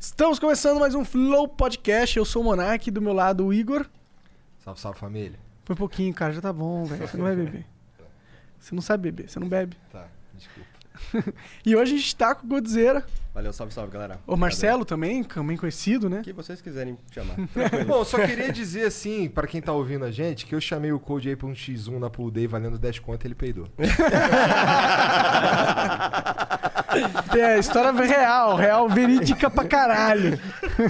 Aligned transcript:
Estamos 0.00 0.38
começando 0.38 0.80
mais 0.80 0.94
um 0.94 1.04
Flow 1.04 1.46
Podcast. 1.46 2.16
Eu 2.16 2.24
sou 2.24 2.40
o 2.40 2.44
Monark, 2.46 2.90
do 2.90 3.02
meu 3.02 3.12
lado 3.12 3.44
o 3.44 3.52
Igor. 3.52 3.84
Salve, 4.64 4.80
salve 4.80 4.98
família. 4.98 5.38
Foi 5.62 5.74
um 5.74 5.76
pouquinho, 5.76 6.14
cara, 6.14 6.32
já 6.32 6.40
tá 6.40 6.50
bom, 6.50 6.86
velho. 6.86 7.06
Você 7.06 7.18
não 7.18 7.24
vai 7.24 7.36
beber. 7.36 7.66
Você 8.58 8.74
não 8.74 8.80
sabe 8.80 9.10
beber, 9.10 9.28
você 9.28 9.38
não 9.38 9.46
bebe. 9.48 9.76
Tá, 9.92 10.06
desculpa. 10.34 10.68
E 11.64 11.76
hoje 11.76 11.94
a 11.94 11.96
gente 11.98 12.16
tá 12.16 12.34
com 12.34 12.46
o 12.46 12.48
Godzilla. 12.48 13.04
Valeu, 13.34 13.52
salve, 13.52 13.72
salve, 13.72 13.92
galera. 13.92 14.18
O 14.26 14.36
Marcelo 14.36 14.84
também, 14.84 15.22
também 15.22 15.56
conhecido, 15.56 16.10
né? 16.10 16.20
O 16.20 16.22
que 16.22 16.32
vocês 16.32 16.60
quiserem 16.60 16.98
chamar. 17.10 17.36
Bom, 17.86 18.04
só 18.04 18.18
queria 18.26 18.50
dizer 18.52 18.86
assim, 18.86 19.28
pra 19.28 19.46
quem 19.46 19.62
tá 19.62 19.72
ouvindo 19.72 20.04
a 20.04 20.10
gente, 20.10 20.46
que 20.46 20.54
eu 20.54 20.60
chamei 20.60 20.92
o 20.92 20.98
Code 21.00 21.28
aí 21.28 21.36
pra 21.36 21.46
um 21.46 21.52
X1 21.52 21.98
na 21.98 22.10
Pool 22.10 22.30
Day 22.30 22.46
valendo 22.46 22.78
10 22.78 22.98
conto 22.98 23.24
e 23.24 23.28
ele 23.28 23.34
peidou. 23.34 23.68
É, 27.38 27.58
história 27.58 27.92
real, 27.92 28.56
real, 28.56 28.88
verídica 28.88 29.50
pra 29.50 29.64
caralho. 29.64 30.38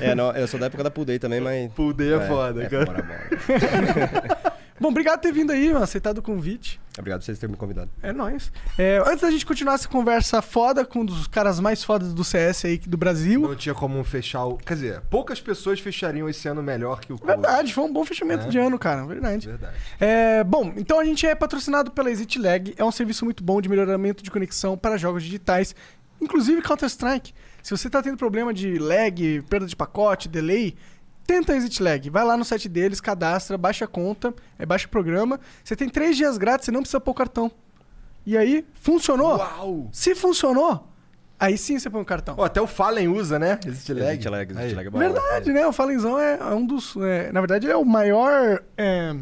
é, 0.01 0.15
não, 0.15 0.33
eu 0.33 0.47
sou 0.47 0.59
da 0.59 0.67
época 0.67 0.85
da 0.85 0.91
Day 1.05 1.19
também, 1.19 1.41
mas. 1.41 1.73
Pool 1.73 1.93
Day 1.93 2.15
é, 2.15 2.21
foda, 2.27 2.63
é, 2.63 2.69
cara. 2.69 2.85
Bora, 2.85 3.03
bora. 3.03 4.51
Bom, 4.81 4.89
obrigado 4.89 5.19
por 5.19 5.29
ter 5.29 5.33
vindo 5.33 5.53
aí, 5.53 5.71
mano, 5.71 5.85
aceitado 5.85 6.19
o 6.19 6.23
convite. 6.23 6.81
Obrigado 6.99 7.21
por 7.21 7.27
vocês 7.27 7.39
terem 7.39 7.53
me 7.53 7.59
convidado. 7.59 7.91
É 8.03 8.15
nóis. 8.15 8.51
É, 8.79 8.97
antes 9.07 9.21
da 9.21 9.31
gente 9.31 9.45
continuar 9.45 9.75
essa 9.75 9.87
conversa 9.87 10.41
foda 10.41 10.87
com 10.87 11.01
um 11.01 11.05
dos 11.05 11.27
caras 11.27 11.61
mais 11.61 11.85
fodas 11.85 12.15
do 12.15 12.25
CS 12.25 12.65
aí 12.65 12.79
do 12.79 12.97
Brasil. 12.97 13.43
Não 13.43 13.55
tinha 13.55 13.75
como 13.75 14.03
fechar 14.03 14.47
o. 14.47 14.57
Quer 14.57 14.75
dizer, 14.75 15.01
poucas 15.11 15.39
pessoas 15.39 15.81
fechariam 15.81 16.31
esse 16.31 16.49
ano 16.49 16.63
melhor 16.63 17.01
que 17.01 17.13
o 17.13 17.19
Code. 17.19 17.31
Verdade, 17.31 17.75
foi 17.75 17.85
um 17.85 17.93
bom 17.93 18.07
fechamento 18.07 18.47
É. 18.47 18.49
de 18.49 18.59
ano, 18.59 18.79
cara. 18.79 19.05
Verdade. 19.05 19.47
Verdade. 19.49 19.75
É, 20.01 20.43
bom, 20.45 20.73
então 20.75 20.99
a 20.99 21.05
gente 21.05 21.27
é 21.27 21.35
patrocinado 21.35 21.91
pela 21.91 22.11
Exit 22.11 22.39
Lag. 22.39 22.75
É 22.79 22.83
um 22.83 22.91
serviço 22.91 23.27
muito 23.27 23.45
bom 23.45 23.61
de 23.61 23.69
melhoramento 23.69 24.23
de 24.23 24.31
conexão 24.31 24.79
para 24.79 24.97
jogos 24.97 25.23
digitais, 25.23 25.75
inclusive 26.21 26.63
Counter-Strike. 26.63 27.33
Se 27.63 27.71
você 27.71 27.89
tá 27.91 28.03
tendo 28.03 28.17
problema 28.17 28.53
de 28.53 28.79
lag, 28.79 29.43
perda 29.49 29.67
de 29.67 29.77
pacote, 29.77 30.29
delay, 30.29 30.77
tenta 31.27 31.55
Exit 31.55 31.83
Lag. 31.83 32.11
Vai 32.11 32.25
lá 32.25 32.37
no 32.37 32.45
site 32.45 32.69
deles, 32.69 33.01
cadastra, 33.01 33.57
baixa 33.57 33.85
a 33.85 33.89
conta, 33.89 34.35
é, 34.59 34.67
baixa 34.67 34.87
o 34.87 34.91
programa. 34.91 35.39
Você 35.63 35.77
tem 35.77 35.89
três 35.89 36.17
dias 36.17 36.37
grátis, 36.37 36.65
você 36.67 36.73
não 36.73 36.81
precisa 36.81 37.01
pôr 37.01 37.13
o 37.13 37.15
cartão. 37.15 37.51
E 38.27 38.37
aí, 38.37 38.67
funcionou? 38.75 39.37
Uau! 39.37 39.89
Se 39.93 40.15
funcionou, 40.15 40.89
aí 41.39 41.57
sim 41.57 41.79
você 41.79 41.89
põe 41.89 42.03
o 42.03 42.05
cartão. 42.05 42.35
Ó, 42.37 42.45
até 42.45 42.61
o 42.61 42.67
Fallen 42.67 43.09
usa, 43.09 43.39
né? 43.39 43.59
Existe 43.65 43.95
lag. 43.95 44.09
Existe 44.09 44.29
lag, 44.29 44.53
existe 44.53 44.69
Aí. 44.69 44.75
lag. 44.75 44.89
é. 44.89 44.91
Verdade, 44.91 45.53
né? 45.53 45.67
O 45.67 45.73
Falenzão 45.73 46.19
é 46.19 46.39
é 46.39 46.55
um 46.55 46.67
dos. 46.67 46.97
é, 46.97 47.31
na 47.33 47.41
verdade, 47.41 47.67
ele 47.67 47.73
é 47.73 47.77
o 47.77 47.85
maior 47.85 48.63
é, 48.77 49.15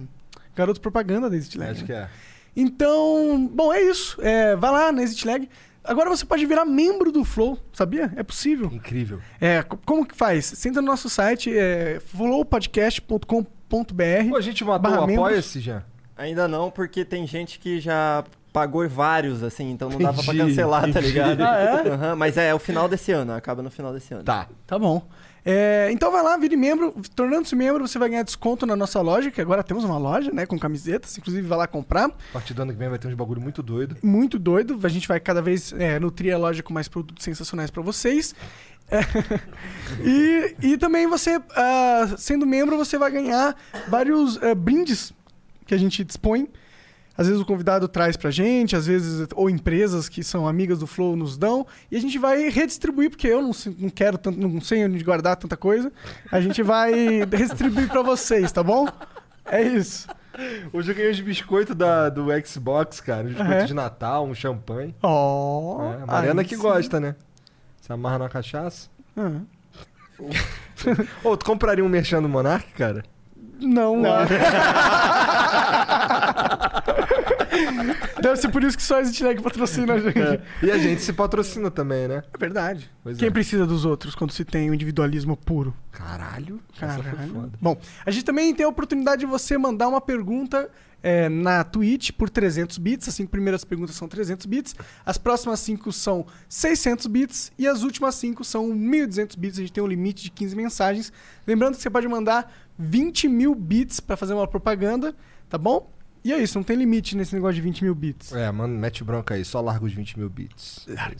garoto 0.56 0.80
propaganda 0.80 1.28
da 1.28 1.36
Exit 1.36 1.58
Lag. 1.58 1.70
Acho 1.72 1.80
né? 1.82 1.86
que 1.86 1.92
é. 1.92 2.08
Então, 2.56 3.48
bom, 3.52 3.72
é 3.72 3.82
isso. 3.82 4.18
É, 4.20 4.56
vai 4.56 4.70
lá 4.72 4.90
na 4.90 5.02
Exit 5.02 5.26
Lag. 5.26 5.48
Agora 5.88 6.08
você 6.10 6.24
pode 6.24 6.44
virar 6.46 6.64
membro 6.64 7.10
do 7.10 7.24
Flow, 7.24 7.58
sabia? 7.72 8.12
É 8.14 8.22
possível. 8.22 8.70
Incrível. 8.72 9.20
É, 9.40 9.62
co- 9.62 9.78
como 9.86 10.06
que 10.06 10.14
faz? 10.14 10.44
Você 10.44 10.68
entra 10.68 10.82
no 10.82 10.86
nosso 10.88 11.08
site, 11.08 11.50
é, 11.56 11.98
flowpodcast.com.br. 12.06 14.28
Pô, 14.30 14.36
a 14.36 14.40
gente 14.40 14.64
matou 14.64 14.92
o. 14.92 15.04
Apoia-se, 15.04 15.60
já. 15.60 15.82
Ainda 16.16 16.48
não, 16.48 16.70
porque 16.70 17.04
tem 17.04 17.26
gente 17.26 17.58
que 17.58 17.80
já 17.80 18.24
pagou 18.52 18.88
vários, 18.88 19.42
assim, 19.42 19.70
então 19.70 19.88
não 19.88 19.98
dava 19.98 20.22
pra 20.22 20.34
Entendi, 20.34 20.50
cancelar, 20.50 20.90
tá 20.92 21.00
ligado? 21.00 21.40
Ah, 21.42 21.58
é? 21.58 21.88
Aham, 21.90 22.16
mas 22.16 22.36
é, 22.36 22.48
é 22.48 22.54
o 22.54 22.58
final 22.58 22.88
desse 22.88 23.12
ano, 23.12 23.32
acaba 23.32 23.62
no 23.62 23.70
final 23.70 23.92
desse 23.92 24.12
ano. 24.14 24.24
Tá. 24.24 24.48
Tá 24.66 24.78
bom. 24.78 25.02
É, 25.44 25.88
então 25.92 26.10
vai 26.10 26.22
lá, 26.22 26.36
vire 26.36 26.56
membro. 26.56 26.94
Tornando-se 27.14 27.54
membro, 27.54 27.86
você 27.86 27.98
vai 27.98 28.08
ganhar 28.08 28.22
desconto 28.22 28.66
na 28.66 28.76
nossa 28.76 29.00
loja, 29.00 29.30
que 29.30 29.40
agora 29.40 29.62
temos 29.62 29.84
uma 29.84 29.98
loja, 29.98 30.30
né? 30.32 30.46
Com 30.46 30.58
camisetas. 30.58 31.16
Inclusive, 31.16 31.46
vai 31.46 31.58
lá 31.58 31.66
comprar. 31.66 32.06
A 32.06 32.32
partir 32.32 32.54
do 32.54 32.62
ano 32.62 32.72
que 32.72 32.78
vem 32.78 32.88
vai 32.88 32.98
ter 32.98 33.08
uns 33.08 33.14
bagulho 33.14 33.40
muito 33.40 33.62
doido. 33.62 33.96
muito 34.02 34.38
doido. 34.38 34.78
A 34.82 34.88
gente 34.88 35.08
vai 35.08 35.20
cada 35.20 35.40
vez 35.40 35.72
é, 35.72 35.98
nutrir 35.98 36.34
a 36.34 36.38
loja 36.38 36.62
com 36.62 36.72
mais 36.72 36.88
produtos 36.88 37.24
sensacionais 37.24 37.70
pra 37.70 37.82
vocês. 37.82 38.34
É, 38.90 39.00
e, 40.02 40.72
e 40.72 40.78
também 40.78 41.06
você, 41.06 41.40
ah, 41.54 42.14
sendo 42.16 42.46
membro, 42.46 42.76
você 42.76 42.96
vai 42.96 43.10
ganhar 43.10 43.56
vários 43.88 44.42
ah, 44.42 44.54
brindes 44.54 45.12
que 45.66 45.74
a 45.74 45.78
gente 45.78 46.02
dispõe. 46.02 46.48
Às 47.18 47.26
vezes 47.26 47.42
o 47.42 47.44
convidado 47.44 47.88
traz 47.88 48.16
pra 48.16 48.30
gente, 48.30 48.76
às 48.76 48.86
vezes, 48.86 49.26
ou 49.34 49.50
empresas 49.50 50.08
que 50.08 50.22
são 50.22 50.46
amigas 50.46 50.78
do 50.78 50.86
Flow 50.86 51.16
nos 51.16 51.36
dão, 51.36 51.66
e 51.90 51.96
a 51.96 52.00
gente 52.00 52.16
vai 52.16 52.48
redistribuir, 52.48 53.10
porque 53.10 53.26
eu 53.26 53.42
não, 53.42 53.50
não 53.76 53.90
quero 53.90 54.16
tanto, 54.16 54.38
não 54.38 54.60
sei 54.60 54.84
onde 54.84 55.02
guardar 55.02 55.34
tanta 55.34 55.56
coisa. 55.56 55.92
A 56.30 56.40
gente 56.40 56.62
vai 56.62 56.92
redistribuir 57.28 57.88
pra 57.88 58.02
vocês, 58.02 58.52
tá 58.52 58.62
bom? 58.62 58.86
É 59.44 59.60
isso. 59.60 60.06
Hoje 60.72 60.92
eu 60.92 60.94
ganhei 60.94 61.10
uns 61.10 61.18
biscoitos 61.18 61.74
da, 61.74 62.08
do 62.08 62.26
Xbox, 62.46 63.00
cara. 63.00 63.24
Uns 63.24 63.30
biscoitos 63.30 63.56
Aham. 63.56 63.66
de 63.66 63.74
Natal, 63.74 64.24
um 64.24 64.34
champanhe. 64.34 64.94
Ó. 65.02 65.82
É, 65.82 66.02
a 66.02 66.06
Mariana 66.06 66.44
que 66.44 66.54
sim. 66.54 66.62
gosta, 66.62 67.00
né? 67.00 67.16
Se 67.80 67.92
amarra 67.92 68.20
na 68.20 68.28
cachaça. 68.28 68.88
Ah. 69.16 69.40
Ô, 71.24 71.36
tu 71.36 71.44
compraria 71.44 71.84
um 71.84 71.88
merchan 71.88 72.22
do 72.22 72.28
Monark, 72.28 72.72
cara? 72.74 73.02
Não, 73.60 74.04
ah. 74.06 74.24
Deve 78.20 78.36
ser 78.36 78.48
por 78.48 78.62
isso 78.62 78.76
que 78.76 78.82
só 78.82 78.98
a 78.98 79.02
Lag 79.02 79.42
patrocina 79.42 79.94
a 79.94 80.00
gente. 80.00 80.18
É, 80.18 80.40
E 80.62 80.70
a 80.70 80.78
gente 80.78 81.02
se 81.02 81.12
patrocina 81.12 81.70
também, 81.70 82.08
né? 82.08 82.22
verdade. 82.38 82.90
Pois 83.02 83.16
Quem 83.18 83.28
é. 83.28 83.30
precisa 83.30 83.66
dos 83.66 83.84
outros 83.84 84.14
quando 84.14 84.32
se 84.32 84.44
tem 84.44 84.70
o 84.70 84.74
individualismo 84.74 85.36
puro? 85.36 85.74
Caralho. 85.92 86.60
Caralho. 86.78 87.52
Bom, 87.60 87.76
a 88.04 88.10
gente 88.10 88.24
também 88.24 88.54
tem 88.54 88.64
a 88.64 88.68
oportunidade 88.68 89.20
de 89.20 89.26
você 89.26 89.56
mandar 89.58 89.88
uma 89.88 90.00
pergunta 90.00 90.70
é, 91.02 91.28
na 91.28 91.64
Twitch 91.64 92.10
por 92.12 92.28
300 92.28 92.78
bits. 92.78 93.08
As 93.08 93.14
cinco 93.14 93.30
primeiras 93.30 93.64
perguntas 93.64 93.94
são 93.96 94.08
300 94.08 94.46
bits. 94.46 94.74
As 95.04 95.18
próximas 95.18 95.60
cinco 95.60 95.92
são 95.92 96.26
600 96.48 97.06
bits. 97.06 97.52
E 97.58 97.66
as 97.66 97.82
últimas 97.82 98.14
cinco 98.14 98.44
são 98.44 98.68
1.200 98.70 99.38
bits. 99.38 99.58
A 99.58 99.62
gente 99.62 99.72
tem 99.72 99.82
um 99.82 99.86
limite 99.86 100.24
de 100.24 100.30
15 100.30 100.56
mensagens. 100.56 101.12
Lembrando 101.46 101.76
que 101.76 101.82
você 101.82 101.90
pode 101.90 102.08
mandar 102.08 102.52
20 102.78 103.28
mil 103.28 103.54
bits 103.54 104.00
para 104.00 104.16
fazer 104.16 104.34
uma 104.34 104.46
propaganda, 104.46 105.14
tá 105.48 105.58
bom? 105.58 105.90
E 106.24 106.32
é 106.32 106.38
isso, 106.38 106.58
não 106.58 106.62
tem 106.64 106.76
limite 106.76 107.16
nesse 107.16 107.34
negócio 107.34 107.54
de 107.54 107.60
20 107.62 107.84
mil 107.84 107.94
bits. 107.94 108.32
É, 108.32 108.50
mano, 108.50 108.76
mete 108.78 109.02
bronca 109.04 109.34
aí. 109.34 109.44
Só 109.44 109.60
larga 109.60 109.84
os 109.84 109.92
20 109.92 110.18
mil 110.18 110.28
bits. 110.28 110.86
Larga, 110.88 111.16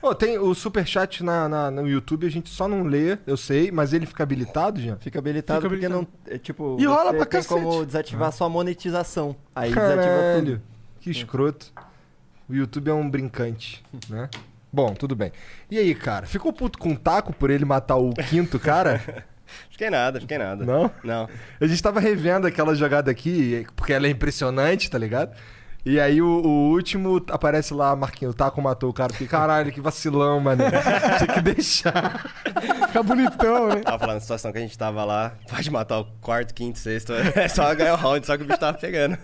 Ô, 0.00 0.14
tem 0.14 0.38
o 0.38 0.54
superchat 0.54 1.24
na, 1.24 1.48
na, 1.48 1.70
no 1.72 1.88
YouTube, 1.88 2.24
a 2.24 2.30
gente 2.30 2.48
só 2.48 2.68
não 2.68 2.84
lê, 2.84 3.18
eu 3.26 3.36
sei, 3.36 3.72
mas 3.72 3.92
ele 3.92 4.06
fica 4.06 4.22
habilitado, 4.22 4.80
já? 4.80 4.96
Fica 4.96 5.18
habilitado 5.18 5.62
Fica 5.62 5.68
porque 5.74 5.86
habilitado. 5.86 6.08
não. 6.24 6.32
É, 6.34 6.38
tipo, 6.38 6.76
E 6.78 6.86
rola 6.86 7.10
você 7.10 7.16
pra 7.16 7.26
tem 7.26 7.40
cacete. 7.42 7.60
como 7.60 7.84
desativar 7.84 8.30
só 8.30 8.44
a 8.44 8.48
monetização. 8.48 9.34
Aí 9.56 9.70
desativa 9.74 9.96
Caralho, 10.04 10.44
tudo. 10.44 10.62
que 11.00 11.10
escroto. 11.10 11.72
O 12.48 12.54
YouTube 12.54 12.88
é 12.88 12.94
um 12.94 13.10
brincante, 13.10 13.84
né? 14.08 14.30
Bom, 14.72 14.94
tudo 14.94 15.16
bem. 15.16 15.32
E 15.68 15.76
aí, 15.76 15.92
cara, 15.96 16.26
ficou 16.26 16.52
puto 16.52 16.78
com 16.78 16.92
o 16.92 16.96
taco 16.96 17.32
por 17.32 17.50
ele 17.50 17.64
matar 17.64 17.96
o 17.96 18.12
quinto 18.30 18.58
cara? 18.60 19.24
Fiquei 19.70 19.90
nada, 19.90 20.20
fiquei 20.20 20.38
nada. 20.38 20.64
Não? 20.64 20.90
Não. 21.02 21.28
A 21.60 21.66
gente 21.66 21.82
tava 21.82 22.00
revendo 22.00 22.46
aquela 22.46 22.74
jogada 22.74 23.10
aqui, 23.10 23.66
porque 23.76 23.92
ela 23.92 24.06
é 24.06 24.10
impressionante, 24.10 24.90
tá 24.90 24.98
ligado? 24.98 25.36
E 25.86 25.98
aí 25.98 26.20
o, 26.20 26.26
o 26.26 26.70
último 26.70 27.24
aparece 27.30 27.72
lá, 27.72 27.94
Marquinhos, 27.96 28.34
o 28.34 28.36
Taco 28.36 28.60
matou 28.60 28.90
o 28.90 28.92
cara. 28.92 29.12
Fiquei, 29.12 29.26
caralho, 29.26 29.72
que 29.72 29.80
vacilão, 29.80 30.38
mano. 30.40 30.64
Tinha 31.18 31.34
que 31.34 31.40
deixar. 31.40 32.30
Fica 32.88 33.02
bonitão, 33.02 33.68
né? 33.68 33.76
Tava 33.76 33.98
falando 33.98 34.16
a 34.16 34.20
situação 34.20 34.52
que 34.52 34.58
a 34.58 34.60
gente 34.60 34.76
tava 34.76 35.04
lá, 35.04 35.32
pode 35.48 35.70
matar 35.70 36.00
o 36.00 36.04
quarto, 36.20 36.52
quinto, 36.52 36.78
sexto, 36.78 37.12
é 37.14 37.48
só 37.48 37.74
ganhar 37.74 37.94
o 37.94 37.96
round, 37.96 38.26
só 38.26 38.36
que 38.36 38.42
o 38.42 38.46
bicho 38.46 38.58
tava 38.60 38.76
pegando. 38.76 39.16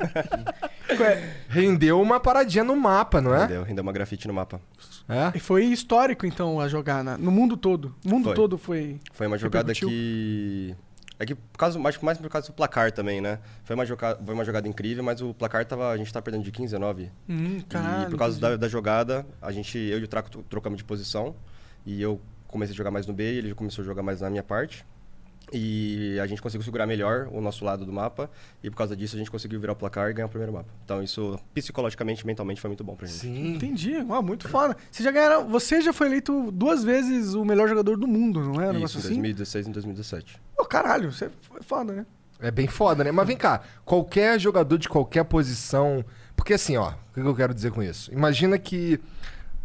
Rendeu 1.48 2.00
uma 2.00 2.20
paradinha 2.20 2.64
no 2.64 2.76
mapa, 2.76 3.20
não 3.20 3.34
é? 3.34 3.40
Rendeu, 3.42 3.62
rendeu 3.62 3.82
uma 3.82 3.92
grafite 3.92 4.26
no 4.28 4.34
mapa. 4.34 4.60
É? 5.08 5.32
E 5.36 5.40
foi 5.40 5.64
histórico, 5.64 6.24
então, 6.26 6.60
a 6.60 6.68
jogar 6.68 7.04
na- 7.04 7.18
no 7.18 7.30
mundo 7.30 7.56
todo. 7.56 7.94
O 8.04 8.08
mundo 8.08 8.24
Foi. 8.24 8.34
todo 8.34 8.56
foi. 8.56 8.98
Foi 9.12 9.26
uma 9.26 9.36
jogada 9.36 9.68
Repercutiu? 9.72 9.88
que. 9.88 10.74
É 11.18 11.24
que 11.24 11.34
por 11.34 11.56
causa, 11.58 11.78
mais, 11.78 11.96
mais 11.98 12.18
por 12.18 12.28
causa 12.28 12.48
do 12.48 12.52
placar 12.54 12.90
também, 12.90 13.20
né? 13.20 13.38
Foi 13.62 13.74
uma, 13.76 13.86
joga... 13.86 14.18
foi 14.24 14.34
uma 14.34 14.44
jogada 14.44 14.66
incrível, 14.66 15.02
mas 15.04 15.20
o 15.20 15.32
placar 15.32 15.64
tava. 15.64 15.90
A 15.90 15.96
gente 15.96 16.12
tava 16.12 16.24
perdendo 16.24 16.42
de 16.44 16.50
15 16.50 16.74
a 16.74 16.78
9. 16.78 17.10
Hum, 17.28 17.60
caralho. 17.68 18.08
e 18.08 18.10
por 18.10 18.18
causa 18.18 18.40
da, 18.40 18.56
da 18.56 18.68
jogada, 18.68 19.24
a 19.40 19.52
gente, 19.52 19.78
eu 19.78 19.98
e 20.00 20.04
o 20.04 20.08
Traco 20.08 20.28
tro- 20.30 20.42
trocamos 20.42 20.76
de 20.78 20.84
posição. 20.84 21.34
E 21.86 22.00
eu 22.02 22.20
comecei 22.48 22.72
a 22.74 22.76
jogar 22.76 22.90
mais 22.90 23.06
no 23.06 23.12
B 23.12 23.32
e 23.34 23.38
ele 23.38 23.54
começou 23.54 23.82
a 23.82 23.86
jogar 23.86 24.02
mais 24.02 24.20
na 24.20 24.28
minha 24.30 24.42
parte. 24.42 24.84
E 25.56 26.18
a 26.18 26.26
gente 26.26 26.42
conseguiu 26.42 26.64
segurar 26.64 26.84
melhor 26.84 27.28
o 27.30 27.40
nosso 27.40 27.64
lado 27.64 27.86
do 27.86 27.92
mapa. 27.92 28.28
E 28.62 28.68
por 28.68 28.76
causa 28.76 28.96
disso 28.96 29.14
a 29.14 29.18
gente 29.18 29.30
conseguiu 29.30 29.60
virar 29.60 29.72
o 29.72 29.76
placar 29.76 30.10
e 30.10 30.12
ganhar 30.12 30.26
o 30.26 30.28
primeiro 30.28 30.52
mapa. 30.52 30.68
Então 30.84 31.00
isso 31.00 31.38
psicologicamente, 31.54 32.26
mentalmente 32.26 32.60
foi 32.60 32.68
muito 32.68 32.82
bom 32.82 32.96
pra 32.96 33.06
gente. 33.06 33.20
Sim. 33.20 33.54
Entendi. 33.54 33.94
Ah, 34.10 34.20
muito 34.20 34.48
foda. 34.48 34.76
Você 34.90 35.02
já 35.02 35.12
ganharam. 35.12 35.48
Você 35.48 35.80
já 35.80 35.92
foi 35.92 36.08
eleito 36.08 36.50
duas 36.50 36.82
vezes 36.82 37.34
o 37.34 37.44
melhor 37.44 37.68
jogador 37.68 37.96
do 37.96 38.08
mundo, 38.08 38.40
não 38.40 38.60
é? 38.60 38.72
Um 38.72 38.84
Isso, 38.84 38.96
em 38.96 39.00
assim? 39.00 39.08
2016 39.10 39.66
e 39.66 39.68
em 39.68 39.72
2017. 39.72 40.42
Pô, 40.56 40.64
caralho, 40.64 41.12
você 41.12 41.26
é 41.26 41.30
foda, 41.60 41.92
né? 41.92 42.06
É 42.40 42.50
bem 42.50 42.66
foda, 42.66 43.04
né? 43.04 43.12
Mas 43.12 43.26
vem 43.26 43.36
cá, 43.36 43.62
qualquer 43.84 44.40
jogador 44.40 44.76
de 44.76 44.88
qualquer 44.88 45.24
posição. 45.24 46.04
Porque 46.34 46.54
assim, 46.54 46.76
ó, 46.76 46.90
o 46.90 47.14
que 47.14 47.20
eu 47.20 47.34
quero 47.34 47.54
dizer 47.54 47.70
com 47.70 47.82
isso? 47.82 48.12
Imagina 48.12 48.58
que. 48.58 49.00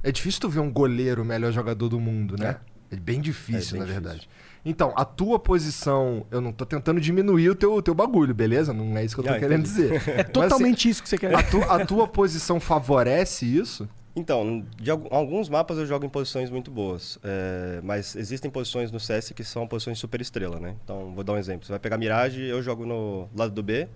É 0.02 0.12
difícil 0.12 0.40
tu 0.40 0.50
ver 0.50 0.60
um 0.60 0.72
goleiro 0.72 1.26
melhor 1.26 1.52
jogador 1.52 1.90
do 1.90 2.00
mundo, 2.00 2.38
né? 2.38 2.58
É, 2.90 2.96
bem 2.96 3.20
difícil, 3.20 3.76
É 3.76 3.80
bem 3.80 3.88
na 3.88 3.94
verdade. 3.94 4.30
Então, 4.66 4.94
a 4.96 5.06
tua 5.06 5.40
posição. 5.40 6.26
Eu 6.30 6.42
não 6.42 6.52
tô 6.52 6.66
tentando 6.66 7.00
diminuir 7.00 7.50
o 7.50 7.56
teu, 7.56 7.82
teu 7.82 7.94
bagulho, 7.96 8.34
beleza? 8.34 8.74
Não 8.74 8.98
é 8.98 9.06
isso 9.06 9.16
que 9.16 9.22
eu 9.22 9.26
tô 9.26 9.32
Ah, 9.32 9.40
querendo 9.40 9.66
entendi. 9.68 9.90
dizer. 10.00 10.10
É 10.20 10.24
totalmente 10.24 10.90
isso 10.90 11.02
que 11.02 11.10
você 11.10 11.18
quer. 11.18 11.34
A, 11.34 11.42
tu- 11.44 11.64
a 11.64 11.86
tua 11.86 12.08
posição 12.08 12.60
favorece 12.60 13.46
isso? 13.46 13.88
Então, 14.16 14.66
de 14.76 14.92
algu- 14.92 15.08
alguns 15.12 15.48
mapas 15.48 15.78
eu 15.78 15.86
jogo 15.86 16.06
em 16.06 16.10
posições 16.10 16.50
muito 16.50 16.70
boas, 16.70 17.18
é, 17.24 17.80
mas 17.84 18.16
existem 18.18 18.52
posições 18.52 18.92
no 18.92 19.00
CS 19.00 19.32
que 19.32 19.44
são 19.46 19.66
posições 19.66 19.98
de 19.98 20.02
super 20.02 20.20
estrela, 20.20 20.60
né? 20.60 20.76
Então, 20.84 21.14
vou 21.16 21.24
dar 21.24 21.34
um 21.34 21.38
exemplo. 21.38 21.66
Você 21.66 21.72
vai 21.72 21.80
pegar 21.80 21.98
Mirage, 21.98 22.42
eu 22.42 22.62
jogo 22.62 22.86
no 22.86 23.30
lado 23.36 23.54
do 23.54 23.64
B. 23.64 23.88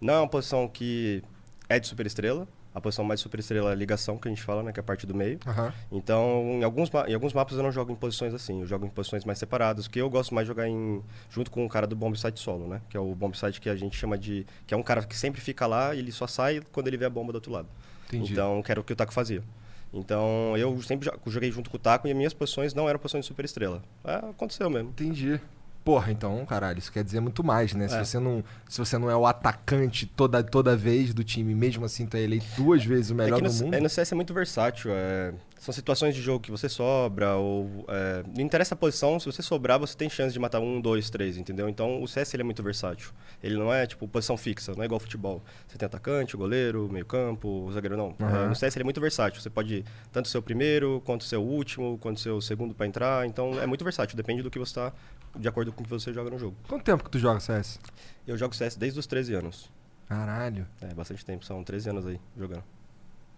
Não 0.00 0.14
é 0.14 0.18
uma 0.18 0.28
posição 0.28 0.68
que 0.68 1.22
é 1.68 1.78
de 1.80 1.86
super 1.86 2.04
estrela. 2.04 2.46
A 2.74 2.80
posição 2.80 3.04
mais 3.04 3.18
de 3.20 3.22
super 3.24 3.40
estrela 3.40 3.70
é 3.70 3.72
a 3.72 3.74
ligação, 3.74 4.16
que 4.16 4.28
a 4.28 4.30
gente 4.30 4.42
fala, 4.42 4.62
né? 4.62 4.72
Que 4.72 4.78
é 4.78 4.82
a 4.82 4.84
parte 4.84 5.04
do 5.06 5.14
meio. 5.14 5.38
Aham. 5.46 5.72
Então, 5.90 6.42
em 6.60 6.62
alguns, 6.62 6.88
em 7.08 7.14
alguns 7.14 7.32
mapas 7.32 7.56
eu 7.56 7.62
não 7.64 7.72
jogo 7.72 7.90
em 7.92 7.96
posições 7.96 8.32
assim, 8.32 8.60
eu 8.60 8.66
jogo 8.66 8.86
em 8.86 8.88
posições 8.88 9.24
mais 9.24 9.38
separadas, 9.38 9.88
porque 9.88 10.00
eu 10.00 10.08
gosto 10.08 10.32
mais 10.34 10.44
de 10.46 10.48
jogar 10.48 10.68
em, 10.68 11.02
junto 11.28 11.50
com 11.50 11.66
o 11.66 11.68
cara 11.68 11.86
do 11.86 11.96
bomb 11.96 12.16
site 12.16 12.38
solo, 12.38 12.68
né? 12.68 12.80
Que 12.88 12.96
é 12.96 13.00
o 13.00 13.14
bomb 13.14 13.34
site 13.36 13.60
que 13.60 13.68
a 13.68 13.74
gente 13.74 13.96
chama 13.96 14.16
de. 14.16 14.46
que 14.66 14.72
é 14.74 14.76
um 14.76 14.82
cara 14.82 15.02
que 15.02 15.16
sempre 15.16 15.40
fica 15.40 15.66
lá 15.66 15.94
e 15.94 15.98
ele 15.98 16.12
só 16.12 16.26
sai 16.26 16.60
quando 16.72 16.86
ele 16.86 16.96
vê 16.96 17.06
a 17.06 17.10
bomba 17.10 17.32
do 17.32 17.36
outro 17.36 17.50
lado. 17.52 17.68
Entendi. 18.06 18.32
Então, 18.32 18.62
que 18.62 18.70
era 18.70 18.80
o 18.80 18.84
que 18.84 18.92
o 18.92 18.96
Taco 18.96 19.12
fazia. 19.12 19.42
Então, 19.92 20.56
eu 20.56 20.80
sempre 20.82 21.10
jo- 21.10 21.18
joguei 21.30 21.50
junto 21.50 21.68
com 21.68 21.76
o 21.76 21.80
Taco 21.80 22.06
e 22.06 22.10
as 22.12 22.16
minhas 22.16 22.32
posições 22.32 22.72
não 22.74 22.88
eram 22.88 23.00
posições 23.00 23.24
de 23.24 23.28
super 23.28 23.44
estrela. 23.44 23.82
É, 24.04 24.14
aconteceu 24.14 24.70
mesmo. 24.70 24.90
Entendi. 24.90 25.40
Porra, 25.84 26.12
então, 26.12 26.44
caralho, 26.44 26.78
isso 26.78 26.92
quer 26.92 27.02
dizer 27.02 27.20
muito 27.20 27.42
mais, 27.42 27.72
né? 27.74 27.88
Se, 27.88 27.96
É. 27.96 28.04
você 28.04 28.18
não, 28.18 28.44
se 28.68 28.78
você 28.78 28.98
não 28.98 29.10
é 29.10 29.16
o 29.16 29.26
atacante 29.26 30.04
toda, 30.06 30.42
toda 30.44 30.76
vez 30.76 31.14
do 31.14 31.24
time, 31.24 31.54
mesmo 31.54 31.84
assim 31.84 32.06
tu 32.06 32.16
é 32.16 32.20
eleito 32.22 32.44
duas 32.56 32.84
vezes 32.84 33.10
o 33.10 33.14
melhor 33.14 33.38
é 33.38 33.42
que 33.42 33.48
do 33.48 33.52
no, 33.54 33.64
mundo. 33.64 33.74
é, 33.74 33.80
no 33.80 33.88
CS 33.88 34.12
é 34.12 34.14
muito 34.14 34.34
versátil. 34.34 34.90
é, 34.92 35.32
são 35.58 35.74
situações 35.74 36.14
de 36.14 36.22
jogo 36.22 36.40
que 36.40 36.50
você 36.50 36.70
sobra, 36.70 37.34
ou. 37.36 37.84
é, 37.88 38.22
não 38.34 38.42
interessa 38.44 38.74
a 38.74 38.76
posição, 38.76 39.20
se 39.20 39.26
você 39.26 39.42
sobrar, 39.42 39.78
você 39.78 39.94
tem 39.94 40.08
chance 40.08 40.32
de 40.32 40.38
matar 40.38 40.58
um, 40.60 40.80
dois, 40.80 41.10
três, 41.10 41.36
entendeu? 41.36 41.68
Então 41.68 42.02
o 42.02 42.08
CS 42.08 42.32
ele 42.34 42.42
é 42.42 42.44
muito 42.44 42.62
versátil. 42.62 43.10
Ele 43.42 43.56
não 43.56 43.72
é 43.72 43.86
tipo 43.86 44.06
posição 44.08 44.36
fixa, 44.38 44.72
não 44.74 44.82
é 44.82 44.86
igual 44.86 44.98
futebol. 45.00 45.42
Você 45.66 45.76
tem 45.76 45.84
atacante, 45.86 46.34
goleiro, 46.36 46.88
meio-campo, 46.90 47.70
zagueiro, 47.72 47.96
não. 47.96 48.14
É, 48.20 48.46
no 48.48 48.54
CS 48.54 48.76
ele 48.76 48.82
é 48.82 48.84
muito 48.84 49.00
versátil. 49.00 49.40
Você 49.40 49.50
pode 49.50 49.84
tanto 50.12 50.28
ser 50.28 50.38
o 50.38 50.42
primeiro, 50.42 51.02
quanto 51.04 51.24
ser 51.24 51.36
o 51.36 51.42
último, 51.42 51.98
quanto 51.98 52.20
ser 52.20 52.30
o 52.30 52.40
segundo 52.40 52.74
pra 52.74 52.86
entrar. 52.86 53.26
Então 53.26 53.60
é 53.60 53.66
muito 53.66 53.82
versátil, 53.84 54.16
depende 54.16 54.42
do 54.42 54.50
que 54.50 54.58
você 54.58 54.74
tá. 54.74 54.92
De 55.36 55.48
acordo 55.48 55.72
com 55.72 55.82
o 55.82 55.84
que 55.84 55.90
você 55.90 56.12
joga 56.12 56.30
no 56.30 56.38
jogo. 56.38 56.56
Quanto 56.68 56.82
tempo 56.82 57.04
que 57.04 57.10
tu 57.10 57.18
joga 57.18 57.40
CS? 57.40 57.78
Eu 58.26 58.36
jogo 58.36 58.54
CS 58.54 58.76
desde 58.76 58.98
os 58.98 59.06
13 59.06 59.34
anos. 59.34 59.70
Caralho. 60.08 60.66
É 60.80 60.92
bastante 60.92 61.24
tempo, 61.24 61.44
são 61.44 61.62
13 61.62 61.90
anos 61.90 62.06
aí 62.06 62.20
jogando. 62.36 62.64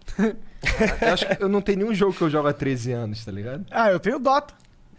eu 0.19 1.13
acho 1.13 1.27
que 1.29 1.43
eu 1.43 1.49
não 1.49 1.61
tenho 1.61 1.79
nenhum 1.79 1.95
jogo 1.95 2.13
que 2.13 2.23
eu 2.23 2.31
jogo 2.31 2.49
há 2.49 2.53
13 2.53 2.93
anos, 2.93 3.25
tá 3.25 3.31
ligado? 3.31 3.67
Ah, 3.71 3.91
eu 3.91 4.01
tenho 4.01 4.19
Dota. 4.19 4.55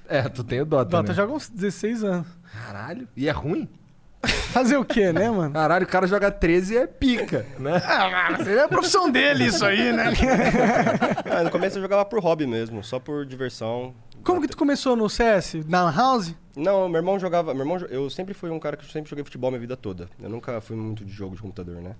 É, 0.08 0.22
tu 0.30 0.44
tem 0.44 0.62
o 0.62 0.66
Dota, 0.66 0.92
Dota 0.92 1.10
né? 1.10 1.14
joga 1.16 1.34
uns 1.34 1.50
16 1.50 2.04
anos. 2.04 2.28
Caralho. 2.52 3.08
E 3.16 3.28
é 3.28 3.32
ruim? 3.32 3.68
Fazer 4.54 4.78
o 4.78 4.86
quê, 4.86 5.12
né, 5.12 5.30
mano? 5.30 5.54
Caralho, 5.54 5.86
o 5.86 5.90
cara 5.90 6.08
joga 6.08 6.32
13 6.32 6.74
e 6.74 6.78
é 6.78 6.88
pica, 6.88 7.46
né? 7.60 7.82
Ah, 7.84 8.38
é 8.48 8.64
a 8.64 8.68
profissão 8.68 9.10
dele 9.10 9.46
isso 9.46 9.66
aí, 9.66 9.92
né? 9.92 10.14
Ah, 11.30 11.44
no 11.44 11.50
começo 11.50 11.78
eu 11.78 11.82
jogava 11.82 12.06
por 12.06 12.20
hobby 12.22 12.46
mesmo, 12.46 12.84
só 12.84 13.00
por 13.00 13.26
diversão. 13.26 13.94
Como 14.24 14.40
que 14.42 14.48
tu 14.48 14.56
começou 14.56 14.96
no 14.96 15.10
CS? 15.10 15.56
Na 15.68 15.92
House? 15.92 16.34
Não, 16.56 16.88
meu 16.88 17.00
irmão 17.00 17.20
jogava. 17.20 17.54
Meu 17.54 17.64
irmão, 17.64 17.78
eu 17.90 18.10
sempre 18.10 18.34
fui 18.34 18.50
um 18.50 18.60
cara 18.60 18.78
que 18.78 18.86
sempre 18.92 19.10
joguei 19.10 19.24
futebol 19.24 19.50
minha 19.50 19.60
vida 19.60 19.76
toda. 19.76 20.08
Eu 20.22 20.30
nunca 20.30 20.60
fui 20.62 20.76
muito 20.76 21.04
de 21.04 21.12
jogo 21.12 21.36
de 21.36 21.42
computador, 21.42 21.76
né? 21.82 21.96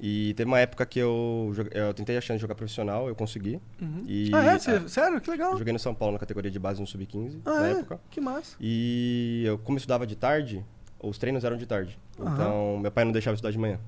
E 0.00 0.32
teve 0.34 0.48
uma 0.48 0.60
época 0.60 0.86
que 0.86 0.98
eu, 0.98 1.52
eu 1.72 1.92
tentei 1.92 2.16
a 2.16 2.20
chance 2.20 2.36
de 2.38 2.42
jogar 2.42 2.54
profissional, 2.54 3.08
eu 3.08 3.14
consegui. 3.16 3.60
E, 4.06 4.30
ah, 4.32 4.44
é? 4.54 4.58
Cê- 4.58 4.88
sério? 4.88 5.20
Que 5.20 5.28
legal. 5.28 5.52
Eu 5.52 5.58
joguei 5.58 5.72
no 5.72 5.78
São 5.78 5.92
Paulo 5.94 6.12
na 6.12 6.18
categoria 6.20 6.50
de 6.50 6.58
base 6.58 6.80
no 6.80 6.86
Sub-15, 6.86 7.40
Ah, 7.44 7.50
na 7.60 7.66
é? 7.66 7.70
época. 7.72 8.00
Que 8.10 8.20
massa. 8.20 8.54
E 8.60 9.42
eu, 9.44 9.58
como 9.58 9.76
eu 9.76 9.78
estudava 9.78 10.06
de 10.06 10.14
tarde, 10.14 10.64
os 11.02 11.18
treinos 11.18 11.42
eram 11.42 11.56
de 11.56 11.66
tarde. 11.66 11.98
Aham. 12.20 12.32
Então, 12.32 12.78
meu 12.80 12.92
pai 12.92 13.04
não 13.04 13.10
deixava 13.12 13.32
eu 13.32 13.36
estudar 13.36 13.50
de 13.50 13.58
manhã. 13.58 13.78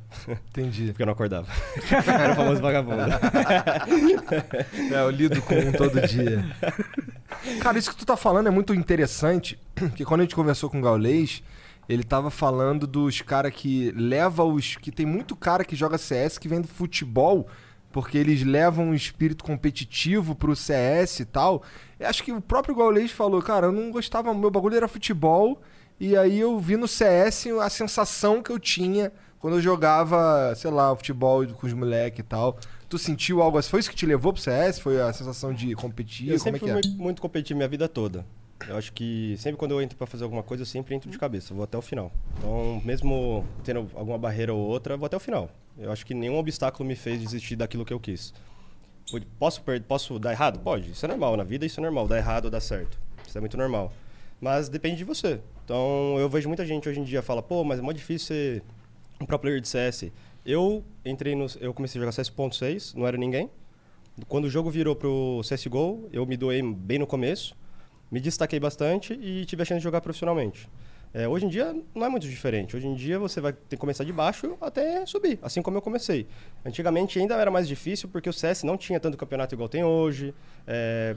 Entendi. 0.49 0.87
Porque 0.90 1.02
eu 1.02 1.06
não 1.06 1.12
acordava. 1.12 1.46
Era 2.08 2.32
o 2.32 2.37
famoso 2.37 2.61
vagabundo. 2.61 3.02
É, 4.93 5.00
eu 5.00 5.11
lido 5.11 5.40
com 5.43 5.55
um 5.55 5.73
todo 5.73 6.00
dia. 6.08 6.44
Cara, 7.60 7.78
isso 7.78 7.90
que 7.90 7.96
tu 7.96 8.06
tá 8.06 8.16
falando 8.16 8.48
é 8.48 8.50
muito 8.50 8.74
interessante, 8.74 9.58
que 9.94 10.04
quando 10.04 10.20
a 10.20 10.24
gente 10.24 10.34
conversou 10.34 10.68
com 10.68 10.78
o 10.78 10.82
Gaulês, 10.82 11.42
ele 11.88 12.04
tava 12.04 12.30
falando 12.30 12.86
dos 12.86 13.20
caras 13.20 13.52
que 13.52 13.90
leva 13.92 14.44
os... 14.44 14.76
que 14.76 14.92
tem 14.92 15.06
muito 15.06 15.34
cara 15.34 15.64
que 15.64 15.74
joga 15.74 15.98
CS 15.98 16.38
que 16.38 16.48
vem 16.48 16.60
do 16.60 16.68
futebol, 16.68 17.48
porque 17.90 18.16
eles 18.16 18.44
levam 18.44 18.90
um 18.90 18.94
espírito 18.94 19.42
competitivo 19.42 20.34
pro 20.34 20.54
CS 20.54 21.20
e 21.20 21.24
tal. 21.24 21.62
Eu 21.98 22.08
acho 22.08 22.22
que 22.22 22.32
o 22.32 22.40
próprio 22.40 22.74
Gaulês 22.74 23.10
falou, 23.10 23.42
cara, 23.42 23.66
eu 23.66 23.72
não 23.72 23.90
gostava, 23.90 24.32
meu 24.32 24.50
bagulho 24.50 24.76
era 24.76 24.86
futebol, 24.86 25.60
e 25.98 26.16
aí 26.16 26.38
eu 26.38 26.58
vi 26.58 26.76
no 26.76 26.86
CS 26.86 27.48
a 27.60 27.68
sensação 27.68 28.42
que 28.42 28.50
eu 28.50 28.58
tinha 28.58 29.12
quando 29.40 29.56
eu 29.56 29.60
jogava, 29.60 30.54
sei 30.54 30.70
lá, 30.70 30.94
futebol 30.94 31.46
com 31.46 31.66
os 31.66 31.72
moleques 31.72 32.20
e 32.20 32.22
tal. 32.22 32.58
Tu 32.90 32.98
sentiu 32.98 33.40
algo 33.40 33.56
assim? 33.56 33.70
Foi 33.70 33.78
isso 33.78 33.88
que 33.88 33.94
te 33.94 34.04
levou 34.04 34.32
pro 34.32 34.42
CS? 34.42 34.81
Foi 34.81 35.00
a 35.00 35.12
sensação 35.12 35.54
de 35.54 35.76
competir? 35.76 36.28
Eu 36.28 36.38
Como 36.38 36.40
é 36.40 36.58
sempre 36.58 36.60
que 36.60 36.66
fui 36.66 36.92
é? 36.92 36.96
muito, 37.00 37.22
competitivo 37.22 37.56
minha 37.56 37.69
vida 37.69 37.88
toda. 37.88 38.26
Eu 38.69 38.76
acho 38.76 38.92
que 38.92 39.37
sempre 39.38 39.56
quando 39.56 39.70
eu 39.70 39.81
entro 39.81 39.96
pra 39.96 40.08
fazer 40.08 40.25
alguma 40.25 40.42
coisa, 40.42 40.62
eu 40.62 40.66
sempre 40.66 40.94
entro 40.94 41.08
de 41.08 41.16
cabeça, 41.16 41.54
vou 41.54 41.62
até 41.62 41.78
o 41.78 41.82
final. 41.82 42.10
Então, 42.37 42.82
mesmo 42.84 43.46
tendo 43.62 43.88
alguma 43.94 44.19
barreira 44.19 44.52
ou 44.52 44.60
outra, 44.60 44.94
eu 44.94 44.98
vou 44.98 45.06
até 45.06 45.16
o 45.16 45.20
final. 45.20 45.48
Eu 45.78 45.92
acho 45.92 46.04
que 46.04 46.12
nenhum 46.12 46.37
obstáculo 46.37 46.87
me 46.87 46.96
fez 46.96 47.20
desistir 47.20 47.54
daquilo 47.54 47.84
que 47.84 47.92
eu 47.92 48.00
quis. 48.00 48.34
Posso, 49.38 49.62
posso 49.87 50.19
dar 50.19 50.32
errado? 50.32 50.58
Pode. 50.58 50.90
Isso 50.90 51.04
é 51.04 51.08
normal. 51.08 51.37
Na 51.37 51.44
vida 51.44 51.64
isso 51.64 51.78
é 51.78 51.82
normal. 51.82 52.08
Dar 52.08 52.19
errado 52.19 52.46
ou 52.46 52.50
dar 52.50 52.60
certo. 52.60 52.98
Isso 53.26 53.38
é 53.38 53.40
muito 53.40 53.56
normal. 53.56 53.92
Mas 54.40 54.69
depende 54.69 54.96
de 54.96 55.04
você. 55.04 55.40
Então, 55.64 56.16
eu 56.19 56.28
vejo 56.28 56.48
muita 56.48 56.66
gente 56.66 56.88
hoje 56.88 56.98
em 56.98 57.04
dia 57.04 57.22
fala, 57.22 57.40
pô, 57.40 57.62
mas 57.62 57.78
é 57.78 57.82
mó 57.82 57.92
difícil 57.92 58.26
ser 58.26 58.62
um 59.20 59.26
pro 59.26 59.38
player 59.38 59.60
de 59.60 59.69
CS. 59.69 60.10
Eu 60.44 60.84
entrei 61.04 61.34
no... 61.34 61.46
Eu 61.60 61.75
comecei 61.75 61.98
a 61.98 62.04
jogar 62.04 62.12
CS.6, 62.12 62.94
não 62.94 63.06
era 63.06 63.16
ninguém. 63.16 63.50
Quando 64.28 64.44
o 64.44 64.50
jogo 64.50 64.70
virou 64.70 64.94
pro 64.96 65.40
CSGO, 65.42 66.08
eu 66.12 66.26
me 66.26 66.37
doei 66.37 66.62
bem 66.62 66.98
no 66.98 67.06
começo, 67.06 67.56
me 68.10 68.20
destaquei 68.20 68.58
bastante 68.58 69.14
e 69.14 69.44
tive 69.44 69.62
a 69.62 69.64
chance 69.64 69.78
de 69.78 69.84
jogar 69.84 70.00
profissionalmente. 70.00 70.69
É, 71.12 71.26
hoje 71.26 71.44
em 71.44 71.48
dia 71.48 71.75
não 71.94 72.06
é 72.06 72.09
muito 72.09 72.28
diferente. 72.28 72.76
Hoje 72.76 72.87
em 72.87 72.94
dia 72.94 73.18
você 73.18 73.40
vai 73.40 73.52
ter 73.52 73.76
que 73.76 73.76
começar 73.76 74.04
de 74.04 74.12
baixo 74.12 74.56
até 74.61 75.04
subir, 75.06 75.38
assim 75.42 75.61
como 75.61 75.76
eu 75.76 75.82
comecei. 75.82 76.26
Antigamente 76.64 77.18
ainda 77.18 77.35
era 77.35 77.50
mais 77.50 77.66
difícil 77.66 78.09
porque 78.09 78.28
o 78.28 78.32
CS 78.32 78.62
não 78.62 78.76
tinha 78.76 79.00
tanto 79.00 79.16
campeonato 79.16 79.54
igual 79.54 79.68
tem 79.68 79.82
hoje, 79.82 80.32
é, 80.66 81.16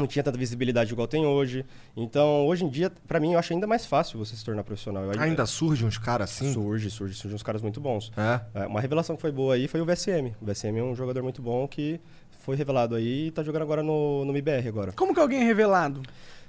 não 0.00 0.08
tinha 0.08 0.22
tanta 0.22 0.38
visibilidade 0.38 0.92
igual 0.92 1.06
tem 1.06 1.24
hoje. 1.24 1.64
Então, 1.96 2.46
hoje 2.46 2.64
em 2.64 2.68
dia, 2.68 2.90
pra 3.06 3.20
mim, 3.20 3.32
eu 3.32 3.38
acho 3.38 3.52
ainda 3.52 3.66
mais 3.66 3.86
fácil 3.86 4.18
você 4.18 4.34
se 4.34 4.44
tornar 4.44 4.64
profissional. 4.64 5.04
Eu 5.04 5.20
Ainda 5.20 5.46
surge 5.46 5.84
uns 5.84 5.98
caras 5.98 6.30
assim? 6.30 6.52
Surge, 6.52 6.90
surge, 6.90 7.14
surge 7.14 7.34
uns 7.34 7.42
caras 7.42 7.62
muito 7.62 7.80
bons. 7.80 8.10
É? 8.16 8.62
É, 8.62 8.66
uma 8.66 8.80
revelação 8.80 9.16
que 9.16 9.22
foi 9.22 9.32
boa 9.32 9.54
aí 9.54 9.68
foi 9.68 9.80
o 9.80 9.84
VSM. 9.86 10.34
O 10.40 10.46
VSM 10.46 10.78
é 10.78 10.82
um 10.82 10.94
jogador 10.94 11.22
muito 11.22 11.40
bom 11.42 11.66
que 11.68 12.00
foi 12.40 12.56
revelado 12.56 12.94
aí 12.94 13.26
e 13.26 13.30
tá 13.30 13.42
jogando 13.42 13.62
agora 13.62 13.82
no, 13.82 14.24
no 14.24 14.32
MBR 14.32 14.68
agora. 14.68 14.92
Como 14.92 15.14
que 15.14 15.20
alguém 15.20 15.40
é 15.40 15.44
revelado? 15.44 16.02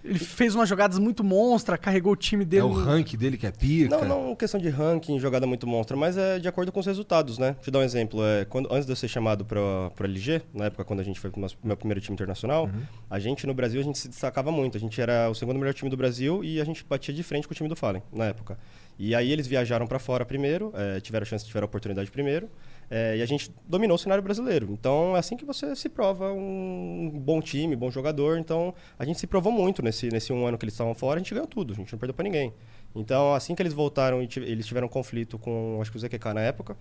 Ele 0.03 0.19
fez 0.19 0.55
umas 0.55 0.67
jogadas 0.67 0.97
muito 0.97 1.23
monstras, 1.23 1.79
carregou 1.79 2.13
o 2.13 2.15
time 2.15 2.43
dele. 2.43 2.61
É 2.61 2.65
o 2.65 2.71
rank 2.71 3.13
dele 3.15 3.37
que 3.37 3.45
é 3.45 3.51
pica? 3.51 3.97
Não, 3.97 4.27
não 4.27 4.35
questão 4.35 4.59
de 4.59 4.69
ranking, 4.69 5.19
jogada 5.19 5.45
muito 5.45 5.67
monstra, 5.67 5.95
mas 5.95 6.17
é 6.17 6.39
de 6.39 6.47
acordo 6.47 6.71
com 6.71 6.79
os 6.79 6.85
resultados, 6.85 7.37
né? 7.37 7.53
Deixa 7.53 7.69
eu 7.69 7.73
dar 7.73 7.79
um 7.79 7.83
exemplo. 7.83 8.23
É, 8.23 8.45
quando, 8.45 8.71
antes 8.71 8.85
de 8.85 8.91
eu 8.91 8.95
ser 8.95 9.07
chamado 9.07 9.45
para 9.45 9.61
pro 9.95 10.05
LG, 10.05 10.41
na 10.53 10.65
época 10.65 10.83
quando 10.83 10.99
a 10.99 11.03
gente 11.03 11.19
foi 11.19 11.29
pro 11.29 11.39
nosso, 11.39 11.57
meu 11.63 11.77
primeiro 11.77 12.01
time 12.01 12.15
internacional, 12.15 12.69
a 13.09 13.19
gente 13.19 13.45
no 13.45 13.53
Brasil 13.53 13.79
a 13.79 13.83
gente 13.83 13.97
se 13.97 14.07
destacava 14.07 14.51
muito. 14.51 14.77
A 14.77 14.79
gente 14.79 14.99
era 14.99 15.29
o 15.29 15.35
segundo 15.35 15.59
melhor 15.59 15.73
time 15.73 15.89
do 15.89 15.97
Brasil 15.97 16.43
e 16.43 16.59
a 16.59 16.65
gente 16.65 16.83
batia 16.87 17.13
de 17.13 17.23
frente 17.23 17.47
com 17.47 17.53
o 17.53 17.55
time 17.55 17.69
do 17.69 17.75
Fallen 17.75 18.01
na 18.11 18.25
época. 18.25 18.57
E 18.97 19.15
aí 19.15 19.31
eles 19.31 19.47
viajaram 19.47 19.87
para 19.87 19.99
fora 19.99 20.25
primeiro, 20.25 20.71
é, 20.75 20.99
tiveram 20.99 21.23
a 21.23 21.25
chance, 21.25 21.45
tiveram 21.45 21.65
a 21.65 21.69
oportunidade 21.69 22.11
primeiro. 22.11 22.49
É, 22.93 23.15
e 23.15 23.21
a 23.21 23.25
gente 23.25 23.49
dominou 23.65 23.95
o 23.95 23.97
cenário 23.97 24.21
brasileiro. 24.21 24.67
Então 24.69 25.15
é 25.15 25.19
assim 25.19 25.37
que 25.37 25.45
você 25.45 25.73
se 25.77 25.87
prova 25.87 26.33
um 26.33 27.09
bom 27.13 27.41
time, 27.41 27.73
bom 27.73 27.89
jogador. 27.89 28.37
Então 28.37 28.75
a 28.99 29.05
gente 29.05 29.17
se 29.17 29.25
provou 29.25 29.51
muito 29.51 29.81
nesse, 29.81 30.09
nesse 30.09 30.33
um 30.33 30.45
ano 30.45 30.57
que 30.57 30.65
eles 30.65 30.73
estavam 30.73 30.93
fora, 30.93 31.15
a 31.15 31.23
gente 31.23 31.33
ganhou 31.33 31.47
tudo, 31.47 31.71
a 31.71 31.75
gente 31.77 31.89
não 31.89 31.97
perdeu 31.97 32.13
para 32.13 32.23
ninguém. 32.23 32.53
Então, 32.93 33.33
assim 33.33 33.55
que 33.55 33.61
eles 33.61 33.71
voltaram, 33.71 34.21
eles 34.21 34.65
tiveram 34.65 34.87
um 34.87 34.89
conflito 34.89 35.39
com, 35.39 35.79
acho 35.81 35.89
que 35.89 35.95
o 35.95 35.99
ZQK 36.01 36.33
na 36.33 36.41
época, 36.41 36.75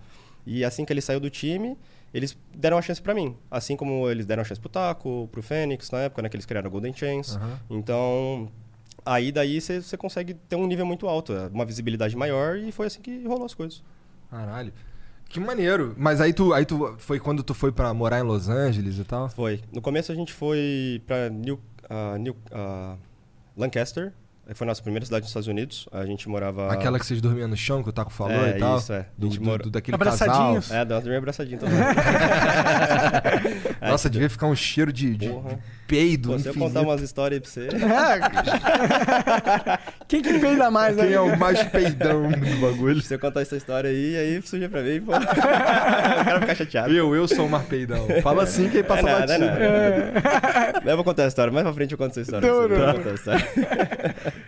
e 0.45 0.65
assim 0.65 0.83
que 0.83 0.91
ele 0.91 0.99
saiu 0.99 1.21
do 1.21 1.29
time, 1.29 1.77
eles 2.13 2.37
deram 2.53 2.77
a 2.77 2.81
chance 2.81 3.01
pra 3.01 3.13
mim. 3.13 3.37
Assim 3.49 3.77
como 3.77 4.09
eles 4.09 4.25
deram 4.25 4.41
a 4.41 4.43
chance 4.43 4.59
pro 4.59 4.69
Taco, 4.69 5.29
pro 5.31 5.41
Fênix 5.41 5.89
na 5.89 5.99
época, 5.99 6.21
né, 6.21 6.27
que 6.27 6.35
eles 6.35 6.45
criaram 6.45 6.67
a 6.67 6.69
Golden 6.69 6.91
Chance. 6.91 7.37
Então, 7.69 8.51
aí 9.05 9.31
daí 9.31 9.61
você 9.61 9.95
consegue 9.95 10.33
ter 10.33 10.57
um 10.57 10.67
nível 10.67 10.85
muito 10.85 11.07
alto, 11.07 11.31
uma 11.53 11.63
visibilidade 11.63 12.13
maior 12.17 12.57
e 12.57 12.73
foi 12.73 12.87
assim 12.87 12.99
que 13.01 13.25
rolou 13.25 13.45
as 13.45 13.53
coisas. 13.53 13.81
Caralho. 14.29 14.73
Que 15.31 15.39
maneiro. 15.39 15.93
Mas 15.97 16.19
aí 16.19 16.33
tu, 16.33 16.53
aí 16.53 16.65
tu 16.65 16.95
foi 16.97 17.19
quando 17.19 17.41
tu 17.43 17.53
foi 17.53 17.71
pra 17.71 17.93
morar 17.93 18.19
em 18.19 18.23
Los 18.23 18.49
Angeles 18.49 18.97
e 18.99 19.03
tal? 19.03 19.29
Foi. 19.29 19.61
No 19.71 19.81
começo 19.81 20.11
a 20.11 20.15
gente 20.15 20.33
foi 20.33 21.01
pra 21.07 21.29
New, 21.29 21.59
ah, 21.89 22.17
New- 22.17 22.35
ah, 22.51 22.95
Lancaster, 23.55 24.13
foi 24.53 24.65
a 24.65 24.69
nossa 24.69 24.81
primeira 24.81 25.05
cidade 25.05 25.21
nos 25.21 25.29
Estados 25.29 25.47
Unidos. 25.47 25.87
A 25.91 26.05
gente 26.05 26.27
morava. 26.27 26.71
Aquela 26.73 26.99
que 26.99 27.05
vocês 27.05 27.21
dormiam 27.21 27.47
no 27.47 27.55
chão, 27.55 27.81
que 27.81 27.89
o 27.89 27.93
Taco 27.93 28.11
falou 28.11 28.33
É, 28.45 28.57
e 28.57 28.59
tal? 28.59 28.77
isso, 28.77 28.91
é. 28.91 29.05
Do, 29.17 29.27
A 29.27 29.29
gente 29.29 29.39
do- 29.39 29.45
mora- 29.45 29.63
do- 29.63 29.71
daquele 29.71 29.97
casal. 29.97 30.13
Abraçadinhos? 30.27 30.71
É, 30.71 30.83
dá 30.85 30.99
uma 30.99 31.17
abraçadinha 31.17 31.57
também. 31.59 31.77
Nossa, 33.81 34.09
devia 34.09 34.29
ficar 34.29 34.47
um 34.47 34.55
cheiro 34.55 34.91
de, 34.91 35.15
de, 35.15 35.29
peido 35.87 36.29
Pô, 36.33 36.39
se 36.39 36.47
eu 36.47 36.53
contar 36.53 36.81
umas 36.81 37.01
histórias 37.01 37.41
aí 37.57 37.67
pra 37.69 37.77
você. 37.77 39.79
Quem 40.07 40.21
que 40.21 40.39
peida 40.39 40.69
mais 40.69 40.97
aí? 40.99 41.07
Quem 41.07 41.15
é 41.15 41.21
o 41.21 41.37
mais 41.37 41.63
peidão 41.63 42.29
do 42.31 42.61
bagulho? 42.61 43.01
Se 43.01 43.13
eu 43.15 43.19
contar 43.19 43.41
essa 43.41 43.55
história 43.55 43.89
aí, 43.89 44.15
aí 44.17 44.41
surge 44.41 44.67
pra 44.67 44.81
mim, 44.81 45.01
pô. 45.01 45.13
o 45.15 45.19
cara 45.25 46.39
ficar 46.41 46.55
chateado. 46.55 46.93
Eu, 46.93 47.15
eu 47.15 47.27
sou 47.27 47.45
o 47.45 47.49
mais 47.49 47.65
peidão. 47.65 48.05
Fala 48.21 48.43
assim 48.43 48.69
que 48.69 48.77
aí 48.77 48.83
passa 48.83 49.09
é 49.09 49.13
é 49.13 49.19
batido. 49.27 49.45
nada. 49.45 50.81
Eu 50.85 50.95
vou 50.95 51.03
contar 51.05 51.23
a 51.23 51.27
história. 51.27 51.51
Mais 51.51 51.63
pra 51.63 51.73
frente 51.73 51.91
eu 51.93 51.97
conto 51.97 52.11
essa 52.11 52.21
história. 52.21 52.47
Demorou. 52.47 52.77
Eu 52.77 52.85
vou 52.85 52.93
contar 52.95 53.09
a 53.09 53.13
história. 53.13 53.47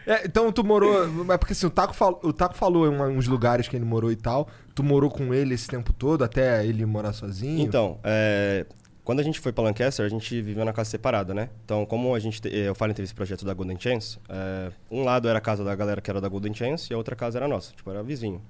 É, 0.06 0.26
então 0.26 0.52
tu 0.52 0.64
morou. 0.64 1.08
Mas 1.26 1.38
porque 1.38 1.54
assim, 1.54 1.66
o 1.66 1.70
Taco, 1.70 1.94
fal- 1.94 2.20
o 2.24 2.34
Taco 2.34 2.56
falou 2.56 2.88
em 2.88 3.18
uns 3.18 3.28
lugares 3.28 3.68
que 3.68 3.76
ele 3.76 3.86
morou 3.86 4.12
e 4.12 4.16
tal. 4.16 4.48
Tu 4.76 4.84
morou 4.84 5.10
com 5.10 5.34
ele 5.34 5.54
esse 5.54 5.68
tempo 5.68 5.94
todo, 5.94 6.24
até 6.24 6.66
ele 6.66 6.86
morar 6.86 7.14
sozinho? 7.14 7.62
Então, 7.62 8.00
é, 8.04 8.66
quando 9.04 9.20
a 9.20 9.24
gente 9.24 9.40
foi 9.40 9.52
pra 9.54 9.64
Lancaster, 9.64 10.06
a 10.06 10.10
gente 10.10 10.42
viveu 10.42 10.66
na 10.66 10.74
casa 10.74 10.90
separada, 10.90 11.34
né? 11.34 11.50
Então, 11.66 11.86
como 11.86 12.14
a 12.16 12.20
gente. 12.20 12.42
te- 12.42 12.50
Eu 12.54 12.74
falei 12.76 12.94
teve 12.94 13.06
esse 13.06 13.14
projeto 13.16 13.46
da 13.46 13.54
Golden 13.54 13.80
Chance, 13.80 14.18
é, 14.30 14.72
um 14.90 15.04
lado 15.04 15.28
era 15.28 15.38
a 15.38 15.42
casa 15.42 15.64
da 15.64 15.74
galera 15.76 16.02
que 16.02 16.10
era 16.10 16.20
da 16.20 16.28
Golden 16.28 16.54
Chance 16.54 16.92
e 16.92 16.94
a 16.94 16.98
outra 16.98 17.16
casa 17.16 17.38
era 17.38 17.48
nossa, 17.48 17.74
tipo, 17.76 17.90
era 17.90 18.02
vizinho. 18.04 18.42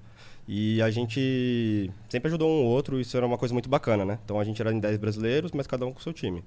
E 0.47 0.81
a 0.81 0.89
gente 0.91 1.89
sempre 2.09 2.27
ajudou 2.27 2.49
um 2.49 2.63
ou 2.63 2.65
outro, 2.65 2.99
isso 2.99 3.15
era 3.15 3.25
uma 3.25 3.37
coisa 3.37 3.53
muito 3.53 3.69
bacana, 3.69 4.03
né? 4.03 4.19
Então 4.25 4.39
a 4.39 4.43
gente 4.43 4.61
era 4.61 4.73
em 4.73 4.79
10 4.79 4.97
brasileiros, 4.97 5.51
mas 5.53 5.65
cada 5.67 5.85
um 5.85 5.93
com 5.93 5.99
seu 6.01 6.11
time. 6.13 6.43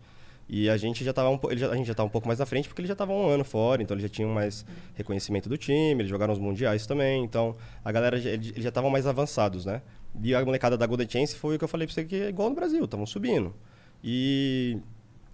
E 0.48 0.70
a 0.70 0.76
gente 0.76 1.02
já 1.04 1.12
tava 1.12 1.28
um, 1.30 1.38
ele 1.50 1.58
já- 1.60 1.70
a 1.70 1.76
gente 1.76 1.86
já 1.86 1.94
tava 1.94 2.06
um 2.06 2.10
pouco 2.10 2.26
mais 2.28 2.38
na 2.38 2.46
frente 2.46 2.68
porque 2.68 2.80
ele 2.80 2.88
já 2.88 2.94
tava 2.94 3.12
um 3.12 3.26
ano 3.28 3.44
fora, 3.44 3.82
então 3.82 3.94
eles 3.94 4.02
já 4.02 4.08
tinham 4.08 4.30
mais 4.30 4.64
reconhecimento 4.94 5.48
do 5.48 5.56
time, 5.58 6.00
eles 6.02 6.08
jogaram 6.08 6.32
os 6.32 6.38
mundiais 6.38 6.86
também, 6.86 7.24
então 7.24 7.56
a 7.84 7.90
galera 7.90 8.16
eles 8.16 8.52
já 8.56 8.68
estavam 8.68 8.88
mais 8.90 9.06
avançados, 9.06 9.64
né? 9.66 9.82
E 10.22 10.34
a 10.34 10.44
molecada 10.44 10.76
da 10.78 10.86
Golden 10.86 11.08
Chance 11.08 11.36
foi 11.36 11.56
o 11.56 11.58
que 11.58 11.64
eu 11.64 11.68
falei 11.68 11.86
pra 11.86 11.94
você 11.94 12.04
que 12.04 12.14
é 12.16 12.28
igual 12.28 12.48
no 12.48 12.54
Brasil, 12.54 12.84
estavam 12.84 13.04
subindo. 13.06 13.52
E 14.02 14.78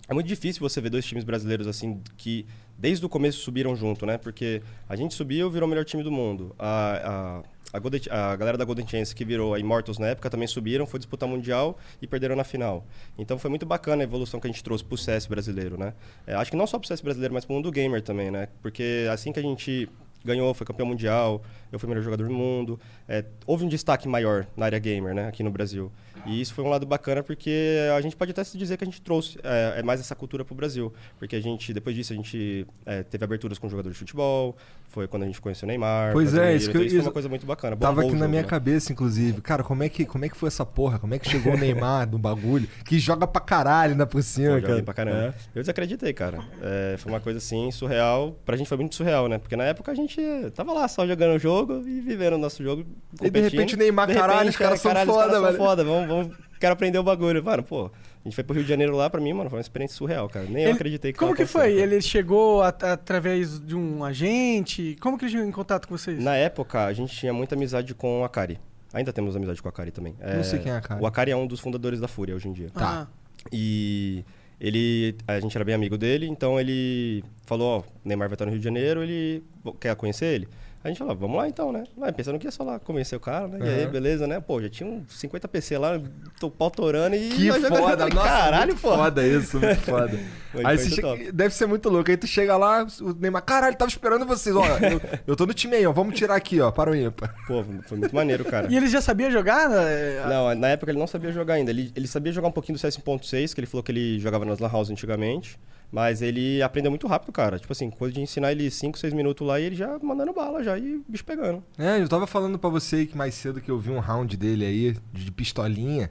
é 0.08 0.14
muito 0.14 0.26
difícil 0.26 0.60
você 0.60 0.80
ver 0.80 0.90
dois 0.90 1.04
times 1.04 1.24
brasileiros 1.24 1.66
assim 1.66 2.00
que 2.16 2.46
desde 2.78 3.04
o 3.04 3.08
começo 3.08 3.38
subiram 3.40 3.76
junto, 3.76 4.06
né? 4.06 4.16
Porque 4.18 4.62
a 4.88 4.96
gente 4.96 5.14
subiu, 5.14 5.50
virou 5.50 5.66
o 5.66 5.70
melhor 5.70 5.84
time 5.84 6.02
do 6.02 6.10
mundo. 6.10 6.54
A, 6.58 7.42
a, 7.42 7.42
a, 7.72 7.78
Golden- 7.78 8.02
a 8.10 8.36
galera 8.36 8.58
da 8.58 8.64
Golden 8.64 8.86
Chance 8.86 9.14
que 9.14 9.24
virou 9.24 9.54
a 9.54 9.58
Immortals 9.60 9.98
na 9.98 10.08
época 10.08 10.28
também 10.28 10.46
subiram, 10.46 10.86
foi 10.86 10.98
disputar 10.98 11.28
mundial 11.28 11.78
e 12.00 12.06
perderam 12.06 12.36
na 12.36 12.44
final. 12.44 12.84
Então 13.18 13.38
foi 13.38 13.48
muito 13.50 13.64
bacana 13.64 14.02
a 14.02 14.04
evolução 14.04 14.38
que 14.38 14.46
a 14.46 14.50
gente 14.50 14.62
trouxe 14.62 14.84
pro 14.84 14.96
CS 14.96 15.26
brasileiro, 15.26 15.78
né? 15.78 15.94
É, 16.26 16.34
acho 16.34 16.50
que 16.50 16.56
não 16.56 16.66
só 16.66 16.78
pro 16.78 16.86
CS 16.86 17.00
brasileiro, 17.00 17.32
mas 17.34 17.44
pro 17.44 17.54
mundo 17.54 17.70
gamer 17.70 18.02
também, 18.02 18.30
né? 18.30 18.48
Porque 18.60 19.06
assim 19.10 19.32
que 19.32 19.38
a 19.38 19.42
gente 19.42 19.88
ganhou, 20.24 20.54
foi 20.54 20.64
campeão 20.64 20.86
mundial, 20.86 21.42
eu 21.72 21.78
fui 21.80 21.86
o 21.86 21.90
melhor 21.90 22.04
jogador 22.04 22.28
do 22.28 22.32
mundo. 22.32 22.78
É, 23.08 23.24
houve 23.44 23.64
um 23.64 23.68
destaque 23.68 24.06
maior 24.06 24.46
na 24.56 24.66
área 24.66 24.78
gamer, 24.78 25.12
né, 25.14 25.26
aqui 25.26 25.42
no 25.42 25.50
Brasil. 25.50 25.90
E 26.24 26.40
isso 26.40 26.54
foi 26.54 26.62
um 26.64 26.68
lado 26.68 26.86
bacana 26.86 27.22
porque 27.22 27.78
a 27.96 28.00
gente 28.00 28.14
pode 28.14 28.30
até 28.30 28.44
se 28.44 28.56
dizer 28.56 28.76
que 28.76 28.84
a 28.84 28.86
gente 28.86 29.00
trouxe 29.00 29.38
é, 29.42 29.74
é 29.78 29.82
mais 29.82 29.98
essa 30.00 30.14
cultura 30.14 30.44
pro 30.44 30.54
Brasil. 30.54 30.92
Porque 31.18 31.34
a 31.36 31.40
gente, 31.40 31.72
depois 31.72 31.96
disso, 31.96 32.12
a 32.12 32.16
gente 32.16 32.66
é, 32.86 33.02
teve 33.02 33.24
aberturas 33.24 33.58
com 33.58 33.68
jogador 33.68 33.90
de 33.90 33.96
futebol, 33.98 34.56
foi 34.88 35.08
quando 35.08 35.22
a 35.24 35.26
gente 35.26 35.40
conheceu 35.40 35.66
o 35.66 35.68
Neymar. 35.68 36.12
Pois 36.12 36.34
é, 36.34 36.54
isso 36.54 36.66
que 36.66 36.70
então 36.70 36.82
eu- 36.82 36.88
foi 36.88 36.96
isso- 36.98 37.06
uma 37.06 37.12
coisa 37.12 37.28
muito 37.28 37.44
bacana. 37.46 37.76
Tava 37.76 38.02
aqui 38.02 38.10
o 38.10 38.12
na 38.12 38.18
jogo, 38.20 38.30
minha 38.30 38.42
né? 38.42 38.48
cabeça, 38.48 38.92
inclusive. 38.92 39.40
Cara, 39.40 39.64
como 39.64 39.82
é, 39.82 39.88
que, 39.88 40.04
como 40.04 40.24
é 40.24 40.28
que 40.28 40.36
foi 40.36 40.46
essa 40.48 40.64
porra? 40.66 40.98
Como 40.98 41.12
é 41.14 41.18
que 41.18 41.28
chegou 41.28 41.54
o 41.54 41.56
Neymar 41.56 42.08
no 42.10 42.18
bagulho? 42.18 42.68
Que 42.84 42.98
joga 42.98 43.26
pra 43.26 43.40
caralho 43.40 43.96
na 43.96 44.06
por 44.06 44.18
Pô, 44.18 44.22
cima, 44.22 44.46
joguei 44.60 44.62
cara. 44.68 44.82
pra 44.82 44.94
caramba. 44.94 45.34
Eu 45.54 45.62
desacreditei, 45.62 46.12
cara. 46.12 46.38
É, 46.60 46.96
foi 46.98 47.10
uma 47.10 47.20
coisa 47.20 47.38
assim, 47.38 47.70
surreal. 47.72 48.36
Pra 48.44 48.56
gente 48.56 48.68
foi 48.68 48.76
muito 48.76 48.94
surreal, 48.94 49.28
né? 49.28 49.38
Porque 49.38 49.56
na 49.56 49.64
época 49.64 49.90
a 49.90 49.94
gente 49.94 50.20
tava 50.54 50.72
lá 50.72 50.86
só 50.86 51.06
jogando 51.06 51.36
o 51.36 51.38
jogo 51.38 51.82
e 51.86 52.00
vivendo 52.00 52.34
o 52.34 52.38
nosso 52.38 52.62
jogo. 52.62 52.84
E 53.20 53.30
de 53.30 53.40
repente 53.40 53.74
o 53.74 53.78
Neymar, 53.78 54.06
De 54.06 54.14
caralho, 54.14 54.38
repente, 54.40 54.50
os 54.50 54.56
caras 54.56 54.78
é, 54.78 54.82
são 54.82 54.90
caralho, 54.92 55.10
os 55.10 55.16
foda, 55.16 55.26
caras 55.26 55.40
são 55.40 55.52
velho. 55.52 55.64
foda. 55.64 55.84
Vamos, 55.84 56.08
vamos, 56.18 56.36
quero 56.60 56.72
aprender 56.72 56.98
o 56.98 57.02
bagulho. 57.02 57.42
Mano, 57.44 57.62
pô, 57.62 57.86
a 57.86 58.24
gente 58.24 58.34
foi 58.34 58.44
pro 58.44 58.54
Rio 58.54 58.62
de 58.62 58.68
Janeiro 58.68 58.94
lá, 58.96 59.08
pra 59.10 59.20
mim, 59.20 59.32
mano, 59.32 59.50
foi 59.50 59.58
uma 59.58 59.62
experiência 59.62 59.96
surreal, 59.96 60.28
cara. 60.28 60.46
Nem 60.46 60.62
eu 60.64 60.68
Ele- 60.70 60.72
acreditei 60.76 61.12
que 61.12 61.18
Como 61.18 61.34
que 61.34 61.44
foi? 61.46 61.70
cara. 61.74 61.82
Ele 61.82 62.00
chegou 62.00 62.62
at- 62.62 62.82
através 62.84 63.60
de 63.60 63.74
um 63.76 64.04
agente? 64.04 64.96
Como 65.00 65.16
que 65.18 65.24
ele 65.24 65.32
chegou 65.32 65.46
em 65.46 65.52
contato 65.52 65.86
com 65.88 65.96
vocês? 65.96 66.22
Na 66.22 66.36
época, 66.36 66.84
a 66.84 66.92
gente 66.92 67.14
tinha 67.16 67.32
muita 67.32 67.54
amizade 67.54 67.94
com 67.94 68.20
o 68.20 68.24
Akari. 68.24 68.58
Ainda 68.94 69.12
temos 69.12 69.34
amizade 69.34 69.60
com 69.62 69.68
o 69.68 69.70
Akari 69.70 69.90
também. 69.90 70.14
Não 70.36 70.44
sei 70.44 70.58
quem 70.58 70.70
é 70.70 70.76
Akari. 70.76 71.02
O 71.02 71.06
Akari 71.06 71.30
é 71.30 71.36
um 71.36 71.46
dos 71.46 71.60
fundadores 71.60 71.98
da 72.00 72.06
Fúria 72.08 72.34
hoje 72.36 72.48
em 72.48 72.52
dia. 72.52 72.68
Ah, 72.76 73.06
E 73.50 74.24
ele, 74.60 75.16
a 75.26 75.40
gente 75.40 75.56
era 75.56 75.64
bem 75.64 75.74
amigo 75.74 75.98
dele, 75.98 76.28
então 76.28 76.60
ele 76.60 77.24
falou, 77.44 77.78
ó, 77.78 77.80
o 77.80 77.84
Neymar 78.04 78.28
vai 78.28 78.34
estar 78.36 78.44
no 78.44 78.50
Rio 78.52 78.60
de 78.60 78.64
Janeiro, 78.64 79.02
ele 79.02 79.42
quer 79.80 79.96
conhecer 79.96 80.26
ele? 80.26 80.48
A 80.84 80.88
gente 80.88 80.98
falou, 80.98 81.14
vamos 81.14 81.36
lá 81.36 81.46
então, 81.46 81.70
né? 81.70 81.84
Mas 81.96 82.10
pensando 82.10 82.38
que 82.40 82.46
ia 82.46 82.50
só 82.50 82.64
lá 82.64 82.78
convencer 82.80 83.16
o 83.16 83.20
cara, 83.20 83.46
né? 83.46 83.58
E 83.60 83.68
aí, 83.82 83.86
beleza, 83.86 84.26
né? 84.26 84.40
Pô, 84.40 84.60
já 84.60 84.68
tinha 84.68 84.88
uns 84.90 85.04
50 85.16 85.46
PC 85.46 85.78
lá, 85.78 86.00
tô 86.40 86.50
pau 86.50 86.72
torando 86.72 87.14
e... 87.14 87.28
Que 87.28 87.46
jogando. 87.46 87.76
foda, 87.76 87.98
Falei, 87.98 88.14
nossa, 88.14 88.28
Caralho, 88.28 88.66
muito 88.72 88.80
pô. 88.80 88.96
foda 88.96 89.24
isso, 89.26 89.60
muito 89.60 89.78
foda. 89.82 90.18
Foi- 90.50 90.66
aí 90.66 90.76
foi 90.76 90.88
você 90.88 90.94
chega- 90.96 91.32
deve 91.32 91.54
ser 91.54 91.66
muito 91.66 91.88
louco. 91.88 92.10
Aí 92.10 92.16
tu 92.16 92.26
chega 92.26 92.56
lá, 92.56 92.84
o 93.00 93.12
Neymar, 93.14 93.42
caralho, 93.44 93.76
tava 93.76 93.88
esperando 93.90 94.26
vocês. 94.26 94.56
Ó, 94.56 94.64
eu, 94.66 95.00
eu 95.24 95.36
tô 95.36 95.46
no 95.46 95.54
time 95.54 95.76
aí, 95.76 95.86
ó. 95.86 95.92
Vamos 95.92 96.16
tirar 96.16 96.34
aqui, 96.34 96.60
ó, 96.60 96.72
para 96.72 96.90
o 96.90 96.96
ímpar. 96.96 97.32
Pô, 97.46 97.64
foi 97.86 97.98
muito 97.98 98.12
maneiro, 98.14 98.44
cara. 98.44 98.66
E 98.68 98.76
ele 98.76 98.88
já 98.88 99.00
sabia 99.00 99.30
jogar? 99.30 99.68
né? 99.68 100.24
Não, 100.28 100.52
na 100.56 100.68
época 100.68 100.90
ele 100.90 100.98
não 100.98 101.06
sabia 101.06 101.30
jogar 101.30 101.54
ainda. 101.54 101.70
Ele, 101.70 101.92
ele 101.94 102.08
sabia 102.08 102.32
jogar 102.32 102.48
um 102.48 102.52
pouquinho 102.52 102.76
do 102.76 102.80
CS 102.80 102.96
1.6, 102.98 103.54
que 103.54 103.60
ele 103.60 103.68
falou 103.68 103.84
que 103.84 103.92
ele 103.92 104.18
jogava 104.18 104.44
nas 104.44 104.58
Lan 104.58 104.68
House 104.68 104.90
antigamente. 104.90 105.58
Mas 105.92 106.22
ele 106.22 106.62
aprendeu 106.62 106.90
muito 106.90 107.06
rápido, 107.06 107.30
cara. 107.32 107.58
Tipo 107.58 107.70
assim, 107.72 107.90
coisa 107.90 108.14
de 108.14 108.20
ensinar 108.22 108.50
ele 108.50 108.70
5, 108.70 108.98
6 108.98 109.12
minutos 109.12 109.46
lá 109.46 109.60
e 109.60 109.64
ele 109.64 109.76
já 109.76 109.98
mandando 110.02 110.32
bala 110.32 110.64
já 110.64 110.78
e 110.78 111.02
bicho 111.06 111.22
pegando. 111.24 111.62
É, 111.76 112.00
eu 112.00 112.08
tava 112.08 112.26
falando 112.26 112.58
pra 112.58 112.70
você 112.70 112.96
aí 112.96 113.06
que 113.06 113.14
mais 113.16 113.34
cedo 113.34 113.60
que 113.60 113.70
eu 113.70 113.78
vi 113.78 113.90
um 113.90 113.98
round 113.98 114.34
dele 114.38 114.64
aí, 114.64 114.96
de 115.12 115.30
pistolinha, 115.30 116.10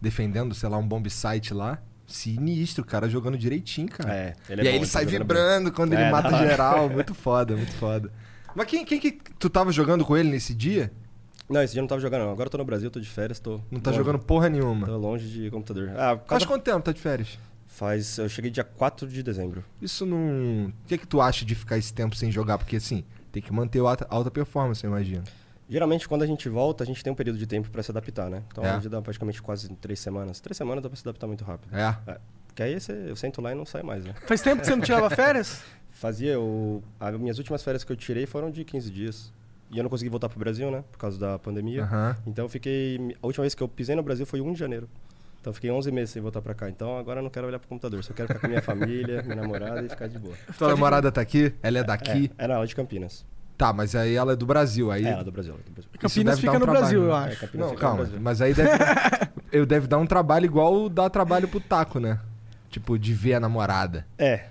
defendendo, 0.00 0.52
sei 0.52 0.68
lá, 0.68 0.76
um 0.78 0.86
bomb 0.86 1.08
site 1.08 1.54
lá. 1.54 1.78
Sinistro, 2.08 2.82
o 2.82 2.86
cara 2.86 3.08
jogando 3.08 3.38
direitinho, 3.38 3.88
cara. 3.88 4.12
É, 4.12 4.34
ele 4.48 4.62
é 4.62 4.64
e 4.64 4.66
aí 4.66 4.72
bom, 4.72 4.76
ele 4.78 4.78
ele 4.78 4.86
sai 4.86 5.06
vibrando 5.06 5.70
quando 5.70 5.92
ele 5.92 6.02
É, 6.02 6.10
mata 6.10 6.28
da 6.32 6.36
hora. 6.38 6.48
geral. 6.50 6.90
Muito 6.90 7.14
foda, 7.14 7.56
muito 7.56 7.72
foda. 7.74 8.10
Mas 8.52 8.66
quem, 8.66 8.84
quem 8.84 8.98
que 8.98 9.12
tu 9.38 9.48
tava 9.48 9.70
jogando 9.70 10.04
com 10.04 10.16
ele 10.16 10.28
nesse 10.28 10.52
dia? 10.52 10.90
Não, 11.48 11.62
esse 11.62 11.72
dia 11.72 11.78
eu 11.78 11.82
não 11.82 11.88
tava 11.88 12.00
jogando, 12.00 12.22
não. 12.24 12.32
Agora 12.32 12.48
eu 12.48 12.50
tô 12.50 12.58
no 12.58 12.64
Brasil, 12.64 12.90
tô 12.90 12.98
de 12.98 13.08
férias, 13.08 13.38
tô. 13.38 13.60
Não 13.70 13.78
tá 13.78 13.90
longe. 13.90 14.02
jogando 14.02 14.18
porra 14.18 14.48
nenhuma. 14.48 14.88
Tô 14.88 14.96
longe 14.96 15.28
de 15.28 15.50
computador. 15.50 15.92
Ah, 15.96 16.16
por 16.16 16.30
Faz 16.30 16.44
quanto 16.44 16.64
tempo 16.64 16.80
tá 16.82 16.90
de 16.90 17.00
férias? 17.00 17.38
Faz. 17.80 18.18
Eu 18.18 18.28
cheguei 18.28 18.50
dia 18.50 18.62
4 18.62 19.08
de 19.08 19.22
dezembro. 19.22 19.64
Isso 19.80 20.04
não. 20.04 20.66
O 20.66 20.72
que 20.86 20.94
é 20.96 20.98
que 20.98 21.06
tu 21.06 21.18
acha 21.18 21.46
de 21.46 21.54
ficar 21.54 21.78
esse 21.78 21.94
tempo 21.94 22.14
sem 22.14 22.30
jogar? 22.30 22.58
Porque 22.58 22.76
assim, 22.76 23.02
tem 23.32 23.42
que 23.42 23.50
manter 23.50 23.80
a 23.80 23.88
alta, 23.88 24.06
alta 24.10 24.30
performance, 24.30 24.84
eu 24.84 24.90
imagino. 24.90 25.24
Geralmente, 25.66 26.06
quando 26.06 26.20
a 26.22 26.26
gente 26.26 26.46
volta, 26.50 26.84
a 26.84 26.86
gente 26.86 27.02
tem 27.02 27.10
um 27.10 27.16
período 27.16 27.38
de 27.38 27.46
tempo 27.46 27.70
pra 27.70 27.82
se 27.82 27.90
adaptar, 27.90 28.28
né? 28.28 28.42
Então, 28.52 28.62
É. 28.62 28.68
a 28.70 28.74
gente 28.74 28.88
dá 28.90 29.00
praticamente 29.00 29.40
quase 29.40 29.66
três 29.76 29.98
semanas. 29.98 30.40
Três 30.40 30.58
semanas 30.58 30.82
dá 30.82 30.90
pra 30.90 30.96
se 30.96 31.02
adaptar 31.08 31.26
muito 31.26 31.42
rápido. 31.42 31.74
É. 31.74 32.18
Porque 32.48 32.62
aí 32.62 32.78
você, 32.78 32.92
eu 33.08 33.16
sento 33.16 33.40
lá 33.40 33.52
e 33.52 33.54
não 33.54 33.64
saio 33.64 33.86
mais, 33.86 34.04
né? 34.04 34.12
Faz 34.26 34.42
tempo 34.42 34.60
que 34.60 34.66
você 34.66 34.76
não 34.76 34.82
tirava 34.82 35.08
férias? 35.16 35.62
Fazia. 35.90 36.38
O... 36.38 36.82
As 36.98 37.16
minhas 37.18 37.38
últimas 37.38 37.62
férias 37.62 37.82
que 37.82 37.90
eu 37.90 37.96
tirei 37.96 38.26
foram 38.26 38.50
de 38.50 38.62
15 38.62 38.90
dias. 38.90 39.32
E 39.70 39.78
eu 39.78 39.82
não 39.84 39.88
consegui 39.88 40.10
voltar 40.10 40.28
pro 40.28 40.38
Brasil, 40.38 40.70
né? 40.70 40.84
Por 40.92 40.98
causa 40.98 41.18
da 41.18 41.38
pandemia. 41.38 41.84
Aham. 41.84 42.16
Então 42.26 42.44
eu 42.44 42.48
fiquei. 42.50 43.16
A 43.22 43.26
última 43.26 43.44
vez 43.44 43.54
que 43.54 43.62
eu 43.62 43.68
pisei 43.68 43.94
no 43.96 44.02
Brasil 44.02 44.26
foi 44.26 44.42
1 44.42 44.52
de 44.52 44.58
janeiro. 44.58 44.86
Então 45.40 45.52
fiquei 45.52 45.70
11 45.70 45.90
meses 45.90 46.10
sem 46.10 46.20
voltar 46.20 46.42
pra 46.42 46.54
cá. 46.54 46.68
Então 46.68 46.98
agora 46.98 47.20
eu 47.20 47.24
não 47.24 47.30
quero 47.30 47.46
olhar 47.46 47.58
pro 47.58 47.68
computador. 47.68 48.04
Só 48.04 48.12
quero 48.12 48.28
ficar 48.28 48.40
com 48.40 48.46
a 48.46 48.48
minha 48.48 48.62
família, 48.62 49.22
minha 49.22 49.36
namorada 49.36 49.82
e 49.82 49.88
ficar 49.88 50.06
de 50.06 50.18
boa. 50.18 50.34
Tua 50.58 50.68
namorada 50.68 51.10
tá 51.10 51.20
aqui? 51.20 51.54
Ela 51.62 51.78
é 51.78 51.82
daqui? 51.82 52.30
É, 52.36 52.44
é 52.44 52.48
na 52.48 52.54
aula 52.56 52.66
de 52.66 52.74
Campinas. 52.76 53.24
Tá, 53.56 53.72
mas 53.72 53.94
aí 53.94 54.14
ela 54.14 54.32
é 54.32 54.36
do 54.36 54.46
Brasil. 54.46 54.90
Aí 54.90 55.04
É, 55.04 55.10
ela 55.10 55.20
é 55.20 55.24
do 55.24 55.32
Brasil. 55.32 55.52
ela 55.52 55.60
é 55.60 55.64
do 55.64 55.72
Brasil. 55.72 55.90
Isso 55.92 56.00
Campinas 56.00 56.36
deve 56.36 56.46
dar 56.46 56.52
fica 56.52 56.52
um 56.52 56.58
no 56.60 56.64
trabalho, 56.64 56.80
Brasil, 56.80 57.02
eu 57.02 57.08
né? 57.08 57.12
É, 57.12 57.28
acho. 57.30 57.40
Campinas 57.40 57.68
Não, 57.68 57.76
calma. 57.76 58.08
Mas 58.20 58.42
aí 58.42 58.54
deve, 58.54 58.70
eu 59.52 59.66
deve 59.66 59.86
dar 59.86 59.98
um 59.98 60.06
trabalho 60.06 60.44
igual 60.44 60.88
dá 60.88 61.08
trabalho 61.08 61.48
pro 61.48 61.60
taco, 61.60 61.98
né? 61.98 62.20
Tipo, 62.68 62.98
de 62.98 63.12
ver 63.14 63.34
a 63.34 63.40
namorada. 63.40 64.06
É. 64.18 64.44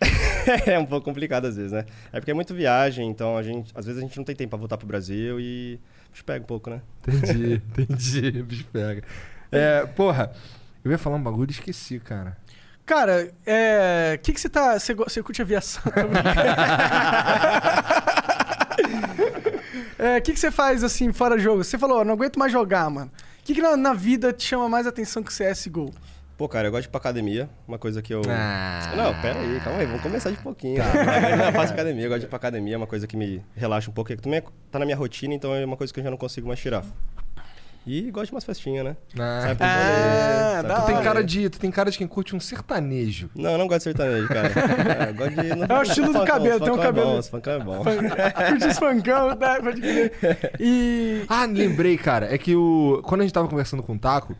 é 0.66 0.78
um 0.78 0.86
pouco 0.86 1.04
complicado 1.04 1.46
às 1.46 1.56
vezes, 1.56 1.72
né? 1.72 1.84
É 2.12 2.20
porque 2.20 2.30
é 2.30 2.34
muito 2.34 2.54
viagem, 2.54 3.08
então 3.08 3.36
a 3.36 3.42
gente, 3.42 3.72
às 3.74 3.86
vezes 3.86 4.02
a 4.02 4.06
gente 4.06 4.16
não 4.16 4.24
tem 4.24 4.36
tempo 4.36 4.50
pra 4.50 4.58
voltar 4.58 4.76
pro 4.76 4.86
Brasil 4.86 5.40
e 5.40 5.80
a 6.04 6.08
gente 6.14 6.24
pega 6.24 6.44
um 6.44 6.46
pouco, 6.46 6.70
né? 6.70 6.80
Entendi, 7.08 7.62
entendi. 7.78 8.40
O 8.40 8.44
bicho 8.44 8.66
pega. 8.72 9.02
É, 9.56 9.86
porra, 9.86 10.32
eu 10.84 10.90
ia 10.90 10.98
falar 10.98 11.16
um 11.16 11.22
bagulho 11.22 11.50
e 11.50 11.52
esqueci, 11.52 11.98
cara. 11.98 12.36
Cara, 12.84 13.32
é. 13.44 14.14
O 14.16 14.18
que, 14.20 14.32
que 14.32 14.40
você 14.40 14.48
tá. 14.48 14.78
Você, 14.78 15.22
curte 15.22 15.42
aviação? 15.42 15.82
É, 19.98 20.18
O 20.18 20.22
que, 20.22 20.34
que 20.34 20.38
você 20.38 20.50
faz 20.50 20.84
assim, 20.84 21.10
fora 21.10 21.38
jogo? 21.38 21.64
Você 21.64 21.78
falou, 21.78 22.00
"Ó, 22.00 22.04
não 22.04 22.12
aguento 22.12 22.38
mais 22.38 22.52
jogar, 22.52 22.88
mano. 22.90 23.10
O 23.40 23.42
que, 23.44 23.54
que 23.54 23.62
na, 23.62 23.76
na 23.76 23.94
vida 23.94 24.30
te 24.32 24.44
chama 24.44 24.68
mais 24.68 24.86
atenção 24.86 25.22
que 25.22 25.32
CSGO? 25.32 25.90
Pô, 26.36 26.46
cara, 26.46 26.68
eu 26.68 26.70
gosto 26.70 26.82
de 26.82 26.88
ir 26.88 26.90
pra 26.90 26.98
academia, 26.98 27.48
uma 27.66 27.78
coisa 27.78 28.02
que 28.02 28.12
eu... 28.12 28.20
Ah. 28.28 28.92
Não, 28.94 29.14
pera 29.22 29.38
aí, 29.40 29.58
calma 29.60 29.78
aí, 29.78 29.86
vamos 29.86 30.02
começar 30.02 30.30
de 30.30 30.36
pouquinho. 30.36 30.82
Tá. 30.82 31.36
Não, 31.36 31.46
eu 31.46 31.52
faço 31.54 31.72
academia, 31.72 32.04
eu 32.04 32.08
gosto 32.10 32.20
de 32.20 32.26
ir 32.26 32.28
pra 32.28 32.36
academia, 32.36 32.74
é 32.74 32.76
uma 32.76 32.86
coisa 32.86 33.06
que 33.06 33.16
me 33.16 33.42
relaxa 33.54 33.90
um 33.90 33.94
pouco, 33.94 34.14
que 34.14 34.20
também 34.20 34.42
tá 34.70 34.78
na 34.78 34.84
minha 34.84 34.96
rotina, 34.98 35.32
então 35.32 35.54
é 35.54 35.64
uma 35.64 35.78
coisa 35.78 35.94
que 35.94 35.98
eu 35.98 36.04
já 36.04 36.10
não 36.10 36.18
consigo 36.18 36.46
mais 36.46 36.60
tirar. 36.60 36.84
E 37.86 38.10
gosto 38.10 38.26
de 38.26 38.34
umas 38.34 38.42
festinhas, 38.44 38.84
né? 38.84 38.96
Ah. 39.18 39.40
Sai 39.42 39.54
pros 39.54 39.68
Ah, 39.70 40.62
rolê, 40.62 40.74
Tu 40.74 40.86
tem 40.86 41.02
cara 41.04 41.22
de, 41.24 41.50
tu 41.50 41.58
tem 41.60 41.70
cara 41.70 41.90
de 41.90 41.98
quem 41.98 42.06
curte 42.08 42.34
um 42.34 42.40
sertanejo. 42.40 43.30
Não, 43.34 43.50
eu 43.52 43.58
não 43.58 43.68
gosto 43.68 43.78
de 43.78 43.84
sertanejo, 43.84 44.26
cara. 44.28 44.48
É, 44.48 45.10
eu 45.10 45.14
gosto 45.14 45.30
de... 45.40 45.72
É 45.72 45.78
o 45.78 45.82
estilo 45.82 46.12
do 46.12 46.24
cabelo, 46.24 46.60
tem 46.60 46.72
um 46.72 46.76
cabelo- 46.78 47.18
Os 47.18 47.28
funkão 47.28 47.52
é 47.54 47.58
bom. 47.60 47.84
Curte 47.84 48.66
os 48.66 48.78
funkão, 48.78 49.28
né? 49.36 49.60
Pode 49.62 49.80
crer. 49.80 50.12
E. 50.58 51.24
Ah, 51.28 51.44
lembrei, 51.44 51.96
cara. 51.96 52.32
É 52.34 52.36
que 52.38 52.54
o. 52.56 53.00
Quando 53.04 53.20
a 53.20 53.24
gente 53.24 53.32
tava 53.32 53.46
conversando 53.48 53.82
com 53.82 53.94
o 53.94 53.98
Taco, 53.98 54.34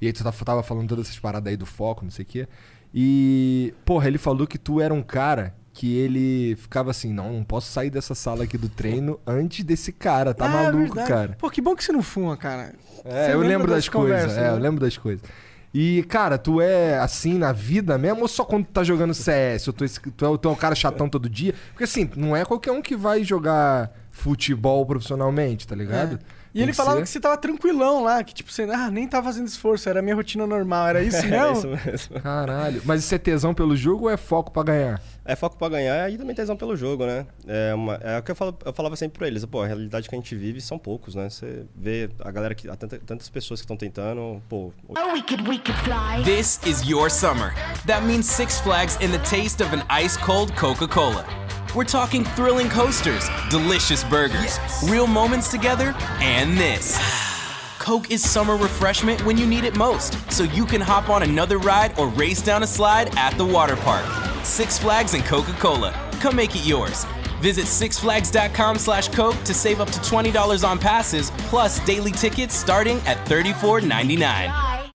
e 0.00 0.06
aí 0.06 0.12
tu 0.12 0.22
tava- 0.22 0.44
tava 0.44 0.62
falando 0.62 0.88
todas 0.88 1.06
essas 1.06 1.18
paradas 1.18 1.50
aí 1.50 1.56
do 1.56 1.66
foco, 1.66 2.04
não 2.04 2.10
sei 2.12 2.22
o 2.24 2.26
quê. 2.26 2.48
E. 2.94 3.74
Porra, 3.84 4.06
ele 4.06 4.18
falou 4.18 4.46
que 4.46 4.56
tu 4.58 4.80
era 4.80 4.94
um 4.94 5.02
cara 5.02 5.52
que 5.74 5.96
ele 5.98 6.54
ficava 6.56 6.92
assim, 6.92 7.12
não, 7.12 7.32
não 7.32 7.42
posso 7.44 7.70
sair 7.70 7.90
dessa 7.90 8.14
sala 8.14 8.44
aqui 8.44 8.56
do 8.56 8.68
treino 8.68 9.18
antes 9.26 9.64
desse 9.64 9.90
cara. 9.92 10.32
Tá 10.32 10.46
Ah, 10.46 10.48
maluco, 10.48 10.94
verdade. 10.94 11.08
cara. 11.08 11.36
Pô, 11.38 11.50
que 11.50 11.60
bom 11.60 11.74
que 11.74 11.82
você 11.82 11.90
não 11.90 12.00
fuma, 12.00 12.36
cara. 12.36 12.72
É, 13.04 13.26
Você 13.26 13.34
eu 13.34 13.40
lembro 13.40 13.66
das, 13.70 13.88
coisas. 13.88 13.88
conversas, 14.22 14.38
É, 14.38 14.50
eu 14.50 14.54
né? 14.54 14.60
lembro 14.60 14.80
das 14.80 14.96
coisas. 14.96 15.22
E, 15.74 16.04
cara, 16.04 16.38
tu 16.38 16.60
é 16.60 16.96
assim 17.00 17.36
na 17.36 17.50
vida 17.50 17.98
mesmo 17.98 18.22
ou 18.22 18.28
só 18.28 18.44
quando 18.44 18.64
tu 18.66 18.72
tá 18.72 18.84
jogando 18.84 19.12
CS? 19.12 19.66
Ou 19.66 19.74
tu, 19.74 19.84
é 19.84 19.88
tu, 19.88 20.34
é, 20.34 20.38
tu 20.38 20.48
é 20.48 20.50
um 20.52 20.54
cara 20.54 20.76
chatão 20.76 21.08
todo 21.08 21.28
dia? 21.28 21.52
Porque 21.72 21.82
assim, 21.82 22.08
não 22.16 22.36
é 22.36 22.44
qualquer 22.44 22.70
um 22.70 22.80
que 22.80 22.94
vai 22.94 23.24
jogar 23.24 23.90
futebol 24.12 24.86
profissionalmente, 24.86 25.66
tá 25.66 25.74
ligado? 25.74 26.14
É. 26.14 26.43
E 26.54 26.62
ele 26.62 26.72
falava 26.72 26.98
ser- 26.98 27.02
que 27.02 27.08
você 27.08 27.20
tava 27.20 27.36
tranquilão 27.36 28.02
lá, 28.04 28.22
que 28.22 28.32
tipo, 28.32 28.52
você 28.52 28.62
ah, 28.62 28.90
nem 28.90 29.08
tava 29.08 29.24
fazendo 29.26 29.46
esforço, 29.48 29.88
era 29.88 29.98
a 29.98 30.02
minha 30.02 30.14
rotina 30.14 30.46
normal, 30.46 30.86
era 30.88 31.02
isso 31.02 31.16
É 31.26 31.26
mesmo? 31.26 31.74
isso 31.74 31.86
mesmo. 31.86 32.20
Caralho. 32.20 32.80
Mas 32.84 33.02
isso 33.04 33.14
é 33.14 33.18
tesão 33.18 33.52
pelo 33.52 33.74
jogo 33.76 34.04
ou 34.04 34.10
é 34.10 34.16
foco 34.16 34.52
pra 34.52 34.62
ganhar? 34.62 35.02
É 35.24 35.34
foco 35.34 35.56
pra 35.56 35.68
ganhar 35.68 36.08
e 36.12 36.16
também 36.18 36.34
tesão 36.36 36.56
pelo 36.56 36.76
jogo, 36.76 37.04
né? 37.06 37.26
É, 37.46 37.74
uma, 37.74 37.94
é 37.94 38.18
o 38.18 38.22
que 38.22 38.30
eu, 38.30 38.34
falo, 38.36 38.56
eu 38.64 38.72
falava 38.72 38.94
sempre 38.94 39.18
pra 39.18 39.26
eles. 39.26 39.44
Pô, 39.46 39.62
a 39.62 39.66
realidade 39.66 40.08
que 40.08 40.14
a 40.14 40.18
gente 40.18 40.34
vive 40.36 40.60
são 40.60 40.78
poucos, 40.78 41.14
né? 41.14 41.28
Você 41.30 41.64
vê 41.74 42.08
a 42.20 42.30
galera 42.30 42.54
que. 42.54 42.68
há 42.68 42.76
tanta- 42.76 42.98
tantas 42.98 43.28
pessoas 43.30 43.60
que 43.60 43.64
estão 43.64 43.76
tentando, 43.76 44.40
pô. 44.48 44.70
Oh, 44.88 45.12
we 45.12 45.22
could, 45.22 45.42
we 45.48 45.58
could 45.58 45.78
fly. 45.80 46.22
This 46.24 46.60
is 46.66 46.82
your 46.88 47.10
summer. 47.10 47.52
That 47.86 48.04
means 48.06 48.26
Six 48.26 48.60
Flags 48.60 48.96
and 49.02 49.10
the 49.10 49.18
taste 49.28 49.62
of 49.64 49.74
an 49.74 49.82
ice 49.90 50.16
cold 50.18 50.54
Coca 50.56 50.86
Cola. 50.86 51.24
We're 51.74 51.84
talking 51.90 52.22
thrilling 52.36 52.68
coasters, 52.68 53.28
delicious 53.50 54.04
burgers, 54.04 54.60
real 54.88 55.08
moments 55.08 55.48
together, 55.50 55.92
and 56.20 56.43
this. 56.52 56.98
Coke 57.78 58.10
is 58.10 58.22
summer 58.28 58.56
refreshment 58.56 59.24
when 59.26 59.36
you 59.36 59.46
need 59.46 59.64
it 59.64 59.76
most, 59.76 60.18
so 60.32 60.44
you 60.44 60.64
can 60.64 60.80
hop 60.80 61.10
on 61.10 61.22
another 61.22 61.58
ride 61.58 61.98
or 61.98 62.08
race 62.08 62.40
down 62.42 62.62
a 62.62 62.66
slide 62.66 63.14
at 63.16 63.36
the 63.36 63.44
water 63.44 63.76
park. 63.76 64.04
Six 64.44 64.78
Flags 64.78 65.14
and 65.14 65.24
Coca 65.24 65.52
Cola. 65.52 65.92
Come 66.20 66.36
make 66.36 66.56
it 66.56 66.64
yours. 66.64 67.04
Visit 67.40 67.66
sixflags.com 67.66 68.78
slash 68.78 69.08
Coke 69.08 69.36
to 69.44 69.52
save 69.52 69.80
up 69.80 69.90
to 69.90 70.00
$20 70.00 70.66
on 70.66 70.78
passes, 70.78 71.30
plus 71.48 71.78
daily 71.84 72.12
tickets 72.12 72.54
starting 72.54 72.98
at 73.06 73.18
$34.99. 73.26 74.90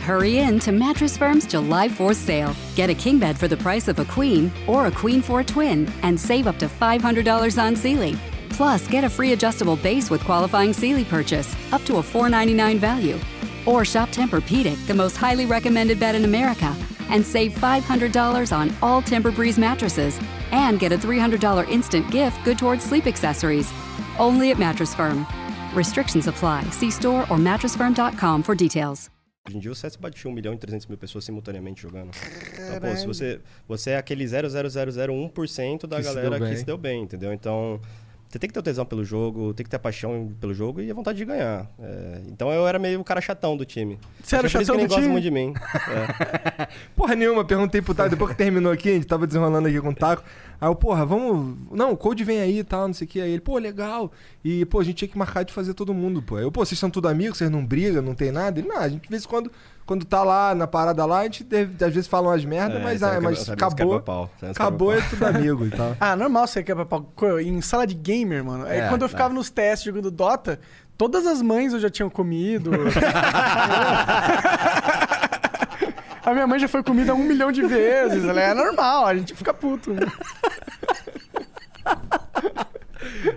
Hurry 0.00 0.38
in 0.38 0.58
to 0.58 0.72
Mattress 0.72 1.16
Firm's 1.16 1.46
July 1.46 1.88
4th 1.88 2.16
sale. 2.16 2.56
Get 2.74 2.90
a 2.90 2.94
king 2.94 3.20
bed 3.20 3.38
for 3.38 3.46
the 3.46 3.56
price 3.56 3.86
of 3.86 4.00
a 4.00 4.04
queen 4.04 4.50
or 4.66 4.86
a 4.86 4.90
queen 4.90 5.22
for 5.22 5.40
a 5.40 5.44
twin 5.44 5.86
and 6.02 6.18
save 6.18 6.48
up 6.48 6.58
to 6.58 6.66
$500 6.66 7.62
on 7.62 7.76
Sealy. 7.76 8.16
Plus, 8.60 8.86
get 8.88 9.04
a 9.04 9.08
free 9.08 9.32
adjustable 9.32 9.76
base 9.76 10.10
with 10.10 10.22
qualifying 10.22 10.74
Sealy 10.74 11.02
purchase, 11.02 11.56
up 11.72 11.82
to 11.84 11.96
a 11.96 12.02
499 12.02 12.78
value. 12.78 13.18
Or 13.64 13.86
shop 13.86 14.10
Tempur-Pedic, 14.10 14.86
the 14.86 14.92
most 14.92 15.16
highly 15.16 15.46
recommended 15.46 15.98
bed 15.98 16.14
in 16.14 16.26
America, 16.26 16.76
and 17.08 17.24
save 17.24 17.54
$500 17.54 18.52
on 18.54 18.70
all 18.82 19.00
Tempur-Breeze 19.00 19.56
mattresses 19.56 20.20
and 20.52 20.78
get 20.78 20.92
a 20.92 20.98
$300 20.98 21.70
instant 21.70 22.10
gift 22.10 22.44
good 22.44 22.58
towards 22.58 22.84
sleep 22.84 23.06
accessories. 23.06 23.72
Only 24.18 24.50
at 24.50 24.58
Mattress 24.58 24.94
Firm. 24.94 25.26
Restrictions 25.72 26.26
apply. 26.26 26.64
See 26.70 26.90
store 26.90 27.22
or 27.30 27.38
mattressfirm.com 27.38 28.42
for 28.42 28.54
details. 28.54 29.08
Hoje 29.48 29.56
em 29.56 29.60
dia 29.60 29.72
o 29.72 29.74
CS 29.74 29.96
batia 29.96 30.28
1 30.28 30.32
um 30.32 30.34
milhão 30.34 30.52
e 30.52 30.58
300 30.58 30.86
mil 30.86 30.98
pessoas 30.98 31.24
simultaneamente 31.24 31.80
jogando. 31.80 32.10
Então, 32.52 32.78
pô, 32.78 32.94
se 32.94 33.06
você, 33.06 33.40
você 33.66 33.90
é 33.92 33.96
aquele 33.96 34.26
0,0001% 34.26 35.84
um 35.84 35.88
da 35.88 35.96
Que 35.96 36.02
se 36.02 36.08
galera 36.10 36.30
deu 36.30 36.40
bem. 36.40 36.50
que 36.50 36.56
se 36.58 36.64
deu 36.66 36.76
bem, 36.76 37.02
entendeu? 37.02 37.32
Então, 37.32 37.80
você 38.30 38.38
tem 38.38 38.46
que 38.46 38.54
ter 38.54 38.60
o 38.60 38.62
tesão 38.62 38.86
pelo 38.86 39.04
jogo, 39.04 39.52
tem 39.52 39.64
que 39.64 39.70
ter 39.70 39.74
a 39.74 39.80
paixão 39.80 40.32
pelo 40.40 40.54
jogo 40.54 40.80
e 40.80 40.88
a 40.88 40.94
vontade 40.94 41.18
de 41.18 41.24
ganhar. 41.24 41.68
É, 41.80 42.20
então 42.28 42.52
eu 42.52 42.64
era 42.64 42.78
meio 42.78 43.00
o 43.00 43.04
cara 43.04 43.20
chatão 43.20 43.56
do 43.56 43.64
time. 43.64 43.98
Você 44.22 44.36
era 44.36 44.48
chatão 44.48 44.76
do 44.76 44.82
gosta 44.82 45.00
time? 45.00 45.08
muito 45.08 45.24
de 45.24 45.32
mim. 45.32 45.52
É. 45.58 46.68
Porra 46.94 47.16
nenhuma, 47.16 47.44
perguntei 47.44 47.82
pro 47.82 47.92
Taco, 47.92 48.10
depois 48.10 48.30
que 48.30 48.36
terminou 48.36 48.70
aqui, 48.70 48.90
a 48.90 48.92
gente 48.92 49.06
tava 49.06 49.26
desenrolando 49.26 49.66
aqui 49.66 49.80
com 49.80 49.88
o 49.88 49.94
Taco. 49.94 50.22
Aí 50.60 50.68
eu, 50.68 50.74
porra, 50.74 51.06
vamos. 51.06 51.56
Não, 51.72 51.92
o 51.92 51.96
Code 51.96 52.22
vem 52.22 52.38
aí 52.38 52.58
e 52.58 52.64
tal, 52.64 52.86
não 52.86 52.92
sei 52.92 53.06
o 53.06 53.08
que. 53.08 53.20
Aí 53.20 53.30
ele, 53.30 53.40
pô, 53.40 53.56
legal. 53.56 54.12
E, 54.44 54.66
pô, 54.66 54.78
a 54.78 54.84
gente 54.84 54.96
tinha 54.96 55.08
que 55.08 55.16
marcar 55.16 55.42
de 55.42 55.54
fazer 55.54 55.72
todo 55.72 55.94
mundo, 55.94 56.20
pô. 56.20 56.36
Aí 56.36 56.42
Eu, 56.42 56.52
pô, 56.52 56.64
vocês 56.64 56.78
são 56.78 56.90
tudo 56.90 57.08
amigos, 57.08 57.38
vocês 57.38 57.50
não 57.50 57.64
brigam, 57.64 58.02
não 58.02 58.14
tem 58.14 58.30
nada? 58.30 58.60
Ele, 58.60 58.68
não, 58.68 58.76
a 58.76 58.88
gente 58.88 59.02
de 59.02 59.08
vez 59.08 59.24
em 59.24 59.28
quando, 59.28 59.50
quando 59.86 60.04
tá 60.04 60.22
lá 60.22 60.54
na 60.54 60.66
parada 60.66 61.04
lá, 61.04 61.20
a 61.20 61.24
gente 61.24 61.42
deve- 61.44 61.84
às 61.84 61.92
vezes 61.92 62.06
fala 62.08 62.28
umas 62.28 62.44
merda, 62.44 62.76
É, 62.78 62.82
mas, 62.82 63.02
ah, 63.02 63.20
mas 63.20 63.48
acabou. 63.50 64.00
que 64.00 64.46
Acabou, 64.46 64.92
é 64.94 65.00
tudo 65.02 65.26
amigo 65.26 65.66
e 65.66 65.70
tal. 65.70 65.96
Ah, 66.00 66.14
normal 66.14 66.46
você 66.46 66.62
quebra 66.62 66.86
pau. 66.86 67.10
Em 67.42 67.60
sala 67.60 67.86
de 67.86 67.94
gamer, 67.94 68.44
mano. 68.44 68.66
Aí 68.66 68.78
É, 68.80 68.88
quando 68.88 69.02
eu 69.02 69.08
tá. 69.08 69.12
ficava 69.12 69.34
nos 69.34 69.50
testes 69.50 69.84
jogando 69.86 70.10
Dota, 70.10 70.60
todas 70.96 71.26
as 71.26 71.42
mães 71.42 71.72
eu 71.72 71.80
já 71.80 71.90
tinha 71.90 72.08
comido. 72.08 72.70
a 76.24 76.32
minha 76.32 76.46
mãe 76.46 76.58
já 76.58 76.68
foi 76.68 76.82
comida 76.82 77.14
um 77.14 77.24
milhão 77.24 77.50
de 77.50 77.62
vezes. 77.62 78.24
ela 78.24 78.40
É 78.40 78.54
normal, 78.54 79.06
a 79.06 79.14
gente 79.14 79.34
fica 79.34 79.52
puto. 79.52 79.92
né? 79.92 80.06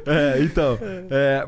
É, 0.06 0.40
então. 0.42 0.78
é, 1.10 1.46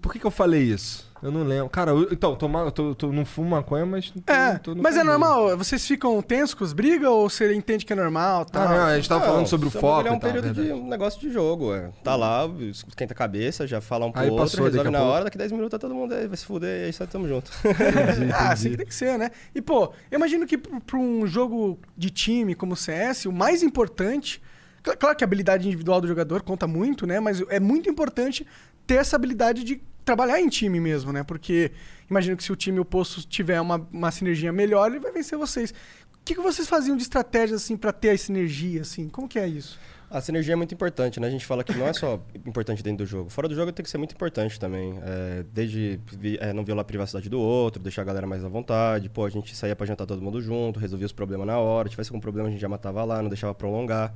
por 0.00 0.12
que, 0.12 0.18
que 0.18 0.26
eu 0.26 0.30
falei 0.30 0.62
isso? 0.62 1.05
Eu 1.26 1.32
não 1.32 1.42
lembro. 1.42 1.68
Cara, 1.68 1.90
eu, 1.90 2.08
então, 2.12 2.36
tomar, 2.36 2.60
eu 2.66 2.70
tô, 2.70 2.94
tô- 2.94 3.12
não 3.12 3.24
fumo 3.24 3.50
maconha, 3.50 3.84
mas. 3.84 4.10
Tô, 4.10 4.32
É, 4.32 4.58
tô 4.58 4.74
mas 4.76 4.96
é 4.96 5.02
normal? 5.02 5.56
Vocês 5.58 5.86
ficam 5.86 6.22
tensos 6.22 6.54
com 6.54 6.62
as 6.64 6.72
brigas 6.72 7.08
ou 7.10 7.28
você 7.28 7.52
entende 7.54 7.84
que 7.84 7.92
é 7.92 7.96
normal? 7.96 8.44
Tal? 8.44 8.62
Ah, 8.62 8.68
não, 8.68 8.84
a 8.86 8.96
gente 8.96 9.08
tava 9.08 9.20
Não, 9.24 9.32
falando 9.32 9.46
sobre 9.48 9.68
o 9.68 9.70
foco. 9.70 10.06
É 10.06 10.10
um 10.10 10.18
tal, 10.18 10.32
período 10.32 10.54
de 10.54 10.72
um 10.72 10.86
negócio 10.88 11.20
de 11.20 11.32
jogo. 11.32 11.74
É. 11.74 11.90
Tá 12.04 12.14
lá, 12.16 12.48
esquenta 12.70 13.12
a 13.12 13.16
cabeça, 13.16 13.66
já 13.66 13.80
fala 13.80 14.06
um 14.06 14.12
pro 14.12 14.22
Aí 14.22 14.30
outro, 14.30 14.44
passou 14.44 14.64
resolve 14.64 14.90
na 14.90 14.98
pouco. 14.98 15.12
hora, 15.12 15.24
daqui 15.24 15.36
10 15.38 15.52
minutos 15.52 15.70
tá 15.72 15.78
todo 15.78 15.94
mundo 15.94 16.14
aí, 16.14 16.26
vai 16.28 16.36
se 16.36 16.44
fuder, 16.46 16.82
e 16.82 16.84
aí 16.86 16.92
só 16.92 17.04
tamo 17.06 17.26
junto. 17.26 17.50
ah, 18.34 18.52
assim 18.52 18.70
que 18.70 18.76
tem 18.78 18.86
que 18.86 18.94
ser, 18.94 19.18
né? 19.18 19.30
E, 19.54 19.60
pô, 19.60 19.92
eu 20.10 20.16
imagino 20.16 20.46
que 20.46 20.56
pra 20.56 20.96
um 20.98 21.26
jogo 21.26 21.78
de 21.96 22.10
time 22.10 22.54
como 22.54 22.74
o 22.74 22.76
CS, 22.76 23.26
o 23.26 23.32
mais 23.32 23.62
importante. 23.62 24.40
cl- 24.84 24.96
Claro 24.96 25.16
que 25.16 25.24
a 25.24 25.26
habilidade 25.26 25.66
individual 25.66 26.00
do 26.00 26.06
jogador 26.08 26.42
conta 26.42 26.66
muito, 26.66 27.06
né? 27.06 27.18
Mas 27.20 27.42
é 27.48 27.58
muito 27.58 27.88
importante 27.90 28.46
ter 28.86 28.94
essa 28.96 29.16
habilidade 29.16 29.64
de 29.64 29.80
trabalhar 30.06 30.40
em 30.40 30.48
time 30.48 30.80
mesmo, 30.80 31.12
né? 31.12 31.22
Porque 31.22 31.70
imagino 32.10 32.34
que 32.36 32.42
se 32.44 32.50
o 32.52 32.56
time 32.56 32.78
oposto 32.80 33.20
tiver 33.28 33.60
uma, 33.60 33.86
uma 33.92 34.10
sinergia 34.10 34.50
melhor, 34.52 34.90
ele 34.90 35.00
vai 35.00 35.12
vencer 35.12 35.36
vocês. 35.36 35.70
O 36.14 36.24
que, 36.24 36.34
que 36.34 36.40
vocês 36.40 36.66
faziam 36.68 36.96
de 36.96 37.02
estratégias, 37.02 37.62
assim, 37.62 37.76
pra 37.76 37.92
ter 37.92 38.08
essa 38.14 38.24
sinergia, 38.26 38.80
assim? 38.80 39.08
Como 39.08 39.28
que 39.28 39.38
é 39.38 39.46
isso? 39.46 39.78
A 40.08 40.20
sinergia 40.20 40.52
é 40.52 40.56
muito 40.56 40.72
importante, 40.72 41.18
né? 41.18 41.26
A 41.26 41.30
gente 41.30 41.44
fala 41.44 41.64
que 41.64 41.72
não 41.74 41.84
é 41.86 41.92
só 41.92 42.20
importante 42.46 42.80
dentro 42.82 43.04
do 43.04 43.08
jogo. 43.08 43.28
Fora 43.28 43.48
do 43.48 43.54
jogo 43.56 43.72
tem 43.72 43.82
que 43.82 43.90
ser 43.90 43.98
muito 43.98 44.12
importante 44.14 44.58
também. 44.58 44.98
É, 45.02 45.44
desde 45.52 45.98
vi- 46.12 46.38
é, 46.40 46.52
não 46.52 46.64
violar 46.64 46.82
a 46.82 46.84
privacidade 46.84 47.28
do 47.28 47.40
outro, 47.40 47.82
deixar 47.82 48.02
a 48.02 48.04
galera 48.04 48.26
mais 48.26 48.44
à 48.44 48.48
vontade. 48.48 49.08
Pô, 49.08 49.24
a 49.24 49.28
gente 49.28 49.54
saía 49.56 49.74
pra 49.74 49.84
jantar 49.84 50.06
todo 50.06 50.22
mundo 50.22 50.40
junto, 50.40 50.78
resolvia 50.78 51.06
os 51.06 51.12
problemas 51.12 51.44
na 51.46 51.58
hora. 51.58 51.88
Tivesse 51.88 52.10
algum 52.10 52.20
problema, 52.20 52.48
a 52.48 52.52
gente 52.52 52.60
já 52.60 52.68
matava 52.68 53.02
lá, 53.04 53.20
não 53.20 53.28
deixava 53.28 53.52
prolongar. 53.52 54.14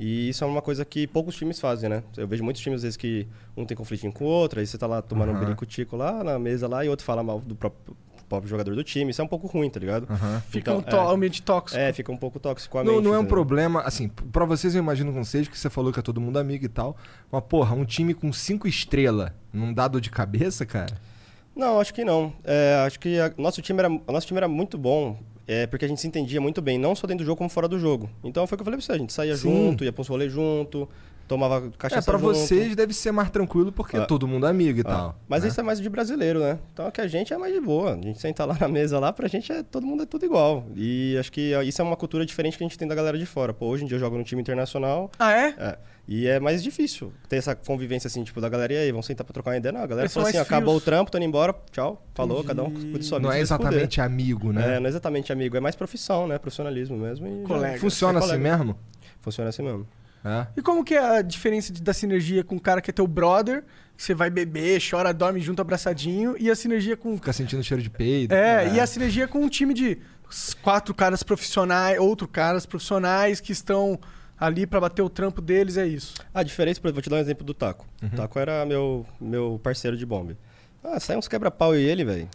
E 0.00 0.28
isso 0.30 0.42
é 0.42 0.46
uma 0.46 0.62
coisa 0.62 0.84
que 0.84 1.06
poucos 1.06 1.36
times 1.36 1.60
fazem, 1.60 1.88
né? 1.88 2.02
Eu 2.16 2.26
vejo 2.26 2.42
muitos 2.42 2.60
times, 2.62 2.78
às 2.78 2.82
vezes, 2.82 2.96
que 2.96 3.26
um 3.56 3.64
tem 3.64 3.76
conflitinho 3.76 4.12
com 4.12 4.24
o 4.24 4.26
outro, 4.28 4.58
aí 4.58 4.66
você 4.66 4.76
tá 4.76 4.86
lá 4.86 5.00
tomando 5.00 5.28
um 5.30 5.32
Aham. 5.32 5.40
birico-tico 5.44 5.96
lá 5.96 6.24
na 6.24 6.38
mesa 6.38 6.66
lá, 6.66 6.84
e 6.84 6.88
outro 6.88 7.04
fala 7.04 7.22
mal 7.22 7.38
do 7.40 7.54
próprio, 7.54 7.96
próprio 8.28 8.48
jogador 8.50 8.74
do 8.74 8.82
time. 8.82 9.10
Isso 9.10 9.20
é 9.20 9.24
um 9.24 9.28
pouco 9.28 9.46
ruim, 9.46 9.70
tá 9.70 9.78
ligado? 9.78 10.08
Fica 10.48 10.72
Então, 10.72 10.78
um 10.78 10.82
to- 10.82 10.96
ambiente 11.14 11.40
tóxico. 11.42 11.80
É, 11.80 11.92
fica 11.92 12.10
um 12.10 12.16
pouco 12.16 12.40
tóxico 12.40 12.78
a 12.78 12.82
Não, 12.84 12.94
mente, 12.96 13.04
não 13.04 13.14
é 13.14 13.18
um 13.20 13.24
problema, 13.26 13.82
assim, 13.82 14.08
pra 14.08 14.44
vocês 14.44 14.74
eu 14.74 14.80
imagino 14.80 15.12
com 15.12 15.22
seja 15.22 15.48
que 15.48 15.58
você 15.58 15.70
falou 15.70 15.92
que 15.92 15.98
é 16.00 16.02
todo 16.02 16.20
mundo 16.20 16.38
amigo 16.38 16.64
e 16.64 16.68
tal. 16.68 16.96
Mas, 17.30 17.42
porra, 17.48 17.74
um 17.76 17.84
time 17.84 18.12
com 18.12 18.32
cinco 18.32 18.66
estrelas 18.66 19.30
não 19.52 19.72
dá 19.72 19.86
dor 19.86 20.00
de 20.00 20.10
cabeça, 20.10 20.66
cara? 20.66 20.96
Não, 21.54 21.78
acho 21.78 21.92
que 21.94 22.02
não. 22.04 22.32
É, 22.42 22.82
acho 22.86 22.98
que 22.98 23.20
a- 23.20 23.32
nosso 23.36 23.60
time 23.62 23.78
era, 23.78 23.88
o 23.90 24.02
nosso 24.12 24.26
time 24.26 24.38
era 24.38 24.48
muito 24.48 24.76
bom, 24.78 25.18
é, 25.46 25.66
porque 25.66 25.84
a 25.84 25.88
gente 25.88 26.00
se 26.00 26.06
entendia 26.06 26.40
muito 26.40 26.62
bem, 26.62 26.78
não 26.78 26.94
só 26.94 27.06
dentro 27.06 27.24
do 27.24 27.26
jogo, 27.26 27.38
como 27.38 27.50
fora 27.50 27.68
do 27.68 27.78
jogo. 27.78 28.08
Então 28.22 28.46
foi 28.46 28.56
o 28.56 28.58
que 28.58 28.62
eu 28.62 28.64
falei 28.64 28.78
pra 28.78 28.86
você, 28.86 28.92
a 28.92 28.98
gente 28.98 29.12
saía 29.12 29.36
Sim. 29.36 29.50
junto, 29.50 29.84
ia 29.84 29.92
pra 29.92 30.00
uns 30.02 30.08
rolês 30.08 30.32
junto, 30.32 30.88
tomava 31.32 31.70
cachaça 31.78 32.10
É, 32.10 32.12
pra 32.12 32.18
junto. 32.20 32.34
vocês 32.34 32.76
deve 32.76 32.92
ser 32.92 33.10
mais 33.10 33.30
tranquilo 33.30 33.72
porque 33.72 33.96
Ah. 33.96 34.04
todo 34.04 34.28
mundo 34.28 34.46
é 34.46 34.50
amigo 34.50 34.80
e 34.80 34.82
Ah, 34.82 34.84
tal. 34.84 35.16
Mas 35.26 35.42
né? 35.42 35.48
isso 35.48 35.58
é 35.60 35.62
mais 35.62 35.80
de 35.80 35.88
brasileiro, 35.88 36.40
né? 36.40 36.58
Então 36.74 36.90
que 36.90 37.00
a 37.00 37.06
gente 37.06 37.32
é 37.32 37.38
mais 37.38 37.54
de 37.54 37.60
boa. 37.60 37.94
A 37.94 37.96
gente 37.96 38.20
senta 38.20 38.44
lá 38.44 38.54
na 38.60 38.68
mesa 38.68 38.98
lá, 38.98 39.10
pra 39.12 39.26
gente 39.28 39.50
é 39.50 39.62
todo 39.62 39.86
mundo 39.86 40.02
é 40.02 40.06
tudo 40.06 40.26
igual. 40.26 40.66
E 40.76 41.16
acho 41.18 41.32
que 41.32 41.52
isso 41.64 41.80
é 41.80 41.84
uma 41.84 41.96
cultura 41.96 42.26
diferente 42.26 42.58
que 42.58 42.64
a 42.64 42.66
gente 42.68 42.76
tem 42.76 42.86
da 42.86 42.94
galera 42.94 43.16
de 43.16 43.24
fora. 43.24 43.54
Pô, 43.54 43.66
hoje 43.68 43.84
em 43.84 43.86
dia 43.86 43.96
eu 43.96 44.00
jogo 44.00 44.18
no 44.18 44.24
time 44.24 44.42
internacional. 44.42 45.10
Ah, 45.18 45.32
é? 45.32 45.54
É. 45.58 45.78
E 46.06 46.26
é 46.26 46.38
mais 46.40 46.62
difícil 46.62 47.12
ter 47.28 47.36
essa 47.36 47.54
convivência 47.54 48.08
assim, 48.08 48.24
tipo, 48.24 48.40
da 48.40 48.48
galera, 48.48 48.72
e 48.72 48.76
aí, 48.76 48.90
vamos 48.90 49.06
sentar 49.06 49.24
pra 49.24 49.32
trocar 49.32 49.50
uma 49.52 49.56
ideia? 49.56 49.72
Não, 49.72 49.80
a 49.82 49.86
galera 49.86 50.08
fala 50.08 50.28
assim, 50.28 50.36
mais 50.36 50.46
acabou 50.46 50.76
o 50.76 50.80
trampo, 50.80 51.10
tô 51.12 51.16
indo 51.16 51.26
embora, 51.26 51.54
tchau, 51.70 52.04
falou, 52.12 52.42
cada 52.42 52.62
um 52.64 52.70
cuida 52.72 52.98
de 52.98 53.04
sua 53.04 53.18
vida. 53.18 53.28
Não 53.28 53.34
é 53.34 53.40
exatamente 53.40 54.00
amigo, 54.00 54.52
né? 54.52 54.76
É, 54.76 54.80
não 54.80 54.86
é 54.86 54.88
exatamente 54.88 55.32
amigo, 55.32 55.56
é 55.56 55.60
mais 55.60 55.76
profissão, 55.76 56.26
né? 56.26 56.38
Profissionalismo 56.38 56.98
mesmo. 56.98 57.26
E 57.28 57.42
já- 57.42 57.46
Colega. 57.48 57.78
Funciona 57.78 58.18
é 58.18 58.22
assim 58.22 58.26
colega. 58.36 58.56
mesmo? 58.58 58.76
Funciona 59.20 59.50
assim 59.50 59.62
mesmo. 59.62 59.86
É. 60.24 60.46
E 60.56 60.62
como 60.62 60.84
que 60.84 60.94
é 60.94 61.18
a 61.18 61.22
diferença 61.22 61.72
de- 61.72 61.82
da 61.82 61.92
sinergia 61.92 62.44
com 62.44 62.56
o 62.56 62.60
cara 62.60 62.80
que 62.80 62.90
é 62.90 62.92
teu 62.92 63.06
brother, 63.06 63.64
que 63.96 64.02
você 64.02 64.14
vai 64.14 64.30
beber, 64.30 64.80
chora, 64.88 65.12
dorme 65.12 65.40
junto 65.40 65.60
abraçadinho, 65.60 66.36
e 66.38 66.50
a 66.50 66.54
sinergia 66.56 66.96
com. 66.96 67.16
Fica 67.16 67.32
sentindo 67.32 67.62
cheiro 67.62 67.82
de 67.82 67.90
peido. 67.90 68.32
É, 68.34 68.74
e 68.74 68.80
a 68.80 68.86
sinergia 68.86 69.26
com 69.28 69.40
um 69.40 69.48
time 69.48 69.74
de 69.74 69.98
quatro 70.62 70.94
caras 70.94 71.22
profissionais, 71.22 71.98
outro 71.98 72.26
caras 72.28 72.64
profissionais 72.66 73.40
que 73.40 73.52
estão 73.52 73.98
ali 74.38 74.66
pra 74.66 74.80
bater 74.80 75.02
o 75.02 75.08
trampo 75.10 75.40
deles, 75.40 75.76
é 75.76 75.86
isso. 75.86 76.14
A 76.32 76.42
diferença, 76.42 76.80
por 76.80 76.86
exemplo, 76.88 76.94
vou 76.96 77.02
te 77.02 77.10
dar 77.10 77.16
um 77.16 77.20
exemplo 77.20 77.44
do 77.44 77.54
Taco. 77.54 77.86
Uhum. 78.02 78.08
O 78.08 78.16
Taco 78.16 78.38
era 78.38 78.64
meu, 78.64 79.06
meu 79.20 79.60
parceiro 79.62 79.96
de 79.96 80.04
bombe. 80.06 80.36
Ah, 80.82 80.98
saiu 80.98 81.18
uns 81.18 81.28
quebra-pau 81.28 81.76
e 81.76 81.80
ele, 81.82 82.04
velho. 82.04 82.28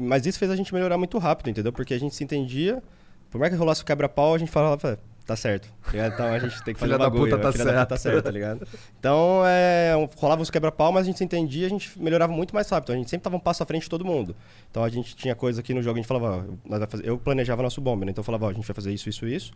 Mas 0.00 0.24
isso 0.24 0.38
fez 0.38 0.50
a 0.50 0.56
gente 0.56 0.72
melhorar 0.72 0.96
muito 0.96 1.18
rápido, 1.18 1.50
entendeu? 1.50 1.72
Porque 1.72 1.92
a 1.92 1.98
gente 1.98 2.14
se 2.14 2.24
entendia. 2.24 2.82
Por 3.30 3.38
mais 3.38 3.52
que 3.52 3.58
rolasse 3.58 3.82
o 3.82 3.84
quebra-pau, 3.84 4.34
a 4.34 4.38
gente 4.38 4.50
falava, 4.50 4.98
tá 5.26 5.36
certo. 5.36 5.72
tá? 5.90 6.06
Então 6.06 6.26
a 6.26 6.38
gente 6.38 6.62
tem 6.62 6.74
que 6.74 6.80
fazer 6.80 6.92
Filha 6.92 6.96
o 6.96 6.98
da 6.98 7.10
bagulho. 7.10 7.30
puta 7.30 7.42
tá 7.42 7.52
filha 7.52 7.64
da 7.64 7.72
puta 7.72 7.86
tá 7.86 7.96
certo. 7.96 8.14
certo, 8.14 8.24
tá 8.24 8.30
ligado? 8.30 8.68
Então, 8.98 9.42
é, 9.46 9.92
rolava 10.16 10.42
uns 10.42 10.50
quebra-pau, 10.50 10.92
mas 10.92 11.02
a 11.02 11.06
gente 11.06 11.18
se 11.18 11.24
entendia, 11.24 11.66
a 11.66 11.70
gente 11.70 11.98
melhorava 12.00 12.32
muito 12.32 12.54
mais 12.54 12.68
rápido. 12.68 12.92
A 12.92 12.96
gente 12.96 13.10
sempre 13.10 13.24
tava 13.24 13.36
um 13.36 13.40
passo 13.40 13.62
à 13.62 13.66
frente 13.66 13.82
de 13.84 13.90
todo 13.90 14.04
mundo. 14.04 14.36
Então 14.70 14.84
a 14.84 14.88
gente 14.88 15.16
tinha 15.16 15.34
coisa 15.34 15.60
aqui 15.60 15.72
no 15.72 15.82
jogo, 15.82 15.98
a 15.98 16.00
gente 16.00 16.08
falava, 16.08 16.46
ó, 16.68 16.76
eu 17.02 17.18
planejava 17.18 17.62
nosso 17.62 17.80
bombe, 17.80 18.04
né? 18.04 18.10
Então 18.10 18.20
eu 18.22 18.26
falava, 18.26 18.46
ó, 18.46 18.50
a 18.50 18.52
gente 18.52 18.66
vai 18.66 18.74
fazer 18.74 18.92
isso, 18.92 19.08
isso, 19.08 19.26
isso. 19.26 19.52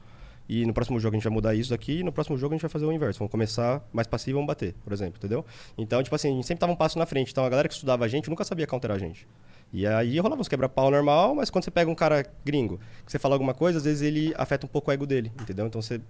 E 0.48 0.64
no 0.64 0.72
próximo 0.72 0.98
jogo 0.98 1.14
a 1.14 1.18
gente 1.18 1.24
vai 1.24 1.32
mudar 1.32 1.54
isso 1.54 1.68
daqui, 1.68 1.98
e 2.00 2.02
no 2.02 2.10
próximo 2.10 2.38
jogo 2.38 2.54
a 2.54 2.56
gente 2.56 2.62
vai 2.62 2.70
fazer 2.70 2.86
o 2.86 2.92
inverso. 2.92 3.18
Vamos 3.18 3.30
começar 3.30 3.86
mais 3.92 4.06
passivo 4.06 4.30
e 4.30 4.34
vamos 4.36 4.46
bater, 4.46 4.74
por 4.82 4.92
exemplo, 4.94 5.18
entendeu? 5.18 5.44
Então, 5.76 6.02
tipo 6.02 6.16
assim, 6.16 6.28
a 6.32 6.34
gente 6.34 6.46
sempre 6.46 6.60
tava 6.60 6.72
um 6.72 6.76
passo 6.76 6.98
na 6.98 7.04
frente. 7.04 7.30
Então 7.30 7.44
a 7.44 7.48
galera 7.50 7.68
que 7.68 7.74
estudava 7.74 8.04
a 8.06 8.08
gente 8.08 8.30
nunca 8.30 8.44
sabia 8.44 8.66
counterar 8.66 8.96
a 8.96 9.00
gente. 9.00 9.28
E 9.72 9.86
aí 9.86 10.18
rolava 10.18 10.40
uns 10.40 10.48
quebra-pau 10.48 10.90
normal, 10.90 11.34
mas 11.34 11.50
quando 11.50 11.64
você 11.64 11.70
pega 11.70 11.90
um 11.90 11.94
cara 11.94 12.24
gringo, 12.44 12.78
que 13.04 13.12
você 13.12 13.18
fala 13.18 13.34
alguma 13.34 13.52
coisa, 13.52 13.78
às 13.78 13.84
vezes 13.84 14.02
ele 14.02 14.32
afeta 14.38 14.64
um 14.64 14.68
pouco 14.68 14.90
o 14.90 14.94
ego 14.94 15.06
dele, 15.06 15.30
entendeu? 15.40 15.66
Então 15.66 15.82
você 15.82 16.00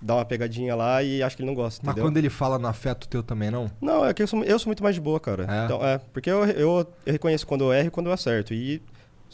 dá 0.00 0.14
uma 0.16 0.24
pegadinha 0.24 0.74
lá 0.74 1.02
e 1.02 1.22
acha 1.22 1.36
que 1.36 1.42
ele 1.42 1.48
não 1.48 1.54
gosta, 1.54 1.80
Mas 1.84 1.92
entendeu? 1.92 2.08
quando 2.08 2.16
ele 2.16 2.30
fala 2.30 2.58
no 2.58 2.66
afeto 2.66 3.06
teu 3.06 3.22
também, 3.22 3.50
não? 3.50 3.70
Não, 3.80 4.04
é 4.04 4.14
que 4.14 4.22
eu 4.22 4.26
sou, 4.26 4.42
eu 4.42 4.58
sou 4.58 4.68
muito 4.68 4.82
mais 4.82 4.94
de 4.94 5.00
boa, 5.00 5.20
cara. 5.20 5.44
É? 5.48 5.64
Então, 5.66 5.84
é, 5.86 5.98
porque 5.98 6.30
eu, 6.30 6.44
eu, 6.46 6.86
eu 7.06 7.12
reconheço 7.12 7.46
quando 7.46 7.64
eu 7.64 7.72
erro 7.72 7.88
e 7.88 7.90
quando 7.90 8.06
eu 8.06 8.12
acerto. 8.12 8.52
E 8.54 8.80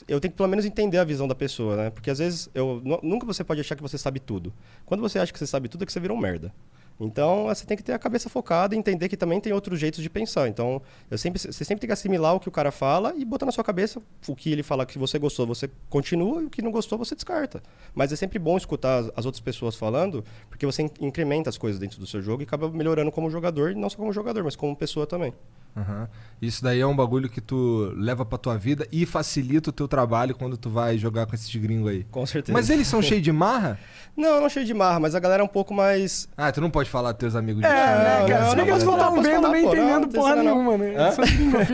eu 0.06 0.20
tenho 0.20 0.32
que 0.32 0.36
pelo 0.36 0.48
menos 0.48 0.64
entender 0.64 0.98
a 0.98 1.04
visão 1.04 1.26
da 1.28 1.34
pessoa, 1.34 1.76
né? 1.76 1.90
Porque 1.90 2.10
às 2.10 2.18
vezes 2.18 2.50
eu 2.54 2.82
nu- 2.84 3.00
nunca 3.02 3.24
você 3.26 3.42
pode 3.42 3.60
achar 3.60 3.76
que 3.76 3.82
você 3.82 3.96
sabe 3.96 4.20
tudo. 4.20 4.52
Quando 4.84 5.00
você 5.00 5.18
acha 5.18 5.32
que 5.32 5.38
você 5.38 5.46
sabe 5.46 5.68
tudo 5.68 5.84
é 5.84 5.86
que 5.86 5.92
você 5.92 6.00
vira 6.00 6.12
um 6.12 6.18
merda. 6.18 6.52
Então, 7.00 7.44
você 7.46 7.64
tem 7.64 7.76
que 7.76 7.82
ter 7.82 7.92
a 7.92 7.98
cabeça 7.98 8.28
focada 8.28 8.74
e 8.74 8.78
entender 8.78 9.08
que 9.08 9.16
também 9.16 9.40
tem 9.40 9.52
outros 9.52 9.78
jeitos 9.78 10.02
de 10.02 10.10
pensar. 10.10 10.48
Então, 10.48 10.82
eu 11.10 11.16
sempre, 11.16 11.38
você 11.38 11.64
sempre 11.64 11.80
tem 11.80 11.88
que 11.88 11.92
assimilar 11.92 12.34
o 12.34 12.40
que 12.40 12.48
o 12.48 12.52
cara 12.52 12.72
fala 12.72 13.14
e 13.16 13.24
botar 13.24 13.46
na 13.46 13.52
sua 13.52 13.62
cabeça 13.62 14.02
o 14.26 14.34
que 14.34 14.50
ele 14.50 14.62
fala 14.64 14.84
que 14.84 14.98
você 14.98 15.18
gostou, 15.18 15.46
você 15.46 15.70
continua 15.88 16.42
e 16.42 16.46
o 16.46 16.50
que 16.50 16.60
não 16.60 16.72
gostou, 16.72 16.98
você 16.98 17.14
descarta. 17.14 17.62
Mas 17.94 18.12
é 18.12 18.16
sempre 18.16 18.38
bom 18.38 18.56
escutar 18.56 18.98
as, 18.98 19.10
as 19.16 19.26
outras 19.26 19.40
pessoas 19.40 19.76
falando, 19.76 20.24
porque 20.48 20.66
você 20.66 20.82
in- 20.82 20.90
incrementa 21.00 21.48
as 21.48 21.56
coisas 21.56 21.78
dentro 21.78 22.00
do 22.00 22.06
seu 22.06 22.20
jogo 22.20 22.42
e 22.42 22.44
acaba 22.44 22.68
melhorando 22.70 23.12
como 23.12 23.30
jogador, 23.30 23.74
não 23.76 23.88
só 23.88 23.96
como 23.96 24.12
jogador, 24.12 24.42
mas 24.42 24.56
como 24.56 24.74
pessoa 24.74 25.06
também. 25.06 25.32
Aham. 25.76 26.08
Isso 26.40 26.62
daí 26.62 26.80
é 26.80 26.86
um 26.86 26.94
bagulho 26.94 27.28
que 27.28 27.40
tu 27.40 27.92
leva 27.96 28.24
pra 28.24 28.38
tua 28.38 28.56
vida 28.56 28.86
e 28.92 29.04
facilita 29.04 29.70
o 29.70 29.72
teu 29.72 29.88
trabalho 29.88 30.34
quando 30.36 30.56
tu 30.56 30.70
vai 30.70 30.96
jogar 30.96 31.26
com 31.26 31.34
esses 31.34 31.52
gringos 31.56 31.90
aí. 31.90 32.04
Com 32.04 32.24
certeza. 32.26 32.52
Mas 32.56 32.70
eles 32.70 32.86
são 32.86 33.02
cheios 33.02 33.22
de 33.22 33.32
marra? 33.32 33.78
Não, 34.16 34.40
não 34.40 34.48
cheio 34.48 34.66
de 34.66 34.74
marra, 34.74 34.98
mas 34.98 35.14
a 35.14 35.20
galera 35.20 35.42
é 35.42 35.44
um 35.44 35.48
pouco 35.48 35.72
mais. 35.72 36.28
Ah, 36.36 36.50
tu 36.50 36.60
não 36.60 36.70
pode 36.70 36.90
falar 36.90 37.12
dos 37.12 37.20
teus 37.20 37.36
amigos 37.36 37.62
É, 37.62 37.68
de 37.68 37.72
né, 37.72 38.26
cara? 38.28 38.40
não, 38.40 38.50
Se 38.50 38.56
não, 38.56 38.56
bem 38.56 38.64
que 38.64 38.70
eles 38.72 38.82
não, 38.82 38.90
não 38.90 38.98
não, 38.98 39.04
estavam 39.04 39.22
vendo, 39.22 39.48
nem 39.52 39.62
não, 39.62 39.70
entendendo 39.72 40.00
não 40.00 40.08
porra 40.08 40.34
não. 40.34 40.42
nenhuma, 40.42 40.76
né? 40.76 40.94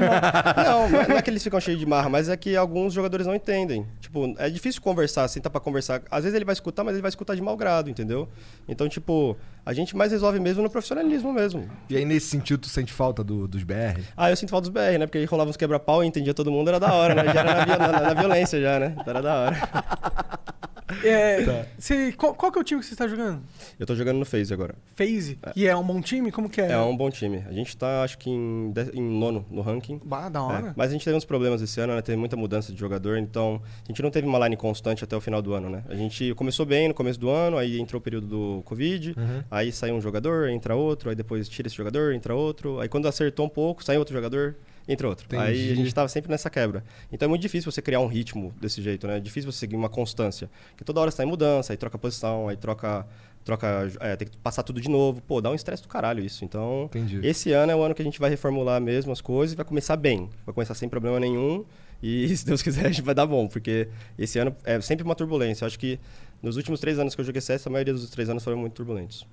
Não, 0.65 0.89
não 1.09 1.17
é 1.17 1.23
que 1.23 1.31
eles 1.31 1.43
ficam 1.43 1.59
cheios 1.61 1.81
de 1.81 1.87
marra, 1.87 2.11
mas 2.11 2.29
é 2.29 2.37
que 2.37 2.55
alguns 2.55 2.93
jogadores 2.93 3.27
não 3.27 3.35
entendem. 3.35 3.87
Tipo, 4.01 4.35
é 4.39 4.51
difícil 4.51 4.83
conversar, 4.83 5.27
sentar 5.29 5.51
pra 5.51 5.61
conversar. 5.61 6.03
Às 6.11 6.25
vezes 6.25 6.35
ele 6.37 6.45
vai 6.45 6.53
escutar, 6.53 6.85
mas 6.85 6.95
ele 6.95 7.03
vai 7.03 7.09
escutar 7.09 7.35
de 7.35 7.41
mau 7.43 7.57
grado, 7.57 7.89
entendeu? 7.89 8.29
Então, 8.69 8.89
tipo, 8.91 9.37
a 9.67 9.73
gente 9.73 9.97
mais 9.97 10.13
resolve 10.13 10.39
mesmo 10.41 10.63
no 10.63 10.69
profissionalismo 10.71 11.33
mesmo. 11.33 11.69
E 11.89 11.97
aí, 11.97 12.05
nesse 12.05 12.27
sentido, 12.29 12.61
tu 12.61 12.69
sente 12.69 12.93
falta 12.93 13.25
do- 13.25 13.49
dos 13.49 13.63
BR? 13.63 14.03
Ah, 14.17 14.31
eu 14.31 14.37
sinto 14.37 14.51
falta 14.51 14.69
dos 14.69 14.75
BR, 14.75 14.99
né? 14.99 15.07
Porque 15.07 15.19
aí 15.19 15.25
rolava 15.25 15.51
uns 15.51 15.57
quebra-pau 15.57 16.05
e 16.05 16.07
entendia 16.07 16.35
todo 16.35 16.51
mundo, 16.51 16.69
era 16.69 16.79
da 16.81 16.93
hora, 16.93 17.15
né? 17.15 17.33
Já 17.33 17.41
era 17.41 17.67
na, 17.67 17.77
na- 17.79 18.01
na 18.01 18.15
violência 18.15 18.61
já, 18.61 18.79
né? 18.79 18.95
Então 18.99 19.11
era 19.11 19.23
da 19.23 19.35
hora. 19.35 19.57
É, 21.03 21.67
você- 21.79 22.13
qual, 22.13 22.35
qual 22.35 22.53
que 22.53 22.59
é 22.59 22.61
o 22.61 22.65
time 22.65 22.81
que 22.81 22.87
você 22.87 22.93
está 22.95 23.09
jogando? 23.09 23.41
Eu 23.81 23.87
tô 23.87 23.95
jogando 23.95 24.19
no 24.19 24.25
Phase 24.25 24.53
agora. 24.53 24.75
FaZe? 24.95 25.39
E 25.57 25.67
é 25.67 25.75
um 25.75 25.83
bom 25.83 26.01
time? 26.01 26.31
Como 26.31 26.49
que 26.49 26.61
é? 26.61 26.73
É 26.73 26.79
um 26.79 26.95
bom 26.97 27.11
time. 27.11 27.43
A 27.49 27.53
gente 27.53 27.75
tá, 27.77 28.03
acho 28.03 28.19
que 28.19 28.29
em, 28.31 28.71
de- 28.71 28.91
em 28.93 29.01
nono 29.03 29.47
no 29.51 29.63
ranking. 29.63 30.01
Bah, 30.05 30.29
da 30.29 30.43
hora. 30.43 30.69
É, 30.69 30.73
Mas 30.77 30.91
a 30.91 30.93
gente 30.93 31.05
teve 31.05 31.17
uns 31.17 31.25
problemas 31.25 31.63
esse 31.63 31.81
ano, 31.81 31.95
né? 31.95 32.03
Teve 32.03 32.19
muita 32.19 32.37
mudança 32.37 32.73
de 32.73 32.79
jogador, 32.79 33.17
então 33.19 33.63
a 33.85 33.89
gente 33.89 34.03
não 34.03 34.11
teve 34.11 34.27
uma 34.27 34.39
line 34.41 34.57
constante 34.57 35.03
até 35.03 35.17
o 35.17 35.21
final 35.21 35.41
do 35.41 35.55
ano, 35.55 35.71
né? 35.71 35.83
A 35.89 35.95
gente 35.95 36.35
começou 36.35 36.67
bem 36.67 36.89
no 36.89 36.95
começo 36.95 37.19
do 37.19 37.31
ano, 37.31 37.57
aí 37.57 37.81
entrou 37.81 37.99
o 37.99 38.03
período 38.03 38.27
do 38.27 38.63
Covid, 38.65 39.15
Uhum. 39.17 39.43
aí 39.51 39.73
saiu 39.73 39.95
um 39.95 40.01
jogador, 40.01 40.49
entra 40.51 40.75
outro, 40.77 41.09
aí 41.09 41.17
depois 41.17 41.49
tira 41.49 41.67
esse 41.67 41.77
jogador, 41.77 42.13
entra 42.13 42.35
outro, 42.35 42.79
aí 42.81 42.89
quando 42.89 43.09
acertou 43.09 43.47
um 43.47 43.49
pouco, 43.49 43.83
sai 43.83 43.97
outro 43.97 44.15
jogador, 44.15 44.55
entra 44.87 45.09
outro. 45.09 45.27
Entendi. 45.27 45.43
Aí 45.43 45.73
a 45.73 45.75
gente 45.75 45.95
tava 45.95 46.09
sempre 46.09 46.31
nessa 46.31 46.51
quebra. 46.51 46.85
Então 47.13 47.27
é 47.27 47.29
muito 47.29 47.43
difícil 47.43 47.71
você 47.71 47.81
criar 47.81 48.01
um 48.01 48.07
ritmo 48.07 48.55
desse 48.61 48.83
jeito, 48.83 49.07
né? 49.07 49.17
É 49.17 49.21
difícil 49.21 49.51
você 49.51 49.59
seguir 49.59 49.77
uma 49.77 49.89
constância. 49.89 50.51
Porque 50.71 50.85
toda 50.85 51.01
hora 51.01 51.11
você 51.11 51.19
tá 51.19 51.25
em 51.25 51.27
mudança, 51.27 51.73
aí 51.73 51.77
troca 51.77 51.99
posição, 51.99 52.49
aí 52.49 52.57
troca. 52.57 53.07
Troca, 53.45 53.93
é, 54.01 54.17
tem 54.17 54.27
que 54.27 54.39
passar 54.39 54.63
tudo 54.63 54.81
de 54.81 54.89
novo. 54.89 55.21
Pô, 55.21 55.39
dá 55.39 55.51
um 55.51 55.55
estresse 55.55 55.83
do 55.83 55.89
caralho 55.89 56.25
isso. 56.25 56.47
Então, 56.47 56.85
Entendi. 56.87 57.21
esse 57.23 57.53
ano 57.53 57.73
é 57.73 57.77
o 57.77 57.83
ano 57.83 57.95
que 57.95 58.01
a 58.01 58.05
gente 58.05 58.19
vai 58.19 58.31
reformular 58.31 58.81
mesmo 58.81 59.13
as 59.13 59.21
coisas 59.21 59.53
e 59.53 59.57
vai 59.57 59.67
começar 59.67 59.97
bem. 59.99 60.31
Vai 60.47 60.55
começar 60.55 60.75
sem 60.75 60.89
problema 60.89 61.21
nenhum. 61.21 61.63
E 62.03 62.27
se 62.35 62.47
Deus 62.47 62.63
quiser, 62.63 62.87
a 62.87 62.89
gente 62.89 63.03
vai 63.03 63.15
dar 63.15 63.27
bom. 63.27 63.47
Porque 63.47 63.89
esse 64.19 64.39
ano 64.39 64.57
é 64.65 64.81
sempre 64.81 65.05
uma 65.05 65.15
turbulência. 65.15 65.65
Eu 65.65 65.67
acho 65.67 65.79
que 65.79 66.01
nos 66.43 66.57
últimos 66.57 66.81
três 66.81 66.99
anos 66.99 67.15
que 67.15 67.21
eu 67.21 67.25
joguei 67.25 67.43
CS, 67.43 67.67
a 67.67 67.71
maioria 67.71 67.93
dos 67.93 68.09
três 68.09 68.31
anos 68.31 68.43
foram 68.43 68.57
muito 68.57 68.73
turbulentos. 68.73 69.27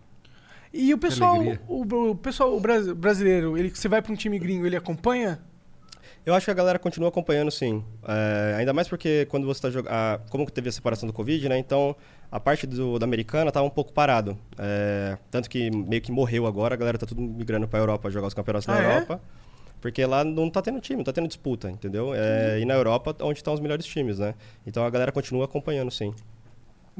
E 0.73 0.93
o 0.93 0.97
pessoal, 0.97 1.37
o, 1.67 2.09
o 2.11 2.15
pessoal 2.15 2.55
o 2.55 2.59
bras- 2.59 2.91
brasileiro, 2.93 3.57
ele, 3.57 3.69
você 3.69 3.87
vai 3.89 4.01
pra 4.01 4.11
um 4.11 4.15
time 4.15 4.39
gringo, 4.39 4.65
ele 4.65 4.75
acompanha? 4.75 5.39
Eu 6.25 6.33
acho 6.35 6.45
que 6.45 6.51
a 6.51 6.53
galera 6.53 6.77
continua 6.77 7.09
acompanhando, 7.09 7.49
sim. 7.49 7.83
É, 8.07 8.55
ainda 8.57 8.73
mais 8.73 8.87
porque 8.87 9.25
quando 9.29 9.45
você 9.45 9.57
está 9.57 9.69
jogando. 9.69 9.91
Como 10.29 10.49
teve 10.49 10.69
a 10.69 10.71
separação 10.71 11.07
do 11.07 11.13
Covid, 11.13 11.49
né? 11.49 11.57
Então, 11.57 11.95
a 12.31 12.39
parte 12.39 12.67
do, 12.67 12.99
da 12.99 13.05
americana 13.05 13.49
estava 13.49 13.65
um 13.65 13.69
pouco 13.71 13.91
parado. 13.91 14.37
É, 14.57 15.17
tanto 15.31 15.49
que 15.49 15.71
meio 15.71 16.01
que 16.01 16.11
morreu 16.11 16.45
agora, 16.45 16.75
a 16.75 16.77
galera 16.77 16.97
tá 16.97 17.05
tudo 17.07 17.21
migrando 17.21 17.67
para 17.67 17.79
a 17.79 17.81
Europa 17.81 18.09
jogar 18.11 18.27
os 18.27 18.33
campeonatos 18.33 18.67
na 18.67 18.75
Ah, 18.75 18.81
é? 18.81 18.85
Europa. 18.85 19.21
Porque 19.81 20.05
lá 20.05 20.23
não 20.23 20.47
tá 20.47 20.61
tendo 20.61 20.79
time, 20.79 20.97
não 20.97 21.03
tá 21.03 21.11
tendo 21.11 21.27
disputa, 21.27 21.71
entendeu? 21.71 22.13
É, 22.13 22.59
e 22.59 22.65
na 22.65 22.75
Europa, 22.75 23.15
onde 23.21 23.39
estão 23.39 23.51
os 23.53 23.59
melhores 23.59 23.83
times, 23.83 24.19
né? 24.19 24.35
Então 24.65 24.85
a 24.85 24.89
galera 24.91 25.11
continua 25.11 25.45
acompanhando, 25.45 25.89
sim. 25.89 26.13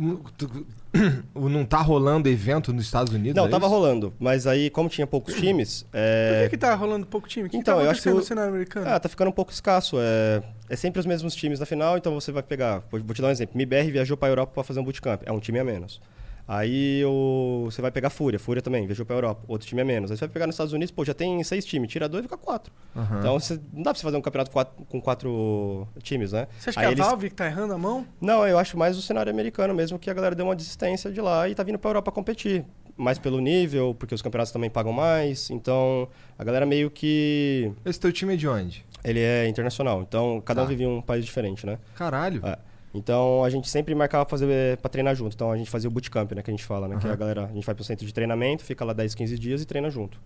Não 1.35 1.63
tá 1.65 1.77
rolando 1.81 2.27
evento 2.27 2.73
nos 2.73 2.83
Estados 2.85 3.13
Unidos? 3.13 3.35
Não, 3.35 3.45
é 3.45 3.49
tava 3.49 3.65
isso? 3.65 3.73
rolando, 3.75 4.13
mas 4.19 4.45
aí, 4.47 4.69
como 4.69 4.89
tinha 4.89 5.05
poucos 5.07 5.33
times. 5.35 5.85
é, 5.93 6.33
Por 6.33 6.43
que, 6.43 6.49
que 6.49 6.57
tá 6.57 6.73
rolando 6.75 7.05
pouco 7.05 7.27
time? 7.27 7.47
O 7.47 7.49
que, 7.49 7.57
Então, 7.57 7.75
que 7.75 7.79
tá 7.81 7.85
eu 7.85 7.91
acho 7.91 8.01
que 8.01 8.09
o- 8.09 8.15
no 8.15 8.23
cenário 8.23 8.49
americano? 8.51 8.87
Ah, 8.89 8.99
tá 8.99 9.07
ficando 9.07 9.29
um 9.29 9.33
pouco 9.33 9.51
escasso. 9.51 9.97
É, 9.99 10.41
é 10.69 10.75
sempre 10.75 10.99
os 10.99 11.05
mesmos 11.05 11.33
times 11.35 11.59
na 11.59 11.65
final, 11.65 11.97
então 11.97 12.13
você 12.13 12.31
vai 12.31 12.43
pegar. 12.43 12.83
Vou, 12.91 12.99
vou 12.99 13.13
te 13.15 13.21
dar 13.21 13.29
um 13.29 13.31
exemplo. 13.31 13.55
MBR 13.55 13.91
viajou 13.91 14.17
pra 14.17 14.27
Europa 14.29 14.53
pra 14.55 14.63
fazer 14.63 14.79
um 14.79 14.83
bootcamp. 14.83 15.21
É 15.25 15.31
um 15.31 15.39
time 15.39 15.59
a 15.59 15.63
menos. 15.63 16.01
Aí 16.47 17.03
o, 17.05 17.63
você 17.65 17.81
vai 17.81 17.91
pegar 17.91 18.09
Fúria. 18.09 18.37
Fúria 18.39 18.61
também, 18.61 18.85
viajou 18.85 19.05
pra 19.05 19.15
Europa. 19.15 19.43
Outro 19.47 19.67
time 19.67 19.81
a 19.81 19.85
menos. 19.85 20.11
Aí 20.11 20.17
você 20.17 20.25
vai 20.25 20.33
pegar 20.33 20.47
nos 20.47 20.55
Estados 20.55 20.73
Unidos, 20.73 20.91
pô, 20.91 21.05
já 21.05 21.13
tem 21.13 21.41
seis 21.43 21.63
times. 21.65 21.89
Tira 21.91 22.09
dois 22.09 22.23
e 22.25 22.27
fica 22.27 22.37
quatro. 22.37 22.73
Aham. 22.95 23.19
Então 23.19 23.39
você, 23.39 23.59
não 23.73 23.83
dá 23.83 23.91
pra 23.91 23.99
você 23.99 24.03
fazer 24.03 24.17
um 24.17 24.21
campeonato 24.21 24.51
quatro- 24.51 24.85
com 24.85 24.99
quatro 25.01 25.87
times, 26.01 26.31
né? 26.33 26.47
Você 26.59 26.69
acha 26.71 26.79
Aí 26.79 26.85
que 26.87 26.89
é 26.89 26.93
eles- 26.93 27.05
a 27.05 27.09
Valve 27.09 27.29
que 27.29 27.35
tá 27.35 27.45
errando 27.45 27.73
a 27.73 27.77
mão? 27.77 28.05
não, 28.19 28.45
eu 28.47 28.57
acho 28.57 28.77
mais 28.77 28.97
o 28.97 29.01
cenário 29.01 29.31
americano 29.31 29.73
mesmo, 29.73 29.97
que 29.97 30.09
a 30.09 30.13
galera 30.13 30.35
deu 30.35 30.45
uma 30.45 30.55
desistência 30.55 31.11
de 31.11 31.21
lá 31.21 31.47
e 31.47 31.55
tá 31.55 31.63
vindo 31.63 31.79
pra 31.79 31.89
Europa 31.89 32.11
competir. 32.11 32.65
Mais 32.97 33.17
pelo 33.17 33.39
nível, 33.39 33.95
porque 33.97 34.13
os 34.13 34.21
campeonatos 34.21 34.51
também 34.51 34.69
pagam 34.69 34.91
mais. 34.91 35.49
Então, 35.49 36.07
a 36.37 36.43
galera 36.43 36.65
meio 36.65 36.91
que. 36.91 37.71
Esse 37.85 37.99
teu 37.99 38.11
time 38.11 38.33
é 38.33 38.37
de 38.37 38.47
onde? 38.47 38.85
Ele 39.03 39.19
é 39.19 39.47
internacional. 39.47 40.01
Então, 40.01 40.41
cada 40.45 40.61
um 40.61 40.65
Tá. 40.65 40.69
vive 40.69 40.83
em 40.83 40.87
um 40.87 41.01
país 41.01 41.25
diferente, 41.25 41.65
né? 41.65 41.79
Caralho. 41.95 42.45
É. 42.45 42.57
Então, 42.93 43.43
a 43.43 43.49
gente 43.49 43.69
sempre 43.69 43.95
marcava 43.95 44.27
fazer 44.29 44.77
para 44.77 44.89
treinar 44.89 45.15
junto. 45.15 45.33
Então, 45.33 45.51
a 45.51 45.57
gente 45.57 45.69
fazia 45.69 45.89
o 45.89 45.91
bootcamp, 45.91 46.31
né, 46.33 46.41
que 46.41 46.49
a 46.51 46.53
gente 46.53 46.63
fala, 46.65 46.87
né, 46.87 46.97
que 46.99 47.05
Aham. 47.05 47.13
a 47.13 47.15
galera, 47.15 47.45
a 47.45 47.53
gente 47.53 47.65
vai 47.65 47.73
pro 47.73 47.83
centro 47.83 48.05
de 48.05 48.13
treinamento, 48.13 48.63
fica 48.63 48.83
lá 48.83 48.93
10, 48.93 49.15
15 49.15 49.39
dias 49.39 49.61
e 49.61 49.65
treina 49.65 49.89
junto. 49.89 50.19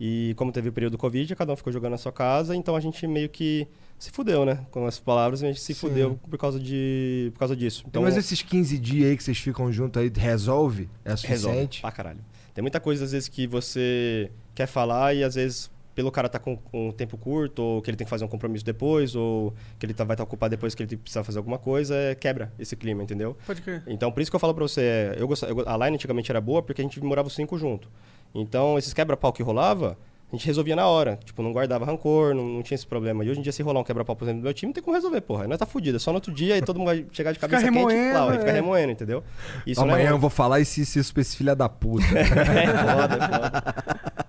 E 0.00 0.32
como 0.36 0.50
teve 0.50 0.68
o 0.68 0.72
período 0.72 0.92
do 0.92 0.98
Covid, 0.98 1.34
cada 1.36 1.52
um 1.52 1.56
ficou 1.56 1.72
jogando 1.72 1.92
na 1.92 1.98
sua 1.98 2.12
casa, 2.12 2.56
então 2.56 2.74
a 2.74 2.80
gente 2.80 3.06
meio 3.06 3.28
que 3.28 3.68
se 3.98 4.10
fudeu, 4.10 4.44
né? 4.44 4.58
Com 4.70 4.86
as 4.86 4.98
palavras, 4.98 5.42
a 5.42 5.46
gente 5.46 5.60
se 5.60 5.74
Sim. 5.74 5.80
fudeu 5.80 6.18
por 6.28 6.38
causa 6.38 6.58
de 6.58 7.30
por 7.34 7.40
causa 7.40 7.54
disso. 7.54 7.84
Então, 7.86 8.02
Mas 8.02 8.16
esses 8.16 8.42
15 8.42 8.78
dias 8.78 9.10
aí 9.10 9.16
que 9.16 9.22
vocês 9.22 9.38
ficam 9.38 9.70
juntos 9.70 10.02
aí, 10.02 10.10
resolve? 10.14 10.88
É 11.04 11.10
Resolve. 11.10 11.36
suficiente? 11.38 11.80
Pra 11.82 11.92
caralho. 11.92 12.18
Tem 12.54 12.62
muita 12.62 12.80
coisa, 12.80 13.04
às 13.04 13.12
vezes, 13.12 13.28
que 13.28 13.46
você 13.46 14.30
quer 14.54 14.66
falar 14.66 15.14
e, 15.14 15.22
às 15.22 15.34
vezes, 15.36 15.70
pelo 15.94 16.10
cara 16.10 16.28
tá 16.28 16.38
com, 16.38 16.56
com 16.56 16.88
um 16.88 16.92
tempo 16.92 17.16
curto, 17.16 17.62
ou 17.62 17.82
que 17.82 17.90
ele 17.90 17.96
tem 17.96 18.04
que 18.04 18.10
fazer 18.10 18.24
um 18.24 18.28
compromisso 18.28 18.64
depois, 18.64 19.14
ou 19.14 19.54
que 19.78 19.86
ele 19.86 19.94
tá, 19.94 20.04
vai 20.04 20.14
estar 20.14 20.24
ocupado 20.24 20.50
depois 20.50 20.74
que 20.74 20.82
ele 20.82 20.96
precisa 20.96 21.22
fazer 21.22 21.38
alguma 21.38 21.58
coisa, 21.58 21.94
é, 21.94 22.14
quebra 22.14 22.52
esse 22.58 22.76
clima, 22.76 23.02
entendeu? 23.02 23.36
Pode 23.46 23.62
crer. 23.62 23.82
Então, 23.86 24.10
por 24.10 24.20
isso 24.20 24.30
que 24.30 24.36
eu 24.36 24.40
falo 24.40 24.54
pra 24.54 24.62
você, 24.62 24.80
é, 24.80 25.16
eu 25.18 25.28
gosto, 25.28 25.44
eu 25.46 25.68
a 25.68 25.76
line 25.76 25.94
antigamente 25.94 26.30
era 26.30 26.40
boa 26.40 26.62
porque 26.62 26.80
a 26.80 26.84
gente 26.84 27.02
morava 27.02 27.28
os 27.28 27.34
cinco 27.34 27.56
junto. 27.58 27.90
Então, 28.34 28.78
esses 28.78 28.94
quebra-pau 28.94 29.32
que 29.32 29.42
rolava, 29.42 29.98
a 30.32 30.36
gente 30.36 30.46
resolvia 30.46 30.74
na 30.74 30.86
hora. 30.86 31.18
Tipo, 31.22 31.42
não 31.42 31.52
guardava 31.52 31.84
rancor, 31.84 32.34
não, 32.34 32.42
não 32.42 32.62
tinha 32.62 32.74
esse 32.74 32.86
problema. 32.86 33.22
E 33.22 33.28
hoje 33.28 33.40
em 33.40 33.42
dia, 33.42 33.52
se 33.52 33.62
rolar 33.62 33.80
um 33.80 33.84
quebra-pau, 33.84 34.16
por 34.16 34.24
exemplo, 34.24 34.40
do 34.40 34.44
meu 34.44 34.54
time, 34.54 34.70
não 34.70 34.72
tem 34.72 34.82
como 34.82 34.96
resolver, 34.96 35.20
porra. 35.20 35.46
Nós 35.46 35.58
tá 35.58 35.66
fudido. 35.66 35.96
É 35.96 36.00
só 36.00 36.10
no 36.10 36.16
outro 36.16 36.32
dia 36.32 36.56
e 36.56 36.62
todo 36.62 36.78
mundo 36.78 36.86
vai 36.86 37.06
chegar 37.12 37.32
de 37.32 37.38
Fica 37.38 37.48
cabeça 37.48 37.70
quente 37.70 37.78
remoendo, 37.78 38.18
lá, 38.18 38.26
vai 38.26 38.38
ficar 38.38 38.50
é. 38.50 38.54
remoendo, 38.54 38.92
entendeu? 38.92 39.22
Isso 39.66 39.82
Amanhã 39.82 40.04
não 40.04 40.12
é... 40.12 40.14
eu 40.14 40.18
vou 40.18 40.30
falar 40.30 40.60
isso, 40.60 40.80
isso, 40.80 40.98
isso 40.98 41.12
pra 41.12 41.20
esse 41.20 41.36
filho 41.36 41.54
da 41.54 41.68
puta. 41.68 42.02
É 42.12 42.24
foda, 42.24 43.14
é 43.14 43.28
foda. 43.28 44.21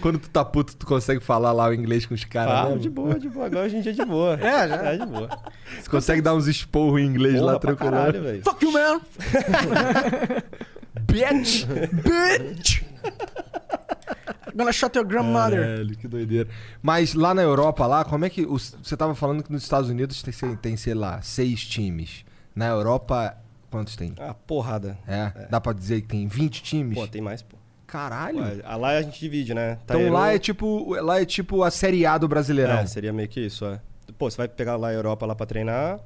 Quando 0.00 0.18
tu 0.18 0.28
tá 0.30 0.44
puto, 0.44 0.76
tu 0.76 0.86
consegue 0.86 1.20
falar 1.22 1.52
lá 1.52 1.68
o 1.68 1.74
inglês 1.74 2.06
com 2.06 2.14
os 2.14 2.24
caras. 2.24 2.52
Falo, 2.52 2.68
mesmo? 2.70 2.82
de 2.82 2.90
boa, 2.90 3.18
de 3.18 3.28
boa. 3.28 3.46
Agora 3.46 3.66
hoje 3.66 3.76
em 3.76 3.80
dia 3.80 3.92
é 3.92 3.94
de 3.94 4.04
boa. 4.04 4.34
É, 4.34 4.68
já? 4.68 4.76
É, 4.76 4.96
de 4.98 5.06
boa. 5.06 5.28
Você 5.80 5.90
consegue 5.90 6.22
dar 6.22 6.34
uns 6.34 6.46
esporros 6.46 7.00
em 7.00 7.06
inglês 7.06 7.38
Porra, 7.38 7.52
lá 7.52 7.58
tranquilo. 7.58 7.90
caralho, 7.92 8.22
velho. 8.22 8.42
Fuck 8.42 8.64
you, 8.64 8.72
man! 8.72 9.00
Bitch! 11.06 11.66
Bitch! 11.92 12.82
Gonna 14.54 14.72
shut 14.72 14.96
your 14.96 15.06
grandmother. 15.06 15.60
Caralho, 15.60 15.96
que 15.96 16.08
doideira. 16.08 16.48
Mas 16.82 17.14
lá 17.14 17.32
na 17.32 17.42
Europa, 17.42 17.86
lá, 17.86 18.04
como 18.04 18.24
é 18.24 18.30
que. 18.30 18.44
os- 18.44 18.76
você 18.82 18.96
tava 18.96 19.14
falando 19.14 19.42
que 19.42 19.52
nos 19.52 19.62
Estados 19.62 19.88
Unidos 19.88 20.22
tem, 20.22 20.56
tem, 20.56 20.76
sei 20.76 20.94
lá, 20.94 21.22
seis 21.22 21.64
times. 21.64 22.24
Na 22.54 22.66
Europa, 22.68 23.36
quantos 23.70 23.94
tem? 23.96 24.12
Ah, 24.18 24.34
porrada. 24.34 24.98
É, 25.06 25.46
dá 25.48 25.60
pra 25.60 25.72
dizer 25.72 26.02
que 26.02 26.08
tem 26.08 26.26
20 26.26 26.62
times? 26.62 26.98
Pô, 26.98 27.06
tem 27.06 27.22
mais, 27.22 27.42
pô. 27.42 27.56
Caralho! 27.90 28.38
Ué, 28.38 28.60
a 28.64 28.76
lá 28.76 28.90
a 28.90 29.02
gente 29.02 29.18
divide, 29.18 29.52
né? 29.52 29.76
então 29.84 30.10
lá 30.10 30.32
é 30.32 30.38
tipo. 30.38 30.94
Lá 30.94 31.20
é 31.20 31.24
tipo 31.24 31.64
a 31.64 31.70
Série 31.70 32.06
A 32.06 32.16
do 32.16 32.28
Brasileirão. 32.28 32.78
É, 32.78 32.86
seria 32.86 33.12
meio 33.12 33.28
que 33.28 33.40
isso, 33.40 33.66
é. 33.66 33.80
Pô, 34.16 34.30
você 34.30 34.36
vai 34.36 34.46
pegar 34.46 34.76
lá 34.76 34.88
a 34.88 34.92
Europa 34.92 35.26
lá 35.26 35.34
pra 35.34 35.44
treinar, 35.44 35.98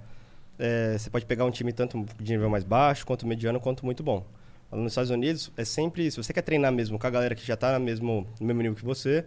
é, 0.58 0.96
você 0.98 1.10
pode 1.10 1.26
pegar 1.26 1.44
um 1.44 1.50
time 1.50 1.72
tanto 1.72 2.04
de 2.18 2.32
nível 2.32 2.48
mais 2.48 2.64
baixo, 2.64 3.04
quanto 3.06 3.26
mediano, 3.26 3.60
quanto 3.60 3.84
muito 3.84 4.02
bom. 4.02 4.24
Nos 4.72 4.92
Estados 4.92 5.10
Unidos, 5.10 5.52
é 5.56 5.64
sempre, 5.64 6.10
se 6.10 6.16
você 6.16 6.32
quer 6.32 6.42
treinar 6.42 6.72
mesmo 6.72 6.98
com 6.98 7.06
a 7.06 7.10
galera 7.10 7.34
que 7.34 7.46
já 7.46 7.56
tá 7.56 7.78
no 7.78 7.84
mesmo, 7.84 8.26
no 8.40 8.46
mesmo 8.46 8.62
nível 8.62 8.76
que 8.76 8.84
você, 8.84 9.24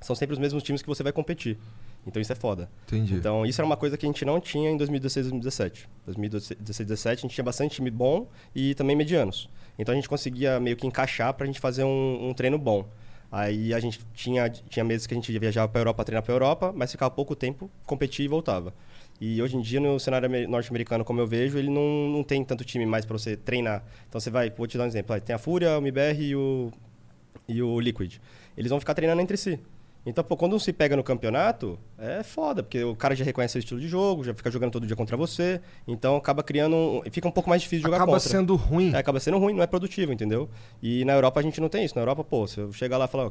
são 0.00 0.16
sempre 0.16 0.32
os 0.32 0.38
mesmos 0.38 0.62
times 0.62 0.82
que 0.82 0.88
você 0.88 1.02
vai 1.02 1.12
competir. 1.12 1.58
Então 2.06 2.20
isso 2.20 2.32
é 2.32 2.34
foda. 2.34 2.68
Entendi. 2.86 3.14
Então 3.14 3.44
isso 3.44 3.60
era 3.60 3.66
uma 3.66 3.76
coisa 3.76 3.96
que 3.96 4.06
a 4.06 4.08
gente 4.08 4.24
não 4.24 4.40
tinha 4.40 4.70
em 4.70 4.76
2016 4.76 5.26
2017. 5.26 5.88
2016 6.06 6.58
2017 6.60 7.18
a 7.18 7.22
gente 7.22 7.34
tinha 7.34 7.44
bastante 7.44 7.74
time 7.74 7.90
bom 7.90 8.26
e 8.54 8.74
também 8.74 8.96
medianos. 8.96 9.48
Então 9.80 9.92
a 9.92 9.96
gente 9.96 10.08
conseguia 10.08 10.60
meio 10.60 10.76
que 10.76 10.86
encaixar 10.86 11.32
pra 11.34 11.46
gente 11.46 11.58
fazer 11.58 11.84
um, 11.84 12.28
um 12.28 12.34
treino 12.34 12.58
bom. 12.58 12.86
Aí 13.32 13.72
a 13.72 13.80
gente 13.80 14.00
tinha, 14.12 14.48
tinha 14.50 14.84
meses 14.84 15.06
que 15.06 15.14
a 15.14 15.16
gente 15.16 15.36
viajava 15.38 15.68
pra 15.68 15.80
Europa 15.80 16.04
treinar 16.04 16.22
pra 16.22 16.34
Europa, 16.34 16.72
mas 16.74 16.90
ficava 16.90 17.10
pouco 17.10 17.34
tempo, 17.36 17.70
competia 17.86 18.24
e 18.24 18.28
voltava. 18.28 18.74
E 19.20 19.40
hoje 19.40 19.56
em 19.56 19.60
dia, 19.60 19.78
no 19.80 19.98
cenário 20.00 20.26
ame- 20.26 20.46
norte-americano, 20.46 21.04
como 21.04 21.20
eu 21.20 21.26
vejo, 21.26 21.56
ele 21.58 21.70
não, 21.70 22.08
não 22.10 22.22
tem 22.24 22.42
tanto 22.44 22.64
time 22.64 22.84
mais 22.86 23.04
pra 23.04 23.16
você 23.16 23.36
treinar. 23.36 23.84
Então 24.08 24.20
você 24.20 24.30
vai, 24.30 24.50
vou 24.50 24.66
te 24.66 24.76
dar 24.76 24.84
um 24.84 24.86
exemplo. 24.88 25.18
Tem 25.20 25.34
a 25.34 25.38
Fúria, 25.38 25.76
o 25.76 25.78
MBR 25.80 26.22
e 26.22 26.34
o, 26.36 26.72
e 27.48 27.62
o 27.62 27.78
Liquid. 27.80 28.16
Eles 28.56 28.70
vão 28.70 28.80
ficar 28.80 28.94
treinando 28.94 29.20
entre 29.22 29.36
si. 29.36 29.58
Então, 30.04 30.24
pô, 30.24 30.34
quando 30.34 30.56
um 30.56 30.58
se 30.58 30.72
pega 30.72 30.96
no 30.96 31.02
campeonato, 31.04 31.78
é 31.98 32.22
foda, 32.22 32.62
porque 32.62 32.82
o 32.82 32.96
cara 32.96 33.14
já 33.14 33.22
reconhece 33.24 33.52
seu 33.52 33.58
estilo 33.58 33.78
de 33.78 33.86
jogo, 33.86 34.24
já 34.24 34.32
fica 34.32 34.50
jogando 34.50 34.72
todo 34.72 34.86
dia 34.86 34.96
contra 34.96 35.14
você. 35.16 35.60
Então 35.86 36.16
acaba 36.16 36.42
criando. 36.42 36.74
Um, 36.74 37.02
fica 37.10 37.28
um 37.28 37.30
pouco 37.30 37.50
mais 37.50 37.60
difícil 37.60 37.80
de 37.80 37.84
jogar 37.84 37.98
Acaba 37.98 38.12
contra. 38.12 38.28
sendo 38.28 38.56
ruim. 38.56 38.92
É, 38.94 38.98
acaba 38.98 39.20
sendo 39.20 39.38
ruim, 39.38 39.52
não 39.54 39.62
é 39.62 39.66
produtivo, 39.66 40.10
entendeu? 40.12 40.48
E 40.82 41.04
na 41.04 41.12
Europa 41.12 41.40
a 41.40 41.42
gente 41.42 41.60
não 41.60 41.68
tem 41.68 41.84
isso. 41.84 41.94
Na 41.94 42.00
Europa, 42.00 42.24
pô, 42.24 42.46
se 42.46 42.58
eu 42.58 42.72
chegar 42.72 42.96
lá 42.96 43.04
e 43.04 43.08
falar, 43.08 43.26
ó, 43.26 43.30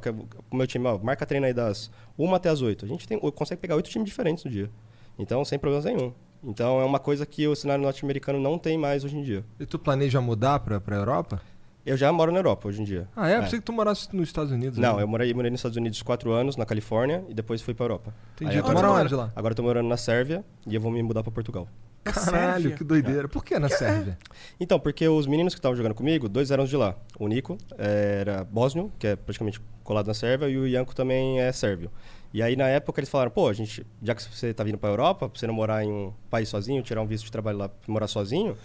o 0.51 0.55
meu 0.55 0.67
time, 0.67 0.85
ó, 0.85 0.97
marca 0.99 1.25
treino 1.25 1.47
aí 1.47 1.53
das 1.53 1.89
1 2.17 2.35
até 2.35 2.49
as 2.49 2.61
8. 2.61 2.85
A 2.85 2.87
gente 2.87 3.07
tem, 3.07 3.17
consegue 3.17 3.59
pegar 3.59 3.75
oito 3.75 3.89
times 3.89 4.07
diferentes 4.07 4.43
no 4.43 4.51
dia. 4.51 4.69
Então, 5.17 5.43
sem 5.43 5.57
problemas 5.57 5.85
nenhum. 5.85 6.13
Então 6.43 6.79
é 6.79 6.85
uma 6.85 6.99
coisa 6.99 7.25
que 7.25 7.47
o 7.47 7.55
cenário 7.55 7.83
norte-americano 7.83 8.39
não 8.39 8.57
tem 8.57 8.77
mais 8.77 9.03
hoje 9.03 9.17
em 9.17 9.23
dia. 9.23 9.43
E 9.59 9.65
tu 9.65 9.77
planeja 9.77 10.21
mudar 10.21 10.59
pra, 10.59 10.79
pra 10.79 10.95
Europa? 10.95 11.41
Eu 11.89 11.97
já 11.97 12.11
moro 12.11 12.31
na 12.31 12.37
Europa 12.37 12.67
hoje 12.67 12.81
em 12.81 12.85
dia. 12.85 13.07
Ah, 13.15 13.27
é? 13.27 13.37
Eu 13.37 13.41
pensei 13.41 13.57
que 13.57 13.65
tu 13.65 13.73
morasse 13.73 14.15
nos 14.15 14.29
Estados 14.29 14.51
Unidos. 14.51 14.77
Não, 14.77 14.97
né? 14.97 15.03
eu 15.03 15.07
morei, 15.07 15.33
morei 15.33 15.49
nos 15.49 15.59
Estados 15.59 15.75
Unidos 15.75 16.03
quatro 16.03 16.31
anos, 16.31 16.55
na 16.55 16.63
Califórnia, 16.63 17.25
e 17.27 17.33
depois 17.33 17.63
fui 17.63 17.73
pra 17.73 17.85
Europa. 17.85 18.13
Entendi. 18.35 18.51
Aí 18.57 18.61
Tu 18.61 18.69
agora 18.69 18.87
mora 18.87 19.01
onde 19.01 19.15
lá? 19.15 19.31
Agora 19.35 19.53
eu 19.53 19.55
tô 19.55 19.63
morando 19.63 19.87
na 19.89 19.97
Sérvia 19.97 20.45
e 20.67 20.75
eu 20.75 20.79
vou 20.79 20.91
me 20.91 21.01
mudar 21.01 21.23
pra 21.23 21.31
Portugal. 21.31 21.67
Caralho, 22.03 22.75
que 22.75 22.83
doideira. 22.83 23.27
Por 23.27 23.43
que 23.43 23.57
na 23.57 23.69
Sérvia? 23.69 24.19
Então, 24.59 24.79
porque 24.79 25.07
os 25.07 25.25
meninos 25.25 25.55
que 25.55 25.59
estavam 25.59 25.75
jogando 25.75 25.95
comigo, 25.95 26.29
dois 26.29 26.51
eram 26.51 26.65
de 26.65 26.77
lá. 26.77 26.95
O 27.17 27.27
Nico 27.27 27.57
eh, 27.77 28.19
era 28.21 28.43
bósnio, 28.43 28.91
que 28.99 29.07
é 29.07 29.15
praticamente 29.15 29.59
colado 29.83 30.05
na 30.05 30.13
Sérvia, 30.13 30.47
e 30.47 30.57
o 30.57 30.67
Ianco 30.67 30.95
também 30.95 31.41
é 31.41 31.51
sérvio. 31.51 31.89
E 32.31 32.43
aí, 32.43 32.55
na 32.55 32.67
época, 32.67 32.99
eles 32.99 33.09
falaram, 33.09 33.31
pô, 33.31 33.47
a 33.47 33.53
gente, 33.53 33.83
já 34.03 34.13
que 34.13 34.21
você 34.21 34.53
tá 34.53 34.63
vindo 34.63 34.77
pra 34.77 34.89
Europa, 34.89 35.27
pra 35.27 35.39
você 35.39 35.47
não 35.47 35.53
morar 35.55 35.83
em 35.83 35.91
um 35.91 36.13
país 36.29 36.47
sozinho, 36.47 36.83
tirar 36.83 37.01
um 37.01 37.07
visto 37.07 37.25
de 37.25 37.31
trabalho 37.31 37.57
lá, 37.57 37.69
morar 37.87 38.07
sozinho, 38.07 38.55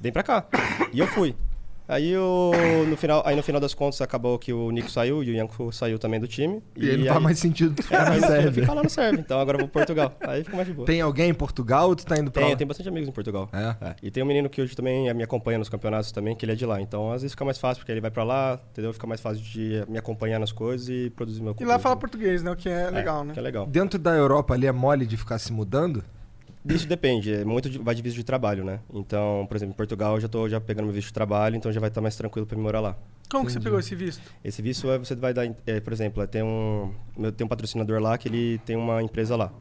vem 0.00 0.10
pra 0.10 0.24
cá. 0.24 0.44
E 0.92 0.98
eu 0.98 1.06
fui. 1.06 1.36
Aí, 1.88 2.16
o, 2.16 2.52
no 2.88 2.96
final, 2.96 3.22
aí 3.26 3.34
no 3.36 3.42
final 3.42 3.60
das 3.60 3.74
contas 3.74 4.00
acabou 4.00 4.38
que 4.38 4.52
o 4.52 4.70
Nico 4.70 4.90
saiu 4.90 5.22
e 5.22 5.30
o 5.30 5.34
Ianco 5.34 5.70
saiu 5.72 5.98
também 5.98 6.18
do 6.20 6.26
time. 6.28 6.62
E 6.76 6.88
aí 6.88 6.96
não 6.96 7.06
faz 7.06 7.22
mais 7.22 7.38
sentido 7.38 7.74
tu 7.74 7.82
ficar 7.84 8.04
na 8.04 8.10
aí 8.12 8.20
eu 8.20 8.26
Sérvia. 8.28 8.62
ficar 8.62 8.74
lá 8.74 8.82
na 8.82 8.88
Sérvia. 8.88 9.20
Então 9.20 9.38
agora 9.40 9.56
eu 9.56 9.60
vou 9.60 9.68
pra 9.68 9.80
Portugal. 9.80 10.14
Aí 10.20 10.44
fica 10.44 10.56
mais 10.56 10.68
de 10.68 10.74
boa. 10.74 10.86
Tem 10.86 11.00
alguém 11.00 11.30
em 11.30 11.34
Portugal 11.34 11.88
ou 11.88 11.96
tu 11.96 12.06
tá 12.06 12.16
indo 12.18 12.30
pra 12.30 12.40
Tem, 12.40 12.48
lá? 12.50 12.54
eu 12.54 12.56
tenho 12.56 12.68
bastante 12.68 12.88
amigos 12.88 13.08
em 13.08 13.12
Portugal. 13.12 13.48
É? 13.52 13.94
E 14.02 14.10
tem 14.10 14.22
um 14.22 14.26
menino 14.26 14.48
que 14.48 14.62
hoje 14.62 14.74
também 14.74 15.12
me 15.12 15.22
acompanha 15.22 15.58
nos 15.58 15.68
campeonatos 15.68 16.12
também, 16.12 16.34
que 16.34 16.44
ele 16.44 16.52
é 16.52 16.54
de 16.54 16.64
lá. 16.64 16.80
Então, 16.80 17.12
às 17.12 17.22
vezes 17.22 17.32
fica 17.32 17.44
mais 17.44 17.58
fácil, 17.58 17.80
porque 17.80 17.92
ele 17.92 18.00
vai 18.00 18.10
pra 18.10 18.24
lá, 18.24 18.58
entendeu? 18.70 18.92
Fica 18.92 19.06
mais 19.06 19.20
fácil 19.20 19.42
de 19.42 19.84
me 19.88 19.98
acompanhar 19.98 20.38
nas 20.38 20.52
coisas 20.52 20.88
e 20.88 21.10
produzir 21.10 21.42
meu 21.42 21.50
E 21.50 21.54
conteúdo. 21.54 21.68
lá 21.70 21.78
fala 21.78 21.96
português, 21.96 22.42
né? 22.42 22.50
O 22.52 22.56
que 22.56 22.68
é 22.68 22.90
legal, 22.90 23.24
né? 23.24 23.34
Que 23.34 23.38
é 23.40 23.42
legal. 23.42 23.66
Dentro 23.66 23.98
da 23.98 24.14
Europa 24.14 24.54
ali 24.54 24.66
é 24.66 24.72
mole 24.72 25.04
de 25.04 25.16
ficar 25.16 25.38
se 25.38 25.52
mudando? 25.52 26.02
Isso 26.64 26.86
depende, 26.86 27.32
é 27.34 27.44
muito 27.44 27.68
de, 27.68 27.78
vai 27.78 27.94
de 27.94 28.02
visto 28.02 28.16
de 28.16 28.24
trabalho, 28.24 28.64
né? 28.64 28.78
Então, 28.92 29.44
por 29.48 29.56
exemplo, 29.56 29.72
em 29.72 29.76
Portugal 29.76 30.14
eu 30.14 30.20
já 30.20 30.28
tô 30.28 30.48
já 30.48 30.60
pegando 30.60 30.84
meu 30.84 30.94
visto 30.94 31.08
de 31.08 31.14
trabalho, 31.14 31.56
então 31.56 31.72
já 31.72 31.80
vai 31.80 31.88
estar 31.88 32.00
mais 32.00 32.14
tranquilo 32.16 32.46
pra 32.46 32.56
me 32.56 32.62
morar 32.62 32.80
lá. 32.80 32.96
Como 33.28 33.46
que 33.46 33.52
você 33.52 33.58
pegou 33.60 33.78
esse 33.80 33.94
visto? 33.94 34.22
Esse 34.44 34.62
visto 34.62 34.90
é, 34.90 34.98
você 34.98 35.14
vai 35.16 35.34
dar, 35.34 35.44
é, 35.66 35.80
por 35.80 35.92
exemplo, 35.92 36.22
é, 36.22 36.26
tem 36.26 36.42
um, 36.42 36.92
meu- 37.16 37.32
tem 37.32 37.44
um 37.44 37.48
patrocinador 37.48 38.00
lá 38.00 38.16
que 38.16 38.28
ele 38.28 38.58
tem 38.58 38.76
uma 38.76 39.02
empresa 39.02 39.34
lá. 39.34 39.52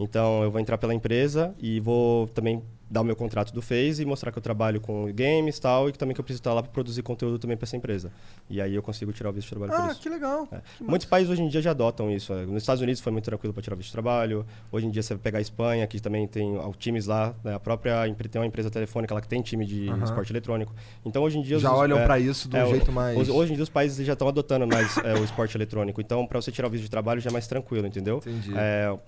Então 0.00 0.42
eu 0.42 0.50
vou 0.50 0.60
entrar 0.60 0.78
pela 0.78 0.94
empresa 0.94 1.54
e 1.60 1.78
vou 1.80 2.26
também 2.28 2.62
dar 2.90 3.00
o 3.02 3.04
meu 3.04 3.14
contrato 3.16 3.52
do 3.52 3.60
Face 3.60 4.00
e 4.02 4.04
mostrar 4.06 4.32
que 4.32 4.38
eu 4.38 4.42
trabalho 4.42 4.80
com 4.80 5.12
games 5.12 5.56
e 5.56 5.60
tal, 5.60 5.88
e 5.88 5.92
que 5.92 5.98
também 5.98 6.14
que 6.14 6.20
eu 6.20 6.24
preciso 6.24 6.40
estar 6.40 6.54
lá 6.54 6.62
para 6.62 6.70
produzir 6.72 7.02
conteúdo 7.02 7.38
também 7.38 7.56
para 7.56 7.64
essa 7.66 7.76
empresa. 7.76 8.10
E 8.48 8.60
aí 8.60 8.74
eu 8.74 8.82
consigo 8.82 9.12
tirar 9.12 9.30
o 9.30 9.32
visto 9.32 9.48
de 9.48 9.50
trabalho 9.56 9.72
por 9.72 9.88
Ah, 9.88 9.92
isso. 9.92 10.00
que 10.00 10.08
legal. 10.08 10.48
É. 10.50 10.60
Que 10.78 10.84
Muitos 10.84 11.06
países 11.06 11.30
hoje 11.30 11.42
em 11.42 11.48
dia 11.48 11.60
já 11.60 11.70
adotam 11.72 12.10
isso. 12.10 12.32
é. 12.32 12.46
Nos 12.46 12.62
Estados 12.62 12.82
Unidos 12.82 13.00
foi 13.00 13.12
muito 13.12 13.24
tranquilo 13.26 13.52
para 13.52 13.62
tirar 13.62 13.74
o 13.74 13.76
visto 13.76 13.88
de 13.88 13.92
trabalho. 13.92 14.46
Hoje 14.72 14.86
em 14.86 14.90
dia 14.90 15.02
você 15.02 15.14
vai 15.14 15.22
pegar 15.22 15.38
a 15.38 15.42
Espanha, 15.42 15.86
que 15.86 16.00
também 16.00 16.26
tem 16.26 16.58
times 16.78 17.06
lá. 17.06 17.34
né? 17.44 17.54
A 17.54 17.60
própria 17.60 18.02
tem 18.30 18.40
uma 18.40 18.46
empresa 18.46 18.70
telefônica 18.70 19.12
lá 19.14 19.20
que 19.20 19.28
tem 19.28 19.42
time 19.42 19.64
de 19.66 19.88
Aham. 19.88 20.04
esporte 20.04 20.32
eletrônico. 20.32 20.74
Então 21.04 21.22
hoje 21.22 21.38
em 21.38 21.42
dia 21.42 21.58
Já 21.58 21.72
os- 21.72 21.78
olham 21.78 21.98
é, 21.98 22.04
pra 22.06 22.18
isso 22.18 22.48
de 22.48 22.56
um 22.56 22.60
é, 22.60 22.66
jeito 22.66 22.90
mais- 22.92 23.18
os- 23.18 23.28
hoje 23.28 23.52
em 23.52 23.54
dia 23.54 23.62
os 23.62 23.68
países 23.70 24.06
já 24.06 24.12
estão 24.14 24.28
adotando 24.28 24.66
mais 24.66 24.96
é, 24.98 25.14
o 25.14 25.24
esporte 25.24 25.56
eletrônico. 25.56 26.00
Então 26.00 26.26
para 26.26 26.40
você 26.40 26.50
tirar 26.50 26.68
o 26.68 26.70
visto 26.70 26.84
de 26.84 26.90
trabalho 26.90 27.20
já 27.20 27.28
é 27.28 27.32
mais 27.32 27.46
tranquilo, 27.46 27.86
entendeu? 27.86 28.18
Entendi. 28.18 28.52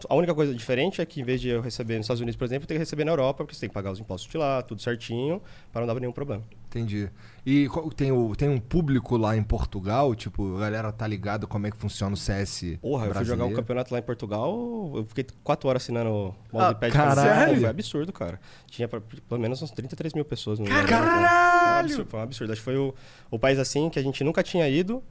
A 0.09 0.15
única 0.15 0.35
coisa 0.35 0.55
diferente 0.55 1.01
é 1.01 1.07
que 1.07 1.21
em 1.21 1.25
vez 1.25 1.41
de 1.41 1.49
eu 1.49 1.61
receber 1.61 1.97
nos 1.97 2.05
Estados 2.05 2.21
Unidos, 2.21 2.37
por 2.37 2.45
exemplo, 2.45 2.65
eu 2.65 2.69
tenho 2.69 2.79
que 2.79 2.83
receber 2.83 3.05
na 3.05 3.13
Europa, 3.13 3.45
porque 3.45 3.55
você 3.55 3.61
tem 3.61 3.69
que 3.69 3.70
pagar 3.73 3.91
os 3.91 4.01
impostos 4.01 4.31
de 4.31 4.37
lá, 4.39 4.63
tudo 4.63 4.81
certinho, 4.83 5.41
para 5.73 5.81
não 5.87 5.95
dar 5.95 6.01
nenhum 6.01 6.13
problema. 6.13 6.43
Entendi. 6.69 7.11
E 7.45 7.67
tem, 7.97 8.13
o, 8.13 8.37
tem 8.37 8.49
um 8.49 8.61
público 8.61 9.17
lá 9.17 9.37
em 9.37 9.43
Portugal? 9.43 10.15
Tipo, 10.15 10.57
a 10.57 10.61
galera 10.61 10.93
tá 10.93 11.05
ligado 11.05 11.49
como 11.49 11.67
é 11.67 11.71
que 11.71 11.77
funciona 11.77 12.15
o 12.15 12.17
CS 12.17 12.79
Porra, 12.81 13.07
eu 13.07 13.15
fui 13.15 13.25
jogar 13.25 13.45
um 13.45 13.49
brasileiro? 13.49 13.57
campeonato 13.57 13.93
lá 13.93 13.99
em 13.99 14.03
Portugal, 14.03 14.93
eu 14.95 15.05
fiquei 15.09 15.27
quatro 15.43 15.69
horas 15.69 15.83
assinando 15.83 16.11
o 16.11 16.29
Ah, 16.29 16.53
mousepad. 16.53 16.79
pra 16.79 16.91
caralho! 16.91 17.61
Foi 17.61 17.69
absurdo, 17.69 18.13
cara. 18.13 18.41
Tinha 18.69 18.87
pra- 18.87 19.01
pelo 19.29 19.41
menos 19.41 19.61
uns 19.61 19.73
33 19.73 20.13
mil 20.15 20.25
pessoas 20.25 20.61
no 20.61 20.65
lugar. 20.67 20.87
Caralho! 20.87 21.27
Foi 21.27 21.75
um 21.75 21.81
absurdo, 21.81 22.11
foi 22.11 22.21
um 22.21 22.23
absurdo. 22.23 22.53
Acho 22.53 22.61
que 22.61 22.65
foi 22.65 22.77
o, 22.77 22.95
o 23.33 23.39
país 23.39 23.59
assim 23.59 23.91
que 23.91 23.99
a 23.99 24.03
gente 24.03 24.23
nunca 24.23 24.41
tinha 24.43 24.69
ido 24.69 25.03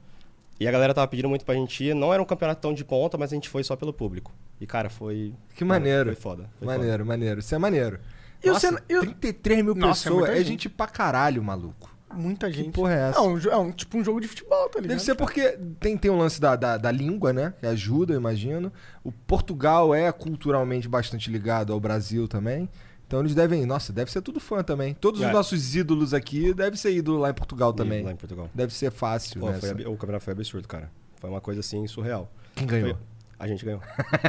e 0.58 0.66
a 0.66 0.70
galera 0.70 0.94
tava 0.94 1.08
pedindo 1.08 1.28
muito 1.28 1.44
pra 1.44 1.54
gente 1.54 1.84
ir. 1.84 1.94
Não 1.94 2.10
era 2.12 2.22
um 2.22 2.26
campeonato 2.26 2.62
tão 2.62 2.72
de 2.72 2.84
ponta, 2.86 3.18
mas 3.18 3.32
a 3.32 3.34
gente 3.34 3.50
foi 3.50 3.62
só 3.64 3.76
pelo 3.76 3.92
público. 3.92 4.32
E, 4.58 4.66
cara, 4.66 4.88
foi... 4.88 5.34
Que 5.54 5.56
cara, 5.60 5.66
maneiro. 5.66 6.06
Foi 6.06 6.16
foda. 6.16 6.50
foi 6.58 6.66
maneiro, 6.66 7.04
maneiro. 7.04 7.40
Isso 7.40 7.54
é 7.54 7.58
maneiro. 7.58 7.98
E 8.42 8.48
Nossa, 8.48 8.82
e 8.88 8.96
o- 8.96 9.00
33 9.00 9.62
mil 9.64 9.74
Nossa, 9.74 10.00
é 10.00 10.10
pessoas. 10.10 10.18
muita 10.20 10.32
É, 10.32 10.36
gente. 10.38 10.48
gente 10.48 10.68
pra 10.68 10.86
caralho, 10.86 11.42
maluco. 11.42 11.90
Muita 12.12 12.50
gente. 12.52 12.72
porra 12.72 12.92
é 12.94 13.08
essa? 13.10 13.18
É, 13.18 13.22
um, 13.22 13.38
é 13.38 13.56
um- 13.56 13.70
tipo 13.70 13.96
um 13.96 14.02
jogo 14.02 14.20
de 14.20 14.26
futebol, 14.26 14.68
tá 14.68 14.80
ligado? 14.80 14.88
Deve 14.88 15.00
ser 15.02 15.14
porque 15.14 15.56
tem, 15.78 15.96
tem 15.96 16.10
um 16.10 16.18
lance 16.18 16.40
da, 16.40 16.56
da, 16.56 16.76
da 16.76 16.90
língua, 16.90 17.32
né? 17.32 17.54
Que 17.60 17.66
ajuda, 17.66 18.14
eu 18.14 18.18
imagino. 18.18 18.72
O 19.04 19.12
Portugal 19.12 19.94
é 19.94 20.10
culturalmente 20.10 20.88
bastante 20.88 21.30
ligado 21.30 21.72
ao 21.72 21.78
Brasil 21.78 22.26
também. 22.26 22.68
Então 23.06 23.20
eles 23.20 23.32
devem. 23.34 23.64
Nossa, 23.64 23.92
deve 23.92 24.10
ser 24.10 24.22
tudo 24.22 24.40
fã 24.40 24.62
também. 24.64 24.94
Todos 24.94 25.20
É. 25.22 25.26
os 25.26 25.32
nossos 25.32 25.76
ídolos 25.76 26.12
aqui 26.12 26.52
devem 26.52 26.76
ser 26.76 26.92
ídolos 26.92 27.20
lá 27.20 27.30
em 27.30 27.34
Portugal 27.34 27.72
também. 27.72 28.02
Lá 28.02 28.10
em 28.12 28.16
Portugal. 28.16 28.50
Deve 28.52 28.74
ser 28.74 28.90
fácil, 28.90 29.40
Pô, 29.40 29.50
né? 29.50 29.58
foi 29.60 29.70
o 29.86 29.96
campeonato 29.96 30.24
foi 30.24 30.32
absurdo, 30.32 30.66
cara. 30.66 30.90
Foi 31.20 31.30
uma 31.30 31.40
coisa 31.40 31.60
assim 31.60 31.86
surreal. 31.86 32.32
Quem 32.56 32.66
ganhou? 32.66 32.94
Foi- 32.94 32.98
A 33.38 33.46
gente 33.46 33.64
ganhou. 33.64 33.80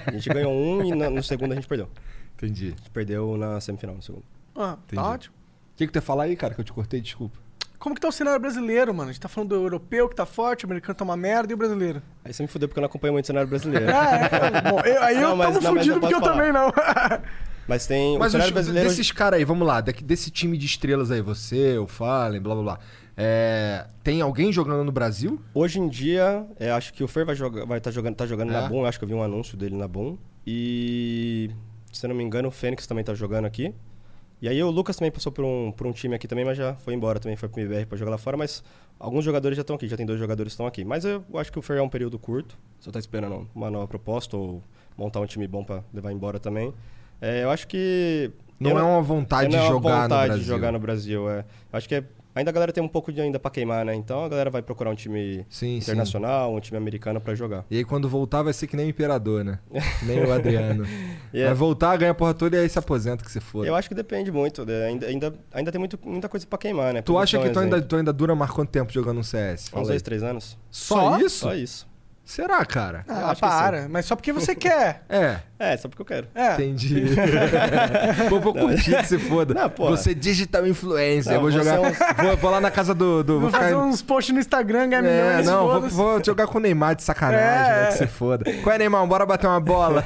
A 0.06 0.12
gente 0.12 0.30
ganhou 0.30 0.54
um 0.54 0.84
e 0.86 0.96
na- 0.96 1.10
no 1.10 1.22
segundo 1.24 1.52
a 1.52 1.56
gente 1.56 1.68
perdeu. 1.68 1.90
Entendi. 2.42 2.68
A 2.68 2.70
gente 2.78 2.90
perdeu 2.92 3.38
na 3.38 3.60
semifinal 3.62 3.96
no 3.96 4.02
segundo. 4.02 4.24
Ah, 4.56 4.78
Entendi. 4.86 5.02
tá 5.02 5.10
ótimo. 5.10 5.36
O 5.74 5.78
que, 5.78 5.88
que 5.88 5.94
tu 5.94 5.96
ia 5.98 6.02
falar 6.02 6.24
aí, 6.24 6.36
cara, 6.36 6.54
que 6.54 6.62
eu 6.62 6.66
te 6.66 6.74
cortei? 6.74 7.00
Desculpa. 7.02 7.38
Como 7.80 7.96
que 7.96 8.02
tá 8.02 8.08
o 8.08 8.12
cenário 8.12 8.40
brasileiro, 8.40 8.94
mano? 8.94 9.10
A 9.10 9.14
gente 9.14 9.22
tá 9.22 9.28
falando 9.28 9.50
do 9.50 9.56
europeu 9.56 10.08
que 10.08 10.16
tá 10.16 10.26
forte, 10.26 10.66
o 10.66 10.68
americano 10.68 10.94
tá 10.96 11.04
uma 11.04 11.18
merda 11.18 11.52
e 11.52 11.56
o 11.56 11.58
brasileiro. 11.58 12.02
Aí 12.24 12.32
você 12.32 12.44
me 12.44 12.48
fudeu 12.48 12.68
porque 12.68 12.78
eu 12.80 12.82
não 12.82 12.88
acompanho 12.88 13.14
muito 13.14 13.26
o 13.26 13.28
cenário 13.28 13.50
brasileiro. 13.50 13.88
Ah, 13.92 14.30
é? 14.68 14.72
Bom, 14.72 14.80
eu- 14.82 15.02
aí 15.02 15.16
eu 15.16 15.22
Não, 15.30 15.36
mas- 15.36 15.48
tamo 15.54 15.62
não, 15.62 15.74
mas 15.74 15.82
fudido 15.84 16.00
porque 16.00 16.14
eu 16.14 16.20
posso 16.20 16.32
também 16.34 16.52
não. 16.54 16.72
Mas 17.68 17.86
tem 17.88 18.18
Mas 18.18 18.30
o 18.30 18.32
cenário 18.32 18.50
os- 18.50 18.54
brasileiro. 18.54 18.90
desses 18.90 19.12
caras 19.12 19.38
aí, 19.40 19.46
vamos 19.46 19.66
lá, 19.66 19.80
daqui- 19.80 20.04
desse 20.04 20.30
time 20.30 20.58
de 20.58 20.66
estrelas 20.66 21.10
aí, 21.10 21.22
você, 21.22 21.78
o 21.78 21.88
Fallen, 21.88 22.42
blá 22.42 22.54
blá 22.56 22.64
blá. 22.64 22.80
É, 23.16 23.86
tem 24.04 24.20
alguém 24.20 24.52
jogando 24.52 24.84
no 24.84 24.92
Brasil? 24.92 25.40
Hoje 25.54 25.80
em 25.80 25.88
dia, 25.88 26.46
é, 26.60 26.72
acho 26.72 26.92
que 26.92 27.04
o 27.04 27.08
Fer 27.08 27.24
vai 27.26 27.36
jogar, 27.36 27.66
vai 27.66 27.78
estar 27.78 27.92
jogando, 27.92 28.16
tá 28.16 28.26
jogando 28.26 28.50
É? 28.52 28.62
na 28.62 28.68
Boom, 28.68 28.84
acho 28.86 28.98
que 29.00 29.06
eu 29.06 29.08
vi 29.10 29.14
um 29.14 29.24
anúncio 29.24 29.56
dele 29.56 29.76
na 29.76 29.88
Boom. 29.88 30.18
E 30.46 31.52
se 31.92 32.06
eu 32.06 32.10
não 32.10 32.16
me 32.16 32.24
engano, 32.24 32.48
o 32.48 32.52
Fênix 32.52 32.86
também 32.88 33.04
tá 33.04 33.14
jogando 33.14 33.46
aqui. 33.46 33.74
E 34.42 34.50
aí 34.50 34.62
o 34.64 34.72
Lucas 34.72 34.96
também 34.96 35.12
passou 35.12 35.32
por 35.32 35.46
um, 35.46 35.72
por 35.72 35.86
um 35.86 35.92
time 35.92 36.16
aqui 36.16 36.28
também, 36.28 36.44
mas 36.44 36.58
já 36.58 36.74
foi 36.76 36.96
embora 36.96 37.20
também, 37.20 37.36
foi 37.38 37.48
pro 37.48 37.62
MBR 37.62 37.86
pra 37.86 37.96
jogar 37.98 38.10
lá 38.12 38.18
fora, 38.18 38.36
mas 38.36 38.64
alguns 39.00 39.24
jogadores 39.24 39.56
já 39.56 39.62
estão 39.62 39.76
aqui, 39.76 39.88
já 39.88 39.96
tem 39.96 40.06
dois 40.06 40.20
jogadores 40.20 40.52
que 40.52 40.54
estão 40.56 40.66
aqui. 40.66 40.84
Mas 40.84 41.06
eu 41.06 41.24
acho 41.36 41.52
que 41.52 41.60
o 41.60 41.62
Fer 41.62 41.78
é 41.78 41.82
um 41.82 41.90
período 41.90 42.18
curto, 42.18 42.58
só 42.80 42.90
tá 42.90 42.98
esperando 42.98 43.48
uma 43.54 43.70
nova 43.70 43.88
proposta 43.88 44.36
ou 44.36 44.64
montar 44.98 45.20
um 45.20 45.28
time 45.28 45.48
bom 45.48 45.64
pra 45.64 45.84
levar 45.94 46.12
embora 46.12 46.40
também. 46.40 46.74
É, 47.22 47.44
eu 47.44 47.52
acho 47.52 47.68
que 47.68 48.32
Não 48.60 48.72
eu 48.72 48.80
é 48.80 48.84
uma 48.84 49.02
vontade 49.02 49.44
não 49.44 49.52
de 49.52 49.58
é 49.58 49.60
uma 49.62 49.70
jogar 49.70 49.96
no 49.96 50.02
vontade 50.02 50.22
de 50.24 50.28
Brasil. 50.30 50.44
jogar 50.46 50.72
no 50.72 50.80
Brasil, 50.80 51.30
é. 51.30 51.40
Eu 51.72 51.78
acho 51.78 51.88
que 51.88 51.96
é- 51.96 52.04
ainda 52.36 52.50
a 52.50 52.54
galera 52.54 52.72
tem 52.72 52.84
um 52.84 52.88
pouco 52.88 53.12
de 53.12 53.22
ainda 53.22 53.40
pra 53.40 53.52
queimar, 53.52 53.86
né? 53.86 53.94
Então 53.96 54.24
a 54.24 54.30
galera 54.30 54.50
vai 54.50 54.62
procurar 54.62 54.90
um 54.90 54.96
time 54.96 55.46
Sim, 55.50 55.78
internacional, 55.78 56.54
um 56.56 56.60
time 56.60 56.78
americano 56.78 57.20
pra 57.20 57.36
jogar. 57.36 57.66
E 57.70 57.78
aí 57.78 57.84
quando 57.84 58.08
voltar 58.10 58.42
vai 58.44 58.54
ser 58.54 58.68
que 58.68 58.76
nem 58.76 58.88
o 58.88 58.90
Imperador, 58.90 59.44
né? 59.44 59.60
Nem 60.04 60.24
o 60.24 60.32
Adriano. 60.32 60.86
E 61.34 61.40
é- 61.40 61.46
Vai 61.46 61.54
voltar, 61.54 61.96
ganha 61.96 62.12
a 62.12 62.14
porra 62.14 62.34
toda 62.34 62.58
e 62.58 62.60
aí 62.60 62.68
se 62.68 62.78
aposenta 62.78 63.24
que 63.24 63.32
se 63.32 63.40
for. 63.40 63.66
Eu 63.66 63.74
acho 63.74 63.88
que 63.88 63.96
depende 63.96 64.30
muito, 64.34 64.66
né? 64.66 64.88
ainda, 64.88 65.08
ainda, 65.08 65.34
ainda 65.54 65.72
tem 65.72 65.80
muito, 65.80 65.98
muita 66.04 66.28
coisa 66.28 66.46
pra 66.46 66.58
queimar, 66.58 66.94
né? 66.94 67.02
Tu 67.02 67.18
acha 67.18 67.40
que 67.40 67.48
um 67.48 67.54
tu 67.54 67.60
ainda, 67.60 67.82
tu 67.82 67.96
ainda 67.96 68.12
dura 68.12 68.36
mais 68.36 68.52
quanto 68.52 68.70
tempo 68.70 68.92
jogando 68.92 69.20
um 69.20 69.24
CS? 69.24 69.72
Uns 69.74 69.88
dois, 69.88 70.02
três 70.02 70.24
anos? 70.24 70.58
Só, 70.70 71.18
isso? 71.20 71.40
Só 71.40 71.56
isso. 71.56 71.88
Será, 72.32 72.64
cara? 72.66 73.04
Ah, 73.10 73.32
acho 73.32 73.42
que 73.42 73.48
para. 73.48 73.90
Mas 73.90 74.06
só 74.06 74.16
porque 74.16 74.32
você 74.32 74.56
quer. 74.56 75.04
É. 75.12 75.40
É, 75.60 75.78
só 75.78 75.88
porque 75.90 76.02
eu 76.02 76.06
quero. 76.06 76.28
É. 76.34 76.54
Entendi. 76.54 77.04
Pô, 78.30 78.40
vou 78.40 78.54
curtir 78.54 78.96
que 78.98 79.06
se 79.06 79.20
foda. 79.20 79.54
Não, 79.54 79.70
pô. 79.70 79.90
Você 79.90 80.16
digital 80.16 80.66
influencer. 80.66 81.32
Não, 81.34 81.36
eu 81.38 81.42
vou 81.42 81.52
jogar. 81.52 81.76
é 81.76 81.80
um- 81.80 82.24
Vou, 82.28 82.38
vou 82.38 82.50
lá 82.52 82.60
na 82.62 82.72
casa 82.72 82.96
do. 82.96 83.22
do 83.24 83.34
Vou 83.34 83.42
vou 83.42 83.52
fazer 83.52 83.68
ficar- 83.74 83.78
uns 83.84 84.02
posts 84.02 84.34
no 84.34 84.40
Instagram, 84.40 84.90
ganhar 84.90 85.04
É, 85.06 85.28
milhões. 85.30 85.46
não, 85.46 85.68
vou, 85.68 85.90
vou 85.90 86.24
jogar 86.24 86.48
com 86.48 86.58
o 86.58 86.62
Neymar 86.62 86.96
de 86.96 87.04
sacanagem, 87.04 87.46
É. 87.46 87.82
né? 87.84 87.88
Que 87.92 87.98
se 87.98 88.08
foda. 88.08 88.46
Qual 88.64 88.74
é, 88.74 88.78
Neymar? 88.80 89.06
Bora 89.06 89.26
bater 89.26 89.46
uma 89.48 89.60
bola. 89.60 90.04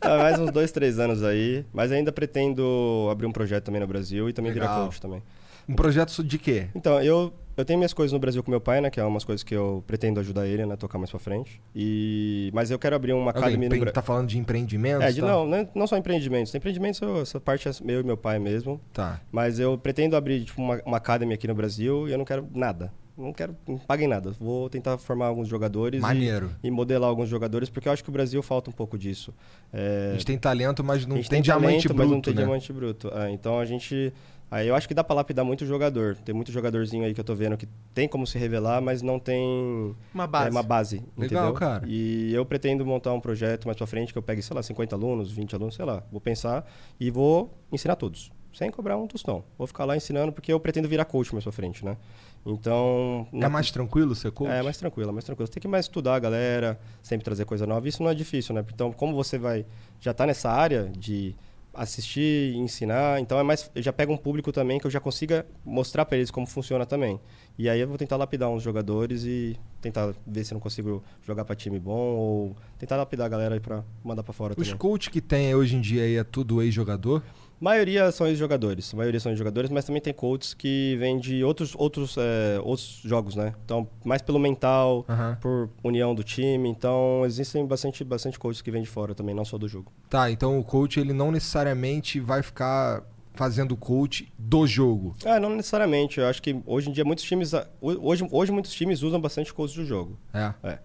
Ah, 0.00 0.18
mais 0.18 0.38
uns 0.38 0.50
dois, 0.50 0.70
três 0.72 0.98
anos 0.98 1.22
aí. 1.22 1.64
Mas 1.72 1.92
ainda 1.92 2.10
pretendo 2.12 3.08
abrir 3.10 3.26
um 3.26 3.32
projeto 3.32 3.64
também 3.64 3.80
no 3.80 3.86
Brasil 3.86 4.28
e 4.28 4.32
também 4.32 4.52
virar 4.52 4.66
Legal. 4.66 4.84
coach 4.86 5.00
também. 5.00 5.22
um 5.68 5.74
projeto 5.74 6.22
de 6.24 6.38
quê? 6.38 6.66
Então, 6.74 7.00
eu, 7.00 7.32
eu 7.56 7.64
tenho 7.64 7.78
minhas 7.78 7.92
coisas 7.92 8.12
no 8.12 8.18
Brasil 8.18 8.42
com 8.42 8.50
meu 8.50 8.60
pai, 8.60 8.80
né? 8.80 8.90
Que 8.90 9.00
é 9.00 9.04
umas 9.04 9.24
coisas 9.24 9.42
que 9.42 9.54
eu 9.54 9.82
pretendo 9.86 10.20
ajudar 10.20 10.46
ele, 10.46 10.64
né? 10.66 10.76
Tocar 10.76 10.98
mais 10.98 11.10
pra 11.10 11.18
frente. 11.18 11.60
E... 11.74 12.50
Mas 12.52 12.70
eu 12.70 12.78
quero 12.78 12.96
abrir 12.96 13.12
uma 13.12 13.32
no 13.32 13.38
empre- 13.38 13.68
Brasil. 13.68 13.92
tá 13.92 14.02
falando 14.02 14.28
de 14.28 14.38
empreendimentos? 14.38 15.04
É, 15.04 15.12
de, 15.12 15.20
tá? 15.20 15.26
não, 15.26 15.46
não, 15.46 15.68
não 15.74 15.86
só 15.86 15.96
empreendimentos. 15.96 16.54
Empreendimentos, 16.54 17.00
eu- 17.00 17.20
essa 17.22 17.40
parte 17.40 17.68
é 17.68 17.72
meu 17.82 18.00
e 18.00 18.04
meu 18.04 18.16
pai 18.16 18.38
mesmo. 18.38 18.80
Tá. 18.92 19.20
Mas 19.30 19.58
eu 19.58 19.76
pretendo 19.78 20.16
abrir 20.16 20.44
tipo, 20.44 20.60
uma, 20.60 20.80
uma 20.84 20.96
academy 20.96 21.34
aqui 21.34 21.46
no 21.48 21.54
Brasil 21.54 22.08
e 22.08 22.12
eu 22.12 22.18
não 22.18 22.24
quero 22.24 22.46
nada. 22.54 22.92
Não 23.16 23.32
quero, 23.32 23.54
não 23.68 23.76
paguem 23.78 24.08
nada. 24.08 24.30
Vou 24.40 24.70
tentar 24.70 24.96
formar 24.98 25.26
alguns 25.26 25.46
jogadores 25.46 25.98
e- 25.98 26.02
Maneiro. 26.02 26.50
E, 26.62 26.70
modelar 26.70 27.08
alguns 27.10 27.28
jogadores, 27.28 27.68
porque 27.68 27.86
eu 27.88 27.92
acho 27.92 28.02
que 28.02 28.08
o 28.08 28.12
Brasil 28.12 28.42
falta 28.42 28.70
um 28.70 28.72
pouco 28.72 28.96
disso. 28.98 29.34
É, 29.72 30.08
A 30.10 30.12
gente 30.14 30.26
tem 30.26 30.38
talento, 30.38 30.82
mas 30.82 31.04
não 31.06 31.14
a 31.16 31.18
gente 31.18 31.28
tem, 31.28 31.42
diamante 31.42 31.66
talento, 31.66 31.88
bruto, 31.88 31.98
mas 31.98 32.10
não 32.10 32.20
tem 32.22 32.34
né? 32.34 32.42
diamante 32.42 32.72
bruto. 32.72 33.08
É, 33.14 33.30
então 33.30 33.58
a 33.58 33.64
gente. 33.64 34.12
Aí 34.50 34.68
eu 34.68 34.74
acho 34.74 34.86
que 34.86 34.92
dá 34.92 35.02
pra 35.02 35.16
lapidar 35.16 35.44
muito 35.46 35.64
jogador. 35.64 36.14
Tem 36.16 36.34
muito 36.34 36.52
jogadorzinho 36.52 37.04
aí 37.04 37.14
que 37.14 37.20
eu 37.20 37.24
tô 37.24 37.34
vendo 37.34 37.56
que 37.56 37.66
tem 37.94 38.06
como 38.06 38.26
se 38.26 38.36
revelar, 38.38 38.82
mas 38.82 39.00
não 39.00 39.18
tem 39.18 39.94
Uma 40.12 40.26
base. 40.26 40.48
é, 40.48 40.50
uma 40.50 40.62
base. 40.62 40.96
Legal, 41.16 41.44
entendeu? 41.48 41.52
cara. 41.54 41.84
E 41.86 42.34
eu 42.34 42.44
pretendo 42.44 42.84
montar 42.84 43.14
um 43.14 43.20
projeto 43.20 43.64
mais 43.64 43.78
pra 43.78 43.86
frente 43.86 44.12
que 44.12 44.18
eu 44.18 44.22
pegue, 44.22 44.42
sei 44.42 44.54
lá, 44.54 44.62
50 44.62 44.94
alunos, 44.94 45.32
20 45.32 45.54
alunos, 45.54 45.74
sei 45.74 45.84
lá. 45.86 46.02
Vou 46.12 46.20
pensar 46.20 46.70
e 47.00 47.10
vou 47.10 47.50
ensinar 47.72 47.96
todos. 47.96 48.30
Sem 48.52 48.70
cobrar 48.70 48.98
um 48.98 49.06
tostão. 49.06 49.42
Vou 49.56 49.66
ficar 49.66 49.86
lá 49.86 49.96
ensinando 49.96 50.30
porque 50.30 50.52
eu 50.52 50.60
pretendo 50.60 50.86
virar 50.86 51.06
coach 51.06 51.32
mais 51.32 51.42
pra 51.42 51.50
frente, 51.52 51.82
né? 51.82 51.96
Então. 52.44 53.26
É 53.32 53.48
mais 53.48 53.70
tranquilo 53.70 54.14
ser 54.14 54.32
coach? 54.32 54.50
É, 54.50 54.62
mais 54.62 54.76
tranquilo, 54.76 55.10
é 55.10 55.12
mais 55.12 55.24
tranquilo. 55.24 55.46
Você 55.46 55.52
tem 55.52 55.60
que 55.60 55.68
mais 55.68 55.86
estudar 55.86 56.16
a 56.16 56.18
galera, 56.18 56.78
sempre 57.02 57.24
trazer 57.24 57.44
coisa 57.44 57.66
nova. 57.66 57.86
Isso 57.88 58.02
não 58.02 58.10
é 58.10 58.14
difícil, 58.14 58.54
né? 58.54 58.64
Então, 58.72 58.92
como 58.92 59.14
você 59.14 59.38
vai 59.38 59.64
já 60.00 60.12
tá 60.12 60.26
nessa 60.26 60.50
área 60.50 60.90
de 60.96 61.34
assistir, 61.74 62.54
ensinar, 62.54 63.18
então 63.20 63.38
é 63.38 63.42
mais 63.42 63.70
eu 63.74 63.82
já 63.82 63.92
pego 63.92 64.12
um 64.12 64.16
público 64.16 64.52
também 64.52 64.78
que 64.78 64.86
eu 64.86 64.90
já 64.90 65.00
consiga 65.00 65.46
mostrar 65.64 66.04
para 66.04 66.18
eles 66.18 66.30
como 66.30 66.46
funciona 66.46 66.84
também. 66.84 67.18
E 67.58 67.68
aí 67.68 67.80
eu 67.80 67.88
vou 67.88 67.96
tentar 67.96 68.16
lapidar 68.16 68.50
uns 68.50 68.62
jogadores 68.62 69.24
e 69.24 69.56
tentar 69.80 70.12
ver 70.26 70.44
se 70.44 70.52
eu 70.52 70.56
não 70.56 70.60
consigo 70.60 71.02
jogar 71.22 71.44
para 71.44 71.54
time 71.54 71.78
bom 71.78 72.14
ou 72.14 72.56
tentar 72.78 72.96
lapidar 72.96 73.26
a 73.26 73.28
galera 73.28 73.54
aí 73.54 73.60
para 73.60 73.82
mandar 74.04 74.22
para 74.22 74.32
fora 74.32 74.54
Os 74.56 74.66
também. 74.66 74.78
coach 74.78 75.10
que 75.10 75.20
tem 75.20 75.54
hoje 75.54 75.76
em 75.76 75.80
dia 75.80 76.02
aí 76.02 76.16
é 76.16 76.24
tudo 76.24 76.60
ex-jogador? 76.62 77.22
Maioria 77.62 78.10
são 78.12 78.26
ex-jogadores, 78.26 78.92
a 78.92 78.96
maioria 78.96 79.20
são 79.20 79.30
ex-jogadores, 79.32 79.70
mas 79.70 79.84
também 79.84 80.02
tem 80.02 80.12
coaches 80.12 80.52
que 80.54 80.96
vêm 80.98 81.18
de 81.18 81.42
outros, 81.44 81.74
outros, 81.76 82.16
é, 82.18 82.58
outros 82.62 83.00
jogos, 83.04 83.34
né? 83.36 83.54
Então, 83.64 83.88
mais 84.04 84.20
pelo 84.20 84.38
mental, 84.38 85.04
por 85.40 85.70
união 85.84 86.14
do 86.14 86.22
time. 86.24 86.68
Então, 86.68 87.22
existem 87.24 87.64
bastante, 87.66 88.02
bastante 88.04 88.38
coaches 88.38 88.60
que 88.62 88.70
vêm 88.70 88.82
de 88.82 88.88
fora 88.88 89.14
também, 89.14 89.34
não 89.34 89.44
só 89.44 89.56
do 89.56 89.68
jogo. 89.68 89.92
Tá, 90.10 90.30
então 90.30 90.58
o 90.58 90.64
coach 90.64 90.98
ele 90.98 91.12
não 91.12 91.30
necessariamente 91.30 92.18
vai 92.20 92.42
ficar 92.42 93.02
fazendo 93.34 93.74
coach 93.76 94.30
do 94.38 94.66
jogo. 94.66 95.16
Ah, 95.24 95.40
não 95.40 95.48
necessariamente. 95.56 96.20
Eu 96.20 96.26
acho 96.26 96.42
que 96.42 96.60
hoje 96.66 96.90
em 96.90 96.92
dia 96.92 97.04
muitos 97.04 97.24
times, 97.24 97.52
ho- 97.54 97.66
hoje, 97.80 98.26
hoje 98.30 98.52
muitos 98.52 98.72
times 98.74 99.02
usam 99.02 99.18
bastante 99.20 99.54
coaches 99.54 99.74
do 99.76 99.86
jogo. 99.86 100.18
É. 100.34 100.52
É. 100.62 100.78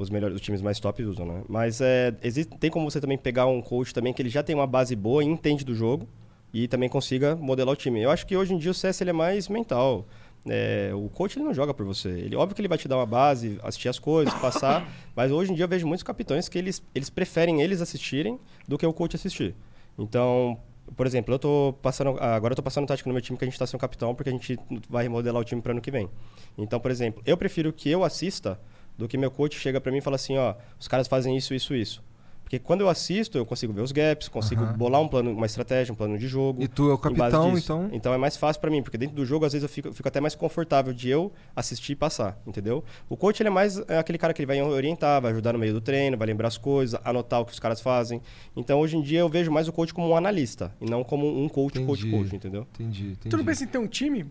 Os 0.00 0.08
melhores, 0.08 0.34
os 0.34 0.40
times 0.40 0.62
mais 0.62 0.80
top 0.80 1.04
usam, 1.04 1.26
né? 1.26 1.42
Mas 1.46 1.82
é, 1.82 2.14
existe, 2.22 2.56
tem 2.56 2.70
como 2.70 2.90
você 2.90 2.98
também 3.02 3.18
pegar 3.18 3.44
um 3.44 3.60
coach 3.60 3.92
também 3.92 4.14
que 4.14 4.22
ele 4.22 4.30
já 4.30 4.42
tem 4.42 4.56
uma 4.56 4.66
base 4.66 4.96
boa 4.96 5.22
e 5.22 5.26
entende 5.26 5.62
do 5.62 5.74
jogo 5.74 6.08
e 6.54 6.66
também 6.66 6.88
consiga 6.88 7.36
modelar 7.36 7.74
o 7.74 7.76
time. 7.76 8.00
Eu 8.00 8.10
acho 8.10 8.26
que 8.26 8.34
hoje 8.34 8.54
em 8.54 8.56
dia 8.56 8.70
o 8.70 8.74
CS 8.74 9.02
ele 9.02 9.10
é 9.10 9.12
mais 9.12 9.46
mental. 9.46 10.06
É, 10.48 10.90
o 10.94 11.10
coach 11.10 11.36
ele 11.36 11.44
não 11.44 11.52
joga 11.52 11.74
por 11.74 11.84
você. 11.84 12.08
Ele, 12.08 12.34
óbvio 12.34 12.54
que 12.54 12.62
ele 12.62 12.68
vai 12.68 12.78
te 12.78 12.88
dar 12.88 12.96
uma 12.96 13.04
base, 13.04 13.58
assistir 13.62 13.90
as 13.90 13.98
coisas, 13.98 14.32
passar. 14.36 14.88
mas 15.14 15.30
hoje 15.30 15.52
em 15.52 15.54
dia 15.54 15.64
eu 15.64 15.68
vejo 15.68 15.86
muitos 15.86 16.02
capitães 16.02 16.48
que 16.48 16.56
eles, 16.56 16.82
eles 16.94 17.10
preferem 17.10 17.60
eles 17.60 17.82
assistirem 17.82 18.40
do 18.66 18.78
que 18.78 18.86
o 18.86 18.94
coach 18.94 19.16
assistir. 19.16 19.54
Então, 19.98 20.58
por 20.96 21.06
exemplo, 21.06 21.34
eu 21.34 21.38
tô 21.38 21.74
passando. 21.82 22.18
Agora 22.18 22.52
eu 22.52 22.56
tô 22.56 22.62
passando 22.62 22.86
tática 22.86 23.06
no 23.06 23.12
meu 23.12 23.20
time 23.20 23.38
que 23.38 23.44
a 23.44 23.48
gente 23.48 23.58
tá 23.58 23.66
sem 23.66 23.76
o 23.76 23.80
capitão, 23.80 24.14
porque 24.14 24.30
a 24.30 24.32
gente 24.32 24.58
vai 24.88 25.02
remodelar 25.02 25.42
o 25.42 25.44
time 25.44 25.60
para 25.60 25.72
ano 25.72 25.80
que 25.82 25.90
vem. 25.90 26.08
Então, 26.56 26.80
por 26.80 26.90
exemplo, 26.90 27.22
eu 27.26 27.36
prefiro 27.36 27.70
que 27.70 27.90
eu 27.90 28.02
assista 28.02 28.58
do 28.96 29.08
que 29.08 29.16
meu 29.16 29.30
coach 29.30 29.58
chega 29.58 29.80
para 29.80 29.90
mim 29.90 29.98
e 29.98 30.00
fala 30.00 30.16
assim, 30.16 30.36
ó, 30.36 30.54
os 30.78 30.86
caras 30.86 31.08
fazem 31.08 31.36
isso, 31.36 31.54
isso, 31.54 31.74
isso. 31.74 32.02
Porque 32.50 32.58
quando 32.58 32.80
eu 32.80 32.88
assisto, 32.88 33.38
eu 33.38 33.46
consigo 33.46 33.72
ver 33.72 33.80
os 33.80 33.92
gaps, 33.92 34.26
consigo 34.26 34.64
Aham. 34.64 34.72
bolar 34.76 35.00
um 35.00 35.06
plano, 35.06 35.30
uma 35.30 35.46
estratégia, 35.46 35.92
um 35.92 35.94
plano 35.94 36.18
de 36.18 36.26
jogo. 36.26 36.60
E 36.60 36.66
tu 36.66 36.90
é 36.90 36.94
o 36.94 36.98
capitão, 36.98 37.56
então? 37.56 37.88
Então 37.92 38.12
é 38.12 38.18
mais 38.18 38.36
fácil 38.36 38.60
para 38.60 38.68
mim, 38.68 38.82
porque 38.82 38.98
dentro 38.98 39.14
do 39.14 39.24
jogo, 39.24 39.44
às 39.44 39.52
vezes, 39.52 39.62
eu 39.62 39.68
fico, 39.68 39.86
eu 39.86 39.92
fico 39.92 40.08
até 40.08 40.20
mais 40.20 40.34
confortável 40.34 40.92
de 40.92 41.08
eu 41.08 41.32
assistir 41.54 41.92
e 41.92 41.94
passar, 41.94 42.36
entendeu? 42.44 42.82
O 43.08 43.16
coach, 43.16 43.40
ele 43.40 43.50
é 43.50 43.52
mais 43.52 43.78
é 43.86 43.98
aquele 43.98 44.18
cara 44.18 44.34
que 44.34 44.42
ele 44.42 44.46
vai 44.46 44.60
orientar, 44.60 45.22
vai 45.22 45.30
ajudar 45.30 45.52
no 45.52 45.60
meio 45.60 45.74
do 45.74 45.80
treino, 45.80 46.16
vai 46.16 46.26
lembrar 46.26 46.48
as 46.48 46.58
coisas, 46.58 47.00
anotar 47.04 47.40
o 47.40 47.44
que 47.44 47.52
os 47.52 47.60
caras 47.60 47.80
fazem. 47.80 48.20
Então, 48.56 48.80
hoje 48.80 48.96
em 48.96 49.00
dia, 49.00 49.20
eu 49.20 49.28
vejo 49.28 49.52
mais 49.52 49.68
o 49.68 49.72
coach 49.72 49.94
como 49.94 50.08
um 50.08 50.16
analista, 50.16 50.74
e 50.80 50.90
não 50.90 51.04
como 51.04 51.28
um 51.28 51.48
coach, 51.48 51.78
coach, 51.78 52.00
Entendi. 52.00 52.10
coach, 52.10 52.34
entendeu? 52.34 52.66
Entendi, 52.74 53.04
entendi. 53.12 53.28
Tu 53.28 53.36
não 53.36 53.44
pensa 53.44 53.62
em 53.62 53.68
ter 53.68 53.78
um 53.78 53.86
time? 53.86 54.26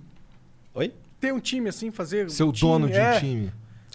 Oi? 0.73 0.93
Ter 1.21 1.33
um 1.33 1.39
time 1.39 1.69
assim, 1.69 1.89
fazer. 1.89 2.29
Ser 2.29 2.43
o 2.43 2.49
um 2.49 2.51
dono 2.51 2.89
de 2.89 2.99
é. 2.99 3.15
um 3.15 3.19
time. 3.21 3.51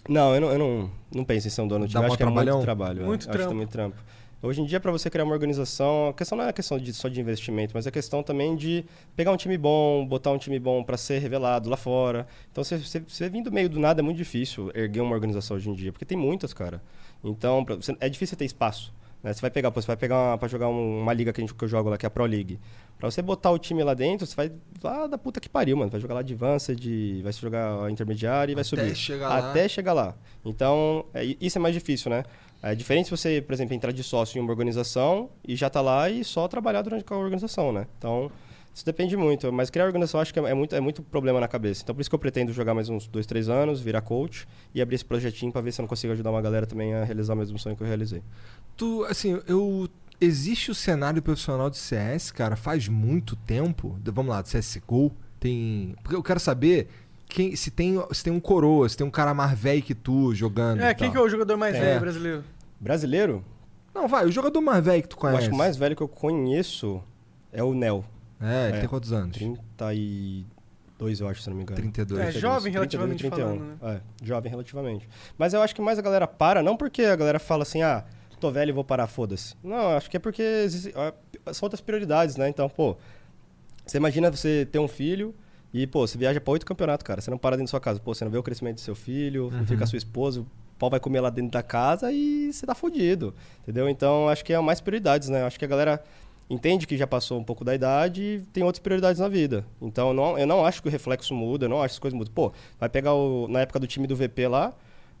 Não, 0.07 0.35
eu 0.35 0.41
não, 0.41 0.51
eu 0.51 0.59
não, 0.59 0.91
não 1.13 1.23
penso 1.25 1.47
em 1.47 1.49
ser 1.49 1.61
um 1.61 1.67
dono 1.67 1.87
de 1.87 1.93
Dá 1.93 1.99
time. 1.99 2.05
Eu 2.05 2.07
mó 2.07 2.13
acho 2.13 2.17
que 2.17 2.23
é 2.23 2.25
muito 2.53 2.61
trabalho. 2.63 3.01
é. 3.01 3.05
Muito 3.05 3.25
Eu 3.25 3.29
acho 3.31 3.31
que 3.31 3.37
trampo. 3.37 3.51
é 3.53 3.55
muito 3.55 3.69
trampo. 3.71 3.97
Hoje 4.43 4.61
em 4.61 4.65
dia, 4.65 4.79
para 4.79 4.91
você 4.91 5.09
criar 5.09 5.23
uma 5.23 5.33
organização, 5.33 6.09
a 6.09 6.13
questão 6.13 6.37
não 6.37 6.45
é 6.45 6.49
a 6.49 6.53
questão 6.53 6.77
de, 6.77 6.93
só 6.93 7.07
de 7.07 7.19
investimento, 7.19 7.71
mas 7.73 7.87
é 7.87 7.91
questão 7.91 8.21
também 8.21 8.55
de 8.55 8.85
pegar 9.15 9.31
um 9.31 9.37
time 9.37 9.57
bom, 9.57 10.05
botar 10.05 10.29
um 10.31 10.37
time 10.37 10.59
bom 10.59 10.83
para 10.83 10.97
ser 10.97 11.17
revelado 11.17 11.67
lá 11.67 11.77
fora. 11.77 12.27
Então, 12.51 12.63
você, 12.63 12.77
você, 12.77 12.99
você 12.99 13.27
vir 13.27 13.41
do 13.41 13.51
meio 13.51 13.67
do 13.67 13.79
nada 13.79 14.01
é 14.01 14.03
muito 14.03 14.17
difícil 14.17 14.69
erguer 14.75 15.01
uma 15.01 15.15
organização 15.15 15.57
hoje 15.57 15.67
em 15.69 15.73
dia, 15.73 15.91
porque 15.91 16.05
tem 16.05 16.17
muitas, 16.17 16.53
cara. 16.53 16.83
Então, 17.23 17.65
pra- 17.65 17.75
você- 17.75 17.97
é 17.99 18.07
difícil 18.07 18.37
ter 18.37 18.45
espaço. 18.45 18.93
Né? 19.25 19.33
Você 19.33 19.41
vai 19.41 19.49
pegar, 19.49 19.71
pô, 19.71 19.81
você 19.81 19.87
vai 19.87 19.97
pegar 19.97 20.37
para 20.37 20.47
jogar 20.47 20.69
um- 20.69 21.01
uma 21.01 21.11
liga 21.11 21.33
que, 21.33 21.41
a 21.41 21.43
gente, 21.43 21.53
que 21.53 21.63
eu 21.63 21.67
jogo 21.67 21.89
lá, 21.89 21.97
que 21.97 22.05
é 22.05 22.07
a 22.07 22.09
Pro 22.09 22.25
League. 22.25 22.59
Pra 22.97 23.09
você 23.11 23.21
botar 23.21 23.51
o 23.51 23.57
time 23.59 23.83
lá 23.83 23.93
dentro, 23.93 24.25
você 24.25 24.35
vai 24.35 24.51
lá 24.83 25.07
da 25.07 25.17
puta 25.17 25.39
que 25.41 25.49
pariu, 25.49 25.75
mano. 25.75 25.89
Vai 25.91 25.99
jogar 25.99 26.13
lá 26.13 26.21
de 26.21 26.33
Advanced, 26.33 27.21
vai 27.23 27.33
jogar 27.33 27.91
intermediário 27.91 28.53
e 28.53 28.55
vai 28.55 28.61
Até 28.61 28.69
subir. 28.69 28.95
chegar 28.95 29.27
lá. 29.29 29.49
Até 29.49 29.67
chegar 29.67 29.93
lá. 29.93 30.15
Então, 30.45 31.05
é, 31.13 31.23
isso 31.41 31.57
é 31.57 31.61
mais 31.61 31.73
difícil, 31.73 32.09
né? 32.09 32.23
É 32.63 32.73
diferente 32.73 33.05
se 33.05 33.11
você, 33.11 33.41
por 33.41 33.53
exemplo, 33.53 33.75
entrar 33.75 33.91
de 33.91 34.01
sócio 34.01 34.37
em 34.37 34.41
uma 34.41 34.49
organização 34.51 35.29
e 35.47 35.55
já 35.55 35.69
tá 35.69 35.81
lá 35.81 36.09
e 36.09 36.23
só 36.23 36.47
trabalhar 36.47 36.81
durante 36.83 37.03
a 37.11 37.15
organização, 37.17 37.71
né? 37.73 37.85
Então, 37.97 38.31
isso 38.75 38.85
depende 38.85 39.15
muito. 39.17 39.51
Mas 39.51 39.69
criar 39.71 39.85
organização 39.85 40.19
acho 40.19 40.31
que 40.33 40.39
é, 40.39 40.53
muito, 40.53 40.75
é 40.75 40.79
muito 40.81 41.01
problema 41.01 41.39
na 41.39 41.47
cabeça. 41.47 41.81
Então, 41.81 41.95
por 41.95 42.01
isso 42.01 42.09
que 42.09 42.13
eu 42.15 42.19
pretendo 42.19 42.51
jogar 42.53 42.73
mais 42.75 42.89
uns 42.89 43.07
dois, 43.07 43.25
três 43.25 43.49
anos, 43.49 43.79
virar 43.81 44.01
coach 44.01 44.45
e 44.73 44.81
abrir 44.81 44.95
esse 44.95 45.05
projetinho 45.05 45.51
pra 45.51 45.61
ver 45.61 45.71
se 45.71 45.79
eu 45.79 45.83
não 45.83 45.87
consigo 45.87 46.11
ajudar 46.13 46.29
uma 46.29 46.41
galera 46.41 46.67
também 46.67 46.93
a 46.93 47.03
realizar 47.05 47.33
o 47.33 47.37
mesmo 47.37 47.57
sonho 47.57 47.75
que 47.75 47.81
eu 47.81 47.87
realizei. 47.87 48.21
Tu, 48.77 49.03
assim, 49.05 49.41
eu. 49.47 49.89
Existe 50.21 50.71
o 50.71 50.75
cenário 50.75 51.21
profissional 51.21 51.69
de 51.69 51.77
CS, 51.77 52.31
cara, 52.31 52.55
faz 52.55 52.87
muito 52.87 53.35
tempo. 53.35 53.97
De- 54.01 54.11
Vamos 54.11 54.31
lá, 54.33 54.41
do 54.41 54.47
CSGO. 54.47 55.11
Tem. 55.41 55.93
Porque 56.01 56.15
eu 56.15 56.23
quero 56.23 56.39
saber 56.39 56.87
quem, 57.27 57.53
se, 57.55 57.69
tem, 57.69 58.01
se 58.13 58.23
tem 58.23 58.31
um 58.31 58.39
coroa, 58.39 58.87
se 58.87 58.95
tem 58.95 59.05
um 59.05 59.11
cara 59.11 59.33
mais 59.33 59.57
velho 59.59 59.81
que 59.83 59.93
tu 59.93 60.33
jogando. 60.33 60.79
É, 60.81 60.93
quem 60.93 61.07
tal. 61.07 61.11
que 61.11 61.17
é 61.17 61.21
o 61.21 61.27
jogador 61.29 61.57
mais 61.57 61.75
É. 61.75 61.79
velho 61.81 61.99
brasileiro? 61.99 62.43
Brasileiro? 62.79 63.43
Não, 63.93 64.07
vai, 64.07 64.25
o 64.25 64.31
jogador 64.31 64.61
mais 64.61 64.83
velho 64.83 65.01
que 65.01 65.09
tu 65.09 65.15
Eu 65.15 65.19
conhece. 65.19 65.37
acho 65.39 65.49
que 65.49 65.55
o 65.55 65.57
mais 65.57 65.75
velho 65.75 65.95
que 65.97 66.01
eu 66.03 66.07
conheço 66.07 67.01
é 67.51 67.61
o 67.63 67.73
Nel. 67.73 68.05
É, 68.41 68.69
ele 68.69 68.79
tem 68.79 68.89
quantos 68.89 69.11
anos? 69.13 69.37
32, 69.37 71.19
eu 71.19 71.27
acho, 71.27 71.41
se 71.41 71.49
não 71.49 71.57
me 71.57 71.63
engano. 71.63 71.79
32. 71.81 72.21
É, 72.35 72.39
jovem 72.39 72.71
relativamente 72.71 73.19
31. 73.19 73.37
falando, 73.45 73.77
É, 73.83 74.01
jovem 74.23 74.49
relativamente. 74.49 75.09
Mas 75.37 75.53
eu 75.53 75.61
acho 75.61 75.73
que 75.75 75.81
mais 75.81 75.97
a 75.99 76.01
galera 76.01 76.27
para, 76.27 76.61
não 76.63 76.75
porque 76.77 77.03
a 77.03 77.15
galera 77.15 77.39
fala 77.39 77.63
assim, 77.63 77.81
ah, 77.81 78.03
tô 78.39 78.51
velho 78.51 78.69
e 78.69 78.73
vou 78.73 78.83
parar, 78.83 79.07
foda-se. 79.07 79.55
Não, 79.63 79.95
acho 79.95 80.09
que 80.09 80.17
é 80.17 80.19
porque 80.19 80.41
existe- 80.41 80.93
são 81.53 81.65
outras 81.65 81.81
prioridades, 81.81 82.35
né? 82.35 82.47
Então, 82.49 82.69
pô, 82.69 82.97
você 83.85 83.97
imagina 83.97 84.29
você 84.31 84.67
ter 84.71 84.79
um 84.79 84.87
filho 84.87 85.33
e, 85.73 85.85
pô, 85.87 86.05
você 86.07 86.17
viaja 86.17 86.39
pra 86.41 86.51
oito 86.53 86.65
campeonatos, 86.65 87.03
cara. 87.05 87.21
Você 87.21 87.29
não 87.31 87.37
para 87.37 87.55
dentro 87.55 87.67
da 87.67 87.71
sua 87.71 87.79
casa. 87.79 87.99
Pô, 87.99 88.13
você 88.13 88.23
não 88.25 88.31
vê 88.31 88.37
o 88.37 88.43
crescimento 88.43 88.75
do 88.75 88.81
seu 88.81 88.95
filho, 88.95 89.49
não 89.51 89.59
Uhum. 89.59 89.65
fica 89.65 89.83
a 89.83 89.87
sua 89.87 89.97
esposa, 89.97 90.41
o 90.41 90.47
pau 90.79 90.89
vai 90.89 90.99
comer 90.99 91.21
lá 91.21 91.29
dentro 91.29 91.51
da 91.51 91.63
casa 91.63 92.11
e 92.11 92.51
você 92.51 92.65
tá 92.65 92.75
fudido. 92.75 93.33
Entendeu? 93.63 93.87
Então, 93.89 94.27
acho 94.29 94.43
que 94.43 94.53
é 94.53 94.59
mais 94.59 94.79
prioridades, 94.81 95.29
né? 95.29 95.43
Acho 95.43 95.57
que 95.59 95.65
a 95.65 95.67
galera 95.67 96.03
entende 96.49 96.85
que 96.85 96.95
já 96.97 97.07
passou 97.07 97.39
um 97.39 97.43
pouco 97.43 97.63
da 97.65 97.73
idade 97.73 98.21
e 98.21 98.39
tem 98.53 98.63
outras 98.63 98.79
prioridades 98.81 99.19
na 99.19 99.27
vida. 99.27 99.65
Então, 99.81 100.09
eu 100.09 100.13
não, 100.13 100.37
eu 100.37 100.45
não 100.47 100.65
acho 100.65 100.81
que 100.81 100.87
o 100.87 100.91
reflexo 100.91 101.33
muda, 101.33 101.65
eu 101.65 101.69
não 101.69 101.81
acho 101.81 101.93
que 101.93 101.95
as 101.95 101.99
coisas 101.99 102.17
mudam. 102.17 102.33
Pô, 102.33 102.51
vai 102.79 102.87
pegar 102.89 103.13
o, 103.13 103.47
na 103.47 103.61
época 103.61 103.79
do 103.79 103.87
time 103.87 104.05
do 104.05 104.15
VP 104.15 104.47
lá, 104.47 104.71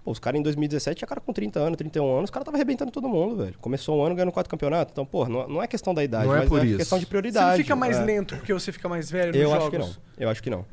pô, 0.03 0.11
os 0.11 0.19
caras 0.19 0.39
em 0.39 0.43
2017 0.43 0.99
tinha 0.99 1.07
cara 1.07 1.19
com 1.19 1.33
30 1.33 1.59
anos, 1.59 1.77
31 1.77 2.11
anos, 2.11 2.23
os 2.25 2.29
caras 2.29 2.45
tava 2.45 2.57
arrebentando 2.57 2.91
todo 2.91 3.09
mundo, 3.09 3.37
velho. 3.37 3.55
Começou 3.59 3.97
um 3.97 4.03
ano 4.05 4.13
ganhando 4.13 4.31
quatro 4.31 4.49
campeonatos. 4.51 4.91
Então, 4.91 5.03
pô, 5.03 5.27
não, 5.27 5.47
não 5.47 5.63
é 5.63 5.67
questão 5.67 5.95
da 5.95 6.03
idade, 6.03 6.27
Não 6.27 6.35
é 6.35 6.39
mas 6.41 6.49
por 6.49 6.59
é 6.61 6.65
isso. 6.67 6.77
questão 6.77 6.99
de 6.99 7.05
Você 7.05 7.09
prioridade. 7.09 7.49
não 7.49 7.57
fica 7.57 7.75
mais 7.75 7.97
é. 7.97 8.03
lento 8.03 8.35
porque 8.35 8.53
você 8.53 8.71
fica 8.71 8.87
mais 8.87 9.09
velho 9.09 9.31
nos 9.31 9.41
Eu 9.41 9.49
jogos? 9.49 9.61
acho 9.63 9.71
que 9.71 9.77
não. 9.79 9.89
Eu 10.19 10.29
acho 10.29 10.43
que 10.43 10.49
não. 10.51 10.65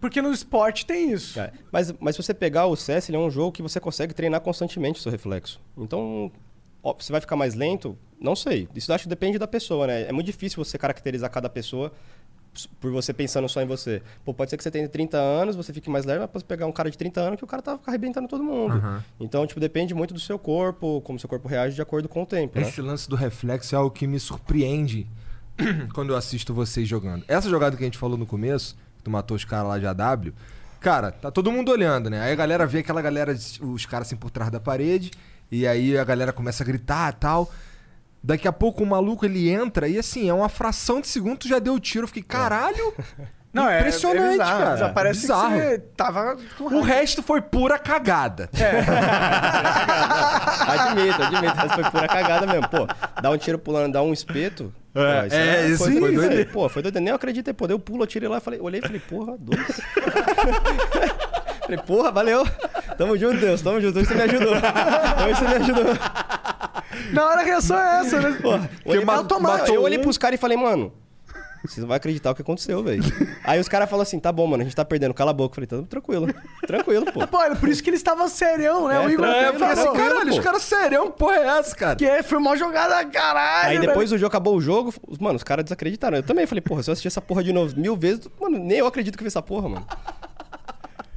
Porque 0.00 0.20
no 0.20 0.32
esporte 0.32 0.84
tem 0.84 1.12
isso. 1.12 1.38
É, 1.38 1.52
Mas, 1.70 1.92
mas 2.00 2.16
se 2.16 2.22
você 2.22 2.34
pegar 2.34 2.66
o 2.66 2.74
CS, 2.74 3.08
ele 3.08 3.16
é 3.16 3.20
um 3.20 3.30
jogo 3.30 3.52
que 3.52 3.62
você 3.62 3.78
consegue 3.78 4.12
treinar 4.12 4.40
constantemente 4.40 4.98
o 4.98 5.02
seu 5.02 5.12
reflexo. 5.12 5.60
Então, 5.78 6.32
ó, 6.82 6.94
você 6.94 7.12
vai 7.12 7.20
ficar 7.20 7.36
mais 7.36 7.54
lento? 7.54 7.96
Não 8.20 8.36
sei. 8.36 8.68
Isso 8.74 8.92
acho 8.92 9.04
que 9.04 9.08
depende 9.08 9.38
da 9.38 9.46
pessoa, 9.46 9.86
né? 9.86 10.02
É 10.02 10.12
muito 10.12 10.26
difícil 10.26 10.62
você 10.62 10.76
caracterizar 10.76 11.30
cada 11.30 11.48
pessoa 11.48 11.92
por 12.80 12.90
você 12.90 13.12
pensando 13.12 13.48
só 13.48 13.62
em 13.62 13.66
você. 13.66 14.02
Pô, 14.24 14.34
pode 14.34 14.50
ser 14.50 14.56
que 14.56 14.62
você 14.62 14.70
tenha 14.70 14.88
30 14.88 15.16
anos, 15.16 15.56
você 15.56 15.72
fique 15.72 15.88
mais 15.88 16.04
leve, 16.04 16.20
mas 16.20 16.30
pode 16.30 16.44
pegar 16.44 16.66
um 16.66 16.72
cara 16.72 16.90
de 16.90 16.98
30 16.98 17.20
anos 17.20 17.38
que 17.38 17.44
o 17.44 17.46
cara 17.46 17.62
tá 17.62 17.78
arrebentando 17.86 18.26
todo 18.28 18.42
mundo. 18.42 18.74
Aham. 18.74 19.04
Então, 19.20 19.46
tipo, 19.46 19.60
depende 19.60 19.94
muito 19.94 20.12
do 20.12 20.20
seu 20.20 20.38
corpo, 20.38 21.00
como 21.02 21.18
seu 21.18 21.28
corpo 21.28 21.46
reage 21.48 21.74
de 21.74 21.82
acordo 21.82 22.08
com 22.08 22.22
o 22.22 22.26
tempo, 22.26 22.58
né? 22.58 22.66
Esse 22.66 22.80
lance 22.80 23.08
do 23.08 23.16
reflexo 23.16 23.74
é 23.74 23.78
algo 23.78 23.90
que 23.90 24.06
me 24.06 24.18
surpreende 24.18 25.06
quando 25.94 26.10
eu 26.10 26.16
assisto 26.16 26.52
vocês 26.52 26.88
jogando. 26.88 27.24
Essa 27.28 27.48
jogada 27.48 27.76
que 27.76 27.82
a 27.82 27.86
gente 27.86 27.98
falou 27.98 28.18
no 28.18 28.26
começo, 28.26 28.76
que 28.96 29.04
tu 29.04 29.10
matou 29.10 29.36
os 29.36 29.44
caras 29.44 29.68
lá 29.68 29.78
de 29.78 29.86
AW, 29.86 30.32
cara, 30.80 31.12
tá 31.12 31.30
todo 31.30 31.52
mundo 31.52 31.70
olhando, 31.70 32.10
né? 32.10 32.20
Aí 32.20 32.32
a 32.32 32.36
galera 32.36 32.66
vê 32.66 32.80
aquela 32.80 33.00
galera, 33.00 33.32
os 33.60 33.86
caras 33.86 34.08
assim 34.08 34.16
por 34.16 34.30
trás 34.30 34.50
da 34.50 34.58
parede, 34.58 35.10
e 35.50 35.66
aí 35.66 35.96
a 35.98 36.04
galera 36.04 36.32
começa 36.32 36.62
a 36.62 36.66
gritar 36.66 37.12
e 37.12 37.16
tal. 37.16 37.50
Daqui 38.22 38.46
a 38.46 38.52
pouco 38.52 38.82
o 38.82 38.86
maluco 38.86 39.24
ele 39.24 39.48
entra 39.48 39.88
e 39.88 39.98
assim, 39.98 40.28
é 40.28 40.34
uma 40.34 40.48
fração 40.48 41.00
de 41.00 41.08
segundo, 41.08 41.38
tu 41.38 41.48
já 41.48 41.58
deu 41.58 41.74
o 41.74 41.80
tiro. 41.80 42.04
Eu 42.04 42.08
fiquei, 42.08 42.22
caralho! 42.22 42.92
Não, 43.52 43.68
é- 43.68 43.80
Impressionante, 43.80 44.26
é 44.26 44.30
bizarro. 44.30 44.58
cara. 44.64 44.76
Já 44.76 44.88
parece 44.90 45.20
bizarro. 45.22 45.50
que 45.50 45.56
você 45.60 45.78
tava 45.96 46.36
com 46.56 46.64
O 46.66 46.82
resto 46.82 47.20
foi 47.20 47.40
pura 47.42 47.76
cagada. 47.80 48.48
admito, 50.68 51.20
admito. 51.22 51.46
Essa 51.58 51.68
foi 51.74 51.90
pura 51.90 52.06
cagada 52.06 52.46
mesmo. 52.46 52.68
Pô, 52.68 52.86
dá 53.20 53.28
um 53.30 53.36
tiro 53.36 53.58
pulando, 53.58 53.92
dá 53.94 54.02
um 54.02 54.12
espeto. 54.12 54.72
É, 54.94 55.20
pô, 55.20 55.26
isso 55.26 55.34
é, 55.36 55.68
isso 55.68 55.78
foi, 55.84 55.92
aí, 55.94 55.98
foi 55.98 56.14
doido. 56.14 56.50
Pô, 56.52 56.68
foi 56.68 56.82
doido. 56.82 57.00
Nem 57.00 57.08
eu 57.08 57.16
acreditei. 57.16 57.52
Pô, 57.52 57.66
deu 57.66 57.76
um 57.76 57.80
pulo, 57.80 58.04
eu 58.04 58.06
tirei 58.06 58.28
lá 58.28 58.38
e 58.38 58.40
falei, 58.40 58.60
olhei 58.60 58.78
e 58.80 58.82
falei, 58.82 59.00
porra, 59.00 59.36
dois. 59.36 59.80
falei, 61.70 61.78
porra, 61.86 62.10
valeu. 62.12 62.46
Tamo 62.98 63.16
junto, 63.16 63.38
Deus, 63.38 63.62
tamo 63.62 63.80
junto. 63.80 63.98
Hoje 63.98 64.08
você 64.08 64.14
me 64.14 64.22
ajudou. 64.22 64.52
Hoje 64.54 65.34
você 65.38 65.48
me 65.48 65.54
ajudou. 65.54 65.84
Na 67.12 67.26
hora 67.26 67.40
a 67.40 67.44
reação 67.44 67.78
é 67.78 68.00
essa, 68.00 68.20
né? 68.20 68.38
Pô, 68.42 68.58
olhei 68.84 69.04
pra- 69.04 69.14
automático. 69.14 69.70
eu 69.74 69.82
olhei 69.82 69.98
pros 69.98 70.18
caras 70.18 70.38
e 70.38 70.40
falei, 70.40 70.56
mano. 70.56 70.92
Vocês 71.62 71.76
não 71.76 71.88
vão 71.88 71.96
acreditar 71.96 72.30
o 72.30 72.34
que 72.34 72.40
aconteceu, 72.40 72.82
velho. 72.82 73.02
Aí 73.44 73.60
os 73.60 73.68
caras 73.68 73.86
falaram 73.90 74.04
assim: 74.04 74.18
tá 74.18 74.32
bom, 74.32 74.46
mano, 74.46 74.62
a 74.62 74.64
gente 74.64 74.74
tá 74.74 74.82
perdendo, 74.82 75.12
cala 75.12 75.30
a 75.30 75.34
boca. 75.34 75.52
Eu 75.60 75.66
falei, 75.66 75.82
tá 75.82 75.86
tranquilo. 75.90 76.26
Tranquilo, 76.66 77.04
pô. 77.12 77.26
Pô, 77.26 77.42
era 77.42 77.54
por 77.54 77.68
isso 77.68 77.82
que 77.82 77.90
eles 77.90 78.00
estavam 78.00 78.26
serião, 78.28 78.88
né? 78.88 78.96
É, 78.96 78.98
o 79.06 79.10
Igor 79.10 79.26
tranquilo, 79.26 79.48
até 79.48 79.58
falou. 79.76 79.92
tranquilo, 79.92 80.08
Caralho, 80.14 80.30
os 80.32 80.38
caras 80.38 80.62
serião, 80.62 81.10
que 81.10 81.18
porra 81.18 81.36
é 81.36 81.46
essa, 81.58 81.76
cara? 81.76 81.96
Que 81.96 82.06
é, 82.06 82.22
foi 82.22 82.38
uma 82.38 82.56
jogada 82.56 83.04
caralho. 83.04 83.68
Aí 83.72 83.78
depois 83.78 84.08
do 84.08 84.16
jogo, 84.16 84.28
acabou 84.28 84.56
o 84.56 84.60
jogo, 84.60 84.94
os- 85.06 85.18
mano, 85.18 85.36
os 85.36 85.42
caras 85.42 85.62
desacreditaram. 85.64 86.16
Eu 86.16 86.22
também 86.22 86.46
falei, 86.46 86.62
porra, 86.62 86.82
se 86.82 86.88
eu 86.88 86.92
assistir 86.92 87.08
essa 87.08 87.20
porra 87.20 87.44
de 87.44 87.52
novo 87.52 87.78
mil 87.78 87.94
vezes, 87.94 88.26
mano, 88.40 88.58
nem 88.58 88.78
eu 88.78 88.86
acredito 88.86 89.18
que 89.18 89.22
eu 89.22 89.26
vi 89.26 89.28
essa 89.28 89.42
porra, 89.42 89.68
mano. 89.68 89.86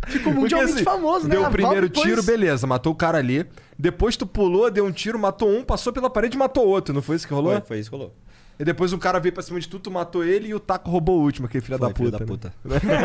Ficou 0.08 0.32
Porque, 0.34 0.40
mundialmente 0.42 0.74
assim, 0.76 0.84
famoso, 0.84 1.28
né? 1.28 1.36
Deu 1.36 1.44
o 1.46 1.50
primeiro 1.52 1.88
Valve 1.88 2.02
tiro, 2.02 2.22
depois- 2.22 2.26
beleza, 2.26 2.68
matou 2.68 2.92
o 2.92 2.96
cara 2.96 3.18
ali. 3.18 3.46
Depois 3.80 4.16
tu 4.18 4.26
pulou, 4.28 4.70
deu 4.70 4.86
um 4.86 4.92
tiro, 4.92 5.18
matou 5.18 5.50
um, 5.50 5.64
passou 5.64 5.92
pela 5.94 6.10
parede 6.10 6.36
e 6.36 6.40
matou 6.40 6.68
outro. 6.68 6.94
Não 6.94 7.02
foi 7.02 7.16
isso 7.16 7.28
que 7.28 7.34
rolou? 7.34 7.54
Foi, 7.54 7.62
foi 7.62 7.80
isso 7.80 7.90
que 7.90 7.96
rolou. 7.96 8.14
E 8.60 8.64
depois 8.64 8.94
um 8.94 9.00
cara 9.00 9.20
veio 9.20 9.34
pra 9.34 9.42
cima 9.42 9.60
de 9.60 9.68
tu, 9.68 9.80
tu 9.80 9.90
matou 9.90 10.24
ele 10.24 10.50
e 10.50 10.54
o 10.54 10.60
Taco 10.60 10.90
roubou 10.90 11.20
o 11.20 11.24
último, 11.24 11.48
aquele 11.48 11.64
filho 11.64 11.78
Foi, 11.78 11.88
da 11.90 11.96
filho 11.96 12.12
puta. 12.12 12.54
da 12.64 12.70
né? 12.70 12.80
puta. 12.80 13.04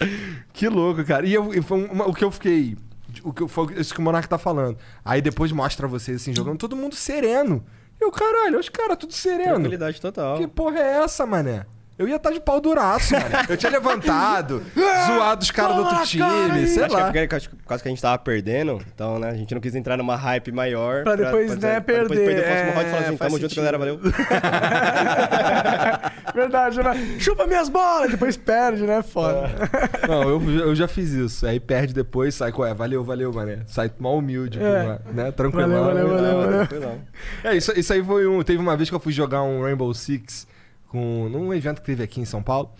Que 0.52 0.68
louco, 0.68 1.04
cara. 1.04 1.26
E, 1.26 1.34
eu, 1.34 1.52
e 1.54 1.60
foi 1.62 1.84
uma- 1.86 2.06
o 2.08 2.14
que 2.14 2.24
eu 2.24 2.30
fiquei. 2.30 2.76
O 3.24 3.32
que 3.32 3.42
eu, 3.42 3.48
foi 3.48 3.74
isso 3.74 3.92
que 3.92 4.00
o 4.00 4.02
Monark 4.02 4.28
tá 4.28 4.38
falando. 4.38 4.78
Aí 5.04 5.20
depois 5.20 5.50
mostra 5.52 5.86
vocês 5.88 6.20
assim, 6.22 6.34
jogando 6.34 6.58
todo 6.58 6.76
mundo 6.76 6.94
sereno. 6.94 7.62
E 8.00 8.04
o 8.04 8.10
caralho, 8.10 8.58
os 8.58 8.68
caras 8.68 8.96
tudo 8.96 9.12
sereno. 9.12 9.54
Tranquilidade 9.54 10.00
total. 10.00 10.38
Que 10.38 10.46
porra 10.46 10.78
é 10.78 11.02
essa, 11.02 11.26
mané? 11.26 11.66
Eu 12.00 12.08
ia 12.08 12.16
estar 12.16 12.30
de 12.30 12.40
pau 12.40 12.58
duraço, 12.62 13.12
mano. 13.12 13.26
Eu 13.46 13.58
tinha 13.58 13.70
levantado, 13.70 14.62
zoado 15.06 15.42
os 15.42 15.50
caras 15.50 15.76
do 15.76 15.82
outro 15.82 16.02
time, 16.06 16.66
sei 16.66 16.84
acho 16.84 16.94
que 16.94 16.96
é 16.98 16.98
lá. 16.98 17.12
porque, 17.12 17.34
acho 17.36 17.50
que 17.50 17.56
por 17.56 17.66
causa 17.66 17.82
que 17.82 17.88
a 17.90 17.92
gente 17.92 18.00
tava 18.00 18.16
perdendo, 18.16 18.80
então, 18.94 19.18
né, 19.18 19.28
a 19.28 19.34
gente 19.34 19.52
não 19.52 19.60
quis 19.60 19.74
entrar 19.74 19.98
numa 19.98 20.16
hype 20.16 20.50
maior. 20.50 21.02
Pra 21.02 21.14
depois, 21.14 21.58
né, 21.58 21.78
pra 21.78 21.98
depois 21.98 22.18
perder, 22.18 22.24
perder 22.24 22.40
o 22.40 22.44
próximo 22.46 22.70
é, 22.70 22.72
round 22.72 22.86
e 22.86 22.90
falar 22.90 23.02
assim, 23.02 23.16
faz 23.18 23.32
tamo 23.32 23.42
junto, 23.42 23.54
galera, 23.54 23.76
valeu. 23.76 24.00
Verdade, 26.34 26.82
né? 26.82 27.16
Chupa 27.18 27.46
minhas 27.46 27.68
bolas! 27.68 28.12
Depois 28.12 28.34
perde, 28.34 28.84
né? 28.84 29.02
Foda. 29.02 29.50
Não, 30.08 30.22
eu, 30.22 30.40
eu 30.68 30.74
já 30.74 30.88
fiz 30.88 31.10
isso. 31.10 31.46
Aí 31.46 31.60
perde 31.60 31.92
depois, 31.92 32.34
sai 32.34 32.50
com 32.50 32.64
é, 32.64 32.72
valeu, 32.72 33.04
valeu, 33.04 33.30
mané. 33.30 33.58
Sai 33.66 33.90
mal 33.98 34.16
humilde, 34.16 34.58
É. 34.58 34.98
pô, 35.04 35.12
né? 35.12 35.30
Tranquilo. 35.32 35.68
Valeu, 35.68 35.84
valeu, 35.84 36.08
valeu, 36.08 36.40
valeu. 36.40 36.66
Tranquilão. 36.66 36.98
É, 37.44 37.54
isso, 37.54 37.78
isso 37.78 37.92
aí 37.92 38.02
foi 38.02 38.26
um. 38.26 38.42
Teve 38.42 38.58
uma 38.58 38.74
vez 38.74 38.88
que 38.88 38.94
eu 38.94 39.00
fui 39.00 39.12
jogar 39.12 39.42
um 39.42 39.62
Rainbow 39.62 39.92
Six 39.92 40.48
com, 40.90 41.28
num 41.30 41.54
evento 41.54 41.80
que 41.80 41.86
teve 41.86 42.02
aqui 42.02 42.20
em 42.20 42.24
São 42.24 42.42
Paulo. 42.42 42.70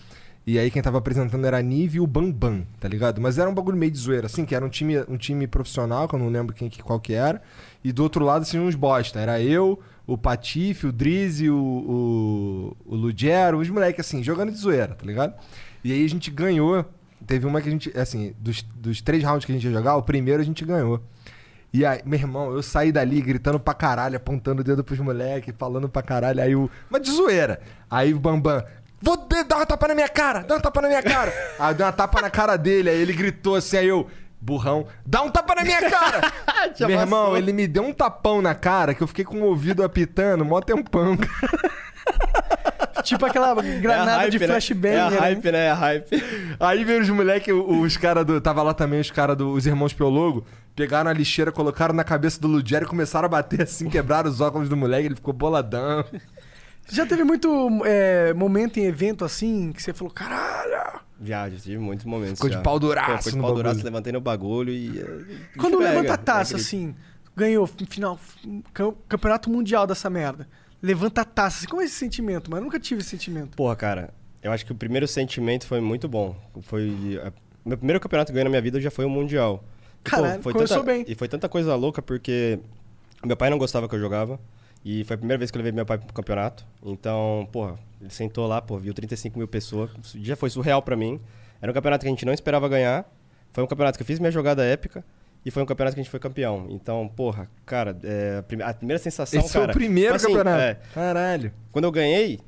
E 0.47 0.59
aí 0.59 0.71
quem 0.71 0.83
tava 0.83 0.99
apresentando 0.99 1.45
era 1.47 1.59
a 1.59 1.63
Nive 1.63 1.99
e 1.99 2.01
o 2.01 2.07
Bambam, 2.07 2.67
tá 2.81 2.89
ligado? 2.89 3.21
Mas 3.21 3.39
era 3.39 3.49
um 3.49 3.55
bagulho 3.55 3.77
meio 3.77 3.93
de 3.93 3.99
zoeira, 3.99 4.27
assim, 4.27 4.45
que 4.45 4.55
era 4.55 4.65
um 4.65 4.69
time, 4.69 4.99
um 5.09 5.17
time 5.17 5.47
profissional, 5.47 6.09
que 6.09 6.15
eu 6.15 6.19
não 6.19 6.29
lembro 6.29 6.55
quem, 6.55 6.69
que- 6.69 6.83
qual 6.83 6.99
que 6.99 7.13
era. 7.13 7.41
E 7.85 7.93
do 7.93 8.03
outro 8.03 8.25
lado, 8.25 8.43
assim, 8.43 8.59
uns 8.59 8.75
bosta. 8.75 9.21
Era 9.21 9.41
eu, 9.41 9.79
o 10.07 10.17
Patife, 10.19 10.87
o 10.87 10.93
Drizzy, 10.93 11.51
o, 11.51 12.75
o, 12.87 12.95
o 12.97 13.57
os 13.59 13.69
moleques, 13.71 14.05
assim, 14.05 14.23
jogando 14.25 14.51
de 14.51 14.59
zoeira, 14.59 14.95
tá 14.95 15.05
ligado? 15.07 15.35
E 15.85 15.93
aí 15.93 16.05
a 16.05 16.09
gente 16.09 16.31
ganhou. 16.31 16.85
Teve 17.27 17.47
uma 17.47 17.61
que 17.61 17.69
a 17.69 17.73
gente, 17.73 17.97
assim, 17.99 18.35
dos, 18.41 18.63
dos 18.75 19.03
três 19.03 19.23
rounds 19.23 19.45
que 19.45 19.53
a 19.53 19.55
gente 19.55 19.65
ia 19.65 19.73
jogar, 19.73 19.95
o 19.97 20.03
primeiro 20.03 20.41
a 20.41 20.45
gente 20.45 20.65
ganhou. 20.65 21.01
E 21.73 21.87
aí, 21.87 22.01
meu 22.05 22.19
irmão, 22.19 22.53
eu 22.53 22.63
saí 22.63 22.91
dali 22.91 23.21
gritando 23.21 23.61
pra 23.61 23.73
caralho, 23.75 24.17
apontando 24.17 24.61
o 24.61 24.65
dedo 24.65 24.83
pros 24.83 24.99
moleques, 24.99 25.55
falando 25.57 25.89
pra 25.89 26.03
caralho. 26.03 26.43
Aí 26.43 26.55
o. 26.55 26.69
Mas 26.89 27.03
de 27.03 27.13
zoeira. 27.13 27.61
Aí 27.89 28.13
o 28.13 28.19
Bambam. 28.19 28.63
Vou 29.01 29.17
dar 29.47 29.57
uma 29.57 29.67
tapa 29.67 29.89
na 29.89 29.95
minha 29.95 30.09
cara, 30.09 30.41
dá 30.43 30.55
uma 30.57 30.61
tapa 30.61 30.83
na 30.83 30.89
minha 30.89 31.03
cara. 31.03 31.33
aí 31.59 31.71
eu 31.71 31.75
dei 31.75 31.87
uma 31.87 31.93
tapa 31.93 32.21
na 32.21 32.29
cara 32.29 32.57
dele, 32.57 32.91
aí 32.91 33.01
ele 33.01 33.13
gritou 33.13 33.55
assim, 33.55 33.77
aí 33.77 33.89
eu. 33.89 34.07
Burrão, 34.43 34.87
dá 35.05 35.21
um 35.21 35.31
tapa 35.31 35.55
na 35.55 35.63
minha 35.63 35.91
cara! 35.91 36.33
Meu 36.81 36.89
irmão, 36.89 37.19
amassou. 37.25 37.37
ele 37.37 37.53
me 37.53 37.69
deu 37.69 37.83
um 37.83 37.93
tapão 37.93 38.41
na 38.41 38.55
cara 38.55 38.95
que 38.95 39.03
eu 39.03 39.07
fiquei 39.07 39.23
com 39.23 39.43
o 39.43 39.45
ouvido 39.45 39.85
apitando, 39.85 40.47
mó 40.47 40.63
tempão. 40.63 41.15
tipo 43.03 43.25
aquela 43.27 43.55
granada 43.81 44.11
É 44.13 44.15
hype, 44.17 44.31
de 44.33 44.39
né? 44.41 44.47
flashbang. 44.47 44.89
É 44.95 45.01
a 45.01 45.11
né? 45.11 45.19
hype, 45.19 45.53
né? 45.53 45.59
É 45.67 45.71
a 45.71 45.75
hype. 45.75 46.25
Aí 46.59 46.85
veio 46.85 47.01
os 47.03 47.09
moleques, 47.11 47.55
os 47.55 47.97
caras 47.97 48.25
do. 48.25 48.41
Tava 48.41 48.63
lá 48.63 48.75
também 48.75 49.01
os 49.01 49.11
caras 49.11 49.37
dos 49.37 49.67
irmãos 49.67 49.93
Piologo. 49.93 50.45
Pegaram 50.77 51.11
a 51.11 51.13
lixeira, 51.13 51.51
colocaram 51.53 51.93
na 51.95 52.05
cabeça 52.05 52.41
do 52.41 52.49
Lugero 52.49 52.85
e 52.85 52.89
começaram 52.89 53.27
a 53.27 53.29
bater 53.29 53.63
assim, 53.63 53.89
quebraram 53.91 54.31
os 54.31 54.41
óculos 54.41 54.69
do 54.69 54.77
moleque, 54.77 55.07
ele 55.07 55.15
ficou 55.17 55.35
boladão. 55.35 56.05
Já 56.89 57.07
teve 57.07 57.23
muito 57.25 57.69
é, 57.85 58.33
momento 58.35 58.79
em 58.79 58.85
evento 58.85 59.25
assim 59.25 59.73
que 59.73 59.83
você 59.83 59.93
falou, 59.93 60.13
caralho. 60.13 61.01
Já, 61.23 61.49
já 61.51 61.57
tive 61.59 61.79
muitos 61.79 62.07
momentos. 62.07 62.35
Ficou 62.37 62.49
de 62.49 62.57
já. 62.57 62.63
pau 62.63 62.79
duraço 62.81 63.25
Ficou 63.25 63.33
de 63.33 63.47
pau 63.47 63.55
duraço, 63.55 63.85
levantei 63.85 64.13
no 64.13 64.21
bagulho 64.21 64.73
e. 64.73 64.99
eh, 64.99 65.37
Quando 65.59 65.77
pega, 65.79 65.91
levanta 65.91 66.15
a 66.15 66.17
taça, 66.17 66.55
acredito. 66.57 66.67
assim, 66.67 66.95
ganhou 67.37 67.67
final, 67.67 68.19
cam- 68.73 68.95
campeonato 69.09 69.51
mundial 69.51 69.87
dessa 69.87 70.09
merda. 70.09 70.49
Levanta 70.83 71.21
a 71.23 71.25
taça. 71.25 71.59
assim, 71.59 71.67
Como 71.69 71.83
é 71.83 71.85
esse 71.85 71.95
sentimento, 71.95 72.51
mano? 72.51 72.61
Eu 72.63 72.65
nunca 72.65 72.81
tive 72.81 73.01
esse 73.01 73.11
sentimento. 73.11 73.57
Porra, 73.57 73.77
cara, 73.77 74.15
eu 74.43 74.51
acho 74.53 74.65
que 74.65 74.73
o 74.73 74.75
primeiro 74.75 75.07
sentimento 75.07 75.67
foi 75.67 75.81
muito 75.81 76.09
bom. 76.09 76.35
Foi. 76.63 77.21
Meu 77.65 77.77
primeiro 77.77 78.01
campeonato 78.01 78.29
que 78.29 78.33
eu 78.33 78.35
ganhei 78.35 78.45
na 78.45 78.51
minha 78.51 78.63
vida 78.63 78.81
já 78.81 78.91
foi 78.91 79.05
o 79.05 79.11
Mundial. 79.11 79.63
E, 79.63 80.11
pô, 80.11 80.17
Caralho, 80.17 80.43
foi 80.43 80.53
começou 80.53 80.79
tanta- 80.79 80.93
bem. 80.93 81.05
E 81.07 81.15
foi 81.15 81.29
tanta 81.29 81.49
coisa 81.49 81.75
louca 81.75 82.01
porque 82.01 82.59
meu 83.25 83.37
pai 83.37 83.51
não 83.51 83.59
gostava 83.59 83.89
que 83.89 83.95
eu 83.95 84.01
jogava. 84.01 84.41
E 84.83 85.05
foi 85.05 85.15
a 85.15 85.19
primeira 85.19 85.37
vez 85.39 85.51
que 85.51 85.59
eu 85.59 85.61
levei 85.61 85.73
meu 85.73 85.85
pai 85.85 85.99
pro 85.99 86.15
campeonato. 86.15 86.65
Então, 86.83 87.47
porra, 87.53 87.79
ele 88.01 88.09
sentou 88.09 88.47
lá, 88.47 88.63
pô, 88.63 88.79
viu 88.79 88.95
35 88.95 89.37
mil 89.39 89.47
pessoas. 89.47 89.91
Isso 90.03 90.19
já 90.25 90.35
foi 90.37 90.49
surreal 90.49 90.81
pra 90.81 90.97
mim. 90.97 91.21
Era 91.61 91.71
um 91.71 91.75
campeonato 91.75 92.03
que 92.03 92.09
a 92.09 92.11
gente 92.11 92.25
não 92.25 92.33
esperava 92.33 92.67
ganhar. 92.67 93.05
Foi 93.53 93.63
um 93.63 93.67
campeonato 93.67 93.99
que 93.99 94.03
eu 94.03 94.07
fiz 94.07 94.19
minha 94.19 94.31
jogada 94.31 94.65
épica. 94.65 95.05
E 95.45 95.51
foi 95.51 95.63
um 95.63 95.67
campeonato 95.67 95.95
que 95.95 96.01
a 96.01 96.03
gente 96.05 96.11
foi 96.11 96.21
campeão. 96.21 96.67
Então, 96.69 97.09
porra, 97.17 97.49
cara, 97.65 97.97
é, 98.05 98.37
a 98.39 98.43
prime- 98.43 98.63
a 98.63 98.75
primeira 98.75 99.03
sensação, 99.03 99.41
Esse 99.41 99.51
foi 99.53 99.61
cara... 99.63 99.73
o 99.73 99.75
primeiro 99.75 100.15
tipo 100.19 100.27
assim, 100.27 100.37
campeonato. 100.37 100.63
é, 100.63 100.79
Caralho. 100.93 101.53
quando 101.73 101.85
eu 101.87 101.91
ganhei, 101.93 102.39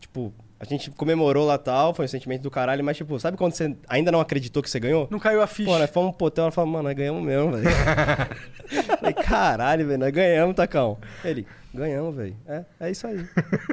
tipo, 0.00 0.32
a 0.58 0.64
gente 0.64 0.90
comemorou 0.92 1.44
lá 1.46 1.58
tal, 1.58 1.92
foi 1.92 2.06
um 2.06 2.08
sentimento 2.08 2.40
do 2.40 2.50
caralho, 2.50 2.82
mas 2.82 2.96
tipo, 2.96 3.20
sabe 3.20 3.36
quando 3.36 3.52
você 3.52 3.76
ainda 3.86 4.10
não 4.10 4.20
acreditou 4.20 4.62
que 4.62 4.70
você 4.70 4.80
ganhou? 4.80 5.06
Não 5.10 5.18
caiu 5.18 5.42
a 5.42 5.46
ficha. 5.46 5.70
Pô, 5.70 5.78
nós 5.78 5.90
fomos 5.90 6.16
pro 6.16 6.26
hotel, 6.28 6.44
ela 6.44 6.52
falou, 6.52 6.70
mano, 6.70 6.84
nós 6.84 6.96
ganhamos 6.96 7.22
mesmo, 7.22 7.52
velho. 7.52 7.66
Falei, 8.98 9.12
caralho, 9.14 9.86
velho, 9.86 9.98
nós 9.98 10.10
ganhamos, 10.10 10.56
Tacão. 10.56 10.96
Ele, 11.22 11.46
ganhamos, 11.74 12.16
velho. 12.16 12.34
É, 12.48 12.64
é 12.80 12.90
isso 12.90 13.06
aí. 13.06 13.26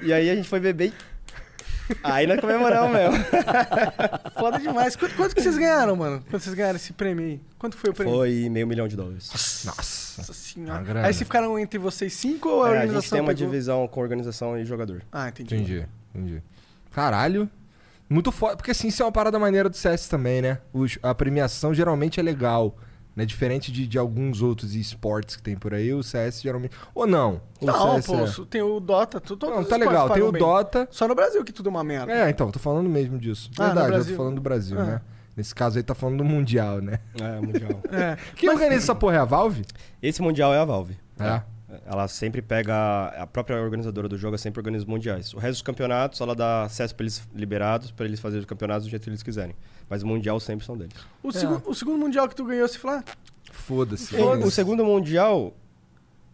E 0.04 0.12
aí 0.12 0.30
a 0.30 0.36
gente 0.36 0.50
foi 0.50 0.60
beber 0.60 0.88
e... 0.90 0.94
Aí 2.04 2.26
nós 2.28 2.40
comemoramos 2.40 2.92
mesmo. 2.92 3.16
Foda 4.40 4.60
demais. 4.60 4.96
Quanto, 4.96 5.16
quanto 5.16 5.36
que 5.36 5.42
vocês 5.42 5.58
ganharam, 5.58 5.96
mano? 5.96 6.24
Quando 6.30 6.42
vocês 6.42 6.56
ganharam 6.56 6.76
esse 6.78 6.94
prêmio 6.94 7.26
aí? 7.26 7.42
Quanto 7.60 7.78
foi 7.78 7.90
o 7.90 7.94
prêmio? 7.94 8.14
Foi 8.16 8.50
meio 8.50 8.66
milhão 8.68 8.88
de 8.88 8.96
dólares. 8.96 9.30
Nossa. 9.66 9.68
Nossa 10.22 10.34
senhora. 10.34 11.00
Aí 11.06 11.14
vocês 11.14 11.20
ficaram 11.28 11.58
entre 11.60 11.78
vocês 11.80 12.14
cinco 12.14 12.50
ou 12.50 12.64
a 12.64 12.68
É, 12.68 12.70
a 12.70 12.72
organização 12.74 13.02
gente 13.02 13.12
tem 13.12 13.22
uma 13.22 13.34
pegou? 13.34 13.46
divisão 13.52 13.88
com 13.88 14.00
organização 14.02 14.58
e 14.58 14.66
jogador. 14.66 15.02
Ah, 15.12 15.30
entendi. 15.30 15.56
Entendi, 15.56 15.86
entendi. 16.14 16.44
Caralho. 16.92 17.50
Muito 18.10 18.32
foda. 18.32 18.56
Porque 18.58 18.72
assim, 18.72 18.88
isso 18.90 19.02
é 19.02 19.06
uma 19.06 19.12
parada 19.12 19.40
maneira 19.40 19.68
do 19.70 19.76
CS 19.76 20.08
também, 20.08 20.42
né? 20.42 20.60
Os- 20.72 21.00
a 21.02 21.16
premiação 21.16 21.74
geralmente 21.74 22.20
é 22.20 22.24
legal. 22.24 22.78
Né? 23.16 23.26
Diferente 23.26 23.72
de, 23.72 23.86
de 23.88 23.98
alguns 24.00 24.42
outros 24.42 24.74
esportes 24.74 25.36
que 25.36 25.44
tem 25.44 25.56
por 25.56 25.74
aí, 25.74 25.94
o 25.94 26.02
CS 26.02 26.42
geralmente. 26.42 26.76
Ou 26.96 27.06
não? 27.06 27.42
O 27.62 27.66
Não, 27.66 28.02
CS 28.02 28.06
pô, 28.08 28.44
é- 28.44 28.46
tem 28.50 28.62
o 28.64 28.80
Dota. 28.80 29.22
tu- 29.22 29.38
todos 29.38 29.56
Não, 29.56 29.64
tá 29.64 29.78
legal. 29.78 30.10
Tem 30.10 30.24
o 30.24 30.32
bem. 30.32 30.42
Dota. 30.42 30.88
Só 30.90 31.08
no 31.08 31.14
Brasil 31.14 31.44
que 31.44 31.52
tudo 31.54 31.68
é 31.68 31.72
uma 31.72 31.84
merda. 31.84 32.12
É, 32.12 32.30
então, 32.30 32.50
tô 32.50 32.58
falando 32.60 32.90
mesmo 32.90 33.20
disso. 33.20 33.52
Ah, 33.60 33.66
Verdade, 33.68 33.98
eu 33.98 34.06
tô 34.06 34.16
falando 34.16 34.36
do 34.36 34.42
Brasil, 34.42 34.80
Ah. 34.80 34.84
né? 34.84 35.02
Nesse 35.36 35.54
caso 35.54 35.78
aí 35.78 35.84
tá 35.84 35.96
falando 35.96 36.20
do 36.20 36.24
Mundial, 36.24 36.80
né? 36.80 37.00
É, 37.20 37.40
mundial. 37.40 37.82
É. 37.92 38.18
Quem 38.36 38.50
organiza 38.50 38.84
essa 38.84 38.96
porra 38.96 39.16
é 39.16 39.20
a 39.20 39.26
Valve? 39.26 39.64
Esse 40.02 40.22
mundial 40.22 40.54
é 40.54 40.60
a 40.60 40.66
Valve. 40.66 40.96
É. 41.20 41.42
Ela 41.88 42.08
sempre 42.08 42.40
pega. 42.42 42.74
A 43.18 43.26
própria 43.26 43.60
organizadora 43.60 44.08
do 44.08 44.16
jogo 44.16 44.38
sempre 44.38 44.60
organiza 44.60 44.84
os 44.84 44.90
mundiais. 44.90 45.34
O 45.34 45.38
resto 45.40 45.54
dos 45.54 45.62
campeonatos, 45.64 46.22
ela 46.22 46.36
dá 46.36 46.64
acesso 46.64 46.94
pra 46.96 47.04
eles 47.04 47.28
liberados, 47.34 47.90
pra 47.92 48.06
eles 48.06 48.20
fazerem 48.20 48.42
os 48.42 48.46
campeonatos 48.46 48.86
do 48.86 48.90
jeito 48.92 49.02
que 49.04 49.10
eles 49.10 49.24
quiserem. 49.24 49.56
Mas 49.90 50.02
o 50.04 50.08
mundial 50.08 50.40
sempre 50.40 50.66
são 50.66 50.78
deles. 50.78 50.94
O, 51.22 51.32
segu- 51.32 51.62
o 51.66 51.74
segundo 51.74 51.98
mundial 52.00 52.28
que 52.28 52.36
tu 52.36 52.46
ganhou, 52.46 52.68
você 52.68 52.78
falou, 52.80 52.98
ah, 53.00 53.04
Foda-se. 53.52 54.16
O, 54.16 54.46
o 54.46 54.52
segundo 54.52 54.84
mundial, 54.84 55.54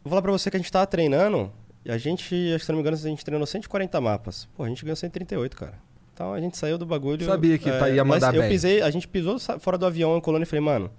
vou 0.03 0.09
falar 0.09 0.21
pra 0.21 0.31
você 0.31 0.49
que 0.49 0.55
a 0.57 0.59
gente 0.59 0.71
tava 0.71 0.87
treinando, 0.87 1.51
e 1.83 1.91
a 1.91 1.97
gente, 1.97 2.33
acho 2.53 2.59
que 2.59 2.65
se 2.65 2.71
não 2.71 2.77
me 2.77 2.81
engano, 2.81 2.95
a 2.95 2.99
gente 2.99 3.23
treinou 3.25 3.45
140 3.45 3.99
mapas. 4.01 4.47
Pô, 4.55 4.63
a 4.63 4.67
gente 4.69 4.83
ganhou 4.83 4.95
138, 4.95 5.55
cara. 5.57 5.73
Então 6.13 6.33
a 6.33 6.39
gente 6.39 6.57
saiu 6.57 6.77
do 6.77 6.85
bagulho. 6.85 7.25
Sabia 7.25 7.57
que 7.57 7.69
tá- 7.71 7.89
ia 7.89 8.03
mas 8.03 8.21
mandar 8.21 8.35
eu 8.35 8.41
bem. 8.41 8.49
pisei, 8.49 8.81
a 8.81 8.89
gente 8.89 9.07
pisou 9.07 9.37
fora 9.59 9.77
do 9.77 9.85
avião 9.85 10.17
em 10.17 10.21
Colônia 10.21 10.43
e 10.43 10.47
falei, 10.47 10.63
mano, 10.63 10.91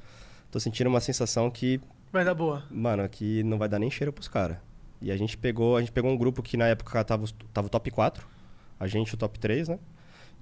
tô 0.51 0.59
sentindo 0.61 0.88
uma 0.88 1.01
sensação 1.01 1.51
que 1.51 1.80
vai 2.12 2.24
dar 2.24 2.34
boa. 2.34 2.64
Mano, 2.70 3.03
aqui 3.03 3.42
não 3.42 3.59
vai 3.59 3.68
dar 3.68 3.78
nem 3.78 3.90
cheiro 3.90 4.12
pros 4.12 4.28
caras. 4.28 4.57
E 5.01 5.11
a 5.11 5.16
gente 5.16 5.36
pegou, 5.36 5.76
a 5.76 5.80
gente 5.80 5.92
pegou 5.92 6.11
um 6.11 6.16
grupo 6.16 6.42
que 6.42 6.57
na 6.57 6.66
época 6.66 7.03
tava, 7.05 7.24
tava 7.53 7.66
o 7.66 7.70
top 7.70 7.90
4, 7.90 8.26
a 8.78 8.86
gente 8.86 9.14
o 9.14 9.16
top 9.16 9.38
3, 9.38 9.68
né? 9.68 9.78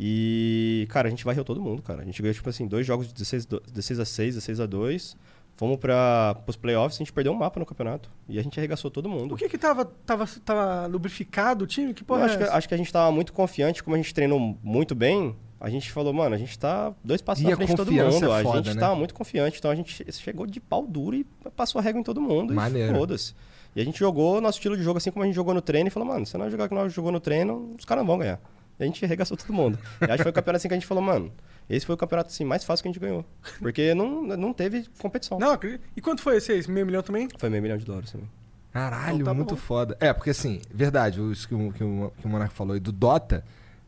E, 0.00 0.86
cara, 0.90 1.08
a 1.08 1.10
gente 1.10 1.24
varreu 1.24 1.44
todo 1.44 1.60
mundo, 1.60 1.82
cara. 1.82 2.02
A 2.02 2.04
gente 2.04 2.20
ganhou, 2.22 2.34
tipo 2.34 2.48
assim, 2.48 2.66
dois 2.66 2.86
jogos 2.86 3.08
de 3.08 3.14
16, 3.14 3.46
do- 3.46 3.62
16 3.72 3.98
a 4.00 4.04
6, 4.04 4.34
16 4.36 4.60
a 4.60 4.66
2. 4.66 5.16
Fomos 5.56 5.76
para 5.76 6.36
os 6.46 6.54
playoffs, 6.54 6.96
a 6.96 7.02
gente 7.02 7.12
perdeu 7.12 7.32
um 7.32 7.36
mapa 7.36 7.58
no 7.58 7.66
campeonato. 7.66 8.08
E 8.28 8.38
a 8.38 8.42
gente 8.42 8.56
arregaçou 8.60 8.92
todo 8.92 9.08
mundo. 9.08 9.30
Por 9.30 9.38
que 9.38 9.48
que 9.48 9.58
tava, 9.58 9.84
tava, 9.84 10.24
tava 10.44 10.86
lubrificado 10.86 11.64
o 11.64 11.66
time? 11.66 11.92
Que 11.92 12.04
porra 12.04 12.20
Eu 12.20 12.22
é 12.22 12.26
acho, 12.28 12.38
que, 12.38 12.44
acho 12.44 12.68
que 12.68 12.74
a 12.74 12.76
gente 12.76 12.92
tava 12.92 13.10
muito 13.10 13.32
confiante, 13.32 13.82
como 13.82 13.96
a 13.96 13.98
gente 13.98 14.14
treinou 14.14 14.56
muito 14.62 14.94
bem. 14.94 15.34
A 15.60 15.68
gente 15.68 15.90
falou, 15.90 16.12
mano, 16.12 16.32
a 16.36 16.38
gente 16.38 16.56
tá 16.56 16.94
dois 17.02 17.20
passos 17.20 17.42
E 17.42 17.46
na 17.48 17.54
a 17.54 17.56
frente 17.56 17.70
de 17.70 17.74
todo 17.76 17.90
mundo. 17.90 18.04
é 18.32 18.40
a 18.40 18.42
foda, 18.44 18.58
gente 18.62 18.74
né? 18.76 18.80
tava 18.80 18.94
muito 18.94 19.12
confiante. 19.12 19.58
Então 19.58 19.68
a 19.68 19.74
gente 19.74 20.04
chegou 20.12 20.46
de 20.46 20.60
pau 20.60 20.86
duro 20.86 21.16
e 21.16 21.24
passou 21.56 21.80
a 21.80 21.82
régua 21.82 22.00
em 22.00 22.04
todo 22.04 22.20
mundo. 22.20 22.54
Maneiro. 22.54 22.94
E 22.94 22.96
foda-se. 22.96 23.34
E 23.74 23.80
a 23.80 23.84
gente 23.84 23.98
jogou 23.98 24.40
nosso 24.40 24.58
estilo 24.58 24.76
de 24.76 24.84
jogo 24.84 24.98
assim 24.98 25.10
como 25.10 25.24
a 25.24 25.26
gente 25.26 25.34
jogou 25.34 25.52
no 25.52 25.60
treino 25.60 25.88
e 25.88 25.90
falou, 25.90 26.08
mano, 26.08 26.24
se 26.24 26.38
não 26.38 26.48
jogar 26.48 26.68
como 26.68 26.80
nós 26.80 26.92
jogou 26.92 27.10
no 27.10 27.18
treino, 27.18 27.74
os 27.76 27.84
caras 27.84 28.02
não 28.02 28.06
vão 28.06 28.18
ganhar. 28.18 28.40
E 28.78 28.82
a 28.82 28.86
gente 28.86 29.04
arregaçou 29.04 29.36
todo 29.36 29.52
mundo. 29.52 29.78
E 30.00 30.04
acho 30.04 30.18
que 30.18 30.22
foi 30.22 30.30
o 30.30 30.34
campeonato 30.34 30.56
assim 30.58 30.68
que 30.68 30.74
a 30.74 30.76
gente 30.76 30.86
falou, 30.86 31.02
mano, 31.02 31.32
esse 31.68 31.84
foi 31.84 31.94
o 31.94 31.98
campeonato 31.98 32.30
assim, 32.30 32.44
mais 32.44 32.64
fácil 32.64 32.82
que 32.82 32.88
a 32.88 32.92
gente 32.92 33.00
ganhou. 33.00 33.24
Porque 33.60 33.92
não, 33.94 34.22
não 34.22 34.52
teve 34.52 34.86
competição. 34.98 35.38
Não. 35.38 35.58
E 35.96 36.00
quanto 36.00 36.22
foi 36.22 36.36
esse 36.36 36.52
aí? 36.52 36.62
Meio 36.68 36.86
milhão 36.86 37.02
também? 37.02 37.28
Foi 37.38 37.50
meio 37.50 37.62
milhão 37.62 37.76
de 37.76 37.84
dólares 37.84 38.12
também. 38.12 38.28
Caralho, 38.72 39.16
Então 39.16 39.26
tá 39.26 39.34
muito 39.34 39.54
bom. 39.54 39.60
foda. 39.60 39.96
É, 39.98 40.12
porque 40.12 40.30
assim, 40.30 40.60
verdade, 40.72 41.20
isso 41.32 41.48
que 41.48 41.54
o, 41.54 41.72
que 41.72 41.82
o, 41.82 42.12
que 42.18 42.26
o 42.26 42.28
Monark 42.28 42.54
falou 42.54 42.74
aí 42.74 42.80
do 42.80 42.92
Dota 42.92 43.44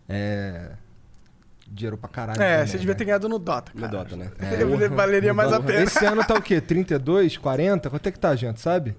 é. 0.08 0.72
Dinheiro 1.72 1.96
pra 1.96 2.08
caralho. 2.08 2.42
É, 2.42 2.54
também, 2.56 2.66
você 2.66 2.78
devia 2.78 2.94
né? 2.94 2.98
ter 2.98 3.04
ganhado 3.04 3.28
no 3.28 3.38
Dota, 3.38 3.70
No 3.72 3.82
cara. 3.82 3.92
Dota, 3.92 4.16
né? 4.16 4.32
É. 4.40 4.88
Valeria 4.88 5.32
mais 5.32 5.52
a 5.52 5.60
pena. 5.60 5.84
Esse 5.84 6.04
ano 6.04 6.24
tá 6.24 6.34
o 6.34 6.42
quê? 6.42 6.60
32, 6.60 7.36
40? 7.36 7.88
Quanto 7.88 8.06
é 8.08 8.10
que 8.10 8.18
tá, 8.18 8.34
gente, 8.34 8.60
sabe? 8.60 8.96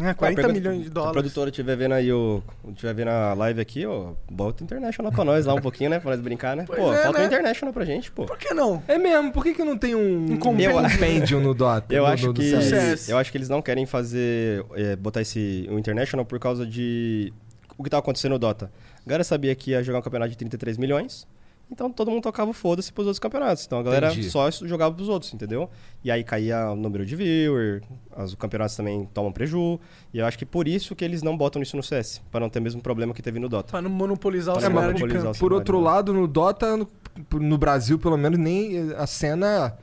É, 0.00 0.14
40 0.14 0.16
pergunta- 0.42 0.48
milhões 0.52 0.78
de 0.78 0.84
Se 0.84 0.90
a 0.90 0.94
dólares. 0.94 1.12
produtora 1.12 1.50
estiver 1.50 1.76
vendo 1.76 1.92
aí 1.94 2.12
o. 2.12 2.42
estiver 2.68 2.94
vendo 2.94 3.08
a 3.08 3.34
live 3.34 3.60
aqui, 3.60 3.86
ó, 3.86 4.12
bota 4.30 4.62
o 4.62 4.64
International 4.64 5.12
pra 5.12 5.24
nós 5.24 5.46
lá 5.46 5.54
um 5.54 5.60
pouquinho, 5.60 5.90
né? 5.90 5.98
Pra 6.00 6.10
nós 6.12 6.20
brincar, 6.20 6.56
né? 6.56 6.64
Pois 6.66 6.78
pô, 6.78 6.92
é, 6.92 7.02
falta 7.02 7.18
né? 7.18 7.24
o 7.24 7.26
International 7.26 7.72
pra 7.72 7.84
gente, 7.84 8.10
pô. 8.10 8.24
Por 8.26 8.38
que 8.38 8.52
não? 8.54 8.82
É 8.88 8.98
mesmo, 8.98 9.32
por 9.32 9.42
que, 9.44 9.54
que 9.54 9.64
não 9.64 9.76
tem 9.78 9.94
um, 9.94 10.32
um 10.32 10.36
compêndio. 10.38 11.40
no 11.40 11.54
Dota? 11.54 11.92
Eu 11.94 12.02
no- 12.04 12.08
acho 12.12 12.26
no- 12.28 12.34
que? 12.34 12.42
CS. 12.62 13.08
eu 13.08 13.16
acho 13.18 13.30
que 13.30 13.38
eles 13.38 13.48
não 13.48 13.60
querem 13.62 13.86
fazer 13.86 14.64
é, 14.74 14.96
botar 14.96 15.20
esse 15.22 15.66
o 15.70 15.78
International 15.78 16.24
por 16.24 16.38
causa 16.38 16.66
de 16.66 17.32
o 17.76 17.82
que 17.84 17.90
tava 17.90 18.00
acontecendo 18.00 18.32
no 18.32 18.38
Dota. 18.38 18.70
A 19.04 19.08
galera 19.08 19.24
sabia 19.24 19.54
que 19.54 19.70
ia 19.70 19.82
jogar 19.82 19.98
um 20.00 20.02
campeonato 20.02 20.30
de 20.30 20.36
33 20.36 20.76
milhões. 20.76 21.26
Então 21.70 21.90
todo 21.92 22.10
mundo 22.10 22.22
tocava 22.22 22.50
o 22.50 22.54
foda-se 22.54 22.90
pros 22.92 23.06
outros 23.06 23.18
campeonatos. 23.18 23.66
Então 23.66 23.78
a 23.78 23.82
galera 23.82 24.10
Entendi. 24.10 24.30
só 24.30 24.50
jogava 24.50 24.94
pros 24.94 25.08
outros, 25.08 25.32
entendeu? 25.34 25.68
E 26.02 26.10
aí 26.10 26.24
caía 26.24 26.70
o 26.70 26.76
número 26.76 27.04
de 27.04 27.14
viewer, 27.14 27.82
os 28.16 28.34
campeonatos 28.34 28.74
também 28.74 29.06
tomam 29.12 29.30
preju. 29.30 29.78
E 30.12 30.18
eu 30.18 30.24
acho 30.26 30.38
que 30.38 30.46
por 30.46 30.66
isso 30.66 30.96
que 30.96 31.04
eles 31.04 31.22
não 31.22 31.36
botam 31.36 31.60
isso 31.60 31.76
no 31.76 31.82
CS, 31.82 32.22
para 32.30 32.40
não 32.40 32.48
ter 32.48 32.58
o 32.58 32.62
mesmo 32.62 32.80
problema 32.80 33.12
que 33.12 33.20
teve 33.20 33.38
no 33.38 33.48
Dota. 33.50 33.70
Pra 33.72 33.82
não 33.82 33.90
monopolizar 33.90 34.56
o 34.56 34.58
Pra 34.58 34.68
não 34.70 34.76
cenário 34.80 34.96
de 34.96 35.14
campo. 35.14 35.30
o 35.30 35.38
Por 35.38 35.52
outro 35.52 35.78
né? 35.78 35.84
lado, 35.84 36.14
no 36.14 36.26
Dota, 36.26 36.74
no, 36.76 36.88
no 37.34 37.58
Brasil, 37.58 37.98
pelo 37.98 38.16
menos, 38.16 38.38
nem 38.38 38.90
a 38.96 39.06
cena 39.06 39.76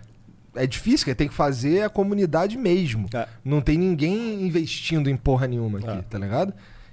é 0.56 0.66
difícil, 0.66 1.06
que 1.06 1.14
tem 1.14 1.28
que 1.28 1.34
fazer 1.36 1.84
a 1.84 1.90
comunidade 1.90 2.58
mesmo. 2.58 3.08
É. 3.14 3.28
Não 3.44 3.62
tem 3.62 3.78
ninguém 3.78 4.42
investindo 4.42 5.08
em 5.10 5.16
porra 5.18 5.46
nenhuma 5.48 5.78
aqui, 5.80 5.90
É. 5.90 6.02
tá 6.02 6.18
ligado? 6.18 6.52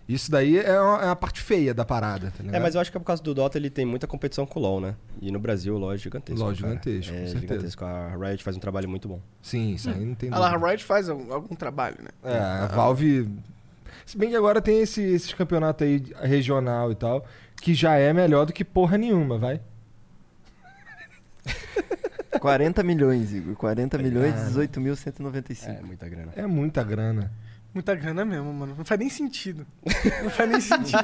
Isso 0.09 0.30
daí 0.30 0.59
é 0.59 0.70
a, 0.70 1.00
é 1.05 1.09
a 1.11 1.16
parte 1.16 1.40
feia 1.40 1.72
da 1.72 1.84
parada, 1.84 2.32
tá 2.36 2.42
ligado? 2.42 2.55
É, 2.57 2.61
mas 2.61 2.74
eu 2.74 2.80
acho 2.80 2.90
que 2.90 2.96
é 2.96 3.00
por 3.00 3.07
causa 3.07 3.22
do 3.22 3.32
Dota 3.32 3.57
ele 3.57 3.70
tem 3.70 3.86
muita 3.86 4.07
competição 4.07 4.44
com 4.44 4.59
o 4.59 4.62
LoL, 4.62 4.80
né? 4.80 4.94
E 5.20 5.30
no 5.30 5.38
Brasil 5.38 5.74
o 5.74 5.78
LoL 5.78 5.94
é 5.94 5.96
gigantesco. 5.96 6.40
LoL 6.40 6.53
é 6.53 6.55
cara. 6.57 6.68
gigantesco, 6.68 7.14
É 7.14 7.20
com 7.20 7.26
certeza. 7.26 7.40
gigantesco. 7.40 7.84
A 7.84 8.16
Riot 8.16 8.42
faz 8.42 8.57
um 8.57 8.61
trabalho 8.61 8.88
muito 8.88 9.09
bom. 9.09 9.20
Sim, 9.40 9.74
isso 9.74 9.88
aí 9.88 10.05
não 10.05 10.14
tem 10.14 10.30
A 10.32 10.38
La 10.38 10.48
dúvida. 10.50 10.66
Riot 10.68 10.84
faz 10.84 11.09
algum, 11.09 11.32
algum 11.32 11.55
trabalho, 11.55 11.96
né? 12.03 12.09
É, 12.24 12.36
a 12.38 12.66
Valve... 12.66 13.28
Se 14.05 14.18
bem 14.18 14.30
que 14.30 14.36
agora 14.36 14.61
tem 14.61 14.80
esse, 14.80 15.00
esses 15.00 15.32
campeonatos 15.32 15.86
aí 15.86 16.03
regional 16.22 16.90
e 16.90 16.94
tal, 16.96 17.24
que 17.61 17.72
já 17.72 17.94
é 17.94 18.12
melhor 18.12 18.44
do 18.44 18.53
que 18.53 18.64
porra 18.64 18.98
nenhuma, 18.98 19.38
vai. 19.38 19.61
40 22.40 22.82
milhões, 22.82 23.32
Igor. 23.32 23.55
40 23.55 23.98
milhões, 23.98 24.34
Cara. 24.34 24.50
18.195. 24.50 25.68
É, 25.68 25.82
muita 25.82 26.09
grana. 26.09 26.32
É 26.34 26.46
muita 26.46 26.82
grana. 26.82 27.30
Muita 27.75 27.95
grana 27.95 28.23
mesmo, 28.25 28.53
mano. 28.53 28.75
Não 28.77 28.85
faz 28.85 29.01
nem 29.01 29.09
sentido. 29.09 29.66
Não 30.23 30.29
faz 30.31 30.51
nem 30.51 30.61
sentido. 30.61 30.99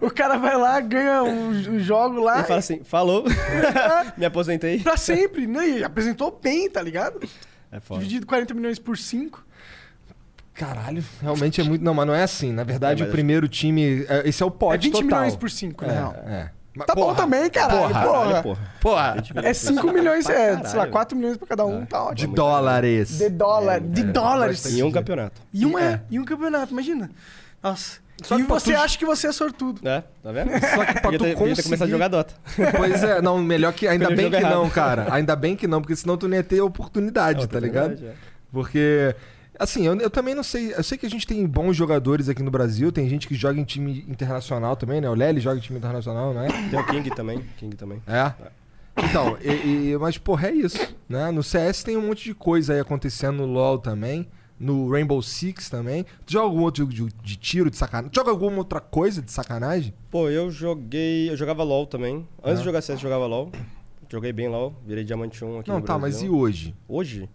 o 0.00 0.10
cara 0.10 0.36
vai 0.36 0.54
lá, 0.56 0.78
ganha 0.80 1.22
um, 1.22 1.48
um 1.48 1.78
jogo 1.80 2.20
lá 2.20 2.38
Ele 2.38 2.46
fala 2.46 2.58
assim, 2.58 2.84
falou, 2.84 3.24
me 4.18 4.26
aposentei. 4.26 4.80
pra 4.80 4.96
sempre, 4.98 5.46
né? 5.46 5.68
E 5.78 5.84
apresentou 5.84 6.38
bem, 6.42 6.68
tá 6.68 6.82
ligado? 6.82 7.20
É 7.72 7.80
foda. 7.80 8.00
Dividido 8.00 8.26
40 8.26 8.52
milhões 8.52 8.78
por 8.78 8.98
5. 8.98 9.42
Caralho, 10.52 11.02
realmente 11.22 11.60
é 11.60 11.64
muito. 11.64 11.82
Não, 11.82 11.94
mas 11.94 12.06
não 12.06 12.14
é 12.14 12.22
assim. 12.22 12.52
Na 12.52 12.64
verdade, 12.64 13.00
É, 13.02 13.04
mas 13.06 13.10
o 13.10 13.12
primeiro 13.16 13.48
time. 13.48 14.04
é- 14.08 14.28
Esse 14.28 14.42
é 14.42 14.46
o 14.46 14.48
É 14.48 14.52
pote 14.52 14.88
20 14.88 14.92
total. 14.92 15.06
milhões 15.20 15.36
por 15.36 15.50
5, 15.50 15.86
na 15.86 15.92
É, 15.92 15.94
real. 15.96 16.12
é. 16.26 16.50
Mas, 16.80 16.86
Tá 16.86 16.94
bom 16.94 17.02
porra, 17.02 17.14
também, 17.16 17.50
caralho. 17.50 17.78
porra, 17.80 18.00
Porra. 18.02 18.22
Caralho, 18.24 18.42
porra. 18.42 18.60
Porra, 18.80 19.14
20 19.34 19.38
É 19.46 19.52
5 19.54 19.92
milhões, 19.92 20.28
é, 20.28 20.34
sei 20.46 20.54
lá, 20.56 20.60
caralho. 20.62 20.90
4 20.92 21.16
milhões 21.18 21.36
pra 21.36 21.46
cada 21.46 21.64
um, 21.66 21.84
tá 21.84 21.98
de 21.98 22.04
ótimo. 22.04 22.34
dólares. 22.34 23.18
De 23.18 23.28
dólar, 23.28 23.80
de 23.80 24.02
dólares. 24.04 24.66
Em 24.66 24.82
um 24.82 24.90
campeonato. 24.90 25.40
E 25.52 25.66
um, 25.66 25.78
é. 25.78 25.84
É. 25.92 26.00
e 26.10 26.18
um 26.18 26.24
campeonato, 26.24 26.72
imagina. 26.72 27.10
Nossa. 27.62 27.98
Só 28.22 28.38
e 28.38 28.42
você 28.42 28.74
tu- 28.74 28.78
acha 28.80 28.98
que 28.98 29.06
você 29.06 29.28
é 29.28 29.32
sortudo. 29.32 29.80
É, 29.88 30.02
tá 30.22 30.30
vendo? 30.30 30.50
Só 30.50 30.84
que 30.84 31.00
pra 31.00 31.10
tu 31.12 31.18
ter, 31.18 31.36
podia 31.36 31.36
ter 31.36 31.36
começado 31.36 31.58
a 31.58 31.62
conseguir- 31.62 31.90
jogar 31.90 32.08
Dota. 32.08 32.34
Pois 32.76 33.02
é, 33.02 33.22
não, 33.22 33.38
melhor 33.38 33.72
que. 33.72 33.88
Ainda 33.88 34.08
bem 34.08 34.30
que 34.30 34.36
jogo 34.40 34.52
não, 34.54 34.60
errado. 34.64 34.72
cara. 34.74 35.06
Ainda 35.10 35.34
bem 35.36 35.56
que 35.56 35.66
não, 35.66 35.80
porque 35.80 35.96
senão 35.96 36.16
tu 36.18 36.28
não 36.28 36.36
ia 36.36 36.42
ter 36.42 36.60
oportunidade, 36.60 37.46
tá 37.48 37.58
ligado? 37.60 37.92
É. 38.04 38.12
Porque. 38.52 39.14
Assim, 39.60 39.86
eu, 39.86 39.94
eu 39.96 40.08
também 40.10 40.34
não 40.34 40.42
sei. 40.42 40.72
Eu 40.74 40.82
sei 40.82 40.96
que 40.96 41.04
a 41.04 41.10
gente 41.10 41.26
tem 41.26 41.46
bons 41.46 41.76
jogadores 41.76 42.28
aqui 42.28 42.42
no 42.42 42.50
Brasil, 42.50 42.90
tem 42.90 43.08
gente 43.08 43.28
que 43.28 43.34
joga 43.34 43.60
em 43.60 43.64
time 43.64 44.04
internacional 44.08 44.74
também, 44.74 45.00
né? 45.00 45.08
O 45.10 45.14
Lely 45.14 45.38
joga 45.38 45.58
em 45.58 45.60
time 45.60 45.78
internacional, 45.78 46.32
não 46.32 46.42
é? 46.42 46.48
Tem 46.70 46.80
o 46.80 46.86
King 46.86 47.10
também, 47.14 47.44
King 47.58 47.76
também. 47.76 48.02
É. 48.06 48.32
Então, 48.96 49.36
e, 49.40 49.92
e- 49.92 49.98
mas 49.98 50.18
porra, 50.18 50.48
é 50.48 50.52
isso, 50.52 50.78
né? 51.08 51.30
No 51.30 51.42
CS 51.42 51.82
tem 51.84 51.96
um 51.96 52.06
monte 52.08 52.24
de 52.24 52.34
coisa 52.34 52.72
aí 52.72 52.80
acontecendo 52.80 53.36
no 53.38 53.46
LoL 53.46 53.78
também, 53.78 54.26
No 54.58 54.90
Rainbow 54.90 55.22
Six 55.22 55.70
também. 55.70 56.04
Tu 56.26 56.32
joga 56.32 56.46
algum 56.46 56.62
outro 56.62 56.82
jogo 56.90 56.92
de, 57.10 57.14
de 57.22 57.36
tiro, 57.36 57.70
de 57.70 57.76
sacanagem? 57.76 58.10
Joga 58.14 58.30
alguma 58.30 58.58
outra 58.58 58.80
coisa 58.80 59.22
de 59.22 59.30
sacanagem? 59.30 59.94
Pô, 60.10 60.28
eu 60.28 60.50
joguei. 60.50 61.30
Eu 61.30 61.36
jogava 61.36 61.62
LOL 61.62 61.86
também. 61.86 62.26
Antes 62.42 62.54
Ah. 62.58 62.62
de 62.62 62.64
jogar 62.64 62.80
CS, 62.82 62.98
eu 62.98 63.02
jogava 63.02 63.26
LOL. 63.26 63.50
Joguei 64.10 64.32
bem 64.32 64.48
LOL, 64.48 64.74
virei 64.86 65.04
diamante 65.04 65.42
1 65.44 65.60
aqui 65.60 65.70
Não, 65.70 65.80
tá, 65.80 65.96
Brasil. 65.96 66.00
mas 66.00 66.22
e 66.22 66.28
hoje? 66.28 66.74
Hoje? 66.88 67.28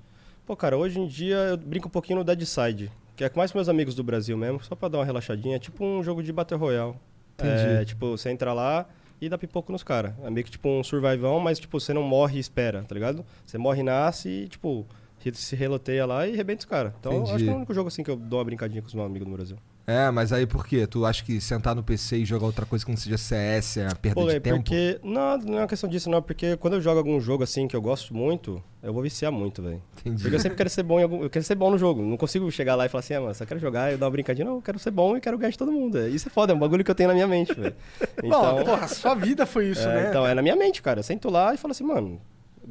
Pô, 0.45 0.55
cara, 0.55 0.77
hoje 0.77 0.99
em 0.99 1.07
dia 1.07 1.37
eu 1.37 1.57
brinco 1.57 1.87
um 1.87 1.91
pouquinho 1.91 2.19
no 2.19 2.23
Dead 2.23 2.43
Side, 2.43 2.91
que 3.15 3.23
é 3.23 3.29
com 3.29 3.39
mais 3.39 3.51
com 3.51 3.57
meus 3.57 3.67
amigos 3.67 3.95
do 3.95 4.03
Brasil 4.03 4.37
mesmo, 4.37 4.63
só 4.63 4.75
pra 4.75 4.87
dar 4.87 4.99
uma 4.99 5.05
relaxadinha. 5.05 5.55
É 5.55 5.59
tipo 5.59 5.83
um 5.83 6.03
jogo 6.03 6.21
de 6.21 6.31
Battle 6.31 6.59
Royale. 6.59 6.93
Entendi. 7.33 7.81
É, 7.81 7.83
tipo, 7.83 8.11
você 8.11 8.29
entra 8.29 8.53
lá 8.53 8.85
e 9.19 9.27
dá 9.27 9.39
pipoco 9.39 9.71
nos 9.71 9.81
caras. 9.81 10.13
É 10.23 10.29
meio 10.29 10.45
que 10.45 10.51
tipo 10.51 10.69
um 10.69 10.83
survivão, 10.83 11.39
mas 11.39 11.57
tipo, 11.59 11.79
você 11.79 11.93
não 11.93 12.03
morre 12.03 12.37
e 12.37 12.39
espera, 12.39 12.83
tá 12.83 12.93
ligado? 12.93 13.25
Você 13.43 13.57
morre 13.57 13.79
e 13.79 13.83
nasce 13.83 14.29
e, 14.29 14.47
tipo, 14.47 14.85
se 15.33 15.55
reloteia 15.55 16.05
lá 16.05 16.27
e 16.27 16.33
arrebenta 16.33 16.59
os 16.59 16.65
caras. 16.65 16.93
Então, 16.99 17.23
acho 17.23 17.43
que 17.43 17.49
é 17.49 17.51
o 17.53 17.55
único 17.55 17.73
jogo 17.73 17.87
assim 17.87 18.03
que 18.03 18.11
eu 18.11 18.15
dou 18.15 18.37
uma 18.37 18.45
brincadinha 18.45 18.83
com 18.83 18.87
os 18.87 18.93
meus 18.93 19.07
amigos 19.07 19.27
no 19.27 19.33
Brasil. 19.33 19.57
É, 19.87 20.09
mas 20.09 20.33
aí 20.33 20.47
por 20.47 20.65
quê? 20.65 20.87
Tu 20.87 21.05
acha 21.05 21.23
que 21.23 21.39
sentar 21.39 21.75
no 21.75 21.83
PC 21.83 22.17
e 22.17 22.25
jogar 22.25 22.47
outra 22.47 22.65
coisa 22.65 22.83
que 22.83 22.89
não 22.89 22.97
seja 22.97 23.17
CS 23.17 23.77
é 23.77 23.87
a 23.87 23.95
perda 23.95 24.19
Pô, 24.19 24.27
de 24.27 24.35
é 24.35 24.39
tempo? 24.39 24.57
porque. 24.57 24.99
Não, 25.03 25.37
não 25.37 25.57
é 25.59 25.61
uma 25.61 25.67
questão 25.67 25.87
disso, 25.87 26.09
não. 26.09 26.21
Porque 26.21 26.57
quando 26.57 26.73
eu 26.73 26.81
jogo 26.81 26.97
algum 26.97 27.19
jogo 27.19 27.43
assim 27.43 27.67
que 27.67 27.75
eu 27.75 27.81
gosto 27.81 28.11
muito, 28.11 28.61
eu 28.81 28.91
vou 28.91 29.03
viciar 29.03 29.31
muito, 29.31 29.61
velho. 29.61 29.81
Entendi. 29.99 30.23
Porque 30.23 30.35
eu 30.35 30.39
sempre 30.39 30.57
quero 30.57 30.69
ser 30.71 30.81
bom 30.81 30.99
em 30.99 31.03
algum. 31.03 31.21
Eu 31.21 31.29
quero 31.29 31.45
ser 31.45 31.53
bom 31.53 31.69
no 31.69 31.77
jogo. 31.77 32.01
Não 32.01 32.17
consigo 32.17 32.49
chegar 32.51 32.73
lá 32.75 32.87
e 32.87 32.89
falar 32.89 33.01
assim, 33.01 33.13
ah, 33.13 33.21
mano, 33.21 33.35
só 33.35 33.45
quero 33.45 33.59
jogar 33.59 33.93
e 33.93 33.97
dar 33.97 34.07
uma 34.07 34.11
brincadinha. 34.11 34.45
Não, 34.45 34.55
eu 34.55 34.61
quero 34.61 34.79
ser 34.79 34.89
bom 34.89 35.15
e 35.17 35.21
quero 35.21 35.37
ganhar 35.37 35.51
de 35.51 35.57
todo 35.57 35.71
mundo. 35.71 35.99
É, 35.99 36.09
Isso 36.09 36.27
é 36.27 36.31
foda, 36.31 36.51
é 36.51 36.55
um 36.55 36.59
bagulho 36.59 36.83
que 36.83 36.89
eu 36.89 36.95
tenho 36.95 37.09
na 37.09 37.13
minha 37.13 37.27
mente, 37.27 37.53
velho. 37.53 37.75
Bom, 38.27 38.63
porra, 38.63 38.87
sua 38.87 39.13
vida 39.13 39.45
foi 39.45 39.67
isso, 39.69 39.87
é, 39.87 39.95
né? 39.95 40.09
Então, 40.09 40.25
é 40.25 40.33
na 40.33 40.41
minha 40.41 40.55
mente, 40.55 40.81
cara. 40.81 40.99
Eu 40.99 41.03
sento 41.03 41.29
lá 41.29 41.53
e 41.53 41.57
falo 41.57 41.71
assim, 41.73 41.83
mano. 41.83 42.19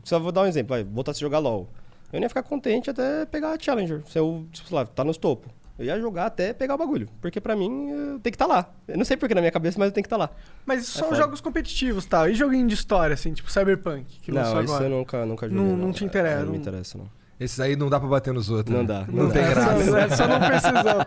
Só 0.02 0.18
vou 0.18 0.32
dar 0.32 0.42
um 0.42 0.46
exemplo, 0.46 0.70
vai, 0.70 0.82
voltar 0.82 1.12
a 1.12 1.14
se 1.14 1.20
jogar 1.20 1.38
LOL. 1.38 1.68
Eu 2.12 2.18
nem 2.18 2.22
ia 2.22 2.28
ficar 2.28 2.42
contente 2.42 2.90
até 2.90 3.24
pegar 3.24 3.52
a 3.52 3.58
Challenger. 3.58 4.02
Se 4.06 4.18
eu, 4.18 4.46
sei 4.52 4.76
lá, 4.76 4.84
tá 4.84 5.04
nos 5.04 5.16
topo. 5.16 5.48
Eu 5.78 5.84
ia 5.86 5.98
jogar 6.00 6.26
até 6.26 6.52
pegar 6.52 6.74
o 6.74 6.78
bagulho. 6.78 7.08
Porque 7.20 7.40
pra 7.40 7.56
mim, 7.56 7.88
eu 7.90 7.96
tenho 8.20 8.22
que 8.22 8.30
estar 8.30 8.46
lá. 8.46 8.70
Eu 8.86 8.96
não 8.96 9.04
sei 9.04 9.16
porque 9.16 9.34
na 9.34 9.40
minha 9.40 9.50
cabeça, 9.50 9.76
mas 9.78 9.86
eu 9.88 9.92
tenho 9.92 10.04
que 10.04 10.06
estar 10.06 10.16
lá. 10.16 10.30
Mas 10.64 10.82
isso 10.82 10.98
É 10.98 11.00
são 11.00 11.08
foda. 11.08 11.20
jogos 11.20 11.40
competitivos, 11.40 12.06
tal. 12.06 12.28
E 12.28 12.34
joguinho 12.34 12.66
de 12.68 12.74
história, 12.74 13.14
assim, 13.14 13.32
tipo 13.32 13.50
Cyberpunk, 13.50 14.20
que 14.20 14.30
lançou 14.30 14.54
não, 14.56 14.62
isso 14.64 14.72
agora. 14.74 14.88
eu 14.90 14.96
nunca, 14.98 15.26
nunca 15.26 15.48
joguei. 15.48 15.62
Não, 15.64 15.76
não 15.76 15.92
te 15.92 16.04
interessa. 16.04 16.34
É, 16.36 16.38
não 16.38 16.44
não- 16.46 16.52
me 16.52 16.58
interessa, 16.58 16.96
não. 16.98 17.08
Esses 17.40 17.58
aí 17.58 17.74
não 17.74 17.90
dá 17.90 17.98
pra 17.98 18.08
bater 18.08 18.32
nos 18.32 18.48
outros. 18.48 18.72
Não 18.72 18.82
né? 18.82 18.86
dá, 18.88 19.04
Não, 19.08 19.24
não 19.24 19.30
tem 19.32 19.42
dá. 19.42 19.48
graça. 19.50 19.84
Só, 20.08 20.16
só 20.16 20.28
não 20.28 20.38
precisou. 20.40 21.00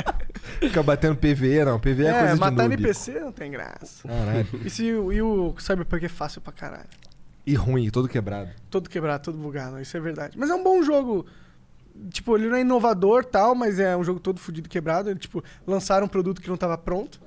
Fica 0.60 0.82
batendo 0.82 1.16
PVE, 1.16 1.64
não. 1.66 1.78
PVE 1.78 2.06
é, 2.06 2.08
É, 2.08 2.18
coisa 2.20 2.34
de 2.34 2.40
matar 2.40 2.56
noob. 2.68 2.74
NPC 2.74 3.20
não 3.20 3.32
tem 3.32 3.50
graça. 3.50 4.08
Caralho. 4.08 4.46
E, 4.64 4.70
se, 4.70 4.92
o- 4.94 5.12
e 5.12 5.20
o 5.20 5.54
Cyberpunk 5.58 6.04
é 6.04 6.08
fácil 6.08 6.40
pra 6.40 6.52
caralho. 6.52 6.88
E 7.46 7.54
ruim, 7.54 7.90
todo 7.90 8.08
quebrado. 8.08 8.48
Todo 8.70 8.88
quebrado, 8.88 9.22
todo 9.24 9.36
bugado, 9.38 9.78
isso 9.80 9.94
é 9.96 10.00
verdade. 10.00 10.36
Mas 10.38 10.48
é 10.50 10.54
um 10.54 10.64
bom 10.64 10.82
jogo. 10.82 11.26
Tipo, 12.10 12.36
ele 12.36 12.48
não 12.48 12.56
é 12.56 12.60
inovador 12.60 13.24
tal, 13.24 13.54
mas 13.54 13.78
é 13.78 13.96
um 13.96 14.04
jogo 14.04 14.20
todo 14.20 14.38
fudido 14.40 14.68
quebrado. 14.68 15.10
Ele, 15.10 15.18
tipo, 15.18 15.42
lançaram 15.66 16.06
um 16.06 16.08
produto 16.08 16.40
que 16.40 16.48
não 16.48 16.56
tava 16.56 16.76
pronto. 16.78 17.20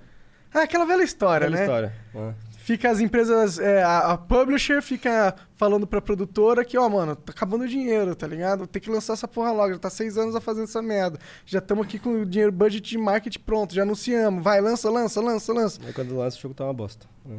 Ah, 0.54 0.64
aquela 0.64 0.86
velha 0.86 1.04
história, 1.04 1.48
Olha 1.48 1.56
a 1.56 1.58
né? 1.58 1.64
história. 1.64 1.94
Ah. 2.16 2.34
Fica 2.58 2.90
as 2.92 3.00
empresas, 3.00 3.58
é, 3.58 3.82
a, 3.82 4.12
a 4.12 4.18
publisher 4.18 4.82
fica 4.82 5.34
falando 5.56 5.88
pra 5.88 6.00
produtora 6.00 6.64
que, 6.64 6.78
ó, 6.78 6.88
mano, 6.88 7.16
tá 7.16 7.32
acabando 7.32 7.64
o 7.64 7.68
dinheiro, 7.68 8.16
tá 8.16 8.28
ligado? 8.28 8.68
Tem 8.68 8.80
que 8.80 8.92
lançar 8.92 9.14
essa 9.14 9.28
porra 9.28 9.52
logo, 9.52 9.74
já 9.74 9.80
tá 9.80 9.90
seis 9.90 10.18
anos 10.20 10.36
a 10.36 10.42
fazendo 10.42 10.66
essa 10.66 10.82
merda. 10.82 11.18
Já 11.46 11.58
estamos 11.58 11.86
aqui 11.86 11.98
com 11.98 12.22
o 12.22 12.26
dinheiro, 12.26 12.52
budget 12.52 12.88
de 12.88 12.98
marketing 12.98 13.40
pronto, 13.40 13.74
já 13.74 13.82
anunciamos. 13.82 14.44
Vai, 14.44 14.62
lança, 14.62 14.90
lança, 14.90 15.20
lança, 15.20 15.52
lança. 15.52 15.80
Aí 15.84 15.94
quando 15.94 16.16
lança 16.16 16.38
o 16.38 16.42
jogo 16.42 16.54
tá 16.54 16.64
uma 16.64 16.74
bosta. 16.74 17.08
É. 17.32 17.38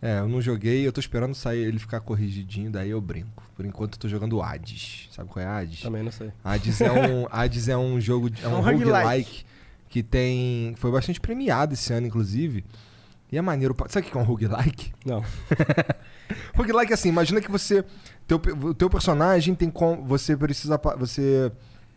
É, 0.00 0.18
eu 0.18 0.28
não 0.28 0.40
joguei, 0.42 0.86
eu 0.86 0.92
tô 0.92 1.00
esperando 1.00 1.34
sair 1.34 1.60
ele 1.64 1.78
ficar 1.78 2.00
corrigidinho, 2.00 2.70
daí 2.70 2.90
eu 2.90 3.00
brinco. 3.00 3.42
Por 3.56 3.64
enquanto 3.64 3.94
eu 3.94 3.98
tô 3.98 4.08
jogando 4.08 4.42
Hades. 4.42 5.08
Sabe 5.10 5.28
qual 5.30 5.42
é 5.42 5.48
Hades? 5.48 5.80
Também 5.80 6.02
não 6.02 6.12
sei. 6.12 6.30
Hades 6.44 6.80
é 6.80 6.92
um, 6.92 7.26
Hades 7.32 7.68
é 7.68 7.76
um 7.76 7.98
jogo, 8.00 8.28
de- 8.28 8.42
é 8.42 8.44
É 8.44 8.48
um 8.48 8.56
um 8.58 8.60
roguelike. 8.60 8.84
roguelike 8.92 9.46
que 9.88 10.02
tem. 10.02 10.74
Foi 10.76 10.90
bastante 10.92 11.18
premiado 11.20 11.72
esse 11.74 11.92
ano, 11.92 12.06
inclusive. 12.06 12.64
E 13.32 13.38
é 13.38 13.40
maneiro. 13.42 13.74
Sabe 13.88 14.06
o 14.06 14.10
que 14.10 14.16
é 14.16 14.20
um 14.20 14.24
roguelike? 14.24 14.92
Não. 15.04 15.24
roguelike 16.54 16.92
é 16.92 16.94
assim, 16.94 17.08
imagina 17.08 17.40
que 17.40 17.50
você. 17.50 17.84
Teu, 18.26 18.40
o 18.62 18.74
teu 18.74 18.90
personagem 18.90 19.54
tem 19.54 19.70
com. 19.70 20.04
Você 20.04 20.36
precisa. 20.36 20.78
Você 20.98 21.50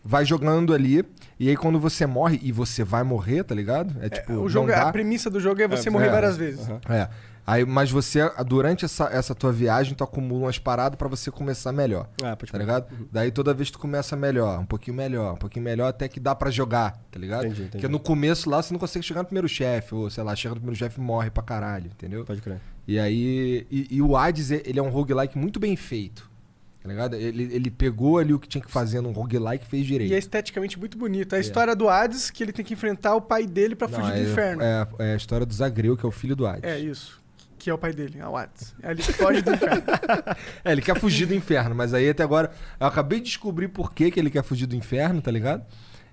vai 0.04 0.24
jogando 0.26 0.74
ali. 0.74 1.04
E 1.40 1.50
aí 1.50 1.56
quando 1.58 1.80
você 1.80 2.06
morre, 2.06 2.40
e 2.42 2.52
você 2.52 2.84
vai 2.84 3.04
morrer, 3.04 3.44
tá 3.44 3.54
ligado? 3.56 3.96
É 4.02 4.10
tipo. 4.10 4.34
o 4.34 4.50
jogo, 4.50 4.68
não 4.68 4.74
é- 4.74 4.78
dá. 4.80 4.88
a 4.90 4.92
premissa 4.92 5.30
do 5.30 5.40
jogo 5.40 5.62
é 5.62 5.68
você 5.68 5.90
É, 5.90 5.92
morrer 5.92 6.08
é. 6.08 6.12
várias 6.12 6.38
vezes. 6.38 6.68
Aham. 6.68 6.80
É. 6.90 7.10
Aí, 7.50 7.66
mas 7.66 7.90
você, 7.90 8.20
durante 8.46 8.86
essa, 8.86 9.06
essa 9.06 9.34
tua 9.34 9.52
viagem, 9.52 9.96
tu 9.96 10.04
acumula 10.04 10.46
umas 10.46 10.60
paradas 10.60 10.96
pra 10.96 11.08
você 11.08 11.32
começar 11.32 11.72
melhor. 11.72 12.08
Ah, 12.24 12.36
pode 12.36 12.52
Tá 12.52 12.58
ligado? 12.60 12.86
Daí 13.12 13.32
toda 13.32 13.56
vez 13.56 13.72
tu 13.72 13.80
começa 13.80 14.16
melhor, 14.16 14.60
um 14.60 14.68
pouquinho 14.68 14.96
melhor, 14.96 15.34
um 15.34 15.38
pouquinho 15.38 15.66
melhor, 15.66 15.88
até 15.88 16.08
que 16.08 16.20
dá 16.20 16.36
pra 16.36 16.52
jogar, 16.52 17.04
tá 17.10 17.20
ligado? 17.20 17.46
Entendi, 17.46 17.62
entendi. 17.62 17.72
Porque 17.72 17.88
no 17.88 18.00
começo 18.00 18.48
lá 18.48 18.62
você 18.62 18.72
não 18.72 18.80
consegue 18.80 19.04
chegar 19.04 19.22
no 19.22 19.26
primeiro 19.26 19.50
chefe, 19.50 19.96
ou 19.96 20.12
sei 20.12 20.24
lá, 20.24 20.36
chega 20.36 20.54
no 20.54 20.62
primeiro 20.62 20.78
chefe 20.78 21.00
e 21.00 21.04
morre 21.04 21.32
pra 21.32 21.42
caralho, 21.42 21.88
entendeu? 21.88 22.24
Pode 22.24 22.40
crer. 22.40 22.62
E 22.88 23.00
aí. 23.00 23.66
E, 23.72 23.88
e 23.96 24.00
o 24.00 24.16
Hades, 24.16 24.52
ele 24.52 24.78
é 24.78 24.84
um 24.84 24.90
roguelike 24.90 25.36
muito 25.36 25.60
bem 25.60 25.76
feito. 25.76 26.30
Tá 26.82 26.88
ligado? 26.88 27.16
Ele, 27.16 27.44
ele 27.52 27.70
pegou 27.70 28.20
ali 28.20 28.34
o 28.34 28.40
que 28.40 28.48
tinha 28.48 28.64
que 28.64 28.72
fazer 28.72 29.02
num 29.02 29.12
roguelike 29.12 29.66
e 29.66 29.68
fez 29.68 29.86
direito. 29.86 30.12
E 30.12 30.14
é 30.14 30.18
esteticamente 30.18 30.80
muito 30.80 30.98
bonito. 30.98 31.36
A 31.36 31.40
história 31.40 31.76
do 31.76 31.90
Hades, 31.90 32.30
que 32.30 32.42
ele 32.42 32.54
tem 32.54 32.64
que 32.64 32.74
enfrentar 32.74 33.16
o 33.16 33.22
pai 33.22 33.46
dele 33.46 33.76
pra 33.76 33.88
Não, 33.88 34.00
fugir 34.00 34.14
é, 34.14 34.24
do 34.24 34.32
inferno. 34.32 34.64
É, 34.64 34.88
é 35.00 35.14
a 35.14 35.16
história 35.16 35.46
do 35.46 35.54
Zagreu, 35.54 35.98
que 35.98 36.06
é 36.06 36.08
o 36.08 36.12
filho 36.12 36.36
do 36.36 36.48
Hades. 36.48 36.64
É 36.64 36.80
isso. 36.80 37.19
Que 37.60 37.70
é 37.70 37.74
o 37.74 37.78
pai 37.78 37.92
dele, 37.94 38.18
é 38.20 38.28
o 38.28 38.38
Hades. 38.38 38.74
Ele 38.82 39.04
foge 39.04 39.42
do 39.42 39.54
inferno. 39.54 39.84
É, 40.64 40.72
ele 40.72 40.82
quer 40.82 40.98
fugir 41.00 41.26
do 41.26 41.36
inferno, 41.36 41.76
mas 41.76 41.94
aí 41.94 42.10
até 42.10 42.24
agora. 42.24 42.52
Eu 42.80 42.88
acabei 42.88 43.20
de 43.20 43.26
descobrir 43.26 43.68
por 43.68 43.94
que, 43.94 44.10
que 44.10 44.20
ele 44.20 44.30
quer 44.30 44.44
fugir 44.44 44.66
do 44.66 44.76
inferno, 44.76 45.22
tá 45.22 45.30
ligado? 45.30 45.66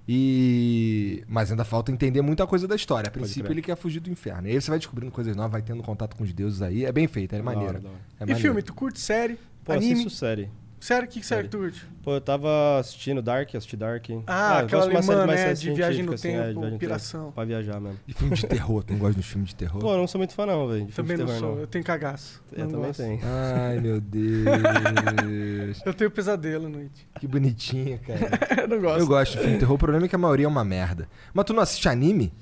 E. 0.08 1.24
Mas 1.26 1.50
ainda 1.50 1.64
falta 1.64 1.90
entender 1.90 2.22
muita 2.22 2.46
coisa 2.46 2.66
da 2.66 2.74
história. 2.74 3.08
A 3.08 3.10
princípio, 3.10 3.52
ele 3.52 3.62
quer 3.62 3.76
fugir 3.76 4.00
do 4.00 4.10
inferno. 4.10 4.48
E 4.48 4.52
aí 4.52 4.60
você 4.60 4.70
vai 4.70 4.78
descobrindo 4.78 5.12
coisas 5.12 5.34
novas, 5.34 5.52
vai 5.52 5.62
tendo 5.62 5.82
contato 5.82 6.16
com 6.16 6.24
os 6.24 6.32
deuses 6.32 6.62
aí. 6.62 6.84
É 6.84 6.92
bem 6.92 7.06
feito, 7.06 7.34
é 7.34 7.42
maneiro. 7.42 7.76
É 7.76 7.78
e 7.78 8.20
maneiro. 8.20 8.40
filme, 8.40 8.62
tu 8.62 8.74
curte 8.74 9.00
série, 9.00 9.38
Pô, 9.64 9.72
anime? 9.72 9.92
assisto 9.92 10.10
série. 10.10 10.50
Sério, 10.86 11.08
que 11.08 11.14
série 11.14 11.24
Série. 11.24 11.42
que 11.48 11.48
tu 11.48 11.58
curte? 11.58 11.84
Pô, 12.00 12.14
eu 12.14 12.20
tava 12.20 12.78
assistindo 12.78 13.20
Dark, 13.20 13.52
assisti 13.56 13.76
Dark. 13.76 14.04
Ah, 14.24 14.60
eu 14.60 14.66
aquela 14.66 14.84
alemã, 14.84 15.26
mais 15.26 15.40
né, 15.40 15.46
série 15.46 15.58
de 15.58 15.72
viagem 15.72 16.04
no 16.04 16.14
assim, 16.14 16.28
é, 16.28 16.30
de 16.30 16.36
tempo, 16.36 16.42
viagem 16.44 16.54
no 16.54 16.62
tempo, 16.62 16.78
piração. 16.78 17.32
Pra 17.32 17.44
viajar 17.44 17.80
mesmo. 17.80 17.98
E 18.06 18.12
filme 18.12 18.36
de 18.36 18.46
terror, 18.46 18.84
tu 18.84 18.92
não 18.92 19.00
gosta 19.00 19.20
de 19.20 19.26
filme 19.26 19.44
de 19.44 19.56
terror? 19.56 19.80
Pô, 19.80 19.92
eu 19.92 19.96
não 19.98 20.06
sou 20.06 20.20
muito 20.20 20.32
fã 20.32 20.46
não, 20.46 20.68
velho. 20.68 20.86
Também 20.86 21.16
de 21.16 21.24
não 21.24 21.28
terror, 21.28 21.40
sou, 21.40 21.58
eu 21.58 21.66
tenho 21.66 21.84
cagaço. 21.84 22.40
Eu 22.52 22.66
não 22.66 22.70
também 22.70 22.86
gosto. 22.86 23.02
tenho. 23.02 23.20
Ai, 23.24 23.80
meu 23.80 23.98
Deus. 24.00 25.82
Eu 25.84 25.92
tenho 25.92 26.08
pesadelo 26.08 26.66
à 26.66 26.68
noite. 26.68 27.08
que 27.18 27.26
bonitinho, 27.26 27.98
cara. 28.06 28.62
eu 28.62 28.68
não 28.68 28.80
gosto. 28.80 29.00
Eu 29.00 29.06
gosto 29.08 29.32
de 29.32 29.38
filme 29.38 29.54
de 29.54 29.58
terror, 29.58 29.74
o 29.74 29.78
problema 29.78 30.06
é 30.06 30.08
que 30.08 30.14
a 30.14 30.18
maioria 30.18 30.46
é 30.46 30.48
uma 30.48 30.64
merda. 30.64 31.08
Mas 31.34 31.46
tu 31.46 31.52
não 31.52 31.64
assiste 31.64 31.88
anime? 31.88 32.32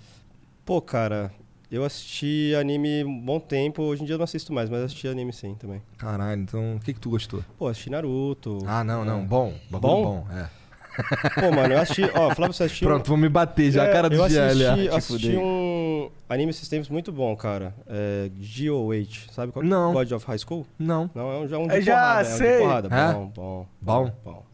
Pô, 0.66 0.82
cara, 0.82 1.32
eu 1.74 1.84
assisti 1.84 2.54
anime 2.58 3.04
um 3.04 3.20
bom 3.20 3.38
tempo. 3.40 3.82
Hoje 3.82 4.02
em 4.02 4.06
dia 4.06 4.14
eu 4.14 4.18
não 4.18 4.24
assisto 4.24 4.52
mais, 4.52 4.68
mas 4.70 4.82
assisti 4.82 5.08
anime 5.08 5.32
sim 5.32 5.54
também. 5.54 5.82
Caralho, 5.98 6.40
então 6.42 6.76
o 6.76 6.80
que 6.80 6.92
que 6.94 7.00
tu 7.00 7.10
gostou? 7.10 7.42
Pô, 7.58 7.68
assisti 7.68 7.90
Naruto. 7.90 8.58
Ah, 8.66 8.84
não, 8.84 9.04
não, 9.04 9.20
É. 9.20 9.24
bom. 9.24 9.54
Bagulho 9.70 9.92
Bom? 9.94 10.02
bom, 10.02 10.26
é. 10.32 10.48
Pô, 11.34 11.50
mano, 11.50 11.74
eu 11.74 11.78
assisti. 11.80 12.04
Ó, 12.04 12.30
falava 12.30 12.36
pra 12.36 12.46
você 12.52 12.62
assistir. 12.64 12.84
Pronto, 12.84 13.08
vou 13.08 13.16
me 13.16 13.28
bater 13.28 13.72
já, 13.72 13.82
a 13.82 13.86
É, 13.86 13.92
cara 13.92 14.08
do 14.08 14.14
eu 14.14 14.28
GL. 14.28 14.46
assisti, 14.46 14.64
ah, 14.64 14.76
te 14.76 14.88
assisti 14.96 15.12
fudei. 15.26 15.36
um 15.38 16.08
anime 16.28 16.50
esses 16.50 16.68
tempos 16.68 16.88
muito 16.88 17.10
bom, 17.10 17.34
cara. 17.34 17.74
É 17.88 18.30
GOH, 18.32 19.32
sabe 19.32 19.50
qual 19.50 19.64
Não. 19.64 19.92
God 19.92 20.12
of 20.12 20.24
High 20.24 20.38
School? 20.38 20.64
Não. 20.78 21.10
Não, 21.12 21.32
é 21.32 21.38
um, 21.40 21.48
já 21.48 21.56
é 21.56 21.58
um 21.58 21.66
de 21.66 21.74
Eu 21.74 21.82
já 21.82 21.94
porrada. 21.96 22.28
É 22.28 22.34
um 22.34 22.38
sei. 22.38 22.52
de 22.52 22.58
porrada. 22.58 22.88
É? 22.94 23.12
Bom, 23.12 23.26
bom, 23.34 23.66
Bom? 23.80 24.12
bom. 24.24 24.44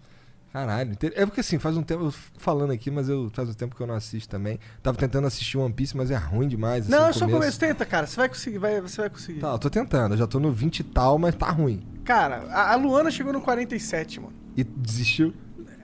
Caralho, 0.53 0.97
é 1.15 1.25
porque 1.27 1.41
assim, 1.41 1.61
faz 1.61 1.77
um 1.77 1.83
tempo, 1.83 2.07
eu 2.07 2.11
fico 2.11 2.41
falando 2.41 2.73
aqui, 2.73 2.91
mas 2.91 3.09
eu 3.09 3.31
faz 3.33 3.49
um 3.49 3.53
tempo 3.53 3.77
que 3.77 3.81
eu 3.81 3.87
não 3.87 3.95
assisto 3.95 4.29
também. 4.29 4.59
Tava 4.83 4.99
tentando 4.99 5.27
assistir 5.29 5.57
One 5.57 5.73
Piece, 5.73 5.97
mas 5.97 6.11
é 6.11 6.17
ruim 6.17 6.49
demais. 6.49 6.85
assim, 6.87 6.91
Não, 6.93 7.07
é 7.09 7.13
só 7.13 7.29
começo. 7.29 7.59
Tenta, 7.61 7.87
cara. 7.87 8.05
Você 8.07 8.17
vai 8.17 8.29
conseguir, 8.29 8.59
vai, 8.59 8.81
você 8.81 9.01
vai 9.03 9.11
conseguir. 9.11 9.39
Tá, 9.41 9.53
eu 9.53 9.59
tô 9.61 9.71
tentando, 9.71 10.15
eu 10.15 10.19
já 10.19 10.27
tô 10.27 10.41
no 10.41 10.51
20 10.51 10.81
e 10.81 10.85
tal, 10.85 11.19
mas 11.19 11.37
tá 11.37 11.49
ruim. 11.51 11.87
Cara, 12.05 12.43
a, 12.51 12.73
a 12.73 12.75
Luana 12.75 13.11
chegou 13.13 13.33
no 13.33 13.41
47, 13.41 14.19
mano. 14.21 14.33
E 14.57 14.65
desistiu? 14.65 15.33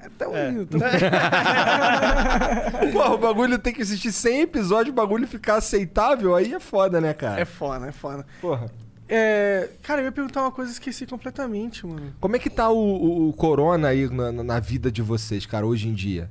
É 0.03 0.09
tão 0.19 0.35
É. 0.37 0.51
lindo. 0.51 0.67
tão- 0.67 0.81
Porra, 2.93 3.15
o 3.15 3.19
bagulho 3.19 3.59
tem 3.59 3.73
que 3.73 3.83
assistir 3.83 4.13
100 4.13 4.43
episódios, 4.43 4.93
o 4.93 4.97
bagulho 4.97 5.27
ficar 5.27 5.57
aceitável, 5.57 6.35
aí 6.35 6.53
é 6.55 6.61
foda, 6.61 7.01
né, 7.01 7.13
cara? 7.15 7.41
É 7.41 7.45
foda, 7.45 7.87
é 7.87 7.93
foda. 7.93 8.27
Porra. 8.41 8.71
É, 9.09 9.71
cara, 9.83 10.01
eu 10.01 10.07
ia 10.07 10.13
perguntar 10.13 10.43
uma 10.43 10.51
coisa 10.51 10.71
e 10.71 10.73
esqueci 10.75 11.07
completamente, 11.07 11.87
mano. 11.87 12.13
Como 12.21 12.35
é 12.35 12.39
que 12.39 12.51
tá 12.51 12.69
o, 12.71 12.77
o- 12.77 13.29
o 13.29 13.33
corona 13.33 13.89
aí 13.89 14.09
na, 14.09 14.33
na 14.33 14.61
vida 14.61 14.91
de 14.91 15.03
vocês, 15.03 15.47
cara, 15.47 15.67
hoje 15.67 15.89
em 15.89 15.95
dia? 15.95 16.31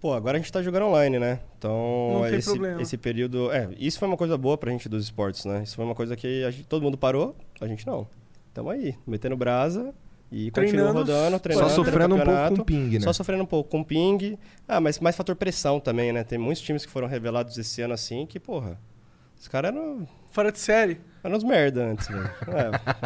Pô, 0.00 0.14
agora 0.14 0.36
a 0.38 0.40
gente 0.40 0.52
tá 0.52 0.62
jogando 0.62 0.86
online, 0.86 1.18
né? 1.18 1.40
Então, 1.58 2.10
Não 2.14 2.26
esse, 2.26 2.48
problema. 2.48 2.80
esse 2.80 2.96
período. 2.96 3.50
É, 3.52 3.68
isso 3.78 3.98
foi 3.98 4.06
uma 4.08 4.16
coisa 4.16 4.38
boa 4.38 4.56
pra 4.56 4.70
gente 4.70 4.88
dos 4.88 5.04
esportes, 5.04 5.44
né? 5.44 5.62
Isso 5.64 5.74
foi 5.76 5.84
uma 5.84 5.94
coisa 5.94 6.16
que 6.16 6.44
a 6.44 6.50
gente- 6.50 6.64
todo 6.66 6.82
mundo 6.82 6.96
parou, 6.96 7.36
a 7.60 7.66
gente 7.66 7.86
não. 7.86 8.06
Tamo 8.54 8.70
aí, 8.70 8.94
metendo 9.06 9.36
brasa 9.36 9.92
e 10.30 10.50
continua 10.52 10.52
Treinando, 10.92 10.98
rodando, 11.00 11.40
treinando. 11.40 11.68
Só 11.68 11.74
sofrendo 11.76 12.14
um 12.14 12.18
pouco 12.24 12.56
com 12.56 12.64
ping, 12.64 12.90
né? 12.94 13.00
Só 13.00 13.12
sofrendo 13.12 13.42
um 13.42 13.46
pouco 13.46 13.70
com 13.70 13.82
ping. 13.84 14.38
Ah, 14.68 14.80
mas 14.80 14.98
mais 15.00 15.16
fator 15.16 15.34
pressão 15.34 15.80
também, 15.80 16.12
né? 16.12 16.22
Tem 16.24 16.38
muitos 16.38 16.62
times 16.62 16.86
que 16.86 16.92
foram 16.92 17.08
revelados 17.08 17.58
esse 17.58 17.82
ano 17.82 17.92
assim 17.94 18.24
que, 18.24 18.38
porra, 18.38 18.78
os 19.38 19.48
caras 19.48 19.72
eram, 19.74 20.06
Fora 20.30 20.52
de 20.52 20.58
série. 20.60 21.00
Uns 21.24 21.44
merda 21.44 21.84
antes, 21.84 22.06
velho. 22.08 22.30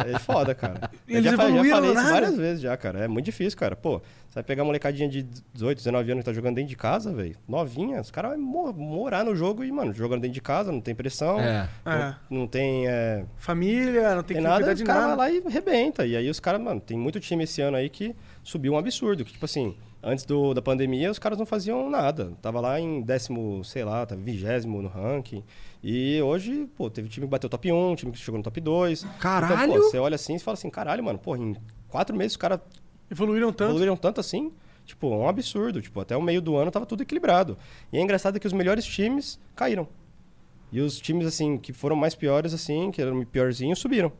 É, 0.05 0.11
é 0.15 0.19
foda, 0.19 0.53
cara. 0.55 0.89
Eu 1.07 1.21
já, 1.21 1.31
fa- 1.35 1.49
já 1.51 1.63
falei 1.75 1.91
isso 1.91 2.03
várias 2.11 2.37
vezes 2.37 2.61
já, 2.61 2.75
cara. 2.77 2.99
É 3.03 3.07
muito 3.07 3.25
difícil, 3.25 3.57
cara. 3.57 3.75
Pô, 3.75 3.99
Você 4.27 4.35
vai 4.35 4.43
pegar 4.43 4.61
uma 4.63 4.67
molecadinha 4.67 5.07
de 5.09 5.23
18, 5.53 5.77
19 5.77 6.11
anos 6.11 6.21
que 6.23 6.25
tá 6.29 6.33
jogando 6.33 6.55
dentro 6.55 6.69
de 6.69 6.75
casa, 6.75 7.11
velho. 7.13 7.35
Novinha, 7.47 7.99
os 8.01 8.09
caras 8.11 8.31
vão 8.31 8.39
mo- 8.39 8.73
morar 8.73 9.23
no 9.25 9.35
jogo 9.35 9.63
e, 9.63 9.71
mano, 9.71 9.93
jogando 9.93 10.21
dentro 10.21 10.33
de 10.35 10.41
casa, 10.41 10.71
não 10.71 10.81
tem 10.81 10.93
pressão. 10.95 11.39
É. 11.39 11.67
Não, 11.85 11.91
É. 11.91 12.15
não 12.29 12.47
tem. 12.47 12.87
é, 12.87 13.25
Família, 13.37 14.15
não 14.15 14.23
tem, 14.23 14.35
tem 14.37 14.43
nada, 14.43 14.57
cuidar 14.57 14.71
os 14.73 14.77
de 14.79 14.83
caras 14.85 15.03
nada. 15.03 15.15
vai 15.15 15.31
lá 15.31 15.37
e 15.37 15.43
arrebenta. 15.47 16.05
E 16.05 16.15
aí 16.15 16.29
os 16.29 16.39
caras, 16.39 16.61
mano, 16.61 16.79
tem 16.79 16.97
muito 16.97 17.19
time 17.19 17.43
esse 17.43 17.61
ano 17.61 17.77
aí 17.77 17.89
que 17.89 18.15
subiu 18.43 18.73
um 18.73 18.77
absurdo. 18.77 19.23
Que, 19.25 19.33
tipo 19.33 19.45
assim, 19.45 19.75
antes 20.03 20.25
do, 20.25 20.53
da 20.53 20.61
pandemia, 20.61 21.09
os 21.09 21.17
caras 21.17 21.39
não 21.39 21.45
faziam 21.45 21.89
nada. 21.89 22.33
Tava 22.41 22.59
lá 22.59 22.79
em 22.79 23.01
décimo, 23.01 23.63
sei 23.63 23.83
lá, 23.83 24.05
tava 24.05 24.21
vigésimo 24.21 24.81
no 24.81 24.89
ranking. 24.89 25.43
E 25.81 26.21
hoje, 26.21 26.67
pô, 26.75 26.89
teve 26.89 27.09
time 27.09 27.25
que 27.25 27.31
bateu 27.31 27.49
top 27.49 27.71
1, 27.71 27.95
time 27.95 28.11
que 28.11 28.17
chegou 28.17 28.37
no 28.37 28.43
top 28.43 28.59
2. 28.59 29.03
Caralho! 29.19 29.71
Então, 29.71 29.81
pô, 29.81 29.89
você 29.89 29.97
olha 29.97 30.15
assim 30.15 30.35
e 30.35 30.39
fala 30.39 30.53
assim, 30.55 30.69
caralho, 30.69 31.03
mano, 31.03 31.17
pô, 31.17 31.35
em 31.35 31.55
quatro 31.87 32.15
meses 32.15 32.33
os 32.33 32.37
caras 32.37 32.59
Evoluíram 33.09 33.51
tanto. 33.53 33.69
evoluíram 33.71 33.95
tanto 33.95 34.19
assim. 34.19 34.51
Tipo, 34.85 35.07
um 35.07 35.27
absurdo. 35.27 35.81
Tipo, 35.81 36.01
até 36.01 36.15
o 36.17 36.21
meio 36.21 36.41
do 36.41 36.55
ano 36.57 36.69
tava 36.71 36.85
tudo 36.85 37.03
equilibrado. 37.03 37.57
E 37.91 37.97
é 37.97 38.01
engraçado 38.01 38.39
que 38.39 38.47
os 38.47 38.53
melhores 38.53 38.85
times 38.85 39.39
caíram. 39.55 39.87
E 40.71 40.81
os 40.81 40.99
times, 40.99 41.27
assim, 41.27 41.57
que 41.57 41.71
foram 41.71 41.95
mais 41.95 42.15
piores, 42.15 42.53
assim, 42.53 42.89
que 42.91 43.01
eram 43.01 43.23
piorzinhos, 43.23 43.79
subiram. 43.79 44.11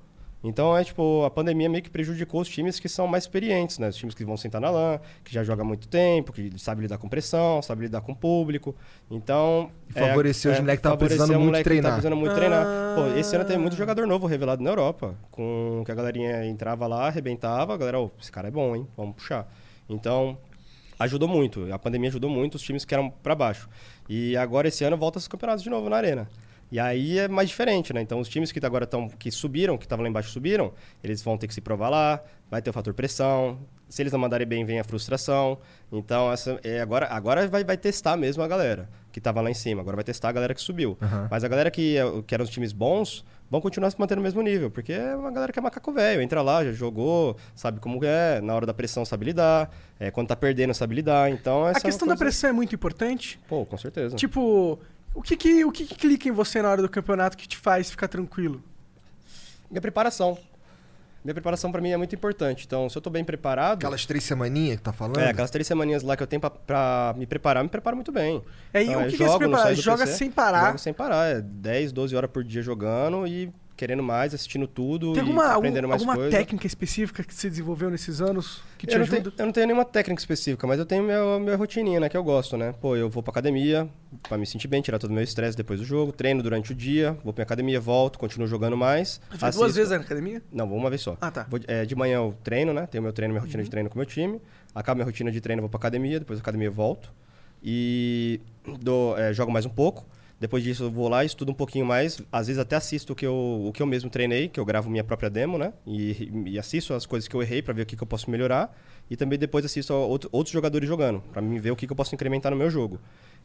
Então, 0.44 0.76
é 0.76 0.84
tipo, 0.84 1.24
a 1.24 1.30
pandemia 1.30 1.70
meio 1.70 1.82
que 1.82 1.90
prejudicou 1.90 2.42
os 2.42 2.50
times 2.50 2.78
que 2.78 2.90
são 2.90 3.08
mais 3.08 3.24
experientes, 3.24 3.80
né? 3.80 3.88
Os 3.88 3.96
times 3.96 4.14
que 4.14 4.26
vão 4.26 4.36
sentar 4.36 4.60
na 4.60 4.70
lã, 4.70 5.00
que 5.24 5.34
já 5.34 5.42
jogam 5.42 5.64
há 5.64 5.68
muito 5.68 5.88
tempo, 5.88 6.34
que 6.34 6.52
sabe 6.60 6.82
lidar 6.82 6.98
com 6.98 7.08
pressão, 7.08 7.62
sabe 7.62 7.84
lidar 7.84 8.02
com 8.02 8.12
o 8.12 8.16
público. 8.16 8.76
Então... 9.10 9.72
E 9.90 9.94
favoreceu 9.94 10.52
os 10.52 10.60
moleques 10.60 10.80
que 10.80 10.84
tavam 10.84 10.98
favoreceu 10.98 11.18
precisando 11.18 11.42
o 11.42 11.44
muito 11.46 11.58
que 11.58 11.64
treinar. 11.64 11.92
Tá 11.92 11.96
precisando 11.96 12.18
muito 12.18 12.36
treinar. 12.36 12.66
Pô, 12.96 13.18
esse 13.18 13.34
ano 13.36 13.46
tem 13.46 13.58
muito 13.58 13.78
jogador 13.78 14.06
novo 14.06 14.28
revelado 14.28 14.62
na 14.62 14.70
Europa, 14.70 15.16
com 15.32 15.82
que 15.86 15.92
a 15.92 15.96
galerinha 15.96 16.46
entrava 16.46 16.88
lá, 16.88 17.08
arrebentava, 17.08 17.74
a 17.74 17.78
galera, 17.78 18.02
ô, 18.02 18.12
esse 18.22 18.32
cara 18.32 18.50
é 18.50 18.52
bom, 18.52 18.76
hein? 18.76 18.86
Vamos 18.98 19.16
puxar. 19.16 19.48
Então, 19.88 20.38
ajudou 21.00 21.30
muito. 21.30 21.72
A 21.72 21.80
pandemia 21.80 22.10
ajudou 22.10 22.30
muito 22.30 22.56
os 22.56 22.62
times 22.62 22.84
que 22.84 22.94
eram 22.94 23.10
pra 23.10 23.34
baixo. 23.34 23.70
E 24.10 24.36
agora 24.36 24.68
esse 24.68 24.84
ano 24.84 24.98
volta 24.98 25.20
os 25.20 25.28
campeonatos 25.28 25.64
de 25.64 25.70
novo 25.70 25.90
na 25.90 25.96
arena. 25.96 26.28
E 26.74 26.80
aí 26.80 27.20
é 27.20 27.28
mais 27.28 27.50
diferente, 27.50 27.94
né? 27.94 28.02
Então 28.02 28.20
os 28.20 28.28
times 28.28 28.52
que 28.52 28.66
agora 28.66 28.86
estão 28.86 29.08
que 29.08 29.30
subiram, 29.30 29.78
que 29.78 29.86
estavam 29.86 30.02
lá 30.02 30.10
embaixo 30.10 30.32
subiram, 30.32 30.74
eles 31.04 31.22
vão 31.22 31.38
ter 31.38 31.46
que 31.48 31.54
se 31.54 31.62
provar 31.62 31.88
lá, 31.90 32.20
vai 32.50 32.64
ter 32.64 32.72
o 32.72 32.74
fator 32.74 32.96
pressão. 32.96 33.60
Se 33.88 34.02
eles 34.02 34.12
não 34.12 34.18
mandarem 34.20 34.48
bem, 34.48 34.66
vem 34.66 34.80
a 34.80 34.84
frustração. 34.84 35.60
Então 35.92 36.32
essa 36.32 36.60
é 36.64 36.82
agora 36.82 37.06
agora 37.12 37.48
vai, 37.48 37.64
vai 37.64 37.78
testar 37.78 38.18
mesmo 38.18 38.42
a 38.42 38.48
galera 38.48 38.90
que 39.12 39.20
estava 39.20 39.40
lá 39.40 39.52
em 39.52 39.54
cima. 39.54 39.82
Agora 39.82 39.98
vai 39.98 40.04
testar 40.04 40.30
a 40.30 40.32
galera 40.32 40.56
que 40.56 40.62
subiu. 40.62 40.98
Aham. 41.00 41.28
Mas 41.30 41.44
a 41.44 41.48
galera 41.48 41.70
que, 41.70 41.98
que 42.26 42.34
eram 42.34 42.44
os 42.44 42.50
times 42.50 42.74
bons 42.74 43.24
vão 43.52 43.62
continuar 43.62 43.92
se 43.92 44.00
mantendo 44.00 44.22
no 44.22 44.24
mesmo 44.24 44.42
nível, 44.42 44.72
porque 44.72 44.94
é 44.94 45.16
uma 45.16 45.30
galera 45.30 45.54
que 45.54 45.60
é 45.60 45.62
macaco 45.62 45.92
velho, 45.94 46.24
entra 46.24 46.42
lá, 46.42 46.66
já 46.66 46.72
jogou, 46.72 47.38
sabe 47.54 47.80
como 47.80 48.04
é, 48.04 48.42
na 48.42 48.56
hora 48.56 48.66
da 48.66 48.74
pressão 48.74 49.06
sabe 49.06 49.26
lidar, 49.26 49.70
é, 50.00 50.10
quando 50.10 50.30
tá 50.30 50.36
perdendo 50.36 50.74
sabe 50.74 50.96
lidar, 50.96 51.30
então 51.30 51.68
essa 51.68 51.78
A 51.78 51.82
questão 51.82 52.08
é 52.08 52.10
uma 52.10 52.16
da 52.16 52.18
coisa... 52.18 52.32
pressão 52.32 52.50
é 52.50 52.54
muito 52.54 52.74
importante. 52.74 53.40
Pô, 53.48 53.64
com 53.64 53.78
certeza. 53.78 54.16
Tipo, 54.16 54.80
o 55.14 55.22
que 55.22 55.36
que, 55.36 55.66
o 55.66 55.72
que 55.72 55.86
que 55.86 55.96
clica 55.96 56.28
em 56.28 56.32
você 56.32 56.62
na 56.62 56.70
hora 56.70 56.82
do 56.82 56.90
campeonato 56.90 57.38
que 57.38 57.48
te 57.48 57.58
faz 57.58 57.90
ficar 57.90 58.08
tranquilo? 58.08 58.64
Minha 59.70 59.82
preparação. 59.82 60.38
Minha 61.24 61.34
preparação 61.34 61.72
pra 61.72 61.80
mim 61.80 61.90
é 61.92 61.96
muito 61.98 62.14
importante. 62.14 62.66
Então, 62.66 62.90
se 62.90 62.98
eu 62.98 63.02
tô 63.02 63.10
bem 63.10 63.24
preparado. 63.24 63.78
Aquelas 63.78 64.06
três 64.06 64.24
semaninhas 64.26 64.76
que 64.78 64.84
tá 64.84 64.92
falando? 64.92 65.20
É, 65.20 65.30
aquelas 65.30 65.50
três 65.50 65.66
semaninhas 65.66 66.04
lá 66.04 66.18
que 66.18 66.24
eu 66.24 66.28
tenho 66.28 66.42
pra, 66.42 66.50
pra 66.50 67.16
me 67.18 67.26
preparar, 67.26 67.64
me 67.64 67.70
preparo 67.70 67.96
muito 67.96 68.12
bem. 68.12 68.44
É, 68.74 68.82
e 68.84 68.88
Então, 68.88 69.00
o 69.00 69.04
eu 69.06 69.10
que 69.10 69.18
que 69.18 69.24
é 69.24 69.26
se 69.28 69.32
jogo, 69.32 69.40
preparar? 69.40 69.76
Joga 69.76 70.06
PC, 70.06 70.18
sem 70.18 70.30
parar? 70.32 70.66
Jogo 70.68 70.78
sem 70.80 70.94
parar. 70.94 71.26
É 71.28 71.42
10, 71.42 71.94
12 71.94 72.14
horas 72.16 72.30
por 72.30 72.44
dia 72.44 72.62
jogando 72.62 73.26
e 73.26 73.50
querendo 73.76 74.04
mais, 74.04 74.34
assistindo 74.34 74.68
tudo 74.68 75.14
Tem 75.14 75.22
alguma, 75.22 75.48
aprendendo 75.56 75.88
mais 75.88 76.02
alguma 76.02 76.16
coisa. 76.16 76.38
técnica 76.38 76.68
específica 76.68 77.24
que 77.24 77.34
você 77.34 77.50
desenvolveu 77.50 77.90
nesses 77.90 78.22
anos 78.22 78.62
que 78.78 78.86
te 78.86 78.94
eu, 78.94 79.00
não 79.00 79.04
ajuda? 79.04 79.22
tenho, 79.32 79.34
eu 79.38 79.46
não 79.48 79.52
tenho 79.54 79.66
nenhuma 79.68 79.84
técnica 79.86 80.20
específica, 80.22 80.68
mas 80.68 80.78
eu 80.80 80.86
tenho 80.86 81.04
minha, 81.04 81.40
minha 81.40 81.56
rotininha, 81.56 82.00
né, 82.00 82.08
que 82.10 82.16
eu 82.16 82.24
gosto, 82.24 82.56
né? 82.56 82.74
Pô, 82.80 82.96
eu 82.96 83.10
vou 83.10 83.24
pra 83.24 83.32
academia 83.32 83.90
pra 84.30 84.38
me 84.38 84.46
sentir 84.46 84.68
bem, 84.68 84.82
tirar 84.82 85.00
todo 85.00 85.10
o 85.10 85.14
meu 85.14 85.24
estresse 85.24 85.58
depois 85.58 85.80
do 85.80 85.86
jogo, 85.86 86.12
treino 86.12 86.44
durante 86.44 86.72
o 86.72 86.76
dia, 86.76 87.18
vou 87.24 87.34
pra 87.34 87.44
academia, 87.44 87.80
volto, 87.80 88.20
continuo 88.20 88.48
jogando 88.48 88.78
mais. 88.78 89.20
Vai 89.38 89.52
duas 89.52 89.76
vezes 89.76 89.90
na 89.92 89.98
academia? 89.98 90.42
Não, 90.52 90.68
vou 90.68 90.78
uma 90.78 90.90
vez 90.90 91.02
só. 91.02 91.18
Ah, 91.20 91.32
tá. 91.32 91.48
Vou- 91.50 91.60
é, 91.68 91.84
de 91.86 91.96
manhã 91.96 92.18
eu 92.18 92.36
treino, 92.44 92.74
né? 92.74 92.86
Tenho 92.88 93.02
meu 93.04 93.12
treino, 93.12 93.34
minha 93.34 93.42
rotina 93.42 93.60
Uhum. 93.62 93.64
de 93.66 93.70
treino 93.72 93.90
com 93.90 93.96
o 93.96 93.98
meu 94.00 94.06
time. 94.06 94.40
Acabo 94.76 94.98
minha 94.98 95.06
rotina 95.06 95.32
de 95.32 95.42
treino, 95.42 95.62
vou 95.62 95.70
pra 95.70 95.78
academia, 95.78 96.20
depois 96.20 96.38
da 96.40 96.44
academia 96.44 96.68
eu 96.68 96.72
volto. 96.74 97.12
E 97.64 98.40
dou, 98.82 99.18
é, 99.18 99.34
jogo 99.34 99.52
mais 99.52 99.66
um 99.66 99.70
pouco. 99.70 100.06
Depois 100.40 100.62
disso 100.64 100.84
eu 100.84 100.92
vou 100.92 101.08
lá, 101.08 101.24
estudo 101.24 101.52
um 101.52 101.56
pouquinho 101.56 101.86
mais. 101.86 102.22
Às 102.32 102.48
vezes 102.48 102.60
até 102.62 102.76
assisto 102.76 103.14
o 103.14 103.16
que 103.16 103.26
eu, 103.26 103.34
o 103.68 103.72
que 103.74 103.82
eu 103.82 103.86
mesmo 103.86 104.10
treinei, 104.10 104.50
que 104.50 104.60
eu 104.60 104.66
gravo 104.66 104.90
minha 104.90 105.04
própria 105.04 105.30
demo, 105.30 105.58
né? 105.58 105.72
E, 105.88 106.30
e 106.48 106.60
assisto 106.60 106.94
as 106.94 107.06
coisas 107.06 107.28
que 107.28 107.36
eu 107.36 107.42
errei 107.42 107.62
pra 107.62 107.74
ver 107.74 107.84
o 107.84 107.86
que, 107.86 107.96
que 107.96 108.04
eu 108.04 108.08
posso 108.08 108.30
melhorar. 108.30 108.76
E 109.10 109.16
também 109.16 109.40
depois 109.40 109.64
assisto 109.64 109.94
outro- 109.94 110.30
outros 110.32 110.52
jogadores 110.54 110.88
jogando, 110.88 111.22
pra 111.32 111.42
mim 111.42 111.58
ver 111.60 111.72
o 111.72 111.76
que, 111.76 111.86
que 111.88 111.92
eu 111.94 111.96
posso 111.96 112.14
incrementar 112.14 112.52
no 112.52 112.58
meu 112.58 112.70
jogo. 112.70 113.00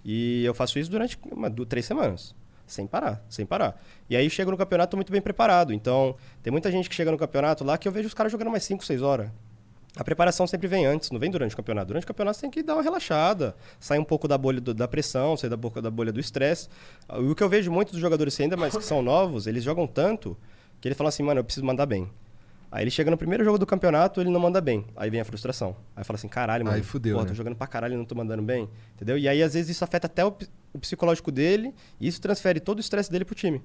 E 0.04 0.44
eu 0.44 0.54
faço 0.54 0.78
isso 0.78 0.90
durante 0.90 1.16
uma, 1.30 1.48
du- 1.48 1.66
três 1.66 1.86
semanas. 1.86 2.34
Sem 2.66 2.86
parar, 2.86 3.24
sem 3.30 3.46
parar. 3.46 3.80
E 4.10 4.16
aí 4.16 4.28
chego 4.28 4.50
no 4.50 4.56
campeonato 4.56 4.96
muito 4.96 5.10
bem 5.10 5.20
preparado. 5.22 5.72
Então, 5.72 6.16
tem 6.42 6.50
muita 6.50 6.70
gente 6.70 6.88
que 6.88 6.94
chega 6.94 7.10
no 7.10 7.16
campeonato 7.16 7.64
lá 7.64 7.78
que 7.78 7.88
eu 7.88 7.92
vejo 7.92 8.08
os 8.08 8.14
caras 8.14 8.30
jogando 8.30 8.50
mais 8.50 8.62
5, 8.64 8.84
6 8.84 9.00
horas. 9.02 9.30
A 9.98 10.04
preparação 10.04 10.46
sempre 10.46 10.68
vem 10.68 10.86
antes, 10.86 11.10
não 11.10 11.18
vem 11.18 11.28
durante 11.30 11.54
o 11.54 11.56
campeonato. 11.56 11.88
Durante 11.88 12.04
o 12.04 12.06
campeonato 12.06 12.36
você 12.36 12.42
tem 12.42 12.50
que 12.50 12.62
dar 12.62 12.74
uma 12.74 12.82
relaxada, 12.82 13.56
sair 13.80 13.98
um 13.98 14.04
pouco 14.04 14.28
da 14.28 14.38
bolha 14.38 14.60
do- 14.60 14.72
da 14.72 14.86
pressão, 14.86 15.36
sair 15.36 15.50
da 15.50 15.56
boca 15.56 15.82
da 15.82 15.90
bolha 15.90 16.12
do 16.12 16.20
estresse. 16.20 16.68
Ah, 17.08 17.18
O 17.18 17.34
que 17.34 17.42
eu 17.42 17.48
vejo 17.48 17.70
muito 17.72 17.90
dos 17.90 18.00
jogadores 18.00 18.38
ainda 18.40 18.56
mais 18.56 18.76
que 18.76 18.84
são 18.84 19.02
novos, 19.02 19.48
eles 19.48 19.64
jogam 19.64 19.88
tanto 19.88 20.36
que 20.80 20.86
eles 20.86 20.96
falam 20.96 21.08
assim, 21.08 21.24
mano, 21.24 21.40
eu 21.40 21.44
preciso 21.44 21.66
mandar 21.66 21.84
bem. 21.86 22.08
Aí 22.70 22.84
ele 22.84 22.90
chega 22.92 23.10
no 23.10 23.16
primeiro 23.16 23.42
jogo 23.42 23.58
do 23.58 23.66
campeonato, 23.66 24.20
ele 24.20 24.30
não 24.30 24.38
manda 24.38 24.60
bem. 24.60 24.84
Aí 24.94 25.08
vem 25.10 25.20
a 25.20 25.24
frustração. 25.24 25.74
Aí 25.96 26.04
fala 26.04 26.16
assim, 26.16 26.28
caralho, 26.28 26.64
mano. 26.64 26.76
Aí 26.76 26.82
fudeu, 26.82 27.16
Pô, 27.16 27.22
né? 27.22 27.28
tô 27.30 27.34
jogando 27.34 27.56
pra 27.56 27.66
caralho 27.66 27.94
e 27.94 27.96
não 27.96 28.04
tô 28.04 28.14
mandando 28.14 28.42
bem. 28.42 28.68
Entendeu? 28.94 29.16
E 29.18 29.26
aí, 29.26 29.42
às 29.42 29.54
vezes, 29.54 29.70
isso 29.70 29.82
afeta 29.82 30.06
até 30.06 30.24
o, 30.24 30.32
o 30.74 30.78
psicológico 30.78 31.32
dele 31.32 31.74
e 31.98 32.06
isso 32.06 32.20
transfere 32.20 32.60
todo 32.60 32.76
o 32.76 32.80
estresse 32.80 33.10
dele 33.10 33.24
pro 33.24 33.34
time. 33.34 33.62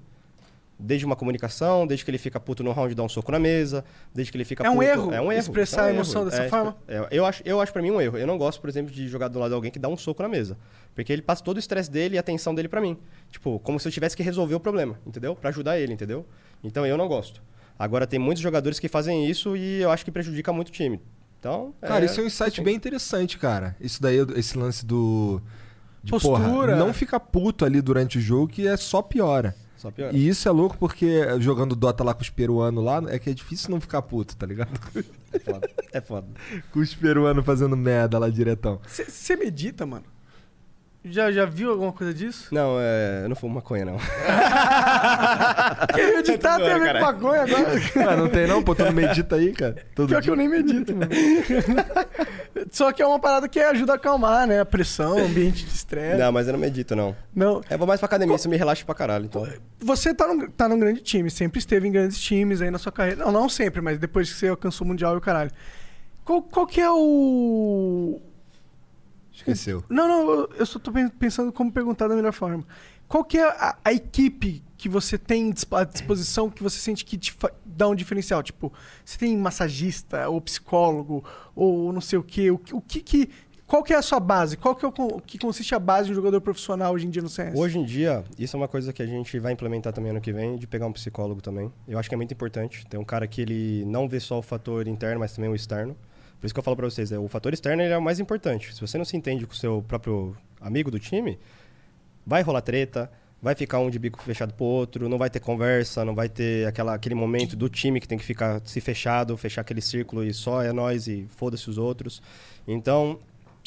Desde 0.79 1.05
uma 1.05 1.15
comunicação, 1.15 1.85
desde 1.85 2.03
que 2.03 2.09
ele 2.11 2.17
fica 2.17 2.39
puto 2.39 2.63
no 2.63 2.71
round 2.71 2.91
e 2.91 2.95
dá 2.95 3.03
um 3.03 3.07
soco 3.09 3.31
na 3.31 3.39
mesa, 3.39 3.85
desde 4.13 4.31
que 4.31 4.37
ele 4.37 4.43
fica 4.43 4.65
É 4.65 4.69
um 4.69 4.73
puto... 4.75 4.83
erro 4.85 5.13
É 5.13 5.21
um 5.21 5.31
erro. 5.31 5.39
expressar 5.39 5.83
é 5.83 5.85
um 5.85 5.87
a 5.87 5.93
emoção 5.93 6.21
erro. 6.23 6.31
dessa 6.31 6.43
É, 6.43 6.49
forma? 6.49 6.75
é, 6.87 7.07
eu, 7.11 7.25
acho, 7.25 7.41
eu 7.45 7.61
acho 7.61 7.71
pra 7.71 7.81
mim 7.81 7.91
um 7.91 8.01
erro. 8.01 8.17
Eu 8.17 8.25
não 8.27 8.37
gosto, 8.37 8.59
por 8.59 8.69
exemplo, 8.69 8.91
de 8.91 9.07
jogar 9.07 9.27
do 9.27 9.37
lado 9.39 9.49
de 9.51 9.55
alguém 9.55 9.71
que 9.71 9.79
dá 9.79 9.87
um 9.87 9.95
soco 9.95 10.21
na 10.23 10.27
mesa. 10.27 10.57
Porque 10.95 11.13
ele 11.13 11.21
passa 11.21 11.43
todo 11.43 11.57
o 11.57 11.59
estresse 11.59 11.89
dele 11.91 12.15
e 12.15 12.17
a 12.17 12.21
atenção 12.21 12.53
dele 12.55 12.67
pra 12.67 12.81
mim. 12.81 12.97
Tipo, 13.31 13.59
como 13.59 13.79
se 13.79 13.87
eu 13.87 13.91
tivesse 13.91 14.17
que 14.17 14.23
resolver 14.23 14.55
o 14.55 14.59
problema, 14.59 14.99
entendeu? 15.05 15.35
Pra 15.35 15.49
ajudar 15.49 15.79
ele, 15.79 15.93
entendeu? 15.93 16.25
Então 16.63 16.85
eu 16.85 16.97
não 16.97 17.07
gosto. 17.07 17.41
Agora 17.77 18.05
tem 18.07 18.19
muitos 18.19 18.41
jogadores 18.43 18.79
que 18.79 18.87
fazem 18.87 19.27
isso 19.29 19.55
e 19.55 19.81
eu 19.81 19.91
acho 19.91 20.03
que 20.03 20.11
prejudica 20.11 20.51
muito 20.51 20.69
o 20.69 20.71
time. 20.71 20.99
Então, 21.39 21.73
Cara, 21.81 22.05
isso 22.05 22.19
é 22.19 22.23
um 22.23 22.27
insight 22.27 22.61
bem 22.61 22.75
interessante, 22.75 23.37
cara. 23.37 23.75
Isso 23.79 24.01
daí, 24.01 24.17
esse 24.35 24.57
lance 24.57 24.85
do. 24.85 25.41
De, 26.03 26.11
porra, 26.11 26.43
Postura. 26.45 26.75
não 26.75 26.93
fica 26.93 27.19
puto 27.19 27.63
ali 27.65 27.81
durante 27.81 28.17
o 28.17 28.21
jogo, 28.21 28.47
que 28.47 28.67
é 28.67 28.75
só 28.77 29.01
piora. 29.01 29.55
Só 29.83 29.91
piora. 29.91 30.15
E 30.15 30.29
isso 30.29 30.47
é 30.47 30.51
louco 30.51 30.77
porque 30.77 31.41
jogando 31.41 31.75
Dota 31.75 32.05
lá 32.05 32.13
com 32.13 32.21
os 32.21 32.29
peruanos 32.29 32.81
lá, 32.81 33.03
é 33.09 33.19
que 33.19 33.29
é 33.29 33.33
difícil 33.33 33.69
não 33.69 33.81
ficar 33.81 34.01
puto, 34.01 34.33
tá 34.33 34.45
ligado? 34.45 34.69
É 35.33 35.39
foda. 35.39 35.69
É 35.91 35.99
foda. 35.99 36.27
com 36.71 36.79
os 36.79 36.95
peruanos 36.95 37.45
fazendo 37.45 37.75
merda 37.75 38.17
lá 38.17 38.29
diretão. 38.29 38.79
Você 38.87 39.35
medita, 39.35 39.85
mano? 39.85 40.05
Já, 41.03 41.29
já 41.33 41.43
viu 41.43 41.69
alguma 41.69 41.91
coisa 41.91 42.13
disso? 42.13 42.47
Não, 42.55 42.77
é, 42.79 43.23
eu 43.25 43.29
não 43.29 43.35
fumo 43.35 43.55
maconha, 43.55 43.83
não. 43.83 43.97
Quer 45.93 46.13
meditar 46.15 46.61
tem 46.61 46.71
a 46.71 46.77
ver 46.77 46.93
com 46.93 47.01
maconha 47.01 47.41
agora? 47.41 47.73
Ah, 48.09 48.15
não 48.15 48.29
tem 48.29 48.47
não? 48.47 48.63
Pô, 48.63 48.73
tu 48.73 48.85
não 48.85 48.93
medita 48.93 49.35
aí, 49.35 49.51
cara? 49.51 49.75
Todo 49.93 50.07
Pior 50.07 50.21
que 50.21 50.23
dia. 50.23 50.31
eu 50.31 50.37
nem 50.37 50.47
medito, 50.47 50.95
mano. 50.95 51.11
Só 52.73 52.91
que 52.91 53.03
é 53.03 53.05
uma 53.07 53.19
parada 53.19 53.47
que 53.47 53.59
ajuda 53.59 53.93
a 53.93 53.95
acalmar, 53.97 54.47
né? 54.47 54.59
A 54.59 54.65
pressão, 54.65 55.15
o 55.15 55.25
ambiente 55.25 55.63
de 55.63 55.71
estresse. 55.71 56.17
Não, 56.17 56.31
mas 56.31 56.47
eu 56.47 56.53
não 56.53 56.59
medito, 56.59 56.95
não. 56.95 57.15
Não. 57.33 57.61
Eu 57.69 57.77
vou 57.77 57.85
mais 57.85 57.99
pra 57.99 58.07
academia, 58.07 58.35
isso 58.35 58.49
me 58.49 58.57
relaxa 58.57 58.83
pra 58.83 58.95
caralho, 58.95 59.25
então. 59.25 59.47
Você 59.79 60.11
tá 60.11 60.27
num, 60.27 60.49
tá 60.49 60.67
num 60.67 60.79
grande 60.79 60.99
time, 61.01 61.29
sempre 61.29 61.59
esteve 61.59 61.87
em 61.87 61.91
grandes 61.91 62.19
times 62.19 62.61
aí 62.61 62.71
na 62.71 62.79
sua 62.79 62.91
carreira. 62.91 63.23
Não, 63.23 63.31
não 63.31 63.47
sempre, 63.47 63.79
mas 63.79 63.99
depois 63.99 64.27
que 64.33 64.35
você 64.39 64.47
alcançou 64.47 64.85
o 64.85 64.87
Mundial 64.87 65.13
e 65.13 65.17
o 65.17 65.21
caralho. 65.21 65.51
Qual, 66.25 66.41
qual 66.41 66.65
que 66.65 66.81
é 66.81 66.89
o. 66.89 68.19
Esqueceu. 69.31 69.83
Não, 69.89 70.07
não, 70.07 70.47
eu- 70.57 70.65
só 70.65 70.79
tô 70.79 70.91
pen- 70.91 71.09
pensando 71.09 71.51
como 71.51 71.71
perguntar 71.71 72.07
da 72.07 72.15
melhor 72.15 72.33
forma. 72.33 72.63
Qual 73.07 73.23
que 73.23 73.37
é 73.37 73.43
a, 73.47 73.75
a 73.85 73.93
equipe 73.93 74.63
que 74.77 74.89
você 74.89 75.17
tem 75.17 75.53
à 75.71 75.83
disposição 75.83 76.49
que 76.49 76.61
você 76.63 76.77
sente 76.79 77.05
que 77.05 77.17
te 77.17 77.35
dá 77.75 77.87
um 77.87 77.95
diferencial? 77.95 78.41
Tipo, 78.43 78.71
você 79.03 79.17
tem 79.17 79.35
massagista, 79.37 80.27
ou 80.29 80.39
psicólogo, 80.41 81.23
ou 81.55 81.91
não 81.93 82.01
sei 82.01 82.17
o 82.19 82.23
quê. 82.23 82.51
O, 82.51 82.57
que- 82.57 82.73
o 82.73 82.81
que 82.81 83.01
que... 83.01 83.29
Qual 83.65 83.81
que 83.81 83.93
é 83.93 83.95
a 83.95 84.01
sua 84.01 84.19
base? 84.19 84.55
Qual 84.57 84.75
que 84.75 84.85
é 84.85 84.87
o, 84.87 84.91
que 85.21 85.37
consiste 85.39 85.73
a 85.73 85.79
base 85.79 86.05
de 86.07 86.11
um 86.11 86.15
jogador 86.15 86.39
profissional 86.41 86.93
hoje 86.93 87.07
em 87.07 87.09
dia 87.09 87.21
no 87.23 87.29
CS? 87.29 87.57
Hoje 87.57 87.79
em 87.79 87.83
dia, 87.85 88.23
isso 88.37 88.55
é 88.55 88.59
uma 88.59 88.67
coisa 88.67 88.93
que 88.93 89.01
a 89.01 89.05
gente 89.05 89.39
vai 89.39 89.53
implementar 89.53 89.91
também 89.93 90.11
ano 90.11 90.21
que 90.21 90.31
vem, 90.33 90.57
de 90.57 90.67
pegar 90.67 90.85
um 90.85 90.91
psicólogo 90.91 91.41
também. 91.41 91.71
Eu 91.87 91.97
acho 91.97 92.07
que 92.07 92.13
é 92.13 92.17
muito 92.17 92.31
importante. 92.33 92.85
Ter 92.85 92.97
um 92.97 93.03
cara 93.05 93.25
que 93.25 93.41
ele 93.41 93.83
não 93.85 94.07
vê 94.07 94.19
só 94.19 94.37
o 94.37 94.41
fator 94.43 94.87
interno, 94.87 95.21
mas 95.21 95.33
também 95.33 95.49
o 95.49 95.55
externo. 95.55 95.95
Por 96.39 96.45
isso 96.45 96.53
que 96.53 96.59
eu 96.59 96.63
falo 96.63 96.75
pra 96.77 96.87
vocês, 96.87 97.11
é, 97.11 97.17
o 97.17 97.27
fator 97.27 97.51
externo 97.53 97.81
é 97.81 97.97
o 97.97 98.01
mais 98.01 98.19
importante. 98.19 98.75
Se 98.75 98.81
você 98.81 98.97
não 98.97 99.05
se 99.05 99.15
entende 99.17 99.47
com 99.47 99.53
o 99.53 99.55
seu 99.55 99.81
próprio 99.87 100.35
amigo 100.61 100.91
do 100.91 100.99
time, 100.99 101.39
vai 102.27 102.41
rolar 102.43 102.61
treta, 102.61 103.09
vai 103.43 103.53
ficar 103.53 103.77
um 103.79 103.89
de 103.89 103.99
bico 103.99 104.19
fechado 104.23 104.53
pro 104.53 104.63
outro, 104.65 105.07
não 105.09 105.17
vai 105.17 105.29
ter 105.29 105.39
conversa, 105.41 106.03
não 106.05 106.15
vai 106.15 106.29
ter 106.29 106.65
aquela, 106.65 106.95
aquele 106.95 107.13
momento 107.13 107.55
do 107.55 107.67
time 107.69 107.99
que 107.99 108.07
tem 108.07 108.17
que 108.17 108.23
ficar 108.23 108.61
se 108.65 108.79
fechado, 108.79 109.35
fechar 109.37 109.61
aquele 109.61 109.81
círculo 109.81 110.23
e 110.23 110.33
só 110.33 110.63
é 110.63 110.71
nós 110.71 111.07
e 111.07 111.27
foda-se 111.35 111.69
os 111.69 111.77
outros. 111.77 112.21
Então, 112.65 113.19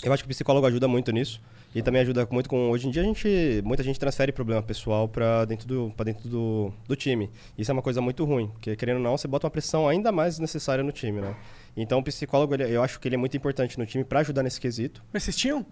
eu 0.03 0.13
acho 0.13 0.23
que 0.25 0.27
o 0.29 0.31
psicólogo 0.35 0.67
ajuda 0.67 0.89
muito 0.89 1.13
nisso. 1.13 1.41
E 1.75 1.83
também 1.83 2.01
ajuda 2.01 2.27
muito 2.31 2.49
com. 2.49 2.71
Hoje 2.71 2.89
em 2.89 2.91
dia, 2.91 3.03
a 3.03 3.05
gente, 3.05 3.61
muita 3.63 3.83
gente 3.83 4.01
transfere 4.01 4.33
problema 4.33 4.63
pessoal 4.63 5.07
para 5.07 5.45
dentro, 5.45 5.69
do, 5.69 5.93
pra 5.95 6.05
dentro 6.07 6.27
do, 6.27 6.73
do 6.89 6.97
time. 6.97 7.29
Isso 7.59 7.71
é 7.71 7.75
uma 7.75 7.83
coisa 7.83 8.01
muito 8.01 8.25
ruim, 8.25 8.47
porque 8.49 8.75
querendo 8.77 8.97
ou 8.97 9.03
não, 9.03 9.15
você 9.19 9.29
bota 9.29 9.47
uma 9.47 9.51
pressão 9.51 9.87
ainda 9.87 10.11
mais 10.11 10.39
necessária 10.39 10.83
no 10.83 10.91
time, 10.91 11.21
né? 11.21 11.37
Então, 11.77 11.99
o 11.99 12.03
psicólogo, 12.03 12.55
ele- 12.55 12.75
eu 12.75 12.83
acho 12.83 12.99
que 12.99 13.07
ele 13.07 13.17
é 13.17 13.19
muito 13.19 13.37
importante 13.37 13.79
no 13.79 13.85
time 13.85 14.05
para 14.05 14.21
ajudar 14.21 14.43
nesse 14.43 14.59
quesito. 14.59 15.05
Mas 15.13 15.25
vocês 15.25 15.37
tinham? 15.37 15.67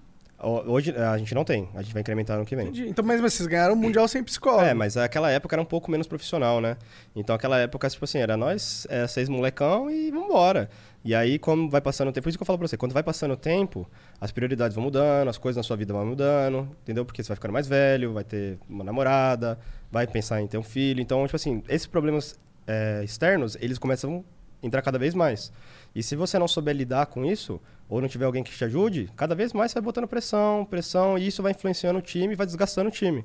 Ho- 0.45 0.62
Hoje 0.72 0.95
a 0.97 1.16
gente 1.18 1.34
não 1.34 1.45
tem, 1.45 1.68
a 1.74 1.82
gente 1.82 1.92
vai 1.92 2.01
incrementar 2.03 2.38
no 2.38 2.45
que 2.45 2.55
vem. 2.55 2.66
Entendi. 2.68 2.88
Então, 2.88 3.05
mas, 3.05 3.20
mas 3.20 3.32
vocês 3.34 3.47
ganharam 3.47 3.74
o 3.74 3.76
Mundial 3.76 4.07
sem 4.07 4.22
psicólogo. 4.22 4.62
É, 4.64 4.74
mas 4.74 4.97
aquela 4.97 5.30
época 5.30 5.55
era 5.55 5.62
um 5.62 5.64
pouco 5.66 5.90
menos 5.90 6.07
profissional, 6.07 6.61
né? 6.61 6.76
Então 7.16 7.34
aquela 7.34 7.59
época, 7.59 7.88
tipo 7.88 8.05
assim, 8.05 8.18
era 8.18 8.36
nós, 8.36 8.86
é, 8.90 9.07
seis 9.07 9.28
molecão 9.28 9.90
e 9.90 10.11
vambora. 10.11 10.68
E 11.05 11.14
aí, 11.14 11.38
como 11.38 11.68
vai 11.68 11.80
passando 11.82 12.09
o 12.09 12.12
tempo, 12.12 12.22
por 12.24 12.28
isso 12.30 12.38
que 12.38 12.42
eu 12.42 12.47
falo 12.47 12.59
pra 12.59 12.66
você, 12.66 12.76
quando 12.78 12.92
vai 12.92 13.03
passando 13.03 13.32
o 13.32 13.36
tempo, 13.36 13.86
as 14.20 14.32
prioridades 14.32 14.74
vão 14.74 14.84
mudando, 14.84 15.28
as 15.28 15.36
coisas 15.36 15.57
na 15.59 15.62
sua 15.62 15.76
vida 15.76 15.92
vão 15.92 16.07
mudando, 16.07 16.66
entendeu? 16.82 17.05
Porque 17.05 17.22
você 17.22 17.28
vai 17.28 17.34
ficando 17.36 17.53
mais 17.53 17.66
velho, 17.68 18.14
vai 18.14 18.24
ter 18.24 18.59
uma 18.68 18.82
namorada, 18.82 19.59
vai 19.92 20.07
pensar 20.07 20.40
em 20.40 20.47
ter 20.47 20.57
um 20.57 20.62
filho. 20.62 21.01
Então, 21.03 21.22
tipo 21.26 21.36
assim, 21.36 21.62
esses 21.68 21.86
problemas 21.86 22.38
é, 22.66 23.03
externos, 23.05 23.55
eles 23.61 23.76
começam 23.78 24.24
entrar 24.64 24.82
cada 24.82 24.98
vez 24.98 25.14
mais. 25.14 25.52
E 25.94 26.02
se 26.02 26.16
você 26.16 26.38
não 26.38 26.48
souber 26.48 26.74
lidar 26.74 27.06
com 27.06 27.24
isso, 27.24 27.60
ou 27.88 28.00
não 28.00 28.08
tiver 28.08 28.24
alguém 28.24 28.42
que 28.42 28.50
te 28.50 28.64
ajude, 28.64 29.10
cada 29.16 29.34
vez 29.34 29.52
mais 29.52 29.70
você 29.70 29.74
vai 29.76 29.82
botando 29.84 30.08
pressão, 30.08 30.64
pressão, 30.68 31.18
e 31.18 31.26
isso 31.26 31.42
vai 31.42 31.52
influenciando 31.52 31.98
o 31.98 32.02
time, 32.02 32.34
vai 32.34 32.46
desgastando 32.46 32.88
o 32.88 32.92
time. 32.92 33.24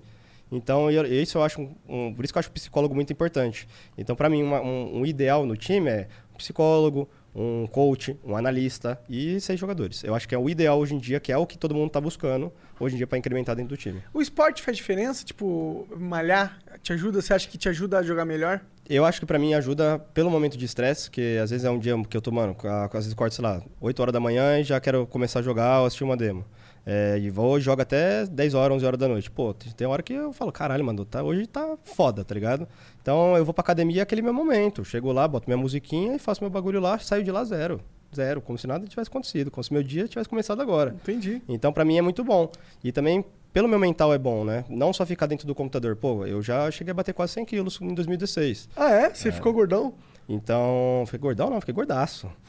Então, 0.51 0.89
eu, 0.89 1.05
isso 1.05 1.37
eu 1.37 1.43
acho 1.43 1.61
um, 1.61 1.75
um- 1.87 2.13
por 2.13 2.25
isso 2.25 2.33
que 2.33 2.37
eu 2.37 2.41
acho 2.41 2.51
psicólogo 2.51 2.93
muito 2.95 3.13
importante. 3.13 3.67
Então, 3.97 4.15
para 4.15 4.29
mim, 4.29 4.41
uma- 4.43 4.61
um, 4.61 4.99
um 5.01 5.05
ideal 5.05 5.45
no 5.45 5.55
time 5.55 5.89
é 5.89 6.07
um 6.33 6.37
psicólogo, 6.37 7.07
um 7.39 7.65
coach, 7.65 8.19
um 8.23 8.35
analista 8.35 8.99
e 9.09 9.39
seis 9.39 9.57
jogadores. 9.57 10.03
Eu 10.03 10.13
acho 10.13 10.27
que 10.27 10.35
é 10.35 10.37
o 10.37 10.49
ideal 10.49 10.77
hoje 10.77 10.93
em 10.93 10.97
dia, 10.97 11.19
que 11.19 11.31
é 11.31 11.37
o 11.37 11.47
que 11.47 11.57
todo 11.57 11.73
mundo 11.73 11.87
está 11.87 12.01
buscando 12.01 12.51
hoje 12.77 12.95
em 12.95 12.97
dia 12.97 13.07
para 13.07 13.17
incrementar 13.17 13.55
dentro 13.55 13.69
do 13.69 13.77
time. 13.77 14.03
O 14.13 14.21
esporte 14.21 14.61
faz 14.61 14.75
diferença? 14.75 15.23
Tipo, 15.23 15.87
malhar 15.97 16.59
te 16.83 16.91
ajuda? 16.91 17.21
Você 17.21 17.33
acha 17.33 17.47
que 17.47 17.57
te 17.57 17.69
ajuda 17.69 17.99
a 17.99 18.03
jogar 18.03 18.25
melhor? 18.25 18.59
Eu 18.89 19.05
acho 19.05 19.19
que 19.19 19.25
pra 19.25 19.39
mim 19.39 19.53
ajuda 19.53 19.99
pelo 20.13 20.29
momento 20.29 20.57
de 20.57 20.65
estresse, 20.65 21.09
que 21.09 21.37
às 21.37 21.51
vezes 21.51 21.63
é 21.63 21.69
um 21.69 21.79
dia 21.79 21.95
que 22.09 22.17
eu 22.17 22.21
tô, 22.21 22.31
mano, 22.31 22.57
às 22.91 22.91
vezes 22.91 23.13
corto, 23.13 23.35
sei 23.35 23.43
lá, 23.43 23.61
8 23.79 24.01
horas 24.01 24.13
da 24.13 24.19
manhã 24.19 24.59
e 24.59 24.63
já 24.63 24.79
quero 24.81 25.05
começar 25.07 25.39
a 25.39 25.43
jogar 25.43 25.79
ou 25.79 25.85
assistir 25.85 26.03
uma 26.03 26.17
demo. 26.17 26.43
É, 26.85 27.19
e 27.19 27.29
vou 27.29 27.57
e 27.57 27.61
jogo 27.61 27.81
até 27.81 28.25
10 28.25 28.53
horas, 28.55 28.77
11 28.77 28.85
horas 28.85 28.99
da 28.99 29.07
noite. 29.07 29.29
Pô, 29.29 29.53
tem 29.53 29.71
tem 29.71 29.85
hora 29.85 30.01
que 30.01 30.13
eu 30.13 30.33
falo, 30.33 30.51
caralho, 30.51 30.83
mano, 30.83 31.05
tá, 31.05 31.21
hoje 31.21 31.45
tá 31.45 31.77
foda, 31.83 32.25
tá 32.25 32.33
ligado? 32.33 32.67
Então 33.01 33.35
eu 33.37 33.45
vou 33.45 33.53
pra 33.53 33.61
academia, 33.61 34.01
é 34.01 34.03
aquele 34.03 34.21
meu 34.21 34.33
momento. 34.33 34.83
Chego 34.83 35.11
lá, 35.11 35.27
boto 35.27 35.47
minha 35.47 35.57
musiquinha 35.57 36.15
e 36.15 36.19
faço 36.19 36.43
meu 36.43 36.49
bagulho 36.49 36.79
lá, 36.79 36.99
saio 36.99 37.23
de 37.23 37.31
lá 37.31 37.43
zero. 37.43 37.81
Zero, 38.15 38.41
como 38.41 38.57
se 38.57 38.65
nada 38.65 38.87
tivesse 38.87 39.09
acontecido, 39.09 39.51
como 39.51 39.63
se 39.63 39.71
meu 39.71 39.83
dia 39.83 40.07
tivesse 40.07 40.27
começado 40.27 40.61
agora. 40.61 40.95
Entendi. 41.01 41.41
Então, 41.47 41.71
pra 41.71 41.85
mim 41.85 41.97
é 41.97 42.01
muito 42.01 42.23
bom. 42.23 42.51
E 42.83 42.91
também, 42.91 43.23
pelo 43.53 43.67
meu 43.67 43.77
mental 43.77 44.11
é 44.13 44.17
bom, 44.17 44.43
né? 44.43 44.65
Não 44.67 44.91
só 44.91 45.05
ficar 45.05 45.27
dentro 45.27 45.45
do 45.45 45.53
computador. 45.53 45.95
Pô, 45.95 46.25
eu 46.25 46.41
já 46.41 46.69
cheguei 46.71 46.91
a 46.91 46.95
bater 46.95 47.13
quase 47.13 47.33
100 47.33 47.45
quilos 47.45 47.79
em 47.81 47.93
2016. 47.93 48.69
Ah, 48.75 48.89
é? 48.89 49.13
Você 49.13 49.31
ficou 49.31 49.53
gordão? 49.53 49.93
Então, 50.31 51.03
fiquei 51.07 51.19
gordão? 51.19 51.49
Não, 51.49 51.59
fiquei 51.59 51.73
gordaço. 51.73 52.29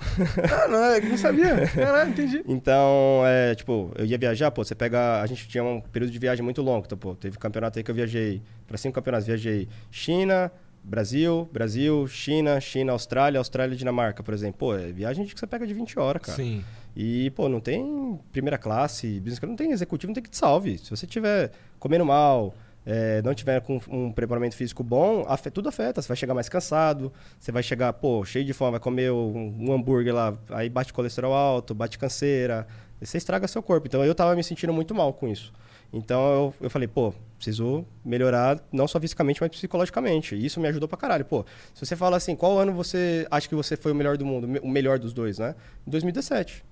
Ah, 0.53 0.68
não, 0.68 0.85
é 0.85 1.01
que 1.01 1.09
não 1.09 1.16
sabia. 1.16 1.66
Caralho, 1.68 2.11
entendi. 2.11 2.43
Então, 2.47 3.22
é, 3.24 3.55
tipo, 3.55 3.91
eu 3.97 4.05
ia 4.05 4.18
viajar, 4.18 4.51
pô, 4.51 4.62
você 4.62 4.74
pega. 4.74 5.22
A 5.22 5.26
gente 5.26 5.49
tinha 5.49 5.64
um 5.64 5.81
período 5.81 6.11
de 6.12 6.18
viagem 6.18 6.45
muito 6.45 6.61
longo, 6.61 6.85
então, 6.85 6.99
pô, 6.99 7.14
teve 7.14 7.39
campeonato 7.39 7.78
aí 7.78 7.83
que 7.83 7.91
eu 7.91 7.95
viajei. 7.95 8.43
Pra 8.66 8.76
cinco 8.76 8.95
campeonatos, 8.95 9.26
viajei 9.26 9.66
China, 9.91 10.53
Brasil, 10.85 11.49
Brasil, 11.53 12.07
China, 12.07 12.61
China, 12.61 12.93
Austrália, 12.93 13.39
Austrália 13.39 13.74
e 13.74 13.78
Dinamarca, 13.78 14.22
por 14.22 14.35
exemplo. 14.35 14.59
Pô, 14.59 14.74
é 14.74 14.93
viagem 14.93 15.24
que 15.24 15.39
você 15.39 15.47
pega 15.47 15.66
de 15.66 15.72
20 15.72 15.99
horas, 15.99 16.22
cara. 16.22 16.37
Sim. 16.37 16.62
E, 16.95 17.31
pô, 17.31 17.49
não 17.49 17.61
tem 17.61 18.18
primeira 18.33 18.59
classe, 18.59 19.07
business 19.20 19.39
class, 19.39 19.49
não 19.51 19.57
tem 19.57 19.72
executivo, 19.72 20.11
não 20.11 20.14
tem 20.14 20.22
que 20.22 20.31
te 20.31 20.37
salve. 20.37 20.76
Se 20.78 20.91
você 20.91 21.07
tiver 21.07 21.51
comendo 21.78 22.05
mal, 22.05 22.55
é, 22.93 23.22
não 23.22 23.32
tiver 23.34 23.61
com 23.61 23.80
um 23.88 24.11
preparamento 24.12 24.57
físico 24.57 24.82
bom, 24.82 25.24
afe- 25.28 25.51
tudo 25.51 25.68
afeta. 25.68 26.03
Você 26.03 26.09
vai 26.09 26.16
chegar 26.16 26.34
mais 26.34 26.49
cansado, 26.49 27.12
você 27.38 27.53
vai 27.53 27.62
chegar, 27.62 27.93
pô, 27.93 28.24
cheio 28.24 28.45
de 28.45 28.53
fome, 28.53 28.72
vai 28.72 28.80
comer 28.80 29.12
um, 29.12 29.55
um 29.61 29.72
hambúrguer 29.72 30.12
lá, 30.12 30.36
aí 30.51 30.68
bate 30.68 30.93
colesterol 30.93 31.32
alto, 31.32 31.72
bate 31.74 31.97
canseira, 31.99 32.66
você 33.01 33.16
estraga 33.18 33.47
seu 33.47 33.62
corpo. 33.62 33.86
Então 33.86 34.05
eu 34.05 34.14
tava 34.14 34.34
me 34.34 34.43
sentindo 34.43 34.72
muito 34.72 34.93
mal 34.95 35.12
com 35.12 35.28
isso. 35.28 35.53
Então 35.93 36.20
eu, 36.32 36.55
eu 36.62 36.70
falei, 36.70 36.88
pô, 36.88 37.12
preciso 37.36 37.84
melhorar 38.05 38.61
não 38.72 38.86
só 38.88 39.01
fisicamente, 39.01 39.41
mas 39.41 39.51
psicologicamente. 39.51 40.34
E 40.34 40.45
isso 40.47 40.61
me 40.61 40.68
ajudou 40.68 40.88
pra 40.88 40.99
caralho. 40.99 41.24
Pô, 41.24 41.45
se 41.74 41.84
você 41.86 41.95
fala 41.97 42.16
assim, 42.16 42.34
qual 42.34 42.59
ano 42.59 42.72
você 42.72 43.26
acha 43.30 43.49
que 43.49 43.55
você 43.55 43.76
foi 43.76 43.93
o 43.93 43.95
melhor 43.95 44.16
do 44.16 44.24
mundo, 44.26 44.49
o 44.62 44.68
melhor 44.68 44.99
dos 44.99 45.12
dois, 45.12 45.38
né? 45.38 45.55
Em 45.86 45.91
2017. 45.91 46.64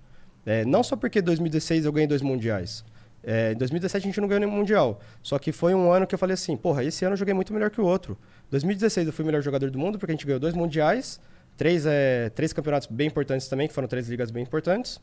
É, 0.47 0.65
não 0.65 0.83
só 0.83 0.97
porque 0.97 1.19
em 1.19 1.23
2016 1.23 1.85
eu 1.85 1.93
ganhei 1.93 2.07
dois 2.07 2.23
mundiais. 2.23 2.85
É, 3.31 3.53
em 3.53 3.57
2017 3.57 4.05
a 4.05 4.09
gente 4.09 4.21
não 4.23 4.27
ganhou 4.27 4.41
nenhum 4.41 4.53
mundial. 4.53 5.01
Só 5.23 5.39
que 5.39 5.53
foi 5.53 5.75
um 5.75 5.93
ano 5.93 6.07
que 6.07 6.15
eu 6.15 6.19
falei 6.19 6.33
assim, 6.33 6.57
porra, 6.57 6.83
esse 6.83 7.05
ano 7.05 7.13
eu 7.13 7.19
joguei 7.19 7.35
muito 7.35 7.53
melhor 7.53 7.69
que 7.69 7.79
o 7.79 7.85
outro. 7.85 8.17
2016 8.51 9.07
eu 9.07 9.13
fui 9.13 9.23
o 9.23 9.27
melhor 9.27 9.43
jogador 9.43 9.71
do 9.71 9.79
mundo 9.79 9.99
porque 9.99 10.13
a 10.13 10.15
gente 10.15 10.25
ganhou 10.25 10.41
dois 10.41 10.55
mundiais, 10.55 11.21
três, 11.55 11.85
é, 11.85 12.31
três 12.31 12.55
campeonatos 12.55 12.89
bem 12.91 13.07
importantes 13.09 13.47
também, 13.47 13.69
que 13.69 13.75
foram 13.75 13.87
três 13.87 14.09
ligas 14.09 14.31
bem 14.31 14.43
importantes. 14.43 14.99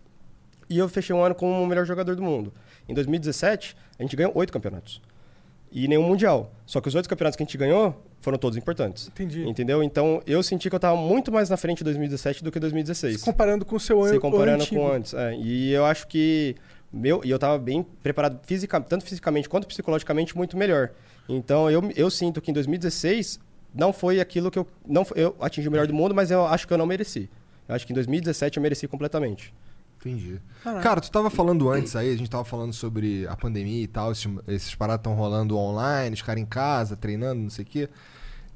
E 0.68 0.80
eu 0.80 0.90
fechei 0.90 1.16
um 1.16 1.22
ano 1.24 1.36
como 1.36 1.62
o 1.62 1.68
melhor 1.68 1.86
jogador 1.86 2.16
do 2.16 2.24
mundo. 2.24 2.52
Em 2.90 2.96
2017, 2.96 3.78
a 4.00 4.02
gente 4.02 4.16
ganhou 4.16 4.32
oito 4.34 4.52
campeonatos. 4.52 5.00
E 5.72 5.88
nenhum 5.88 6.02
mundial. 6.04 6.52
Só 6.66 6.82
que 6.82 6.88
os 6.88 6.96
oito 6.96 7.08
campeonatos 7.08 7.38
que 7.38 7.44
a 7.44 7.46
gente 7.46 7.58
ganhou 7.58 8.02
foram 8.22 8.40
todos 8.40 8.58
importantes. 8.58 9.08
Entendi. 9.10 9.48
Entendeu? 9.48 9.84
Então 9.84 10.20
eu 10.26 10.42
senti 10.42 10.68
que 10.68 10.76
eu 10.76 10.80
tava 10.80 10.96
muito 10.96 11.32
mais 11.32 11.48
na 11.48 11.58
frente 11.58 11.82
em 11.82 11.84
2017 11.84 12.44
do 12.44 12.52
que 12.52 12.60
2016. 12.60 13.22
Comparando 13.22 13.64
com 13.66 13.76
o 13.76 13.80
seu 13.80 14.02
Se 14.04 14.10
ano 14.12 14.20
comparando 14.22 14.64
antigo. 14.64 14.82
com 14.82 14.92
antes. 14.92 15.14
é. 15.14 15.36
E 15.36 15.72
eu 15.72 15.86
acho 15.86 16.08
que. 16.08 16.56
Meu, 16.98 17.22
e 17.26 17.30
eu 17.30 17.38
tava 17.38 17.58
bem 17.58 17.84
preparado 18.02 18.40
fisica, 18.46 18.80
tanto 18.80 19.04
fisicamente 19.04 19.50
quanto 19.50 19.68
psicologicamente 19.68 20.36
muito 20.38 20.56
melhor. 20.56 20.92
Então 21.28 21.70
eu, 21.70 21.92
eu 21.96 22.10
sinto 22.10 22.40
que 22.42 22.50
em 22.52 22.54
2016 22.54 23.40
não 23.74 23.92
foi 23.92 24.20
aquilo 24.22 24.50
que 24.50 24.58
eu. 24.58 24.66
Não, 24.88 25.04
foi- 25.04 25.18
eu 25.20 25.36
atingi 25.42 25.68
o 25.68 25.72
melhor 25.72 25.88
do 25.88 25.94
mundo, 25.94 26.16
mas 26.16 26.32
eu 26.32 26.46
acho 26.46 26.66
que 26.66 26.74
eu 26.74 26.78
não 26.78 26.86
mereci. 26.86 27.30
Eu 27.68 27.76
acho 27.76 27.86
que 27.86 27.92
em 27.92 27.96
2017 27.96 28.58
eu 28.58 28.64
mereci 28.64 28.88
completamente. 28.88 29.54
Entendi. 30.00 30.40
Caraca. 30.64 30.84
Cara, 30.84 31.02
tu 31.02 31.12
tava 31.12 31.30
falando 31.30 31.70
antes 31.70 31.96
aí, 31.96 32.14
a 32.14 32.18
gente 32.18 32.30
tava 32.30 32.46
falando 32.46 32.72
sobre 32.72 33.28
a 33.28 33.36
pandemia 33.36 33.84
e 33.84 33.88
tal, 33.88 34.12
esses, 34.12 34.28
esses 34.48 34.76
paradas 34.76 35.00
estão 35.02 35.16
rolando 35.16 35.58
online, 35.58 36.14
os 36.14 36.22
caras 36.22 36.42
em 36.42 36.46
casa, 36.46 36.96
treinando, 36.96 37.42
não 37.42 37.50
sei 37.50 37.64
o 37.64 37.68
quê. 37.68 37.90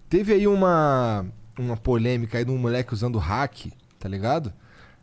Teve 0.08 0.34
aí 0.34 0.48
uma, 0.48 1.26
uma 1.58 1.76
polêmica 1.76 2.38
aí 2.38 2.46
de 2.46 2.52
um 2.52 2.58
moleque 2.58 2.94
usando 2.94 3.18
hack, 3.18 3.66
tá 4.00 4.08
ligado? 4.08 4.54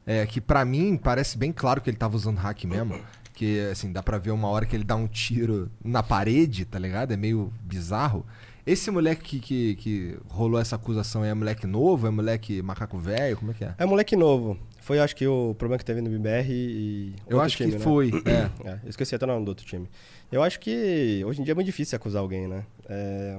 É, 0.07 0.25
que 0.25 0.41
pra 0.41 0.65
mim 0.65 0.97
parece 0.97 1.37
bem 1.37 1.53
claro 1.53 1.81
que 1.81 1.91
ele 1.91 1.97
tava 1.97 2.15
usando 2.17 2.37
hack 2.39 2.65
mesmo. 2.65 2.99
Que, 3.37 3.61
assim, 3.71 3.93
dá 3.93 4.03
pra 4.03 4.19
ver 4.19 4.33
uma 4.33 4.49
hora 4.49 4.67
que 4.67 4.75
ele 4.75 4.83
dá 4.83 4.97
um 4.97 5.07
tiro 5.07 5.71
na 5.85 6.03
parede, 6.03 6.65
tá 6.65 6.79
ligado? 6.79 7.13
É 7.13 7.17
meio 7.17 7.53
bizarro. 7.63 8.27
Esse 8.67 8.91
moleque 8.91 9.39
que, 9.39 9.41
que, 9.41 9.77
que 9.77 10.19
rolou 10.29 10.59
essa 10.59 10.75
acusação 10.75 11.25
é 11.25 11.33
moleque 11.33 11.69
novo? 11.69 12.09
É 12.09 12.11
moleque 12.11 12.61
macaco 12.63 12.99
velho? 12.99 13.37
Como 13.37 13.53
é 13.53 13.55
que 13.55 13.65
é? 13.65 13.75
É 13.79 13.87
moleque 13.87 14.17
novo. 14.17 14.59
Foi, 14.81 14.99
acho 14.99 15.15
que, 15.15 15.27
o 15.27 15.55
problema 15.59 15.79
que 15.79 15.85
teve 15.85 16.01
no 16.01 16.09
BBR 16.09 16.49
e. 16.49 17.15
Eu 17.29 17.41
acho 17.41 17.57
que 17.57 17.65
time, 17.65 17.77
né? 17.77 17.85
foi, 17.85 18.11
é. 18.25 18.69
é. 18.69 18.81
Eu 18.85 18.89
esqueci 18.89 19.15
até 19.15 19.25
o 19.25 19.29
nome 19.29 19.45
do 19.45 19.49
outro 19.49 19.67
time. 19.67 19.89
Eu 20.33 20.43
acho 20.43 20.59
que 20.59 21.23
hoje 21.27 21.41
em 21.41 21.45
dia 21.45 21.53
é 21.53 21.55
muito 21.55 21.67
difícil 21.67 21.95
acusar 21.97 22.23
alguém, 22.23 22.49
né? 22.49 22.65
É, 22.89 23.39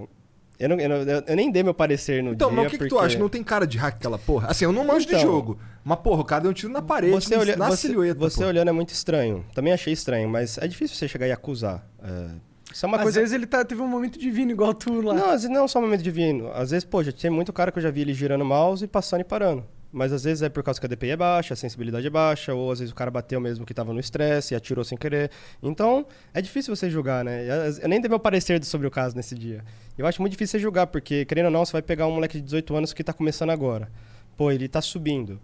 eu, 0.60 0.70
não, 0.70 0.80
eu, 0.80 0.89
não- 0.89 0.95
eu- 1.28 1.36
nem 1.36 1.51
dei 1.51 1.64
meu 1.64 1.74
parecer 1.74 2.24
no 2.24 2.34
Então, 2.34 2.49
dia. 2.49 2.58
mas 2.58 2.68
o 2.68 2.70
que, 2.70 2.78
que 2.78 2.86
tu 2.86 2.89
porque- 2.95 3.05
acha? 3.05 3.20
Não 3.20 3.30
tem 3.30 3.43
cara 3.43 3.66
de 3.68 3.78
hack 3.78 3.95
aquela 3.95 4.18
porra? 4.18 4.47
Assim, 4.49 4.66
eu 4.66 4.72
não 4.72 4.86
manjo 4.86 5.05
de 5.05 5.14
Então. 5.16 5.22
jogo. 5.22 5.58
Mas, 5.84 5.99
porra, 5.99 6.22
o 6.22 6.26
cara 6.26 6.41
deu 6.41 6.51
um 6.51 6.53
tiro 6.53 6.72
na 6.74 6.82
parede, 6.82 7.14
Você, 7.14 7.36
olha, 7.36 7.55
na 7.55 7.70
você, 7.70 7.88
silhueta. 7.88 8.20
você 8.20 8.41
pô. 8.41 8.47
olhando 8.47 8.68
é 8.70 8.72
muito 8.74 8.89
estranho. 8.89 9.45
Também 9.53 9.72
achei 9.72 9.93
estranho, 9.93 10.28
mas 10.28 10.58
é 10.58 10.68
difícil 10.68 10.97
você 10.97 11.08
chegar 11.08 11.28
e 11.28 11.32
acusar. 11.32 11.88
É, 12.03 12.28
isso 12.74 12.86
é 12.86 12.88
uma 12.88 12.97
Às 12.97 13.03
coisa. 13.03 13.20
vezes 13.22 13.34
ele 13.34 13.45
tá, 13.45 13.64
teve 13.64 13.82
um 13.82 13.88
momento 13.88 14.20
divino, 14.20 14.51
igual 14.51 14.74
tu 14.74 14.99
lá. 15.01 15.14
Não, 15.14 15.26
às 15.28 15.43
vezes 15.43 15.49
não 15.49 15.68
só 15.68 15.80
um 15.80 15.84
momento 15.84 16.01
divino. 16.03 16.51
Às 16.53 16.72
vezes, 16.72 16.84
pô, 16.84 17.01
já 17.03 17.12
tem 17.14 17.32
muito 17.32 17.53
cara 17.53 17.72
que 17.72 17.80
eu 17.80 17.84
já 17.84 17.89
vi 17.91 18.01
ele 18.01 18.14
girando 18.14 18.41
o 18.41 18.45
mouse 18.45 18.84
e 18.84 18.88
passando 18.88 19.22
e 19.22 19.24
parando. 19.24 19.64
Mas 19.92 20.12
às 20.12 20.24
vezes 20.26 20.42
é 20.44 20.50
por 20.50 20.62
causa 20.64 20.80
que 20.80 20.86
a 20.86 20.90
DPI 20.90 21.12
é 21.12 21.16
baixa, 21.18 21.54
a 21.54 21.58
sensibilidade 21.58 22.06
é 22.06 22.10
baixa, 22.10 22.54
ou 22.54 22.72
às 22.72 22.80
vezes 22.80 22.92
o 22.92 22.96
cara 22.96 23.10
bateu 23.10 23.40
mesmo 23.40 23.66
que 23.66 23.74
tava 23.74 23.94
no 23.94 24.00
estresse 24.00 24.54
e 24.54 24.58
atirou 24.58 24.84
sem 24.84 24.98
querer. 24.98 25.32
Então, 25.64 26.06
é 26.34 26.42
difícil 26.42 26.76
você 26.76 26.90
julgar, 26.90 27.24
né? 27.24 27.46
Eu- 27.82 27.88
nem 27.88 28.02
dei 28.02 28.10
meu 28.10 28.20
parecer 28.20 28.64
sobre 28.66 28.86
o 28.86 28.92
caso 28.92 29.16
nesse 29.16 29.34
dia. 29.34 29.64
Eu 29.98 30.06
acho 30.06 30.22
muito 30.22 30.32
difícil 30.34 30.60
você 30.60 30.62
julgar, 30.62 30.88
porque, 30.88 31.24
querendo 31.26 31.46
ou 31.46 31.52
não, 31.52 31.66
você 31.66 31.72
vai 31.72 31.82
pegar 31.82 32.06
um 32.08 32.12
moleque 32.12 32.38
de 32.38 32.44
18 32.44 32.76
anos 32.76 32.92
que 32.94 33.04
tá 33.04 33.14
começando 33.14 33.50
agora. 33.50 33.90
Pô, 34.36 34.52
ele 34.52 34.68
tá 34.68 34.82
subindo. 34.82 35.40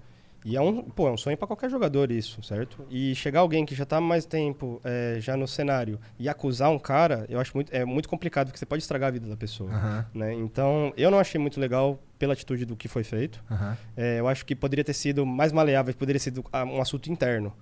E 0.46 0.56
é 0.56 0.62
um, 0.62 0.84
pô, 0.84 1.08
é 1.08 1.12
um 1.12 1.18
sonho 1.18 1.38
para 1.38 1.48
qualquer 1.48 1.70
jogador 1.70 2.12
isso, 2.12 2.42
certo? 2.44 2.86
E 2.90 3.16
chegar 3.16 3.40
alguém 3.42 3.66
que 3.66 3.74
já 3.74 3.86
tá 3.86 4.02
mais 4.02 4.26
tempo 4.26 4.82
é, 4.84 5.18
já 5.20 5.38
no 5.38 5.48
cenário 5.48 6.00
e 6.20 6.28
acusar 6.28 6.70
um 6.70 6.80
cara, 6.80 7.26
eu 7.30 7.40
acho 7.40 7.56
muito, 7.56 7.74
é 7.74 7.86
muito 7.86 8.10
complicado, 8.10 8.48
porque 8.48 8.60
você 8.60 8.66
pode 8.66 8.82
estragar 8.82 9.10
a 9.10 9.12
vida 9.12 9.28
da 9.28 9.38
pessoa. 9.38 9.72
Aham. 9.72 10.06
Né? 10.14 10.34
Então, 10.34 10.94
eu 10.98 11.10
não 11.10 11.20
achei 11.20 11.40
muito 11.40 11.60
legal 11.60 12.00
pela 12.20 12.34
atitude 12.34 12.66
do 12.66 12.76
que 12.76 12.88
foi 12.88 13.04
feito. 13.04 13.44
Aham. 13.50 13.78
É, 13.96 14.20
eu 14.20 14.28
acho 14.28 14.46
que 14.46 14.56
poderia 14.56 14.84
ter 14.84 14.94
sido 14.94 15.26
mais 15.26 15.52
maleável, 15.52 15.94
poderia 15.94 16.20
ter 16.20 16.24
sido 16.24 16.44
ah, 16.52 16.66
um 16.66 16.82
assunto 16.82 17.12
interno. 17.12 17.54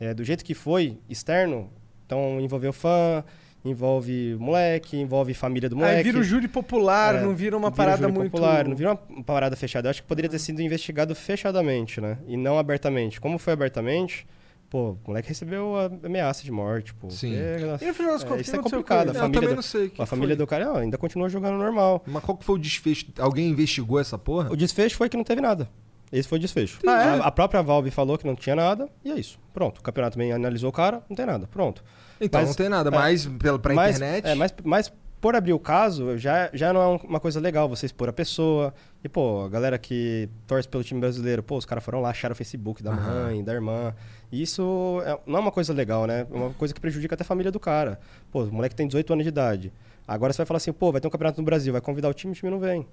É, 0.00 0.14
do 0.14 0.22
jeito 0.22 0.44
que 0.44 0.54
foi, 0.54 0.98
externo, 1.08 1.70
então 2.06 2.40
envolveu 2.40 2.72
fã, 2.72 3.24
envolve 3.64 4.36
moleque, 4.38 4.96
envolve 4.96 5.34
família 5.34 5.68
do 5.68 5.76
moleque. 5.76 5.96
Aí 5.98 6.02
vira 6.04 6.18
o 6.18 6.22
júri 6.22 6.48
popular, 6.48 7.16
É, 7.16 7.20
não 7.22 7.34
vira 7.34 7.56
uma 7.56 7.70
vira 7.70 7.76
parada 7.76 8.02
júri 8.02 8.12
muito. 8.12 8.30
popular, 8.30 8.66
não 8.66 8.76
vira 8.76 8.92
uma 9.10 9.22
parada 9.24 9.56
fechada. 9.56 9.88
Eu 9.88 9.90
acho 9.90 10.02
que 10.02 10.08
poderia 10.08 10.28
ter 10.30 10.38
sido 10.38 10.62
investigado 10.62 11.14
fechadamente, 11.14 12.00
né? 12.00 12.18
E 12.26 12.36
não 12.36 12.58
abertamente. 12.58 13.20
Como 13.20 13.38
foi 13.38 13.52
abertamente, 13.52 14.26
pô, 14.70 14.90
o 14.92 14.98
moleque 15.08 15.28
recebeu 15.28 15.76
a 15.76 15.86
ameaça 16.06 16.44
de 16.44 16.52
morte, 16.52 16.94
pô. 16.94 17.10
Sim. 17.10 17.34
É, 17.34 17.78
E 17.82 17.86
no 17.86 17.94
final 17.94 18.12
das 18.12 18.22
é, 18.22 18.26
contas, 18.26 18.46
isso 18.46 18.56
é 18.56 18.58
complicado. 18.62 19.06
com 19.12 19.18
A 19.18 19.20
família 19.20 19.40
também 19.40 19.48
do, 19.50 19.56
não 19.56 19.62
sei 19.62 19.86
o 19.86 19.90
que 19.90 20.02
a 20.02 20.06
família 20.06 20.36
foi. 20.36 20.44
do 20.44 20.46
cara 20.46 20.72
ó, 20.72 20.76
ainda 20.78 20.96
continua 20.96 21.28
jogando 21.28 21.58
normal. 21.58 22.02
Mas 22.06 22.22
qual 22.24 22.36
que 22.38 22.44
foi 22.44 22.54
o 22.54 22.58
desfecho? 22.58 23.06
Alguém 23.18 23.48
investigou 23.48 23.98
essa 24.00 24.16
porra? 24.16 24.50
O 24.52 24.56
desfecho 24.56 24.96
foi 24.96 25.08
que 25.08 25.16
não 25.16 25.24
teve 25.24 25.40
nada. 25.40 25.68
Esse 26.10 26.26
foi 26.26 26.38
o 26.38 26.40
desfecho. 26.40 26.78
Ah, 26.86 27.02
é? 27.02 27.08
a, 27.20 27.24
a 27.24 27.30
própria 27.30 27.60
Valve 27.62 27.90
falou 27.90 28.16
que 28.16 28.26
não 28.26 28.34
tinha 28.34 28.56
nada, 28.56 28.88
e 29.04 29.10
é 29.10 29.14
isso. 29.18 29.38
Pronto. 29.52 29.78
O 29.78 29.82
campeonato 29.82 30.14
também 30.16 30.32
analisou 30.32 30.70
o 30.70 30.72
cara, 30.72 31.02
não 31.06 31.14
tem 31.14 31.26
nada. 31.26 31.46
Pronto. 31.48 31.84
Então 32.20 32.40
Mas- 32.40 32.48
não 32.50 32.54
tem 32.56 32.68
nada, 32.68 32.88
é, 32.88 32.92
mas 32.92 33.26
pela, 33.26 33.58
pra 33.58 33.74
mas, 33.74 33.96
internet. 33.96 34.26
É, 34.26 34.34
mas, 34.34 34.54
mas 34.64 34.92
por 35.20 35.34
abrir 35.34 35.52
o 35.52 35.58
caso, 35.58 36.16
já, 36.16 36.48
já 36.52 36.72
não 36.72 36.80
é 36.80 36.86
um- 36.86 36.96
uma 37.08 37.18
coisa 37.20 37.40
legal 37.40 37.68
você 37.68 37.86
expor 37.86 38.08
a 38.08 38.12
pessoa. 38.12 38.72
E, 39.02 39.08
pô, 39.08 39.44
a 39.44 39.48
galera 39.48 39.78
que 39.78 40.28
torce 40.46 40.68
pelo 40.68 40.82
time 40.84 41.00
brasileiro, 41.00 41.42
pô, 41.42 41.56
os 41.56 41.64
caras 41.64 41.82
foram 41.84 42.00
lá, 42.00 42.10
acharam 42.10 42.32
o 42.32 42.36
Facebook 42.36 42.82
da 42.82 42.92
mãe, 42.92 43.42
da 43.42 43.52
irmã. 43.52 43.94
E 44.30 44.42
isso 44.42 45.00
é- 45.04 45.18
não 45.26 45.38
é 45.38 45.40
uma 45.40 45.50
coisa 45.52 45.72
legal, 45.72 46.06
né? 46.06 46.26
É 46.30 46.34
uma 46.34 46.50
coisa 46.54 46.72
que 46.74 46.80
prejudica 46.80 47.14
até 47.14 47.22
a 47.22 47.26
família 47.26 47.50
do 47.50 47.58
cara. 47.60 47.98
Pô, 48.30 48.42
o 48.44 48.52
moleque 48.52 48.74
tem 48.76 48.86
18 48.86 49.12
anos 49.12 49.24
de 49.24 49.28
idade. 49.28 49.72
Agora 50.06 50.32
você 50.32 50.38
vai 50.38 50.46
falar 50.46 50.58
assim, 50.58 50.72
pô, 50.72 50.90
vai 50.92 51.00
ter 51.00 51.06
um 51.08 51.10
campeonato 51.10 51.40
no 51.40 51.44
Brasil, 51.44 51.72
vai 51.72 51.80
convidar 51.82 52.08
o 52.08 52.14
time, 52.14 52.32
o 52.32 52.36
time 52.36 52.50
não 52.50 52.58
vem. 52.60 52.86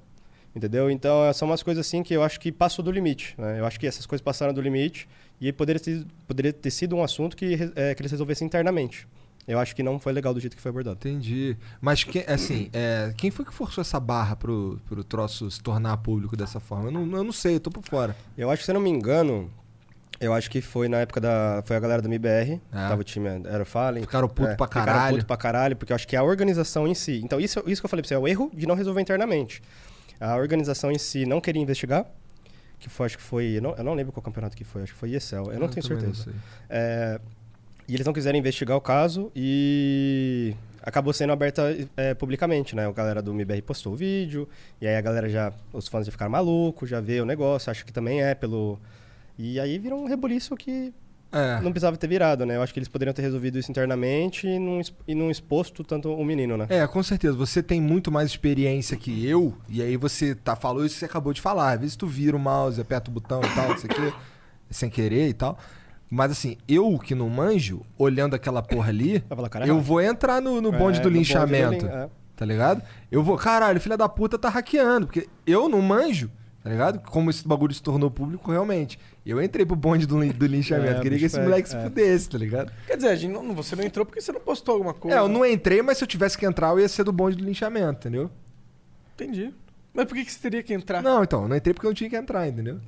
Entendeu? 0.55 0.89
Então, 0.89 1.32
são 1.34 1.47
umas 1.49 1.61
coisas 1.61 1.86
assim 1.86 2.01
que 2.01 2.13
eu 2.13 2.23
acho 2.23 2.39
que 2.39 2.49
passou 2.51 2.84
do 2.84 2.89
limite. 2.89 3.36
Né? 3.38 3.59
Eu 3.59 3.65
acho 3.65 3.78
que 3.80 3.86
essas 3.86 4.05
coisas 4.05 4.23
passaram 4.23 4.53
do 4.53 4.61
limite 4.61 5.07
e 5.39 5.47
aí 5.47 5.53
poderia 5.53 5.79
ter, 5.79 6.05
poderia 6.27 6.53
ter 6.53 6.71
sido 6.71 6.95
um 6.95 7.03
assunto 7.03 7.36
que, 7.36 7.71
é, 7.75 7.93
que 7.93 8.01
eles 8.01 8.11
resolvessem 8.11 8.45
internamente. 8.45 9.07
Eu 9.47 9.59
acho 9.59 9.75
que 9.75 9.83
não 9.83 9.99
foi 9.99 10.11
legal 10.11 10.33
do 10.33 10.39
jeito 10.39 10.55
que 10.55 10.61
foi 10.61 10.69
abordado. 10.69 10.97
Entendi. 10.97 11.55
Mas 11.79 12.03
que, 12.03 12.19
assim, 12.27 12.69
é, 12.73 13.13
quem 13.15 13.29
foi 13.29 13.45
que 13.45 13.53
forçou 13.53 13.81
essa 13.81 13.99
barra 13.99 14.36
pro, 14.36 14.81
pro 14.88 15.03
troço 15.03 15.51
se 15.51 15.61
tornar 15.61 15.97
público 15.97 16.36
dessa 16.36 16.59
forma? 16.59 16.88
Eu 16.88 16.91
não, 16.91 17.17
eu 17.17 17.23
não 17.23 17.31
sei, 17.31 17.55
eu 17.55 17.59
tô 17.59 17.69
por 17.69 17.83
fora. 17.83 18.15
Eu 18.36 18.49
acho 18.49 18.61
que, 18.61 18.65
se 18.65 18.71
eu 18.71 18.73
não 18.73 18.81
me 18.81 18.89
engano, 18.89 19.51
eu 20.19 20.33
acho 20.33 20.49
que 20.49 20.61
foi 20.61 20.88
na 20.88 20.97
época 20.97 21.21
da. 21.21 21.61
Foi 21.63 21.75
a 21.75 21.79
galera 21.79 22.01
do 22.01 22.09
MIBR. 22.09 22.59
Tava 22.71 23.01
o 23.01 23.03
time, 23.03 23.27
era 23.45 23.61
o 23.61 23.65
Fallen. 23.65 24.01
É. 24.01 24.05
Ficaram 24.05 24.27
puto 24.27 24.55
pra 24.55 24.67
Ficaram 24.67 24.86
caralho. 24.86 25.15
puto 25.17 25.25
pra 25.27 25.38
caralho, 25.38 25.75
porque 25.75 25.91
eu 25.91 25.95
acho 25.95 26.07
que 26.07 26.15
a 26.15 26.23
organização 26.23 26.88
em 26.88 26.95
si. 26.95 27.21
Então, 27.23 27.39
isso, 27.39 27.61
isso 27.67 27.81
que 27.81 27.86
eu 27.86 27.89
falei 27.89 28.01
pra 28.01 28.07
você, 28.07 28.15
é 28.15 28.17
o 28.17 28.27
erro 28.27 28.49
de 28.51 28.65
não 28.65 28.73
resolver 28.73 29.01
internamente. 29.01 29.61
A 30.19 30.38
organização 30.38 30.91
em 30.91 30.97
si 30.97 31.23
não 31.25 31.39
queria 31.39 31.61
investigar. 31.61 32.05
Que 32.80 32.89
foi, 32.89 33.05
acho 33.05 33.17
que 33.17 33.23
foi. 33.23 33.57
Eu 33.57 33.61
não, 33.61 33.76
eu 33.76 33.84
não 33.84 33.93
lembro 33.93 34.11
qual 34.11 34.21
campeonato 34.23 34.55
que 34.55 34.63
foi, 34.63 34.84
acho 34.84 34.93
que 34.93 34.99
foi 34.99 35.11
ESL. 35.11 35.36
Eu 35.36 35.43
não 35.59 35.67
Eu 35.67 35.69
tenho 35.69 35.76
não 35.76 35.82
certeza. 35.99 36.23
sei. 36.23 36.34
É, 36.69 37.19
e 37.88 37.93
eles 37.93 38.05
não 38.05 38.13
quiseram 38.13 38.38
investigar 38.38 38.76
o 38.76 38.82
caso 38.82 39.32
e 39.36 40.55
acabou 40.82 41.13
sendo 41.13 41.34
aberta 41.34 41.63
é, 41.95 42.13
publicamente, 42.13 42.76
né? 42.76 42.88
A 42.88 42.91
galera 42.91 43.21
do 43.21 43.32
MBR 43.32 43.61
postou 43.61 43.93
o 43.93 43.95
vídeo, 43.95 44.47
e 44.82 44.88
aí 44.88 44.95
a 44.95 45.01
galera 45.01 45.30
já. 45.30 45.53
Os 45.73 45.88
fãs 45.88 46.05
já 46.05 46.11
ficaram 46.11 46.32
malucos, 46.32 46.89
já 46.89 46.99
vê 46.99 47.21
o 47.21 47.26
negócio, 47.26 47.71
acho 47.71 47.86
que 47.86 47.93
também 47.93 48.21
é 48.21 48.36
pelo. 48.36 48.80
E 49.38 49.59
aí 49.59 49.78
virou 49.80 50.01
um 50.01 50.07
rebuliço 50.07 50.55
que 50.55 50.93
É. 51.38 51.59
não 51.61 51.71
precisava 51.71 51.97
ter 51.97 52.07
virado, 52.07 52.45
né? 52.45 52.55
Eu 52.55 52.61
acho 52.61 52.73
que 52.73 52.79
eles 52.79 52.88
poderiam 52.88 53.13
ter 53.13 53.21
resolvido 53.21 53.59
isso 53.59 53.69
internamente 53.69 54.47
e 54.47 54.57
não, 54.57 54.79
e 55.07 55.13
não 55.13 55.29
exposto 55.29 55.83
tanto 55.83 56.09
o 56.13 56.23
menino, 56.23 56.55
né? 56.55 56.65
É, 56.69 56.88
com 56.88 57.03
certeza. 57.03 57.36
Você 57.36 57.61
tem 57.61 57.81
muito 57.81 58.09
mais 58.11 58.29
experiência 58.29 58.95
que 58.95 59.27
eu, 59.27 59.53
e 59.67 59.81
aí 59.81 59.97
você 59.97 60.33
tá, 60.33 60.55
falou 60.55 60.86
isso 60.86 60.95
que 60.95 60.99
você 60.99 61.05
acabou 61.05 61.33
de 61.33 61.41
falar. 61.41 61.73
Às 61.73 61.79
vezes 61.81 61.95
tu 61.97 62.07
vira 62.07 62.36
o 62.38 62.39
mouse, 62.39 62.79
aperta 62.79 63.11
o 63.11 63.13
botão 63.13 63.41
e 63.43 63.49
tal, 63.53 63.69
não 63.69 63.77
sei 63.77 63.89
o 63.89 63.93
quê, 63.93 64.13
sem 64.71 64.89
querer 64.89 65.27
e 65.27 65.33
tal. 65.33 65.57
Mas 66.09 66.31
assim, 66.31 66.55
eu 66.67 66.97
que 66.99 67.13
não 67.13 67.29
manjo, 67.29 67.81
olhando 67.97 68.36
aquela 68.36 68.61
porra 68.61 68.89
ali, 68.89 69.23
eu 69.67 69.77
é 69.77 69.81
vou 69.81 69.99
entrar 69.99 70.41
no, 70.41 70.61
no 70.61 70.69
É, 70.69 70.71
bonde 70.71 70.71
do 70.71 70.77
no 70.77 70.79
bonde 70.79 71.01
do 71.01 71.09
linchamento. 71.09 71.86
lin- 71.86 71.91
é. 71.91 72.09
Tá 72.36 72.45
ligado? 72.45 72.81
Eu 73.11 73.23
vou, 73.23 73.38
caralho, 73.38 73.79
filha 73.81 73.97
da 73.97 74.07
puta 74.09 74.38
tá 74.38 74.49
hackeando, 74.49 75.07
porque 75.07 75.27
eu 75.47 75.67
não 75.69 75.81
manjo, 75.81 76.29
tá 76.66 76.72
ligado? 76.72 76.99
Como 77.11 77.30
esse 77.30 77.47
bagulho 77.47 77.72
se 77.76 77.82
tornou 77.84 78.09
público 78.09 78.49
realmente. 78.51 78.97
Eu 79.24 79.39
entrei 79.39 79.63
pro 79.63 79.76
bonde 79.76 80.07
do, 80.07 80.18
do 80.34 80.45
linchamento, 80.47 80.97
É, 80.97 80.99
queria 80.99 81.20
que 81.20 81.26
esse 81.26 81.36
pega, 81.36 81.47
moleque 81.47 81.70
se 81.70 81.76
é. 81.76 81.84
fudesse, 81.84 82.28
tá 82.28 82.39
ligado? 82.39 82.72
Quer 82.88 82.95
dizer, 82.97 83.09
a 83.09 83.16
gente 83.16 83.32
não- 83.32 83.53
você 83.53 83.76
não 83.76 83.84
entrou 83.84 84.03
porque 84.03 84.20
você 84.20 84.32
não 84.32 84.39
postou 84.41 84.74
alguma 84.74 84.91
coisa. 84.93 85.16
É, 85.16 85.20
eu 85.20 85.28
não 85.28 85.45
entrei, 85.45 85.84
mas 85.84 85.99
se 85.99 86.03
eu 86.03 86.07
tivesse 86.07 86.36
que 86.36 86.43
entrar, 86.43 86.70
eu 86.70 86.80
ia 86.80 86.89
ser 86.89 87.03
do 87.03 87.11
bonde 87.11 87.38
do 87.38 87.43
linchamento, 87.45 87.99
entendeu? 88.07 88.32
Entendi. 89.13 89.53
Mas 89.93 90.05
por 90.05 90.16
que, 90.16 90.26
que 90.26 90.32
você 90.32 90.39
teria 90.39 90.63
que 90.63 90.74
entrar? 90.74 91.03
Não, 91.03 91.24
então, 91.24 91.43
eu 91.43 91.47
não 91.47 91.55
entrei 91.55 91.72
porque 91.72 91.86
eu 91.86 91.91
não 91.91 91.95
tinha 91.95 92.09
que 92.09 92.16
entrar, 92.18 92.47
entendeu? 92.47 92.80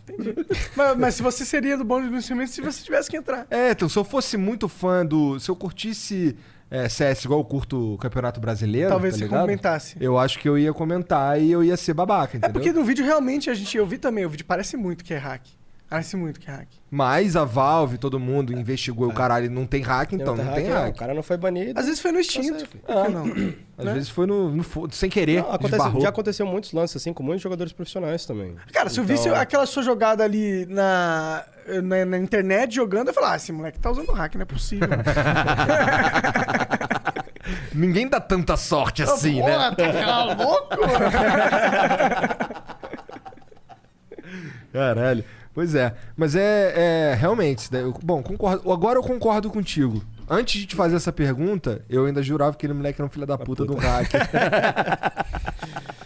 Mas, 0.75 0.97
mas 0.97 1.15
se 1.15 1.21
você 1.21 1.45
seria 1.45 1.77
do 1.77 1.85
bonde 1.85 2.09
do 2.09 2.17
instrumento 2.17 2.49
se 2.49 2.61
você 2.61 2.83
tivesse 2.83 3.09
que 3.11 3.15
entrar. 3.15 3.45
É, 3.51 3.71
então, 3.71 3.87
se 3.87 3.97
eu 3.97 4.03
fosse 4.03 4.37
muito 4.37 4.67
fã 4.67 5.05
do. 5.05 5.39
Se 5.39 5.49
eu 5.49 5.55
curtisse 5.55 6.35
é, 6.69 6.89
CS 6.89 7.23
igual 7.25 7.39
eu 7.39 7.45
curto 7.45 7.93
o 7.93 7.97
Campeonato 7.97 8.39
Brasileiro. 8.39 8.89
Talvez 8.89 9.13
tá 9.13 9.19
você 9.19 9.23
ligado? 9.25 9.41
comentasse. 9.41 9.95
Eu 9.99 10.17
acho 10.17 10.39
que 10.39 10.47
eu 10.49 10.57
ia 10.57 10.73
comentar 10.73 11.41
e 11.41 11.51
eu 11.51 11.63
ia 11.63 11.77
ser 11.77 11.93
babaca, 11.93 12.35
É 12.35 12.37
entendeu? 12.37 12.53
porque 12.53 12.71
no 12.73 12.83
vídeo 12.83 13.05
realmente 13.05 13.49
a 13.49 13.53
gente. 13.53 13.77
Eu 13.77 13.85
vi 13.85 13.97
também, 13.97 14.25
o 14.25 14.29
vídeo 14.29 14.45
parece 14.45 14.75
muito 14.77 15.03
que 15.03 15.13
é 15.13 15.17
hack. 15.17 15.43
Parece 15.89 16.17
muito 16.17 16.37
que 16.37 16.49
é 16.49 16.53
hack. 16.53 16.67
Mas 16.91 17.37
a 17.37 17.45
Valve, 17.45 17.97
todo 17.97 18.19
mundo 18.19 18.51
investigou 18.51 19.07
o 19.07 19.13
caralho 19.13 19.49
não 19.49 19.65
tem 19.65 19.81
hack, 19.81 20.11
então 20.11 20.35
não, 20.35 20.53
tem 20.53 20.67
hack. 20.67 20.93
O 20.93 20.97
cara 20.97 21.13
não 21.13 21.23
foi 21.23 21.37
banido. 21.37 21.79
Às 21.79 21.85
vezes 21.85 22.01
foi 22.01 22.11
no 22.11 22.19
extinto. 22.19 22.67
Por 22.67 23.05
que 23.05 23.09
não? 23.09 23.23
Às 23.77 23.85
né? 23.85 23.93
vezes 23.93 24.09
foi 24.09 24.25
no, 24.25 24.51
no 24.51 24.65
sem 24.91 25.09
querer. 25.09 25.43
Não, 25.43 25.53
acontece- 25.53 25.99
já 26.01 26.09
aconteceu 26.09 26.45
muitos 26.45 26.73
lances 26.73 26.97
assim 26.97 27.13
com 27.13 27.23
muitos 27.23 27.41
jogadores 27.41 27.71
profissionais 27.71 28.25
também. 28.25 28.53
Cara, 28.73 28.89
se 28.89 28.99
eu 28.99 29.05
Então, 29.05 29.15
visse 29.15 29.29
aquela 29.29 29.65
sua 29.65 29.81
jogada 29.81 30.25
ali 30.25 30.65
na, 30.65 31.45
na, 31.83 32.05
na 32.05 32.17
internet 32.17 32.73
jogando, 32.75 33.09
eu 33.09 33.13
falar, 33.13 33.33
ah, 33.33 33.35
esse 33.35 33.51
moleque 33.51 33.79
tá 33.79 33.91
usando 33.91 34.11
hack, 34.11 34.35
não 34.35 34.41
é 34.41 34.45
possível. 34.45 34.87
Ninguém 37.73 38.07
dá 38.09 38.19
tanta 38.19 38.57
sorte 38.57 39.03
assim, 39.03 39.41
né? 39.41 39.51
Porra, 39.51 39.75
tá 39.75 40.23
louco? 40.33 40.75
Caralho. 44.73 45.23
Pois 45.53 45.73
é. 45.73 45.93
Mas 46.15 46.35
é, 46.35 47.11
é 47.11 47.15
realmente. 47.15 47.67
eu- 47.73 47.93
bom, 48.03 48.21
concordo. 48.21 48.71
Agora 48.71 48.99
eu 48.99 49.03
concordo 49.03 49.49
contigo. 49.49 50.03
Antes 50.29 50.61
de 50.61 50.67
te 50.67 50.75
fazer 50.75 50.97
essa 50.97 51.11
pergunta, 51.11 51.83
eu 51.89 52.05
ainda 52.05 52.21
jurava 52.21 52.51
que 52.51 52.57
aquele 52.57 52.73
moleque 52.73 53.01
era 53.01 53.07
um 53.07 53.09
filho 53.09 53.25
da 53.25 53.37
puta, 53.37 53.65
do 53.65 53.75
hack. 53.75 54.11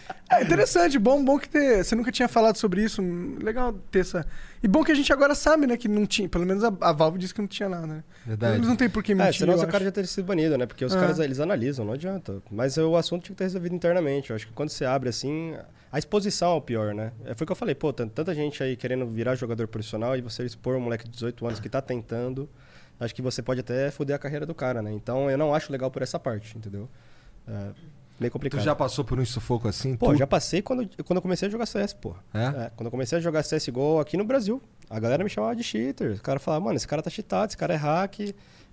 É 0.42 0.44
interessante, 0.44 0.98
bom, 0.98 1.24
bom 1.24 1.38
que 1.38 1.48
ter, 1.48 1.84
você 1.84 1.94
nunca 1.94 2.10
tinha 2.12 2.28
falado 2.28 2.56
sobre 2.56 2.82
isso. 2.82 3.00
Legal 3.42 3.72
ter 3.90 4.00
essa. 4.00 4.26
E 4.62 4.68
bom 4.68 4.82
que 4.84 4.90
a 4.92 4.94
gente 4.94 5.12
agora 5.12 5.34
sabe, 5.34 5.66
né, 5.66 5.76
que 5.76 5.88
não 5.88 6.04
tinha. 6.06 6.28
Pelo 6.28 6.44
menos 6.44 6.62
a, 6.64 6.72
a 6.80 6.92
Valve 6.92 7.18
disse 7.18 7.32
que 7.34 7.40
não 7.40 7.48
tinha 7.48 7.68
nada, 7.68 7.86
né? 7.86 8.04
Verdade. 8.26 8.56
Eles 8.56 8.68
não 8.68 8.76
tem 8.76 8.88
por 8.88 9.02
que 9.02 9.14
mentir. 9.14 9.28
É, 9.30 9.32
senão 9.32 9.54
o 9.54 9.66
cara 9.68 9.84
já 9.84 9.92
teria 9.92 10.08
sido 10.08 10.24
banido, 10.24 10.56
né? 10.58 10.66
Porque 10.66 10.84
os 10.84 10.94
Ah. 10.94 11.00
caras, 11.00 11.18
eles 11.18 11.40
analisam, 11.40 11.84
não 11.84 11.92
adianta. 11.94 12.42
Mas 12.50 12.76
o 12.76 12.96
assunto 12.96 13.22
tinha 13.24 13.34
que 13.34 13.38
ter 13.38 13.44
resolvido 13.44 13.74
internamente. 13.74 14.30
Eu 14.30 14.36
acho 14.36 14.46
que 14.46 14.52
quando 14.52 14.70
você 14.70 14.84
abre 14.84 15.08
assim, 15.08 15.54
a 15.90 15.98
exposição 15.98 16.52
é 16.52 16.54
o 16.56 16.60
pior, 16.60 16.94
né? 16.94 17.12
É, 17.24 17.34
Foi 17.34 17.44
o 17.44 17.46
que 17.46 17.52
eu 17.52 17.56
falei, 17.56 17.74
pô, 17.74 17.92
tanta 17.92 18.34
gente 18.34 18.62
aí 18.62 18.76
querendo 18.76 19.06
virar 19.06 19.34
jogador 19.34 19.66
profissional 19.68 20.16
e 20.16 20.20
você 20.20 20.44
expor 20.44 20.76
um 20.76 20.80
moleque 20.80 21.04
de 21.04 21.10
18 21.10 21.46
anos 21.46 21.60
que 21.60 21.68
tá 21.68 21.80
tentando, 21.80 22.48
acho 23.00 23.14
que 23.14 23.22
você 23.22 23.42
pode 23.42 23.60
até 23.60 23.90
foder 23.90 24.16
a 24.16 24.18
carreira 24.18 24.46
do 24.46 24.54
cara, 24.54 24.80
né? 24.82 24.92
Então 24.92 25.30
eu 25.30 25.38
não 25.38 25.54
acho 25.54 25.70
legal 25.72 25.90
por 25.90 26.02
essa 26.02 26.18
parte, 26.18 26.56
entendeu? 26.56 26.88
É 27.46 27.70
meio 28.22 28.30
tu 28.30 28.34
complicado. 28.34 28.62
já 28.62 28.74
passou 28.74 29.04
por 29.04 29.18
um 29.18 29.24
sufoco 29.24 29.68
assim? 29.68 29.96
Pô, 29.96 30.12
Tu- 30.12 30.16
já 30.16 30.26
passei 30.26 30.62
quando, 30.62 30.88
quando 31.04 31.16
eu 31.18 31.22
comecei 31.22 31.48
a 31.48 31.50
jogar 31.50 31.66
CS, 31.66 31.92
pô. 31.94 32.14
É? 32.32 32.70
quando 32.76 32.86
eu 32.86 32.90
comecei 32.90 33.18
a 33.18 33.20
jogar 33.20 33.42
CSGO 33.42 33.98
aqui 34.00 34.16
no 34.16 34.24
Brasil. 34.24 34.60
A 34.88 34.98
galera 35.00 35.22
me 35.24 35.30
chamava 35.30 35.54
de 35.56 35.62
cheater. 35.62 36.12
O 36.16 36.22
cara 36.22 36.38
falava, 36.38 36.64
mano, 36.64 36.76
esse 36.76 36.86
cara 36.88 37.02
tá 37.02 37.10
cheatado, 37.10 37.48
esse 37.50 37.56
cara 37.56 37.74
é 37.74 37.76
hack. 37.76 38.20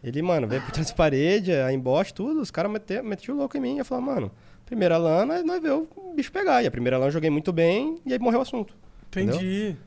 Ele, 0.03 0.21
mano, 0.21 0.47
veio 0.47 0.61
por 0.61 0.71
trás 0.71 0.89
da 0.89 0.95
parede, 0.95 1.51
a 1.53 1.73
embote, 1.73 2.13
tudo. 2.13 2.39
Os 2.41 2.51
caras 2.51 2.71
metiam 2.71 3.03
metiam 3.03 3.35
o 3.35 3.39
louco 3.39 3.57
em 3.57 3.59
mim. 3.59 3.77
Eu 3.79 3.85
falava, 3.85 4.05
mano, 4.15 4.31
primeira 4.65 4.97
LAN, 4.97 5.25
nós, 5.25 5.43
nós 5.45 5.61
vê 5.61 5.69
o 5.71 5.87
bicho 6.15 6.31
pegar. 6.31 6.63
E 6.63 6.67
a 6.67 6.71
primeira 6.71 6.97
LAN 6.97 7.07
eu 7.07 7.11
joguei 7.11 7.29
muito 7.29 7.51
bem 7.51 7.99
e 8.05 8.13
aí 8.13 8.19
morreu 8.19 8.39
o 8.39 8.41
assunto. 8.43 8.73
Entendi. 9.07 9.35
Entendeu? 9.35 9.77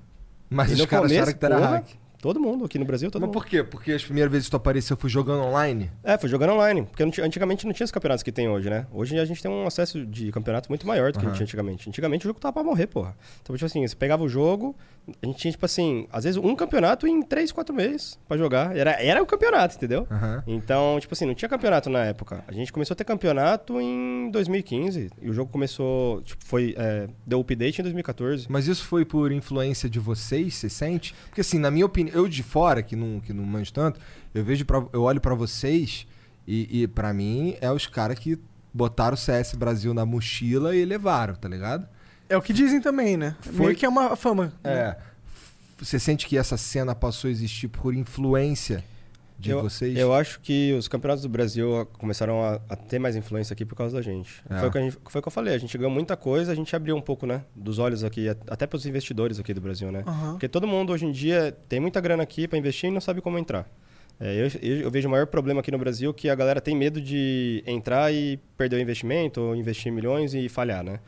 Mas 0.51 0.71
E 0.71 0.75
os 0.75 0.79
no 0.81 0.87
caras 0.87 1.07
começo, 1.07 1.23
acharam 1.23 1.33
que 1.33 1.39
tu 1.41 1.47
era 1.47 1.57
porra, 1.57 1.71
hack. 1.77 1.87
Todo 2.23 2.41
mundo 2.41 2.65
aqui 2.65 2.79
no 2.79 2.85
Brasil, 2.85 3.11
todo 3.11 3.21
Mas 3.21 3.27
mundo. 3.27 3.35
por 3.35 3.45
quê? 3.45 3.63
Porque 3.65 3.93
as 3.93 4.03
primeiras 4.05 4.31
vezes 4.33 4.47
que 4.47 4.53
tu 4.53 4.57
apareceu 4.57 4.97
foi 4.97 5.11
jogando 5.11 5.43
online? 5.43 5.91
É, 6.05 6.17
foi 6.17 6.29
jogando 6.31 6.53
online. 6.55 6.85
Porque 6.85 7.05
não 7.05 7.11
tinha- 7.11 7.27
antigamente 7.27 7.67
não 7.67 7.73
tinha 7.75 7.85
os 7.85 7.91
campeonatos 7.91 8.23
que 8.23 8.31
tem 8.31 8.49
hoje, 8.49 8.71
né? 8.71 8.87
Hoje 8.93 9.19
a 9.19 9.25
gente 9.25 9.43
tem 9.43 9.51
um 9.51 9.67
acesso 9.67 10.07
de 10.07 10.31
campeonato 10.33 10.69
muito 10.71 10.87
maior 10.87 11.11
do 11.13 11.19
que 11.19 11.25
a 11.27 11.29
gente 11.29 11.37
tinha 11.37 11.45
antigamente. 11.45 11.89
Antigamente 11.89 12.25
o 12.25 12.29
jogo 12.29 12.39
tava 12.41 12.53
pra 12.55 12.63
morrer, 12.63 12.87
porra. 12.87 13.15
Então, 13.43 13.55
tipo 13.57 13.67
assim, 13.67 13.85
você 13.87 13.97
pegava 13.97 14.23
o 14.23 14.29
jogo, 14.29 14.75
a 15.21 15.27
gente 15.27 15.37
tinha, 15.39 15.51
tipo 15.51 15.67
assim, 15.67 16.07
às 16.13 16.23
vezes 16.23 16.37
um 16.39 16.55
campeonato 16.55 17.09
em 17.09 17.21
3, 17.23 17.51
4 17.51 17.75
meses 17.75 18.17
pra 18.29 18.37
jogar. 18.37 18.77
Era, 18.77 18.93
era 19.03 19.21
o 19.21 19.27
campeonato, 19.27 19.75
entendeu? 19.75 20.07
Aham. 20.09 20.45
Então, 20.47 20.99
tipo 21.01 21.13
assim, 21.15 21.27
não 21.27 21.35
tinha 21.35 21.49
campeonato 21.49 21.91
na 21.91 22.05
época. 22.05 22.45
A 22.47 22.53
gente 22.53 22.73
começou 22.73 22.95
a 22.95 22.97
ter 22.97 23.03
campeonato 23.05 23.81
em 23.81 24.31
2015. 24.31 25.11
E 25.21 25.29
o 25.29 25.33
jogo 25.33 25.51
começou, 25.51 26.23
tipo, 26.23 26.45
foi. 26.45 26.75
é, 26.79 27.09
deu 27.27 27.41
update 27.41 27.81
em 27.81 27.83
2014. 27.83 28.47
Mas 28.49 28.69
isso 28.69 28.85
foi 28.85 29.05
por 29.05 29.33
influência 29.33 29.91
de 29.91 29.99
vocês, 29.99 30.55
você 30.55 30.69
sente? 30.71 31.13
Porque 31.27 31.41
assim, 31.41 31.59
na 31.59 31.71
minha 31.71 31.85
opinião, 31.87 32.12
eu 32.13 32.29
de 32.29 32.43
fora, 32.43 32.83
que 32.83 32.95
não, 32.97 33.21
que 33.21 33.33
não 33.33 33.45
manjo 33.45 33.73
tanto, 33.73 33.99
eu 34.35 34.45
vejo 34.45 34.65
pra, 34.65 34.85
eu 34.93 35.03
olho 35.03 35.21
pra 35.21 35.35
vocês 35.35 36.07
e, 36.47 36.83
e 36.83 36.89
para 36.89 37.13
mim 37.13 37.57
é 37.61 37.71
os 37.71 37.87
caras 37.87 38.19
que 38.19 38.39
botaram 38.73 39.15
o 39.15 39.19
CS 39.19 39.55
Brasil 39.55 39.93
na 39.93 40.05
mochila 40.07 40.75
e 40.77 40.85
levaram, 40.85 41.35
tá 41.35 41.49
ligado? 41.49 41.87
É 42.29 42.37
o 42.37 42.41
que 42.43 42.53
dizem 42.53 42.81
também, 42.81 43.17
né? 43.17 43.37
Foi- 43.41 43.67
Meio 43.67 43.77
que 43.77 43.85
é 43.85 43.89
uma 43.89 44.17
fama. 44.17 44.53
né? 44.65 44.73
É. 44.73 44.97
Você 45.79 45.99
sente 45.99 46.27
que 46.27 46.39
essa 46.39 46.57
cena 46.57 46.95
passou 46.95 47.29
a 47.29 47.31
existir 47.31 47.69
por 47.69 47.95
influência 47.95 48.85
de 49.43 49.51
eu, 49.51 49.61
vocês? 49.63 49.97
Eu 49.99 50.15
acho 50.15 50.41
que 50.41 50.73
os 50.73 50.89
campeonatos 50.89 51.23
do 51.23 51.29
Brasil 51.29 51.87
começaram 51.99 52.43
a, 52.43 52.61
a 52.69 52.77
ter 52.77 52.99
mais 52.99 53.17
influência 53.17 53.53
aqui 53.53 53.65
por 53.65 53.75
causa 53.75 53.97
da 53.97 54.03
gente. 54.03 54.43
É. 54.49 54.59
Foi, 54.59 54.69
o 54.69 54.73
que 54.73 54.79
a 54.79 54.81
gente- 54.81 54.99
foi 55.09 55.19
o 55.19 55.23
que 55.23 55.29
eu 55.29 55.33
falei, 55.33 55.55
a 55.55 55.59
gente 55.59 55.77
ganhou 55.77 55.91
muita 55.93 56.17
coisa, 56.17 56.53
a 56.53 56.55
gente 56.55 56.75
abriu 56.75 56.97
um 56.97 57.01
pouco, 57.01 57.27
né, 57.27 57.43
dos 57.55 57.79
olhos 57.79 58.03
aqui, 58.05 58.29
até 58.29 58.67
para 58.67 58.77
os 58.77 58.87
investidores 58.87 59.39
aqui 59.39 59.53
do 59.53 59.61
Brasil, 59.61 59.91
né? 59.93 60.05
Aham. 60.07 60.33
Porque 60.33 60.49
todo 60.49 60.67
mundo 60.67 60.93
hoje 60.93 61.05
em 61.07 61.13
dia 61.13 61.57
tem 61.69 61.81
muita 61.81 62.01
grana 62.01 62.23
aqui 62.23 62.47
para 62.49 62.59
investir 62.59 62.89
e 62.89 62.93
não 62.93 63.01
sabe 63.01 63.21
como 63.21 63.39
entrar. 63.39 63.69
É, 64.21 64.35
eu, 64.37 64.47
eu- 64.63 64.81
eu 64.83 64.91
vejo 64.91 65.09
o 65.09 65.11
maior 65.11 65.27
problema 65.27 65.61
aqui 65.61 65.71
no 65.73 65.79
Brasil 65.79 66.13
que 66.15 66.29
a 66.29 66.35
galera 66.35 66.61
tem 66.61 66.77
medo 66.77 67.01
de 67.01 67.65
entrar 67.67 68.13
e 68.13 68.39
perder 68.57 68.77
o 68.77 68.81
investimento, 68.81 69.41
ou 69.41 69.57
investir 69.57 69.91
milhões 69.91 70.33
e 70.35 70.49
falhar, 70.49 70.85
né? 70.85 71.01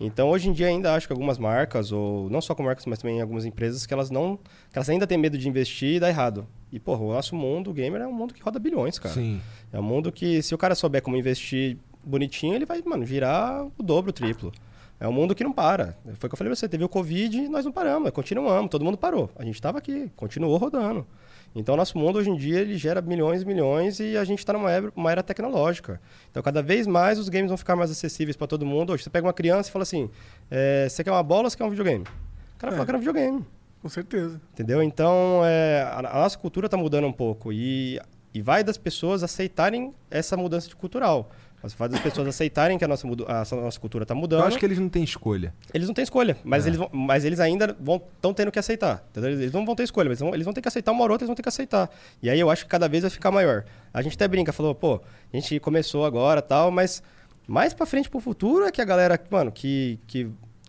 Então, 0.00 0.30
hoje 0.30 0.48
em 0.48 0.52
dia, 0.52 0.68
ainda 0.68 0.94
acho 0.94 1.06
que 1.06 1.12
algumas 1.12 1.38
marcas, 1.38 1.90
ou 1.90 2.30
não 2.30 2.40
só 2.40 2.54
com 2.54 2.62
marcas, 2.62 2.86
mas 2.86 3.00
também 3.00 3.20
algumas 3.20 3.44
empresas, 3.44 3.84
que 3.84 3.92
elas 3.92 4.10
não. 4.10 4.36
que 4.70 4.78
elas 4.78 4.88
ainda 4.88 5.06
têm 5.06 5.18
medo 5.18 5.36
de 5.36 5.48
investir 5.48 5.96
e 5.96 6.00
dar 6.00 6.08
errado. 6.08 6.46
E, 6.70 6.78
porra, 6.78 7.02
o 7.02 7.12
nosso 7.12 7.34
mundo, 7.34 7.70
o 7.70 7.72
gamer, 7.72 8.02
é 8.02 8.06
um 8.06 8.12
mundo 8.12 8.32
que 8.32 8.42
roda 8.42 8.58
bilhões, 8.58 8.98
cara. 8.98 9.14
Sim. 9.14 9.40
É 9.72 9.78
um 9.80 9.82
mundo 9.82 10.12
que, 10.12 10.40
se 10.42 10.54
o 10.54 10.58
cara 10.58 10.74
souber 10.74 11.02
como 11.02 11.16
investir 11.16 11.78
bonitinho, 12.04 12.54
ele 12.54 12.64
vai, 12.64 12.80
mano, 12.84 13.04
virar 13.04 13.66
o 13.76 13.82
dobro, 13.82 14.10
o 14.10 14.12
triplo. 14.12 14.52
É 15.00 15.06
um 15.06 15.12
mundo 15.12 15.34
que 15.34 15.44
não 15.44 15.52
para. 15.52 15.96
Foi 16.14 16.26
o 16.26 16.30
que 16.30 16.34
eu 16.34 16.36
falei 16.36 16.50
pra 16.50 16.56
você, 16.56 16.68
teve 16.68 16.82
o 16.82 16.88
Covid 16.88 17.48
nós 17.48 17.64
não 17.64 17.70
paramos, 17.70 18.10
continuamos, 18.10 18.68
todo 18.70 18.84
mundo 18.84 18.98
parou. 18.98 19.30
A 19.36 19.44
gente 19.44 19.60
tava 19.62 19.78
aqui, 19.78 20.10
continuou 20.16 20.56
rodando. 20.56 21.06
Então, 21.54 21.74
o 21.74 21.76
nosso 21.78 21.98
mundo 21.98 22.18
hoje 22.18 22.30
em 22.30 22.36
dia 22.36 22.60
ele 22.60 22.76
gera 22.76 23.00
milhões 23.00 23.42
e 23.42 23.44
milhões 23.44 23.98
e 24.00 24.16
a 24.16 24.24
gente 24.24 24.38
está 24.38 24.52
numa 24.52 24.70
era, 24.70 24.92
uma 24.94 25.10
era 25.10 25.22
tecnológica. 25.22 26.00
Então, 26.30 26.42
cada 26.42 26.62
vez 26.62 26.86
mais 26.86 27.18
os 27.18 27.28
games 27.28 27.48
vão 27.48 27.56
ficar 27.56 27.74
mais 27.74 27.90
acessíveis 27.90 28.36
para 28.36 28.46
todo 28.46 28.64
mundo. 28.66 28.92
Hoje, 28.92 29.02
você 29.02 29.10
pega 29.10 29.26
uma 29.26 29.32
criança 29.32 29.68
e 29.68 29.72
fala 29.72 29.82
assim: 29.82 30.08
é, 30.50 30.88
você 30.88 31.02
quer 31.02 31.10
uma 31.10 31.22
bola 31.22 31.44
ou 31.44 31.50
você 31.50 31.56
quer 31.56 31.64
um 31.64 31.70
videogame? 31.70 32.04
O 32.04 32.58
cara 32.58 32.72
É. 32.72 32.76
fala 32.76 32.84
que 32.84 32.90
era 32.90 32.96
um 32.98 33.00
videogame. 33.00 33.44
Com 33.80 33.88
certeza. 33.88 34.40
Entendeu? 34.52 34.82
Então, 34.82 35.40
é, 35.44 35.82
a, 35.82 35.98
a 35.98 36.20
nossa 36.22 36.36
cultura 36.38 36.66
está 36.66 36.76
mudando 36.76 37.06
um 37.06 37.12
pouco. 37.12 37.52
E, 37.52 38.00
e 38.34 38.42
vai 38.42 38.62
das 38.64 38.76
pessoas 38.76 39.22
aceitarem 39.22 39.94
essa 40.10 40.36
mudança 40.36 40.68
de 40.68 40.76
cultural. 40.76 41.30
Mas 41.62 41.74
das 41.90 42.00
pessoas 42.00 42.28
aceitarem 42.28 42.78
que 42.78 42.84
a 42.84 42.88
nossa, 42.88 43.06
a 43.06 43.56
nossa 43.56 43.80
cultura 43.80 44.04
está 44.04 44.14
mudando. 44.14 44.40
Eu 44.42 44.46
acho 44.46 44.58
que 44.58 44.64
eles 44.64 44.78
não 44.78 44.88
têm 44.88 45.02
escolha. 45.02 45.52
Eles 45.74 45.88
não 45.88 45.94
têm 45.94 46.04
escolha, 46.04 46.36
mas, 46.44 46.64
É. 46.64 46.68
eles, 46.68 46.78
vão- 46.78 46.88
mas 46.92 47.24
eles 47.24 47.40
ainda 47.40 47.76
estão 48.14 48.32
tendo 48.32 48.52
que 48.52 48.58
aceitar. 48.58 49.04
entendeu? 49.10 49.30
Eles 49.32 49.52
não 49.52 49.66
vão 49.66 49.74
ter 49.74 49.82
escolha, 49.82 50.08
mas 50.08 50.20
eles 50.20 50.28
vão, 50.28 50.34
eles 50.34 50.44
vão 50.44 50.54
ter 50.54 50.60
que 50.62 50.68
aceitar 50.68 50.92
uma 50.92 51.02
hora 51.02 51.10
ou 51.10 51.14
outra, 51.14 51.24
eles 51.24 51.28
vão 51.28 51.34
ter 51.34 51.42
que 51.42 51.48
aceitar. 51.48 51.90
E 52.22 52.30
aí 52.30 52.38
eu 52.38 52.48
acho 52.48 52.64
que 52.64 52.70
cada 52.70 52.88
vez 52.88 53.02
vai 53.02 53.10
ficar 53.10 53.30
maior. 53.32 53.64
A 53.92 54.00
gente 54.02 54.14
até 54.14 54.28
brinca, 54.28 54.52
falou, 54.52 54.72
pô, 54.74 55.00
a 55.32 55.36
gente 55.36 55.58
começou 55.58 56.04
agora 56.04 56.40
tal, 56.40 56.70
mas 56.70 57.02
mais 57.46 57.74
pra 57.74 57.86
frente 57.86 58.08
pro 58.08 58.20
futuro 58.20 58.64
é 58.64 58.70
que 58.70 58.80
a 58.80 58.84
galera, 58.84 59.18
mano, 59.30 59.50
que, 59.50 59.98
que 60.06 60.28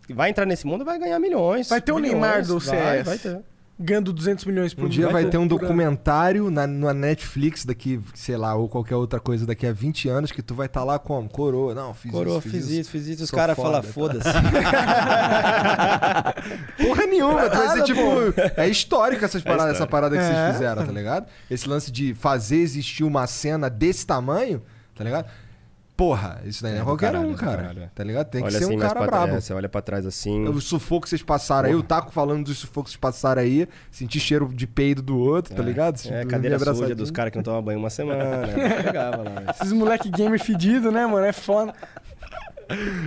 vai 0.10 0.30
entrar 0.32 0.46
nesse 0.46 0.66
mundo 0.66 0.84
vai 0.84 0.98
ganhar 0.98 1.20
milhões. 1.20 1.70
Vai 1.70 1.82
ter 1.82 1.92
o 1.92 2.00
Neymar 2.00 2.44
do 2.46 2.58
vai, 2.60 3.04
CS. 3.04 3.06
Vai 3.06 3.18
ter. 3.20 3.42
Ganhando 3.82 4.12
200 4.12 4.44
milhões 4.44 4.74
por 4.74 4.88
Um 4.88 4.90
dia 4.90 5.08
vai 5.08 5.26
ter 5.30 5.38
um 5.38 5.48
documentário 5.48 6.52
na, 6.52 6.68
na 6.68 6.94
Netflix 6.94 7.64
daqui, 7.64 8.02
sei 8.14 8.36
lá, 8.36 8.54
ou 8.54 8.68
qualquer 8.68 8.98
outra 8.98 9.22
coisa 9.22 9.46
daqui 9.46 9.66
a 9.66 9.72
20 9.72 10.10
anos 10.10 10.32
que 10.34 10.42
tu 10.42 10.54
vai 10.54 10.66
estar 10.66 10.84
lá 10.84 11.00
como? 11.00 11.30
Coroa. 11.30 11.74
Não, 11.74 11.94
fiz 11.94 12.12
Coroa, 12.12 12.40
isso, 12.40 12.50
fiz 12.50 12.70
isso, 12.70 12.92
fiz 12.92 13.08
isso. 13.08 13.24
Os 13.24 13.32
caras 13.32 13.56
foda, 13.56 13.82
falam, 13.82 13.82
tá? 13.82 13.88
foda-se. 13.94 14.30
Porra 16.84 17.06
nenhuma, 17.06 17.50
tu 17.50 17.58
vai 17.58 17.70
ser 17.70 17.84
tipo. 17.84 18.02
É 18.58 18.68
histórico 18.68 19.24
essas 19.24 19.42
paradas, 19.42 19.76
essa 19.76 19.84
histórico. 19.86 19.92
parada 19.92 20.18
que 20.18 20.22
É. 20.24 20.28
vocês 20.28 20.54
fizeram, 20.58 20.86
tá 20.86 20.92
ligado? 20.92 21.28
Esse 21.50 21.68
lance 21.70 21.90
de 21.92 22.14
fazer 22.14 22.58
existir 22.58 23.04
uma 23.04 23.28
cena 23.28 23.70
desse 23.70 24.06
tamanho, 24.06 24.62
tá 24.96 25.04
ligado? 25.04 25.28
Porra, 26.00 26.40
isso 26.46 26.64
daí 26.64 26.72
não 26.72 26.78
é 26.78 26.82
do 26.82 26.86
qualquer 26.86 27.12
caralho, 27.12 27.30
um, 27.30 27.34
cara. 27.36 27.58
caralho. 27.58 27.92
Tá 27.94 28.04
ligado? 28.06 28.30
Tem 28.30 28.40
que 28.42 28.48
Olha 28.48 28.58
ser 28.58 28.64
assim, 28.64 28.76
um 28.78 28.80
cara 28.80 29.06
brabo. 29.06 29.34
é, 29.36 29.42
Você 29.42 29.54
olha 29.54 29.68
pra 29.68 29.82
trás 29.82 30.06
assim. 30.06 30.48
O 30.48 30.62
sufoco 30.62 31.02
que 31.04 31.10
vocês 31.10 31.22
passaram 31.22 31.68
aí, 31.68 31.76
o 31.76 31.84
Taco 31.84 32.10
falando 32.10 32.46
dos 32.46 32.58
sufocos 32.58 32.92
que 32.94 32.98
vocês 32.98 33.02
passaram 33.02 33.42
aí, 33.42 33.68
sentir 33.92 34.22
cheiro 34.22 34.48
de 34.48 34.66
peido 34.66 35.02
do 35.02 35.18
outro, 35.20 35.54
tá 35.54 35.62
ligado? 35.62 35.98
É, 36.06 36.20
Tipo, 36.20 36.28
cadeira 36.32 36.58
suja 36.74 36.96
dos 36.96 37.12
caras 37.12 37.32
que 37.32 37.38
não 37.38 37.44
tomam 37.44 37.62
banho 37.62 37.80
uma 37.80 37.90
semana. 37.90 38.48
Pegava 38.82 39.18
lá. 39.24 39.44
Esses 39.54 39.74
moleque 39.74 40.10
gamer 40.10 40.40
fedido, 40.42 40.90
né, 40.90 41.06
mano? 41.06 41.26
É 41.26 41.34
foda. 41.34 41.74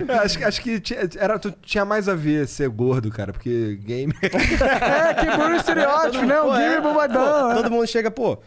É, 0.09 0.13
acho, 0.17 0.37
que- 0.37 0.43
acho 0.43 0.61
que 0.61 0.79
tinha, 0.81 0.99
era, 1.17 1.39
tu, 1.39 1.49
tinha 1.61 1.85
mais 1.85 2.09
a 2.09 2.13
ver 2.13 2.47
ser 2.49 2.67
gordo, 2.67 3.09
cara, 3.09 3.31
porque 3.31 3.79
game. 3.81 4.13
É, 4.21 5.13
quebrou 5.13 5.47
o 5.51 5.55
estereótipo, 5.55 6.25
né? 6.25 6.39
O 6.41 6.51
gamer 6.51 6.71
é, 6.77 6.81
bombadão. 6.81 7.23
pô, 7.45 7.51
é. 7.51 7.55
Todo 7.55 7.71
mundo 7.71 7.87
chega, 7.87 8.11
pô, 8.11 8.37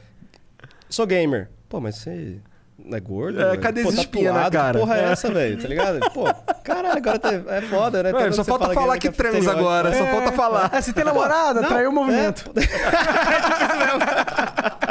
sou 0.91 1.07
gamer. 1.07 1.49
Pô, 1.71 1.81
mas 1.81 1.97
você 1.97 2.39
é 2.93 3.01
gordo? 3.01 3.43
É, 3.43 3.57
cadê 3.57 3.83
pô, 3.83 3.89
as 3.89 3.95
espinhas 3.97 4.35
na 4.35 4.51
cara? 4.51 4.79
Que 4.79 4.85
porra 4.85 4.97
é 4.97 5.01
É. 5.01 5.13
essa, 5.13 5.31
velho? 5.31 5.61
Tá 5.61 5.69
ligado? 5.69 6.01
Pô, 6.13 6.25
caralho, 6.63 6.99
agora 6.99 7.19
tá- 7.19 7.33
é 7.33 7.61
foda, 7.63 8.03
né? 8.03 8.13
Ué, 8.13 8.31
só 8.33 8.45
falta 8.45 8.65
fala 8.67 8.75
falar 8.75 8.97
é 8.97 8.99
que 8.99 9.11
transa 9.11 9.39
estereótipo. 9.39 9.69
agora, 9.69 9.93
só 9.93 10.07
falta 10.07 10.33
falar. 10.33 10.71
É, 10.73 10.81
você 10.81 10.93
tem 10.93 11.05
namorada? 11.05 11.61
Não, 11.63 11.69
Traiu 11.69 11.91
o 11.91 11.93
movimento. 11.93 12.51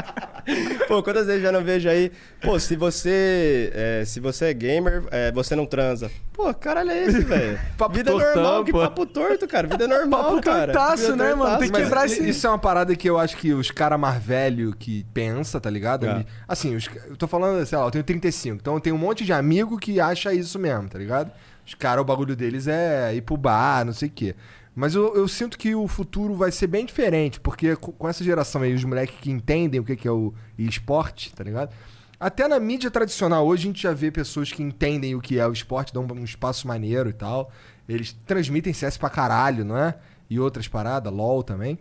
Pô, 0.88 1.02
quantas 1.04 1.26
vezes 1.26 1.42
eu 1.44 1.48
já 1.48 1.52
não 1.52 1.64
vejo 1.64 1.90
aí? 1.90 2.12
Pô, 2.42 2.60
se 2.60 2.76
você 2.76 3.72
é, 3.74 4.04
se 4.06 4.20
você 4.20 4.46
é 4.46 4.54
gamer, 4.54 5.04
é, 5.12 5.32
você 5.32 5.56
não 5.56 5.66
transa. 5.66 6.12
Pô, 6.34 6.54
caralho 6.54 6.92
é 6.92 7.04
esse, 7.06 7.22
velho? 7.22 7.60
Vida 7.92 8.12
tortão, 8.12 8.36
normal, 8.44 8.64
que 8.66 8.72
pô. 8.72 8.80
papo 8.80 9.06
torto, 9.06 9.48
cara. 9.48 9.68
Vida 9.68 9.88
normal, 9.88 10.24
Papo 10.36 10.42
cara. 10.42 10.74
tortaço, 10.74 11.04
Vida 11.12 11.16
né, 11.16 11.24
mano? 11.30 11.38
tortaço, 11.40 11.60
Tem 11.60 11.72
que 11.72 11.78
quebrar 11.82 12.06
esse- 12.06 12.30
isso 12.30 12.46
é 12.46 12.50
uma 12.50 12.60
parada 12.60 12.96
que 12.96 13.10
eu 13.10 13.18
acho 13.18 13.38
que 13.38 13.54
os 13.54 13.72
caras 13.72 14.00
mais 14.00 14.22
velhos 14.22 14.74
que 14.78 15.06
pensa, 15.14 15.60
tá 15.60 15.70
ligado? 15.70 16.06
É. 16.06 16.26
Assim, 16.48 16.76
os, 16.76 16.90
eu 17.08 17.16
tô 17.16 17.28
falando, 17.28 17.66
sei 17.66 17.78
lá, 17.78 17.86
eu 17.86 17.92
tenho 17.92 18.04
35, 18.04 18.58
então 18.62 18.74
eu 18.76 18.80
tenho 18.80 18.96
um 18.96 19.00
monte 19.00 19.24
de 19.26 19.34
amigo 19.34 19.78
que 19.78 20.00
acha 20.00 20.34
isso 20.34 20.60
mesmo, 20.60 20.88
tá 20.90 21.00
ligado? 21.00 21.32
Os 21.66 21.74
caras, 21.74 22.02
o 22.02 22.06
bagulho 22.06 22.36
deles 22.36 22.68
é 22.68 23.16
ir 23.16 23.22
pro 23.22 23.36
bar, 23.38 23.84
não 23.86 23.94
sei 23.94 24.08
o 24.08 24.12
quê. 24.12 24.36
Mas 24.76 24.94
eu, 24.94 25.16
eu 25.16 25.28
sinto 25.28 25.58
que 25.58 25.74
o 25.74 25.88
futuro 25.88 26.36
vai 26.36 26.52
ser 26.52 26.68
bem 26.68 26.86
diferente, 26.86 27.40
porque 27.40 27.76
co- 27.78 27.94
com 27.94 28.10
essa 28.10 28.24
geração 28.24 28.62
aí, 28.62 28.74
os 28.74 28.84
moleques 28.84 29.16
que 29.22 29.32
entendem 29.32 29.80
o 29.80 29.84
que 29.86 29.96
que 29.96 30.08
é 30.08 30.12
o 30.12 30.34
esporte, 30.58 31.34
tá 31.34 31.44
ligado? 31.44 31.74
Até 32.20 32.48
na 32.48 32.60
mídia 32.60 32.92
tradicional, 32.92 33.46
hoje 33.48 33.64
a 33.64 33.68
gente 33.68 33.82
já 33.84 33.94
vê 33.94 34.12
pessoas 34.12 34.52
que 34.52 34.62
entendem 34.62 35.16
o 35.16 35.22
que 35.22 35.40
é 35.40 35.48
o 35.48 35.52
esporte, 35.54 35.94
dão 35.94 36.06
um 36.06 36.24
espaço 36.24 36.68
maneiro 36.68 37.10
e 37.10 37.14
tal. 37.14 37.52
Eles 37.88 38.14
transmitem 38.26 38.74
CS 38.74 38.98
pra 38.98 39.10
caralho, 39.10 39.64
não 39.64 39.78
é? 39.78 39.96
E 40.30 40.40
outras 40.40 40.68
paradas, 40.68 41.14
LOL 41.14 41.44
também. 41.44 41.78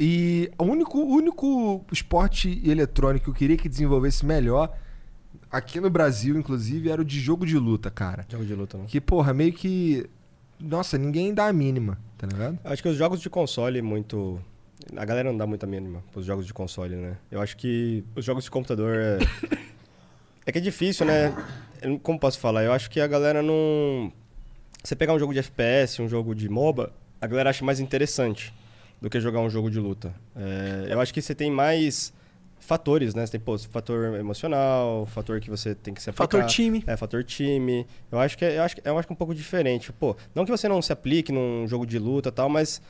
E 0.00 0.50
o 0.58 0.64
único, 0.64 0.98
o 0.98 1.14
único 1.14 1.84
esporte 1.92 2.60
eletrônico 2.68 3.24
que 3.26 3.30
eu 3.30 3.34
queria 3.34 3.56
que 3.56 3.68
desenvolvesse 3.68 4.24
melhor, 4.24 4.74
aqui 5.50 5.80
no 5.80 5.90
Brasil, 5.90 6.36
inclusive, 6.38 6.90
era 6.90 7.00
o 7.02 7.04
de 7.04 7.20
jogo 7.20 7.46
de 7.46 7.56
luta, 7.58 7.90
cara. 7.90 8.26
Jogo 8.28 8.44
de 8.44 8.54
luta, 8.54 8.78
né? 8.78 8.84
Que, 8.88 9.00
porra, 9.00 9.32
meio 9.32 9.52
que. 9.52 10.06
Nossa, 10.62 10.96
ninguém 10.96 11.34
dá 11.34 11.48
a 11.48 11.52
mínima, 11.52 11.98
tá 12.16 12.26
ligado? 12.26 12.58
Acho 12.62 12.82
que 12.82 12.88
os 12.88 12.96
jogos 12.96 13.20
de 13.20 13.28
console 13.28 13.82
muito. 13.82 14.40
A 14.96 15.04
galera 15.04 15.30
não 15.30 15.36
dá 15.36 15.46
muita 15.46 15.66
mínima 15.66 16.02
pros 16.12 16.24
jogos 16.24 16.46
de 16.46 16.54
console, 16.54 16.94
né? 16.96 17.16
Eu 17.30 17.40
acho 17.40 17.56
que 17.56 18.04
os 18.14 18.24
jogos 18.24 18.44
de 18.44 18.50
computador 18.50 18.96
é. 18.96 19.18
é 20.46 20.52
que 20.52 20.58
é 20.58 20.60
difícil, 20.60 21.04
né? 21.04 21.34
Eu 21.80 21.98
Como 21.98 22.18
posso 22.18 22.38
falar? 22.38 22.62
Eu 22.62 22.72
acho 22.72 22.88
que 22.88 23.00
a 23.00 23.06
galera 23.06 23.42
não. 23.42 24.12
Você 24.82 24.94
pegar 24.94 25.12
um 25.12 25.18
jogo 25.18 25.32
de 25.32 25.40
FPS, 25.40 26.00
um 26.00 26.08
jogo 26.08 26.34
de 26.34 26.48
MOBA, 26.48 26.92
a 27.20 27.26
galera 27.26 27.50
acha 27.50 27.64
mais 27.64 27.80
interessante 27.80 28.52
do 29.00 29.10
que 29.10 29.20
jogar 29.20 29.40
um 29.40 29.50
jogo 29.50 29.68
de 29.68 29.80
luta. 29.80 30.14
É, 30.36 30.86
eu 30.90 31.00
acho 31.00 31.12
que 31.12 31.20
você 31.20 31.34
tem 31.34 31.50
mais 31.50 32.12
fatores, 32.62 33.14
né? 33.14 33.26
Você 33.26 33.32
tem, 33.32 33.40
pô, 33.40 33.58
fator 33.58 34.14
emocional, 34.14 35.04
fator 35.06 35.40
que 35.40 35.50
você 35.50 35.74
tem 35.74 35.92
que 35.92 36.00
se 36.02 36.08
aplicar. 36.10 36.24
Fator 36.38 36.46
time. 36.46 36.82
É, 36.86 36.96
fator 36.96 37.22
time. 37.24 37.86
Eu 38.10 38.18
acho 38.18 38.38
que 38.38 38.44
é, 38.44 38.58
eu 38.58 38.62
acho, 38.62 38.76
que- 38.76 38.82
eu 38.88 38.96
acho 38.98 39.06
que 39.06 39.12
é 39.12 39.14
um 39.14 39.16
pouco 39.16 39.34
diferente. 39.34 39.92
Pô, 39.92 40.16
não 40.34 40.44
que 40.44 40.50
você 40.50 40.68
não 40.68 40.80
se 40.80 40.92
aplique 40.92 41.32
num 41.32 41.66
jogo 41.66 41.84
de 41.86 41.98
luta 41.98 42.28
e 42.28 42.32
tal, 42.32 42.48
mas 42.48 42.80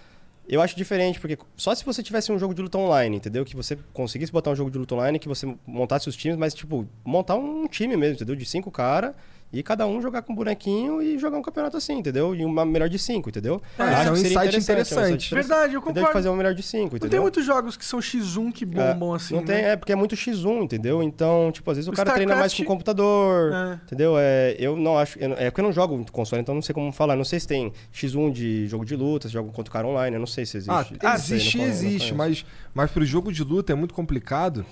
eu 0.49 0.61
acho 0.61 0.77
diferente, 0.77 1.19
porque 1.21 1.39
só 1.57 1.75
se 1.75 1.85
você 1.85 2.03
tivesse 2.03 2.31
um 2.31 2.39
jogo 2.39 2.55
de 2.55 2.61
luta 2.63 2.77
online, 2.79 3.17
entendeu? 3.17 3.45
Que 3.45 3.57
você 3.57 3.79
conseguisse 3.93 4.31
botar 4.33 4.51
um 4.51 4.57
jogo 4.57 4.71
de 4.71 4.79
luta 4.79 4.95
online, 4.95 5.19
que 5.19 5.29
você 5.29 5.53
montasse 5.67 6.09
os 6.09 6.17
times, 6.17 6.37
mas, 6.37 6.53
tipo, 6.53 6.87
montar 7.05 7.37
um 7.37 7.67
time 7.67 7.97
mesmo, 7.97 8.17
entendeu? 8.17 8.37
De 8.37 8.45
cinco 8.45 8.71
caras. 8.71 9.15
E 9.53 9.63
cada 9.63 9.87
um 9.87 10.01
jogar 10.01 10.23
com 10.23 10.33
um 10.33 10.37
bonequinho 10.37 11.03
e 11.03 11.19
jogar 11.19 11.37
um 11.37 11.43
campeonato 11.43 11.77
assim, 11.77 11.99
entendeu? 11.99 12.35
E 12.35 12.43
uma 12.43 12.65
melhor 12.65 12.89
de 12.89 12.99
cinco, 12.99 13.29
entendeu? 13.29 13.61
É, 13.79 13.83
Eu 13.83 13.87
isso 13.87 13.97
acho 13.97 14.09
é 14.09 14.11
um 14.13 14.17
insight 14.17 14.57
interessante. 14.59 15.35
Verdade, 15.35 15.75
eu 15.75 15.81
Entendeu? 15.81 15.93
De 15.93 16.01
concordo. 16.01 16.13
fazer 16.13 16.29
uma 16.31 16.37
melhor 16.39 16.55
de 16.55 16.63
cinco, 16.63 16.83
Não 16.93 16.97
entendeu? 16.97 17.11
tem 17.11 17.21
muitos 17.21 17.45
jogos 17.45 17.77
que 17.77 17.85
são 17.85 18.01
X1 18.01 18.51
que 18.51 18.65
bombam 18.65 19.13
É, 19.13 19.17
assim, 19.17 19.35
Não 19.35 19.45
tem, 19.45 19.57
né? 19.63 19.73
é 19.73 19.77
porque 19.77 19.93
é 19.93 19.95
muito 19.95 20.17
X1, 20.17 20.63
entendeu? 20.65 21.03
Então, 21.03 21.51
tipo, 21.53 21.71
às 21.71 21.77
vezes 21.77 21.87
o, 21.89 21.93
O 21.93 21.95
cara 21.95 22.13
treina 22.13 22.35
mais 22.35 22.53
com 22.53 22.63
StarCraft- 22.63 22.67
o 22.67 22.73
computador, 22.73 23.53
É. 23.53 23.75
entendeu? 23.85 24.15
É, 24.19 24.57
eu 24.59 24.75
não 24.75 24.97
acho. 24.99 25.19
eu 25.19 25.29
não- 25.29 25.37
é 25.37 25.51
porque 25.51 25.61
eu 25.61 25.65
não 25.65 25.73
jogo 25.73 25.97
muito 25.97 26.13
console, 26.13 26.41
então 26.41 26.55
não 26.55 26.63
sei 26.63 26.75
como 26.75 26.91
falar. 26.91 27.15
Não 27.15 27.25
sei 27.25 27.39
se 27.39 27.47
tem 27.47 27.73
X1 27.93 28.33
de 28.33 28.67
jogo 28.69 28.87
de 28.87 28.97
luta, 28.97 29.29
se 29.29 29.35
joga 29.35 29.51
contra 29.53 29.71
o 29.71 29.73
cara 29.73 29.87
online, 29.87 30.17
eu 30.17 30.21
não 30.21 30.27
sei 30.27 30.47
se 30.47 30.57
existe. 30.57 30.71
Ah, 30.71 30.79
Não 30.79 30.85
sei, 30.85 30.99
não 31.03 31.15
existe, 31.15 31.59
não 31.59 31.65
existe, 31.67 31.99
conheço. 31.99 32.15
mas, 32.15 32.47
mas 32.73 32.91
pro 32.91 33.05
jogo 33.05 33.31
de 33.31 33.45
luta 33.45 33.73
é 33.73 33.77
muito 33.77 33.93
complicado, 33.93 34.65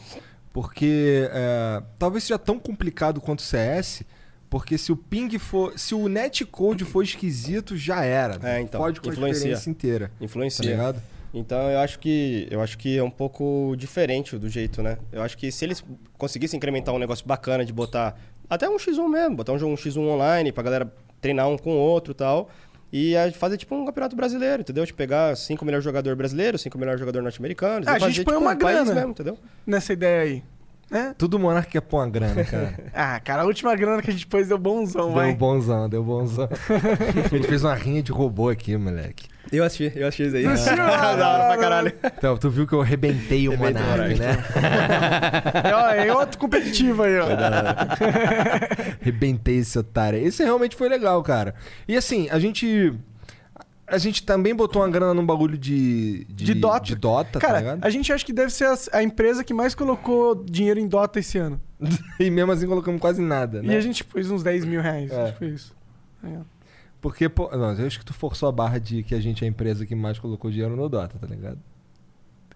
porque 0.52 1.28
é, 1.32 1.82
talvez 1.98 2.24
seja 2.24 2.38
tão 2.38 2.58
complicado 2.58 3.20
quanto 3.20 3.40
o 3.40 3.42
CS, 3.42 4.02
porque 4.50 4.76
se 4.76 4.90
o 4.92 4.96
ping 4.96 5.38
for. 5.38 5.78
Se 5.78 5.94
o 5.94 6.08
netcode 6.08 6.84
for 6.84 7.02
esquisito, 7.02 7.76
já 7.76 8.04
era. 8.04 8.36
É, 8.42 8.60
então, 8.60 8.80
Pode 8.80 9.00
com 9.00 9.08
a 9.08 9.12
influencia. 9.12 9.36
experiência 9.38 9.70
inteira. 9.70 10.10
Influencia. 10.20 10.64
Tá 10.64 10.70
ligado? 10.70 11.02
Então 11.32 11.70
eu 11.70 11.78
acho 11.78 12.00
que 12.00 12.48
eu 12.50 12.60
acho 12.60 12.76
que 12.76 12.98
é 12.98 13.02
um 13.02 13.10
pouco 13.10 13.74
diferente 13.78 14.36
do 14.36 14.48
jeito, 14.48 14.82
né? 14.82 14.98
Eu 15.12 15.22
acho 15.22 15.38
que 15.38 15.52
se 15.52 15.64
eles 15.64 15.84
conseguissem 16.18 16.56
incrementar 16.56 16.92
um 16.92 16.98
negócio 16.98 17.24
bacana 17.24 17.64
de 17.64 17.72
botar 17.72 18.16
até 18.48 18.68
um 18.68 18.76
X1 18.76 19.08
mesmo, 19.08 19.36
botar 19.36 19.52
um 19.52 19.58
jogo 19.58 19.72
um 19.72 19.76
X1 19.76 19.96
online 20.00 20.50
pra 20.50 20.64
galera 20.64 20.92
treinar 21.20 21.48
um 21.48 21.56
com 21.56 21.70
o 21.70 21.78
outro 21.78 22.10
e 22.10 22.14
tal, 22.16 22.50
E 22.92 23.16
a 23.16 23.30
fazer 23.30 23.56
tipo 23.56 23.72
um 23.76 23.84
campeonato 23.86 24.16
brasileiro, 24.16 24.62
entendeu? 24.62 24.84
De 24.84 24.92
pegar 24.92 25.36
cinco 25.36 25.64
melhores 25.64 25.84
jogadores 25.84 26.18
brasileiros, 26.18 26.60
cinco 26.60 26.76
melhores 26.76 26.98
jogadores 26.98 27.22
norte-americanos. 27.22 27.86
Ah, 27.86 27.92
e 27.92 27.94
a 27.94 27.98
gente 28.00 28.08
fazer, 28.08 28.24
põe 28.24 28.34
tipo, 28.34 28.44
uma 28.44 28.52
um 28.54 28.58
grana. 28.58 28.92
mesmo, 28.94 29.10
entendeu? 29.10 29.38
Nessa 29.64 29.92
ideia 29.92 30.22
aí. 30.22 30.42
Né? 30.90 31.14
Tudo 31.16 31.38
monarca 31.38 31.70
quer 31.70 31.80
pôr 31.82 31.98
uma 31.98 32.08
grana, 32.08 32.44
cara. 32.44 32.74
Ah, 32.92 33.20
cara, 33.20 33.42
a 33.42 33.44
última 33.44 33.76
grana 33.76 34.02
que 34.02 34.10
a 34.10 34.12
gente 34.12 34.26
pôs 34.26 34.48
deu 34.48 34.58
bonzão, 34.58 35.06
Deu 35.06 35.14
vai. 35.14 35.32
bonzão, 35.34 35.88
deu 35.88 36.02
bonzão. 36.02 36.48
a 37.24 37.28
gente 37.36 37.46
fez 37.46 37.62
uma 37.62 37.74
rinha 37.74 38.02
de 38.02 38.10
robô 38.10 38.48
aqui, 38.48 38.76
moleque. 38.76 39.28
Eu 39.52 39.64
assisti, 39.64 39.92
eu 39.98 40.06
assisti 40.06 40.26
isso 40.26 40.36
aí. 40.36 40.46
Assistiu? 40.46 40.82
Ah, 40.82 41.14
da 41.16 41.28
hora 41.30 41.44
pra 41.52 41.58
caralho. 41.58 41.92
Então, 42.18 42.36
tu 42.36 42.50
viu 42.50 42.66
que 42.66 42.72
eu 42.72 42.80
arrebentei 42.82 43.48
o 43.48 43.56
Monark. 43.56 44.14
né? 44.18 44.36
É, 45.64 45.74
ó, 45.74 45.88
é 45.90 46.12
outro 46.12 46.38
competitivo 46.38 47.02
aí, 47.02 47.18
ó. 47.18 47.26
Arrebentei 49.00 49.58
esse 49.58 49.78
otário. 49.78 50.18
Esse 50.18 50.42
realmente 50.44 50.76
foi 50.76 50.88
legal, 50.88 51.22
cara. 51.22 51.54
E 51.88 51.96
assim, 51.96 52.28
a 52.30 52.38
gente. 52.38 52.92
A 53.90 53.98
gente 53.98 54.22
também 54.22 54.54
botou 54.54 54.80
uma 54.82 54.88
grana 54.88 55.12
num 55.12 55.26
bagulho 55.26 55.58
de. 55.58 56.24
De 56.26 56.54
Dota. 56.54 56.84
De 56.84 56.94
Dota, 56.94 57.38
tá 57.38 57.40
Cara, 57.40 57.58
ligado? 57.58 57.84
a 57.84 57.90
gente 57.90 58.12
acha 58.12 58.24
que 58.24 58.32
deve 58.32 58.50
ser 58.52 58.66
a, 58.66 58.74
a 58.92 59.02
empresa 59.02 59.42
que 59.42 59.52
mais 59.52 59.74
colocou 59.74 60.34
dinheiro 60.44 60.78
em 60.78 60.86
Dota 60.86 61.18
esse 61.18 61.38
ano. 61.38 61.60
E 62.20 62.30
mesmo 62.30 62.52
assim 62.52 62.66
colocamos 62.66 63.00
quase 63.00 63.20
nada, 63.20 63.62
né? 63.62 63.74
E 63.74 63.76
a 63.76 63.80
gente 63.80 64.04
pôs 64.04 64.30
uns 64.30 64.42
10 64.42 64.64
mil 64.64 64.80
reais. 64.80 65.10
É. 65.10 65.32
Tipo 65.32 65.44
isso. 65.46 65.74
É. 66.22 66.38
Porque, 67.00 67.28
pô. 67.28 67.50
Não, 67.50 67.72
eu 67.72 67.86
acho 67.86 67.98
que 67.98 68.04
tu 68.04 68.12
forçou 68.12 68.48
a 68.48 68.52
barra 68.52 68.78
de 68.78 69.02
que 69.02 69.14
a 69.14 69.20
gente 69.20 69.42
é 69.42 69.46
a 69.46 69.50
empresa 69.50 69.86
que 69.86 69.94
mais 69.94 70.18
colocou 70.18 70.50
dinheiro 70.50 70.76
no 70.76 70.88
Dota, 70.88 71.18
tá 71.18 71.26
ligado? 71.26 71.58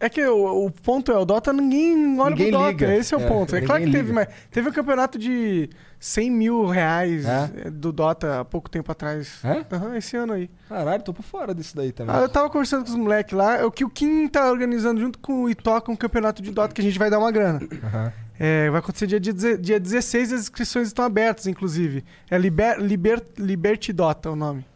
É 0.00 0.08
que 0.08 0.24
o, 0.26 0.66
o 0.66 0.70
ponto 0.70 1.10
é, 1.12 1.16
o 1.16 1.24
Dota 1.24 1.52
ninguém 1.52 2.18
olha 2.20 2.30
Ninguém 2.30 2.50
pro 2.50 2.58
Dota. 2.58 2.70
liga. 2.70 2.94
Esse 2.96 3.14
é 3.14 3.16
o 3.16 3.20
É, 3.20 3.26
ponto. 3.26 3.54
É 3.56 3.60
claro 3.60 3.80
que 3.80 3.86
ninguém 3.86 4.02
teve, 4.02 4.12
liga. 4.12 4.28
mas 4.30 4.48
teve 4.50 4.68
um 4.68 4.72
campeonato 4.72 5.18
de 5.18 5.70
100 6.00 6.30
mil 6.30 6.66
reais 6.66 7.24
É? 7.24 7.50
eh, 7.66 7.70
do 7.70 7.92
Dota 7.92 8.40
há 8.40 8.44
pouco 8.44 8.68
tempo 8.68 8.90
atrás. 8.90 9.38
É? 9.44 9.64
Aham, 9.74 9.96
esse 9.96 10.16
ano 10.16 10.32
aí. 10.34 10.50
Caralho, 10.68 11.02
tô 11.02 11.14
por 11.14 11.22
fora 11.22 11.54
disso 11.54 11.76
daí 11.76 11.92
também. 11.92 12.14
Ah, 12.14 12.20
eu 12.20 12.28
tava 12.28 12.50
conversando 12.50 12.84
com 12.84 12.90
os 12.90 12.96
moleques 12.96 13.32
lá, 13.36 13.56
é 13.56 13.64
o 13.64 13.70
que 13.70 13.84
o 13.84 13.88
Kim 13.88 14.26
tá 14.28 14.50
organizando 14.50 15.00
junto 15.00 15.18
com 15.20 15.44
o 15.44 15.48
Itoca 15.50 15.90
um 15.90 15.96
campeonato 15.96 16.42
de 16.42 16.50
Dota 16.50 16.74
que 16.74 16.80
a 16.80 16.84
gente 16.84 16.98
vai 16.98 17.08
dar 17.08 17.18
uma 17.18 17.30
grana. 17.30 17.60
Aham. 17.84 18.12
É, 18.38 18.68
vai 18.68 18.80
acontecer 18.80 19.06
dia, 19.06 19.20
deze- 19.20 19.56
dia 19.58 19.78
16 19.78 20.32
e 20.32 20.34
as 20.34 20.40
inscrições 20.40 20.88
estão 20.88 21.04
abertas, 21.04 21.46
inclusive. 21.46 22.04
É 22.28 22.36
Liber, 22.36 22.80
Liber, 22.80 23.22
Liberty 23.38 23.92
Dota 23.92 24.28
o 24.28 24.34
nome. 24.36 24.66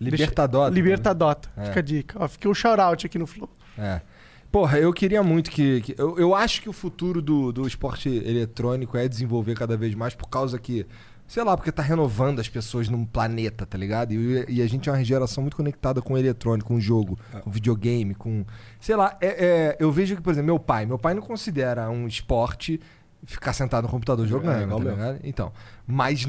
Libertadota. 0.00 0.70
Libertadota. 0.74 1.48
É. 1.56 1.64
Fica 1.66 1.78
a 1.80 1.82
dica. 1.82 2.18
Ó, 2.20 2.28
fica 2.28 2.48
o 2.48 2.54
shout-out 2.54 3.06
aqui 3.06 3.18
no 3.18 3.26
Flow. 3.26 3.48
É. 3.78 4.00
Porra, 4.50 4.78
eu 4.78 4.92
queria 4.92 5.22
muito 5.22 5.50
que. 5.50 5.80
que- 5.82 5.94
eu, 5.98 6.18
eu 6.18 6.34
acho 6.34 6.62
que 6.62 6.68
o 6.68 6.72
futuro 6.72 7.20
do, 7.20 7.52
do 7.52 7.66
esporte 7.66 8.08
eletrônico 8.08 8.96
é 8.96 9.06
desenvolver 9.06 9.54
cada 9.54 9.76
vez 9.76 9.94
mais 9.94 10.14
por 10.14 10.28
causa 10.28 10.58
que. 10.58 10.86
Sei 11.26 11.44
lá, 11.44 11.54
porque 11.54 11.70
tá 11.70 11.82
renovando 11.82 12.40
as 12.40 12.48
pessoas 12.48 12.88
num 12.88 13.04
planeta, 13.04 13.66
tá 13.66 13.76
ligado? 13.76 14.12
E, 14.14 14.46
e 14.48 14.62
a 14.62 14.66
gente 14.66 14.88
é 14.88 14.92
uma 14.92 15.04
geração 15.04 15.42
muito 15.42 15.58
conectada 15.58 16.00
com 16.00 16.14
o 16.14 16.18
eletrônico, 16.18 16.68
com 16.68 16.76
o 16.76 16.80
jogo, 16.80 17.18
com 17.42 17.50
o 17.50 17.52
videogame, 17.52 18.14
com. 18.14 18.46
Sei 18.80 18.96
lá, 18.96 19.14
é- 19.20 19.44
é, 19.44 19.76
eu 19.78 19.92
vejo 19.92 20.16
que, 20.16 20.22
por 20.22 20.30
exemplo, 20.30 20.46
meu 20.46 20.58
pai. 20.58 20.86
Meu 20.86 20.98
pai 20.98 21.12
não 21.12 21.20
considera 21.20 21.90
um 21.90 22.06
esporte 22.06 22.80
ficar 23.24 23.52
sentado 23.52 23.84
no 23.84 23.90
computador 23.90 24.26
jogando, 24.26 24.62
igual 24.62 24.78
tá 24.78 24.84
meu. 24.84 24.94
ligado? 24.94 25.20
Então. 25.24 25.52
Mas 25.86 26.24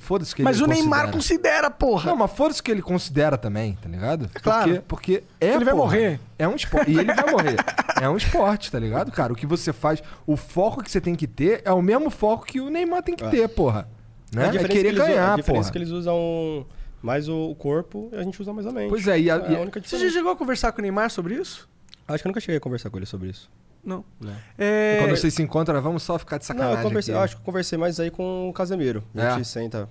foda-se 0.00 0.34
que 0.34 0.42
Mas 0.42 0.56
ele 0.56 0.64
o 0.64 0.66
Neymar 0.68 1.10
considera. 1.10 1.12
considera, 1.12 1.70
porra. 1.70 2.10
Não, 2.10 2.16
mas 2.16 2.30
foda-se 2.32 2.62
que 2.62 2.70
ele 2.70 2.82
considera 2.82 3.36
também, 3.38 3.76
tá 3.80 3.88
ligado? 3.88 4.30
É 4.34 4.38
claro. 4.38 4.82
Porque, 4.82 5.20
porque 5.20 5.24
é. 5.40 5.54
Ele 5.54 5.64
vai 5.64 5.74
porra, 5.74 5.84
morrer. 5.86 6.20
É 6.38 6.46
um 6.48 6.54
esporte. 6.56 6.90
E 6.90 6.98
ele 6.98 7.12
vai 7.14 7.30
morrer. 7.30 7.56
É 8.00 8.08
um 8.08 8.16
esporte, 8.16 8.70
tá 8.70 8.78
ligado, 8.78 9.10
cara? 9.12 9.32
O 9.32 9.36
que 9.36 9.46
você 9.46 9.72
faz, 9.72 10.02
o 10.26 10.36
foco 10.36 10.82
que 10.82 10.90
você 10.90 11.00
tem 11.00 11.14
que 11.14 11.26
ter 11.26 11.62
é 11.64 11.72
o 11.72 11.80
mesmo 11.82 12.10
foco 12.10 12.44
que 12.44 12.60
o 12.60 12.68
Neymar 12.70 13.02
tem 13.02 13.14
que 13.16 13.24
Ah. 13.24 13.30
ter, 13.30 13.48
porra. 13.48 13.88
Né? 14.32 14.46
É 14.46 14.50
diferença 14.50 14.68
querer 14.68 14.80
que 14.82 14.86
eles 14.88 15.00
usam- 15.00 15.08
ganhar, 15.08 15.32
A 15.32 15.36
diferença 15.36 15.60
porra. 15.62 15.68
é 15.68 15.72
que 15.72 15.78
eles 15.78 15.90
usam 15.90 16.66
mais 17.00 17.28
o 17.28 17.54
corpo 17.56 18.08
e 18.12 18.16
a 18.16 18.22
gente 18.22 18.40
usa 18.42 18.52
mais 18.52 18.66
a 18.66 18.72
mente. 18.72 18.88
Pois 18.88 19.06
é, 19.06 19.20
e 19.20 19.30
a- 19.30 19.36
é 19.36 19.52
e 19.52 19.56
a 19.56 19.60
única 19.60 19.78
Você 19.80 19.90
já 19.90 19.96
diferença. 19.96 20.10
chegou 20.16 20.32
a 20.32 20.36
conversar 20.36 20.72
com 20.72 20.80
o 20.80 20.82
Neymar 20.82 21.08
sobre 21.10 21.34
isso? 21.36 21.68
Acho 22.08 22.22
que 22.22 22.26
eu 22.26 22.30
nunca 22.30 22.40
cheguei 22.40 22.56
a 22.56 22.60
conversar 22.60 22.90
com 22.90 22.96
ele 22.98 23.06
sobre 23.06 23.28
isso. 23.30 23.48
Não. 23.84 24.04
Não. 24.20 24.32
É... 24.58 24.98
Quando 25.00 25.16
vocês 25.16 25.34
se 25.34 25.42
encontram, 25.42 25.80
vamos 25.82 26.02
só 26.02 26.18
ficar 26.18 26.38
de 26.38 26.44
Não, 26.44 26.46
sacanagem. 26.48 26.76
eu 26.78 26.82
conversei, 26.88 27.14
aqui. 27.14 27.18
eu 27.20 27.24
acho 27.24 27.36
que 27.36 27.40
eu 27.40 27.44
conversei 27.44 27.78
mais 27.78 28.00
aí 28.00 28.10
com 28.10 28.48
o 28.48 28.52
Casemiro. 28.52 29.04
A 29.14 29.22
É? 29.24 29.34
gente 29.36 29.48
senta 29.48 29.88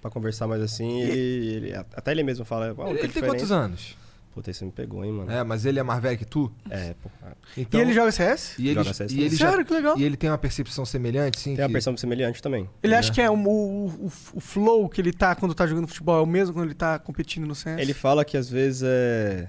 pra 0.00 0.10
conversar 0.10 0.46
mais 0.46 0.62
assim 0.62 1.00
e 1.00 1.48
ele, 1.54 1.74
até 1.74 2.10
ele 2.12 2.22
mesmo 2.22 2.44
fala. 2.44 2.74
"Ah, 2.78 2.82
a 2.84 2.90
Ele, 2.90 2.98
ele 3.00 3.08
tem 3.08 3.22
quantos 3.22 3.42
diferença-" 3.42 3.54
anos? 3.54 3.96
Puta, 4.34 4.50
isso 4.50 4.64
me 4.64 4.72
pegou, 4.72 5.04
hein, 5.04 5.12
mano. 5.12 5.30
É, 5.30 5.44
mas 5.44 5.66
ele 5.66 5.78
é 5.78 5.82
mais 5.82 6.00
velho 6.00 6.16
que 6.16 6.24
tu? 6.24 6.50
É, 6.70 6.94
pô. 7.02 7.10
Então, 7.54 7.78
E 7.78 7.82
ele 7.82 7.92
joga 7.92 8.10
CS? 8.10 8.54
e 8.58 8.66
ele, 8.68 8.74
joga 8.82 8.94
CS 8.94 9.12
e 9.12 9.20
ele 9.20 9.36
Sério? 9.36 9.58
já- 9.58 9.64
Que 9.64 9.74
legal. 9.74 9.98
E 9.98 10.02
ele 10.04 10.16
tem 10.16 10.30
uma 10.30 10.38
percepção 10.38 10.86
semelhante, 10.86 11.38
sim? 11.38 11.54
Tem 11.54 11.62
uma 11.62 11.68
que- 11.68 11.72
versão 11.74 11.94
semelhante 11.98 12.40
também. 12.40 12.66
Ele 12.82 12.94
acha 12.94 13.12
que 13.12 13.20
é 13.20 13.28
o, 13.30 13.34
o, 13.34 13.86
o, 13.88 14.12
o 14.32 14.40
flow 14.40 14.88
que 14.88 15.02
ele 15.02 15.12
tá 15.12 15.34
quando 15.34 15.54
tá 15.54 15.66
jogando 15.66 15.86
futebol 15.86 16.18
é 16.18 16.22
o 16.22 16.26
mesmo 16.26 16.54
quando 16.54 16.64
ele 16.64 16.74
tá 16.74 16.98
competindo 16.98 17.46
no 17.46 17.54
CS? 17.54 17.78
Ele 17.78 17.92
fala 17.92 18.24
que 18.24 18.38
às 18.38 18.48
vezes 18.48 18.82
é. 18.86 19.48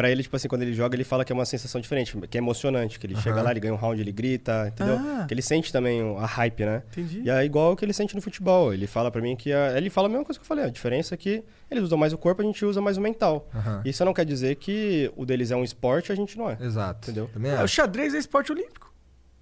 Pra 0.00 0.10
ele, 0.10 0.22
tipo 0.22 0.34
assim, 0.34 0.48
quando 0.48 0.62
ele 0.62 0.72
joga, 0.72 0.96
ele 0.96 1.04
fala 1.04 1.26
que 1.26 1.30
é 1.30 1.34
uma 1.34 1.44
sensação 1.44 1.78
diferente, 1.78 2.16
que 2.28 2.38
é 2.38 2.40
emocionante. 2.40 2.98
Que 2.98 3.06
ele 3.06 3.14
chega 3.16 3.42
lá, 3.42 3.50
ele 3.50 3.60
ganha 3.60 3.74
um 3.74 3.76
round, 3.76 4.00
ele 4.00 4.10
grita, 4.12 4.68
entendeu? 4.68 4.96
Ah. 4.98 5.26
Que 5.28 5.34
ele 5.34 5.42
sente 5.42 5.70
também 5.70 6.00
a 6.16 6.24
hype, 6.24 6.64
né? 6.64 6.82
Entendi. 6.90 7.20
E 7.22 7.28
é 7.28 7.44
igual 7.44 7.72
o 7.72 7.76
que 7.76 7.84
ele 7.84 7.92
sente 7.92 8.14
no 8.16 8.22
futebol. 8.22 8.72
Ele 8.72 8.86
fala 8.86 9.10
pra 9.10 9.20
mim 9.20 9.36
que. 9.36 9.52
a- 9.52 9.76
Ele 9.76 9.90
fala 9.90 10.06
a 10.06 10.10
mesma 10.10 10.24
coisa 10.24 10.38
que 10.38 10.42
eu 10.44 10.48
falei. 10.48 10.64
A 10.64 10.70
diferença 10.70 11.12
é 11.14 11.18
que 11.18 11.44
eles 11.70 11.84
usam 11.84 11.98
mais 11.98 12.14
o 12.14 12.18
corpo, 12.18 12.40
a 12.40 12.44
gente 12.46 12.64
usa 12.64 12.80
mais 12.80 12.96
o 12.96 13.00
mental. 13.02 13.46
Aham. 13.54 13.82
Isso 13.84 14.02
não 14.02 14.14
quer 14.14 14.24
dizer 14.24 14.54
que 14.56 15.12
o 15.16 15.26
deles 15.26 15.50
é 15.50 15.56
um 15.56 15.62
esporte, 15.62 16.10
a 16.10 16.14
gente 16.14 16.38
não 16.38 16.48
é. 16.48 16.56
Exato. 16.58 17.10
Entendeu? 17.10 17.28
Também 17.34 17.52
É, 17.52 17.62
o 17.62 17.68
xadrez 17.68 18.14
é 18.14 18.18
esporte 18.18 18.50
olímpico. 18.50 18.90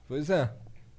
Pois 0.09 0.29
é. 0.29 0.51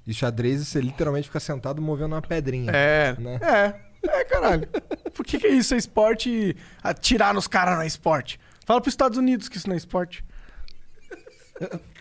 E 0.07 0.14
xadrez, 0.14 0.65
você 0.65 0.80
literalmente 0.80 1.27
fica 1.27 1.40
sentado 1.41 1.81
movendo 1.81 2.14
uma 2.15 2.22
pedrinha. 2.22 2.72
É. 2.72 3.14
Né? 3.19 3.40
É. 3.41 3.90
É, 4.02 4.23
caralho. 4.23 4.65
Por 5.14 5.26
que, 5.26 5.38
que 5.38 5.49
isso 5.49 5.73
é 5.73 5.77
esporte 5.77 6.30
e 6.30 6.56
atirar 6.81 7.34
nos 7.34 7.48
caras 7.48 7.76
não 7.76 7.81
é 7.81 7.88
esporte? 7.88 8.40
Fala 8.70 8.80
pros 8.82 8.94
Estados 8.94 9.18
Unidos 9.18 9.50
que 9.50 9.58
isso 9.58 9.68
não 9.68 9.74
é 9.74 9.78
esporte. 9.80 10.24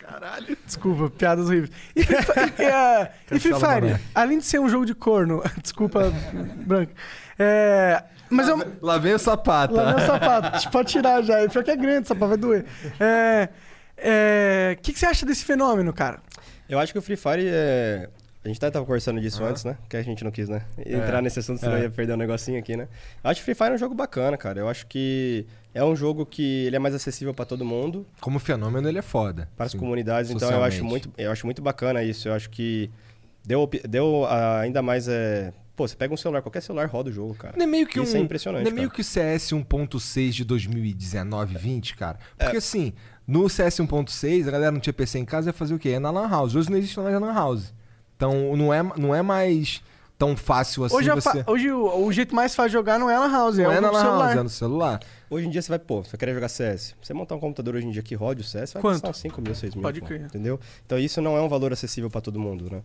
Caralho. 0.02 0.54
Desculpa, 0.66 1.08
piadas 1.08 1.46
horríveis. 1.46 1.70
E 1.96 2.04
Free 2.04 2.22
Fire, 2.22 3.10
e, 3.30 3.40
Free 3.40 3.54
Fire, 3.54 4.00
além 4.14 4.36
de 4.36 4.44
ser 4.44 4.58
um 4.58 4.68
jogo 4.68 4.84
de 4.84 4.94
corno, 4.94 5.42
desculpa, 5.62 6.12
branco. 6.66 6.92
É, 7.38 8.04
mas 8.28 8.48
eu, 8.48 8.60
Lá 8.82 8.98
vem 8.98 9.14
o 9.14 9.18
sapato. 9.18 9.72
Lá 9.76 9.94
meu 9.94 10.06
sapato. 10.06 10.58
Tipo, 10.58 10.72
pode 10.72 10.92
tirar 10.92 11.22
já. 11.22 11.48
Pior 11.48 11.64
que 11.64 11.70
é 11.70 11.76
grande, 11.76 12.04
o 12.04 12.08
sapato 12.08 12.28
vai 12.28 12.36
doer. 12.36 12.66
É. 13.00 13.48
é, 13.96 14.76
O 14.78 14.82
que, 14.82 14.92
que 14.92 14.98
você 14.98 15.06
acha 15.06 15.24
desse 15.24 15.46
fenômeno, 15.46 15.90
cara? 15.90 16.20
Eu 16.68 16.78
acho 16.78 16.92
que 16.92 16.98
o 16.98 17.02
Free 17.02 17.16
Fire 17.16 17.46
é. 17.48 18.10
A 18.44 18.48
gente 18.48 18.56
até 18.58 18.70
tava 18.70 18.86
conversando 18.86 19.20
disso 19.20 19.42
antes, 19.44 19.64
né? 19.64 19.76
Que 19.88 19.96
a 19.96 20.02
gente 20.02 20.22
não 20.22 20.30
quis, 20.30 20.48
né? 20.48 20.62
Entrar 20.78 21.20
nesse 21.20 21.38
assunto, 21.40 21.58
senão 21.58 21.76
É. 21.76 21.82
ia 21.82 21.90
perder 21.90 22.12
um 22.14 22.16
negocinho 22.16 22.58
aqui, 22.58 22.76
né? 22.76 22.88
Eu 23.22 23.30
acho 23.30 23.40
que 23.40 23.44
Free 23.44 23.54
Fire 23.54 23.70
é 23.70 23.74
um 23.74 23.78
jogo 23.78 23.94
bacana, 23.94 24.36
cara. 24.36 24.60
Eu 24.60 24.68
acho 24.68 24.86
que 24.86 25.44
é 25.74 25.82
um 25.84 25.94
jogo 25.96 26.24
que 26.24 26.66
ele 26.66 26.76
é 26.76 26.78
mais 26.78 26.94
acessível 26.94 27.34
pra 27.34 27.44
todo 27.44 27.64
mundo, 27.64 28.06
Como 28.20 28.38
fenômeno, 28.38 28.88
ele 28.88 28.98
é 28.98 29.02
foda. 29.02 29.48
para 29.56 29.66
as 29.66 29.72
Sim. 29.72 29.78
comunidades. 29.78 30.30
Então 30.30 30.50
eu 30.50 30.62
acho 30.62 30.84
muito, 30.84 31.10
eu 31.18 31.30
acho 31.32 31.44
muito 31.46 31.60
bacana 31.60 32.02
isso. 32.02 32.28
Eu 32.28 32.32
acho 32.34 32.48
que 32.48 32.88
deu, 33.44 33.68
deu 33.88 34.24
ah, 34.26 34.60
ainda 34.60 34.80
mais 34.82 35.08
é... 35.08 35.52
Pô, 35.74 35.86
você 35.86 35.94
pega 35.94 36.12
um 36.12 36.16
celular, 36.16 36.40
qualquer 36.42 36.60
celular 36.62 36.86
roda 36.88 37.08
o 37.10 37.12
jogo, 37.12 37.34
cara. 37.34 37.54
Não 37.56 37.64
é 37.64 37.66
meio 37.68 37.86
que 37.86 38.00
Isso 38.00 38.16
um, 38.16 38.20
é 38.20 38.22
impressionante, 38.22 38.64
Não 38.64 38.70
é 38.70 38.74
meio 38.74 38.88
cara. 38.88 38.96
que 38.96 39.00
o 39.00 39.04
CS 39.04 39.52
1.6 39.52 40.30
de 40.30 40.44
2019, 40.44 41.56
20, 41.56 41.94
cara? 41.96 42.18
Porque 42.36 42.56
É. 42.56 42.58
assim, 42.58 42.92
no 43.26 43.48
CS 43.48 43.78
1.6, 43.80 44.48
a 44.48 44.50
galera 44.50 44.72
não 44.72 44.80
tinha 44.80 44.92
PC 44.92 45.18
em 45.20 45.24
casa, 45.24 45.50
ia 45.50 45.52
fazer 45.52 45.74
o 45.74 45.78
quê? 45.78 45.90
Ia 45.90 46.00
na 46.00 46.10
Lan 46.10 46.28
House. 46.28 46.54
Hoje 46.56 46.68
não 46.70 46.76
existe 46.78 46.98
mais 46.98 47.20
Lan 47.20 47.32
House. 47.32 47.72
Então 48.18 48.56
não 48.56 48.74
é, 48.74 48.82
não 48.96 49.14
é 49.14 49.22
mais 49.22 49.80
tão 50.18 50.36
fácil 50.36 50.82
assim 50.84 50.96
hoje 50.96 51.08
a 51.08 51.14
você... 51.14 51.44
hoje 51.46 51.70
o, 51.70 52.04
o 52.04 52.12
jeito 52.12 52.34
mais 52.34 52.52
fácil 52.52 52.70
de 52.70 52.72
jogar 52.72 52.98
não 52.98 53.08
é 53.08 53.16
na 53.16 53.28
house, 53.28 53.56
Não 53.56 53.70
é, 53.70 53.76
é 53.76 53.80
na 53.80 53.92
celular. 53.92 54.26
House, 54.26 54.36
é 54.36 54.42
no 54.42 54.48
celular. 54.48 55.00
Hoje 55.30 55.46
em 55.46 55.50
dia 55.50 55.62
você 55.62 55.68
vai, 55.68 55.78
pô, 55.78 56.02
você 56.02 56.16
querer 56.16 56.34
jogar 56.34 56.48
CS. 56.48 56.96
Você 57.00 57.14
montar 57.14 57.36
um 57.36 57.40
computador 57.40 57.76
hoje 57.76 57.86
em 57.86 57.92
dia 57.92 58.02
que 58.02 58.16
rode 58.16 58.40
o 58.40 58.44
CS, 58.44 58.72
vai 58.72 58.82
Quanto? 58.82 58.94
custar 58.94 59.10
uns 59.12 59.18
5 59.18 59.40
mil, 59.40 59.54
6 59.54 59.74
mil. 59.76 59.82
Pode 59.82 60.00
crer. 60.00 60.22
Entendeu? 60.22 60.58
Então 60.84 60.98
isso 60.98 61.22
não 61.22 61.36
é 61.36 61.40
um 61.40 61.48
valor 61.48 61.72
acessível 61.72 62.10
pra 62.10 62.20
todo 62.20 62.40
mundo, 62.40 62.68
né? 62.68 62.82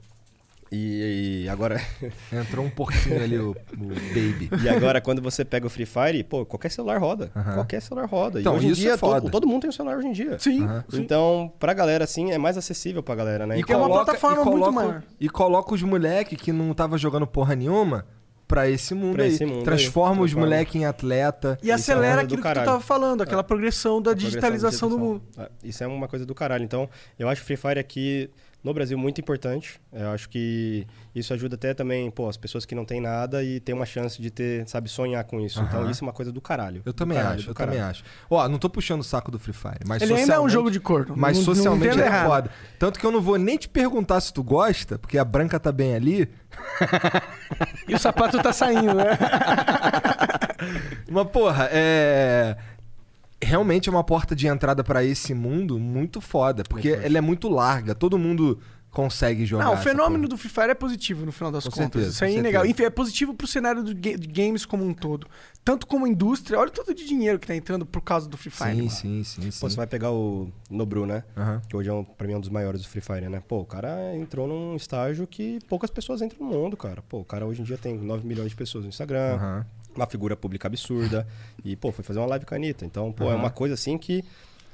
E, 0.75 1.43
e 1.43 1.49
agora. 1.49 1.79
Entrou 2.33 2.65
um 2.65 2.69
porquinho 2.69 3.23
ali, 3.23 3.37
o, 3.37 3.51
o 3.51 3.87
Baby. 3.87 4.49
E 4.63 4.69
agora, 4.69 4.99
quando 4.99 5.21
você 5.21 5.45
pega 5.45 5.67
o 5.67 5.69
Free 5.69 5.85
Fire, 5.85 6.23
pô, 6.23 6.45
qualquer 6.45 6.69
celular 6.71 6.97
roda. 6.99 7.31
Aham. 7.35 7.53
Qualquer 7.53 7.81
celular 7.81 8.07
roda. 8.07 8.39
Então, 8.41 8.55
e 8.55 8.57
hoje 8.57 8.67
em 8.67 8.71
isso 8.71 8.81
dia, 8.81 8.93
é 8.93 8.97
foda. 8.97 9.21
todo, 9.21 9.31
todo 9.31 9.47
mundo 9.47 9.61
tem 9.61 9.69
um 9.69 9.73
celular 9.73 9.97
hoje 9.97 10.07
em 10.07 10.11
dia. 10.11 10.39
Sim, 10.39 10.67
sim. 10.89 11.01
Então, 11.01 11.51
pra 11.59 11.73
galera, 11.73 12.03
assim, 12.03 12.31
é 12.31 12.37
mais 12.37 12.57
acessível 12.57 13.03
pra 13.03 13.13
galera, 13.15 13.45
né? 13.45 13.57
E 13.57 13.61
Então, 13.61 13.75
é 13.75 13.77
uma 13.77 13.87
coloca, 13.87 14.05
plataforma 14.05 14.35
e 14.41 14.45
muito 14.45 14.51
coloca, 14.65 14.71
maior. 14.71 15.03
E 15.19 15.29
coloca 15.29 15.73
os 15.75 15.81
moleque 15.83 16.35
que 16.35 16.51
não 16.51 16.73
tava 16.73 16.97
jogando 16.97 17.27
porra 17.27 17.55
nenhuma 17.55 18.05
pra 18.47 18.69
esse 18.69 18.93
mundo 18.93 19.13
Pra 19.15 19.23
aí. 19.23 19.29
esse 19.31 19.45
mundo 19.45 19.59
aí. 19.59 19.63
Transforma 19.63 20.11
os 20.23 20.31
Transforma. 20.31 20.45
moleque 20.47 20.77
em 20.77 20.85
atleta. 20.85 21.57
E 21.61 21.71
é 21.71 21.73
acelera 21.73 22.17
do 22.21 22.25
aquilo 22.25 22.41
que 22.41 22.47
tu 22.49 22.65
tava 22.65 22.79
falando, 22.79 23.21
aquela 23.21 23.43
progressão 23.43 24.01
da 24.01 24.11
progressão 24.11 24.29
digitalização 24.29 24.89
do 24.89 24.97
mundo. 24.99 25.19
digitalização. 25.21 25.57
É, 25.63 25.67
Isso 25.67 25.83
é 25.83 25.87
uma 25.87 26.07
coisa 26.07 26.25
do 26.25 26.33
caralho. 26.35 26.63
Então, 26.63 26.89
eu 27.17 27.29
acho 27.29 27.41
o 27.41 27.45
Free 27.45 27.57
Fire 27.57 27.79
aqui 27.79 28.29
no 28.63 28.73
Brasil 28.73 28.97
muito 28.97 29.19
importante. 29.19 29.79
Eu 29.91 30.09
acho 30.11 30.29
que 30.29 30.87
isso 31.13 31.33
ajuda 31.33 31.55
até 31.55 31.73
também, 31.73 32.09
pô, 32.09 32.29
as 32.29 32.37
pessoas 32.37 32.65
que 32.65 32.73
não 32.73 32.85
têm 32.85 33.01
nada 33.01 33.43
e 33.43 33.59
tem 33.59 33.75
uma 33.75 33.85
chance 33.85 34.21
de 34.21 34.31
ter, 34.31 34.67
sabe, 34.67 34.89
sonhar 34.89 35.23
com 35.25 35.41
isso. 35.41 35.59
Então, 35.61 35.81
Aham. 35.81 35.91
isso 35.91 36.03
é 36.03 36.07
uma 36.07 36.13
coisa 36.13 36.31
do 36.31 36.39
caralho. 36.39 36.77
Eu 36.85 36.93
Do 36.93 36.93
também 36.93 37.17
caralho, 37.17 37.39
acho, 37.39 37.49
eu 37.49 37.53
também 37.53 37.75
caralho. 37.75 37.91
acho. 37.91 38.03
Ó, 38.29 38.47
não 38.47 38.57
tô 38.57 38.69
puxando 38.69 39.01
o 39.01 39.03
saco 39.03 39.29
do 39.29 39.37
Free 39.37 39.53
Fire, 39.53 39.79
mas 39.85 40.01
Ele 40.01 40.13
ainda 40.13 40.35
é 40.35 40.39
um 40.39 40.47
jogo 40.49 40.71
de 40.71 40.79
corno. 40.79 41.13
Mas 41.17 41.37
não, 41.37 41.43
socialmente 41.43 41.97
não 41.97 42.03
é 42.03 42.07
errado. 42.07 42.27
foda. 42.27 42.51
Tanto 42.79 42.99
que 42.99 43.05
eu 43.05 43.11
não 43.11 43.21
vou 43.21 43.37
nem 43.37 43.57
te 43.57 43.67
perguntar 43.67 44.21
se 44.21 44.33
tu 44.33 44.41
gosta, 44.41 44.97
porque 44.97 45.17
a 45.17 45.25
branca 45.25 45.59
tá 45.59 45.71
bem 45.71 45.95
ali. 45.95 46.29
E 47.87 47.93
o 47.95 47.99
sapato 47.99 48.41
tá 48.41 48.53
saindo, 48.53 48.93
né? 48.93 49.17
Mas, 51.11 51.27
porra, 51.29 51.67
é. 51.71 52.55
Realmente 53.43 53.89
é 53.89 53.91
uma 53.91 54.03
porta 54.03 54.35
de 54.35 54.47
entrada 54.47 54.83
pra 54.83 55.03
esse 55.03 55.33
mundo 55.33 55.79
muito 55.79 56.19
foda. 56.21 56.63
Porque 56.67 56.89
ela 56.89 57.17
é 57.17 57.21
muito 57.21 57.47
larga. 57.49 57.93
Todo 57.95 58.17
mundo 58.17 58.59
consegue 58.91 59.43
jogar. 59.43 59.65
Não, 59.65 59.73
o 59.73 59.77
fenômeno 59.77 60.27
do 60.27 60.37
Free 60.37 60.49
Fire 60.51 60.69
é 60.69 60.75
positivo 60.75 61.25
no 61.25 61.31
final 61.31 61.51
das 61.51 61.63
Com 61.63 61.71
contas. 61.71 61.83
certeza, 61.93 62.09
Isso 62.11 62.23
aí 62.25 62.35
é 62.35 62.39
inegável. 62.39 62.67
certeza. 62.67 62.71
Enfim, 62.83 62.83
é 62.83 62.89
positivo 62.91 63.33
pro 63.33 63.47
cenário 63.47 63.81
do 63.83 63.91
ga- 63.95 64.15
de 64.15 64.27
games 64.27 64.67
como 64.67 64.85
um 64.85 64.93
todo. 64.93 65.25
Tanto 65.65 65.87
como 65.87 66.05
indústria. 66.05 66.59
Olha 66.59 66.67
o 66.67 66.71
tanto 66.71 66.93
de 66.93 67.03
dinheiro 67.07 67.39
que 67.39 67.47
tá 67.47 67.55
entrando 67.55 67.87
por 67.87 68.01
causa 68.01 68.29
do 68.29 68.37
Free 68.37 68.51
Fire. 68.51 68.69
Sim, 68.71 68.77
mano. 68.77 68.89
sim, 68.91 69.23
sim, 69.23 69.49
sim. 69.49 69.59
Pô, 69.59 69.67
você 69.67 69.75
vai 69.75 69.87
pegar 69.87 70.11
o 70.11 70.47
Nobru, 70.69 71.07
né? 71.07 71.23
Aham. 71.35 71.59
Que 71.67 71.75
hoje 71.75 71.89
é, 71.89 71.93
um, 71.93 72.03
pra 72.03 72.27
mim, 72.27 72.33
é 72.33 72.37
um 72.37 72.41
dos 72.41 72.49
maiores 72.49 72.83
do 72.83 72.87
Free 72.87 73.01
Fire, 73.01 73.27
né? 73.29 73.41
Pô, 73.47 73.61
o 73.61 73.65
cara 73.65 74.15
entrou 74.15 74.47
num 74.47 74.75
estágio 74.75 75.25
que 75.25 75.57
poucas 75.67 75.89
pessoas 75.89 76.21
entram 76.21 76.45
no 76.47 76.53
mundo, 76.53 76.77
cara. 76.77 77.01
Pô, 77.01 77.21
o 77.21 77.25
cara 77.25 77.47
hoje 77.47 77.61
em 77.61 77.63
dia 77.65 77.79
tem 77.79 77.97
9 77.97 78.27
milhões 78.27 78.49
de 78.51 78.55
pessoas 78.55 78.83
no 78.83 78.89
Instagram, 78.89 79.33
Aham. 79.37 79.65
Uma 79.99 80.07
figura 80.07 80.35
pública 80.35 80.67
absurda. 80.67 81.27
E, 81.63 81.75
pô, 81.75 81.91
foi 81.91 82.03
fazer 82.03 82.19
uma 82.19 82.27
live 82.27 82.45
com 82.45 82.53
a 82.53 82.57
Anitta. 82.57 82.85
Então, 82.85 83.11
pô, 83.11 83.25
é 83.25 83.27
Aham. 83.29 83.37
uma 83.37 83.49
coisa 83.49 83.73
assim 83.75 83.97
que, 83.97 84.23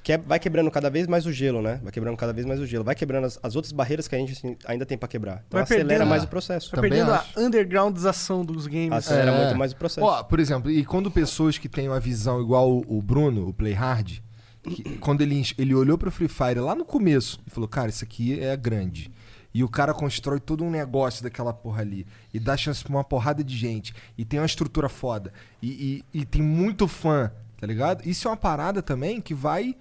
que 0.03 0.13
é- 0.13 0.17
vai 0.17 0.39
quebrando 0.39 0.71
cada 0.71 0.89
vez 0.89 1.07
mais 1.07 1.25
o 1.25 1.31
gelo, 1.31 1.61
né? 1.61 1.79
Vai 1.83 1.91
quebrando 1.91 2.15
cada 2.17 2.31
vez 2.33 2.45
mais 2.45 2.59
o 2.59 2.65
gelo. 2.65 2.83
Vai 2.83 2.95
quebrando 2.95 3.25
as, 3.25 3.39
as 3.43 3.55
outras 3.55 3.71
barreiras 3.71 4.07
que 4.07 4.15
a 4.15 4.17
gente 4.17 4.31
assim, 4.33 4.55
ainda 4.65 4.85
tem 4.85 4.97
pra 4.97 5.07
quebrar. 5.07 5.43
Então, 5.47 5.57
Vai 5.57 5.63
acelera 5.63 5.87
perdendo- 5.87 6.07
mais 6.09 6.23
o 6.23 6.27
processo. 6.27 6.71
Vai 6.71 6.81
perdendo 6.81 7.11
a 7.11 7.25
undergroundização 7.37 8.43
dos 8.45 8.65
games. 8.67 8.91
Acelera 8.93 9.31
muito 9.31 9.57
mais 9.57 9.71
o 9.71 9.75
processo. 9.75 10.05
Ó, 10.07 10.23
por 10.23 10.39
exemplo, 10.39 10.71
e 10.71 10.83
quando 10.85 11.11
pessoas 11.11 11.57
que 11.57 11.69
têm 11.69 11.87
uma 11.87 11.99
visão 11.99 12.41
igual 12.41 12.71
o, 12.71 12.97
o 12.97 13.01
Bruno, 13.01 13.47
o 13.47 13.53
Play 13.53 13.73
Hard, 13.73 14.19
que- 14.63 14.83
quando 14.99 15.21
ele, 15.21 15.41
ele 15.57 15.73
olhou 15.75 15.97
pro 15.97 16.11
Free 16.11 16.27
Fire 16.27 16.59
lá 16.59 16.75
no 16.75 16.85
começo 16.85 17.39
e 17.45 17.49
falou, 17.49 17.67
cara, 17.67 17.89
isso 17.89 18.03
aqui 18.03 18.39
é 18.39 18.55
grande. 18.57 19.11
E 19.53 19.63
o 19.63 19.67
cara 19.69 19.93
constrói 19.93 20.39
todo 20.39 20.63
um 20.63 20.69
negócio 20.69 21.23
daquela 21.23 21.51
porra 21.53 21.81
ali. 21.81 22.05
E 22.33 22.39
dá 22.39 22.55
chance 22.55 22.83
pra 22.83 22.91
uma 22.93 23.03
porrada 23.03 23.43
de 23.43 23.55
gente. 23.57 23.93
E 24.17 24.23
tem 24.23 24.39
uma 24.39 24.45
estrutura 24.45 24.87
foda. 24.87 25.33
E, 25.61 26.03
e- 26.13 26.19
e 26.21 26.25
tem 26.25 26.41
muito 26.41 26.87
fã, 26.87 27.31
tá 27.59 27.65
ligado? 27.65 28.07
Isso 28.07 28.27
é 28.27 28.31
uma 28.31 28.37
parada 28.37 28.81
também 28.81 29.19
que 29.19 29.33
vai. 29.33 29.75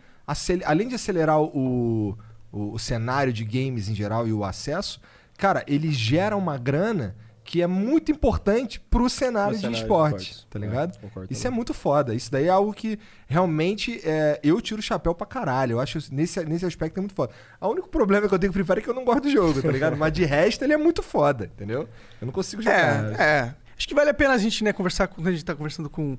Além 0.65 0.89
de 0.89 0.95
acelerar 0.95 1.41
o, 1.41 2.17
o, 2.53 2.73
o 2.75 2.79
cenário 2.79 3.33
de 3.33 3.45
games 3.45 3.89
em 3.89 3.95
geral 3.95 4.27
e 4.27 4.33
o 4.33 4.45
acesso, 4.45 5.01
cara, 5.37 5.63
ele 5.67 5.93
gera 5.93 6.37
uma 6.37 6.57
grana 6.59 7.15
que 7.49 7.63
é 7.63 7.67
muito 7.67 8.13
importante 8.13 8.79
pro 8.79 9.09
cenário, 9.09 9.53
Pro 9.53 9.57
de 9.57 9.61
cenário 9.63 9.77
de 9.77 9.83
esporte, 9.83 10.31
esportes. 10.33 10.47
tá 10.51 10.59
É, 10.59 10.63
ligado? 10.63 10.99
concordo 11.01 11.33
Isso 11.33 11.47
é 11.47 11.51
muito 11.51 11.73
foda. 11.73 12.15
Isso 12.15 12.31
daí 12.31 12.45
é 12.45 12.51
algo 12.51 12.75
que 12.75 12.99
realmente 13.27 14.03
é, 14.05 14.39
eu 14.43 14.61
tiro 14.61 14.81
o 14.81 14.83
chapéu 14.83 15.15
pra 15.15 15.27
caralho. 15.27 15.73
Eu 15.73 15.81
acho 15.81 15.99
nesse, 16.13 16.45
nesse 16.45 16.67
aspecto 16.67 16.99
é 16.99 17.01
muito 17.01 17.15
foda. 17.15 17.33
O 17.59 17.69
único 17.69 17.89
problema 17.89 18.29
que 18.29 18.35
eu 18.35 18.39
tenho 18.39 18.53
com 18.53 18.55
Free 18.59 18.67
Fire 18.67 18.81
é 18.81 18.83
que 18.83 18.91
eu 18.91 18.95
não 18.95 19.03
gosto 19.03 19.23
do 19.23 19.31
jogo, 19.31 19.63
tá 19.63 19.73
ligado? 19.73 19.97
Mas 19.97 20.13
de 20.13 20.27
resto 20.27 20.63
ele 20.63 20.75
é 20.75 20.77
muito 20.77 21.03
foda, 21.03 21.47
entendeu? 21.47 21.89
Eu 22.21 22.27
não 22.27 22.33
consigo 22.35 22.61
jogar. 22.61 23.19
É, 23.19 23.23
é. 23.23 23.55
Acho 23.79 23.89
que 23.89 23.95
vale 23.95 24.11
a 24.11 24.15
pena 24.15 24.35
a 24.35 24.39
gente, 24.39 24.63
né, 24.63 24.71
conversar 24.75 25.09
com, 25.09 25.15
quando 25.15 25.29
a 25.29 25.33
gente 25.33 25.45
tá 25.47 25.55
conversando 25.55 25.89
com 25.89 26.19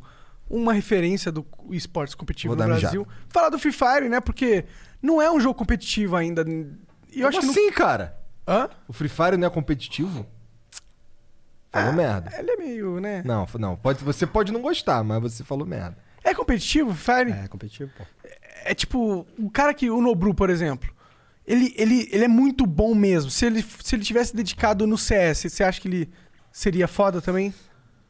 uma 0.50 0.74
referência 0.74 1.32
do 1.32 1.46
esportes 1.70 2.16
competitivo 2.16 2.56
Vou 2.56 2.66
no 2.66 2.76
Brasil. 2.76 3.08
Falar 3.28 3.50
do 3.50 3.60
Free 3.60 3.72
Fire, 3.72 4.10
né? 4.10 4.20
Porque 4.20 4.66
não 5.00 5.22
é 5.22 5.32
um 5.32 5.40
jogo 5.40 5.54
competitivo 5.54 6.16
ainda. 6.16 6.44
E 7.14 7.22
eu 7.22 7.28
acho 7.28 7.40
Como 7.40 7.54
que 7.54 7.60
assim, 7.60 7.72
cara? 7.72 8.18
Hã? 8.48 8.68
O 8.88 8.94
Free 8.94 9.08
Fire 9.10 9.38
não 9.38 9.46
é 9.46 9.50
competitivo? 9.52 10.26
Falou 11.72 11.94
merda. 11.94 12.32
Ele 12.38 12.52
é 12.52 12.58
meio, 12.58 13.00
né? 13.00 13.22
Não, 13.26 13.48
não. 13.60 13.76
Pode, 13.76 14.04
você 14.04 14.26
pode 14.26 14.52
não 14.52 14.62
gostar, 14.62 15.04
mas 15.04 15.22
você 15.22 15.44
falou 15.44 15.66
merda. 15.66 15.98
É 16.24 16.34
competitivo, 16.34 16.94
Fire? 16.94 17.32
É 17.32 17.48
competitivo, 17.48 17.92
pô. 17.98 18.04
É 18.66 18.74
tipo, 18.74 19.26
o 19.38 19.50
cara 19.50 19.74
que. 19.74 19.90
O 19.90 20.02
Nobru, 20.02 20.34
por 20.34 20.50
exemplo. 20.50 20.90
Ele, 21.46 21.74
ele, 21.78 22.08
ele 22.12 22.26
é 22.26 22.28
muito 22.28 22.66
bom 22.66 22.94
mesmo. 22.94 23.32
Se 23.32 23.46
ele, 23.46 23.64
se 23.84 23.96
ele 23.96 24.04
tivesse 24.04 24.36
dedicado 24.36 24.86
no 24.86 24.98
CS, 24.98 25.46
você 25.50 25.64
acha 25.64 25.82
que 25.82 25.88
ele 25.88 26.10
seria 26.52 26.88
foda 26.88 27.22
também? 27.22 27.54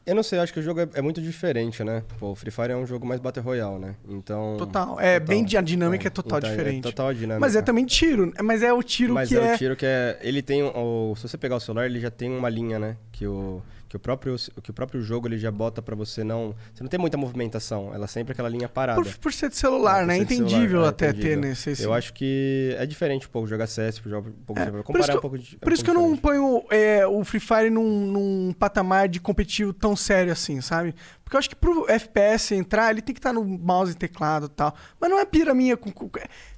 Eu 0.10 0.16
não 0.16 0.24
sei, 0.24 0.40
acho 0.40 0.52
que 0.52 0.60
o 0.60 0.64
jogo 0.64 0.80
é, 0.80 0.90
é 0.96 1.02
muito 1.04 1.22
diferente, 1.22 1.84
né? 1.84 2.04
Pô, 2.20 2.32
o 2.32 2.36
Free 2.36 2.50
Fire 2.50 2.72
é 2.72 2.76
um 2.76 2.86
jogo 2.86 3.06
mais 3.06 3.22
Battle 3.22 3.46
Royale, 3.46 3.78
né? 3.78 3.96
Então. 4.08 4.56
Total. 4.58 5.00
É 5.00 5.20
bem 5.20 5.46
a 5.56 5.62
dinâmica 5.62 6.08
é 6.08 6.10
total 6.10 6.40
Então, 6.40 6.50
diferente. 6.50 6.82
total 6.82 7.10
a 7.10 7.14
dinâmica. 7.14 7.40
Mas 7.40 7.56
é 7.56 7.62
também 7.62 7.86
tiro. 7.86 8.34
Mas 8.44 8.64
é 8.64 8.74
o 8.74 8.82
tiro 8.82 9.14
Mas 9.14 9.30
que 9.30 9.38
é, 9.38 9.52
é. 9.52 9.54
o 9.54 9.58
tiro 9.60 9.76
que 9.76 9.86
é. 9.86 10.18
Ele 10.24 10.42
tem. 10.42 10.64
O, 10.64 11.14
se 11.16 11.28
você 11.28 11.38
pegar 11.38 11.58
o 11.58 11.60
celular, 11.60 11.86
ele 11.86 12.00
já 12.00 12.10
tem 12.10 12.36
uma 12.36 12.50
linha, 12.50 12.80
né? 12.80 12.98
Que 13.12 13.28
o, 13.28 13.62
que 13.90 13.96
o, 13.98 14.00
próprio, 14.00 14.36
que 14.62 14.70
o 14.70 14.74
próprio 14.74 15.02
jogo 15.02 15.28
ele 15.28 15.40
já 15.40 15.50
bota 15.50 15.82
pra 15.82 15.96
você 15.96 16.24
não. 16.24 16.56
Você 16.72 16.84
não 16.84 16.90
tem 16.90 17.00
muita 17.00 17.18
movimentação. 17.18 17.92
Ela 17.92 18.06
é 18.06 18.08
sempre 18.08 18.34
aquela 18.34 18.48
linha 18.48 18.70
parada. 18.70 19.02
Por, 19.02 19.18
por 19.18 19.34
ser 19.34 19.50
de 19.50 19.56
celular, 19.58 20.04
É, 20.04 20.06
né? 20.06 20.18
Entendível 20.18 20.68
celular, 20.70 20.86
é, 20.86 20.90
até 20.90 21.12
ter 21.12 21.36
nesse. 21.36 21.72
esse- 21.72 21.84
Eu 21.84 21.92
acho 21.92 22.14
que 22.14 22.76
é 22.78 22.86
diferente 22.86 23.26
um 23.26 23.32
pouco 23.32 23.48
jogar 23.48 23.66
CS, 23.66 23.98
jogar 24.06 24.20
um 24.20 24.32
pouco 24.46 24.62
Por 24.62 24.84
comparar 24.84 25.00
isso 25.06 25.12
que, 25.12 25.18
um 25.18 25.22
pouco 25.22 25.38
de. 25.40 25.54
eu, 25.56 25.60
por 25.60 25.74
isso 25.74 25.84
que 25.84 25.90
eu 25.90 25.96
não 25.96 26.16
ponho 26.16 26.64
é, 26.70 27.08
o 27.08 27.24
Free 27.24 27.40
Fire 27.40 27.72
num, 27.72 28.06
num 28.06 28.54
patamar 28.54 29.10
de 29.10 29.20
competitivo 29.20 29.74
tão 29.74 29.96
sério 29.96 30.32
assim, 30.32 30.62
sabe? 30.62 30.94
Porque 31.24 31.36
eu 31.36 31.40
acho 31.40 31.50
que 31.50 31.56
pro 31.56 31.90
FPS 31.90 32.54
entrar, 32.54 32.92
ele 32.92 33.02
tem 33.02 33.14
que 33.16 33.20
estar 33.20 33.34
no 33.34 33.44
mouse 33.44 33.92
e 33.94 33.96
teclado 33.96 34.46
e 34.46 34.50
tal. 34.50 34.74
Mas 35.02 35.10
não 35.10 35.18
é 35.20 35.26
pira 35.26 35.54
minha. 35.56 35.76
Com- 35.76 35.92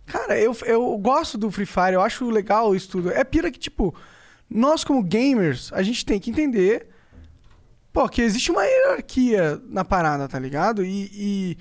cara, 0.06 0.38
eu, 0.38 0.54
eu 0.66 0.98
gosto 0.98 1.38
do 1.38 1.50
Free 1.50 1.66
Fire, 1.66 1.94
eu 1.94 2.02
acho 2.02 2.30
legal 2.30 2.76
isso 2.76 2.90
tudo. 2.90 3.10
É 3.10 3.24
pira 3.24 3.50
que, 3.50 3.58
tipo, 3.60 3.96
nós 4.50 4.84
como 4.84 5.02
gamers, 5.02 5.72
a 5.72 5.82
gente 5.82 6.06
tem 6.06 6.20
que 6.20 6.30
entender. 6.30 6.88
Pô, 7.94 8.08
que 8.08 8.22
existe 8.22 8.52
uma 8.52 8.64
hierarquia 8.64 9.62
na 9.68 9.84
parada, 9.84 10.28
tá 10.28 10.40
ligado? 10.40 10.84
E, 10.84 11.10
e, 11.14 11.58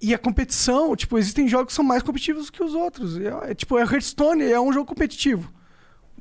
e 0.00 0.14
a 0.14 0.18
competição, 0.18 0.96
tipo, 0.96 1.18
existem 1.18 1.46
jogos 1.46 1.66
que 1.66 1.72
são 1.74 1.84
mais 1.84 2.02
competitivos 2.02 2.48
que 2.48 2.62
os 2.62 2.74
outros. 2.74 3.18
É, 3.18 3.50
é, 3.50 3.54
tipo, 3.54 3.76
a 3.76 3.80
Hearthstone 3.80 4.44
é 4.44 4.58
um 4.58 4.72
jogo 4.72 4.86
competitivo. 4.86 5.52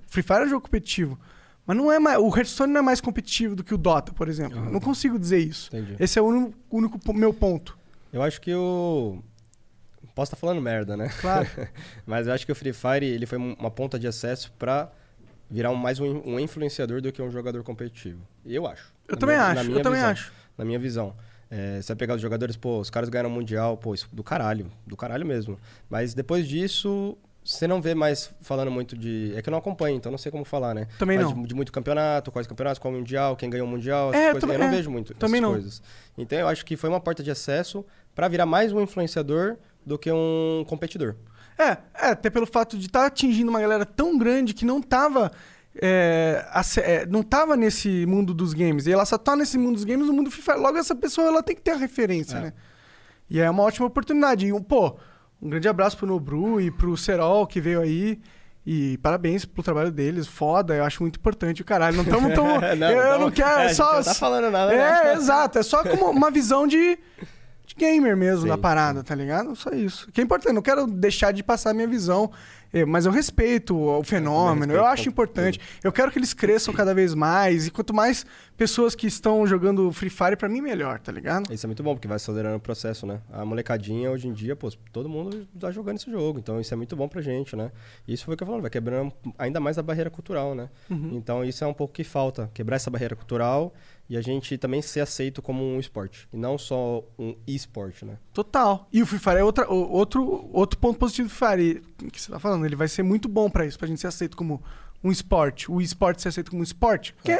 Free 0.07 0.23
Fire 0.23 0.39
é 0.39 0.45
um 0.45 0.49
jogo 0.49 0.65
competitivo. 0.65 1.17
Mas 1.65 1.77
não 1.77 1.91
é 1.91 1.99
mais, 1.99 2.17
o 2.17 2.27
Hearthstone 2.27 2.73
não 2.73 2.79
é 2.79 2.83
mais 2.83 2.99
competitivo 2.99 3.55
do 3.55 3.63
que 3.63 3.73
o 3.73 3.77
Dota, 3.77 4.11
por 4.11 4.27
exemplo. 4.27 4.57
Eu 4.57 4.71
Não 4.71 4.79
consigo 4.79 5.17
dizer 5.17 5.37
isso. 5.37 5.69
Entendi. 5.73 5.95
Esse 5.99 6.19
é 6.19 6.21
o 6.21 6.25
único, 6.25 6.57
único 6.69 7.13
meu 7.13 7.33
ponto. 7.33 7.77
Eu 8.11 8.23
acho 8.23 8.41
que 8.41 8.53
o. 8.53 9.19
Posso 10.15 10.33
estar 10.33 10.37
falando 10.37 10.61
merda, 10.61 10.97
né? 10.97 11.09
Claro. 11.21 11.47
Mas 12.05 12.27
eu 12.27 12.33
acho 12.33 12.45
que 12.45 12.51
o 12.51 12.55
Free 12.55 12.73
Fire 12.73 13.05
ele 13.05 13.25
foi 13.25 13.37
uma 13.37 13.71
ponta 13.71 13.97
de 13.99 14.07
acesso 14.07 14.51
pra 14.57 14.91
virar 15.49 15.71
um- 15.71 15.75
mais 15.75 15.99
um, 15.99 16.21
um 16.25 16.39
influenciador 16.39 17.01
do 17.01 17.11
que 17.11 17.21
um 17.21 17.31
jogador 17.31 17.63
competitivo. 17.63 18.21
Eu 18.45 18.67
acho. 18.67 18.93
Eu 19.07 19.17
também 19.17 19.35
minha- 19.35 19.47
acho, 19.47 19.61
eu 19.61 19.71
minha 19.71 19.83
também 19.83 19.99
visão. 19.99 20.11
acho. 20.11 20.33
Na 20.57 20.65
minha 20.65 20.79
visão. 20.79 21.15
É, 21.51 21.81
você 21.81 21.87
vai 21.87 21.95
pegar 21.97 22.15
os 22.15 22.21
jogadores, 22.21 22.55
pô, 22.55 22.79
os 22.79 22.89
caras 22.91 23.09
ganharam 23.09 23.29
o 23.29 23.33
Mundial, 23.33 23.75
pô, 23.75 23.93
isso 23.93 24.07
do 24.13 24.23
caralho. 24.23 24.71
Do 24.85 24.95
caralho 24.95 25.25
mesmo. 25.25 25.57
Mas 25.89 26.13
depois 26.13 26.47
disso, 26.47 27.17
você 27.43 27.65
não 27.65 27.81
vê 27.81 27.95
mais 27.95 28.29
falando 28.41 28.69
muito 28.69 28.95
de. 28.95 29.33
É 29.35 29.41
que 29.41 29.49
eu 29.49 29.51
não 29.51 29.57
acompanho, 29.57 29.97
então 29.97 30.11
não 30.11 30.17
sei 30.19 30.31
como 30.31 30.45
falar, 30.45 30.75
né? 30.75 30.87
Também 30.99 31.17
Mas 31.17 31.25
não. 31.27 31.41
De, 31.41 31.47
de 31.47 31.55
muito 31.55 31.71
campeonato, 31.71 32.31
quais 32.31 32.45
campeonatos, 32.45 32.77
qual 32.77 32.93
Mundial, 32.93 33.35
quem 33.35 33.49
ganhou 33.49 33.65
o 33.65 33.69
Mundial, 33.69 34.13
É, 34.13 34.25
essas 34.25 34.35
eu 34.35 34.41
também- 34.41 34.55
Eu 34.57 34.59
não 34.59 34.67
é, 34.67 34.71
vejo 34.71 34.91
muito 34.91 35.15
também 35.15 35.39
essas 35.39 35.41
não. 35.49 35.51
coisas. 35.53 35.81
Então 36.15 36.37
eu 36.37 36.47
acho 36.47 36.63
que 36.63 36.77
foi 36.77 36.87
uma 36.89 36.99
porta 36.99 37.23
de 37.23 37.31
acesso 37.31 37.83
pra 38.13 38.27
virar 38.27 38.45
mais 38.45 38.71
um 38.71 38.79
influenciador 38.81 39.57
do 39.83 39.97
que 39.97 40.11
um 40.11 40.63
competidor. 40.67 41.15
É, 41.59 41.77
é 42.07 42.11
até 42.11 42.29
pelo 42.29 42.47
fato 42.47 42.77
de 42.77 42.85
estar 42.85 43.05
atingindo 43.05 43.49
uma 43.49 43.59
galera 43.59 43.85
tão 43.85 44.17
grande 44.17 44.53
que 44.53 44.63
não 44.65 44.81
tava. 44.81 45.31
é, 45.81 46.43
é, 46.77 47.05
não 47.05 47.21
tava 47.21 47.57
nesse 47.57 48.05
mundo 48.05 48.33
dos 48.33 48.53
games. 48.53 48.87
E 48.87 48.91
ela 48.93 49.05
só 49.05 49.17
tá 49.17 49.35
nesse 49.35 49.57
mundo 49.57 49.75
dos 49.75 49.83
games 49.83 50.07
no 50.07 50.13
mundo 50.13 50.31
Fire. 50.31 50.57
Logo, 50.57 50.77
essa 50.77 50.95
pessoa 50.95 51.27
ela 51.27 51.43
tem 51.43 51.55
que 51.55 51.61
ter 51.61 51.71
a 51.71 51.75
referência, 51.77 52.39
né? 52.39 52.53
E 53.29 53.39
é 53.39 53.49
uma 53.49 53.63
ótima 53.63 53.85
oportunidade. 53.87 54.45
E, 54.47 54.53
um, 54.53 54.61
pô, 54.63 54.95
um 55.41 55.49
grande 55.49 55.67
abraço 55.67 55.97
pro 55.97 56.07
Nobru 56.07 56.59
e 56.61 56.71
pro 56.71 56.95
Serol 56.97 57.45
que 57.45 57.59
veio 57.61 57.81
aí. 57.81 58.19
E 58.65 58.97
parabéns 58.99 59.45
pelo 59.45 59.63
trabalho 59.63 59.91
deles. 59.91 60.27
Foda, 60.27 60.75
eu 60.75 60.83
acho 60.83 61.01
muito 61.03 61.17
importante 61.17 61.61
o 61.61 61.65
caralho. 61.65 61.97
Não 61.97 62.03
estamos 62.03 62.33
tão. 62.35 62.45
Não, 62.75 62.89
eu, 62.91 63.11
tamo- 63.13 63.25
não 63.25 63.31
quero. 63.31 63.59
é, 63.61 63.65
É, 63.71 63.73
só. 63.73 63.95
não 63.97 64.03
tá 64.03 64.13
falando 64.13 64.49
nada, 64.51 64.73
É, 64.73 64.77
né? 64.77 65.13
exato. 65.13 65.59
É 65.59 65.63
só 65.63 65.83
como 65.83 66.09
uma 66.09 66.31
visão 66.31 66.65
de 66.67 66.97
gamer 67.79 68.15
mesmo 68.15 68.45
na 68.45 68.57
parada, 68.57 69.03
tá 69.03 69.15
ligado? 69.15 69.55
Só 69.55 69.71
isso. 69.71 70.11
Que 70.11 70.21
é 70.21 70.23
importante. 70.23 70.53
Não 70.53 70.61
quero 70.61 70.85
deixar 70.85 71.31
de 71.31 71.41
passar 71.41 71.71
a 71.71 71.73
minha 71.73 71.87
visão. 71.87 72.29
é, 72.71 72.85
Mas 72.85 73.05
eu 73.05 73.11
respeito 73.11 73.75
o 73.75 74.03
fenômeno, 74.03 74.73
eu 74.73 74.77
respeito 74.81 74.93
acho 74.93 75.09
importante. 75.09 75.59
Eu 75.83 75.91
quero 75.91 76.11
que 76.11 76.19
eles 76.19 76.33
cresçam 76.33 76.73
cada 76.73 76.93
vez 76.93 77.15
mais. 77.15 77.65
E 77.67 77.71
quanto 77.71 77.93
mais 77.93 78.25
pessoas 78.55 78.93
que 78.93 79.07
estão 79.07 79.47
jogando 79.47 79.91
Free 79.91 80.09
Fire, 80.09 80.35
pra 80.35 80.47
mim, 80.49 80.61
melhor, 80.61 80.99
tá 80.99 81.11
ligado? 81.11 81.51
Isso 81.53 81.65
é 81.65 81.67
muito 81.67 81.81
bom, 81.81 81.95
porque 81.95 82.07
vai 82.07 82.17
acelerando 82.17 82.57
o 82.57 82.59
processo, 82.59 83.05
né? 83.07 83.21
A 83.31 83.43
molecadinha, 83.45 84.11
hoje 84.11 84.27
em 84.27 84.33
dia, 84.33 84.55
pô, 84.55 84.69
todo 84.91 85.07
mundo 85.09 85.47
tá 85.59 85.71
jogando 85.71 85.95
esse 85.97 86.11
jogo. 86.11 86.37
Então, 86.37 86.59
isso 86.59 86.73
é 86.73 86.77
muito 86.77 86.95
bom 86.95 87.07
pra 87.07 87.21
gente, 87.21 87.55
né? 87.55 87.71
Isso 88.07 88.25
foi 88.25 88.33
o 88.33 88.37
que 88.37 88.43
eu 88.43 88.47
falando, 88.47 88.61
vai 88.61 88.69
quebrando 88.69 89.11
ainda 89.37 89.59
mais 89.59 89.77
a 89.77 89.81
barreira 89.81 90.09
cultural, 90.09 90.53
né? 90.53 90.69
Uhum. 90.89 91.11
Então, 91.13 91.43
isso 91.43 91.63
é 91.63 91.67
um 91.67 91.73
pouco 91.73 91.93
que 91.93 92.03
falta. 92.03 92.51
Quebrar 92.53 92.75
essa 92.75 92.89
barreira 92.91 93.15
cultural 93.15 93.73
e 94.09 94.17
a 94.17 94.21
gente 94.21 94.57
também 94.57 94.81
ser 94.81 95.01
aceito 95.01 95.41
como 95.41 95.63
um 95.63 95.79
esporte. 95.79 96.27
E 96.33 96.37
não 96.37 96.57
só 96.57 97.03
um 97.17 97.35
e-sport, 97.45 98.01
né? 98.01 98.17
Total. 98.33 98.87
E 98.91 99.03
o 99.03 99.05
Free 99.05 99.19
Fire 99.19 99.37
é 99.37 99.43
outra, 99.43 99.69
outro, 99.69 100.49
outro 100.51 100.79
ponto 100.79 100.97
positivo 100.97 101.27
do 101.27 101.33
Free 101.33 101.47
Fire. 101.47 101.83
Que 102.11 102.19
você 102.19 102.31
tá 102.31 102.39
falando, 102.39 102.65
ele 102.65 102.75
vai 102.75 102.87
ser 102.87 103.03
muito 103.03 103.29
bom 103.29 103.49
pra 103.49 103.67
isso, 103.67 103.77
pra 103.77 103.87
gente 103.87 104.01
ser 104.01 104.07
aceito 104.07 104.35
como 104.35 104.63
um 105.03 105.11
esporte. 105.11 105.71
O 105.71 105.79
esporte 105.79 106.23
ser 106.23 106.29
aceito 106.29 106.49
como 106.49 106.61
um 106.61 106.63
esporte. 106.63 107.13
Porque 107.13 107.37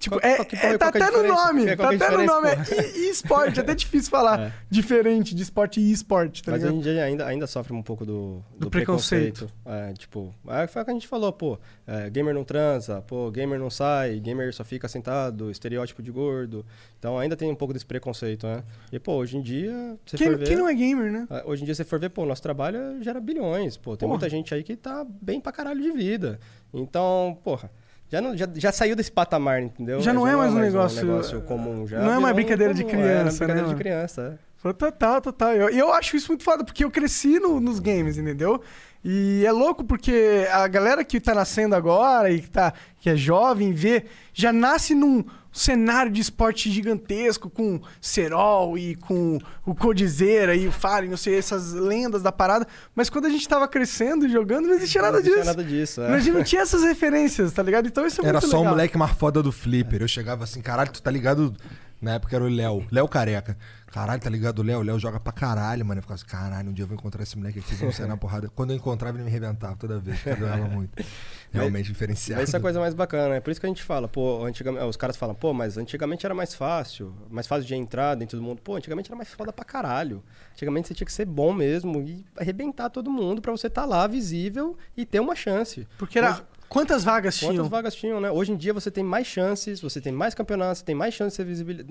Tipo, 0.00 0.18
Qual- 0.18 0.28
é, 0.32 0.36
qual 0.36 0.72
é, 0.72 0.78
tá 0.78 0.90
que 0.90 0.96
é 0.98 1.02
a 1.02 1.06
até 1.08 1.16
no 1.18 1.28
nome, 1.28 1.76
tá 1.76 1.82
é 1.84 1.86
a 1.86 1.90
até 1.90 2.10
no 2.16 2.24
nome. 2.24 2.48
É 2.48 2.96
e- 2.98 3.10
esporte, 3.10 3.60
é 3.60 3.62
até 3.62 3.74
difícil 3.74 4.10
falar 4.10 4.40
É. 4.48 4.52
diferente 4.70 5.34
de 5.34 5.42
esporte 5.42 5.78
e 5.78 5.92
esporte, 5.92 6.42
tá 6.42 6.52
Mas 6.52 6.62
ligado? 6.62 6.78
hoje 6.78 6.88
em 6.88 6.92
dia 6.94 7.04
ainda, 7.04 7.26
ainda 7.26 7.46
sofre 7.46 7.74
um 7.74 7.82
pouco 7.82 8.06
do, 8.06 8.42
Do 8.56 8.60
do, 8.66 8.70
preconceito. 8.70 9.46
preconceito. 9.46 9.90
É, 9.90 9.92
tipo, 9.92 10.34
é, 10.48 10.66
foi 10.66 10.80
o 10.80 10.84
que 10.86 10.90
a 10.90 10.94
gente 10.94 11.06
falou, 11.06 11.30
pô, 11.34 11.58
é, 11.86 12.08
gamer 12.08 12.32
não 12.34 12.44
transa, 12.44 13.02
pô, 13.02 13.30
gamer 13.30 13.58
não 13.60 13.68
sai, 13.68 14.18
gamer 14.20 14.54
só 14.54 14.64
fica 14.64 14.88
sentado, 14.88 15.50
estereótipo 15.50 16.02
de 16.02 16.10
gordo. 16.10 16.64
Então 16.98 17.18
ainda 17.18 17.36
tem 17.36 17.50
um 17.50 17.54
pouco 17.54 17.74
desse 17.74 17.84
preconceito, 17.84 18.46
né? 18.46 18.64
E, 18.90 18.98
pô, 18.98 19.16
hoje 19.16 19.36
em 19.36 19.42
dia, 19.42 19.98
você 20.06 20.16
Quem, 20.16 20.28
for 20.28 20.38
ver... 20.38 20.46
quem 20.48 20.56
não 20.56 20.66
é 20.66 20.72
gamer, 20.74 21.12
né? 21.12 21.26
É, 21.28 21.42
Hoje 21.44 21.60
em 21.62 21.66
dia, 21.66 21.74
você 21.74 21.84
for 21.84 22.00
ver, 22.00 22.08
pô, 22.08 22.24
nosso 22.24 22.40
trabalho 22.42 23.02
gera 23.02 23.20
bilhões. 23.20 23.76
Pô, 23.76 23.98
tem 23.98 24.06
Porra. 24.08 24.18
muita 24.18 24.30
gente 24.30 24.54
aí 24.54 24.62
que 24.62 24.76
tá 24.76 25.04
bem 25.20 25.40
pra 25.42 25.52
caralho 25.52 25.82
de 25.82 25.92
vida. 25.92 26.40
Então, 26.72 27.38
porra, 27.44 27.70
já, 28.10 28.20
não, 28.20 28.36
já, 28.36 28.48
já 28.54 28.72
saiu 28.72 28.96
desse 28.96 29.10
patamar, 29.12 29.62
entendeu? 29.62 30.00
Já 30.00 30.12
não 30.12 30.26
é 30.26 30.34
mais 30.36 30.52
um 30.52 30.58
negócio- 30.58 31.04
negócio 31.06 31.40
comum. 31.42 31.86
Já 31.86 32.00
não 32.00 32.12
é 32.12 32.18
mais 32.18 32.32
um 32.32 32.34
brincadeira 32.36 32.74
de 32.74 32.82
é, 32.82 32.84
criança, 32.84 33.36
é 33.44 33.46
brincadeira 33.46 33.68
né, 33.68 33.74
de 33.74 33.80
criança, 33.80 34.36
é. 34.36 34.50
Foi 34.56 34.74
Total, 34.74 35.20
total. 35.22 35.54
E 35.54 35.58
eu, 35.58 35.68
eu 35.70 35.92
acho 35.94 36.16
isso 36.16 36.28
muito 36.28 36.44
foda, 36.44 36.62
porque 36.62 36.84
eu 36.84 36.90
cresci 36.90 37.38
no- 37.38 37.60
nos 37.60 37.78
games, 37.78 38.18
entendeu? 38.18 38.60
E 39.02 39.42
é 39.46 39.52
louco 39.52 39.82
porque 39.82 40.46
a 40.52 40.68
galera 40.68 41.02
que 41.04 41.18
tá 41.20 41.34
nascendo 41.34 41.74
agora 41.74 42.30
e 42.30 42.40
que, 42.40 42.50
tá, 42.50 42.72
que 43.00 43.08
é 43.08 43.16
jovem, 43.16 43.72
vê, 43.72 44.04
já 44.34 44.52
nasce 44.52 44.94
num 44.94 45.24
cenário 45.52 46.12
de 46.12 46.20
esporte 46.20 46.70
gigantesco, 46.70 47.48
com 47.50 47.80
Serol 48.00 48.76
e 48.78 48.94
com 48.96 49.38
o 49.66 49.74
Codizeira 49.74 50.54
e 50.54 50.68
o 50.68 50.72
Fallen, 50.72 51.10
não 51.10 51.16
sei, 51.16 51.36
essas 51.38 51.72
lendas 51.72 52.22
da 52.22 52.30
parada. 52.30 52.66
Mas 52.94 53.08
quando 53.10 53.24
a 53.24 53.30
gente 53.30 53.48
tava 53.48 53.66
crescendo 53.66 54.26
e 54.26 54.28
jogando, 54.30 54.66
não 54.68 54.74
existia 54.74 55.00
nada 55.02 55.14
Não 55.14 55.20
existia 55.20 55.42
disso. 55.42 55.46
nada 55.56 55.64
disso, 55.64 56.00
é. 56.02 56.14
A 56.14 56.18
gente 56.20 56.34
não 56.34 56.44
tinha 56.44 56.62
essas 56.62 56.82
referências, 56.84 57.52
tá 57.52 57.62
ligado? 57.62 57.86
Então 57.88 58.06
isso 58.06 58.20
é 58.20 58.26
Era 58.26 58.38
muito 58.38 58.50
só 58.50 58.58
o 58.58 58.60
legal. 58.60 58.74
moleque 58.74 58.98
mais 58.98 59.12
foda 59.12 59.42
do 59.42 59.50
Flipper. 59.50 60.02
Eu 60.02 60.08
chegava 60.08 60.44
assim, 60.44 60.60
caralho, 60.60 60.92
tu 60.92 61.02
tá 61.02 61.10
ligado? 61.10 61.56
Na 62.00 62.14
época 62.14 62.34
era 62.36 62.44
o 62.44 62.48
Léo, 62.48 62.86
Léo 62.90 63.08
Careca. 63.08 63.58
Caralho, 63.92 64.20
tá 64.20 64.30
ligado 64.30 64.60
o 64.60 64.62
Léo? 64.62 64.78
O 64.78 64.82
Léo 64.82 64.98
joga 64.98 65.18
pra 65.18 65.32
caralho, 65.32 65.84
mano. 65.84 65.98
Eu 65.98 66.02
ficava 66.02 66.14
assim, 66.14 66.26
caralho, 66.26 66.70
um 66.70 66.72
dia 66.72 66.84
eu 66.84 66.86
vou 66.86 66.94
encontrar 66.96 67.22
esse 67.24 67.36
moleque 67.36 67.58
aqui, 67.58 67.74
vamos 67.74 67.96
sair 67.96 68.06
na 68.06 68.16
porrada. 68.16 68.48
Quando 68.54 68.70
eu 68.70 68.76
encontrava, 68.76 69.16
ele 69.16 69.24
me 69.24 69.30
arrebentava 69.30 69.74
toda 69.76 69.98
vez, 69.98 70.16
porque 70.18 70.30
eu 70.30 70.36
jogava 70.36 70.68
muito. 70.68 70.90
Realmente 71.52 71.86
diferenciado. 71.88 72.40
Mas 72.40 72.48
isso 72.48 72.56
é 72.56 72.58
a 72.58 72.62
coisa 72.62 72.78
mais 72.78 72.94
bacana, 72.94 73.34
é 73.34 73.40
por 73.40 73.50
isso 73.50 73.58
que 73.60 73.66
a 73.66 73.68
gente 73.68 73.82
fala, 73.82 74.06
pô, 74.06 74.44
antigamente, 74.44 74.84
os 74.84 74.96
caras 74.96 75.16
falam, 75.16 75.34
pô, 75.34 75.52
mas 75.52 75.76
antigamente 75.76 76.24
era 76.24 76.32
mais 76.34 76.54
fácil, 76.54 77.12
mais 77.28 77.48
fácil 77.48 77.64
de 77.66 77.74
entrar 77.74 78.14
dentro 78.14 78.38
do 78.38 78.42
mundo. 78.44 78.62
Pô, 78.62 78.76
antigamente 78.76 79.08
era 79.10 79.16
mais 79.16 79.28
foda 79.34 79.52
pra 79.52 79.64
caralho. 79.64 80.22
Antigamente 80.52 80.86
você 80.86 80.94
tinha 80.94 81.06
que 81.06 81.12
ser 81.12 81.24
bom 81.26 81.52
mesmo 81.52 82.00
e 82.02 82.24
arrebentar 82.38 82.88
todo 82.90 83.10
mundo 83.10 83.42
pra 83.42 83.50
você 83.50 83.66
estar 83.66 83.84
lá 83.84 84.06
visível 84.06 84.78
e 84.96 85.04
ter 85.04 85.18
uma 85.18 85.34
chance. 85.34 85.88
Porque 85.98 86.18
era. 86.18 86.30
Hoje- 86.34 86.42
Quantas 86.70 87.02
vagas 87.02 87.36
Quantas 87.36 87.56
tinham? 87.56 87.68
vagas 87.68 87.94
tinham, 87.96 88.20
né? 88.20 88.30
Hoje 88.30 88.52
em 88.52 88.56
dia 88.56 88.72
você 88.72 88.92
tem 88.92 89.02
mais 89.02 89.26
chances, 89.26 89.80
você 89.80 90.00
tem 90.00 90.12
mais 90.12 90.36
campeonatos, 90.36 90.78
você 90.78 90.84
tem 90.84 90.94
mais 90.94 91.12
chances 91.12 91.44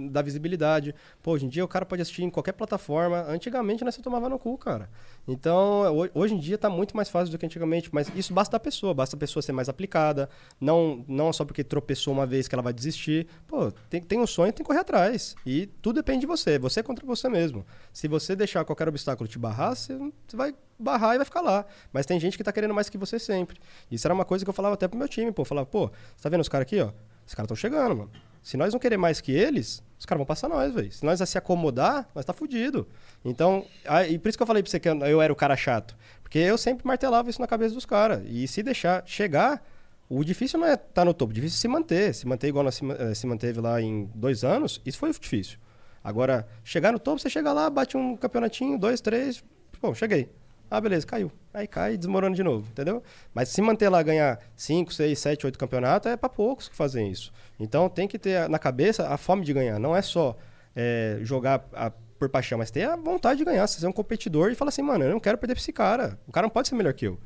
da 0.09 0.21
visibilidade. 0.21 0.95
Pô, 1.21 1.31
hoje 1.31 1.45
em 1.45 1.49
dia 1.49 1.65
o 1.65 1.67
cara 1.67 1.85
pode 1.85 2.01
assistir 2.01 2.23
em 2.23 2.29
qualquer 2.29 2.53
plataforma. 2.53 3.25
Antigamente 3.27 3.83
nós 3.83 3.95
você 3.95 4.01
tomava 4.01 4.29
no 4.29 4.39
cu, 4.39 4.57
cara. 4.57 4.89
Então, 5.31 5.95
ho- 5.95 6.09
hoje 6.13 6.33
em 6.33 6.39
dia 6.39 6.57
tá 6.57 6.69
muito 6.69 6.95
mais 6.95 7.07
fácil 7.09 7.31
do 7.31 7.37
que 7.37 7.45
antigamente, 7.45 7.89
mas 7.91 8.11
isso 8.15 8.33
basta 8.33 8.53
da 8.53 8.59
pessoa, 8.59 8.93
basta 8.93 9.15
a 9.15 9.19
pessoa 9.19 9.43
ser 9.43 9.51
mais 9.51 9.69
aplicada, 9.69 10.29
não 10.59 11.05
não 11.07 11.31
só 11.31 11.45
porque 11.45 11.63
tropeçou 11.63 12.13
uma 12.13 12.25
vez 12.25 12.47
que 12.47 12.55
ela 12.55 12.61
vai 12.63 12.73
desistir. 12.73 13.27
Pô, 13.47 13.71
tem, 13.89 14.01
tem 14.01 14.19
um 14.19 14.25
sonho, 14.27 14.51
tem 14.51 14.63
que 14.63 14.67
correr 14.67 14.79
atrás. 14.79 15.35
E 15.45 15.67
tudo 15.81 15.97
depende 15.97 16.21
de 16.21 16.25
você, 16.27 16.57
você 16.57 16.79
é 16.79 16.83
contra 16.83 17.05
você 17.05 17.29
mesmo. 17.29 17.65
Se 17.93 18.07
você 18.07 18.35
deixar 18.35 18.65
qualquer 18.65 18.87
obstáculo 18.89 19.27
te 19.27 19.37
barrar, 19.37 19.75
você, 19.75 19.95
você 20.27 20.35
vai 20.35 20.55
barrar 20.77 21.13
e 21.13 21.17
vai 21.17 21.25
ficar 21.25 21.41
lá. 21.41 21.65
Mas 21.93 22.05
tem 22.05 22.19
gente 22.19 22.37
que 22.37 22.43
tá 22.43 22.51
querendo 22.51 22.73
mais 22.73 22.89
que 22.89 22.97
você 22.97 23.19
sempre. 23.19 23.59
Isso 23.91 24.07
era 24.07 24.13
uma 24.13 24.25
coisa 24.25 24.43
que 24.43 24.49
eu 24.49 24.53
falava 24.53 24.73
até 24.73 24.87
pro 24.87 24.97
meu 24.97 25.07
time, 25.07 25.31
pô. 25.31 25.43
Eu 25.43 25.45
falava, 25.45 25.67
pô, 25.67 25.87
você 26.15 26.23
tá 26.23 26.29
vendo 26.29 26.41
os 26.41 26.49
caras 26.49 26.63
aqui, 26.65 26.81
ó? 26.81 26.91
Os 27.27 27.35
caras 27.35 27.45
estão 27.45 27.55
chegando, 27.55 27.95
mano. 27.95 28.11
Se 28.41 28.57
nós 28.57 28.73
não 28.73 28.79
querer 28.79 28.97
mais 28.97 29.21
que 29.21 29.31
eles, 29.31 29.83
os 29.97 30.05
caras 30.05 30.19
vão 30.19 30.25
passar 30.25 30.47
nós, 30.47 30.73
velho. 30.73 30.91
Se 30.91 31.05
nós 31.05 31.19
se 31.27 31.37
acomodar, 31.37 32.09
nós 32.15 32.23
tá 32.23 32.33
fudido. 32.33 32.87
Então, 33.23 33.65
e 34.09 34.17
por 34.17 34.29
isso 34.29 34.37
que 34.37 34.41
eu 34.41 34.47
falei 34.47 34.63
pra 34.63 34.69
você 34.69 34.79
que 34.79 34.87
eu 34.87 35.21
era 35.21 35.31
o 35.31 35.35
cara 35.35 35.55
chato. 35.57 35.95
Porque 36.23 36.39
eu 36.39 36.57
sempre 36.57 36.87
martelava 36.87 37.29
isso 37.29 37.41
na 37.41 37.47
cabeça 37.47 37.75
dos 37.75 37.85
caras. 37.85 38.21
E 38.25 38.47
se 38.47 38.63
deixar 38.63 39.03
chegar, 39.05 39.63
o 40.07 40.23
difícil 40.23 40.59
não 40.59 40.67
é 40.67 40.75
estar 40.75 41.03
no 41.03 41.13
topo, 41.13 41.31
o 41.31 41.33
difícil 41.33 41.57
é 41.57 41.59
se 41.59 41.67
manter. 41.67 42.13
Se 42.15 42.27
manter 42.27 42.47
igual 42.47 42.63
nós 42.63 42.75
se, 42.75 42.91
eh, 42.91 43.13
se 43.13 43.27
manteve 43.27 43.59
lá 43.59 43.81
em 43.81 44.09
dois 44.15 44.43
anos, 44.43 44.81
isso 44.85 44.97
foi 44.97 45.11
difícil. 45.11 45.59
Agora, 46.03 46.47
chegar 46.63 46.91
no 46.93 46.99
topo, 46.99 47.19
você 47.19 47.29
chega 47.29 47.51
lá, 47.51 47.69
bate 47.69 47.97
um 47.97 48.15
campeonatinho, 48.15 48.77
dois, 48.77 49.01
três, 49.01 49.43
bom, 49.81 49.93
cheguei. 49.93 50.29
Ah, 50.71 50.79
beleza, 50.79 51.05
caiu. 51.05 51.31
Aí 51.53 51.65
cai 51.67 51.97
desmorona 51.97 52.35
de 52.35 52.43
novo, 52.43 52.67
entendeu? 52.69 53.01
Mas 53.33 53.49
se 53.49 53.61
manter 53.61 53.89
lá, 53.89 54.01
ganhar 54.03 54.39
5, 54.55 54.93
6, 54.93 55.17
7, 55.17 55.45
8 55.45 55.57
campeonatos, 55.57 56.11
é 56.11 56.15
pra 56.15 56.29
poucos 56.29 56.69
que 56.69 56.75
fazem 56.75 57.09
isso. 57.11 57.31
Então 57.59 57.89
tem 57.89 58.07
que 58.07 58.19
ter 58.19 58.47
na 58.49 58.59
cabeça 58.59 59.07
a 59.07 59.17
fome 59.17 59.43
de 59.43 59.51
ganhar. 59.53 59.79
Não 59.79 59.95
é 59.95 60.01
só 60.01 60.37
é, 60.75 61.19
jogar 61.23 61.67
a- 61.73 61.91
por 62.19 62.29
paixão, 62.29 62.57
mas 62.57 62.69
ter 62.69 62.83
a 62.83 62.95
vontade 62.95 63.39
de 63.39 63.45
ganhar. 63.45 63.65
Você 63.65 63.79
ser 63.79 63.87
um 63.87 63.91
competidor 63.91 64.51
e 64.51 64.55
falar 64.55 64.69
assim, 64.69 64.81
mano, 64.81 65.03
eu 65.05 65.11
não 65.11 65.19
quero 65.19 65.37
perder 65.37 65.55
pra 65.55 65.61
esse 65.61 65.73
cara. 65.73 66.19
O 66.27 66.31
cara 66.31 66.45
não 66.45 66.51
pode 66.51 66.67
ser 66.67 66.75
melhor 66.75 66.93
que 66.93 67.07
eu. 67.07 67.17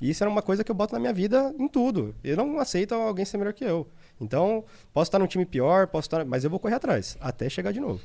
E 0.00 0.10
isso 0.10 0.22
era 0.24 0.30
uma 0.30 0.42
coisa 0.42 0.62
que 0.64 0.70
eu 0.70 0.74
boto 0.74 0.92
na 0.94 0.98
minha 1.00 1.12
vida 1.12 1.54
em 1.58 1.68
tudo. 1.68 2.14
Eu 2.24 2.36
não 2.36 2.58
aceito 2.58 2.94
alguém 2.94 3.24
ser 3.24 3.38
melhor 3.38 3.52
que 3.52 3.64
eu. 3.64 3.86
Então, 4.20 4.64
posso 4.92 5.08
estar 5.08 5.18
num 5.18 5.26
time 5.26 5.44
pior, 5.46 5.86
posso 5.86 6.06
estar, 6.06 6.24
mas 6.24 6.42
eu 6.44 6.50
vou 6.50 6.58
correr 6.58 6.74
atrás, 6.74 7.16
até 7.20 7.48
chegar 7.48 7.72
de 7.72 7.80
novo. 7.80 8.00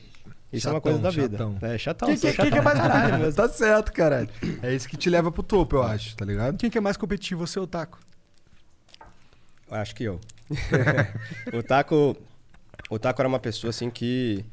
Isso 0.53 0.67
é 0.69 0.71
uma 0.71 0.79
coisa 0.81 0.99
da 0.99 1.09
vida. 1.09 1.37
chatão. 1.37 1.57
É 1.61 1.77
chatão. 1.77 2.07
Quem- 2.07 2.17
sou 2.17 2.29
quem- 2.31 2.35
quem 2.37 2.45
chatão 2.45 2.51
que 2.51 2.57
é 2.57 2.61
mais 2.61 2.77
caralho 2.77 2.93
competitivo? 3.01 3.25
mesmo. 3.25 3.35
Tá 3.35 3.49
certo, 3.49 3.91
caralho. 3.93 4.29
É 4.63 4.73
isso 4.73 4.87
que 4.87 4.95
te 4.97 5.09
leva 5.09 5.31
pro 5.31 5.43
topo, 5.43 5.75
eu 5.77 5.83
acho, 5.83 6.15
tá 6.15 6.23
ligado? 6.25 6.57
Quem 6.57 6.69
que 6.69 6.77
é 6.77 6.81
mais 6.81 6.95
competitivo, 6.97 7.45
você 7.45 7.59
ou 7.59 7.65
o 7.65 7.67
Taco? 7.67 7.99
Acho 9.69 9.95
que 9.95 10.03
eu. 10.03 10.19
o 11.53 11.63
Taco. 11.63 12.15
O 12.89 12.99
Taco 12.99 13.21
era 13.21 13.27
uma 13.27 13.39
pessoa 13.39 13.69
assim 13.69 13.89
que. 13.89 14.45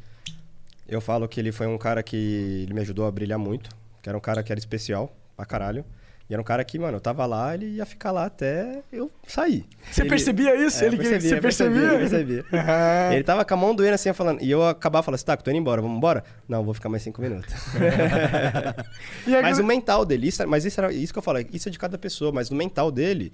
Eu 0.89 1.01
falo 1.01 1.29
que 1.29 1.39
ele 1.39 1.53
foi 1.53 1.67
um 1.67 1.79
cara 1.79 2.03
que 2.03 2.17
ele 2.65 2.75
me 2.75 2.81
ajudou 2.81 3.07
a 3.07 3.11
brilhar 3.11 3.39
muito. 3.39 3.71
Que 4.03 4.09
era 4.09 4.17
um 4.19 4.21
cara 4.21 4.43
que 4.43 4.51
era 4.53 4.59
especial 4.59 5.15
pra 5.37 5.45
caralho. 5.47 5.85
E 6.33 6.35
era 6.35 6.41
um 6.41 6.45
cara 6.47 6.65
que, 6.65 6.79
mano, 6.79 6.97
eu 6.97 7.01
tava 7.01 7.27
lá, 7.27 7.53
ele 7.55 7.67
ia 7.77 7.85
ficar 7.85 8.11
lá 8.11 8.25
até 8.25 8.83
eu 8.91 9.11
sair. 9.27 9.67
Você 9.91 10.01
Ele- 10.01 10.09
percebia 10.09 10.57
isso? 10.67 10.83
É, 10.83 10.87
Ele 10.87 10.97
percebia, 10.97 11.29
você 11.29 11.37
eu 11.37 11.43
percebia, 11.43 11.83
eu 11.83 11.99
percebia? 11.99 12.43
percebia. 12.45 12.75
ele 13.13 13.23
tava 13.23 13.45
com 13.45 13.53
a 13.53 13.57
mão 13.59 13.75
doendo 13.75 13.93
assim, 13.97 14.11
falando. 14.15 14.41
E 14.43 14.51
eu 14.51 14.67
acabava 14.67 15.03
falando 15.03 15.17
assim, 15.17 15.27
Taco, 15.27 15.45
tô 15.45 15.51
indo 15.51 15.59
embora, 15.59 15.83
vamos 15.83 15.99
embora? 15.99 16.25
Não, 16.49 16.65
vou 16.65 16.73
ficar 16.73 16.89
mais 16.89 17.03
cinco 17.03 17.21
minutos. 17.21 17.53
Aí, 19.29 19.43
mas 19.43 19.59
o 19.59 19.65
mental 19.65 20.07
dele, 20.07 20.29
isso, 20.29 20.49
mas 20.49 20.65
isso 20.65 20.81
era 20.81 20.91
isso 20.91 21.13
que 21.13 21.19
eu 21.19 21.23
falei, 21.23 21.47
isso 21.53 21.69
é 21.69 21.71
de 21.71 21.79
cada 21.79 21.99
pessoa, 21.99 22.33
mas 22.33 22.49
no 22.49 22.57
mental 22.57 22.91
dele, 22.91 23.31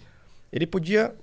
ele 0.52 0.66
podia 0.66 1.14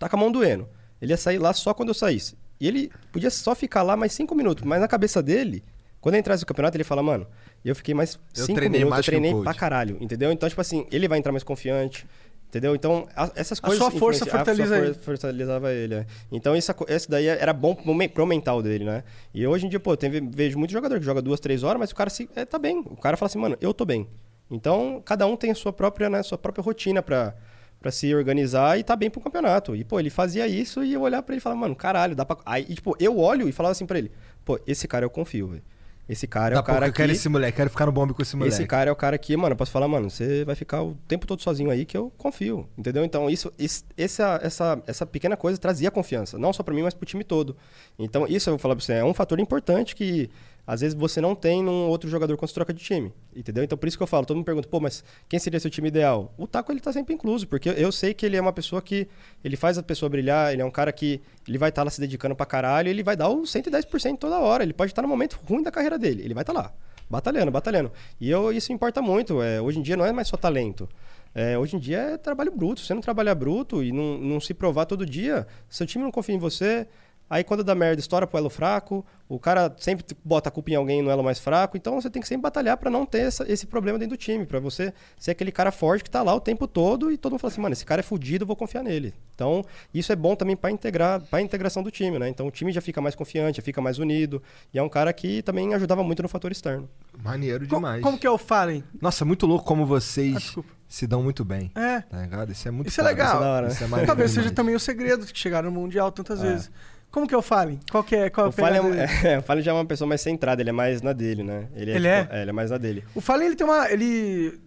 tá 0.00 0.08
com 0.08 0.16
a 0.16 0.18
mão 0.18 0.32
doendo. 0.32 0.68
Ele 1.00 1.12
ia 1.12 1.16
sair 1.16 1.38
lá 1.38 1.52
só 1.52 1.72
quando 1.72 1.90
eu 1.90 1.94
saísse. 1.94 2.36
E 2.60 2.66
ele 2.66 2.90
podia 3.12 3.30
só 3.30 3.54
ficar 3.54 3.82
lá 3.82 3.96
mais 3.96 4.12
cinco 4.12 4.34
minutos, 4.34 4.64
mas 4.64 4.80
na 4.80 4.88
cabeça 4.88 5.22
dele, 5.22 5.62
quando 6.00 6.16
entrasse 6.16 6.42
no 6.42 6.46
campeonato, 6.48 6.76
ele 6.76 6.82
fala, 6.82 7.04
mano, 7.04 7.24
eu 7.68 7.74
fiquei 7.74 7.94
mais 7.94 8.14
Eu 8.36 8.44
cinco 8.46 8.56
treinei 8.58 8.80
minutos, 8.80 8.90
mais 8.98 9.06
eu 9.06 9.12
que 9.12 9.16
o 9.16 9.20
treinei 9.20 9.42
pra 9.42 9.54
caralho, 9.54 9.96
entendeu? 10.00 10.30
Então, 10.32 10.48
tipo 10.48 10.60
assim, 10.60 10.86
ele 10.90 11.08
vai 11.08 11.18
entrar 11.18 11.32
mais 11.32 11.42
confiante. 11.44 12.06
Entendeu? 12.48 12.72
Então, 12.76 13.08
a- 13.16 13.32
essas 13.34 13.58
A 13.58 13.62
coisas. 13.62 13.78
sua 13.78 13.90
força 13.90 14.24
fortaleza 14.24 14.76
a 14.76 14.78
ele. 14.78 14.94
sua 14.94 15.02
fortalecava 15.02 15.72
ele. 15.72 15.94
é. 15.94 16.06
Então, 16.30 16.54
isso, 16.54 16.72
esse 16.86 17.10
daí 17.10 17.26
era 17.26 17.52
bom 17.52 17.74
pro 17.74 18.08
pro 18.10 18.24
mental 18.26 18.62
dele, 18.62 18.84
né? 18.84 19.02
E 19.34 19.44
hoje 19.44 19.66
em 19.66 19.68
dia, 19.68 19.80
pô, 19.80 19.96
tem, 19.96 20.08
vejo 20.30 20.56
muito 20.56 20.70
jogador 20.70 21.00
que 21.00 21.04
joga 21.04 21.20
duas, 21.20 21.40
três 21.40 21.64
horas, 21.64 21.80
mas 21.80 21.90
o 21.90 21.96
cara 21.96 22.08
se, 22.10 22.28
é, 22.36 22.44
tá 22.44 22.56
bem. 22.56 22.78
O 22.86 22.96
cara 22.96 23.16
fala 23.16 23.26
assim, 23.26 23.40
mano, 23.40 23.56
eu 23.60 23.74
tô 23.74 23.84
bem. 23.84 24.06
Então, 24.48 25.02
cada 25.04 25.26
um 25.26 25.36
tem 25.36 25.50
a 25.50 25.54
sua 25.56 25.72
própria, 25.72 26.08
né, 26.08 26.22
sua 26.22 26.38
própria 26.38 26.62
rotina 26.62 27.02
pra, 27.02 27.34
pra 27.80 27.90
se 27.90 28.14
organizar 28.14 28.78
e 28.78 28.84
tá 28.84 28.94
bem 28.94 29.10
pro 29.10 29.20
campeonato. 29.20 29.74
E, 29.74 29.82
pô, 29.82 29.98
ele 29.98 30.10
fazia 30.10 30.46
isso 30.46 30.84
e 30.84 30.92
eu 30.92 31.00
olhar 31.02 31.22
pra 31.24 31.34
ele 31.34 31.40
e 31.40 31.42
falar, 31.42 31.56
mano, 31.56 31.74
caralho, 31.74 32.14
dá 32.14 32.24
pra. 32.24 32.36
Aí, 32.46 32.64
e, 32.68 32.74
tipo, 32.76 32.94
eu 33.00 33.18
olho 33.18 33.48
e 33.48 33.52
falava 33.52 33.72
assim 33.72 33.84
pra 33.86 33.98
ele, 33.98 34.12
pô, 34.44 34.60
esse 34.64 34.86
cara 34.86 35.04
eu 35.04 35.10
confio, 35.10 35.48
velho. 35.48 35.62
Esse 36.08 36.26
cara 36.26 36.54
é 36.54 36.58
a 36.58 36.60
o 36.60 36.62
cara 36.62 36.78
pouco 36.80 36.88
eu 36.90 36.92
quero 36.92 37.08
que... 37.10 37.16
esse 37.16 37.28
moleque, 37.28 37.56
quero 37.56 37.70
ficar 37.70 37.86
no 37.86 37.92
bombe 37.92 38.12
com 38.12 38.20
esse 38.20 38.36
moleque. 38.36 38.54
Esse 38.54 38.66
cara 38.66 38.90
é 38.90 38.92
o 38.92 38.96
cara 38.96 39.16
que, 39.16 39.34
mano, 39.36 39.52
eu 39.52 39.56
posso 39.56 39.70
falar, 39.72 39.88
mano, 39.88 40.10
você 40.10 40.44
vai 40.44 40.54
ficar 40.54 40.82
o 40.82 40.94
tempo 41.08 41.26
todo 41.26 41.40
sozinho 41.40 41.70
aí 41.70 41.86
que 41.86 41.96
eu 41.96 42.12
confio, 42.18 42.68
entendeu? 42.76 43.04
Então, 43.04 43.30
isso, 43.30 43.50
isso- 43.58 43.84
essa, 43.96 44.38
essa, 44.42 44.82
essa 44.86 45.06
pequena 45.06 45.36
coisa 45.36 45.56
trazia 45.58 45.90
confiança, 45.90 46.36
não 46.38 46.52
só 46.52 46.62
pra 46.62 46.74
mim, 46.74 46.82
mas 46.82 46.92
pro 46.92 47.06
time 47.06 47.24
todo. 47.24 47.56
Então, 47.98 48.26
isso 48.26 48.50
eu 48.50 48.52
vou 48.54 48.58
falar 48.58 48.76
pra 48.76 48.84
você, 48.84 48.92
é 48.94 49.04
um 49.04 49.14
fator 49.14 49.40
importante 49.40 49.96
que 49.96 50.28
às 50.66 50.80
vezes 50.80 50.96
você 50.96 51.20
não 51.20 51.34
tem 51.34 51.62
num 51.62 51.88
outro 51.88 52.08
jogador 52.08 52.36
quando 52.36 52.48
você 52.48 52.54
troca 52.54 52.72
de 52.72 52.82
time, 52.82 53.12
entendeu? 53.34 53.62
Então, 53.64 53.76
por 53.76 53.86
isso 53.86 53.96
que 53.96 54.02
eu 54.02 54.06
falo, 54.06 54.24
todo 54.24 54.36
mundo 54.36 54.46
pergunta, 54.46 54.68
pô, 54.68 54.80
mas 54.80 55.04
quem 55.28 55.38
seria 55.38 55.60
seu 55.60 55.70
time 55.70 55.88
ideal? 55.88 56.32
O 56.38 56.46
Taco, 56.46 56.72
ele 56.72 56.80
tá 56.80 56.92
sempre 56.92 57.14
incluso, 57.14 57.46
porque 57.46 57.68
eu 57.68 57.92
sei 57.92 58.14
que 58.14 58.24
ele 58.24 58.36
é 58.36 58.40
uma 58.40 58.52
pessoa 58.52 58.80
que, 58.80 59.06
ele 59.42 59.56
faz 59.56 59.76
a 59.76 59.82
pessoa 59.82 60.08
brilhar, 60.08 60.52
ele 60.52 60.62
é 60.62 60.64
um 60.64 60.70
cara 60.70 60.92
que, 60.92 61.20
ele 61.46 61.58
vai 61.58 61.68
estar 61.68 61.82
lá 61.82 61.90
se 61.90 62.00
dedicando 62.00 62.34
pra 62.34 62.46
caralho, 62.46 62.88
ele 62.88 63.02
vai 63.02 63.16
dar 63.16 63.28
o 63.28 63.42
110% 63.42 64.18
toda 64.18 64.38
hora, 64.38 64.62
ele 64.62 64.72
pode 64.72 64.92
estar 64.92 65.02
no 65.02 65.08
momento 65.08 65.38
ruim 65.46 65.62
da 65.62 65.70
carreira 65.70 65.98
dele, 65.98 66.22
ele 66.22 66.34
vai 66.34 66.42
estar 66.42 66.52
lá. 66.52 66.72
Batalhando, 67.08 67.50
batalhando. 67.50 67.92
E 68.18 68.30
eu, 68.30 68.50
isso 68.50 68.72
importa 68.72 69.02
muito. 69.02 69.42
É, 69.42 69.60
hoje 69.60 69.78
em 69.78 69.82
dia 69.82 69.96
não 69.96 70.06
é 70.06 70.12
mais 70.12 70.26
só 70.26 70.38
talento. 70.38 70.88
É, 71.34 71.58
hoje 71.58 71.76
em 71.76 71.78
dia 71.78 71.98
é 71.98 72.16
trabalho 72.16 72.52
bruto. 72.52 72.80
Se 72.80 72.86
você 72.86 72.94
não 72.94 73.02
trabalhar 73.02 73.34
bruto 73.34 73.82
e 73.82 73.92
não, 73.92 74.18
não 74.18 74.40
se 74.40 74.54
provar 74.54 74.86
todo 74.86 75.04
dia, 75.04 75.46
seu 75.68 75.86
time 75.86 76.04
não 76.04 76.10
confia 76.10 76.34
em 76.34 76.38
você, 76.38 76.86
Aí 77.28 77.42
quando 77.42 77.64
dá 77.64 77.74
merda, 77.74 77.98
estoura 78.00 78.26
pro 78.26 78.38
elo 78.38 78.50
fraco, 78.50 79.04
o 79.28 79.38
cara 79.38 79.74
sempre 79.78 80.04
bota 80.22 80.50
a 80.50 80.52
culpa 80.52 80.70
em 80.70 80.74
alguém 80.74 81.02
no 81.02 81.10
elo 81.10 81.24
mais 81.24 81.38
fraco, 81.38 81.76
então 81.76 82.00
você 82.00 82.10
tem 82.10 82.20
que 82.20 82.28
sempre 82.28 82.42
batalhar 82.42 82.76
pra 82.76 82.90
não 82.90 83.06
ter 83.06 83.20
essa- 83.22 83.50
esse 83.50 83.66
problema 83.66 83.98
dentro 83.98 84.14
do 84.16 84.18
time, 84.20 84.44
pra 84.44 84.60
você 84.60 84.92
ser 85.18 85.30
aquele 85.30 85.50
cara 85.50 85.72
forte 85.72 86.04
que 86.04 86.10
tá 86.10 86.22
lá 86.22 86.34
o 86.34 86.40
tempo 86.40 86.68
todo 86.68 87.10
e 87.10 87.16
todo 87.16 87.32
mundo 87.32 87.40
fala 87.40 87.50
assim, 87.52 87.60
mano, 87.62 87.72
esse 87.72 87.84
cara 87.84 88.00
é 88.00 88.02
fudido, 88.02 88.42
eu 88.42 88.46
vou 88.46 88.54
confiar 88.54 88.82
nele. 88.84 89.14
Então, 89.34 89.64
isso 89.92 90.12
é 90.12 90.16
bom 90.16 90.36
também 90.36 90.54
pra 90.54 90.70
integrar, 90.70 91.20
para 91.22 91.40
integração 91.40 91.82
do 91.82 91.90
time, 91.90 92.18
né? 92.18 92.28
Então 92.28 92.46
o 92.46 92.50
time 92.50 92.70
já 92.70 92.80
fica 92.82 93.00
mais 93.00 93.14
confiante, 93.14 93.56
já 93.56 93.62
fica 93.62 93.80
mais 93.80 93.98
unido, 93.98 94.42
e 94.72 94.78
é 94.78 94.82
um 94.82 94.88
cara 94.88 95.12
que 95.12 95.42
também 95.42 95.74
ajudava 95.74 96.04
muito 96.04 96.22
no 96.22 96.28
fator 96.28 96.52
externo. 96.52 96.88
Maneiro 97.22 97.66
demais. 97.66 98.02
Como 98.02 98.18
que 98.18 98.26
é 98.26 98.30
o 98.30 98.38
Fallen? 98.38 98.84
Nossa, 99.00 99.24
muito 99.24 99.46
louco 99.46 99.64
como 99.64 99.86
vocês 99.86 100.54
se 100.86 101.06
dão 101.06 101.22
muito 101.22 101.44
bem. 101.44 101.72
É. 101.74 102.02
Tá 102.02 102.20
ligado? 102.20 102.52
Isso 102.52 102.68
é 102.68 102.70
muito 102.70 102.88
Isso 102.88 103.00
é 103.00 103.04
legal. 103.04 103.66
Isso 103.66 103.82
é 103.82 103.86
maneiro 103.86 104.06
Talvez 104.06 104.30
seja 104.30 104.50
também 104.52 104.74
o 104.74 104.80
segredo 104.80 105.26
que 105.26 105.36
chegaram 105.38 105.70
no 105.70 105.80
Mundial 105.80 106.12
tantas 106.12 106.38
É. 106.44 106.50
vezes. 106.50 106.70
Como 107.14 107.28
que 107.28 107.34
é 107.34 107.38
o 107.38 107.42
Fallen? 107.42 107.78
Qual 107.92 108.02
que 108.02 108.16
é, 108.16 108.28
qual 108.28 108.46
é 108.46 108.48
O 108.48 108.52
Fallen, 108.52 108.90
dele? 108.90 108.98
é, 109.22 109.38
o 109.38 109.42
Fallen 109.42 109.62
já 109.62 109.70
é 109.70 109.74
uma 109.74 109.86
pessoa 109.86 110.08
mais 110.08 110.20
centrada, 110.20 110.60
ele 110.60 110.70
é 110.70 110.72
mais 110.72 111.00
na 111.00 111.12
dele, 111.12 111.44
né? 111.44 111.68
Ele 111.72 111.92
tipo, 111.92 112.06
é? 112.08 112.28
Ele 112.42 112.50
é 112.50 112.52
mais 112.52 112.72
na 112.72 112.76
dele. 112.76 113.04
O 113.14 113.20
Fallen, 113.20 113.46
ele 113.46 113.54
tem 113.54 113.64
uma... 113.64 113.88
Ele... 113.88 114.58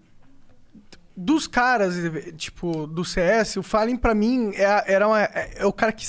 Dos 1.13 1.45
caras, 1.45 1.95
tipo, 2.37 2.87
do 2.87 3.03
CS, 3.03 3.57
o 3.57 3.63
Fallen, 3.63 3.97
pra 3.97 4.15
mim, 4.15 4.53
é, 4.55 4.93
era 4.93 5.05
uma- 5.09 5.23
é, 5.23 5.55
é 5.57 5.65
o 5.65 5.73
cara 5.73 5.91
que 5.91 6.05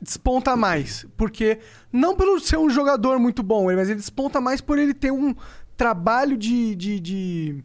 desponta 0.00 0.54
mais. 0.54 1.04
Porque, 1.16 1.58
não 1.92 2.14
pelo 2.14 2.38
ser 2.38 2.58
um 2.58 2.70
jogador 2.70 3.18
muito 3.18 3.42
bom, 3.42 3.64
mas 3.64 3.88
ele 3.88 3.98
desponta 3.98 4.40
mais 4.40 4.60
por 4.60 4.78
ele 4.78 4.94
ter 4.94 5.10
um 5.10 5.34
trabalho 5.76 6.36
de... 6.36 6.76
de, 6.76 7.00
de 7.00 7.64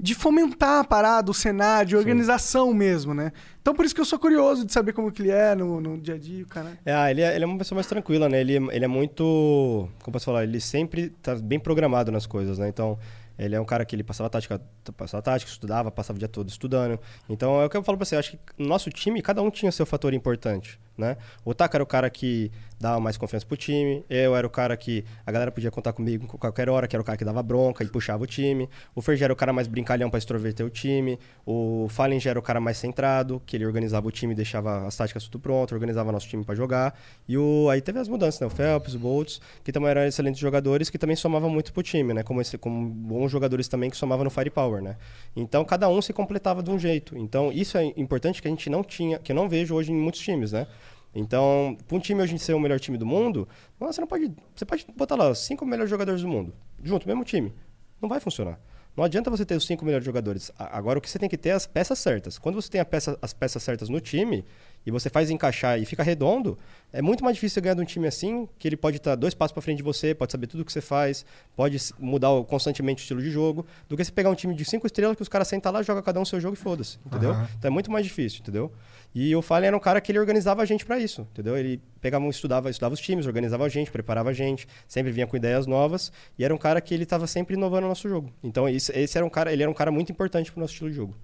de 0.00 0.14
fomentar 0.14 0.80
a 0.80 0.84
parada, 0.84 1.30
o 1.30 1.34
cenário, 1.34 1.90
de 1.90 1.96
organização 1.96 2.72
mesmo, 2.72 3.12
né? 3.12 3.32
Então 3.60 3.74
por 3.74 3.84
isso 3.84 3.94
que 3.94 4.00
eu 4.00 4.04
sou 4.06 4.18
curioso 4.18 4.64
de 4.64 4.72
saber 4.72 4.94
como 4.94 5.12
que 5.12 5.20
ele 5.20 5.30
é 5.30 5.54
no, 5.54 5.78
no 5.78 5.98
dia 5.98 6.14
a 6.14 6.18
dia, 6.18 6.46
cara. 6.46 6.78
É, 6.86 6.94
ah, 6.94 7.10
ele 7.10 7.20
é, 7.20 7.34
ele 7.34 7.44
é 7.44 7.46
uma 7.46 7.58
pessoa 7.58 7.76
mais 7.76 7.86
tranquila, 7.86 8.28
né? 8.28 8.40
Ele, 8.40 8.54
ele 8.54 8.84
é 8.84 8.88
muito. 8.88 9.88
Como 10.02 10.12
posso 10.12 10.24
falar? 10.24 10.44
Ele 10.44 10.58
sempre 10.58 11.10
tá 11.22 11.34
bem 11.34 11.60
programado 11.60 12.10
nas 12.10 12.24
coisas, 12.24 12.58
né? 12.58 12.68
Então, 12.68 12.98
ele 13.38 13.54
é 13.54 13.60
um 13.60 13.64
cara 13.64 13.84
que 13.84 13.94
ele 13.94 14.02
passava 14.02 14.30
tática, 14.30 14.60
passava 14.96 15.22
tática, 15.22 15.50
estudava, 15.50 15.90
passava 15.90 16.16
o 16.16 16.18
dia 16.18 16.28
todo 16.28 16.48
estudando. 16.48 16.98
Então, 17.28 17.60
é 17.60 17.66
o 17.66 17.68
que 17.68 17.76
eu 17.76 17.82
falo 17.82 17.98
pra 17.98 18.06
você. 18.06 18.16
Acho 18.16 18.32
que 18.32 18.38
no 18.58 18.68
nosso 18.68 18.88
time, 18.90 19.20
cada 19.20 19.42
um 19.42 19.50
tinha 19.50 19.70
seu 19.70 19.84
fator 19.84 20.14
importante, 20.14 20.80
né? 20.96 21.18
O 21.44 21.52
Taka 21.52 21.76
era 21.76 21.84
o 21.84 21.86
cara 21.86 22.08
que 22.08 22.50
dava 22.80 22.98
mais 22.98 23.18
confiança 23.18 23.44
pro 23.44 23.56
time. 23.56 24.02
Eu 24.08 24.34
era 24.34 24.46
o 24.46 24.50
cara 24.50 24.74
que 24.74 25.04
a 25.26 25.30
galera 25.30 25.52
podia 25.52 25.70
contar 25.70 25.92
comigo 25.92 26.26
qualquer 26.38 26.70
hora, 26.70 26.88
que 26.88 26.96
era 26.96 27.02
o 27.02 27.04
cara 27.04 27.18
que 27.18 27.24
dava 27.24 27.42
bronca 27.42 27.84
e 27.84 27.86
puxava 27.86 28.24
o 28.24 28.26
time. 28.26 28.68
O 28.94 29.02
Fer 29.02 29.22
era 29.22 29.32
o 29.32 29.36
cara 29.36 29.52
mais 29.52 29.68
brincalhão 29.68 30.08
pra 30.08 30.16
extroverter 30.16 30.64
o 30.64 30.70
time. 30.70 31.18
O 31.44 31.86
Fallen 31.90 32.18
já 32.18 32.30
era 32.30 32.38
o 32.38 32.42
cara 32.42 32.58
mais 32.58 32.78
centrado, 32.78 33.42
que 33.44 33.54
ele 33.54 33.66
organizava 33.66 34.08
o 34.08 34.10
time, 34.10 34.34
deixava 34.34 34.86
as 34.86 34.96
táticas 34.96 35.24
tudo 35.24 35.38
pronto, 35.38 35.74
organizava 35.74 36.10
nosso 36.10 36.26
time 36.26 36.42
pra 36.42 36.54
jogar. 36.54 36.98
E 37.28 37.36
o, 37.36 37.68
aí 37.68 37.82
teve 37.82 37.98
as 37.98 38.08
mudanças, 38.08 38.40
né? 38.40 38.46
O 38.46 38.50
Phelps, 38.50 38.94
o 38.94 38.98
Boltz, 38.98 39.40
que 39.62 39.70
também 39.70 39.90
eram 39.90 40.04
excelentes 40.04 40.40
jogadores, 40.40 40.88
que 40.88 40.96
também 40.96 41.16
somavam 41.16 41.50
muito 41.50 41.74
pro 41.74 41.82
time, 41.82 42.14
né? 42.14 42.22
Como, 42.22 42.40
esse, 42.40 42.56
como 42.56 42.88
bons 42.88 43.30
jogadores 43.30 43.68
também 43.68 43.90
que 43.90 43.96
somavam 43.96 44.24
no 44.24 44.30
firepower, 44.30 44.82
né? 44.82 44.96
Então 45.36 45.64
cada 45.66 45.86
um 45.88 46.00
se 46.00 46.14
completava 46.14 46.62
de 46.62 46.70
um 46.70 46.78
jeito. 46.78 47.16
Então 47.18 47.52
isso 47.52 47.76
é 47.76 47.84
importante 47.96 48.40
que 48.40 48.48
a 48.48 48.50
gente 48.50 48.70
não 48.70 48.82
tinha, 48.82 49.18
que 49.18 49.32
eu 49.32 49.36
não 49.36 49.50
vejo 49.50 49.74
hoje 49.74 49.92
em 49.92 49.96
muitos 49.96 50.20
times, 50.20 50.52
né? 50.52 50.66
Então, 51.14 51.76
para 51.88 51.96
um 51.96 52.00
time 52.00 52.22
hoje 52.22 52.38
ser 52.38 52.54
o 52.54 52.60
melhor 52.60 52.78
time 52.78 52.96
do 52.96 53.04
mundo, 53.06 53.48
você 53.78 54.00
não 54.00 54.08
pode. 54.08 54.32
Você 54.54 54.64
pode 54.64 54.86
botar 54.96 55.16
lá 55.16 55.30
os 55.30 55.38
cinco 55.40 55.66
melhores 55.66 55.90
jogadores 55.90 56.22
do 56.22 56.28
mundo, 56.28 56.52
junto, 56.82 57.06
mesmo 57.06 57.24
time. 57.24 57.52
Não 58.00 58.08
vai 58.08 58.20
funcionar. 58.20 58.58
Não 58.96 59.04
adianta 59.04 59.30
você 59.30 59.44
ter 59.44 59.54
os 59.54 59.64
cinco 59.64 59.84
melhores 59.84 60.04
jogadores. 60.04 60.50
Agora 60.58 60.98
o 60.98 61.02
que 61.02 61.08
você 61.08 61.18
tem 61.18 61.28
que 61.28 61.38
ter 61.38 61.50
é 61.50 61.52
as 61.52 61.66
peças 61.66 61.98
certas. 61.98 62.38
Quando 62.38 62.56
você 62.56 62.68
tem 62.68 62.80
a 62.80 62.84
peça- 62.84 63.16
as 63.22 63.32
peças 63.32 63.62
certas 63.62 63.88
no 63.88 64.00
time 64.00 64.44
e 64.84 64.90
você 64.90 65.08
faz 65.08 65.30
encaixar 65.30 65.80
e 65.80 65.86
fica 65.86 66.02
redondo, 66.02 66.58
é 66.92 67.00
muito 67.00 67.22
mais 67.22 67.36
difícil 67.36 67.54
você 67.54 67.60
ganhar 67.60 67.74
de 67.74 67.82
um 67.82 67.84
time 67.84 68.08
assim, 68.08 68.48
que 68.58 68.66
ele 68.66 68.76
pode 68.76 68.96
estar 68.96 69.14
dois 69.14 69.32
passos 69.32 69.52
para 69.52 69.62
frente 69.62 69.76
de 69.78 69.82
você, 69.84 70.12
pode 70.12 70.32
saber 70.32 70.48
tudo 70.48 70.62
o 70.62 70.64
que 70.64 70.72
você 70.72 70.80
faz, 70.80 71.24
pode 71.54 71.78
mudar 72.00 72.28
constantemente 72.48 73.00
o 73.00 73.02
estilo 73.04 73.22
de 73.22 73.30
jogo, 73.30 73.64
do 73.88 73.96
que 73.96 74.04
você 74.04 74.10
pegar 74.10 74.28
um 74.28 74.34
time 74.34 74.54
de 74.54 74.64
cinco 74.64 74.86
estrelas 74.86 75.14
que 75.16 75.22
os 75.22 75.28
caras 75.28 75.46
sentam 75.46 75.70
lá, 75.70 75.82
joga 75.82 76.02
cada 76.02 76.18
um 76.18 76.22
o 76.22 76.26
seu 76.26 76.40
jogo 76.40 76.54
e 76.54 76.58
foda-se, 76.58 76.98
entendeu? 77.06 77.30
Aham. 77.30 77.48
Então 77.58 77.68
é 77.68 77.72
muito 77.72 77.90
mais 77.92 78.04
difícil, 78.04 78.40
entendeu? 78.40 78.72
E 79.14 79.34
o 79.34 79.42
Fallen 79.42 79.66
era 79.68 79.76
um 79.76 79.80
cara 79.80 80.00
que 80.00 80.12
ele 80.12 80.18
organizava 80.20 80.62
a 80.62 80.64
gente 80.64 80.84
para 80.86 80.98
isso, 80.98 81.22
entendeu? 81.32 81.56
Ele 81.56 81.82
pegava, 82.00 82.24
um- 82.24 82.30
estudava, 82.30 82.70
estudava 82.70 82.94
os 82.94 83.00
times, 83.00 83.26
organizava 83.26 83.64
a 83.64 83.68
gente, 83.68 83.90
preparava 83.90 84.30
a 84.30 84.32
gente, 84.32 84.68
sempre 84.86 85.10
vinha 85.10 85.26
com 85.26 85.36
ideias 85.36 85.66
novas 85.66 86.12
e 86.38 86.44
era 86.44 86.54
um 86.54 86.58
cara 86.58 86.80
que 86.80 86.94
ele 86.94 87.02
estava 87.02 87.26
sempre 87.26 87.56
inovando 87.56 87.86
o 87.86 87.88
nosso 87.88 88.08
jogo. 88.08 88.32
Então 88.42 88.68
esse, 88.68 88.92
esse 88.96 89.16
era 89.18 89.26
um 89.26 89.30
cara, 89.30 89.52
ele 89.52 89.62
era 89.62 89.70
um 89.70 89.74
cara 89.74 89.90
muito 89.90 90.12
importante 90.12 90.52
pro 90.52 90.60
nosso 90.60 90.72
estilo 90.74 90.90
de 90.90 90.96
jogo. 90.96 91.16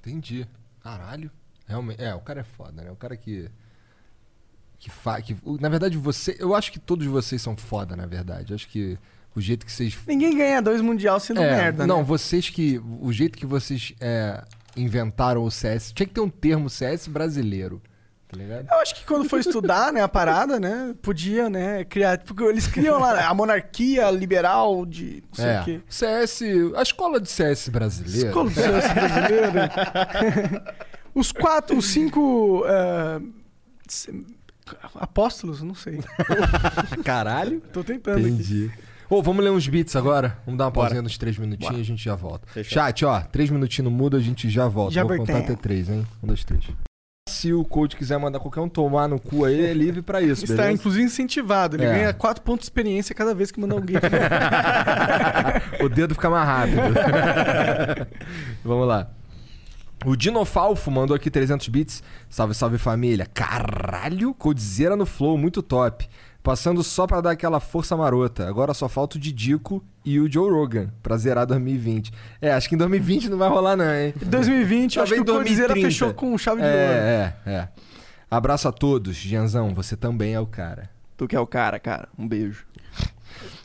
Entendi. 0.00 0.46
Caralho. 0.82 1.30
Realmente. 1.66 2.02
É, 2.02 2.12
o 2.12 2.20
cara 2.20 2.40
é 2.40 2.44
foda, 2.44 2.82
né? 2.82 2.90
O 2.90 2.96
cara 2.96 3.16
que. 3.16 3.48
Que 4.78 4.90
fa... 4.90 5.22
que 5.22 5.36
Na 5.60 5.68
verdade, 5.68 5.96
você. 5.96 6.36
Eu 6.40 6.56
acho 6.56 6.72
que 6.72 6.80
todos 6.80 7.06
vocês 7.06 7.40
são 7.40 7.56
foda, 7.56 7.94
na 7.94 8.04
verdade. 8.04 8.50
Eu 8.52 8.56
acho 8.56 8.66
que 8.68 8.98
o 9.34 9.40
jeito 9.40 9.64
que 9.64 9.70
vocês. 9.70 9.96
Ninguém 10.08 10.36
ganha 10.36 10.60
dois 10.60 10.80
mundial 10.80 11.20
sendo 11.20 11.40
É, 11.40 11.48
merda, 11.56 11.86
não, 11.86 11.98
né? 11.98 12.02
vocês 12.02 12.50
que. 12.50 12.82
O 13.00 13.12
jeito 13.12 13.38
que 13.38 13.46
vocês 13.46 13.94
é, 14.00 14.42
inventaram 14.76 15.42
o 15.44 15.50
CS. 15.50 15.92
Tinha 15.92 16.06
que 16.06 16.14
ter 16.14 16.20
um 16.20 16.28
termo 16.28 16.68
CS 16.70 17.06
brasileiro. 17.08 17.80
Tá? 18.28 18.38
Eu 18.76 18.80
acho 18.80 18.94
que 18.94 19.04
quando 19.04 19.28
foi 19.28 19.40
estudar, 19.40 19.92
né, 19.92 20.00
a 20.00 20.08
parada, 20.08 20.58
né, 20.58 20.94
podia, 21.02 21.50
né, 21.50 21.84
criar... 21.84 22.16
Porque 22.18 22.42
eles 22.42 22.66
criam 22.66 22.98
lá 22.98 23.26
a 23.28 23.34
monarquia 23.34 24.10
liberal 24.10 24.86
de 24.86 25.22
não 25.28 25.34
sei 25.34 25.50
é. 25.50 25.60
o 25.60 25.64
quê. 25.64 25.80
CS. 25.86 26.42
A 26.74 26.82
escola 26.82 27.20
de 27.20 27.28
CS 27.28 27.68
brasileira. 27.68 28.28
Escola 28.28 28.48
do 28.48 28.54
CS 28.54 28.92
brasileira. 28.94 30.74
os 31.14 31.30
quatro, 31.30 31.76
os 31.76 31.86
cinco... 31.86 32.64
se- 33.86 34.24
apóstolos? 34.94 35.62
Não 35.62 35.74
sei. 35.74 36.00
Caralho. 37.04 37.60
Tô 37.72 37.84
tentando 37.84 38.26
aqui. 38.26 38.70
Ô, 39.12 39.22
vamos 39.22 39.44
ler 39.44 39.50
uns 39.50 39.68
beats 39.68 39.94
agora? 39.94 40.38
Vamos 40.46 40.56
dar 40.56 40.64
uma 40.64 40.70
Bora. 40.70 40.86
pausinha 40.86 41.02
nos 41.02 41.18
três 41.18 41.36
minutinhos 41.36 41.68
Bora. 41.68 41.78
e 41.78 41.82
a 41.82 41.84
gente 41.84 42.02
já 42.02 42.14
volta. 42.14 42.46
Fechou. 42.50 42.72
Chat, 42.72 43.04
ó, 43.04 43.20
três 43.20 43.50
minutinhos 43.50 43.92
no 43.92 43.94
mudo, 43.94 44.16
a 44.16 44.20
gente 44.20 44.48
já 44.48 44.66
volta. 44.66 44.94
Já 44.94 45.04
Vou 45.04 45.18
contar 45.18 45.40
até 45.40 45.54
três, 45.54 45.90
hein? 45.90 46.06
Um, 46.22 46.28
dois, 46.28 46.42
três. 46.44 46.64
Se 47.28 47.52
o 47.52 47.62
coach 47.62 47.94
quiser 47.94 48.18
mandar 48.18 48.40
qualquer 48.40 48.60
um 48.60 48.70
tomar 48.70 49.06
no 49.08 49.20
cu 49.20 49.44
aí, 49.44 49.66
é 49.66 49.74
livre 49.74 50.00
pra 50.00 50.22
isso, 50.22 50.44
Está, 50.44 50.56
beleza? 50.62 50.72
inclusive, 50.72 51.04
incentivado. 51.04 51.76
Ele 51.76 51.84
É. 51.84 51.92
ganha 51.92 52.14
quatro 52.14 52.42
pontos 52.42 52.60
de 52.60 52.64
experiência 52.68 53.14
cada 53.14 53.34
vez 53.34 53.50
que 53.50 53.60
manda 53.60 53.74
alguém. 53.74 53.96
o 55.84 55.90
dedo 55.90 56.14
fica 56.14 56.30
mais 56.30 56.46
rápido. 56.46 56.80
Vamos 58.64 58.88
lá. 58.88 59.10
O 60.06 60.16
Dinofalfo 60.16 60.90
mandou 60.90 61.14
aqui 61.14 61.30
300 61.30 61.68
bits. 61.68 62.02
Salve, 62.30 62.54
salve 62.54 62.78
família. 62.78 63.26
Caralho, 63.26 64.32
Codizera 64.32 64.96
no 64.96 65.04
flow, 65.04 65.36
muito 65.36 65.62
top. 65.62 66.08
Passando 66.42 66.82
só 66.82 67.06
pra 67.06 67.20
dar 67.20 67.30
aquela 67.30 67.60
força 67.60 67.96
marota. 67.96 68.48
Agora 68.48 68.74
só 68.74 68.88
falta 68.88 69.16
o 69.16 69.20
Didico 69.20 69.82
e 70.04 70.18
o 70.18 70.30
Joe 70.30 70.50
Rogan 70.50 70.90
pra 71.02 71.16
zerar 71.16 71.46
2020. 71.46 72.12
É, 72.40 72.52
acho 72.52 72.68
que 72.68 72.74
em 72.74 72.78
2020 72.78 73.28
não 73.28 73.38
vai 73.38 73.48
rolar 73.48 73.76
não, 73.76 73.84
hein? 73.94 74.12
Em 74.20 74.28
2020, 74.28 74.96
eu 74.96 75.02
acho 75.04 75.14
que 75.14 75.20
o 75.20 75.24
Talvez 75.24 75.44
Codizeira 75.44 75.72
2030. 75.74 75.88
fechou 75.88 76.14
com 76.14 76.36
chave 76.36 76.60
de 76.60 76.66
ouro. 76.66 76.78
É, 76.78 77.34
é, 77.46 77.50
é. 77.50 77.68
Abraço 78.28 78.66
a 78.66 78.72
todos. 78.72 79.14
Gianzão, 79.14 79.72
você 79.72 79.96
também 79.96 80.34
é 80.34 80.40
o 80.40 80.46
cara. 80.46 80.90
Tu 81.16 81.28
que 81.28 81.36
é 81.36 81.40
o 81.40 81.46
cara, 81.46 81.78
cara. 81.78 82.08
Um 82.18 82.26
beijo. 82.26 82.66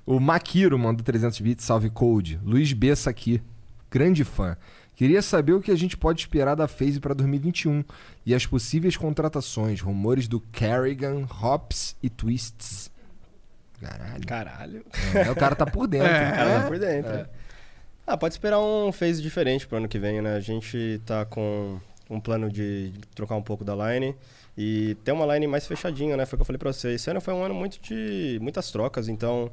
O 0.05 0.19
Makiro 0.19 0.77
mandou 0.77 1.03
300 1.03 1.39
bits, 1.39 1.65
salve 1.65 1.89
Code. 1.89 2.39
Luiz 2.43 2.71
Bessa 2.73 3.09
aqui, 3.09 3.41
grande 3.89 4.23
fã. 4.23 4.55
Queria 4.97 5.21
saber 5.21 5.53
o 5.53 5.61
que 5.61 5.69
a 5.71 5.75
gente 5.77 5.95
pode 5.95 6.19
esperar 6.21 6.55
da 6.55 6.67
FaZe 6.67 6.99
para 6.99 7.13
2021 7.13 7.83
e 8.25 8.33
as 8.33 8.47
possíveis 8.47 8.97
contratações, 8.97 9.79
rumores 9.79 10.27
do 10.27 10.41
Kerrigan, 10.41 11.27
Hops 11.39 11.95
e 12.01 12.09
Twists. 12.09 12.89
Caralho. 13.79 14.25
Caralho. 14.25 14.85
É, 15.13 15.29
o 15.29 15.35
cara 15.35 15.55
tá 15.55 15.67
por 15.67 15.87
dentro. 15.87 16.07
O 16.09 16.35
cara 16.35 16.61
tá 16.61 16.67
por 16.67 16.75
É. 16.75 16.79
dentro. 16.79 17.29
Ah, 18.07 18.17
pode 18.17 18.33
esperar 18.33 18.59
um 18.59 18.91
phase 18.91 19.21
diferente 19.21 19.67
pro 19.67 19.77
ano 19.77 19.87
que 19.87 19.99
vem, 19.99 20.19
né? 20.19 20.35
A 20.35 20.39
gente 20.39 20.99
tá 21.05 21.25
com 21.25 21.79
um 22.09 22.19
plano 22.19 22.49
de 22.51 22.91
trocar 23.13 23.35
um 23.35 23.41
pouco 23.43 23.63
da 23.63 23.75
line 23.75 24.15
e 24.57 24.95
ter 25.03 25.11
uma 25.11 25.31
line 25.35 25.45
mais 25.45 25.67
fechadinha, 25.67 26.17
né? 26.17 26.25
Foi 26.25 26.35
o 26.35 26.39
que 26.39 26.41
eu 26.41 26.45
falei 26.45 26.57
pra 26.57 26.73
você. 26.73 26.93
Esse 26.93 27.11
ano 27.11 27.21
foi 27.21 27.35
um 27.35 27.43
ano 27.43 27.53
muito 27.53 27.79
de 27.81 28.39
muitas 28.41 28.71
trocas, 28.71 29.07
então, 29.09 29.51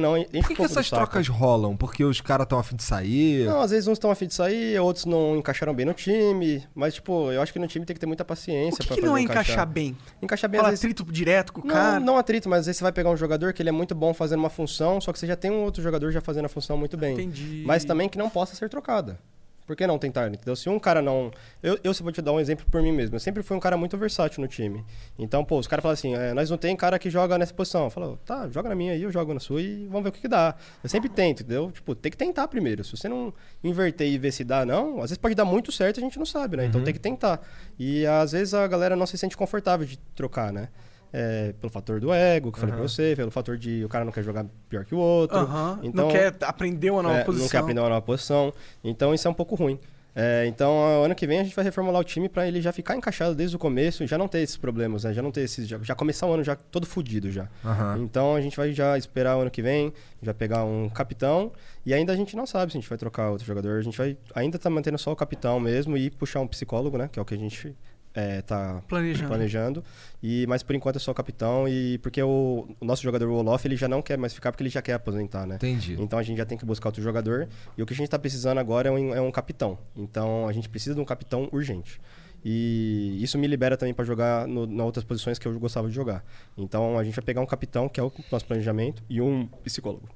não, 0.00 0.16
enche 0.16 0.28
Por 0.30 0.48
que, 0.48 0.54
que 0.54 0.62
essas 0.62 0.88
trocas 0.88 1.28
rolam? 1.28 1.76
Porque 1.76 2.02
os 2.02 2.20
caras 2.20 2.44
estão 2.44 2.58
afim 2.58 2.74
de 2.74 2.82
sair? 2.82 3.46
Não, 3.46 3.60
às 3.60 3.70
vezes 3.70 3.86
uns 3.86 3.92
estão 3.92 4.10
afim 4.10 4.26
de 4.26 4.32
sair, 4.34 4.78
outros 4.80 5.04
não 5.04 5.36
encaixaram 5.36 5.74
bem 5.74 5.84
no 5.84 5.92
time. 5.92 6.66
Mas, 6.74 6.94
tipo, 6.94 7.30
eu 7.30 7.42
acho 7.42 7.52
que 7.52 7.58
no 7.58 7.66
time 7.66 7.84
tem 7.84 7.92
que 7.92 8.00
ter 8.00 8.06
muita 8.06 8.24
paciência 8.24 8.76
O 8.76 8.78
que, 8.78 8.86
pra 8.86 8.96
que 8.96 9.02
não 9.02 9.16
é 9.16 9.20
encaixar 9.20 9.66
bem? 9.66 9.94
Encaixar 10.22 10.48
bem, 10.48 10.58
Fala 10.58 10.68
às 10.72 10.80
vezes... 10.80 10.84
atrito 10.84 11.12
direto 11.12 11.52
com 11.52 11.60
o 11.60 11.66
Não, 11.66 11.74
cara? 11.74 12.00
não 12.00 12.16
atrito, 12.16 12.48
mas 12.48 12.60
às 12.60 12.66
vezes 12.66 12.78
você 12.78 12.84
vai 12.84 12.92
pegar 12.92 13.10
um 13.10 13.16
jogador 13.16 13.52
que 13.52 13.60
ele 13.60 13.68
é 13.68 13.72
muito 13.72 13.94
bom 13.94 14.14
fazendo 14.14 14.38
uma 14.40 14.50
função, 14.50 15.00
só 15.00 15.12
que 15.12 15.18
você 15.18 15.26
já 15.26 15.36
tem 15.36 15.50
um 15.50 15.62
outro 15.64 15.82
jogador 15.82 16.10
já 16.10 16.20
fazendo 16.20 16.46
a 16.46 16.48
função 16.48 16.78
muito 16.78 16.96
bem. 16.96 17.12
Entendi. 17.12 17.62
Mas 17.66 17.84
também 17.84 18.08
que 18.08 18.16
não 18.16 18.30
possa 18.30 18.54
ser 18.54 18.70
trocada. 18.70 19.18
Por 19.66 19.74
que 19.74 19.86
não 19.86 19.98
tentar, 19.98 20.28
entendeu? 20.28 20.54
Se 20.54 20.68
um 20.68 20.78
cara 20.78 21.00
não... 21.00 21.30
Eu, 21.62 21.78
eu 21.82 21.92
vou 21.94 22.12
te 22.12 22.20
dar 22.20 22.32
um 22.32 22.38
exemplo 22.40 22.66
por 22.70 22.82
mim 22.82 22.92
mesmo. 22.92 23.16
Eu 23.16 23.20
sempre 23.20 23.42
fui 23.42 23.56
um 23.56 23.60
cara 23.60 23.76
muito 23.78 23.96
versátil 23.96 24.42
no 24.42 24.46
time. 24.48 24.84
Então, 25.18 25.42
pô, 25.42 25.58
os 25.58 25.66
caras 25.66 25.82
falam 25.82 25.94
assim, 25.94 26.14
é, 26.14 26.34
nós 26.34 26.50
não 26.50 26.58
tem 26.58 26.76
cara 26.76 26.98
que 26.98 27.08
joga 27.08 27.38
nessa 27.38 27.54
posição. 27.54 27.84
Eu 27.84 27.90
falo, 27.90 28.18
tá, 28.26 28.46
joga 28.50 28.68
na 28.68 28.74
minha 28.74 28.92
aí, 28.92 29.02
eu 29.02 29.10
jogo 29.10 29.32
na 29.32 29.40
sua 29.40 29.62
e 29.62 29.86
vamos 29.86 30.02
ver 30.02 30.08
o 30.10 30.12
que, 30.12 30.20
que 30.20 30.28
dá. 30.28 30.54
Eu 30.82 30.88
sempre 30.90 31.08
tento, 31.08 31.40
entendeu? 31.42 31.70
Tipo, 31.72 31.94
tem 31.94 32.10
que 32.10 32.18
tentar 32.18 32.46
primeiro. 32.48 32.84
Se 32.84 32.94
você 32.94 33.08
não 33.08 33.32
inverter 33.62 34.06
e 34.06 34.18
ver 34.18 34.32
se 34.32 34.44
dá, 34.44 34.66
não, 34.66 34.96
às 34.98 35.04
vezes 35.10 35.16
pode 35.18 35.34
dar 35.34 35.46
muito 35.46 35.72
certo, 35.72 35.98
a 35.98 36.02
gente 36.02 36.18
não 36.18 36.26
sabe, 36.26 36.56
né? 36.58 36.66
Então 36.66 36.80
Uhum. 36.80 36.84
tem 36.84 36.92
que 36.92 37.00
tentar. 37.00 37.40
E 37.78 38.04
às 38.06 38.32
vezes 38.32 38.52
a 38.52 38.66
galera 38.66 38.94
não 38.94 39.06
se 39.06 39.16
sente 39.16 39.34
confortável 39.36 39.86
de 39.86 39.96
trocar, 40.14 40.52
né? 40.52 40.68
É, 41.16 41.52
pelo 41.60 41.70
fator 41.72 42.00
do 42.00 42.12
ego, 42.12 42.50
que 42.50 42.56
eu 42.56 42.60
falei 42.60 42.72
pra 42.74 42.80
Aham. 42.82 42.88
você, 42.88 43.14
pelo 43.14 43.30
fator 43.30 43.56
de 43.56 43.84
o 43.84 43.88
cara 43.88 44.04
não 44.04 44.10
quer 44.10 44.24
jogar 44.24 44.44
pior 44.68 44.84
que 44.84 44.96
o 44.96 44.98
outro. 44.98 45.38
Aham, 45.38 45.78
Então, 45.84 46.06
não 46.06 46.12
quer 46.12 46.34
aprender 46.42 46.90
uma 46.90 47.04
nova 47.04 47.18
é, 47.18 47.24
posição. 47.24 47.44
Não 47.44 47.50
quer 47.50 47.58
aprender 47.58 47.80
uma 47.80 47.88
nova 47.88 48.02
posição. 48.02 48.52
Então 48.82 49.14
isso 49.14 49.28
é 49.28 49.30
um 49.30 49.34
pouco 49.34 49.54
ruim. 49.54 49.78
É, 50.16 50.44
então, 50.46 50.76
ano 51.04 51.14
que 51.14 51.24
vem 51.24 51.38
a 51.38 51.44
gente 51.44 51.54
vai 51.54 51.64
reformular 51.64 52.00
o 52.00 52.04
time 52.04 52.28
pra 52.28 52.46
ele 52.48 52.60
já 52.60 52.72
ficar 52.72 52.96
encaixado 52.96 53.32
desde 53.34 53.54
o 53.54 53.58
começo 53.60 54.02
e 54.02 54.06
já 54.08 54.18
não 54.18 54.26
ter 54.26 54.38
esses 54.40 54.56
problemas, 54.56 55.04
né? 55.04 55.12
Já 55.12 55.22
não 55.22 55.30
ter 55.30 55.42
esses. 55.42 55.68
Já, 55.68 55.78
já 55.82 55.94
começar 55.94 56.26
o 56.26 56.32
ano 56.32 56.42
já 56.42 56.56
todo 56.56 56.84
fudido 56.84 57.30
já. 57.30 57.48
Aham. 57.64 57.98
Então 58.00 58.34
a 58.34 58.40
gente 58.40 58.56
vai 58.56 58.72
já 58.72 58.98
esperar 58.98 59.36
o 59.36 59.40
ano 59.42 59.50
que 59.52 59.62
vem, 59.62 59.92
já 60.20 60.34
pegar 60.34 60.64
um 60.64 60.88
capitão. 60.88 61.52
E 61.86 61.94
ainda 61.94 62.12
a 62.12 62.16
gente 62.16 62.34
não 62.36 62.46
sabe 62.46 62.72
se 62.72 62.78
a 62.78 62.80
gente 62.80 62.88
vai 62.88 62.98
trocar 62.98 63.30
outro 63.30 63.46
jogador. 63.46 63.78
A 63.78 63.82
gente 63.82 63.96
vai 63.96 64.16
ainda 64.34 64.58
tá 64.58 64.68
mantendo 64.68 64.98
só 64.98 65.12
o 65.12 65.16
capitão 65.16 65.60
mesmo 65.60 65.96
e 65.96 66.10
puxar 66.10 66.40
um 66.40 66.46
psicólogo, 66.48 66.98
né? 66.98 67.08
Que 67.10 67.20
é 67.20 67.22
o 67.22 67.24
que 67.24 67.34
a 67.34 67.38
gente 67.38 67.76
é, 68.14 68.40
tá 68.42 68.80
Planejando. 68.88 69.28
planejando. 69.28 69.84
E, 70.22 70.46
mas 70.46 70.62
por 70.62 70.74
enquanto 70.74 70.96
é 70.96 70.98
só 71.00 71.10
o 71.10 71.14
capitão. 71.14 71.68
E 71.68 71.98
porque 71.98 72.22
o, 72.22 72.68
o 72.80 72.84
nosso 72.84 73.02
jogador, 73.02 73.28
o 73.28 73.34
Olof, 73.34 73.64
ele 73.66 73.76
já 73.76 73.88
não 73.88 74.00
quer 74.00 74.16
mais 74.16 74.32
ficar 74.32 74.52
porque 74.52 74.62
ele 74.62 74.70
já 74.70 74.80
quer 74.80 74.94
aposentar, 74.94 75.46
né? 75.46 75.56
Entendi. 75.56 75.96
Então 75.98 76.18
a 76.18 76.22
gente 76.22 76.38
já 76.38 76.46
tem 76.46 76.56
que 76.56 76.64
buscar 76.64 76.88
outro 76.88 77.02
jogador. 77.02 77.48
E 77.76 77.82
o 77.82 77.86
que 77.86 77.92
a 77.92 77.96
gente 77.96 78.08
tá 78.08 78.18
precisando 78.18 78.58
agora 78.58 78.88
é 78.88 78.92
um, 78.92 79.14
é 79.14 79.20
um 79.20 79.32
capitão. 79.32 79.76
Então 79.96 80.46
a 80.46 80.52
gente 80.52 80.68
precisa 80.68 80.94
de 80.94 81.00
um 81.00 81.04
capitão 81.04 81.48
urgente. 81.52 82.00
E 82.44 83.18
isso 83.22 83.38
me 83.38 83.46
libera 83.46 83.76
também 83.76 83.94
para 83.94 84.04
jogar 84.04 84.46
no, 84.46 84.66
nas 84.66 84.84
outras 84.84 85.04
posições 85.04 85.38
que 85.38 85.48
eu 85.48 85.58
gostava 85.58 85.88
de 85.88 85.94
jogar. 85.94 86.22
Então 86.56 86.98
a 86.98 87.02
gente 87.02 87.14
vai 87.14 87.24
pegar 87.24 87.40
um 87.40 87.46
capitão, 87.46 87.88
que 87.88 87.98
é 87.98 88.02
o 88.02 88.12
nosso 88.30 88.44
planejamento, 88.44 89.02
e 89.08 89.20
um 89.20 89.46
psicólogo. 89.64 90.08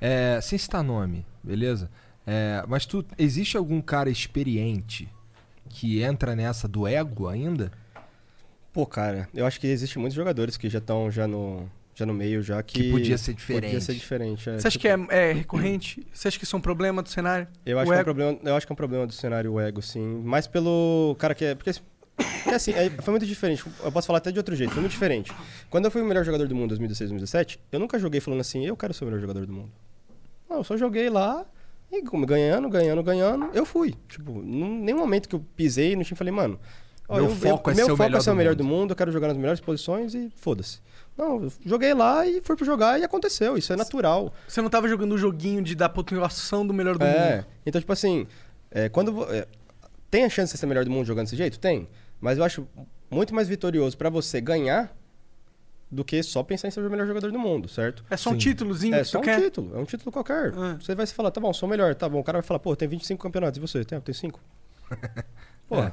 É, 0.00 0.40
sem 0.40 0.58
citar 0.58 0.82
nome, 0.82 1.24
beleza? 1.42 1.90
É, 2.26 2.64
mas 2.66 2.86
tu, 2.86 3.04
existe 3.18 3.56
algum 3.56 3.82
cara 3.82 4.08
experiente 4.08 5.08
que 5.74 6.02
entra 6.02 6.34
nessa 6.36 6.66
do 6.68 6.86
ego 6.86 7.28
ainda? 7.28 7.70
Pô, 8.72 8.86
cara, 8.86 9.28
eu 9.34 9.46
acho 9.46 9.60
que 9.60 9.66
existem 9.66 10.00
muitos 10.00 10.14
jogadores 10.16 10.56
que 10.56 10.68
já 10.68 10.78
estão 10.78 11.10
já 11.10 11.28
no, 11.28 11.68
já 11.94 12.04
no 12.04 12.12
meio, 12.14 12.42
já 12.42 12.62
que. 12.62 12.84
Que 12.84 12.90
podia 12.90 13.16
ser 13.18 13.32
Podia 13.32 13.60
diferente. 13.60 13.80
ser 13.84 13.94
diferente. 13.94 14.50
é. 14.50 14.58
Você 14.58 14.66
acha 14.68 14.78
Tipo, 14.78 15.06
que 15.06 15.12
é, 15.14 15.30
é 15.30 15.32
recorrente? 15.32 16.06
Você 16.12 16.28
acha 16.28 16.38
que 16.38 16.44
isso 16.44 16.56
é 16.56 16.58
um 16.58 16.62
problema 16.62 17.02
do 17.02 17.08
cenário? 17.08 17.46
Eu 17.64 17.76
O 17.76 17.80
acho, 17.80 17.90
que 17.90 17.96
é 17.96 18.00
um 18.00 18.04
problema, 18.04 18.38
eu 18.42 18.56
acho 18.56 18.66
que 18.66 18.72
é 18.72 18.74
um 18.74 18.76
problema 18.76 19.06
do 19.06 19.12
cenário 19.12 19.52
o 19.52 19.60
ego, 19.60 19.80
sim. 19.82 20.22
Mais 20.24 20.46
pelo 20.46 21.14
cara 21.18 21.34
que 21.34 21.44
é. 21.44 21.54
Porque, 21.54 21.72
porque 22.16 22.54
assim, 22.54 22.72
é- 22.72 22.90
foi 22.90 23.12
muito 23.12 23.26
diferente. 23.26 23.64
Eu 23.82 23.92
posso 23.92 24.06
falar 24.08 24.18
até 24.18 24.32
de 24.32 24.38
outro 24.38 24.56
jeito, 24.56 24.72
foi 24.72 24.80
muito 24.80 24.92
diferente. 24.92 25.32
Quando 25.70 25.84
eu 25.84 25.90
fui 25.90 26.02
o 26.02 26.04
melhor 26.04 26.24
jogador 26.24 26.48
do 26.48 26.54
mundo 26.54 26.64
em 26.66 26.68
2016, 26.68 27.10
2017, 27.10 27.60
eu 27.70 27.78
nunca 27.78 27.98
joguei 27.98 28.20
falando 28.20 28.40
assim, 28.40 28.66
eu 28.66 28.76
quero 28.76 28.92
ser 28.92 29.04
o 29.04 29.06
melhor 29.06 29.20
jogador 29.20 29.46
do 29.46 29.52
mundo. 29.52 29.70
Não, 30.50 30.56
eu 30.58 30.64
só 30.64 30.76
joguei 30.76 31.08
lá 31.08 31.46
e 31.92 32.02
ganhando, 32.26 32.68
ganhando, 32.68 33.02
ganhando, 33.02 33.50
eu 33.54 33.64
fui. 33.64 33.94
Tipo, 34.08 34.32
em 34.42 34.80
nenhum 34.80 34.98
momento 34.98 35.28
que 35.28 35.34
eu 35.34 35.44
pisei 35.56 35.94
no 35.96 36.02
time 36.04 36.16
falei, 36.18 36.32
mano. 36.32 36.58
ó, 37.08 37.16
Meu 37.16 37.24
eu- 37.24 37.30
foco 37.30 37.70
eu, 37.70 37.72
é 37.72 37.76
meu 37.76 37.86
ser 37.86 37.92
o 37.92 37.96
foco 37.96 38.02
melhor 38.08 38.18
é 38.18 38.20
ser 38.22 38.30
o 38.30 38.32
do 38.32 38.36
melhor 38.36 38.50
mundo. 38.52 38.58
do 38.58 38.64
mundo, 38.64 38.90
eu 38.92 38.96
quero 38.96 39.12
jogar 39.12 39.28
nas 39.28 39.36
melhores 39.36 39.60
posições 39.60 40.14
e 40.14 40.30
foda-se. 40.36 40.80
Não, 41.16 41.44
eu 41.44 41.52
joguei 41.64 41.94
lá 41.94 42.26
e 42.26 42.40
fui 42.40 42.56
pro 42.56 42.64
jogar 42.64 42.98
e 42.98 43.04
aconteceu, 43.04 43.56
isso 43.56 43.72
é 43.72 43.76
natural. 43.76 44.32
Você 44.48 44.60
não 44.60 44.68
tava 44.68 44.88
jogando 44.88 45.12
o 45.12 45.18
joguinho 45.18 45.62
de 45.62 45.74
dar 45.76 45.88
pontuação 45.90 46.66
do 46.66 46.74
melhor 46.74 46.98
do 46.98 47.04
É, 47.04 47.36
mundo? 47.36 47.46
então, 47.64 47.80
tipo 47.80 47.92
assim, 47.92 48.26
é, 48.70 48.88
quando. 48.88 49.22
é, 49.32 49.46
tem 50.10 50.24
a 50.24 50.28
chance 50.28 50.52
de 50.52 50.58
ser 50.58 50.66
melhor 50.66 50.84
do 50.84 50.90
mundo 50.90 51.04
jogando 51.06 51.26
desse 51.26 51.36
jeito? 51.36 51.58
Tem. 51.60 51.88
Mas 52.20 52.38
eu 52.38 52.44
acho 52.44 52.66
muito 53.10 53.32
mais 53.34 53.46
vitorioso 53.46 53.96
pra 53.96 54.08
você 54.10 54.40
ganhar 54.40 54.92
do 55.90 56.04
que 56.04 56.22
só 56.22 56.42
pensar 56.42 56.68
em 56.68 56.70
ser 56.70 56.80
o 56.80 56.90
melhor 56.90 57.06
jogador 57.06 57.30
do 57.30 57.38
mundo, 57.38 57.68
certo? 57.68 58.04
É 58.10 58.16
só 58.16 58.30
um 58.30 58.32
Sim. 58.32 58.38
títulozinho 58.38 58.94
É 58.94 58.98
que 59.00 59.04
só 59.04 59.18
tu 59.18 59.22
um 59.22 59.24
quer? 59.24 59.40
título, 59.40 59.76
é 59.76 59.78
um 59.78 59.84
título 59.84 60.10
qualquer. 60.10 60.52
Você 60.80 60.94
vai 60.94 61.06
se 61.06 61.14
falar, 61.14 61.30
tá 61.30 61.40
bom, 61.40 61.52
sou 61.52 61.66
o 61.68 61.70
melhor, 61.70 61.94
tá 61.94 62.08
bom. 62.08 62.20
O 62.20 62.24
cara 62.24 62.38
vai 62.38 62.46
falar, 62.46 62.58
pô, 62.58 62.74
tem 62.74 62.88
25 62.88 63.22
campeonatos, 63.22 63.58
e 63.58 63.60
você? 63.60 63.84
Tem, 63.84 63.96
eu 63.96 64.02
tenho 64.02 64.14
5. 64.14 64.40
Pô. 65.68 65.80
É. 65.80 65.92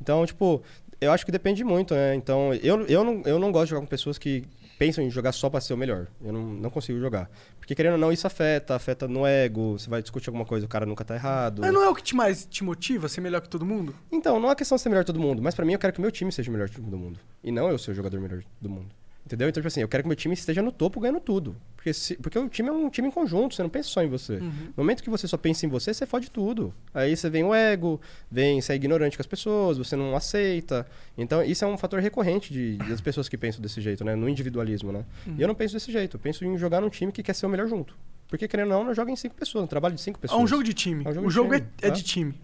Então, 0.00 0.24
tipo, 0.24 0.62
eu 1.00 1.12
acho 1.12 1.26
que 1.26 1.32
depende 1.32 1.62
muito, 1.64 1.94
né? 1.94 2.14
Então, 2.14 2.54
eu, 2.54 2.82
eu, 2.86 3.04
não, 3.04 3.22
eu 3.24 3.38
não 3.38 3.52
gosto 3.52 3.66
de 3.66 3.70
jogar 3.70 3.82
com 3.82 3.86
pessoas 3.86 4.16
que 4.18 4.44
pensam 4.78 5.02
em 5.02 5.10
jogar 5.10 5.32
só 5.32 5.50
pra 5.50 5.60
ser 5.60 5.74
o 5.74 5.76
melhor. 5.76 6.06
Eu 6.24 6.32
não, 6.32 6.42
não 6.42 6.70
consigo 6.70 6.98
jogar. 6.98 7.28
Porque, 7.58 7.74
querendo 7.74 7.94
ou 7.94 7.98
não, 7.98 8.12
isso 8.12 8.26
afeta, 8.26 8.74
afeta 8.74 9.06
no 9.08 9.26
ego. 9.26 9.78
Você 9.78 9.90
vai 9.90 10.00
discutir 10.00 10.28
alguma 10.28 10.44
coisa, 10.44 10.64
o 10.64 10.68
cara 10.68 10.86
nunca 10.86 11.04
tá 11.04 11.14
errado. 11.14 11.60
Mas 11.60 11.72
não 11.72 11.82
é 11.82 11.88
o 11.88 11.94
que 11.94 12.02
te 12.02 12.14
mais 12.14 12.46
te 12.46 12.62
motiva 12.64 13.06
a 13.06 13.08
ser 13.08 13.20
melhor 13.20 13.40
que 13.40 13.48
todo 13.48 13.66
mundo? 13.66 13.94
Então, 14.10 14.38
não 14.40 14.50
é 14.50 14.54
questão 14.54 14.76
de 14.76 14.82
ser 14.82 14.88
melhor 14.88 15.02
que 15.02 15.12
todo 15.12 15.20
mundo, 15.20 15.42
mas 15.42 15.54
pra 15.54 15.64
mim 15.64 15.72
eu 15.72 15.78
quero 15.78 15.92
que 15.92 15.98
o 15.98 16.02
meu 16.02 16.10
time 16.10 16.32
seja 16.32 16.48
o 16.48 16.52
melhor 16.52 16.68
time 16.68 16.88
do 16.88 16.96
mundo. 16.96 17.18
E 17.42 17.50
não 17.50 17.68
eu 17.68 17.78
ser 17.78 17.90
o 17.90 17.94
jogador 17.94 18.20
melhor 18.20 18.42
do 18.60 18.70
mundo. 18.70 18.94
Entendeu? 19.28 19.46
Então, 19.46 19.60
tipo 19.60 19.68
assim, 19.68 19.82
eu 19.82 19.88
quero 19.88 20.02
que 20.04 20.08
meu 20.08 20.16
time 20.16 20.32
esteja 20.32 20.62
no 20.62 20.72
topo 20.72 20.98
ganhando 21.00 21.20
tudo. 21.20 21.54
Porque, 21.76 21.92
se- 21.92 22.16
porque 22.16 22.38
o 22.38 22.48
time 22.48 22.70
é 22.70 22.72
um 22.72 22.88
time 22.88 23.08
em 23.08 23.10
conjunto, 23.10 23.54
você 23.54 23.62
não 23.62 23.68
pensa 23.68 23.90
só 23.90 24.02
em 24.02 24.08
você. 24.08 24.36
Uhum. 24.36 24.48
No 24.68 24.72
momento 24.78 25.02
que 25.02 25.10
você 25.10 25.28
só 25.28 25.36
pensa 25.36 25.66
em 25.66 25.68
você, 25.68 25.92
você 25.92 26.06
fode 26.06 26.30
tudo. 26.30 26.72
Aí 26.94 27.14
você 27.14 27.28
vem 27.28 27.44
o 27.44 27.54
ego, 27.54 28.00
vem, 28.30 28.58
você 28.58 28.72
é 28.72 28.76
ignorante 28.76 29.18
com 29.18 29.20
as 29.22 29.26
pessoas, 29.26 29.76
você 29.76 29.94
não 29.96 30.16
aceita. 30.16 30.86
Então, 31.18 31.42
isso 31.44 31.62
é 31.62 31.68
um 31.68 31.76
fator 31.76 32.00
recorrente 32.00 32.50
de, 32.50 32.78
das 32.78 33.02
pessoas 33.02 33.28
que 33.28 33.36
pensam 33.36 33.60
desse 33.60 33.82
jeito, 33.82 34.02
né? 34.02 34.16
No 34.16 34.30
individualismo, 34.30 34.90
né? 34.92 35.04
Uhum. 35.26 35.34
E 35.36 35.42
eu 35.42 35.46
não 35.46 35.54
penso 35.54 35.74
desse 35.74 35.92
jeito. 35.92 36.16
Eu 36.16 36.20
penso 36.20 36.42
em 36.42 36.56
jogar 36.56 36.80
num 36.80 36.88
time 36.88 37.12
que 37.12 37.22
quer 37.22 37.34
ser 37.34 37.44
o 37.44 37.50
melhor 37.50 37.68
junto. 37.68 37.94
Porque, 38.28 38.48
querendo 38.48 38.72
ou 38.72 38.80
não, 38.82 38.88
eu 38.88 38.94
jogo 38.94 39.10
em 39.10 39.16
cinco 39.16 39.34
pessoas, 39.34 39.64
um 39.64 39.66
trabalho 39.68 39.94
de 39.94 40.00
cinco 40.00 40.18
É 40.20 40.22
pessoas. 40.22 40.40
um 40.42 40.46
jogo 40.46 40.64
de 40.64 40.72
time. 40.72 41.04
É 41.04 41.10
um 41.10 41.12
jogo 41.12 41.26
o 41.26 41.28
de 41.28 41.34
jogo 41.34 41.54
time, 41.54 41.66
é, 41.82 41.86
é 41.86 41.90
tá? 41.90 41.94
de 41.96 42.02
time. 42.02 42.34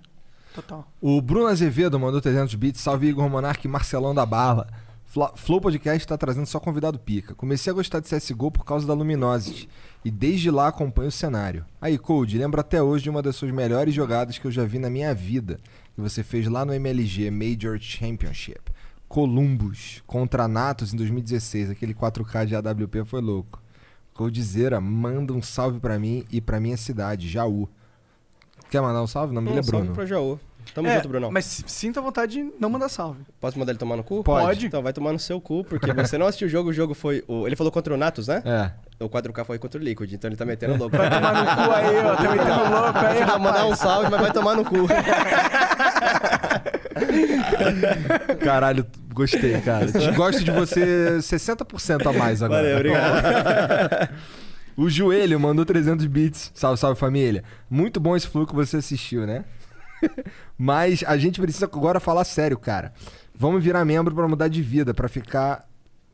Total. 0.54 0.86
O 1.00 1.20
Bruno 1.20 1.46
Azevedo 1.48 1.98
mandou 1.98 2.20
300 2.20 2.54
bits. 2.54 2.80
Salve 2.80 3.08
Igor 3.08 3.28
Monark 3.28 3.64
e 3.66 3.68
Marcelão 3.68 4.14
da 4.14 4.24
Bala. 4.24 4.68
Flow 5.36 5.60
Podcast 5.60 6.08
tá 6.08 6.18
trazendo 6.18 6.46
só 6.46 6.58
convidado 6.58 6.98
pica. 6.98 7.34
Comecei 7.34 7.70
a 7.70 7.74
gostar 7.74 8.00
de 8.00 8.08
CSGO 8.08 8.50
por 8.50 8.64
causa 8.64 8.84
da 8.84 8.92
Luminosity. 8.94 9.68
E 10.04 10.10
desde 10.10 10.50
lá 10.50 10.68
acompanho 10.68 11.08
o 11.08 11.12
cenário. 11.12 11.64
Aí, 11.80 11.96
Code, 11.96 12.36
lembro 12.36 12.60
até 12.60 12.82
hoje 12.82 13.04
de 13.04 13.10
uma 13.10 13.22
das 13.22 13.36
suas 13.36 13.52
melhores 13.52 13.94
jogadas 13.94 14.38
que 14.38 14.44
eu 14.44 14.50
já 14.50 14.64
vi 14.64 14.78
na 14.78 14.90
minha 14.90 15.14
vida. 15.14 15.60
Que 15.94 16.00
você 16.00 16.24
fez 16.24 16.48
lá 16.48 16.64
no 16.64 16.74
MLG 16.74 17.30
Major 17.30 17.78
Championship. 17.80 18.60
Columbus 19.08 20.02
contra 20.06 20.48
Natos 20.48 20.92
em 20.92 20.96
2016. 20.96 21.70
Aquele 21.70 21.94
4K 21.94 22.46
de 22.46 22.56
AWP 22.56 23.04
foi 23.04 23.20
louco. 23.20 23.62
Coldzera, 24.12 24.80
manda 24.80 25.32
um 25.32 25.40
salve 25.42 25.78
pra 25.78 25.98
mim 25.98 26.24
e 26.30 26.40
pra 26.40 26.58
minha 26.58 26.76
cidade, 26.76 27.28
Jaú. 27.28 27.68
Quer 28.68 28.80
mandar 28.80 29.02
um 29.02 29.06
salve? 29.06 29.30
O 29.30 29.34
nome 29.34 29.48
Um 29.48 29.50
dele 29.50 29.60
é 29.60 29.70
salve 29.70 29.90
pra 29.92 30.06
Jaú. 30.06 30.40
Tamo 30.74 30.88
É, 30.88 30.96
junto, 30.96 31.08
Brunão. 31.08 31.30
Mas 31.30 31.64
sinta 31.66 32.00
vontade 32.00 32.32
de 32.34 32.52
não 32.60 32.70
mandar 32.70 32.88
salve. 32.88 33.22
Posso 33.40 33.58
mandar 33.58 33.72
ele 33.72 33.78
tomar 33.78 33.96
no 33.96 34.04
cu? 34.04 34.22
Pode. 34.22 34.66
Então 34.66 34.82
vai 34.82 34.92
tomar 34.92 35.12
no 35.12 35.18
seu 35.18 35.40
cu, 35.40 35.64
porque 35.64 35.92
você 35.94 36.16
não 36.16 36.26
assistiu 36.26 36.46
o 36.46 36.50
jogo, 36.50 36.70
o 36.70 36.72
jogo 36.72 36.94
foi. 36.94 37.24
O... 37.26 37.46
Ele 37.46 37.56
falou 37.56 37.70
contra 37.72 37.92
o 37.92 37.96
Natus, 37.96 38.28
né? 38.28 38.42
É. 38.44 38.70
O 39.04 39.08
4K 39.08 39.44
foi 39.44 39.58
contra 39.58 39.80
o 39.80 39.84
Liquid, 39.84 40.12
então 40.12 40.28
ele 40.28 40.36
tá 40.36 40.44
metendo 40.44 40.76
louco. 40.76 40.96
Vai 40.96 41.10
tomar 41.10 41.34
no 41.34 41.44
cu 41.44 41.72
aí, 41.72 41.98
ó. 41.98 42.16
Tá 42.16 42.30
metendo 42.30 42.70
louco 42.70 42.98
aí, 42.98 43.24
vou 43.24 43.38
mandar 43.40 43.66
um 43.66 43.74
salve, 43.74 44.08
mas 44.10 44.20
vai 44.20 44.32
tomar 44.32 44.54
no 44.54 44.64
cu. 44.64 44.76
Caralho, 48.42 48.86
gostei, 49.12 49.60
cara. 49.60 49.86
Gosto 50.14 50.44
de 50.44 50.50
você 50.50 51.18
60% 51.18 52.06
a 52.06 52.12
mais 52.12 52.42
agora. 52.42 52.62
Valeu, 52.62 52.76
obrigado. 52.76 54.08
o 54.76 54.88
Joelho 54.88 55.38
mandou 55.40 55.64
300 55.64 56.06
bits. 56.06 56.50
Salve, 56.54 56.78
salve 56.78 56.98
família. 56.98 57.42
Muito 57.68 57.98
bom 58.00 58.16
esse 58.16 58.26
flow 58.26 58.46
que 58.46 58.54
você 58.54 58.78
assistiu, 58.78 59.26
né? 59.26 59.44
Mas 60.58 61.04
a 61.06 61.16
gente 61.16 61.40
precisa 61.40 61.66
agora 61.66 62.00
falar 62.00 62.24
sério, 62.24 62.58
cara. 62.58 62.92
Vamos 63.34 63.62
virar 63.62 63.84
membro 63.84 64.14
pra 64.14 64.28
mudar 64.28 64.48
de 64.48 64.62
vida, 64.62 64.94
pra 64.94 65.08
ficar 65.08 65.66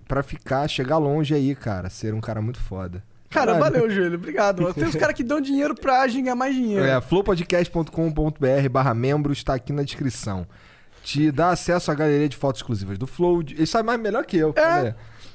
para 0.07 0.25
ficar, 0.25 0.67
chegar 0.67 0.99
longe 0.99 1.33
aí, 1.33 1.55
cara, 1.55 1.89
ser 1.89 2.13
um 2.15 2.21
cara 2.21 2.43
muito 2.43 2.59
foda. 2.59 3.01
Cara, 3.31 3.53
Caralho. 3.53 3.73
valeu, 3.73 3.91
Joelho. 3.91 4.17
Obrigado. 4.17 4.75
Tem 4.75 4.85
uns 4.85 4.97
caras 4.97 5.15
que 5.15 5.23
dão 5.23 5.41
dinheiro 5.41 5.73
pra 5.73 6.05
ganhar 6.09 6.35
mais 6.35 6.53
dinheiro. 6.53 6.85
É, 6.85 7.01
flowpodcast.com.br 7.01 8.69
barra 8.69 8.93
membros 8.93 9.39
está 9.39 9.55
aqui 9.55 9.73
na 9.73 9.85
descrição. 9.85 10.45
Te 11.05 11.31
dá 11.31 11.51
acesso 11.51 11.93
à 11.93 11.95
galeria 11.95 12.29
de 12.29 12.37
fotos 12.37 12.61
exclusivas 12.61 12.99
do 12.99 13.07
Flow. 13.07 13.41
Ele 13.41 13.67
sabe 13.67 13.87
mais 13.87 14.01
melhor 14.01 14.27
que 14.27 14.37
eu. 14.37 14.53
É. 14.57 14.95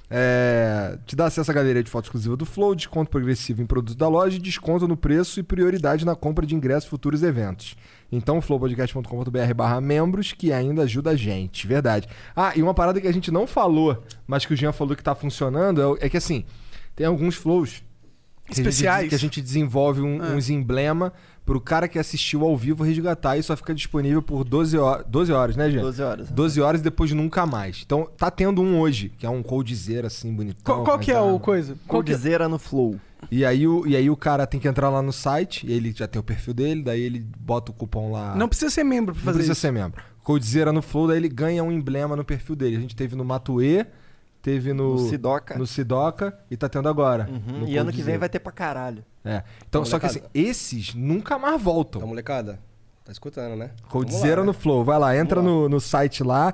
É, 0.10 1.00
te 1.06 1.16
dá 1.16 1.26
acesso 1.26 1.50
à 1.50 1.54
galeria 1.54 1.82
de 1.82 1.90
fotos 1.90 2.10
exclusiva 2.10 2.36
do 2.36 2.46
Flow, 2.46 2.76
desconto 2.76 3.10
progressivo 3.10 3.62
em 3.62 3.66
produtos 3.66 3.96
da 3.96 4.08
loja, 4.08 4.38
desconto 4.38 4.88
no 4.88 4.96
preço 4.96 5.40
e 5.40 5.44
prioridade 5.44 6.06
na 6.06 6.16
compra 6.16 6.46
de 6.46 6.54
ingressos 6.54 6.90
futuros 6.90 7.24
eventos. 7.24 7.76
Então, 8.12 8.40
flowpodcast.com.br 8.42 9.54
barra 9.56 9.82
membros, 9.82 10.32
que 10.32 10.52
ainda 10.54 10.84
ajuda 10.84 11.12
a 11.12 11.16
gente, 11.16 11.66
verdade. 11.68 12.08
Ah, 12.36 12.54
e 12.56 12.62
uma 12.62 12.74
parada 12.74 13.02
que 13.02 13.08
a 13.08 13.12
gente 13.14 13.32
não 13.32 13.46
falou, 13.48 14.04
mas 14.28 14.46
que 14.46 14.54
o 14.54 14.58
Jean 14.58 14.72
falou 14.72 14.96
que 14.96 15.04
tá 15.04 15.16
funcionando, 15.16 15.98
é 16.02 16.06
é 16.06 16.10
que 16.10 16.18
assim, 16.18 16.46
tem 16.96 17.06
alguns 17.08 17.36
flows 17.36 17.84
que 18.46 18.52
a 18.52 18.56
gente- 18.56 18.68
Especiais. 18.70 19.10
que 19.10 19.16
a 19.16 19.20
gente 19.20 19.42
desenvolve 19.42 20.02
um- 20.02 20.22
Ah. 20.22 20.28
uns 20.36 20.50
emblema 20.50 21.12
pro 21.46 21.62
cara 21.62 21.88
que 21.88 22.00
assistiu 22.00 22.44
ao 22.44 22.58
vivo 22.58 22.84
resgatar 22.84 23.38
e 23.38 23.44
só 23.44 23.56
fica 23.56 23.74
disponível 23.74 24.22
por 24.22 24.44
12 24.44 24.78
horas, 24.78 25.06
12 25.08 25.32
horas 25.32 25.56
né, 25.56 25.70
Jean? 25.70 25.82
12 25.82 26.02
horas. 26.02 26.32
12 26.32 26.62
horas 26.62 26.82
e 26.82 26.84
depois 26.84 27.12
nunca 27.12 27.46
mais. 27.46 27.84
Então, 27.86 28.10
tá 28.18 28.32
tendo 28.32 28.62
um 28.62 28.80
hoje, 28.80 29.12
que 29.18 29.26
é 29.26 29.30
um 29.30 29.44
coldzera 29.44 30.08
assim, 30.08 30.34
bonitão. 30.34 30.62
Qual, 30.64 30.84
qual 30.84 31.00
que 31.00 31.12
é 31.12 31.20
o 31.20 31.26
armas. 31.26 31.42
coisa? 31.42 31.74
É? 31.74 31.76
Coldzera 31.88 32.50
no 32.50 32.58
Flow. 32.58 33.00
E 33.32 33.46
aí, 33.46 33.68
o, 33.68 33.88
e 33.88 33.96
aí 33.96 34.10
o 34.10 34.18
cara 34.18 34.46
tem 34.46 34.60
que 34.60 34.68
entrar 34.68 34.90
lá 34.90 35.02
no 35.02 35.14
site, 35.14 35.66
ele 35.70 35.92
já 35.96 36.08
tem 36.08 36.20
o 36.20 36.24
perfil 36.24 36.54
dele, 36.54 36.84
daí 36.84 37.02
ele 37.02 37.26
bota 37.40 37.72
o 37.72 37.74
cupom 37.74 38.12
lá. 38.12 38.36
Não 38.36 38.48
precisa 38.48 38.70
ser 38.70 38.84
membro 38.84 39.14
pra 39.14 39.20
Não 39.22 39.26
fazer 39.26 39.38
precisa 39.38 39.54
isso. 39.54 39.62
ser 39.62 39.72
membro. 39.72 40.02
Coldzera 40.24 40.72
no 40.74 40.82
Flow, 40.82 41.08
daí 41.08 41.18
ele 41.18 41.30
ganha 41.30 41.64
um 41.64 41.72
emblema 41.72 42.16
no 42.16 42.24
perfil 42.24 42.56
dele. 42.56 42.78
A 42.78 42.80
gente 42.80 42.96
teve 42.96 43.16
no 43.16 43.24
Matue, 43.24 43.86
teve 44.46 44.74
no... 44.74 44.92
No 44.94 45.00
Sidoca. 45.10 45.58
No 45.58 45.66
Sidoca 45.66 46.38
e 46.52 46.56
tá 46.56 46.70
tendo 46.70 46.88
agora. 46.88 47.28
Uhum, 47.28 47.66
E 47.68 47.76
ano 47.78 47.92
que 47.92 48.04
vem 48.04 48.16
vai 48.20 48.30
ter 48.30 48.38
pra 48.38 48.52
caralho. 48.52 49.04
É. 49.24 49.42
Então, 49.68 49.84
só 49.84 49.98
que 49.98 50.06
assim, 50.06 50.22
esses 50.36 50.94
nunca 50.94 51.40
mais 51.40 51.60
voltam. 51.60 51.98
Então, 52.00 52.08
molecada, 52.10 52.60
tá 53.04 53.12
escutando, 53.12 53.56
né? 53.56 53.72
Coldzera 53.90 54.42
lá, 54.42 54.46
no 54.46 54.52
né? 54.52 54.58
Flow. 54.60 54.84
Vai 54.84 55.00
lá, 55.00 55.18
entra 55.18 55.42
Vamos 55.42 55.52
no, 55.64 55.70
no 55.70 55.80
site 55.82 56.24
lá, 56.24 56.54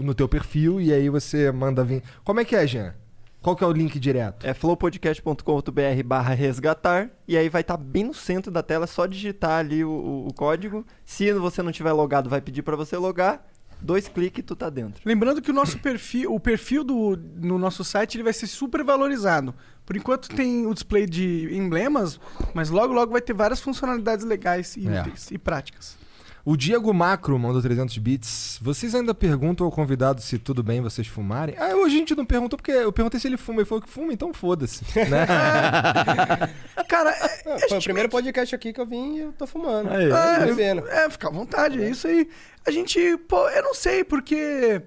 no 0.00 0.12
teu 0.12 0.28
perfil 0.28 0.80
e 0.80 0.92
aí 0.92 1.08
você 1.08 1.52
manda 1.52 1.84
vir. 1.84 2.02
Como 2.24 2.40
é 2.40 2.44
que 2.44 2.56
é, 2.56 2.66
Jean? 2.66 2.94
Qual 3.40 3.54
que 3.56 3.62
é 3.64 3.66
o 3.66 3.72
link 3.72 3.98
direto? 4.00 4.44
É 4.44 4.52
flowpodcast.com.br 4.52 6.02
barra 6.04 6.34
resgatar 6.34 7.08
e 7.26 7.36
aí 7.36 7.48
vai 7.48 7.60
estar 7.62 7.76
bem 7.76 8.04
no 8.04 8.12
centro 8.14 8.50
da 8.50 8.62
tela, 8.62 8.84
é 8.84 8.86
só 8.86 9.06
digitar 9.06 9.60
ali 9.60 9.84
o, 9.84 9.90
o- 9.90 10.26
o 10.28 10.34
código. 10.34 10.84
Se 11.04 11.32
você 11.32 11.62
não 11.62 11.72
tiver 11.72 11.92
logado, 11.92 12.28
vai 12.28 12.40
pedir 12.40 12.62
pra 12.62 12.76
você 12.76 12.96
logar. 12.96 13.46
Dois 13.82 14.08
cliques 14.08 14.40
e 14.40 14.42
tu 14.42 14.54
tá 14.54 14.68
dentro. 14.70 15.00
Lembrando 15.04 15.40
que 15.40 15.50
o 15.50 15.54
nosso 15.54 15.78
perfil, 15.78 16.32
o 16.34 16.38
perfil 16.40 16.84
do, 16.84 17.16
no 17.36 17.58
nosso 17.58 17.82
site 17.84 18.16
ele 18.16 18.24
vai 18.24 18.32
ser 18.32 18.46
super 18.46 18.84
valorizado. 18.84 19.54
Por 19.86 19.96
enquanto 19.96 20.28
tem 20.28 20.66
o 20.66 20.74
display 20.74 21.06
de 21.06 21.48
emblemas, 21.52 22.20
mas 22.54 22.70
logo 22.70 22.92
logo 22.92 23.12
vai 23.12 23.20
ter 23.20 23.32
várias 23.32 23.60
funcionalidades 23.60 24.24
legais 24.24 24.76
e 24.76 24.86
É. 24.86 25.00
úteis 25.00 25.30
e 25.30 25.38
práticas. 25.38 25.98
O 26.50 26.56
Diego 26.56 26.92
Macro 26.92 27.38
mandou 27.38 27.62
300 27.62 27.96
bits. 27.98 28.58
Vocês 28.60 28.92
ainda 28.92 29.14
perguntam 29.14 29.64
ao 29.64 29.70
convidado 29.70 30.20
se 30.20 30.36
tudo 30.36 30.64
bem 30.64 30.80
vocês 30.80 31.06
fumarem? 31.06 31.54
Ah, 31.56 31.76
hoje 31.76 31.94
a 31.94 31.98
gente 32.00 32.14
não 32.16 32.24
perguntou 32.26 32.56
porque 32.56 32.72
eu 32.72 32.92
perguntei 32.92 33.20
se 33.20 33.28
ele 33.28 33.36
fuma. 33.36 33.60
Ele 33.60 33.66
falou 33.68 33.80
que 33.80 33.88
fuma, 33.88 34.12
então 34.12 34.34
foda-se. 34.34 34.82
Né? 35.08 35.26
Cara, 36.88 37.10
Ah, 37.46 37.68
foi 37.68 37.78
o 37.78 37.82
primeiro 37.82 38.08
podcast 38.08 38.52
aqui 38.52 38.72
que 38.72 38.80
eu 38.80 38.86
vim 38.86 39.14
e 39.14 39.20
eu 39.20 39.32
tô 39.32 39.46
fumando. 39.46 39.90
Aí, 39.90 40.10
É, 40.10 40.38
Tô 40.40 40.46
bebendo. 40.46 40.88
é, 40.88 41.08
fica 41.08 41.28
à 41.28 41.30
vontade, 41.30 41.80
é 41.80 41.88
isso 41.88 42.08
aí. 42.08 42.28
A 42.66 42.72
gente, 42.72 43.16
pô, 43.28 43.48
eu 43.50 43.62
não 43.62 43.74
sei, 43.74 44.02
porque 44.02 44.82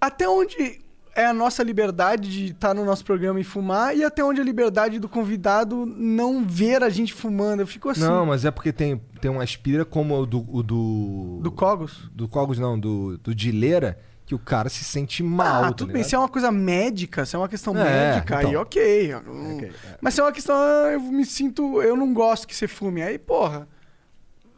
até 0.00 0.28
onde 0.28 0.78
é 1.16 1.26
a 1.26 1.32
nossa 1.32 1.62
liberdade 1.62 2.30
de 2.30 2.52
estar 2.52 2.74
no 2.74 2.84
nosso 2.84 3.04
programa 3.04 3.40
e 3.40 3.44
fumar 3.44 3.96
e 3.96 4.04
até 4.04 4.22
onde 4.22 4.38
é 4.38 4.42
a 4.42 4.44
liberdade 4.46 4.98
do 5.00 5.08
convidado 5.08 5.84
não 5.86 6.44
ver 6.46 6.82
a 6.82 6.90
gente 6.90 7.12
fumando. 7.14 7.60
Eu 7.60 7.66
fico 7.66 7.88
assim. 7.88 8.00
Não, 8.02 8.26
mas 8.26 8.44
é 8.44 8.50
porque 8.50 8.72
tem, 8.72 9.00
tem 9.20 9.30
uma 9.30 9.42
aspira 9.42 9.84
como 9.84 10.14
o 10.20 10.26
do. 10.26 10.46
O 10.48 10.62
do, 10.62 11.40
Do 11.42 11.50
Cogos? 11.50 12.08
Do 12.14 12.28
Cogos, 12.28 12.58
não, 12.58 12.78
do, 12.78 13.16
do 13.18 13.34
Dileira, 13.34 13.98
que 14.26 14.34
o 14.34 14.38
cara 14.38 14.68
se 14.68 14.84
sente 14.84 15.22
mal. 15.22 15.64
Ah, 15.64 15.68
tá 15.68 15.72
tudo 15.72 15.86
bem, 15.88 15.96
ligado? 15.96 16.08
se 16.10 16.14
é 16.14 16.18
uma 16.18 16.28
coisa 16.28 16.52
médica, 16.52 17.24
se 17.24 17.34
é 17.34 17.38
uma 17.38 17.48
questão 17.48 17.76
É, 17.76 17.82
médica, 18.12 18.36
então. 18.38 18.50
aí 18.50 18.56
ok. 18.56 19.12
eu 19.14 19.22
não- 19.22 19.60
Mas 20.00 20.14
se 20.14 20.20
é 20.20 20.24
uma 20.24 20.32
questão, 20.32 20.54
ah, 20.56 20.90
eu 20.92 21.00
me 21.00 21.24
sinto, 21.24 21.80
eu 21.80 21.96
não 21.96 22.12
gosto 22.12 22.46
que 22.46 22.54
você 22.54 22.68
fume. 22.68 23.02
Aí, 23.02 23.18
porra, 23.18 23.66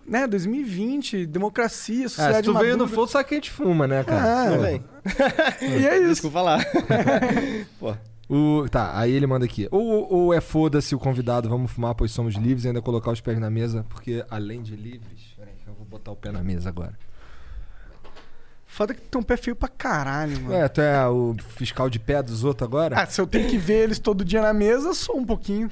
né, 0.08 0.26
2020, 0.26 1.26
democracia, 1.26 2.06
É, 2.06 2.08
se 2.08 2.14
sociedade 2.16 2.44
tu 2.46 2.54
veio 2.54 2.72
no 2.76 2.84
madura. 2.84 2.94
fogo, 2.94 3.06
sabe 3.08 3.28
que 3.28 3.34
a 3.34 3.36
gente 3.36 3.50
fuma, 3.50 3.86
né, 3.86 4.02
cara? 4.04 4.42
Ah, 4.42 4.50
Não 4.50 4.60
vem. 4.62 4.84
E 5.60 5.86
é 5.86 5.98
isso. 5.98 6.08
Desculpa 6.08 6.42
lá. 6.42 6.58
Pô, 7.78 7.94
O, 8.28 8.68
tá, 8.68 8.98
aí 8.98 9.12
ele 9.12 9.26
manda 9.26 9.44
aqui. 9.44 9.68
Ou, 9.70 10.12
ou 10.12 10.34
é 10.34 10.40
foda-se 10.40 10.94
o 10.94 10.98
convidado, 10.98 11.48
vamos 11.48 11.70
fumar, 11.70 11.94
pois 11.94 12.10
somos 12.10 12.34
livres, 12.34 12.64
e 12.64 12.68
ainda 12.68 12.82
colocar 12.82 13.10
os 13.10 13.20
pés 13.20 13.38
na 13.38 13.48
mesa, 13.50 13.84
porque 13.88 14.24
além 14.30 14.62
de 14.62 14.74
livres. 14.76 15.34
Peraí, 15.36 15.54
eu 15.66 15.74
vou 15.74 15.84
botar 15.86 16.10
o 16.10 16.16
pé 16.16 16.30
na 16.30 16.42
mesa 16.42 16.68
agora. 16.68 16.94
Foda 18.66 18.92
que 18.94 19.00
tem 19.00 19.18
um 19.20 19.24
pé 19.24 19.36
feio 19.36 19.56
pra 19.56 19.68
caralho, 19.68 20.40
mano. 20.42 20.54
É, 20.54 20.68
tu 20.68 20.80
é 20.80 21.08
o 21.08 21.34
fiscal 21.56 21.88
de 21.88 21.98
pé 21.98 22.22
dos 22.22 22.44
outros 22.44 22.66
agora? 22.68 23.00
Ah, 23.00 23.06
se 23.06 23.20
eu 23.20 23.26
tenho 23.26 23.48
que 23.48 23.56
ver 23.56 23.84
eles 23.84 23.98
todo 23.98 24.24
dia 24.24 24.42
na 24.42 24.52
mesa, 24.52 24.92
sou 24.94 25.16
um 25.16 25.24
pouquinho. 25.24 25.70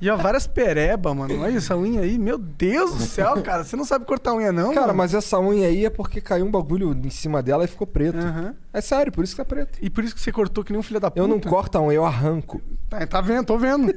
E 0.00 0.10
ó, 0.10 0.16
várias 0.16 0.46
pereba, 0.46 1.14
mano. 1.14 1.40
Olha 1.42 1.56
essa 1.56 1.76
unha 1.76 2.00
aí. 2.02 2.18
Meu 2.18 2.36
Deus 2.36 2.94
do 2.94 3.02
céu, 3.02 3.42
cara. 3.42 3.64
Você 3.64 3.76
não 3.76 3.84
sabe 3.84 4.04
cortar 4.04 4.34
unha, 4.34 4.52
não? 4.52 4.74
Cara, 4.74 4.88
mano? 4.88 4.98
mas 4.98 5.14
essa 5.14 5.38
unha 5.38 5.68
aí 5.68 5.84
é 5.84 5.90
porque 5.90 6.20
caiu 6.20 6.44
um 6.44 6.50
bagulho 6.50 6.92
em 6.92 7.10
cima 7.10 7.42
dela 7.42 7.64
e 7.64 7.68
ficou 7.68 7.86
preto. 7.86 8.18
Aham. 8.18 8.54
É 8.72 8.80
sério, 8.80 9.12
por 9.12 9.24
isso 9.24 9.34
que 9.34 9.42
tá 9.42 9.44
preto. 9.44 9.78
E 9.80 9.88
por 9.88 10.04
isso 10.04 10.14
que 10.14 10.20
você 10.20 10.32
cortou 10.32 10.62
que 10.64 10.72
nem 10.72 10.80
um 10.80 10.82
filho 10.82 11.00
da 11.00 11.10
puta. 11.10 11.20
Eu 11.20 11.28
não 11.28 11.40
corto 11.40 11.78
a 11.78 11.82
unha, 11.82 11.96
eu 11.96 12.04
arranco. 12.04 12.60
Tá, 12.88 13.06
tá 13.06 13.20
vendo, 13.20 13.46
tô 13.46 13.56
vendo. 13.58 13.94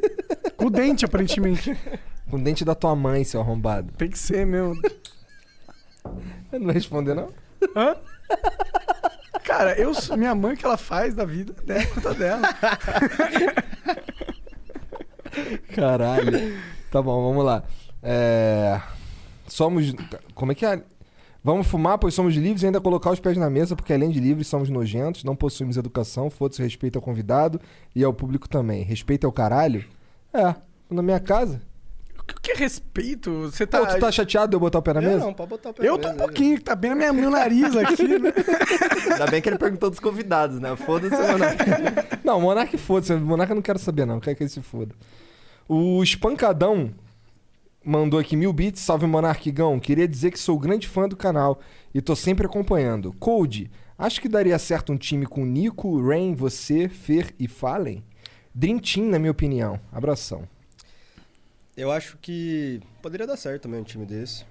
Com 0.56 0.66
o 0.68 0.70
dente, 0.70 1.04
aparentemente. 1.06 1.78
Com 2.30 2.38
o 2.38 2.42
dente 2.44 2.64
da 2.64 2.76
tua 2.76 2.96
mãe, 2.96 3.24
seu 3.24 3.42
arrombado. 3.42 3.92
Tem 3.98 4.10
que 4.10 4.20
ser, 4.20 4.46
meu. 4.46 4.74
Eu 6.52 6.60
não 6.60 6.66
vai 6.68 6.76
responder, 6.76 7.16
não? 7.16 7.30
Hã? 7.76 7.96
Cara, 9.44 9.74
eu, 9.80 9.94
sou- 9.94 10.18
minha 10.18 10.36
mãe, 10.36 10.54
o 10.54 10.58
que 10.58 10.66
ela 10.66 10.78
faz 10.78 11.14
da 11.16 11.26
vida, 11.26 11.56
é 11.68 11.86
conta 11.86 12.14
dela. 12.14 12.42
Caralho. 15.74 16.58
Tá 16.92 17.02
bom, 17.02 17.28
vamos 17.30 17.44
lá. 17.46 17.64
É... 18.02 18.80
Somos. 19.48 19.94
Como 20.36 20.52
é 20.52 20.56
que 20.56 20.66
é? 20.66 20.82
Vamos 21.44 21.68
fumar, 21.68 21.98
pois 21.98 22.14
somos 22.14 22.36
livres 22.36 22.64
e 22.64 22.66
ainda 22.66 22.82
colocar 22.82 23.10
os 23.12 23.20
pés 23.22 23.38
na 23.38 23.50
mesa, 23.50 23.74
porque 23.76 23.94
além 23.94 24.10
de 24.10 24.20
livres, 24.20 24.48
somos 24.48 24.70
nojentos, 24.70 25.24
não 25.24 25.36
possuímos 25.36 25.78
educação, 25.78 26.30
foda-se 26.30 26.62
respeito 26.62 26.98
ao 26.98 27.02
convidado 27.02 27.62
e 27.96 28.04
ao 28.04 28.14
público 28.14 28.50
também. 28.50 28.84
Respeito 28.84 29.26
ao 29.26 29.32
caralho? 29.32 29.86
É, 30.34 30.54
na 30.90 31.02
minha 31.02 31.20
casa. 31.22 31.62
O 32.20 32.24
que- 32.28 32.34
o 32.36 32.42
que 32.42 32.52
é 32.52 32.56
respeito? 32.56 33.44
Você 33.44 33.66
tá. 33.66 33.80
Pô, 33.80 33.86
tu 33.86 33.98
tá 33.98 34.12
chateado 34.12 34.50
de 34.50 34.56
eu 34.58 34.60
botar 34.60 34.80
o 34.80 34.82
pé 34.82 34.94
na 34.94 35.02
eu 35.02 35.10
mesa? 35.10 35.20
não, 35.26 35.34
pode 35.34 35.50
botar 35.50 35.70
o 35.70 35.74
pé 35.74 35.88
Eu 35.88 35.94
na 35.94 36.00
tô 36.00 36.08
um 36.10 36.12
mesa 36.12 36.24
pouquinho, 36.26 36.58
que 36.58 36.64
tá 36.64 36.76
bem 36.76 36.90
no 36.92 36.98
minha- 36.98 37.14
meu 37.14 37.30
nariz 37.30 37.74
aqui, 37.78 38.06
né? 38.20 38.34
Ainda 39.14 39.28
bem 39.28 39.42
que 39.42 39.48
ele 39.48 39.58
perguntou 39.58 39.90
dos 39.90 40.00
convidados, 40.02 40.60
né? 40.60 40.76
Foda-se, 40.76 41.16
mano. 41.16 41.46
Não, 42.26 42.42
Monark 42.42 42.78
foda-se. 42.78 43.14
Monark 43.14 43.50
eu 43.52 43.56
não 43.56 43.62
quero 43.62 43.80
saber, 43.80 44.06
não. 44.06 44.20
Quer 44.20 44.36
que 44.36 44.44
ele 44.44 44.50
se 44.50 44.62
foda. 44.62 44.94
O 45.68 46.02
Espancadão 46.02 46.94
mandou 47.84 48.20
aqui 48.20 48.36
mil 48.36 48.54
bits. 48.54 48.82
Salve, 48.82 49.06
Monarquigão. 49.06 49.80
Queria 49.80 50.08
dizer 50.08 50.32
que 50.32 50.40
sou 50.40 50.58
grande 50.58 50.88
fã 50.88 51.08
do 51.08 51.16
canal 51.16 51.60
e 51.94 52.02
tô 52.02 52.16
sempre 52.16 52.46
acompanhando. 52.46 53.14
Code, 53.14 53.70
acho 53.98 54.22
que 54.22 54.30
daria 54.30 54.58
certo 54.60 54.94
um 54.94 54.98
time 54.98 55.26
com 55.26 55.46
Nico, 55.46 56.02
Rain, 56.06 56.34
você, 56.34 56.88
Fer 56.88 57.34
e 57.40 57.48
Fallen? 57.48 58.04
Dream 58.54 58.80
Team, 58.80 59.08
na 59.08 59.20
minha 59.20 59.32
opinião. 59.32 59.80
Abração. 59.92 60.48
Eu 61.76 61.92
acho 61.92 62.18
que 62.18 62.82
poderia 63.02 63.28
dar 63.28 63.38
certo 63.38 63.64
também 63.64 63.80
um 63.80 63.84
time 63.84 64.06
desse. 64.06 64.46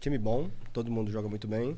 Time 0.00 0.16
bom, 0.16 0.48
todo 0.72 0.90
mundo 0.90 1.10
joga 1.10 1.28
muito 1.28 1.46
bem. 1.46 1.76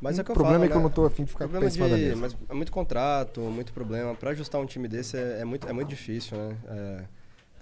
Mas 0.00 0.18
é 0.18 0.22
o 0.22 0.24
que 0.24 0.30
o 0.30 0.32
eu 0.32 0.34
problema 0.34 0.58
falo, 0.58 0.64
é 0.64 0.68
que 0.68 0.74
eu 0.74 0.78
né? 0.78 0.82
não 0.82 0.90
tô 0.90 1.04
afim 1.04 1.24
de 1.24 1.30
ficar 1.30 1.46
com 1.46 1.52
Problema 1.52 1.88
da 1.88 1.96
de, 1.96 2.14
mas 2.16 2.36
é 2.48 2.54
muito 2.54 2.72
contrato, 2.72 3.40
muito 3.40 3.72
problema. 3.72 4.14
Pra 4.14 4.30
ajustar 4.30 4.60
um 4.60 4.66
time 4.66 4.88
desse 4.88 5.16
é, 5.16 5.40
é 5.40 5.44
muito, 5.44 5.68
é 5.68 5.72
muito 5.72 5.88
difícil, 5.88 6.36
né? 6.36 6.56
É, 6.68 7.04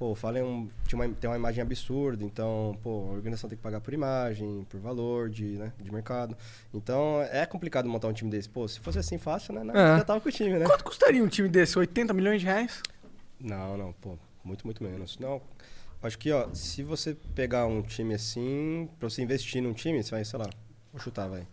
pô, 0.01 0.15
Fallen 0.15 0.41
é 0.41 0.45
um, 0.47 0.67
uma, 0.95 1.09
tem 1.11 1.29
uma 1.29 1.37
imagem 1.37 1.61
absurda, 1.61 2.25
então, 2.25 2.75
pô, 2.83 3.09
a 3.11 3.13
organização 3.13 3.51
tem 3.51 3.59
que 3.59 3.63
pagar 3.63 3.83
por 3.83 3.93
imagem, 3.93 4.67
por 4.71 4.81
valor 4.81 5.29
de, 5.29 5.45
né, 5.59 5.75
de 5.79 5.93
mercado. 5.93 6.35
Então, 6.73 7.21
é 7.31 7.45
complicado 7.45 7.87
montar 7.87 8.09
um 8.09 8.13
time 8.15 8.31
desse. 8.31 8.49
Pô, 8.49 8.67
se 8.67 8.81
fosse 8.81 8.99
assim 8.99 9.19
fácil, 9.19 9.53
né? 9.53 9.61
É. 9.75 9.99
Já 9.99 10.05
tava 10.05 10.21
com 10.23 10.31
o 10.31 10.33
time, 10.33 10.59
né? 10.59 10.65
Quanto 10.65 10.85
custaria 10.85 11.23
um 11.23 11.29
time 11.29 11.51
desse? 11.51 11.79
80 11.79 12.15
milhões 12.15 12.41
de 12.41 12.47
reais? 12.47 12.83
Não, 13.39 13.77
não, 13.77 13.93
pô, 13.93 14.17
muito, 14.43 14.67
muito 14.67 14.83
menos. 14.83 15.19
Não, 15.19 15.43
acho 16.03 16.19
que, 16.19 16.33
ó, 16.33 16.49
se 16.55 16.83
você 16.83 17.15
pegar 17.35 17.67
um 17.67 17.83
time 17.83 18.15
assim, 18.15 18.89
pra 18.99 19.11
você 19.11 19.21
investir 19.21 19.63
num 19.63 19.75
time, 19.75 20.03
você 20.03 20.13
vai, 20.13 20.25
sei 20.25 20.39
lá, 20.39 20.49
vou 20.91 21.03
chutar, 21.03 21.29
vai. 21.29 21.47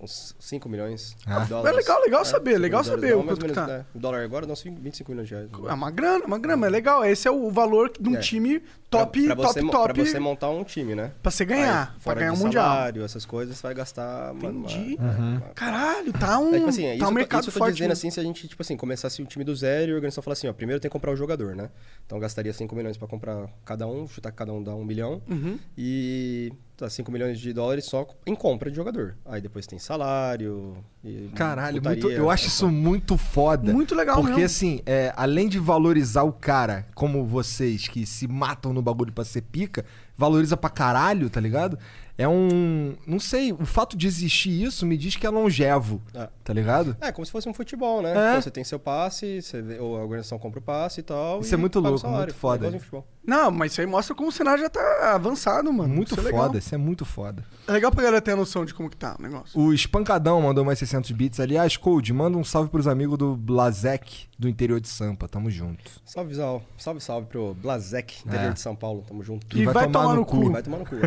Uns 0.00 0.36
5 0.38 0.68
milhões 0.68 1.16
Ah. 1.26 1.40
de 1.40 1.48
dólares. 1.48 1.76
É 1.76 1.80
legal, 1.80 2.00
legal 2.02 2.24
saber, 2.24 2.50
5 2.52 2.62
legal 2.62 2.84
saber 2.84 3.16
o 3.16 3.24
quanto 3.24 3.36
que 3.40 3.42
menos, 3.42 3.56
tá. 3.56 3.66
né? 3.66 3.84
O 3.92 3.98
dólar 3.98 4.22
agora 4.22 4.46
dá 4.46 4.52
uns 4.52 4.62
25 4.62 5.10
milhões 5.10 5.26
de 5.28 5.34
reais. 5.34 5.50
É 5.68 5.72
uma 5.72 5.90
grana, 5.90 6.24
uma 6.24 6.38
grana, 6.38 6.66
é 6.68 6.70
legal. 6.70 7.04
Esse 7.04 7.26
é 7.26 7.30
o 7.32 7.50
valor 7.50 7.90
de 7.98 8.08
um 8.08 8.14
É. 8.16 8.20
time 8.20 8.62
top, 8.88 9.26
pra, 9.26 9.34
pra 9.34 9.44
top, 9.46 9.60
você, 9.60 9.66
top. 9.70 9.94
Pra 9.94 10.04
você 10.06 10.18
montar 10.20 10.50
um 10.50 10.62
time, 10.62 10.94
né? 10.94 11.10
Pra 11.20 11.32
você 11.32 11.44
ganhar, 11.44 11.94
Aí, 11.96 12.00
pra 12.02 12.14
ganhar 12.14 12.32
um 12.32 12.36
mundial. 12.36 12.64
salário, 12.64 13.04
essas 13.04 13.26
coisas, 13.26 13.56
você 13.56 13.62
vai 13.64 13.74
gastar... 13.74 14.32
uma- 14.34 14.48
uma- 14.50 14.70
Entendi. 14.70 14.96
uma- 15.00 15.40
Caralho, 15.56 16.12
tá 16.12 16.38
um, 16.38 16.54
É, 16.54 16.58
tipo 16.58 16.68
assim, 16.68 16.84
é 16.84 16.90
tá 16.90 16.94
isso, 16.96 17.06
um 17.06 17.10
mercado 17.10 17.40
isso 17.40 17.50
eu 17.50 17.54
tô 17.54 17.58
forte. 17.58 17.72
dizendo 17.74 17.88
mesmo. 17.88 17.98
assim, 17.98 18.10
se 18.12 18.20
a 18.20 18.22
gente, 18.22 18.46
tipo 18.46 18.62
assim, 18.62 18.76
começasse 18.76 19.20
o 19.20 19.26
time 19.26 19.44
do 19.44 19.54
zero 19.56 19.90
e 19.90 19.92
a 19.92 19.94
organização 19.96 20.22
falasse 20.22 20.46
assim, 20.46 20.48
ó, 20.48 20.52
primeiro 20.52 20.80
tem 20.80 20.88
que 20.88 20.92
comprar 20.92 21.10
o 21.10 21.16
jogador, 21.16 21.56
né? 21.56 21.70
Então 22.06 22.20
gastaria 22.20 22.52
5 22.52 22.74
milhões 22.76 22.96
pra 22.96 23.08
comprar 23.08 23.48
cada 23.64 23.84
um, 23.88 24.06
chutar 24.06 24.30
que 24.30 24.36
cada 24.38 24.52
um 24.52 24.62
dá 24.62 24.74
1 24.76 24.84
milhão. 24.84 25.20
Uhum. 25.28 25.58
E 25.76 26.52
tá, 26.78 26.88
5 26.88 27.10
milhões 27.12 27.38
de 27.38 27.52
dólares 27.52 27.84
só 27.84 28.06
em 28.26 28.34
compra 28.34 28.70
de 28.70 28.76
jogador. 28.76 29.16
Aí 29.26 29.40
depois 29.40 29.66
tem 29.66 29.78
salário. 29.78 30.76
E 31.04 31.28
Caralho, 31.34 31.78
putaria, 31.82 32.02
muito- 32.02 32.16
eu 32.16 32.30
acho 32.30 32.46
isso 32.46 32.68
muito 32.68 33.16
foda. 33.16 33.72
Muito 33.72 33.94
legal 33.94 34.16
Porque, 34.16 34.30
mesmo. 34.32 34.44
assim, 34.46 34.80
é, 34.86 35.12
além 35.16 35.48
de 35.48 35.58
valorizar 35.58 36.22
o 36.22 36.32
cara, 36.32 36.86
como 36.94 37.24
vocês 37.26 37.86
que 37.88 38.06
se 38.06 38.26
matam 38.26 38.72
no 38.72 38.80
bagulho 38.80 39.12
pra 39.12 39.24
ser 39.24 39.42
pica, 39.42 39.84
valoriza 40.16 40.56
pra 40.56 40.70
caralho, 40.70 41.28
tá 41.28 41.40
ligado? 41.40 41.78
É 42.16 42.26
um. 42.26 42.96
Não 43.06 43.20
sei, 43.20 43.52
o 43.52 43.64
fato 43.64 43.96
de 43.96 44.06
existir 44.08 44.62
isso 44.64 44.84
me 44.84 44.96
diz 44.96 45.14
que 45.14 45.24
é 45.26 45.30
longevo, 45.30 46.02
É. 46.12 46.28
tá 46.48 46.54
ligado? 46.54 46.96
É, 46.98 47.12
como 47.12 47.26
se 47.26 47.30
fosse 47.30 47.46
um 47.46 47.52
futebol, 47.52 48.00
né? 48.00 48.08
É. 48.08 48.12
Então, 48.30 48.40
você 48.42 48.50
tem 48.50 48.64
seu 48.64 48.78
passe, 48.78 49.42
você 49.42 49.60
vê, 49.60 49.78
ou 49.78 49.98
a 49.98 50.00
organização 50.02 50.38
compra 50.38 50.58
o 50.60 50.62
passe 50.62 51.00
e 51.00 51.02
tal. 51.02 51.40
Isso 51.40 51.52
e 51.52 51.54
é 51.54 51.58
muito 51.58 51.78
louco, 51.78 51.98
salário. 51.98 52.20
muito 52.20 52.34
foda. 52.34 52.66
É. 52.68 53.02
Não, 53.26 53.50
mas 53.50 53.72
isso 53.72 53.82
aí 53.82 53.86
mostra 53.86 54.14
como 54.14 54.30
o 54.30 54.32
cenário 54.32 54.62
já 54.62 54.70
tá 54.70 55.12
avançado, 55.14 55.70
mano. 55.70 55.94
Muito 55.94 56.12
Isso 56.12 56.20
é 56.20 56.30
foda, 56.30 56.42
legal. 56.44 56.56
isso 56.56 56.74
é 56.74 56.78
muito 56.78 57.04
foda. 57.04 57.44
É 57.66 57.72
legal 57.72 57.90
pra 57.92 58.02
galera 58.02 58.22
ter 58.22 58.30
a 58.32 58.36
noção 58.36 58.64
de 58.64 58.72
como 58.72 58.88
que 58.88 58.96
tá 58.96 59.16
o 59.18 59.22
negócio. 59.22 59.60
O 59.60 59.74
Espancadão 59.74 60.40
mandou 60.40 60.64
mais 60.64 60.78
600 60.78 61.10
bits. 61.10 61.38
Aliás, 61.38 61.76
Code, 61.76 62.10
manda 62.14 62.38
um 62.38 62.44
salve 62.44 62.70
pros 62.70 62.86
amigos 62.86 63.18
do 63.18 63.36
Blazek, 63.36 64.26
do 64.38 64.48
interior 64.48 64.80
de 64.80 64.88
Sampa. 64.88 65.28
Tamo 65.28 65.50
junto. 65.50 65.90
Salve, 66.06 66.34
salve, 66.36 66.64
salve, 66.78 67.00
salve 67.02 67.26
pro 67.26 67.52
Blazek, 67.52 68.22
interior 68.26 68.48
É. 68.48 68.52
de 68.54 68.60
São 68.60 68.74
Paulo. 68.74 69.04
Tamo 69.06 69.22
junto. 69.22 69.46
E 69.58 69.66
vai 69.66 69.86
tomar 69.90 70.14
no 70.14 70.24
cu. 70.24 70.50
Vai 70.50 70.62
tomar 70.62 70.78
no 70.78 70.86
cu. 70.86 70.96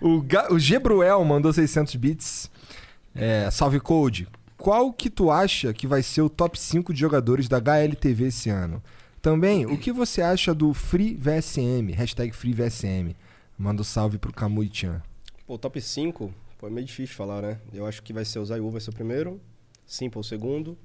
o, 0.00 0.20
Ga- 0.22 0.48
o 0.50 0.58
Gebruel 0.58 1.24
mandou 1.24 1.52
600 1.52 1.94
bits. 1.96 2.50
É, 3.16 3.50
salve 3.50 3.80
Code. 3.80 4.28
Qual 4.56 4.92
que 4.92 5.10
tu 5.10 5.30
acha 5.30 5.72
que 5.72 5.86
vai 5.86 6.02
ser 6.02 6.22
o 6.22 6.30
top 6.30 6.58
5 6.58 6.92
de 6.92 7.00
jogadores 7.00 7.48
da 7.48 7.58
HLTV 7.58 8.26
esse 8.26 8.50
ano? 8.50 8.82
Também, 9.20 9.66
o 9.66 9.76
que 9.76 9.92
você 9.92 10.22
acha 10.22 10.54
do 10.54 10.72
Free 10.72 11.14
VSM? 11.14 11.92
Hashtag 11.92 12.32
Free 12.32 12.52
VSM. 12.52 13.16
Manda 13.58 13.80
um 13.80 13.84
salve 13.84 14.18
pro 14.18 14.32
Kamui 14.32 14.70
Chan. 14.72 15.02
Pô, 15.46 15.58
top 15.58 15.80
5, 15.80 16.32
Pô, 16.58 16.66
é 16.66 16.70
meio 16.70 16.86
difícil 16.86 17.14
falar, 17.14 17.42
né? 17.42 17.58
Eu 17.72 17.86
acho 17.86 18.02
que 18.02 18.12
vai 18.12 18.24
ser 18.24 18.38
o 18.38 18.44
Zayu, 18.44 18.70
vai 18.70 18.80
ser 18.80 18.90
o 18.90 18.92
primeiro. 18.92 19.40
Simple 19.86 20.20
o 20.20 20.22
segundo. 20.22 20.76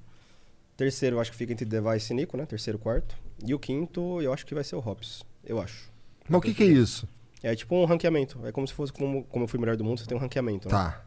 Terceiro, 0.76 1.16
eu 1.16 1.20
acho 1.20 1.30
que 1.30 1.36
fica 1.36 1.52
entre 1.52 1.64
Device 1.64 2.12
e 2.12 2.16
Nico, 2.16 2.36
né? 2.36 2.44
Terceiro, 2.44 2.78
quarto. 2.78 3.16
E 3.44 3.54
o 3.54 3.58
quinto, 3.58 4.20
eu 4.20 4.32
acho 4.32 4.44
que 4.44 4.54
vai 4.54 4.64
ser 4.64 4.76
o 4.76 4.86
Hops. 4.86 5.24
Eu 5.44 5.60
acho. 5.60 5.90
Mas 6.28 6.38
o 6.38 6.42
que, 6.42 6.52
que 6.52 6.62
é 6.62 6.66
isso? 6.66 7.08
É 7.42 7.54
tipo 7.54 7.74
um 7.74 7.84
ranqueamento. 7.84 8.38
É 8.46 8.52
como 8.52 8.66
se 8.68 8.74
fosse 8.74 8.92
como, 8.92 9.24
como 9.24 9.44
eu 9.44 9.48
fui 9.48 9.58
melhor 9.58 9.76
do 9.76 9.84
mundo, 9.84 9.98
você 9.98 10.06
tem 10.06 10.16
um 10.16 10.20
ranqueamento. 10.20 10.68
né? 10.68 10.74
Tá. 10.74 11.04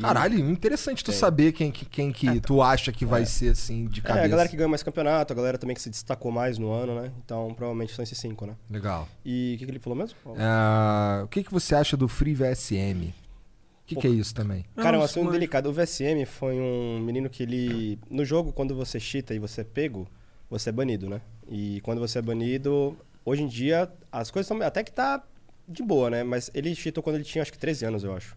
Caralho, 0.00 0.38
interessante 0.38 1.02
tu 1.02 1.10
É. 1.10 1.14
saber 1.14 1.52
quem, 1.52 1.70
que- 1.72 1.86
quem 1.86 2.12
que 2.12 2.40
tu 2.40 2.60
acha 2.62 2.92
que 2.92 3.04
vai 3.06 3.24
ser, 3.24 3.50
assim, 3.50 3.86
de 3.86 4.00
É, 4.00 4.02
cabeça. 4.02 4.24
a 4.26 4.28
galera 4.28 4.48
que 4.48 4.56
ganhou 4.56 4.68
mais 4.68 4.82
campeonato, 4.82 5.32
a 5.32 5.36
galera 5.36 5.56
também 5.56 5.74
que 5.74 5.80
se 5.82 5.88
destacou 5.88 6.30
mais 6.30 6.58
no 6.58 6.70
ano, 6.70 7.00
né? 7.00 7.10
Então, 7.24 7.54
provavelmente 7.54 7.94
são 7.94 8.02
esses 8.02 8.18
cinco, 8.18 8.44
né? 8.46 8.54
Legal. 8.70 9.08
E 9.24 9.54
o 9.54 9.58
que, 9.58 9.64
que 9.64 9.70
ele 9.70 9.78
falou 9.78 9.96
mesmo? 9.98 10.16
Ah, 10.38 11.22
o 11.24 11.28
que, 11.28 11.42
que 11.42 11.50
você 11.50 11.74
acha 11.74 11.96
do 11.96 12.06
Free 12.08 12.34
VSM? 12.34 13.08
O 13.08 13.86
que, 13.86 13.96
que 13.96 14.06
é 14.06 14.10
isso 14.10 14.34
também? 14.34 14.64
Cara, 14.76 14.96
é 14.96 15.00
um 15.00 15.02
assunto 15.04 15.24
mas- 15.26 15.32
delicado. 15.34 15.68
O 15.68 15.72
VSM 15.72 16.24
foi 16.26 16.58
um 16.58 16.98
menino 17.00 17.30
que 17.30 17.42
ele. 17.44 17.98
No 18.10 18.24
jogo, 18.24 18.52
quando 18.52 18.74
você 18.74 18.98
cheata 18.98 19.32
e 19.32 19.38
você 19.38 19.60
é 19.60 19.64
pego, 19.64 20.06
você 20.50 20.70
é 20.70 20.72
banido, 20.72 21.08
né? 21.08 21.20
E 21.48 21.80
quando 21.82 22.00
você 22.00 22.18
é 22.18 22.22
banido, 22.22 22.96
hoje 23.24 23.42
em 23.44 23.46
dia, 23.46 23.88
as 24.10 24.30
coisas 24.30 24.50
estão. 24.50 24.66
Até 24.66 24.82
que 24.82 24.90
tá 24.90 25.22
de 25.68 25.82
boa, 25.84 26.10
né? 26.10 26.24
Mas 26.24 26.50
ele 26.52 26.74
cheatou 26.74 27.00
quando 27.02 27.14
ele 27.16 27.24
tinha 27.24 27.42
acho 27.42 27.52
que 27.52 27.58
13 27.58 27.84
anos, 27.86 28.02
eu 28.02 28.12
acho. 28.14 28.36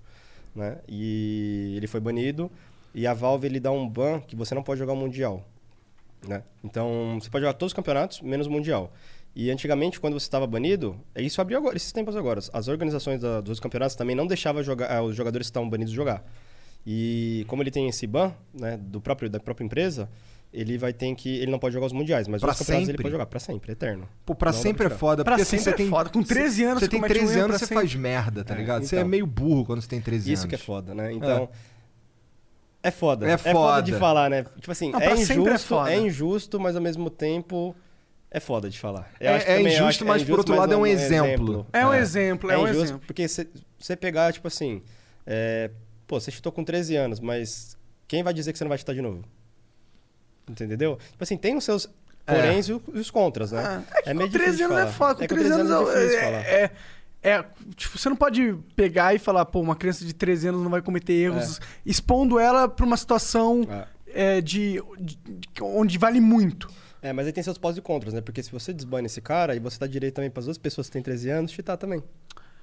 Né? 0.55 0.77
E 0.88 1.73
ele 1.77 1.88
foi 1.88 1.99
banido. 1.99 2.51
E 2.93 3.05
a 3.05 3.13
Valve 3.13 3.47
ele 3.47 3.59
dá 3.59 3.71
um 3.71 3.88
ban 3.88 4.19
que 4.19 4.35
você 4.35 4.55
não 4.55 4.63
pode 4.63 4.80
jogar 4.80 4.93
o 4.93 4.95
Mundial. 4.95 5.45
Né? 6.27 6.43
Então, 6.63 7.17
você 7.21 7.30
pode 7.30 7.43
jogar 7.43 7.53
todos 7.53 7.71
os 7.71 7.76
campeonatos, 7.76 8.21
menos 8.21 8.47
o 8.47 8.51
Mundial. 8.51 8.91
E 9.35 9.49
antigamente, 9.51 9.99
quando 9.99 10.19
você 10.19 10.26
estava 10.26 10.47
banido, 10.47 10.99
é 11.13 11.21
isso 11.21 11.39
abriu 11.39 11.57
agora, 11.57 11.77
esses 11.77 11.91
tempos 11.91 12.15
agora. 12.15 12.41
As 12.51 12.67
organizações 12.67 13.21
da- 13.21 13.41
dos 13.41 13.59
campeonatos 13.59 13.95
também 13.95 14.15
não 14.15 14.26
deixavam 14.27 14.61
jogar, 14.63 14.91
ah, 14.91 15.03
os 15.03 15.15
jogadores 15.15 15.47
que 15.47 15.51
estavam 15.51 15.69
banidos 15.69 15.93
jogar. 15.93 16.26
E 16.85 17.45
como 17.47 17.61
ele 17.61 17.71
tem 17.71 17.88
esse 17.88 18.07
ban, 18.07 18.34
né, 18.53 18.76
do 18.77 18.99
próprio, 18.99 19.30
da 19.30 19.39
própria 19.39 19.65
empresa, 19.65 20.09
ele 20.51 20.77
vai 20.77 20.91
ter 20.93 21.13
que. 21.15 21.38
Ele 21.38 21.51
não 21.51 21.59
pode 21.59 21.73
jogar 21.73 21.85
os 21.85 21.93
mundiais, 21.93 22.27
mas 22.27 22.41
Pra 22.41 22.51
os 22.51 22.57
campeonatos 22.57 22.88
ele 22.89 22.93
sempre? 22.93 23.03
pode 23.03 23.11
jogar 23.13 23.26
pra 23.27 23.39
sempre, 23.39 23.71
eterno. 23.71 24.07
Pô, 24.26 24.34
pra 24.34 24.51
Não 24.51 24.59
sempre 24.59 24.88
é 24.88 24.89
foda. 24.89 25.23
Pra 25.23 25.34
porque 25.34 25.43
assim, 25.43 25.57
sempre 25.57 25.63
você 25.63 25.69
é 25.69 25.73
tem, 25.73 25.89
foda. 25.89 26.09
Com 26.09 26.23
13 26.23 26.63
anos 26.63 26.80
você 26.80 26.85
você 26.85 26.89
tem 26.91 26.99
comete 26.99 27.13
um 27.13 27.17
13 27.19 27.34
erro 27.34 27.43
anos, 27.45 27.57
você 27.59 27.67
faz 27.67 27.89
sempre. 27.91 27.97
merda, 28.01 28.43
tá 28.43 28.53
É, 28.53 28.57
ligado? 28.57 28.84
Você 28.85 28.95
é 28.95 28.99
então. 28.99 29.09
meio 29.09 29.26
burro 29.27 29.65
quando 29.65 29.81
você 29.81 29.88
tem 29.88 30.01
13 30.01 30.31
Isso 30.31 30.43
anos. 30.43 30.49
que 30.49 30.55
é 30.55 30.57
foda, 30.57 30.93
né? 30.95 31.11
Então. 31.13 31.49
É 32.81 32.91
foda. 32.91 33.27
É 33.30 33.38
foda. 33.38 33.81
de 33.84 33.93
falar, 33.93 34.30
né? 34.30 34.43
Tipo 34.59 34.71
assim, 34.71 34.91
Não, 34.91 34.99
é 35.01 35.07
é 35.07 35.13
injusto, 35.13 35.67
foda. 35.67 35.91
é 35.93 35.97
injusto, 35.99 36.59
mas 36.59 36.76
ao 36.76 36.81
mesmo 36.81 37.09
tempo 37.09 37.76
é 38.31 38.39
foda 38.39 38.69
de 38.69 38.80
falar. 38.80 39.11
Eu 39.19 39.31
É- 39.31 39.43
é 39.57 39.61
injusto, 39.61 40.05
mas 40.05 40.23
por 40.23 40.38
outro 40.39 40.55
lado 40.55 40.73
é 40.73 40.77
um 40.77 40.85
exemplo. 40.88 41.67
É 41.73 41.85
um 41.85 41.93
É. 41.93 41.99
exemplo, 41.99 42.49
é, 42.49 42.57
um 42.57 42.63
injusto 42.63 42.84
exemplo. 42.84 43.03
porque 43.05 43.27
você 43.27 43.47
você 43.77 43.95
pegar, 43.95 44.31
tipo 44.34 44.47
assim, 44.47 44.81
é, 45.26 45.69
pô, 46.07 46.19
você 46.19 46.31
chutou 46.31 46.51
com 46.51 46.63
13 46.63 46.95
anos, 46.95 47.19
mas 47.19 47.77
quem 48.07 48.23
vai 48.23 48.34
dizer 48.34 48.51
que 48.51 48.57
você 48.57 48.63
não 48.63 48.69
vai 48.69 48.77
chutar 48.77 48.93
de 48.93 49.01
novo? 49.01 49.23
Entendeu? 50.49 50.97
Tipo 51.11 51.23
assim, 51.23 51.38
tem 51.38 51.55
os 51.55 51.63
seus 51.63 51.88
poréns 52.26 52.67
e 52.67 52.73
o- 52.73 52.81
e 52.93 52.99
os 52.99 53.09
contras, 53.11 53.51
né? 53.51 53.63
Ah, 53.63 53.81
é 53.97 54.01
que 54.01 54.13
meio 54.13 54.30
13 54.30 54.51
difícil 54.51 54.57
de 54.57 54.63
anos 54.73 54.77
é 54.77 54.91
falar. 54.91 55.13
foda. 55.13 55.27
Com 55.27 55.35
com 55.35 55.41
13 55.41 55.51
anos 55.53 55.71
é 55.71 56.15
é, 56.15 56.19
falar. 56.21 56.38
é, 56.41 56.71
é- 57.21 57.45
Tipo, 57.76 57.97
você 57.97 58.09
não 58.09 58.15
pode 58.15 58.55
pegar 58.76 59.13
e 59.13 59.19
falar, 59.19 59.45
pô, 59.45 59.59
uma 59.61 59.76
criança 59.76 60.03
de 60.05 60.13
13 60.13 60.47
anos 60.47 60.61
não 60.61 60.69
vai 60.69 60.81
cometer 60.81 61.13
erros, 61.13 61.59
expondo 61.85 62.39
ela 62.39 62.67
pra 62.67 62.85
uma 62.85 62.97
situação 62.97 63.61
é, 64.11 64.41
de, 64.41 64.81
de- 64.99 65.17
de- 65.26 65.63
onde 65.63 65.97
vale 65.97 66.19
muito. 66.19 66.67
É, 67.01 67.13
mas 67.13 67.27
aí 67.27 67.31
tem 67.31 67.43
seus 67.43 67.57
pós 67.57 67.77
e 67.77 67.81
contras, 67.81 68.13
né? 68.13 68.21
Porque 68.21 68.41
se 68.43 68.51
você 68.51 68.73
desbane 68.73 69.05
esse 69.05 69.21
cara, 69.21 69.53
aí 69.53 69.59
você 69.59 69.80
dá 69.80 69.88
direito 69.88 70.15
também 70.15 70.30
pras 70.30 70.45
outras 70.47 70.57
pessoas 70.57 70.88
que 70.88 70.93
têm 70.93 71.01
13 71.01 71.30
anos 71.30 71.51
cheatar 71.51 71.77
também. 71.77 72.03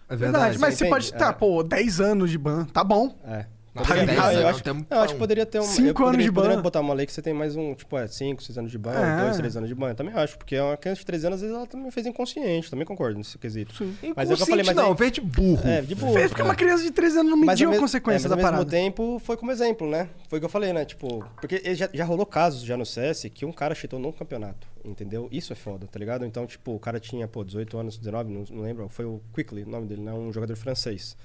É 0.08 0.14
Verdade. 0.14 0.58
Mas 0.58 0.74
você 0.74 0.88
pode 0.88 1.06
estar, 1.06 1.30
É. 1.30 1.32
pô, 1.32 1.62
10 1.62 2.00
anos 2.00 2.30
de 2.30 2.36
ban, 2.38 2.64
tá 2.66 2.84
bom. 2.84 3.16
É. 3.24 3.46
Poderia- 3.76 4.22
ah, 4.22 4.32
eu 4.34 4.40
É 4.40 4.44
um 4.44 4.48
acho, 4.48 4.62
eu 4.90 4.98
acho 5.00 5.12
que 5.14 5.18
poderia 5.18 5.46
ter 5.46 5.58
um. 5.60 5.62
Cinco 5.62 5.94
poderia, 6.02 6.08
anos 6.14 6.24
de 6.24 6.32
poderia 6.32 6.56
ban. 6.56 6.62
botar 6.62 6.80
uma 6.80 6.94
lei 6.94 7.06
que 7.06 7.12
você 7.12 7.20
tem 7.22 7.34
mais 7.34 7.56
um, 7.56 7.74
tipo, 7.74 7.96
é, 7.98 8.06
5, 8.06 8.42
6 8.42 8.58
anos 8.58 8.70
de 8.70 8.78
ban, 8.78 8.92
É. 8.92 9.24
2, 9.24 9.36
3 9.36 9.56
anos 9.56 9.68
de 9.68 9.74
ban. 9.74 9.88
Eu 9.90 9.94
também 9.94 10.14
acho, 10.14 10.36
porque 10.38 10.56
é 10.56 10.62
uma 10.62 10.76
criança 10.76 11.00
de 11.00 11.06
13 11.06 11.26
anos, 11.26 11.36
às 11.36 11.40
vezes 11.42 11.56
ela 11.56 11.66
também 11.66 11.90
fez 11.90 12.06
inconsciente, 12.06 12.70
também 12.70 12.86
concordo 12.86 13.18
nesse 13.18 13.36
quesito. 13.38 13.72
Mas 14.14 14.30
é 14.30 14.34
o 14.34 14.36
que 14.36 14.42
eu 14.42 14.46
falei, 14.46 14.64
mas 14.64 14.76
não, 14.76 14.90
aí- 14.92 14.96
fez 14.96 15.12
de 15.12 15.20
burro. 15.20 15.66
É, 15.68 15.82
de 15.82 15.94
burro. 15.94 16.12
Fez 16.14 16.28
porque 16.28 16.42
é. 16.42 16.44
uma 16.44 16.54
criança 16.54 16.82
de 16.82 16.90
13 16.90 17.18
anos 17.18 17.30
não 17.30 17.38
Mas 17.38 17.60
mediu 17.60 17.70
a 17.76 17.78
consequência 17.80 18.26
é, 18.26 18.30
da 18.30 18.36
mas 18.36 18.44
ao 18.44 18.50
mesmo 18.52 18.64
parada. 18.66 18.70
tempo 18.70 19.20
foi 19.24 19.36
como 19.36 19.50
exemplo, 19.52 19.88
né? 19.88 20.08
Foi 20.28 20.38
o 20.38 20.40
que 20.40 20.46
eu 20.46 20.50
falei, 20.50 20.72
né? 20.72 20.84
Tipo, 20.84 21.24
porque 21.40 21.74
já, 21.74 21.88
já 21.92 22.04
rolou 22.04 22.26
casos 22.26 22.62
já 22.62 22.76
no 22.76 22.86
CS 22.86 23.28
que 23.32 23.44
um 23.44 23.52
cara 23.52 23.74
cheatou 23.74 23.98
num 23.98 24.12
campeonato, 24.12 24.66
entendeu? 24.84 25.28
Isso 25.30 25.52
é 25.52 25.56
foda, 25.56 25.86
tá 25.86 25.98
ligado? 25.98 26.24
Então, 26.24 26.46
tipo, 26.46 26.74
o 26.74 26.78
cara 26.78 26.98
tinha, 27.00 27.26
pô, 27.28 27.44
18 27.44 27.76
anos, 27.78 27.96
19, 27.98 28.30
não, 28.32 28.44
não 28.50 28.62
lembro, 28.62 28.88
foi 28.88 29.04
o 29.04 29.20
Quickly, 29.34 29.62
o 29.64 29.68
nome 29.68 29.86
dele, 29.86 30.02
né? 30.02 30.12
Um 30.12 30.32
jogador 30.32 30.56
francês. 30.56 31.16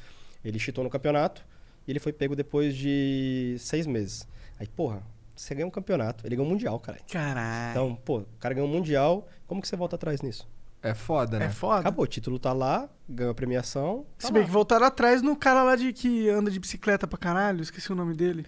Ele 0.43 0.57
cheatou 0.57 0.83
no 0.83 0.89
campeonato 0.89 1.43
e 1.87 1.91
ele 1.91 1.99
foi 1.99 2.13
pego 2.13 2.35
depois 2.35 2.75
de 2.75 3.55
seis 3.59 3.85
meses. 3.87 4.27
Aí, 4.59 4.67
porra, 4.67 5.01
você 5.35 5.55
ganhou 5.55 5.67
um 5.69 5.71
campeonato, 5.71 6.25
ele 6.25 6.35
ganhou 6.35 6.47
um 6.47 6.51
mundial, 6.53 6.79
cara. 6.79 6.99
Caralho. 7.11 7.71
Então, 7.71 7.95
pô, 8.05 8.19
o 8.19 8.25
cara 8.39 8.53
ganhou 8.53 8.69
um 8.69 8.71
mundial, 8.71 9.27
como 9.47 9.61
que 9.61 9.67
você 9.67 9.75
volta 9.75 9.95
atrás 9.95 10.21
nisso? 10.21 10.47
É 10.83 10.93
foda, 10.95 11.37
né? 11.37 11.45
É 11.45 11.49
foda. 11.49 11.79
Acabou, 11.81 12.05
o 12.05 12.07
título 12.07 12.39
tá 12.39 12.53
lá, 12.53 12.89
ganhou 13.07 13.31
a 13.31 13.35
premiação. 13.35 14.05
tá 14.17 14.27
Se 14.27 14.33
bem 14.33 14.41
lá. 14.41 14.47
que 14.47 14.53
voltaram 14.53 14.85
atrás 14.85 15.21
no 15.21 15.35
cara 15.35 15.61
lá 15.63 15.75
de 15.75 15.93
que 15.93 16.27
anda 16.29 16.49
de 16.49 16.59
bicicleta 16.59 17.07
pra 17.07 17.17
caralho, 17.19 17.61
esqueci 17.61 17.91
o 17.91 17.95
nome 17.95 18.15
dele. 18.15 18.45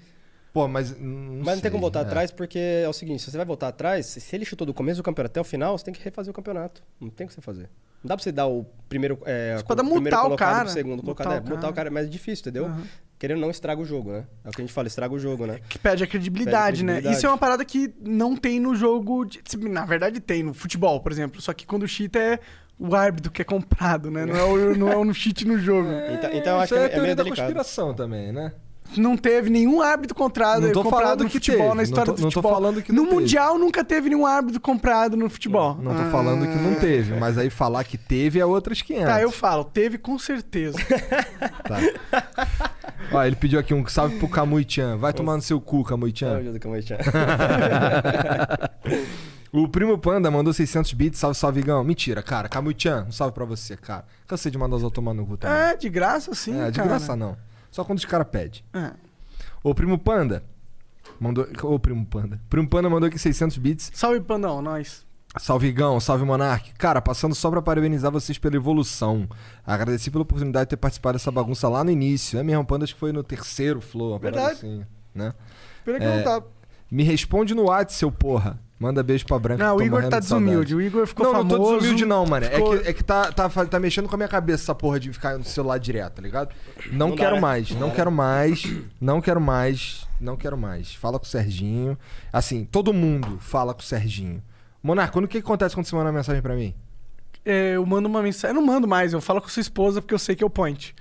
Pô, 0.54 0.68
mas. 0.68 0.96
Não 1.00 1.42
Mas 1.44 1.56
não 1.56 1.62
tem 1.62 1.72
como 1.72 1.82
voltar 1.82 2.00
é. 2.00 2.04
atrás 2.04 2.32
porque 2.32 2.60
é 2.60 2.88
o 2.88 2.94
seguinte, 2.94 3.24
se 3.24 3.32
você 3.32 3.38
vai 3.38 3.46
voltar 3.46 3.70
atrás, 3.70 4.06
se 4.06 4.36
ele 4.36 4.46
chutou 4.46 4.66
do 4.68 4.74
começo 4.74 4.98
do 5.02 5.04
campeonato 5.04 5.32
até 5.32 5.42
o 5.42 5.44
final, 5.44 5.76
você 5.78 5.84
tem 5.86 5.94
que 5.94 6.02
refazer 6.04 6.30
o 6.32 6.34
campeonato. 6.34 6.84
Não 7.02 7.10
tem 7.10 7.26
o 7.26 7.28
que 7.28 7.34
você 7.34 7.42
fazer. 7.42 7.70
Não 8.04 8.10
dá 8.10 8.16
pra 8.16 8.24
você 8.24 8.32
dar 8.32 8.48
o 8.48 8.66
primeiro. 8.88 9.18
É, 9.26 9.56
Você 9.58 9.64
pode 9.64 9.82
o 9.82 9.84
primeiro 9.86 10.04
mutar 10.18 10.32
o 10.32 10.36
cara, 10.36 10.70
segundo 10.70 11.04
mutar 11.04 11.26
colocado. 11.26 11.32
o 11.32 11.36
É, 11.38 11.40
mutar 11.50 11.62
cara. 11.62 11.72
o 11.72 11.76
cara 11.76 11.90
é 11.90 11.92
mais 11.92 12.10
difícil, 12.10 12.42
entendeu? 12.44 12.66
Aham. 12.66 12.84
Querendo 13.18 13.38
ou 13.38 13.42
não 13.44 13.50
estraga 13.50 13.82
o 13.82 13.86
jogo, 13.86 14.12
né? 14.12 14.26
É 14.44 14.50
o 14.50 14.52
que 14.52 14.62
a 14.62 14.66
gente 14.66 14.74
fala, 14.74 14.88
estraga 14.90 15.14
o 15.14 15.18
jogo, 15.18 15.46
né? 15.48 15.60
Que 15.70 15.80
perde 15.80 16.04
a 16.04 16.08
credibilidade, 16.08 16.84
né? 16.84 16.94
credibilidade. 16.94 17.18
Isso 17.18 17.26
é 17.26 17.30
uma 17.30 17.38
parada 17.38 17.64
que 17.64 17.94
não 18.02 18.36
tem 18.36 18.60
no 18.60 18.76
jogo. 18.76 19.24
de- 19.24 19.42
Na 19.70 19.86
verdade, 19.86 20.20
tem 20.20 20.44
no 20.44 20.54
futebol, 20.54 21.00
por 21.00 21.12
exemplo. 21.12 21.42
Só 21.42 21.54
que 21.54 21.66
quando 21.66 21.84
o 21.84 21.88
cheat 21.88 22.16
é 22.18 22.40
o 22.78 22.94
árbitro 22.94 23.32
que 23.32 23.42
é 23.42 23.46
comprado, 23.46 24.12
né? 24.12 24.26
Não 24.26 24.36
é 24.36 24.44
o, 24.44 24.78
não 24.78 24.92
é 24.92 24.98
o 24.98 25.14
cheat 25.14 25.46
no 25.48 25.58
jogo. 25.58 25.88
Então, 26.14 26.30
então 26.34 26.54
eu 26.56 26.60
acho 26.60 26.76
Isso 26.76 26.84
que 26.84 26.92
é 26.92 26.92
é, 26.92 26.96
a 26.96 26.98
é 26.98 27.02
meio 27.02 27.16
da 27.16 27.24
delicado. 27.24 27.46
conspiração 27.46 27.94
também, 27.94 28.34
né? 28.34 28.52
Não 28.98 29.18
teve 29.18 29.50
nenhum 29.50 29.82
árbitro 29.82 30.16
comprado, 30.16 30.62
Não 30.68 30.72
tô 30.72 30.84
comprado 30.84 31.24
no 31.24 31.30
que 31.30 31.38
futebol, 31.38 31.64
teve, 31.64 31.76
na 31.78 31.84
história 31.84 32.06
não 32.08 32.14
tô- 32.14 32.18
do 32.18 32.22
não 32.24 32.30
tô 32.30 32.42
futebol. 32.42 32.54
falando 32.54 32.82
que 32.84 32.92
no 32.92 32.98
não 33.02 33.06
teve. 33.10 33.22
Mundial 33.22 33.58
nunca 33.58 33.84
teve 33.84 34.10
nenhum 34.10 34.26
árbitro 34.26 34.62
comprado 34.62 35.18
no 35.18 35.30
futebol. 35.30 35.76
Não 35.82 35.96
tô 35.96 36.02
Ah. 36.04 36.10
falando 36.12 36.46
que 36.48 36.56
não 36.62 36.76
teve, 36.76 37.14
mas 37.20 37.38
aí 37.38 37.50
falar 37.50 37.84
que 37.86 37.98
teve 37.98 38.40
é 38.40 38.46
outras 38.46 38.82
500. 38.84 39.06
Tá, 39.08 39.22
eu 39.22 39.32
falo, 39.32 39.64
teve 39.64 39.98
com 39.98 40.18
certeza. 40.20 40.78
Tá. 41.64 41.80
Ó, 43.12 43.24
ele 43.24 43.36
pediu 43.36 43.60
aqui 43.60 43.74
um 43.74 43.86
salve 43.88 44.18
pro 44.20 44.28
Camuichan. 44.28 44.98
Vai 44.98 45.14
tomar 45.14 45.36
no 45.36 45.42
seu 45.42 45.60
cu, 45.62 45.86
Não, 45.90 46.08
é 46.08 46.12
que 46.12 46.18
chama. 46.20 46.40
o 49.52 49.68
primo 49.68 49.98
Panda 49.98 50.30
mandou 50.32 50.52
600 50.54 50.94
bits. 50.94 51.20
Salve, 51.20 51.38
salve, 51.38 51.60
Igão. 51.62 51.84
Mentira, 51.84 52.22
cara. 52.24 52.50
Camuichan, 52.50 53.06
um 53.08 53.12
salve 53.12 53.34
pra 53.34 53.46
você, 53.46 53.78
cara. 53.78 54.06
Cansei 54.28 54.52
de 54.52 54.58
mandar 54.58 54.76
os 54.78 54.84
outros 54.84 54.96
tomar 55.04 55.14
no 55.14 55.26
cu 55.26 55.38
também. 55.38 55.56
é, 55.58 55.76
de 55.76 55.90
graça 55.90 56.34
sim, 56.34 56.60
É, 56.60 56.70
de 56.72 56.78
cara. 56.78 56.90
graça 56.90 57.16
não. 57.16 57.38
Só 57.74 57.84
quando 57.84 57.98
os 57.98 58.06
caras 58.06 58.28
pedem. 58.30 58.62
É. 58.72 58.92
O 59.64 59.74
primo 59.74 59.98
Panda 59.98 60.44
mandou. 61.20 61.48
Ô, 61.64 61.80
primo 61.80 62.06
Panda. 62.06 62.40
Primo 62.48 62.70
Panda 62.70 62.88
mandou 62.88 63.08
aqui 63.08 63.18
600 63.18 63.58
bits. 63.58 63.92
Salve, 63.96 64.22
Pandão, 64.22 64.62
nós. 64.62 65.04
Salve 65.40 65.66
Igão, 65.68 66.00
salve 66.00 66.24
Monark. 66.24 66.72
Cara, 66.78 67.02
passando 67.02 67.34
só 67.34 67.50
pra 67.50 67.64
parabenizar 67.64 68.12
vocês 68.12 68.38
pela 68.38 68.56
evolução. 68.56 69.28
Agradeci 69.66 70.12
pela 70.12 70.22
oportunidade 70.22 70.66
de 70.66 70.70
ter 70.70 70.78
participado 70.78 71.18
dessa 71.18 71.32
bagunça 71.32 71.68
lá 71.68 71.84
no 71.84 71.90
início. 71.90 72.38
É 72.38 72.44
mesmo, 72.44 72.64
Panda, 72.64 72.84
acho 72.84 72.94
que 72.94 73.00
foi 73.00 73.12
no 73.12 73.24
terceiro 73.24 73.82
Flow, 73.82 74.20
Verdade. 74.20 74.52
assim, 74.54 74.86
né? 75.16 75.34
Pena 75.84 75.98
que 75.98 76.06
É, 76.06 76.18
não 76.18 76.24
tá. 76.24 76.44
Me 76.92 77.02
responde 77.02 77.56
no 77.56 77.64
WhatsApp, 77.64 77.94
seu 77.96 78.12
porra. 78.12 78.60
Manda 78.84 79.02
beijo 79.02 79.26
pra 79.26 79.40
Branca. 79.40 79.64
Não, 79.64 79.78
o 79.78 79.82
Igor 79.82 80.10
tá 80.10 80.20
desumilde. 80.20 80.76
O 80.76 80.82
Igor 80.82 81.08
ficou 81.08 81.26
não, 81.28 81.32
famoso. 81.34 81.58
não 81.58 81.64
tô 81.66 81.76
desumilde 81.78 82.06
não, 82.06 82.26
mano. 82.26 82.46
ficou- 82.46 82.76
É 82.76 82.80
que, 82.80 82.88
é 82.90 82.94
que 82.94 83.02
tá, 83.04 83.32
tá, 83.32 83.48
tá 83.50 83.80
mexendo 83.80 84.10
com 84.10 84.16
a 84.16 84.18
minha 84.18 84.28
cabeça 84.28 84.64
essa 84.64 84.76
porra 84.76 85.00
de 85.00 85.14
ficar 85.14 85.38
no 85.38 85.46
celular 85.46 85.78
direto, 85.78 86.16
tá 86.16 86.22
ligado? 86.22 86.54
Não, 86.92 87.08
Não 87.08 87.16
dá, 87.16 87.24
quero 87.24 87.36
né? 87.36 87.42
mais, 87.42 87.72
não 87.72 87.90
quero 87.92 88.12
mais, 88.12 88.68
não 89.00 89.22
quero 89.22 89.40
mais, 89.40 90.06
não 90.20 90.36
quero 90.36 90.58
mais. 90.58 90.94
Fala 90.96 91.18
com 91.18 91.24
o 91.24 91.28
Serginho. 91.30 91.98
Assim, 92.34 92.66
todo 92.66 92.92
mundo 92.92 93.38
fala 93.40 93.74
com 93.74 93.80
o 93.80 93.84
Serginho. 93.84 94.44
Monarco, 94.84 95.18
o 95.18 95.22
que, 95.30 95.40
que 95.40 95.46
acontece 95.48 95.74
quando 95.76 95.86
você 95.86 95.96
manda 95.96 96.10
uma 96.10 96.18
mensagem 96.18 96.42
pra 96.42 96.54
mim? 96.54 96.76
É, 97.46 97.76
eu 97.78 97.86
mando 97.86 98.10
uma 98.10 98.22
mensagem. 98.22 98.54
Eu 98.54 98.62
não 98.62 98.68
mando 98.68 98.86
mais, 98.86 99.14
eu 99.14 99.22
falo 99.22 99.40
com 99.42 99.48
sua 99.48 99.62
esposa 99.62 100.02
porque 100.02 100.14
eu 100.14 100.20
sei 100.20 100.36
que 100.36 100.44
é 100.44 100.48
o 100.48 100.50
point. 100.50 100.94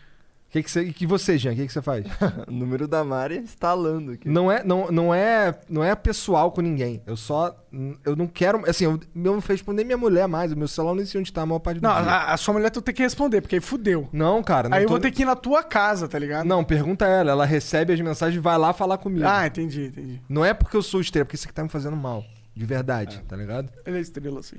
Que, 0.52 0.62
que 0.62 0.70
você, 0.70 0.82
e 0.82 0.92
que 0.92 1.06
você, 1.06 1.38
Jean, 1.38 1.52
o 1.52 1.56
que, 1.56 1.66
que 1.66 1.72
você 1.72 1.80
faz? 1.80 2.04
O 2.46 2.52
número 2.52 2.86
da 2.86 3.02
Mari 3.02 3.38
instalando 3.38 4.12
aqui. 4.12 4.28
não 4.28 4.52
é, 4.52 4.62
não, 4.62 4.90
não 4.92 5.14
é, 5.14 5.58
não 5.68 5.82
é 5.82 5.94
pessoal 5.94 6.52
com 6.52 6.60
ninguém. 6.60 7.02
Eu 7.06 7.16
só, 7.16 7.56
eu 8.04 8.14
não 8.14 8.26
quero, 8.26 8.62
assim, 8.68 8.84
eu, 8.84 8.92
eu 8.92 9.00
não 9.32 9.38
responder 9.38 9.82
minha 9.84 9.96
mulher 9.96 10.28
mais. 10.28 10.52
O 10.52 10.56
meu 10.56 10.68
celular 10.68 10.94
não 10.94 11.06
sei 11.06 11.20
onde 11.20 11.32
tá 11.32 11.40
a 11.42 11.46
maior 11.46 11.58
parte 11.58 11.80
do 11.80 11.82
Não, 11.82 12.02
dia. 12.02 12.10
a, 12.12 12.34
a 12.34 12.36
sua 12.36 12.52
mulher 12.52 12.70
tu 12.70 12.82
tem 12.82 12.94
que 12.94 13.02
responder, 13.02 13.40
porque 13.40 13.54
aí 13.54 13.60
fudeu. 13.62 14.08
Não, 14.12 14.42
cara, 14.42 14.68
não 14.68 14.76
aí 14.76 14.82
eu 14.82 14.88
tô- 14.88 14.92
vou 14.94 15.00
ter 15.00 15.10
que 15.10 15.22
ir 15.22 15.24
na 15.24 15.34
tua 15.34 15.62
casa, 15.64 16.06
tá 16.06 16.18
ligado? 16.18 16.46
Não, 16.46 16.62
pergunta 16.62 17.06
ela. 17.06 17.30
Ela 17.30 17.46
recebe 17.46 17.92
as 17.94 18.00
mensagens 18.00 18.36
e 18.36 18.40
vai 18.40 18.58
lá 18.58 18.74
falar 18.74 18.98
comigo. 18.98 19.24
Ah, 19.26 19.46
entendi, 19.46 19.86
entendi. 19.86 20.20
Não 20.28 20.44
é 20.44 20.52
porque 20.52 20.76
eu 20.76 20.82
sou 20.82 21.00
estrela, 21.00 21.24
porque 21.24 21.36
isso 21.36 21.46
aqui 21.46 21.54
tá 21.54 21.62
me 21.62 21.70
fazendo 21.70 21.96
mal. 21.96 22.22
De 22.54 22.66
verdade, 22.66 23.22
tá 23.26 23.34
ligado? 23.34 23.70
Ele 23.86 23.96
é 23.96 24.00
estrela, 24.00 24.40
assim. 24.40 24.56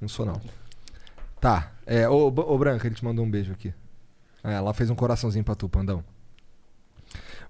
Não 0.00 0.06
sou, 0.08 0.24
não. 0.24 0.40
Tá. 1.40 1.72
É, 1.84 2.08
ô, 2.08 2.28
ô 2.28 2.58
Branca, 2.58 2.86
ele 2.86 2.94
te 2.94 3.04
mandou 3.04 3.24
um 3.24 3.30
beijo 3.30 3.50
aqui. 3.52 3.74
É, 4.44 4.54
ela 4.54 4.72
fez 4.74 4.90
um 4.90 4.94
coraçãozinho 4.94 5.44
pra 5.44 5.54
tu, 5.54 5.68
Pandão. 5.68 6.04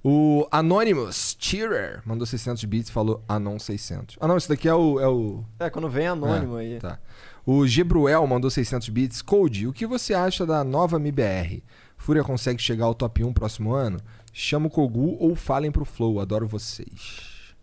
O 0.04 0.46
Anonymous 0.50 1.36
Cheerer 1.38 2.02
mandou 2.04 2.26
600 2.26 2.64
bits 2.64 2.90
e 2.90 2.92
falou 2.92 3.22
Anon 3.28 3.58
600. 3.58 4.16
Ah, 4.20 4.26
não, 4.26 4.36
esse 4.36 4.48
daqui 4.48 4.68
é 4.68 4.74
o. 4.74 4.98
É, 4.98 5.06
o... 5.08 5.44
É, 5.60 5.70
quando 5.70 5.88
vem 5.88 6.08
anônimo 6.08 6.58
É, 6.58 6.62
aí. 6.62 6.78
Tá. 6.80 6.98
O 7.46 7.64
Gebruel 7.66 8.26
mandou 8.26 8.50
600 8.50 8.88
bits. 8.88 9.22
Code, 9.22 9.66
o 9.68 9.72
que 9.72 9.86
você 9.86 10.12
acha 10.12 10.44
da 10.44 10.64
nova 10.64 10.96
MBR? 10.96 11.62
Fúria 11.96 12.24
consegue 12.24 12.60
chegar 12.60 12.86
ao 12.86 12.94
top 12.94 13.22
1 13.22 13.32
próximo 13.32 13.72
ano? 13.72 14.00
Chama 14.32 14.66
o 14.66 14.70
Kogu 14.70 15.16
ou 15.20 15.36
falem 15.36 15.70
pro 15.70 15.84
Flow. 15.84 16.18
Adoro 16.18 16.48
vocês. 16.48 17.54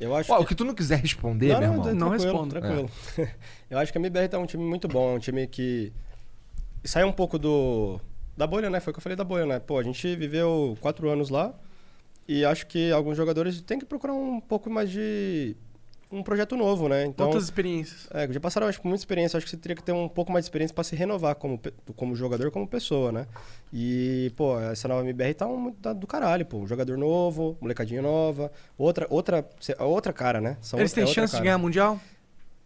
Eu 0.00 0.14
acho 0.16 0.32
Ó, 0.32 0.38
que... 0.38 0.42
o 0.42 0.46
que 0.46 0.54
tu 0.54 0.64
não 0.64 0.74
quiser 0.74 0.98
responder, 0.98 1.52
Não, 1.52 1.60
meu 1.60 1.68
não, 1.68 1.74
irmão. 1.76 1.82
tranquilo, 1.84 2.00
Não 2.04 2.10
respondo. 2.10 2.50
Tranquilo. 2.50 2.90
Eu 3.70 3.78
acho 3.78 3.92
que 3.92 3.98
a 3.98 4.00
MBR 4.00 4.28
tá 4.28 4.38
um 4.38 4.46
time 4.46 4.64
muito 4.64 4.88
bom, 4.88 5.12
é 5.12 5.16
um 5.16 5.18
time 5.20 5.46
que 5.46 5.92
saiu 6.84 7.06
um 7.06 7.12
pouco 7.12 7.38
do 7.38 8.00
da 8.36 8.46
bolha, 8.46 8.68
né? 8.70 8.80
Foi 8.80 8.90
o 8.90 8.94
que 8.94 8.98
eu 8.98 9.02
falei 9.02 9.16
da 9.16 9.24
bolha, 9.24 9.46
né? 9.46 9.58
Pô, 9.58 9.78
a 9.78 9.82
gente 9.82 10.14
viveu 10.16 10.76
quatro 10.80 11.08
anos 11.08 11.30
lá 11.30 11.54
e 12.28 12.44
acho 12.44 12.66
que 12.66 12.90
alguns 12.92 13.16
jogadores 13.16 13.60
têm 13.62 13.78
que 13.78 13.84
procurar 13.86 14.12
um 14.14 14.40
pouco 14.40 14.68
mais 14.68 14.90
de 14.90 15.56
um 16.10 16.22
projeto 16.22 16.56
novo, 16.56 16.88
né? 16.88 17.04
Então, 17.04 17.26
Outras 17.26 17.44
experiências. 17.44 18.06
é, 18.12 18.32
já 18.32 18.38
passaram, 18.38 18.68
acho 18.68 18.80
muita 18.84 19.00
experiência. 19.00 19.36
Acho 19.36 19.44
que 19.44 19.50
você 19.50 19.56
teria 19.56 19.74
que 19.74 19.82
ter 19.82 19.90
um 19.92 20.08
pouco 20.08 20.30
mais 20.30 20.44
de 20.44 20.48
experiência 20.48 20.72
para 20.74 20.84
se 20.84 20.94
renovar 20.94 21.34
como, 21.34 21.60
como 21.96 22.14
jogador, 22.14 22.50
como 22.52 22.66
pessoa, 22.66 23.10
né? 23.10 23.26
E, 23.72 24.32
pô, 24.36 24.58
essa 24.60 24.86
nova 24.86 25.00
MBR 25.02 25.34
tá, 25.34 25.46
um, 25.48 25.72
tá 25.72 25.92
do 25.92 26.06
caralho, 26.06 26.46
pô. 26.46 26.58
Um 26.58 26.66
jogador 26.66 26.96
novo, 26.96 27.56
molecadinha 27.60 28.00
nova, 28.02 28.52
outra, 28.78 29.06
outra, 29.10 29.44
outra 29.80 30.12
cara, 30.12 30.40
né? 30.40 30.56
São 30.60 30.78
Eles 30.78 30.92
outra- 30.92 31.02
é 31.02 31.04
têm 31.04 31.08
outra 31.10 31.14
chance 31.22 31.30
de 31.32 31.36
cara. 31.38 31.44
ganhar 31.44 31.58
mundial? 31.58 32.00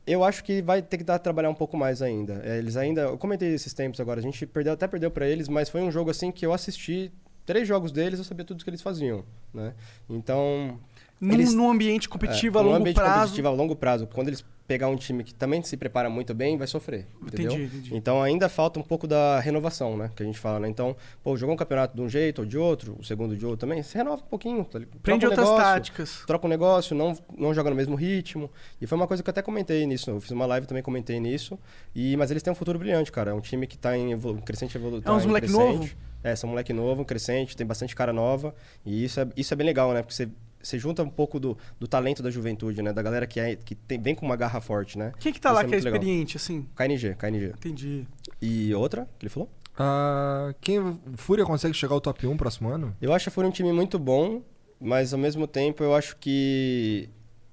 Eu 0.06 0.24
acho 0.24 0.42
que 0.42 0.60
vai 0.62 0.82
ter 0.82 0.98
que 0.98 1.04
dar 1.04 1.18
trabalhar 1.18 1.50
um 1.50 1.54
pouco 1.54 1.76
mais 1.76 2.00
ainda. 2.02 2.40
É, 2.44 2.58
Eles 2.58 2.76
ainda. 2.76 3.02
Eu 3.02 3.18
comentei 3.18 3.52
esses 3.54 3.72
tempos 3.72 4.00
agora. 4.00 4.18
A 4.18 4.22
gente 4.22 4.44
perdeu, 4.46 4.72
até 4.72 4.86
perdeu 4.88 5.10
pra 5.10 5.28
eles, 5.28 5.48
mas 5.48 5.68
foi 5.68 5.80
um 5.82 5.90
jogo 5.90 6.10
assim 6.10 6.32
que 6.32 6.44
eu 6.44 6.52
assisti 6.52 7.12
três 7.46 7.66
jogos 7.68 7.92
deles, 7.92 8.18
eu 8.18 8.24
sabia 8.24 8.44
tudo 8.44 8.62
que 8.64 8.70
eles 8.70 8.82
faziam, 8.82 9.24
né? 9.52 9.74
Então. 10.08 10.78
Num, 11.20 11.32
eles- 11.34 11.52
num 11.54 11.70
ambiente 11.70 12.08
competitivo 12.08 12.58
é, 12.58 12.60
a 12.60 12.64
num 12.64 12.70
longo 12.70 12.80
ambiente 12.80 12.96
prazo. 12.96 13.14
competitivo 13.14 13.48
a 13.48 13.50
longo 13.50 13.76
prazo. 13.76 14.06
Quando 14.06 14.28
eles 14.28 14.44
pegar 14.70 14.86
um 14.86 14.94
time 14.94 15.24
que 15.24 15.34
também 15.34 15.60
se 15.64 15.76
prepara 15.76 16.08
muito 16.08 16.32
bem, 16.32 16.56
vai 16.56 16.68
sofrer. 16.68 17.04
Entendeu? 17.20 17.54
Entendi, 17.54 17.64
entendi. 17.64 17.96
Então 17.96 18.22
ainda 18.22 18.48
falta 18.48 18.78
um 18.78 18.84
pouco 18.84 19.04
da 19.04 19.40
renovação, 19.40 19.96
né? 19.96 20.12
Que 20.14 20.22
a 20.22 20.26
gente 20.26 20.38
fala, 20.38 20.60
né? 20.60 20.68
Então, 20.68 20.96
pô, 21.24 21.36
jogou 21.36 21.56
um 21.56 21.58
campeonato 21.58 21.96
de 21.96 22.00
um 22.00 22.08
jeito 22.08 22.42
ou 22.42 22.46
de 22.46 22.56
outro, 22.56 22.96
o 22.96 23.02
segundo 23.02 23.36
de 23.36 23.44
outro 23.44 23.66
também, 23.66 23.82
se 23.82 23.98
renova 23.98 24.22
um 24.22 24.26
pouquinho. 24.26 24.64
Tá? 24.64 24.78
Troca 25.02 25.26
um 25.26 25.28
outras 25.28 25.48
negócio, 25.48 25.56
táticas. 25.56 26.22
troca 26.24 26.46
um 26.46 26.48
negócio, 26.48 26.94
não, 26.94 27.18
não 27.36 27.52
joga 27.52 27.68
no 27.68 27.74
mesmo 27.74 27.96
ritmo. 27.96 28.48
E 28.80 28.86
foi 28.86 28.94
uma 28.94 29.08
coisa 29.08 29.24
que 29.24 29.28
eu 29.28 29.32
até 29.32 29.42
comentei 29.42 29.84
nisso. 29.86 30.08
Eu 30.08 30.20
fiz 30.20 30.30
uma 30.30 30.46
live 30.46 30.68
também 30.68 30.84
comentei 30.84 31.18
nisso. 31.18 31.58
E, 31.92 32.16
mas 32.16 32.30
eles 32.30 32.40
têm 32.40 32.52
um 32.52 32.56
futuro 32.56 32.78
brilhante, 32.78 33.10
cara. 33.10 33.32
É 33.32 33.34
um 33.34 33.40
time 33.40 33.66
que 33.66 33.76
tá 33.76 33.98
em 33.98 34.12
evolu 34.12 34.40
crescente 34.42 34.76
evolução. 34.76 35.12
É 35.12 35.16
uns 35.16 35.26
moleque 35.26 35.50
novo? 35.50 35.90
É, 36.22 36.36
são 36.36 36.48
moleque 36.48 36.72
novo, 36.72 37.04
crescente, 37.04 37.56
tem 37.56 37.66
bastante 37.66 37.96
cara 37.96 38.12
nova. 38.12 38.54
E 38.86 39.04
isso 39.04 39.18
é, 39.18 39.26
isso 39.36 39.52
é 39.52 39.56
bem 39.56 39.66
legal, 39.66 39.92
né? 39.92 40.00
Porque 40.02 40.14
você, 40.14 40.28
você 40.62 40.78
junta 40.78 41.02
um 41.02 41.08
pouco 41.08 41.38
do, 41.40 41.56
do 41.78 41.86
talento 41.88 42.22
da 42.22 42.30
juventude, 42.30 42.82
né? 42.82 42.92
Da 42.92 43.02
galera 43.02 43.26
que, 43.26 43.40
é, 43.40 43.56
que 43.56 43.74
tem, 43.74 44.00
vem 44.00 44.14
com 44.14 44.26
uma 44.26 44.36
garra 44.36 44.60
forte, 44.60 44.98
né? 44.98 45.12
Quem 45.18 45.32
que 45.32 45.40
tá 45.40 45.50
Isso 45.50 45.54
lá 45.56 45.60
que 45.60 45.66
é 45.66 45.70
muito 45.70 45.84
legal. 45.84 46.00
experiente, 46.00 46.36
assim? 46.36 46.66
KNG, 46.74 47.14
KNG. 47.14 47.46
Entendi. 47.48 48.06
E 48.40 48.74
outra, 48.74 49.08
que 49.18 49.24
ele 49.26 49.30
falou? 49.30 49.50
Ah, 49.78 50.54
quem 50.60 51.00
Fúria 51.16 51.44
consegue 51.44 51.74
chegar 51.74 51.94
ao 51.94 52.00
top 52.00 52.26
1 52.26 52.36
próximo 52.36 52.68
ano? 52.68 52.94
Eu 53.00 53.12
acho 53.14 53.24
que 53.24 53.30
foi 53.30 53.44
um 53.46 53.50
time 53.50 53.72
muito 53.72 53.98
bom, 53.98 54.42
mas 54.80 55.12
ao 55.12 55.18
mesmo 55.18 55.46
tempo 55.46 55.82
eu 55.82 55.94
acho 55.94 56.16
que 56.16 57.08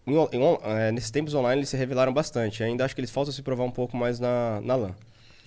em 0.05 0.13
em 0.15 0.41
eh, 0.63 0.91
nesses 0.91 1.11
tempos 1.11 1.33
online 1.33 1.59
eles 1.59 1.69
se 1.69 1.77
revelaram 1.77 2.13
bastante. 2.13 2.63
Ainda 2.63 2.83
acho 2.85 2.95
que 2.95 3.01
eles 3.01 3.11
faltam 3.11 3.31
se 3.31 3.41
provar 3.41 3.63
um 3.63 3.71
pouco 3.71 3.95
mais 3.95 4.19
na, 4.19 4.59
na 4.61 4.75
LAN. 4.75 4.95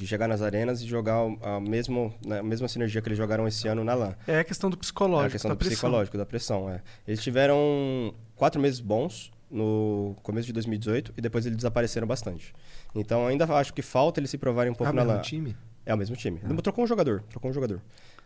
De 0.00 0.06
chegar 0.06 0.26
nas 0.26 0.40
arenas 0.40 0.80
e 0.80 0.86
jogar 0.86 1.22
o- 1.26 1.38
a, 1.42 1.60
mesmo, 1.60 2.14
né, 2.24 2.38
a 2.38 2.42
mesma 2.42 2.66
sinergia 2.68 3.02
que 3.02 3.08
eles 3.08 3.18
jogaram 3.18 3.46
esse 3.46 3.68
ano 3.68 3.84
na 3.84 3.92
LAN. 3.92 4.14
É 4.26 4.38
a 4.38 4.44
questão 4.44 4.70
do 4.70 4.76
É 4.76 4.78
psicológico, 4.80 5.26
a 5.26 5.30
questão 5.30 5.50
do 5.50 5.56
pressão. 5.58 5.74
psicológico, 5.74 6.16
da 6.16 6.24
pressão, 6.24 6.70
é. 6.70 6.80
Eles 7.06 7.22
tiveram 7.22 8.14
quatro 8.34 8.58
meses 8.58 8.80
bons 8.80 9.30
no 9.50 10.16
começo 10.22 10.46
de 10.46 10.54
2018 10.54 11.12
e 11.18 11.20
depois 11.20 11.44
eles 11.44 11.56
desapareceram 11.58 12.06
bastante. 12.06 12.54
Então 12.94 13.26
ainda 13.26 13.44
acho 13.56 13.74
que 13.74 13.82
falta 13.82 14.18
eles 14.20 14.30
se 14.30 14.38
provarem 14.38 14.72
um 14.72 14.74
pouco 14.74 14.88
Ah, 14.90 14.94
na 14.94 15.02
mesmo 15.02 15.16
LAN. 15.18 15.22
time? 15.22 15.54
É 15.84 15.92
o 15.92 15.98
mesmo 15.98 16.16
time. 16.16 16.40
Ele 16.48 16.62
Trocou 16.62 16.82
um 16.82 16.86
jogador, 16.86 17.22
trocou 17.28 17.50
um 17.50 17.54
jogador. 17.54 17.82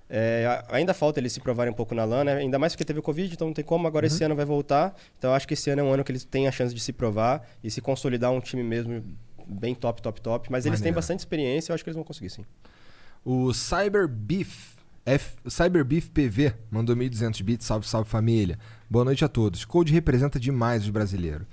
É, 0.09 0.63
ainda 0.69 0.95
falta 0.95 1.19
eles 1.19 1.33
se 1.33 1.41
provarem 1.41 1.73
um 1.73 1.77
pouco 1.77 1.93
na 1.93 2.05
LAN, 2.05 2.23
né? 2.23 2.37
Ainda 2.37 2.57
mais 2.57 2.73
porque 2.75 2.85
teve 2.85 3.01
o 3.01 3.03
Covid, 3.03 3.33
então 3.35 3.49
não 3.49 3.55
tem 3.55 3.65
como. 3.65 3.89
Agora 3.89 4.07
esse 4.07 4.23
ano 4.23 4.37
vai 4.37 4.45
voltar. 4.45 4.95
Então 5.19 5.33
acho 5.35 5.49
que 5.49 5.55
esse 5.55 5.71
ano 5.71 5.81
é 5.81 5.85
um 5.85 5.93
ano 5.93 6.05
que 6.05 6.13
eles 6.13 6.25
têm 6.25 6.47
a 6.47 6.53
chance 6.53 6.73
de 6.73 6.81
se 6.81 6.93
provar 6.93 7.43
e 7.65 7.71
se 7.71 7.81
consolidar 7.81 8.31
um 8.31 8.41
time 8.41 8.63
mesmo 8.63 9.03
bem 9.47 9.75
top, 9.75 10.01
top, 10.03 10.21
top. 10.21 10.51
Mas 10.51 10.67
eles 10.67 10.79
têm 10.81 10.85
Maneiro. 10.87 10.97
bastante 10.97 11.21
experiência, 11.21 11.71
eu 11.71 11.75
acho 11.75 11.83
que 11.85 11.91
eles 11.91 11.97
vão 11.97 12.05
conseguir 12.05 12.31
sim. 12.31 12.45
O 13.25 13.53
Cyber 13.55 14.07
Beef, 14.09 14.75
F, 15.07 15.37
o 15.45 15.51
Cyber 15.51 15.85
Beef 15.85 16.09
PV 16.11 16.55
mandou 16.71 16.95
1.200 16.97 17.43
bits. 17.43 17.67
Salve, 17.67 17.87
salve 17.87 18.09
família. 18.09 18.59
Boa 18.89 19.05
noite 19.05 19.25
a 19.25 19.29
todos. 19.29 19.65
Code 19.65 19.93
representa 19.93 20.39
demais 20.39 20.83
os 20.85 20.91
brasileiros. 20.91 21.47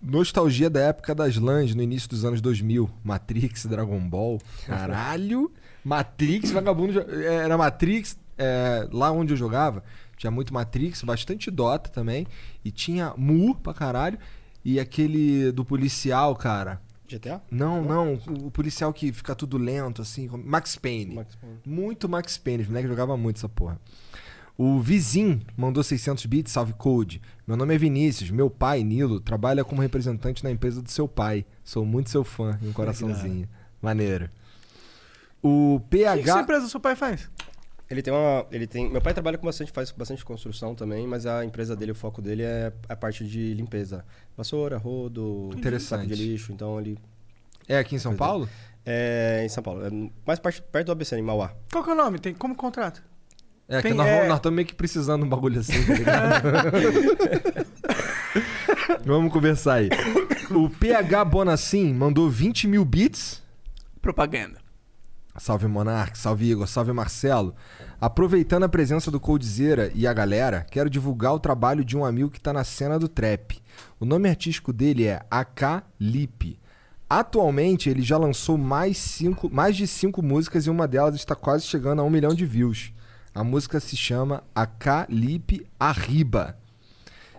Nostalgia 0.00 0.68
da 0.68 0.80
época 0.80 1.14
das 1.14 1.36
LANs 1.36 1.74
no 1.74 1.82
início 1.82 2.08
dos 2.08 2.24
anos 2.24 2.40
2000. 2.40 2.88
Matrix, 3.02 3.66
Dragon 3.66 3.98
Ball. 4.00 4.38
Caralho! 4.66 5.50
Matrix, 5.84 6.50
vagabundo. 6.50 7.00
é, 7.00 7.36
Era 7.44 7.56
Matrix, 7.56 8.18
é, 8.36 8.86
lá 8.92 9.10
onde 9.10 9.32
eu 9.32 9.36
jogava. 9.36 9.82
Tinha 10.16 10.30
muito 10.30 10.52
Matrix, 10.52 11.02
bastante 11.02 11.50
Dota 11.50 11.90
também. 11.90 12.26
E 12.64 12.70
tinha 12.70 13.14
Mu 13.16 13.54
pra 13.54 13.72
caralho. 13.72 14.18
E 14.64 14.78
aquele 14.80 15.52
do 15.52 15.64
policial, 15.64 16.34
cara. 16.36 16.80
GTA? 17.06 17.40
Não, 17.50 17.82
não, 17.82 18.14
o 18.44 18.50
policial 18.50 18.92
que 18.92 19.12
fica 19.12 19.34
tudo 19.34 19.56
lento, 19.58 20.02
assim. 20.02 20.28
Max 20.44 20.76
Payne. 20.76 21.14
Max 21.14 21.34
Payne. 21.36 21.58
Muito 21.64 22.08
Max 22.08 22.38
Payne, 22.38 22.62
os 22.62 22.68
moleques 22.68 22.90
jogavam 22.90 23.16
muito 23.16 23.36
essa 23.36 23.48
porra. 23.48 23.80
O 24.58 24.80
Vizin 24.80 25.42
mandou 25.56 25.82
600 25.82 26.24
bits, 26.26 26.52
salve 26.52 26.72
Code. 26.72 27.20
Meu 27.46 27.56
nome 27.58 27.74
é 27.74 27.78
Vinícius, 27.78 28.30
meu 28.30 28.48
pai, 28.48 28.82
Nilo, 28.82 29.20
trabalha 29.20 29.62
como 29.64 29.82
representante 29.82 30.42
na 30.42 30.50
empresa 30.50 30.80
do 30.80 30.90
seu 30.90 31.06
pai. 31.06 31.44
Sou 31.62 31.84
muito 31.84 32.08
seu 32.08 32.24
fã, 32.24 32.58
um 32.62 32.72
coraçãozinho. 32.72 33.46
Maneiro. 33.82 34.30
O 35.42 35.74
O 35.76 35.80
que, 35.80 35.98
que 35.98 36.04
essa 36.04 36.16
PH. 36.16 36.40
empresa 36.40 36.62
do 36.64 36.70
seu 36.70 36.80
pai 36.80 36.96
faz? 36.96 37.30
Ele 37.88 38.02
tem 38.02 38.12
uma. 38.12 38.44
Ele 38.50 38.66
tem. 38.66 38.90
Meu 38.90 39.00
pai 39.00 39.14
trabalha 39.14 39.38
com 39.38 39.46
bastante, 39.46 39.70
faz 39.70 39.92
bastante 39.92 40.24
construção 40.24 40.74
também, 40.74 41.06
mas 41.06 41.24
a 41.24 41.44
empresa 41.44 41.76
dele, 41.76 41.92
o 41.92 41.94
foco 41.94 42.20
dele 42.20 42.42
é 42.42 42.72
a 42.88 42.96
parte 42.96 43.24
de 43.24 43.54
limpeza. 43.54 44.04
Vassoura, 44.36 44.76
rodo, 44.76 45.50
Interessante. 45.56 46.00
saco 46.02 46.06
de 46.06 46.14
lixo. 46.14 46.52
Então 46.52 46.80
ele. 46.80 46.98
É 47.68 47.78
aqui 47.78 47.94
em 47.94 47.98
São 47.98 48.14
Paulo? 48.16 48.48
É 48.84 49.42
em 49.44 49.48
São 49.48 49.62
Paulo. 49.62 49.84
É 49.86 49.90
mais 50.26 50.38
parte, 50.40 50.60
perto 50.62 50.86
do 50.86 50.92
ABC, 50.92 51.16
em 51.16 51.22
Mauá. 51.22 51.52
Qual 51.70 51.82
que 51.84 51.90
é 51.90 51.92
o 51.92 51.96
nome? 51.96 52.18
Tem 52.18 52.34
como 52.34 52.54
contrato? 52.56 53.02
É, 53.68 53.78
que 53.78 53.88
Tem- 53.88 53.94
nós 53.96 54.06
é- 54.06 54.28
estamos 54.32 54.54
meio 54.56 54.66
que 54.68 54.74
precisando 54.74 55.20
de 55.22 55.26
um 55.26 55.28
bagulho 55.28 55.58
assim, 55.60 55.84
tá 55.84 55.94
ligado? 55.94 56.42
Vamos 59.04 59.32
conversar 59.32 59.74
aí. 59.74 59.88
O 60.50 60.68
PH 60.70 61.24
Bonacin 61.24 61.92
mandou 61.92 62.30
20 62.30 62.68
mil 62.68 62.84
bits. 62.84 63.42
Propaganda. 64.00 64.58
Salve 65.38 65.66
Monark, 65.66 66.18
salve 66.18 66.50
Igor, 66.50 66.66
salve 66.66 66.92
Marcelo. 66.92 67.54
Aproveitando 68.00 68.64
a 68.64 68.68
presença 68.68 69.10
do 69.10 69.20
Coldzera 69.20 69.90
e 69.94 70.06
a 70.06 70.12
galera, 70.12 70.66
quero 70.70 70.88
divulgar 70.88 71.34
o 71.34 71.38
trabalho 71.38 71.84
de 71.84 71.96
um 71.96 72.04
amigo 72.04 72.30
que 72.30 72.40
tá 72.40 72.52
na 72.52 72.64
cena 72.64 72.98
do 72.98 73.08
trap. 73.08 73.60
O 74.00 74.04
nome 74.04 74.28
artístico 74.28 74.72
dele 74.72 75.04
é 75.04 75.20
AK 75.30 75.84
Lip. 76.00 76.58
Atualmente 77.08 77.88
ele 77.88 78.02
já 78.02 78.18
lançou 78.18 78.58
mais, 78.58 78.96
cinco, 78.96 79.48
mais 79.48 79.76
de 79.76 79.86
cinco 79.86 80.22
músicas 80.22 80.66
e 80.66 80.70
uma 80.70 80.88
delas 80.88 81.14
está 81.14 81.34
quase 81.34 81.64
chegando 81.66 82.00
a 82.00 82.04
um 82.04 82.10
milhão 82.10 82.34
de 82.34 82.44
views. 82.44 82.92
A 83.34 83.44
música 83.44 83.78
se 83.78 83.96
chama 83.96 84.42
AK 84.54 85.08
Lip 85.08 85.66
Arriba. 85.78 86.56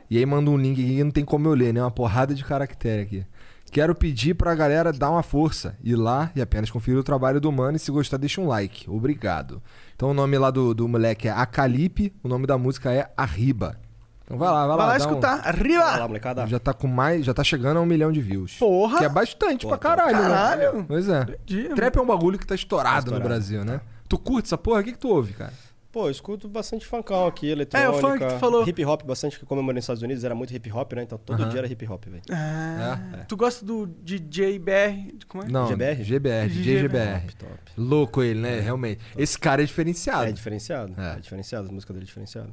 E 0.10 0.18
aí 0.18 0.26
manda 0.26 0.50
um 0.50 0.58
link 0.58 0.82
aqui 0.82 1.04
não 1.04 1.12
tem 1.12 1.26
como 1.26 1.48
eu 1.50 1.54
ler, 1.54 1.74
né? 1.74 1.82
Uma 1.82 1.92
porrada 1.92 2.34
de 2.34 2.44
caractere 2.46 3.02
aqui. 3.02 3.26
Quero 3.72 3.94
pedir 3.94 4.34
pra 4.34 4.56
galera 4.56 4.94
dar 4.94 5.12
uma 5.12 5.22
força, 5.22 5.76
ir 5.84 5.96
lá 5.96 6.32
e 6.36 6.42
apenas 6.42 6.70
conferir 6.72 6.98
o 7.00 7.04
trabalho 7.04 7.40
do 7.42 7.52
mano 7.52 7.76
e 7.76 7.80
se 7.80 7.92
gostar 7.92 8.18
deixa 8.18 8.40
um 8.42 8.48
like. 8.48 8.90
Obrigado. 8.90 9.62
Então 9.96 10.10
o 10.10 10.14
nome 10.14 10.38
lá 10.38 10.50
do, 10.50 10.74
do 10.74 10.88
moleque 10.88 11.28
é 11.28 11.32
Acalipe, 11.32 12.14
o 12.24 12.28
nome 12.28 12.48
da 12.48 12.58
música 12.58 12.92
é 12.94 13.12
Arriba. 13.18 13.78
Então 14.24 14.38
vai 14.38 14.50
lá, 14.50 14.68
vai, 14.68 14.78
Vai 14.78 14.88
lá 14.88 14.94
um- 14.94 14.98
escutar. 14.98 15.42
Arriba! 15.48 15.84
Vai 15.86 16.00
lá, 16.00 16.08
molecada. 16.08 16.48
Já 16.48 16.60
tá 16.60 16.74
com 16.74 16.88
mais, 16.88 17.26
já 17.26 17.34
tá 17.34 17.44
chegando 17.44 17.78
a 17.78 17.82
um 17.82 17.86
milhão 17.86 18.12
de 18.12 18.22
views. 18.22 18.56
Porra! 18.58 18.98
Que 19.00 19.06
é 19.06 19.10
bastante 19.10 19.62
Pô, 19.64 19.70
pra 19.70 19.78
caralho, 19.78 20.16
né? 20.18 20.22
Caralho! 20.24 20.86
Pois 20.88 21.08
é. 21.08 21.22
Entendi. 21.22 21.70
Trap 21.76 21.96
é 21.98 22.02
um 22.02 22.06
bagulho 22.06 22.38
que 22.38 22.46
tá 22.48 22.54
estourado, 22.56 22.94
Tá 22.94 23.00
estourado. 23.00 23.24
no 23.24 23.30
Brasil, 23.30 23.64
né? 23.64 23.80
Tu 24.10 24.18
curte 24.18 24.48
essa 24.48 24.58
porra? 24.58 24.82
O 24.82 24.84
que 24.84 24.92
que 24.94 24.98
tu 24.98 25.08
ouve, 25.10 25.34
cara? 25.34 25.54
Pô, 25.98 26.06
eu 26.06 26.12
escuto 26.12 26.48
bastante 26.48 26.86
funkão 26.86 27.26
aqui, 27.26 27.48
É, 27.48 27.52
eletrônica. 27.54 27.90
o 27.92 28.00
funk 28.00 28.20
que 28.20 28.26
tu 28.36 28.40
falou. 28.40 28.68
Hip 28.70 28.86
hop 28.86 29.02
bastante, 29.04 29.40
que 29.40 29.48
como 29.48 29.62
eu 29.62 29.64
moro 29.64 29.74
nos 29.74 29.84
Estados 29.84 30.04
Unidos, 30.04 30.24
era 30.24 30.36
muito 30.36 30.54
hip 30.54 30.72
hop, 30.72 30.94
né? 30.94 31.02
Então 31.02 31.18
todo 31.18 31.44
dia 31.50 31.58
era 31.60 31.66
hip 31.68 31.88
hop, 31.88 32.06
velho. 32.06 32.22
Ah, 32.32 33.26
Tu 33.28 33.36
gosta 33.36 33.66
do 33.66 33.88
DJ 33.88 34.60
BR? 34.60 35.26
Como 35.28 35.44
é? 35.44 35.48
Não, 35.48 35.66
GBR? 35.66 36.04
GBR, 36.04 36.50
DJ 36.50 36.82
GBR. 36.82 37.22
Top, 37.22 37.36
top. 37.38 37.60
Louco 37.76 38.22
ele, 38.22 38.40
né? 38.40 38.60
Realmente. 38.60 39.02
Esse 39.18 39.40
cara 39.40 39.64
é 39.64 39.66
diferenciado. 39.66 40.26
É 40.26 40.32
diferenciado. 40.32 40.94
É. 41.02 41.14
É, 41.14 41.20
diferenciado, 41.20 41.68
a 41.68 41.72
música 41.72 41.92
dele 41.92 42.04
é 42.04 42.06
diferenciada. 42.06 42.50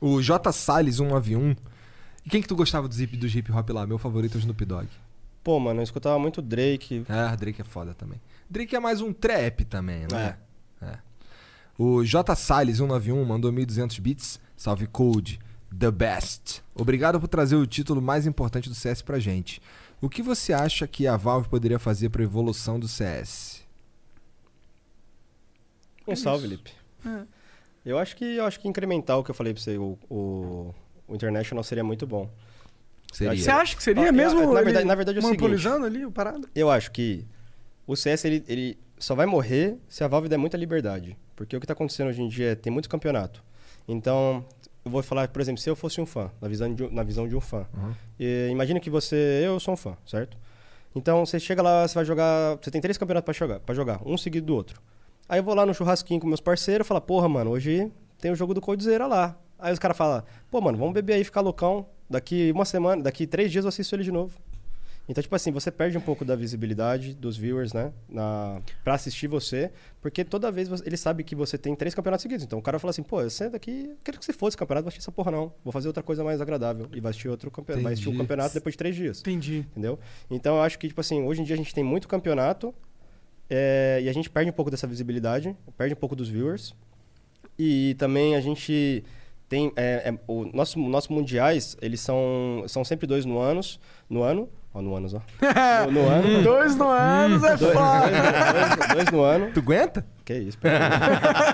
O 0.00 0.22
J 0.22 0.50
Salles 0.50 0.96
191. 0.96 1.54
E 2.24 2.30
quem 2.30 2.40
que 2.40 2.48
tu 2.48 2.56
gostava 2.56 2.88
dos 2.88 2.98
hip, 2.98 3.18
dos 3.18 3.34
hip 3.34 3.52
hop 3.52 3.68
lá? 3.68 3.86
Meu 3.86 3.98
favorito 3.98 4.36
é 4.36 4.38
o 4.38 4.40
Snoop 4.40 4.64
Dogg. 4.64 4.88
Pô, 5.44 5.60
mano, 5.60 5.80
eu 5.80 5.84
escutava 5.84 6.18
muito 6.18 6.40
Drake. 6.40 7.04
É, 7.06 7.36
Drake 7.36 7.60
é 7.60 7.64
foda 7.64 7.92
também. 7.92 8.18
Drake 8.48 8.74
é 8.74 8.80
mais 8.80 9.02
um 9.02 9.12
trap 9.12 9.62
também, 9.66 10.06
né? 10.10 10.36
É. 10.46 10.49
O 11.82 12.04
J 12.04 12.36
Salles 12.36 12.76
191 12.76 13.24
mandou 13.24 13.50
1200 13.50 13.98
bits. 14.00 14.38
Salve 14.54 14.86
Code, 14.86 15.40
the 15.78 15.90
best. 15.90 16.62
Obrigado 16.74 17.18
por 17.18 17.26
trazer 17.26 17.56
o 17.56 17.66
título 17.66 18.02
mais 18.02 18.26
importante 18.26 18.68
do 18.68 18.74
CS 18.74 19.00
pra 19.00 19.18
gente. 19.18 19.62
O 19.98 20.06
que 20.10 20.20
você 20.22 20.52
acha 20.52 20.86
que 20.86 21.06
a 21.06 21.16
Valve 21.16 21.48
poderia 21.48 21.78
fazer 21.78 22.10
pra 22.10 22.22
evolução 22.22 22.78
do 22.78 22.86
CS? 22.86 23.62
Um 26.06 26.14
salve, 26.14 26.46
Lipe. 26.48 26.70
É. 27.06 27.22
Eu 27.86 27.98
acho 27.98 28.14
que 28.14 28.24
eu 28.36 28.44
acho 28.44 28.60
que 28.60 28.68
incrementar 28.68 29.18
o 29.18 29.24
que 29.24 29.30
eu 29.30 29.34
falei 29.34 29.54
pra 29.54 29.62
você, 29.62 29.78
o, 29.78 29.96
o, 30.10 30.74
o 31.08 31.14
International 31.14 31.64
seria 31.64 31.82
muito 31.84 32.06
bom. 32.06 32.28
Seria. 33.10 33.34
Você 33.42 33.50
acha 33.50 33.74
que 33.74 33.82
seria 33.82 34.10
Ah, 34.10 34.12
mesmo 34.12 34.52
na 34.52 34.60
verdade- 34.60 34.84
na 34.84 34.94
verdade 34.94 35.16
é 35.16 35.20
o 35.20 35.22
seguinte. 35.22 35.40
monopolizando 35.40 35.86
ali 35.86 36.04
o 36.04 36.12
parado? 36.12 36.46
Eu 36.54 36.70
acho 36.70 36.90
que 36.90 37.24
o 37.86 37.96
CS 37.96 38.26
ele, 38.26 38.44
ele 38.46 38.78
só 38.98 39.14
vai 39.14 39.24
morrer 39.24 39.78
se 39.88 40.04
a 40.04 40.08
Valve 40.08 40.28
der 40.28 40.36
muita 40.36 40.58
liberdade. 40.58 41.16
Porque 41.40 41.56
o 41.56 41.58
que 41.60 41.64
está 41.64 41.72
acontecendo 41.72 42.08
hoje 42.08 42.20
em 42.20 42.28
dia 42.28 42.52
é 42.52 42.54
tem 42.54 42.70
muito 42.70 42.86
campeonato. 42.86 43.42
Então, 43.88 44.44
eu 44.84 44.90
vou 44.90 45.02
falar, 45.02 45.26
por 45.28 45.40
exemplo, 45.40 45.58
se 45.58 45.70
eu 45.70 45.74
fosse 45.74 45.98
um 45.98 46.04
fã, 46.04 46.30
na 46.38 46.46
visão 46.48 46.74
de, 46.74 46.84
um- 46.84 46.90
na 46.90 47.02
visão 47.02 47.26
de 47.26 47.34
um 47.34 47.40
fã. 47.40 47.64
E, 48.18 48.48
imagina 48.50 48.78
que 48.78 48.90
você, 48.90 49.16
eu 49.46 49.58
sou 49.58 49.72
um 49.72 49.76
fã, 49.76 49.96
certo? 50.04 50.36
Então, 50.94 51.24
você 51.24 51.40
chega 51.40 51.62
lá, 51.62 51.88
você 51.88 51.94
vai 51.94 52.04
jogar, 52.04 52.58
você 52.60 52.70
tem 52.70 52.78
três 52.78 52.98
campeonatos 52.98 53.24
para 53.24 53.32
jogar, 53.32 53.60
jogar, 53.74 54.00
um 54.04 54.18
seguido 54.18 54.48
do 54.48 54.54
outro. 54.54 54.82
Aí 55.26 55.38
eu 55.38 55.42
vou 55.42 55.54
lá 55.54 55.64
no 55.64 55.72
churrasquinho 55.72 56.20
com 56.20 56.26
meus 56.26 56.40
parceiros 56.42 56.84
e 56.84 56.88
falo, 56.88 57.00
porra, 57.00 57.26
mano, 57.26 57.52
hoje 57.52 57.90
tem 58.18 58.30
o 58.30 58.34
jogo 58.36 58.52
do 58.52 58.60
Coldzera 58.60 59.06
lá. 59.06 59.34
Aí 59.58 59.72
os 59.72 59.78
caras 59.78 59.96
falam, 59.96 60.22
pô, 60.50 60.60
mano, 60.60 60.76
vamos 60.76 60.92
beber 60.92 61.14
aí, 61.14 61.24
ficar 61.24 61.40
loucão. 61.40 61.86
Daqui 62.08 62.52
uma 62.54 62.66
semana, 62.66 63.02
daqui 63.02 63.26
três 63.26 63.50
dias 63.50 63.64
eu 63.64 63.70
assisto 63.70 63.94
ele 63.94 64.02
de 64.04 64.12
novo. 64.12 64.34
Então, 65.10 65.20
tipo 65.20 65.34
assim, 65.34 65.50
você 65.50 65.72
perde 65.72 65.98
um 65.98 66.00
pouco 66.00 66.24
da 66.24 66.36
visibilidade 66.36 67.14
dos 67.16 67.36
viewers, 67.36 67.72
né? 67.72 67.92
Na, 68.08 68.62
pra 68.84 68.94
assistir 68.94 69.26
você, 69.26 69.72
porque 70.00 70.24
toda 70.24 70.52
vez 70.52 70.68
você- 70.68 70.84
ele 70.86 70.96
sabe 70.96 71.24
que 71.24 71.34
você 71.34 71.58
tem 71.58 71.74
três 71.74 71.96
campeonatos 71.96 72.22
seguidos. 72.22 72.44
Então 72.46 72.60
o 72.60 72.62
cara 72.62 72.78
fala 72.78 72.90
assim, 72.90 73.02
pô, 73.02 73.20
você 73.20 73.50
daqui, 73.50 73.90
quero 74.04 74.20
que 74.20 74.24
você 74.24 74.32
fosse 74.32 74.56
campeonato, 74.56 74.82
não 74.82 74.84
vou 74.84 74.88
assistir 74.90 75.02
essa 75.02 75.10
porra 75.10 75.32
não. 75.32 75.52
Vou 75.64 75.72
fazer 75.72 75.88
outra 75.88 76.00
coisa 76.00 76.22
mais 76.22 76.40
agradável. 76.40 76.86
E 76.94 77.00
vai 77.00 77.10
assistir 77.10 77.28
outro 77.28 77.50
campeonato. 77.50 77.82
Vai 77.82 77.92
assistir 77.94 78.08
o 78.08 78.10
Entendi. 78.10 78.22
campeonato 78.22 78.54
depois 78.54 78.74
de 78.74 78.78
três 78.78 78.94
dias. 78.94 79.18
Entendi. 79.18 79.66
Entendeu? 79.72 79.98
Então 80.30 80.54
eu 80.58 80.62
acho 80.62 80.78
que, 80.78 80.86
tipo 80.86 81.00
assim, 81.00 81.20
hoje 81.24 81.40
em 81.40 81.44
dia 81.44 81.54
a 81.54 81.58
gente 81.58 81.74
tem 81.74 81.82
muito 81.82 82.06
campeonato 82.06 82.72
é, 83.50 83.98
e 84.04 84.08
a 84.08 84.12
gente 84.12 84.30
perde 84.30 84.48
um 84.50 84.54
pouco 84.54 84.70
dessa 84.70 84.86
visibilidade, 84.86 85.56
perde 85.76 85.92
um 85.94 85.98
pouco 85.98 86.14
dos 86.14 86.28
viewers. 86.28 86.72
E 87.58 87.96
também 87.98 88.36
a 88.36 88.40
gente 88.40 89.02
tem. 89.48 89.72
É, 89.74 90.08
é, 90.08 90.18
o 90.28 90.44
nosso, 90.54 90.78
nossos 90.78 91.10
mundiais, 91.10 91.76
eles 91.82 91.98
são, 92.00 92.64
são 92.68 92.84
sempre 92.84 93.08
dois 93.08 93.24
no, 93.24 93.40
anos, 93.40 93.80
no 94.08 94.22
ano. 94.22 94.48
Ó, 94.72 94.80
no 94.80 94.94
anos, 94.96 95.14
ó. 95.14 95.20
No, 95.86 95.92
no 95.92 96.08
ano. 96.08 96.42
Dois 96.42 96.76
no 96.76 96.88
ano 96.88 97.44
é 97.46 97.56
Dois, 97.56 97.72
foda. 97.74 98.08
dois- 98.08 98.76
dois- 98.76 98.88
dois 98.94 99.10
no 99.10 99.22
ano. 99.22 99.50
Tu 99.52 99.58
aguenta? 99.60 100.04
Que 100.24 100.34
isso. 100.34 100.58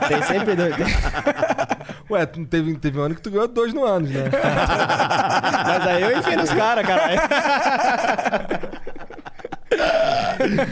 Tem 0.08 0.22
sempre 0.22 0.54
dois. 0.54 0.74
Ué, 2.10 2.26
tu 2.26 2.40
não 2.40 2.46
teve, 2.46 2.76
teve 2.78 2.98
um 3.00 3.02
ano 3.02 3.14
que 3.14 3.22
tu 3.22 3.30
ganhou 3.30 3.48
dois 3.48 3.72
no 3.72 3.84
ano, 3.84 4.06
né? 4.06 4.24
Mas 5.66 5.86
aí 5.86 6.02
eu 6.02 6.18
enfio 6.18 6.36
nos 6.36 6.50
caras, 6.52 6.86
caralho. 6.86 7.20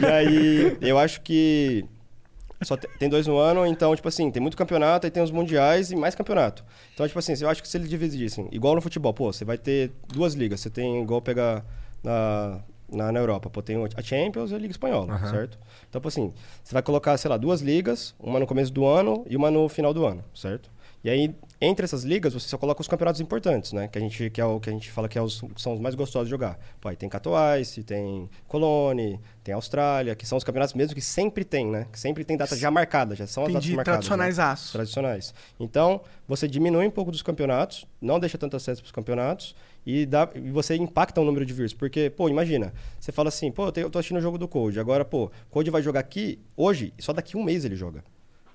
e 0.01 0.05
aí, 0.05 0.77
eu 0.81 0.97
acho 0.97 1.21
que 1.21 1.85
só 2.63 2.77
te- 2.77 2.87
tem 2.99 3.09
dois 3.09 3.27
no 3.27 3.37
ano, 3.37 3.65
então, 3.65 3.95
tipo 3.95 4.07
assim, 4.07 4.31
tem 4.31 4.41
muito 4.41 4.55
campeonato, 4.55 5.05
aí 5.05 5.11
tem 5.11 5.21
os 5.21 5.31
mundiais 5.31 5.91
e 5.91 5.95
mais 5.95 6.15
campeonato. 6.15 6.63
Então, 6.93 7.05
tipo 7.07 7.19
assim, 7.19 7.33
eu 7.41 7.49
acho 7.49 7.61
que 7.61 7.67
se 7.67 7.77
eles 7.77 7.89
dividissem, 7.89 8.47
igual 8.51 8.75
no 8.75 8.81
futebol, 8.81 9.13
pô, 9.13 9.31
você 9.33 9.43
vai 9.43 9.57
ter 9.57 9.91
duas 10.07 10.33
ligas, 10.33 10.61
você 10.61 10.69
tem 10.69 11.01
igual 11.01 11.21
pegar 11.21 11.63
na, 12.05 12.59
na, 12.91 13.11
na 13.11 13.19
Europa, 13.19 13.49
pô, 13.49 13.61
tem 13.61 13.75
a 13.95 14.01
Champions 14.01 14.51
e 14.51 14.55
a 14.55 14.57
Liga 14.57 14.71
Espanhola, 14.71 15.13
Aham. 15.15 15.29
certo? 15.29 15.57
Então, 15.89 16.01
assim, 16.05 16.33
você 16.63 16.73
vai 16.73 16.83
colocar, 16.83 17.17
sei 17.17 17.29
lá, 17.29 17.37
duas 17.37 17.61
ligas, 17.61 18.13
uma 18.19 18.39
no 18.39 18.45
começo 18.47 18.71
do 18.71 18.85
ano 18.85 19.25
e 19.29 19.35
uma 19.35 19.49
no 19.51 19.67
final 19.67 19.93
do 19.93 20.05
ano, 20.05 20.23
certo? 20.33 20.69
E 21.03 21.09
aí, 21.09 21.35
entre 21.61 21.83
essas 21.85 22.03
ligas, 22.03 22.33
você 22.33 22.47
só 22.47 22.57
coloca 22.57 22.81
os 22.81 22.87
campeonatos 22.87 23.21
importantes, 23.21 23.73
né? 23.73 23.87
Que 23.87 23.99
a 23.99 24.01
gente, 24.01 24.29
que 24.31 24.41
é 24.41 24.45
o 24.45 24.59
que 24.59 24.71
a 24.71 24.73
gente 24.73 24.91
fala 24.91 25.07
que 25.07 25.19
é 25.19 25.21
os- 25.21 25.43
são 25.55 25.75
os 25.75 25.79
mais 25.79 25.93
gostosos 25.93 26.27
de 26.27 26.31
jogar. 26.31 26.57
Pô, 26.81 26.89
aí 26.89 26.95
tem 26.95 27.07
Katowice, 27.07 27.83
tem 27.83 28.27
Cologne, 28.47 29.19
tem 29.43 29.53
Austrália, 29.53 30.15
que 30.15 30.25
são 30.25 30.35
os 30.35 30.43
campeonatos 30.43 30.73
mesmo 30.73 30.95
que 30.95 31.01
sempre 31.01 31.43
tem, 31.45 31.67
né? 31.67 31.85
Que 31.91 31.99
sempre 31.99 32.23
tem 32.25 32.35
data 32.35 32.55
já 32.55 32.71
marcada, 32.71 33.15
já 33.15 33.27
são 33.27 33.45
as 33.45 33.53
datas 33.53 33.69
marcadas. 33.69 33.99
tradicionais 33.99 34.37
né? 34.39 34.43
aço. 34.45 34.71
Tradicionais. 34.73 35.33
Então, 35.59 36.01
você 36.27 36.47
diminui 36.47 36.87
um 36.87 36.91
pouco 36.91 37.11
dos 37.11 37.21
campeonatos, 37.21 37.85
não 38.01 38.19
deixa 38.19 38.35
tanto 38.39 38.55
acesso 38.57 38.81
para 38.81 38.87
os 38.87 38.91
campeonatos 38.91 39.55
e, 39.85 40.05
dá, 40.05 40.29
e 40.33 40.49
você 40.51 40.75
impacta 40.75 41.21
o 41.21 41.25
número 41.25 41.45
de 41.45 41.53
views. 41.53 41.73
Porque, 41.73 42.09
pô, 42.09 42.27
imagina, 42.29 42.73
você 42.99 43.11
fala 43.11 43.29
assim, 43.29 43.51
pô, 43.51 43.67
eu 43.67 43.83
eu 43.83 43.89
tô 43.89 43.99
assistindo 43.99 44.17
o 44.17 44.21
jogo 44.21 44.37
do 44.37 44.47
Code, 44.47 44.79
agora, 44.79 45.05
pô, 45.05 45.31
Code 45.49 45.69
vai 45.69 45.81
jogar 45.81 45.99
aqui 45.99 46.39
hoje, 46.57 46.93
só 46.99 47.13
daqui 47.13 47.37
um 47.37 47.43
mês 47.43 47.65
ele 47.65 47.75
joga. 47.75 48.03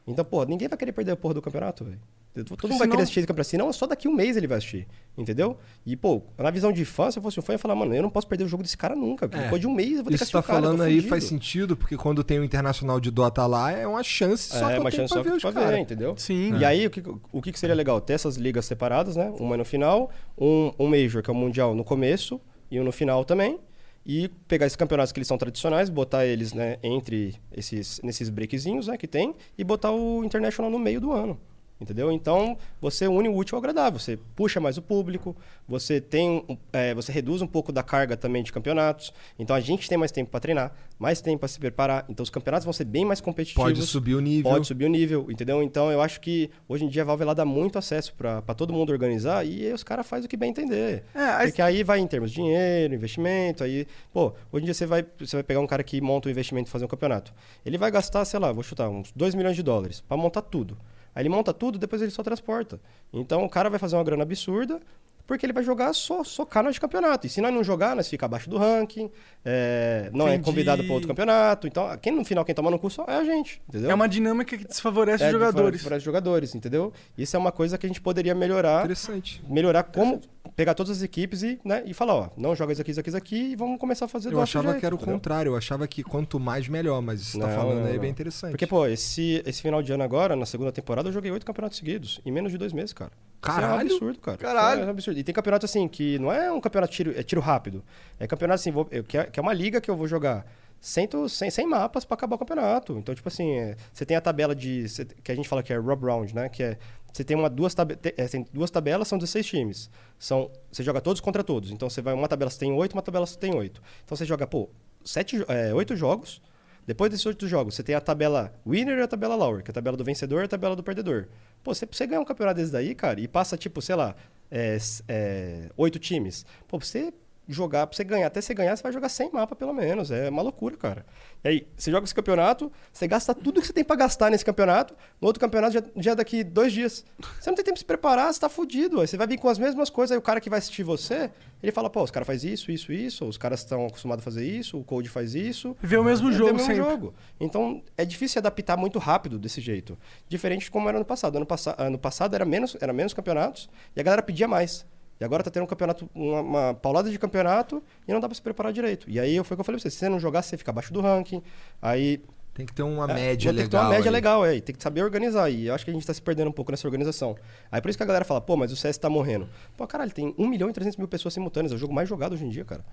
Então, 0.07 0.25
pô, 0.25 0.45
ninguém 0.45 0.69
vai 0.69 0.77
querer 0.77 0.93
perder 0.93 1.13
a 1.13 1.17
porra 1.17 1.35
do 1.35 1.43
campeonato, 1.43 1.85
velho. 1.85 2.01
Todo 2.33 2.47
mundo 2.49 2.61
vai 2.61 2.79
senão- 2.79 2.91
querer 2.91 3.03
assistir 3.03 3.21
esse 3.21 3.27
campeonato. 3.27 3.49
Senão, 3.51 3.73
só 3.73 3.87
daqui 3.87 4.07
um 4.07 4.15
mês 4.15 4.37
ele 4.37 4.47
vai 4.47 4.59
assistir. 4.59 4.87
Entendeu? 5.19 5.57
E, 5.85 5.97
pô, 5.97 6.23
na 6.39 6.51
visão 6.51 6.71
de 6.73 6.85
fã, 6.85 7.11
se 7.11 7.19
eu 7.19 7.23
fosse 7.23 7.39
um 7.41 7.43
fã, 7.43 7.53
eu 7.53 7.55
ia 7.55 7.59
falar, 7.59 7.75
mano, 7.75 7.93
eu 7.95 8.03
não 8.03 8.09
posso 8.09 8.27
perder 8.29 8.45
o 8.45 8.49
jogo 8.49 8.63
desse 8.63 8.77
cara 8.77 8.95
nunca. 8.95 9.27
É. 9.27 9.29
Depois 9.29 9.61
de 9.61 9.67
um 9.67 9.75
mês 9.75 9.91
eu 9.91 9.97
vou 9.97 10.05
ter 10.05 10.11
que 10.11 10.15
Isso 10.15 10.23
assistir 10.25 10.33
tá 10.35 10.39
o 10.39 10.43
cara, 10.43 10.59
eu 10.59 10.63
tô 10.63 10.67
falando 10.69 10.83
aí 10.87 10.95
fudido. 10.95 11.09
faz 11.09 11.25
sentido, 11.25 11.77
porque 11.77 11.97
quando 11.97 12.23
tem 12.23 12.39
o 12.39 12.45
Internacional 12.45 13.01
de 13.01 13.11
Dota 13.11 13.45
lá, 13.47 13.73
é 13.73 13.85
uma 13.87 14.03
chance 14.05 14.49
só 14.49 14.71
é, 14.71 14.75
que 14.75 14.79
uma 14.81 14.89
eu 14.89 14.93
tenho 14.93 14.93
chance 15.09 15.13
pra 15.15 15.23
só 15.25 15.29
ver 15.29 15.37
os 15.37 15.43
pra 15.43 15.53
caras. 15.53 15.71
ver, 15.71 15.79
entendeu? 15.81 16.15
Sim. 16.17 16.57
E 16.57 16.65
aí, 16.65 16.87
o 16.87 16.91
que, 16.91 17.03
o 17.33 17.43
que 17.43 17.51
que 17.53 17.59
seria 17.59 17.75
legal? 17.75 18.01
Ter 18.01 18.13
essas 18.13 18.37
ligas 18.37 18.65
separadas, 18.65 19.17
né? 19.17 19.33
Uma 19.39 19.57
no 19.57 19.65
final, 19.65 20.11
um, 20.39 20.73
um 20.79 20.87
Major, 20.87 21.23
que 21.23 21.31
é 21.31 21.33
o 21.33 21.37
Mundial, 21.37 21.75
no 21.75 21.83
começo, 21.85 22.41
e 22.71 22.79
um 22.79 22.85
no 22.85 22.93
final 22.93 23.25
também. 23.25 23.59
E 24.07 24.29
pegar 24.49 24.67
esses 24.67 24.77
campeonatos 24.77 25.13
que 25.13 25.19
eles 25.19 25.29
são 25.29 25.37
tradicionais, 25.37 25.91
botar 25.91 26.25
eles 26.25 26.55
né, 26.55 26.79
entre 26.83 27.35
esses 27.53 28.01
nesses 28.03 28.31
breakzinhos 28.31 28.87
né, 28.87 28.97
que 28.97 29.07
tem, 29.07 29.35
e 29.59 29.63
botar 29.65 29.91
o 29.93 30.25
International 30.25 30.71
no 30.71 30.79
meio 30.79 31.01
do 31.01 31.13
ano. 31.13 31.39
Entendeu? 31.81 32.13
Então, 32.13 32.59
você 32.79 33.09
une 33.09 33.29
o 33.29 33.35
útil 33.35 33.57
ao 33.57 33.61
agradável. 33.61 33.99
Você 33.99 34.19
puxa 34.37 34.61
mais 34.61 34.77
o 34.77 34.83
público, 34.83 35.35
você 35.67 35.99
tem, 35.99 36.45
é, 36.75 36.93
você 36.95 37.11
reduz 37.11 37.41
um 37.41 37.47
pouco 37.47 37.73
da 37.73 37.83
carga 37.83 38.19
também 38.19 38.43
de 38.43 38.53
campeonatos. 38.53 39.15
Então, 39.39 39.57
a 39.57 39.61
gente 39.61 39.89
tem 39.89 39.97
mais 39.97 40.13
tempo 40.13 40.31
para 40.31 40.41
treinar, 40.41 40.73
mais 40.99 41.23
tempo 41.23 41.39
para 41.39 41.49
se 41.49 41.59
preparar. 41.59 42.05
Então, 42.09 42.23
os 42.23 42.29
campeonatos 42.29 42.65
vão 42.67 42.73
ser 42.75 42.85
bem 42.85 43.05
mais 43.07 43.21
competitivos. 43.23 43.65
Pode 43.65 43.81
subir 43.87 44.15
o 44.15 44.21
nível. 44.21 44.51
Pode 44.53 44.67
subir 44.67 44.85
o 44.85 44.89
nível, 44.91 45.27
entendeu? 45.31 45.63
Então, 45.63 45.91
eu 45.91 46.03
acho 46.03 46.21
que 46.21 46.51
hoje 46.69 46.85
em 46.85 46.89
dia 46.89 47.01
a 47.01 47.05
Valve 47.07 47.23
ela 47.23 47.35
dá 47.35 47.47
muito 47.47 47.79
acesso 47.79 48.13
para 48.15 48.43
todo 48.55 48.75
mundo 48.75 48.91
organizar 48.91 49.47
e 49.47 49.65
aí 49.67 49.73
os 49.73 49.83
caras 49.83 50.07
fazem 50.07 50.27
o 50.27 50.29
que 50.29 50.37
bem 50.37 50.51
entender. 50.51 51.05
É, 51.15 51.19
aí- 51.21 51.47
Porque 51.49 51.63
aí 51.63 51.83
vai 51.83 51.99
em 51.99 52.07
termos 52.07 52.31
de 52.31 52.37
dinheiro, 52.37 52.95
investimento, 52.95 53.65
aí... 53.65 53.87
Pô, 54.13 54.35
hoje 54.53 54.63
em 54.63 54.67
dia 54.67 54.75
você 54.75 54.85
vai, 54.85 55.03
você 55.19 55.35
vai 55.37 55.43
pegar 55.43 55.61
um 55.61 55.67
cara 55.67 55.83
que 55.83 55.99
monta 56.01 56.29
um 56.29 56.31
investimento 56.31 56.69
e 56.69 56.71
fazer 56.71 56.85
um 56.85 56.89
campeonato. 56.89 57.33
Ele 57.65 57.79
vai 57.79 57.91
gastar, 57.91 58.23
sei 58.27 58.39
lá, 58.39 58.53
vou 58.53 58.63
chutar, 58.63 58.91
uns 58.91 59.11
2 59.13 59.35
milhões 59.35 59.57
de 59.57 59.63
dólares 59.63 60.03
para 60.07 60.17
montar 60.19 60.43
tudo. 60.43 60.77
Aí 61.15 61.23
ele 61.23 61.29
monta 61.29 61.53
tudo, 61.53 61.79
depois 61.79 62.01
ele 62.03 62.11
só 62.11 62.23
transporta. 62.23 62.81
Então 63.13 63.45
o 63.45 63.49
cara 63.49 63.69
vai 63.71 63.79
fazer 63.79 63.97
uma 63.97 64.05
grana 64.05 64.23
absurda 64.23 64.81
porque 65.27 65.47
ele 65.47 65.53
vai 65.53 65.63
jogar 65.63 65.93
só, 65.93 66.25
só 66.25 66.45
canal 66.45 66.73
de 66.73 66.81
campeonato. 66.81 67.25
E 67.25 67.31
se 67.31 67.41
nós 67.41 67.55
não 67.55 67.63
jogar, 67.63 67.95
nós 67.95 68.09
fica 68.09 68.27
abaixo 68.27 68.51
do 68.51 68.59
ranking, 68.59 69.09
é, 69.45 70.11
não 70.13 70.27
é 70.27 70.31
Entendi. 70.35 70.45
convidado 70.45 70.83
para 70.83 70.93
outro 70.93 71.07
campeonato. 71.07 71.69
Então, 71.69 71.89
quem 71.99 72.13
no 72.13 72.25
final, 72.25 72.45
quem 72.45 72.53
toma 72.53 72.69
no 72.69 72.81
cu 72.81 72.91
só 72.91 73.05
é 73.07 73.15
a 73.17 73.23
gente, 73.23 73.63
entendeu? 73.69 73.93
É 73.93 73.95
uma 73.95 74.09
dinâmica 74.09 74.59
que 74.59 74.65
desfavorece 74.67 75.23
É, 75.23 75.27
os 75.29 75.33
jogadores. 75.33 75.85
Para 75.85 75.99
os 75.99 76.03
jogadores, 76.03 76.53
entendeu? 76.57 76.93
Isso 77.17 77.37
é 77.37 77.39
uma 77.39 77.53
coisa 77.53 77.79
que 77.79 77.87
a 77.87 77.89
gente 77.89 78.01
poderia 78.01 78.35
melhorar. 78.35 78.81
Interessante. 78.81 79.41
Melhorar 79.49 79.85
como 79.85 80.21
pegar 80.57 80.75
todas 80.75 80.99
as 80.99 81.03
equipes 81.03 81.43
e, 81.43 81.59
né, 81.65 81.83
e 81.87 81.95
falar, 81.95 82.15
ó, 82.15 82.29
não 82.37 82.55
joga 82.55 82.73
isso 82.73 82.83
aqui, 82.83 82.91
isso 82.91 83.01
aqui, 83.01 83.09
isso 83.11 83.17
aqui 83.17 83.37
e 83.53 83.57
vamos 83.57 83.79
começar 83.79 84.05
a 84.05 84.09
fazer 84.09 84.33
Eu 84.33 84.41
achava 84.41 84.69
jeito, 84.69 84.81
que 84.81 84.87
era 84.87 84.95
o 84.95 84.97
entendeu? 84.99 85.15
contrário, 85.15 85.51
eu 85.53 85.57
achava 85.57 85.87
que 85.89 86.03
quanto 86.03 86.39
mais 86.41 86.69
melhor, 86.69 87.01
mas 87.01 87.21
isso 87.21 87.33
que 87.33 87.39
você 87.39 87.43
tá 87.45 87.49
Não, 87.49 87.57
falando 87.57 87.79
não, 87.81 87.85
aí 87.87 87.91
é 87.93 87.95
não. 87.95 88.01
bem 88.01 88.11
interessante. 88.11 88.51
Porque, 88.51 88.67
pô, 88.67 88.87
esse, 88.87 89.43
esse 89.47 89.63
final 89.63 89.83
de 89.83 89.93
ano 89.93 90.03
agora, 90.03 90.35
na 90.37 90.47
segunda 90.47 90.73
temporada, 90.73 91.09
eu 91.09 91.13
joguei 91.13 91.31
oito 91.31 91.47
campeonatos 91.47 91.79
seguidos, 91.79 92.21
em 92.25 92.31
menos 92.33 92.51
de 92.53 92.59
dois 92.59 92.73
meses, 92.73 92.93
cara. 92.93 93.11
Isso 93.43 93.51
é 93.51 93.53
um 93.53 93.61
Caralho! 93.61 93.91
absurdo, 93.91 94.19
cara. 94.21 94.37
Caralho! 94.39 94.75
Isso 94.81 94.83
É 94.83 94.87
um 94.87 94.91
absurdo. 94.91 95.21
E 95.21 95.25
tem 95.25 95.35
campeonato 95.35 95.65
assim, 95.67 95.89
que 95.89 96.19
não 96.19 96.31
é 96.33 96.53
um 96.53 96.61
campeonato 96.61 96.93
tiro, 96.93 97.19
é 97.19 97.23
tiro 97.23 97.41
rápido. 97.41 97.83
É 98.19 98.27
campeonato 98.27 98.61
assim, 98.61 98.71
vou- 98.71 98.87
eu- 98.91 99.03
que, 99.05 99.17
é, 99.17 99.25
que 99.25 99.41
é 99.41 99.43
uma 99.43 99.53
liga 99.55 99.81
que 99.81 99.91
eu 99.91 99.97
vou 99.97 100.07
jogar 100.07 100.45
cento, 100.81 101.29
100, 101.29 101.51
100 101.51 101.67
mapas 101.67 102.05
pra 102.05 102.15
acabar 102.15 102.37
o 102.37 102.39
campeonato. 102.39 102.97
Então, 102.99 103.15
tipo 103.15 103.29
assim, 103.29 103.53
é, 103.59 103.77
você 103.93 104.05
tem 104.07 104.17
a 104.17 104.21
tabela 104.21 104.55
de. 104.55 104.89
cê- 104.89 105.05
que 105.05 105.31
a 105.31 105.35
gente 105.35 105.49
fala 105.49 105.63
que 105.63 105.73
é 105.73 105.77
Rob 105.77 106.05
Round, 106.05 106.35
né? 106.35 106.49
Que 106.49 106.63
é. 106.63 106.79
Você 107.13 107.25
tem 107.25 107.37
uma, 107.37 107.51
duas, 107.51 107.75
tabe, 107.75 107.97
te- 107.97 108.15
é, 108.17 108.29
tem 108.29 108.47
duas 108.53 108.71
tabelas, 108.71 109.09
são 109.09 109.19
16 109.19 109.45
times. 109.47 109.91
São, 110.19 110.51
você 110.71 110.83
joga 110.83 111.01
todos 111.01 111.21
contra 111.21 111.43
todos. 111.43 111.71
Então 111.71 111.91
você 111.91 112.01
vai. 112.01 112.15
Uma 112.15 112.29
tabela 112.29 112.51
você 112.51 112.59
tem 112.59 112.73
oito, 112.73 112.93
uma 112.95 113.03
tabela 113.03 113.27
você 113.27 113.37
tem 113.39 113.55
oito. 113.55 113.83
Então 114.05 114.17
você 114.17 114.25
joga, 114.25 114.47
pô, 114.47 114.69
sete, 115.05 115.45
é, 115.49 115.75
oito 115.75 115.95
jogos. 115.97 116.41
Depois 116.87 117.11
desses 117.11 117.27
oito 117.27 117.47
jogos, 117.47 117.75
você 117.75 117.83
tem 117.83 117.95
a 117.95 118.01
tabela 118.01 118.53
winner 118.67 118.99
e 118.99 119.03
a 119.03 119.07
tabela 119.07 119.37
lower, 119.37 119.63
que 119.63 119.71
é 119.71 119.73
a 119.73 119.75
tabela 119.75 119.97
do 119.97 120.03
vencedor 120.03 120.43
e 120.43 120.45
a 120.47 120.49
tabela 120.49 120.75
do 120.75 120.83
perdedor. 120.83 121.29
Pô, 121.63 121.73
você, 121.75 121.87
você 121.87 122.07
ganha 122.07 122.21
um 122.21 122.25
campeonato 122.25 122.59
desse 122.59 122.73
daí, 122.73 122.95
cara, 122.95 123.21
e 123.21 123.29
passa, 123.29 123.57
tipo, 123.57 123.81
sei 123.83 123.95
lá, 123.95 124.17
é, 124.51 124.77
é, 125.07 125.69
oito 125.77 125.99
times. 125.99 126.45
Pô, 126.67 126.79
você 126.81 127.13
jogar, 127.53 127.87
pra 127.87 127.97
você 127.97 128.05
ganhar, 128.05 128.27
até 128.27 128.41
você 128.41 128.55
ganhar, 128.55 128.77
você 128.77 128.83
vai 128.83 128.93
jogar 128.93 129.09
100 129.09 129.31
mapa 129.33 129.55
pelo 129.55 129.73
menos. 129.73 130.11
É 130.11 130.29
uma 130.29 130.43
loucura, 130.43 130.77
cara. 130.77 131.07
E 131.43 131.49
aí, 131.49 131.69
você 131.77 131.91
joga 131.91 132.05
esse 132.05 132.15
campeonato, 132.15 132.71
você 132.93 133.09
gasta 133.09 133.35
tudo 133.35 133.61
que 133.61 133.67
você 133.67 133.73
tem 133.73 133.85
pra 133.85 133.97
gastar 133.97 134.31
nesse 134.31 134.45
campeonato, 134.45 134.95
no 135.21 135.27
outro 135.27 135.41
campeonato 135.41 135.75
já, 135.75 135.83
já 135.97 136.11
é 136.13 136.15
daqui 136.15 136.45
dois 136.45 136.73
dias. 136.73 137.05
Você 137.41 137.51
não 137.51 137.57
tem 137.57 137.65
tempo 137.65 137.75
de 137.75 137.81
se 137.81 137.85
preparar, 137.85 138.33
você 138.33 138.41
tá 138.41 138.49
fudido. 138.49 139.01
Aí 139.01 139.07
você 139.07 139.17
vai 139.17 139.27
vir 139.27 139.39
com 139.39 139.49
as 139.49 139.59
mesmas 139.59 139.91
coisas, 139.91 140.13
aí 140.13 140.19
o 140.19 140.23
cara 140.23 140.41
que 140.41 140.51
vai 140.51 140.59
assistir 140.59 140.83
você, 140.83 141.31
ele 141.63 141.73
fala, 141.73 141.91
pô, 141.91 142.03
os 142.03 142.11
caras 142.11 142.27
faz 142.27 142.45
isso, 142.45 142.71
isso, 142.71 142.93
isso, 142.93 143.25
os 143.25 143.37
caras 143.37 143.61
estão 143.61 143.87
acostumados 143.87 144.23
a 144.23 144.25
fazer 144.25 144.47
isso, 144.47 144.79
o 144.79 144.85
Code 144.85 145.09
faz 145.09 145.35
isso. 145.35 145.77
Vê 145.81 145.97
o 145.97 146.05
mesmo 146.05 146.29
É, 146.29 146.33
vê 146.33 146.39
jogo 146.39 146.51
o 146.51 146.55
mesmo 146.55 146.75
jogo. 146.75 147.15
Então, 147.39 147.83
é 147.97 148.05
difícil 148.05 148.35
se 148.35 148.39
adaptar 148.39 148.77
muito 148.77 148.99
rápido 148.99 149.39
desse 149.39 149.61
jeito. 149.61 149.99
Diferente 150.29 150.65
de 150.65 150.71
como 150.71 150.89
era 150.89 150.99
no 150.99 151.05
passado. 151.05 151.37
Ano, 151.37 151.47
passa 151.47 151.75
ano 151.79 151.99
passado 151.99 152.35
era 152.35 152.45
menos, 152.45 152.77
era 152.81 152.93
menos 152.93 153.13
campeonatos 153.13 153.69
e 153.95 154.01
a 154.01 154.03
galera 154.03 154.23
pedia 154.23 154.47
mais. 154.47 154.87
E 155.21 155.25
agora 155.25 155.43
tá 155.43 155.51
tendo 155.51 155.65
um 155.65 155.67
campeonato, 155.67 156.09
uma, 156.15 156.41
uma 156.41 156.75
paulada 156.75 157.11
de 157.11 157.19
campeonato 157.19 157.83
e 158.09 158.13
não 158.13 158.21
dá 158.21 158.27
pra 158.29 158.35
se 158.35 158.41
preparar 158.41 158.73
direito. 158.73 159.09
E 159.11 159.21
aí 159.21 159.35
foi 159.45 159.55
o 159.55 159.57
que 159.57 159.61
eu 159.61 159.65
falei 159.65 159.79
pra 159.79 159.83
você, 159.83 159.91
se 159.91 159.99
você 159.99 160.09
não 160.09 160.19
jogar, 160.19 160.41
você 160.43 160.57
fica 160.57 160.71
abaixo 160.71 160.93
do 160.93 161.01
ranking. 161.01 161.43
Aí 161.83 162.23
Tem 162.55 162.65
que 162.65 162.73
ter 162.73 162.83
uma 162.83 163.05
é, 163.11 163.15
média 163.15 163.53
tem 163.53 163.63
que 163.65 163.69
ter 163.71 163.77
legal. 163.77 163.83
uma 163.85 163.91
média 163.91 164.09
aí. 164.09 164.13
legal, 164.13 164.47
é. 164.47 164.61
Tem 164.61 164.75
que 164.75 164.83
saber 164.83 165.03
organizar. 165.03 165.51
E 165.51 165.67
eu 165.67 165.75
acho 165.75 165.85
que 165.85 165.91
a 165.91 165.95
gente 165.95 166.07
tá 166.07 166.15
se 166.15 166.23
perdendo 166.23 166.49
um 166.49 166.53
pouco 166.53 166.71
nessa 166.71 166.87
organização. 166.89 167.37
Aí 167.71 167.81
por 167.83 167.91
isso 167.91 167.99
que 167.99 168.03
a 168.03 168.07
galera 168.07 168.25
fala, 168.25 168.41
pô, 168.41 168.57
mas 168.57 168.73
o 168.73 168.77
CS 168.77 168.97
tá 168.99 169.11
morrendo. 169.11 169.47
Pô, 169.77 169.87
caralho, 169.87 170.11
tem 170.11 170.35
1 170.39 170.47
milhão 170.49 170.71
e 170.71 170.73
300 170.73 170.97
mil 170.97 171.07
pessoas 171.07 171.35
simultâneas. 171.35 171.71
É 171.73 171.75
o 171.75 171.79
jogo 171.79 171.93
mais 171.93 172.09
jogado 172.09 172.33
hoje 172.33 172.45
em 172.47 172.49
dia, 172.49 172.65
cara. 172.65 172.85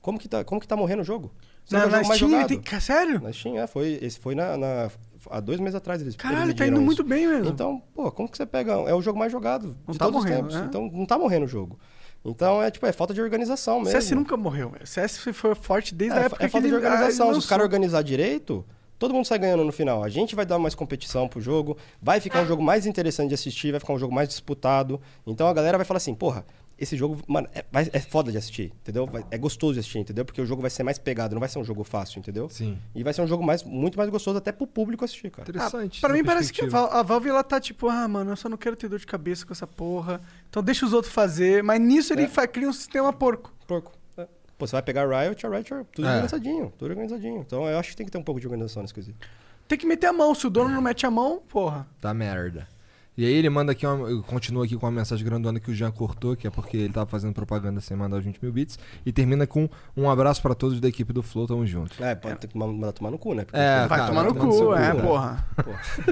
Como 0.00 0.18
que 0.18 0.28
tá, 0.28 0.44
como 0.44 0.60
que 0.60 0.68
tá 0.68 0.76
morrendo 0.76 1.00
o 1.02 1.04
jogo? 1.04 1.32
Esse 1.64 1.72
Na, 1.74 1.80
é 1.80 1.86
o 1.86 1.90
na 1.90 1.96
jogo 1.96 2.08
mais 2.08 2.18
Steam, 2.20 2.30
jogado. 2.30 2.48
tem... 2.62 2.80
Sério? 2.80 3.20
Na 3.20 3.32
Steam, 3.32 3.58
é. 3.58 3.66
Foi, 3.66 3.98
esse 4.02 4.18
foi 4.20 4.34
na, 4.34 4.56
na- 4.56 4.90
há 5.30 5.40
dois 5.40 5.58
meses 5.60 5.74
atrás. 5.74 6.00
Eles, 6.00 6.16
Caralho, 6.16 6.44
eles 6.46 6.54
tá 6.54 6.66
indo 6.66 6.76
isso. 6.76 6.82
muito 6.84 7.04
bem 7.04 7.26
mesmo. 7.26 7.48
Então, 7.50 7.82
pô, 7.94 8.10
como 8.12 8.28
que 8.28 8.36
você 8.36 8.46
pega... 8.46 8.72
É 8.72 8.94
o 8.94 9.02
jogo 9.02 9.18
mais 9.18 9.30
jogado 9.32 9.76
Não 9.86 9.92
de 9.92 9.98
tá 9.98 10.06
todos 10.06 10.20
morrendo, 10.22 10.48
os 10.48 10.54
tempos. 10.54 10.60
né? 10.60 10.66
Então, 10.68 10.90
não 10.92 11.06
tá 11.06 11.18
morrendo 11.18 11.44
o 11.44 11.48
jogo. 11.48 11.78
Então, 12.24 12.62
é 12.62 12.70
tipo, 12.70 12.86
é 12.86 12.92
falta 12.92 13.12
de 13.12 13.20
organização 13.20 13.80
mesmo. 13.80 13.90
CS 13.90 14.10
nunca 14.12 14.36
morreu, 14.36 14.70
velho. 14.70 14.86
CS 14.86 15.18
foi 15.18 15.54
forte 15.54 15.94
desde 15.94 16.16
É, 16.16 16.22
a 16.22 16.24
época 16.24 16.44
é 16.44 16.48
falta 16.48 16.66
de 16.66 16.74
organização. 16.74 17.26
ah, 17.26 17.30
Se 17.32 17.34
lançou. 17.34 17.48
caras 17.50 17.64
organizar 17.64 18.02
direito, 18.02 18.64
todo 18.98 19.12
mundo 19.12 19.26
sai 19.26 19.38
ganhando 19.38 19.62
no 19.62 19.72
final. 19.72 20.02
A 20.02 20.08
gente 20.08 20.34
vai 20.34 20.46
dar 20.46 20.58
mais 20.58 20.74
competição 20.74 21.28
pro 21.28 21.38
jogo, 21.40 21.76
vai 22.00 22.20
ficar 22.20 22.40
um 22.42 22.46
jogo 22.46 22.62
mais 22.62 22.86
interessante 22.86 23.28
de 23.28 23.34
assistir, 23.34 23.72
vai 23.72 23.80
ficar 23.80 23.92
um 23.92 23.98
jogo 23.98 24.14
mais 24.14 24.26
disputado. 24.28 24.98
Então 25.26 25.46
a 25.46 25.52
galera 25.52 25.76
vai 25.76 25.84
falar 25.84 25.98
assim, 25.98 26.14
porra, 26.14 26.46
esse 26.78 26.96
jogo, 26.96 27.20
mano, 27.26 27.48
é, 27.54 27.64
vai- 27.70 27.88
é 27.92 28.00
foda 28.00 28.32
de 28.32 28.38
assistir, 28.38 28.72
entendeu? 28.82 29.06
Vai- 29.06 29.24
é 29.30 29.38
gostoso 29.38 29.74
de 29.74 29.80
assistir, 29.80 29.98
entendeu? 29.98 30.24
Porque 30.24 30.40
o 30.40 30.46
jogo 30.46 30.60
vai 30.60 30.70
ser 30.70 30.82
mais 30.82 30.98
pegado, 30.98 31.34
não 31.34 31.40
vai 31.40 31.48
ser 31.48 31.58
um 31.58 31.64
jogo 31.64 31.84
fácil, 31.84 32.18
entendeu? 32.18 32.48
Sim. 32.50 32.78
E 32.94 33.02
vai 33.02 33.12
ser 33.12 33.22
um 33.22 33.26
jogo 33.26 33.44
mais, 33.44 33.62
muito 33.62 33.96
mais 33.96 34.10
gostoso 34.10 34.38
até 34.38 34.50
pro 34.52 34.66
público 34.66 35.04
assistir, 35.04 35.30
cara. 35.30 35.48
Interessante. 35.48 36.00
Pra 36.00 36.10
essa 36.10 36.18
mim 36.18 36.24
parece 36.24 36.52
que 36.52 36.64
a 36.64 37.02
Valve 37.02 37.28
ela 37.28 37.44
tá 37.44 37.60
tipo, 37.60 37.88
ah, 37.88 38.06
mano, 38.08 38.32
eu 38.32 38.36
só 38.36 38.48
não 38.48 38.56
quero 38.56 38.74
ter 38.76 38.88
dor 38.88 38.98
de 38.98 39.06
cabeça 39.06 39.46
com 39.46 39.52
essa 39.52 39.66
porra. 39.66 40.20
Então 40.50 40.62
deixa 40.62 40.84
os 40.84 40.92
outros 40.92 41.12
fazer. 41.12 41.62
Mas 41.62 41.80
nisso 41.80 42.12
ele 42.12 42.22
É. 42.22 42.28
fa- 42.28 42.46
cria 42.46 42.68
um 42.68 42.72
sistema 42.72 43.12
porco. 43.12 43.52
Porco. 43.66 43.92
É. 44.16 44.26
Pô, 44.58 44.66
você 44.66 44.72
vai 44.72 44.82
pegar 44.82 45.02
a 45.10 45.22
Riot, 45.24 45.46
a 45.46 45.50
Riot 45.50 45.72
é 45.74 45.84
tudo 45.92 46.06
É. 46.08 46.10
organizadinho, 46.12 46.72
tudo 46.78 46.90
organizadinho. 46.90 47.40
Então 47.40 47.66
eu 47.68 47.78
acho 47.78 47.90
que 47.90 47.96
tem 47.96 48.06
que 48.06 48.12
ter 48.12 48.18
um 48.18 48.22
pouco 48.22 48.40
de 48.40 48.46
organização 48.46 48.82
nesse 48.82 48.94
quesito. 48.94 49.26
Tem 49.66 49.78
que 49.78 49.86
meter 49.86 50.08
a 50.08 50.12
mão. 50.12 50.34
Se 50.34 50.46
o 50.46 50.50
dono 50.50 50.68
não 50.68 50.82
mete 50.82 51.06
a 51.06 51.10
mão, 51.10 51.40
porra. 51.48 51.86
Tá 52.00 52.12
merda. 52.12 52.68
E 53.16 53.24
aí 53.24 53.32
ele 53.32 53.48
manda 53.48 53.70
aqui, 53.70 53.86
uma, 53.86 54.22
continua 54.22 54.64
aqui 54.64 54.76
com 54.76 54.86
uma 54.86 54.90
mensagem 54.92 55.24
grandona 55.24 55.60
que 55.60 55.70
o 55.70 55.74
Jean 55.74 55.92
cortou, 55.92 56.34
que 56.34 56.48
é 56.48 56.50
porque 56.50 56.76
ele 56.76 56.92
tava 56.92 57.06
fazendo 57.06 57.32
propaganda 57.32 57.80
sem 57.80 57.96
mandar 57.96 58.16
os 58.16 58.24
20 58.24 58.40
mil 58.42 58.52
bits. 58.52 58.76
E 59.06 59.12
termina 59.12 59.46
com 59.46 59.68
um 59.96 60.10
abraço 60.10 60.42
pra 60.42 60.52
todos 60.52 60.80
da 60.80 60.88
equipe 60.88 61.12
do 61.12 61.22
Flow, 61.22 61.46
tamo 61.46 61.64
junto. 61.64 62.02
É, 62.02 62.16
pode 62.16 62.36
ter 62.38 62.48
que 62.48 62.58
ma- 62.58 62.66
mandar 62.66 62.90
tomar 62.92 63.12
no 63.12 63.18
cu, 63.18 63.32
né? 63.34 63.44
Porque 63.44 63.56
É, 63.56 63.86
Vai 63.86 63.98
cara, 64.00 64.08
tomar 64.10 64.24
no 64.24 64.30
vai 64.34 64.38
tomar 64.40 64.46
no 64.46 64.52
seu 64.56 64.66
cu, 64.66 64.72
cu, 64.72 64.78
é, 64.78 64.94
né? 64.94 65.00
porra. 65.00 65.46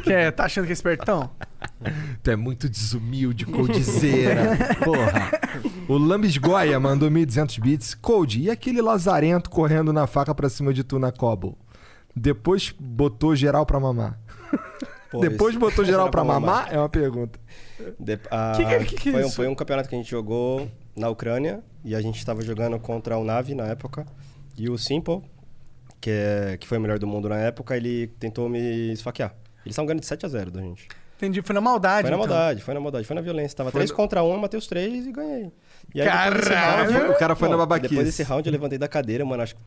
Quer, 0.04 0.30
tá 0.32 0.44
achando 0.44 0.64
que 0.66 0.70
é 0.70 0.74
espertão? 0.74 1.28
Tu 2.22 2.30
é 2.30 2.36
muito 2.36 2.68
desumilde, 2.68 3.46
Coldzera. 3.46 4.56
Porra. 4.84 5.30
O 5.88 5.98
Lambis 5.98 6.36
Goya 6.36 6.78
mandou 6.78 7.10
1.200 7.10 7.60
bits. 7.60 7.94
Cold, 7.94 8.40
e 8.40 8.48
aquele 8.48 8.80
lazarento 8.80 9.50
correndo 9.50 9.92
na 9.92 10.06
faca 10.06 10.32
pra 10.32 10.48
cima 10.48 10.72
de 10.72 10.84
tu 10.84 11.00
na 11.00 11.10
Cobble? 11.10 11.54
Depois 12.14 12.72
botou 12.78 13.34
geral 13.34 13.66
pra 13.66 13.80
mamar. 13.80 14.18
Pô, 15.12 15.20
Depois 15.20 15.54
botou 15.56 15.84
geral 15.86 16.10
pra 16.10 16.24
mamar? 16.24 16.72
É 16.74 16.78
uma 16.78 16.88
pergunta. 16.88 17.38
De- 18.00 18.18
ah, 18.30 18.52
Que 18.56 18.64
que- 18.64 18.84
que 18.86 18.94
que 18.96 19.08
é 19.10 19.12
foi, 19.12 19.22
um, 19.22 19.26
isso? 19.26 19.36
foi 19.36 19.46
um 19.48 19.54
campeonato 19.54 19.88
que 19.88 19.94
a 19.94 19.98
gente 19.98 20.10
jogou 20.10 20.68
na 20.96 21.08
Ucrânia 21.08 21.62
e 21.84 21.94
a 21.94 22.00
gente 22.00 22.18
estava 22.18 22.42
jogando 22.42 22.78
contra 22.80 23.16
o 23.18 23.24
Navi 23.24 23.54
na 23.54 23.66
época. 23.66 24.06
E 24.56 24.68
o 24.68 24.76
Simple, 24.78 25.20
que, 26.00 26.10
é, 26.10 26.56
que 26.58 26.66
foi 26.66 26.78
o 26.78 26.80
melhor 26.80 26.98
do 26.98 27.06
mundo 27.06 27.28
na 27.28 27.36
época, 27.38 27.76
ele 27.76 28.08
tentou 28.18 28.48
me 28.48 28.92
esfaquear. 28.92 29.34
Eles 29.64 29.74
estavam 29.74 29.86
ganhando 29.86 30.00
de 30.00 30.06
7 30.06 30.26
a 30.26 30.28
0 30.28 30.50
da 30.50 30.60
gente. 30.60 30.88
Entendi, 31.16 31.40
foi 31.42 31.54
na 31.54 31.60
maldade. 31.60 32.02
Foi 32.08 32.10
na 32.10 32.16
então. 32.16 32.28
maldade, 32.28 32.62
foi 32.62 32.74
na 32.74 32.80
maldade, 32.80 33.06
foi 33.06 33.14
na 33.14 33.22
violência. 33.22 33.56
Tava 33.56 33.70
Foi 33.70 33.78
3 33.78 33.90
no- 33.90 33.96
contra 33.96 34.24
1, 34.24 34.32
eu 34.32 34.38
matei 34.38 34.58
os 34.58 34.66
3 34.66 35.06
e 35.06 35.12
ganhei. 35.12 35.52
E 35.94 36.00
aí, 36.00 36.06
Caralho! 36.08 36.90
round- 36.92 37.10
O 37.10 37.14
cara 37.18 37.34
foi 37.34 37.48
na 37.48 37.56
babaquice. 37.56 37.90
Depois 37.90 38.06
desse 38.06 38.22
round 38.22 38.46
eu 38.48 38.52
levantei 38.52 38.78
da 38.78 38.88
cadeira, 38.88 39.24
mano. 39.24 39.42
Acho 39.42 39.54
que 39.54 39.60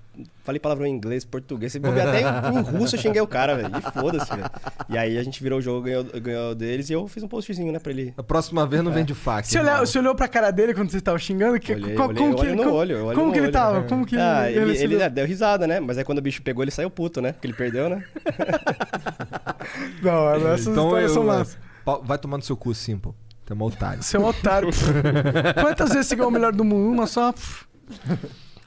falei 0.43 0.59
palavrão 0.59 0.87
em 0.87 0.91
inglês, 0.91 1.23
português. 1.23 1.71
Se 1.71 1.79
bobear 1.79 2.07
até 2.07 2.21
em, 2.21 2.57
em 2.57 2.61
russo 2.61 2.95
eu 2.95 2.99
xinguei 2.99 3.21
o 3.21 3.27
cara, 3.27 3.55
velho. 3.55 3.69
E 3.77 3.81
foda-se, 3.91 4.29
velho. 4.35 4.49
E 4.89 4.97
aí 4.97 5.17
a 5.17 5.23
gente 5.23 5.41
virou 5.43 5.59
o 5.59 5.61
jogo, 5.61 5.81
ganhou, 5.83 6.03
ganhou 6.03 6.55
deles 6.55 6.89
e 6.89 6.93
eu 6.93 7.07
fiz 7.07 7.21
um 7.21 7.27
postzinho, 7.27 7.71
né, 7.71 7.79
pra 7.79 7.91
ele. 7.91 8.13
A 8.17 8.23
próxima 8.23 8.65
vez 8.65 8.81
não 8.83 8.91
vem 8.91 9.05
de 9.05 9.13
faca. 9.13 9.47
Você, 9.47 9.59
olhou, 9.59 9.79
você 9.85 9.99
olhou 9.99 10.15
pra 10.15 10.27
cara 10.27 10.49
dele 10.51 10.73
quando 10.73 10.89
você 10.89 10.99
tava 11.01 11.19
xingando? 11.19 11.59
Que, 11.59 11.73
Olhei, 11.73 11.93
qual- 11.95 12.09
olhei, 12.09 12.17
como 12.23 12.31
eu 12.33 12.35
que 12.37 12.51
no 12.51 12.63
como, 12.63 12.75
olho, 12.75 12.97
como 13.13 13.25
no 13.27 13.31
que 13.31 13.37
ele 13.37 13.45
olho. 13.45 13.53
tava? 13.53 13.83
Como 13.83 14.05
que 14.05 14.17
ah, 14.17 14.49
ele, 14.49 14.71
ele, 14.71 14.77
ele, 14.95 15.01
é, 15.03 15.09
deu 15.09 15.25
risada, 15.27 15.67
né? 15.67 15.79
Mas 15.79 15.97
aí 15.97 16.03
quando 16.03 16.17
o 16.19 16.21
bicho 16.21 16.41
pegou, 16.41 16.63
ele 16.63 16.71
saiu 16.71 16.89
puto, 16.89 17.21
né? 17.21 17.33
Porque 17.33 17.45
ele 17.47 17.53
perdeu, 17.53 17.87
né? 17.89 18.03
Não, 20.01 20.33
essas 20.53 20.67
Então 20.67 20.85
histórias 20.85 21.09
eu, 21.11 21.15
são 21.15 21.23
massas. 21.23 21.57
Vai 22.03 22.17
tomando 22.17 22.43
seu 22.43 22.57
cu, 22.57 22.73
Simple. 22.73 23.11
Tu 23.45 23.53
é 23.53 23.55
um 23.55 23.61
otário. 23.61 24.03
Você 24.03 24.17
é 24.17 24.19
um 24.19 24.25
otário. 24.25 24.69
Quantas 25.61 25.89
vezes 25.91 26.07
você 26.07 26.15
ganhou 26.15 26.29
o 26.29 26.33
melhor 26.33 26.51
do 26.51 26.63
mundo? 26.63 26.91
Uma 26.91 27.07
só? 27.07 27.33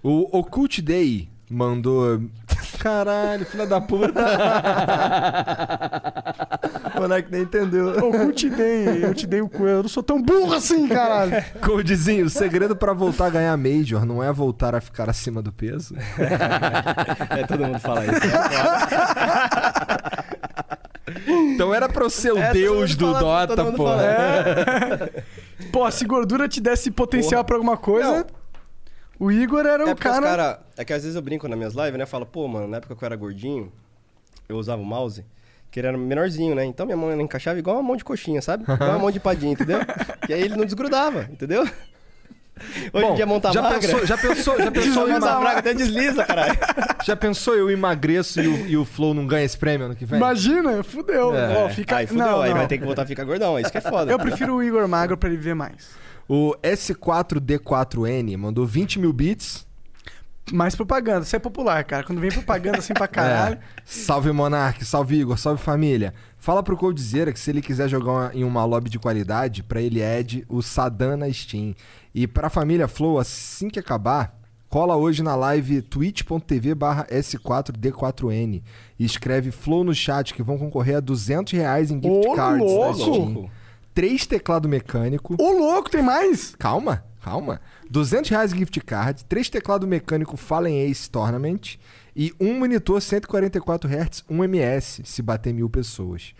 O 0.02 0.38
Occult 0.38 0.80
Day 0.80 1.28
mandou. 1.50 2.22
Caralho, 2.78 3.44
filha 3.44 3.66
da 3.66 3.80
puta. 3.80 4.12
O 6.96 7.00
moleque 7.02 7.30
nem 7.30 7.42
entendeu. 7.42 7.90
Eu 7.90 8.32
te 8.32 8.50
dei, 8.50 9.04
eu 9.04 9.14
te 9.14 9.24
dei 9.24 9.40
o 9.40 9.48
cu. 9.48 9.68
Eu 9.68 9.82
não 9.82 9.88
sou 9.88 10.02
tão 10.02 10.20
burro 10.20 10.52
assim, 10.54 10.88
caralho. 10.88 11.32
Coldzinho, 11.64 12.26
o 12.26 12.30
segredo 12.30 12.74
pra 12.74 12.92
voltar 12.92 13.26
a 13.26 13.30
ganhar 13.30 13.56
Major 13.56 14.04
não 14.04 14.20
é 14.20 14.32
voltar 14.32 14.74
a 14.74 14.80
ficar 14.80 15.08
acima 15.08 15.40
do 15.40 15.52
peso? 15.52 15.94
É, 17.30 17.46
todo 17.46 17.64
mundo 17.64 17.78
fala 17.78 18.04
isso. 18.04 18.14
né? 18.14 18.18
Então 21.26 21.74
era 21.74 21.88
pra 21.88 22.04
eu 22.04 22.10
ser 22.10 22.32
o 22.32 22.38
É, 22.38 22.52
deus 22.52 22.94
do 22.96 23.12
fala, 23.12 23.46
Dota, 23.46 23.64
pô. 23.72 23.84
fala. 23.86 24.04
É. 24.04 25.22
Pô, 25.72 25.90
se 25.90 26.04
gordura 26.04 26.48
te 26.48 26.60
desse 26.60 26.90
potencial 26.90 27.40
Porra. 27.42 27.44
pra 27.44 27.56
alguma 27.56 27.76
coisa, 27.76 28.26
o 29.18 29.30
Igor 29.32 29.66
era 29.66 29.82
É 29.82 29.86
o 29.92 29.94
porque 29.94 30.08
os 30.08 30.14
cara. 30.14 30.26
cara... 30.26 30.60
É 30.76 30.84
que 30.84 30.92
às 30.92 31.02
vezes 31.02 31.16
eu 31.16 31.22
brinco 31.22 31.48
nas 31.48 31.58
minhas 31.58 31.74
lives, 31.74 31.94
né? 31.94 32.02
Eu 32.04 32.06
falo, 32.06 32.24
pô, 32.26 32.46
mano, 32.46 32.68
na 32.68 32.76
época 32.76 32.94
que 32.94 33.02
eu 33.02 33.06
era 33.06 33.16
gordinho, 33.16 33.72
eu 34.48 34.56
usava 34.56 34.80
o 34.80 34.84
mouse, 34.84 35.24
que 35.70 35.80
ele 35.80 35.88
era 35.88 35.98
menorzinho, 35.98 36.54
né? 36.54 36.64
Então 36.64 36.86
minha 36.86 36.96
mão 36.96 37.10
ela 37.10 37.22
encaixava 37.22 37.58
igual 37.58 37.76
uma 37.76 37.82
mão 37.82 37.96
de 37.96 38.04
coxinha, 38.04 38.40
sabe? 38.40 38.62
Igual 38.64 38.90
uma 38.90 38.98
mão 38.98 39.10
de 39.10 39.18
padinha, 39.20 39.52
entendeu? 39.52 39.78
E 40.28 40.32
aí 40.34 40.40
ele 40.42 40.56
não 40.56 40.64
desgrudava, 40.64 41.28
entendeu? 41.30 41.68
Hoje 42.92 43.04
em 43.04 43.08
Bom, 43.08 43.14
dia 43.14 43.24
a 43.24 43.26
mão 43.26 43.40
tá 43.40 43.52
já 43.52 43.62
magra. 43.62 43.80
pensou, 43.80 44.06
já 44.06 44.18
pensou, 44.18 44.58
já 44.58 44.70
pensou, 44.72 45.08
mão 45.08 45.20
tá 45.20 45.40
magra, 45.40 45.58
até 45.58 45.74
desliza, 45.74 46.24
caralho. 46.24 46.58
já 47.04 47.16
pensou 47.16 47.54
eu 47.54 47.70
emagreço 47.70 48.40
e 48.40 48.48
o, 48.48 48.66
e 48.66 48.76
o 48.76 48.84
Flow 48.84 49.14
não 49.14 49.26
ganha 49.26 49.44
esse 49.44 49.56
prêmio 49.56 49.86
ano 49.86 49.94
que 49.94 50.04
vem? 50.04 50.18
Imagina, 50.18 50.82
fudeu. 50.82 51.34
É. 51.34 51.64
Ó, 51.64 51.68
fica... 51.68 51.96
Aí 51.96 52.06
fudeu, 52.06 52.24
não, 52.24 52.40
aí 52.40 52.50
não. 52.50 52.56
vai 52.58 52.66
ter 52.66 52.78
que 52.78 52.84
voltar 52.84 53.02
a 53.02 53.06
ficar 53.06 53.24
gordão, 53.24 53.58
é 53.58 53.62
isso 53.62 53.70
que 53.70 53.78
é 53.78 53.82
foda. 53.82 54.10
Eu 54.10 54.18
prefiro 54.18 54.54
o 54.54 54.62
Igor 54.62 54.86
magro 54.88 55.16
pra 55.16 55.28
ele 55.28 55.38
ver 55.38 55.54
mais. 55.54 55.88
O 56.28 56.54
S4D4N 56.62 58.36
mandou 58.36 58.66
20 58.66 58.98
mil 58.98 59.12
bits. 59.12 59.67
Mais 60.52 60.74
propaganda, 60.74 61.20
isso 61.24 61.36
é 61.36 61.38
popular, 61.38 61.82
cara. 61.84 62.04
Quando 62.04 62.20
vem 62.20 62.30
propaganda 62.30 62.78
assim 62.78 62.94
pra 62.94 63.06
caralho. 63.08 63.56
É. 63.56 63.60
Salve 63.84 64.32
Monark, 64.32 64.84
salve 64.84 65.16
Igor, 65.20 65.36
salve 65.38 65.62
família. 65.62 66.14
Fala 66.38 66.62
pro 66.62 66.76
Coldzera 66.76 67.32
que 67.32 67.38
se 67.40 67.50
ele 67.50 67.60
quiser 67.62 67.88
jogar 67.88 68.10
uma- 68.12 68.30
em 68.34 68.44
uma 68.44 68.64
lobby 68.64 68.88
de 68.88 68.98
qualidade, 68.98 69.62
pra 69.62 69.80
ele 69.80 70.00
Ed 70.02 70.44
o 70.48 70.62
Sadan 70.62 71.16
na 71.16 71.32
Steam. 71.32 71.74
E 72.14 72.26
pra 72.26 72.48
família 72.48 72.88
Flow, 72.88 73.18
assim 73.18 73.68
que 73.68 73.78
acabar, 73.78 74.38
cola 74.68 74.96
hoje 74.96 75.22
na 75.22 75.34
live 75.34 75.82
twitch.tv 75.82 76.74
barra 76.74 77.06
S4D4N 77.10 78.62
e 78.98 79.04
escreve 79.04 79.50
Flow 79.50 79.84
no 79.84 79.94
chat 79.94 80.34
que 80.34 80.42
vão 80.42 80.58
concorrer 80.58 80.96
a 80.96 81.00
200 81.00 81.52
reais 81.52 81.90
em 81.90 81.96
gift 82.00 82.28
Ô, 82.28 82.34
cards 82.34 82.66
da 82.66 82.72
louco! 82.72 82.94
Steam. 82.98 83.50
Três 83.94 84.26
teclado 84.26 84.68
mecânico. 84.68 85.34
Ô, 85.40 85.50
louco, 85.50 85.90
tem 85.90 86.02
mais? 86.02 86.54
Calma, 86.56 87.04
calma. 87.20 87.60
200 87.90 88.30
reais 88.30 88.52
gift 88.52 88.80
card, 88.80 89.24
três 89.24 89.48
teclado 89.48 89.86
mecânico 89.86 90.36
Fallen 90.36 90.80
Ace 90.88 91.10
Tournament 91.10 91.78
e 92.14 92.32
um 92.40 92.58
monitor 92.58 93.00
144 93.00 93.88
Hz 93.88 94.24
1ms, 94.30 95.04
se 95.04 95.22
bater 95.22 95.54
mil 95.54 95.70
pessoas. 95.70 96.34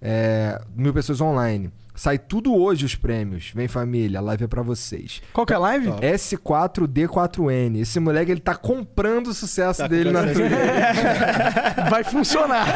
É, 0.00 0.60
mil 0.74 0.92
pessoas 0.92 1.20
online. 1.20 1.70
Sai 1.94 2.18
tudo 2.18 2.54
hoje 2.54 2.84
os 2.84 2.94
prêmios. 2.94 3.52
Vem 3.54 3.66
família, 3.68 4.18
a 4.18 4.22
live 4.22 4.44
é 4.44 4.46
pra 4.46 4.60
vocês. 4.60 5.22
Qual 5.32 5.46
que 5.46 5.54
é 5.54 5.56
a 5.56 5.58
live? 5.58 5.88
S4D4N. 5.88 7.80
Esse 7.80 7.98
moleque, 7.98 8.30
ele 8.30 8.40
tá 8.40 8.54
comprando 8.54 9.28
o 9.28 9.34
sucesso 9.34 9.80
Tá 9.80 9.88
dele 9.88 10.10
na 10.10 10.20
comprando 10.20 10.36
o 10.36 10.48
Twitch. 10.50 11.88
Vai 11.88 12.04
funcionar. 12.04 12.66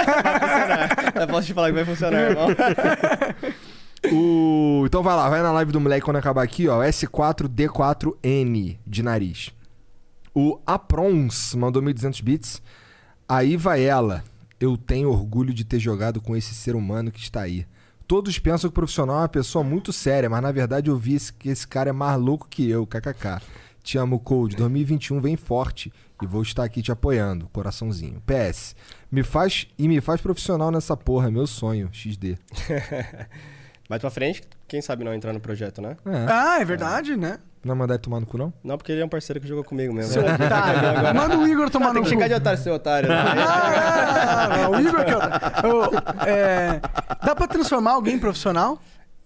Eu 1.21 1.29
posso 1.29 1.49
te 1.49 1.53
falar 1.53 1.69
que 1.69 1.75
vai 1.75 1.85
funcionar, 1.85 2.31
irmão. 2.31 2.49
O... 4.13 4.85
Então 4.87 5.03
vai 5.03 5.15
lá, 5.15 5.29
vai 5.29 5.43
na 5.43 5.53
live 5.53 5.73
do 5.73 5.81
moleque 5.81 6.05
quando 6.05 6.17
acabar 6.17 6.43
aqui, 6.43 6.69
ó. 6.69 6.83
S4D4N 6.83 8.79
de 8.87 9.03
nariz. 9.03 9.51
O 10.35 10.59
Aprons 10.67 11.55
mandou 11.55 11.83
1.200 11.83 12.23
bits. 12.23 12.63
Aí 13.29 13.57
vai 13.57 13.83
ela. 13.85 14.25
Eu 14.59 14.77
tenho 14.77 15.11
orgulho 15.11 15.53
de 15.53 15.65
ter 15.65 15.79
jogado 15.79 16.21
com 16.21 16.37
esse 16.37 16.55
ser 16.55 16.75
humano 16.75 17.11
que 17.11 17.21
está 17.21 17.43
aí. 17.43 17.67
Todos 18.07 18.39
pensam 18.39 18.69
que 18.69 18.73
o 18.73 18.75
profissional 18.75 19.17
é 19.17 19.21
uma 19.21 19.29
pessoa 19.29 19.63
muito 19.63 19.93
séria, 19.93 20.29
mas 20.29 20.43
na 20.43 20.51
verdade 20.51 20.91
eu 20.91 20.97
vi 20.97 21.17
que 21.39 21.49
esse 21.49 21.67
cara 21.67 21.91
é 21.91 21.93
mais 21.93 22.21
louco 22.21 22.49
que 22.49 22.69
eu, 22.69 22.87
kkk. 22.87 23.41
Te 23.83 23.99
amo, 23.99 24.19
Cold. 24.19 24.57
2021 24.57 25.21
vem 25.21 25.37
forte 25.37 25.93
e 26.21 26.27
vou 26.27 26.43
estar 26.43 26.65
aqui 26.65 26.83
te 26.83 26.93
apoiando. 26.93 27.49
Coraçãozinho. 27.53 28.23
PS. 28.27 28.75
Me 29.11 29.23
faz 29.23 29.69
e 29.79 29.89
me 29.89 30.01
faz 30.01 30.21
profissional 30.21 30.71
nessa 30.71 30.97
porra, 30.97 31.31
meu 31.31 31.47
sonho. 31.47 31.89
XD. 31.93 32.37
Mais 33.91 34.01
pra 34.01 34.09
frente, 34.09 34.41
quem 34.69 34.81
sabe 34.81 35.03
não 35.03 35.13
entrar 35.13 35.33
no 35.33 35.41
projeto, 35.41 35.83
né? 35.83 35.97
Ah, 36.29 36.61
é 36.61 36.65
verdade, 36.65 37.17
né? 37.17 37.41
Não 37.65 37.75
mandar 37.75 37.95
ele 37.95 38.03
tomar 38.03 38.21
no 38.21 38.27
cu, 38.27 38.39
não? 38.39 38.53
Não, 38.63 38.79
porque 38.79 38.93
ele 38.93 39.01
é 39.01 39.05
um 39.05 39.09
parceiro 39.09 39.41
que 39.41 39.49
jogou 39.49 39.65
comigo 39.65 39.93
mesmo. 39.93 40.13
Seu 40.13 40.23
otário. 40.23 41.11
Manda 41.13 41.37
o 41.37 41.47
Igor 41.49 41.69
tomar 41.71 41.87
Não, 41.87 41.95
tem 41.95 42.03
no 42.03 42.09
que 42.09 42.15
cu. 42.15 42.23
chegar 42.23 42.29
de 42.29 42.35
otário, 42.41 42.59
seu 42.63 42.73
otário. 42.73 43.09
né? 43.09 43.17
Ah, 43.17 44.49
não, 44.63 44.71
o 44.71 44.81
Igor 44.81 45.05
que 45.05 45.11
é 45.11 45.17
o- 45.17 45.21
eu- 45.69 45.91
é, 46.25 46.81
Dá 47.25 47.35
pra 47.35 47.49
transformar 47.49 47.95
alguém 47.95 48.15
em 48.15 48.19
profissional? 48.21 48.79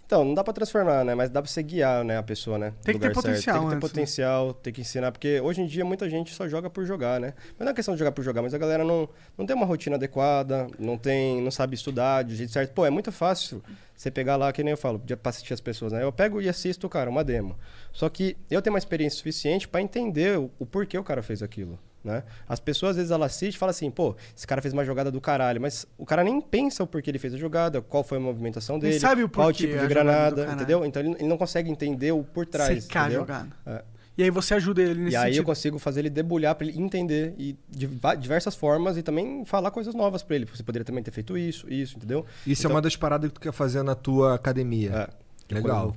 Então, 0.06 0.24
não 0.24 0.34
dá 0.34 0.44
pra 0.44 0.52
transformar, 0.52 1.04
né? 1.04 1.14
Mas 1.14 1.30
dá 1.30 1.40
pra 1.40 1.50
você 1.50 1.62
guiar, 1.62 2.04
né, 2.04 2.18
a 2.18 2.22
pessoa, 2.22 2.58
né? 2.58 2.74
Tem 2.82 2.94
que 2.94 3.00
ter 3.00 3.06
certo. 3.06 3.14
potencial 3.14 3.54
Tem 3.56 3.64
que 3.64 3.70
ter 3.70 3.74
antes, 3.74 3.74
né? 3.74 3.80
potencial, 3.80 4.54
tem 4.54 4.72
que 4.72 4.80
ensinar. 4.82 5.12
Porque 5.12 5.40
hoje 5.40 5.62
em 5.62 5.66
dia 5.66 5.84
muita 5.84 6.08
gente 6.08 6.34
só 6.34 6.46
joga 6.46 6.68
por 6.68 6.84
jogar, 6.84 7.18
né? 7.18 7.32
Mas 7.58 7.64
não 7.64 7.72
é 7.72 7.74
questão 7.74 7.94
de 7.94 7.98
jogar 7.98 8.12
por 8.12 8.22
jogar, 8.22 8.42
mas 8.42 8.52
a 8.52 8.58
galera 8.58 8.84
não, 8.84 9.08
não 9.36 9.46
tem 9.46 9.56
uma 9.56 9.64
rotina 9.66 9.96
adequada, 9.96 10.66
não 10.78 10.98
tem, 10.98 11.40
não 11.40 11.50
sabe 11.50 11.74
estudar 11.74 12.22
de 12.22 12.36
jeito 12.36 12.52
certo. 12.52 12.72
Pô, 12.72 12.84
é 12.84 12.90
muito 12.90 13.10
fácil 13.10 13.62
você 13.96 14.10
pegar 14.10 14.36
lá, 14.36 14.52
que 14.52 14.62
nem 14.62 14.72
eu 14.72 14.76
falo, 14.76 14.98
pra 14.98 15.30
assistir 15.30 15.54
as 15.54 15.60
pessoas, 15.60 15.92
né? 15.92 16.02
Eu 16.02 16.12
pego 16.12 16.40
e 16.40 16.48
assisto, 16.48 16.88
cara, 16.88 17.08
uma 17.08 17.24
demo. 17.24 17.56
Só 17.92 18.08
que 18.08 18.36
eu 18.50 18.60
tenho 18.60 18.74
uma 18.74 18.78
experiência 18.78 19.16
suficiente 19.16 19.66
pra 19.66 19.80
entender 19.80 20.38
o, 20.38 20.50
o 20.58 20.66
porquê 20.66 20.98
o 20.98 21.04
cara 21.04 21.22
fez 21.22 21.42
aquilo. 21.42 21.78
Né? 22.04 22.22
As 22.46 22.60
pessoas 22.60 22.90
às 22.90 22.96
vezes 22.96 23.10
ela 23.10 23.24
assiste 23.24 23.54
e 23.54 23.58
fala 23.58 23.70
assim, 23.70 23.90
pô, 23.90 24.14
esse 24.36 24.46
cara 24.46 24.60
fez 24.60 24.74
uma 24.74 24.84
jogada 24.84 25.10
do 25.10 25.20
caralho, 25.22 25.58
mas 25.58 25.86
o 25.96 26.04
cara 26.04 26.22
nem 26.22 26.38
pensa 26.38 26.82
o 26.84 26.86
porquê 26.86 27.10
ele 27.10 27.18
fez 27.18 27.32
a 27.32 27.38
jogada, 27.38 27.80
qual 27.80 28.04
foi 28.04 28.18
a 28.18 28.20
movimentação 28.20 28.78
dele, 28.78 29.00
sabe 29.00 29.24
o 29.24 29.28
qual 29.28 29.50
tipo 29.52 29.76
de 29.78 29.86
granada, 29.86 30.52
entendeu? 30.52 30.84
Então 30.84 31.02
ele, 31.02 31.26
não 31.26 31.38
consegue 31.38 31.70
entender 31.70 32.12
o 32.12 32.22
por 32.22 32.44
trás. 32.44 32.84
Secar 32.84 33.00
a 33.00 33.04
entendeu? 33.06 33.20
jogada. 33.22 33.48
É. 33.64 33.82
E 34.16 34.22
aí 34.22 34.30
você 34.30 34.54
ajuda 34.54 34.80
ele 34.82 35.00
nesse 35.00 35.14
E 35.14 35.16
aí 35.16 35.22
eu 35.22 35.32
sentido. 35.34 35.46
consigo 35.46 35.78
fazer 35.78 36.00
ele 36.02 36.10
debulhar 36.10 36.54
pra 36.54 36.66
ele 36.66 36.78
entender 36.78 37.34
e 37.38 37.56
de 37.68 37.88
diversas 38.20 38.54
formas 38.54 38.96
e 38.96 39.02
também 39.02 39.44
falar 39.44 39.70
coisas 39.72 39.92
novas 39.94 40.22
pra 40.22 40.36
ele. 40.36 40.44
Você 40.44 40.62
poderia 40.62 40.84
também 40.84 41.02
ter 41.02 41.10
feito 41.10 41.36
isso, 41.36 41.68
isso, 41.72 41.96
entendeu? 41.96 42.24
Isso 42.46 42.60
é 42.60 42.66
Então- 42.66 42.76
uma 42.76 42.82
das 42.82 42.94
paradas 42.94 43.28
que 43.28 43.34
tu 43.34 43.40
quer 43.40 43.52
fazer 43.52 43.82
na 43.82 43.94
tua 43.96 44.34
academia. 44.34 44.90
É. 44.90 45.54
é 45.54 45.58
eu 45.58 45.62
Legal. 45.62 45.94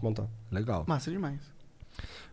Legal. 0.52 0.86
Massa 0.88 1.12
demais. 1.12 1.42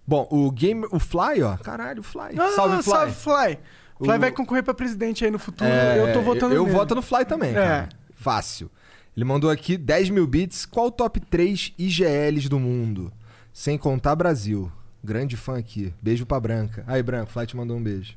Bom, 0.07 0.27
o 0.31 0.51
game, 0.51 0.87
o 0.91 0.99
Fly, 0.99 1.43
ó. 1.43 1.57
Caralho, 1.57 2.01
o 2.01 2.03
Fly. 2.03 2.39
Ah, 2.39 2.51
salve, 2.55 2.83
Fly. 2.83 2.93
Salve, 2.93 3.13
Fly. 3.13 3.59
Fly 3.99 4.17
O- 4.17 4.21
vai 4.21 4.31
concorrer 4.33 4.63
pra 4.63 4.75
presidente 4.75 5.25
aí 5.25 5.31
no 5.31 5.39
futuro. 5.39 5.69
É, 5.71 5.99
eu 5.99 6.13
tô 6.13 6.21
votando 6.21 6.55
Eu 6.55 6.65
nele. 6.65 6.75
voto 6.77 6.95
no 6.95 7.01
Fly 7.03 7.25
também, 7.25 7.51
É. 7.51 7.55
cara. 7.55 7.89
Fácil. 8.15 8.71
Ele 9.17 9.25
mandou 9.25 9.49
aqui 9.51 9.77
10 9.79 10.11
mil 10.11 10.27
bits. 10.27 10.67
Qual 10.67 10.87
o 10.87 10.91
top 10.91 11.21
3 11.21 11.73
IGLs 11.79 12.49
do 12.49 12.59
mundo? 12.59 13.13
Sem 13.53 13.79
contar 13.79 14.15
Brasil. 14.17 14.71
Grande 15.03 15.37
fã 15.37 15.57
aqui. 15.59 15.95
Beijo 16.03 16.27
pra 16.27 16.41
Branca. 16.41 16.83
Aí, 16.87 17.03
Branca, 17.03 17.27
Fly 17.27 17.47
te 17.47 17.57
mandou 17.57 17.77
um 17.77 17.83
beijo. 17.83 18.17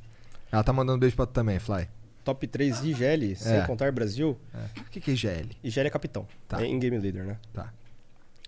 Ela 0.51 0.63
tá 0.63 0.73
mandando 0.73 0.97
um 0.97 0.99
beijo 0.99 1.15
pra 1.15 1.25
tu 1.25 1.33
também, 1.33 1.59
Fly. 1.59 1.87
Top 2.23 2.45
3 2.47 2.83
IGL, 2.83 3.35
sem 3.35 3.57
É. 3.57 3.61
contar 3.65 3.91
Brasil. 3.91 4.37
O 4.77 4.83
que, 4.89 4.99
que 4.99 5.11
é 5.11 5.13
IGL? 5.13 5.49
IGL 5.63 5.87
é 5.87 5.89
capitão. 5.89 6.25
Tá. 6.47 6.61
É 6.61 6.65
in-game 6.65 6.97
leader, 6.97 7.23
né? 7.25 7.37
Tá. 7.53 7.71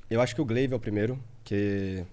Eu 0.09 0.19
acho 0.19 0.33
que 0.33 0.41
o 0.41 0.45
Glaive 0.45 0.73
é 0.73 0.75
o 0.75 0.79
primeiro, 0.79 1.19
que 1.43 2.03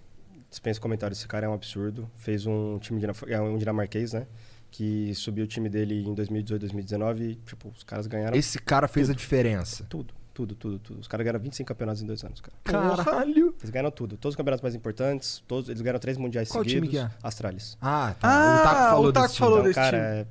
dispensa 0.51 0.81
comentários. 0.81 1.19
Esse 1.19 1.29
cara 1.29 1.47
é 1.47 1.49
um 1.49 1.55
absurdo. 1.55 2.11
Fez 2.17 2.47
um 2.47 2.79
time 2.79 3.01
é 3.29 3.41
um 3.41 3.57
dinamarquês, 3.59 4.13
né? 4.13 4.27
Que 4.71 5.15
subiu 5.15 5.45
o 5.45 5.47
time 5.47 5.69
dele 5.69 6.05
em 6.07 6.13
2018, 6.15 6.61
2019 6.61 7.25
e, 7.25 7.35
tipo, 7.37 7.69
os 7.75 7.83
caras 7.83 8.07
ganharam 8.07 8.37
Esse 8.37 8.59
cara 8.59 8.87
fez 8.89 9.09
a 9.09 9.15
diferença. 9.15 9.87
tudo. 9.89 10.15
Tudo, 10.35 10.55
tudo, 10.55 10.79
tudo. 10.79 11.01
Os 11.01 11.09
caras 11.09 11.25
ganharam 11.25 11.41
25 11.41 11.67
campeonatos 11.67 12.03
em 12.03 12.07
dois 12.07 12.23
anos, 12.23 12.43
cara. 12.43 12.55
Caralho! 12.63 13.55
Eles 13.59 13.71
ganharam 13.71 13.91
tudo. 13.91 14.19
Todos 14.19 14.33
os 14.35 14.37
campeonatos 14.37 14.61
mais 14.63 14.75
importantes. 14.75 15.43
Todos, 15.49 15.71
eles 15.71 15.81
ganharam 15.81 15.99
três 15.99 16.19
mundiais 16.19 16.51
Qual 16.51 16.63
time 16.63 16.87
seguidos. 16.87 17.09
que 17.09 17.15
é? 17.15 17.19
Astralis. 17.27 17.79
Ah, 17.81 18.15
tá. 18.21 18.29
Ah, 18.29 18.61
o 18.61 18.63
Taco 18.63 18.77
falou 18.91 19.07
o 19.09 19.13
Taco 19.15 19.27
desse 19.29 19.39
falou 19.39 19.57
time. 19.63 19.69
desse 19.69 19.81
Então, 19.81 19.91
cara, 19.93 19.99
time. 19.99 20.21
é- 20.21 20.27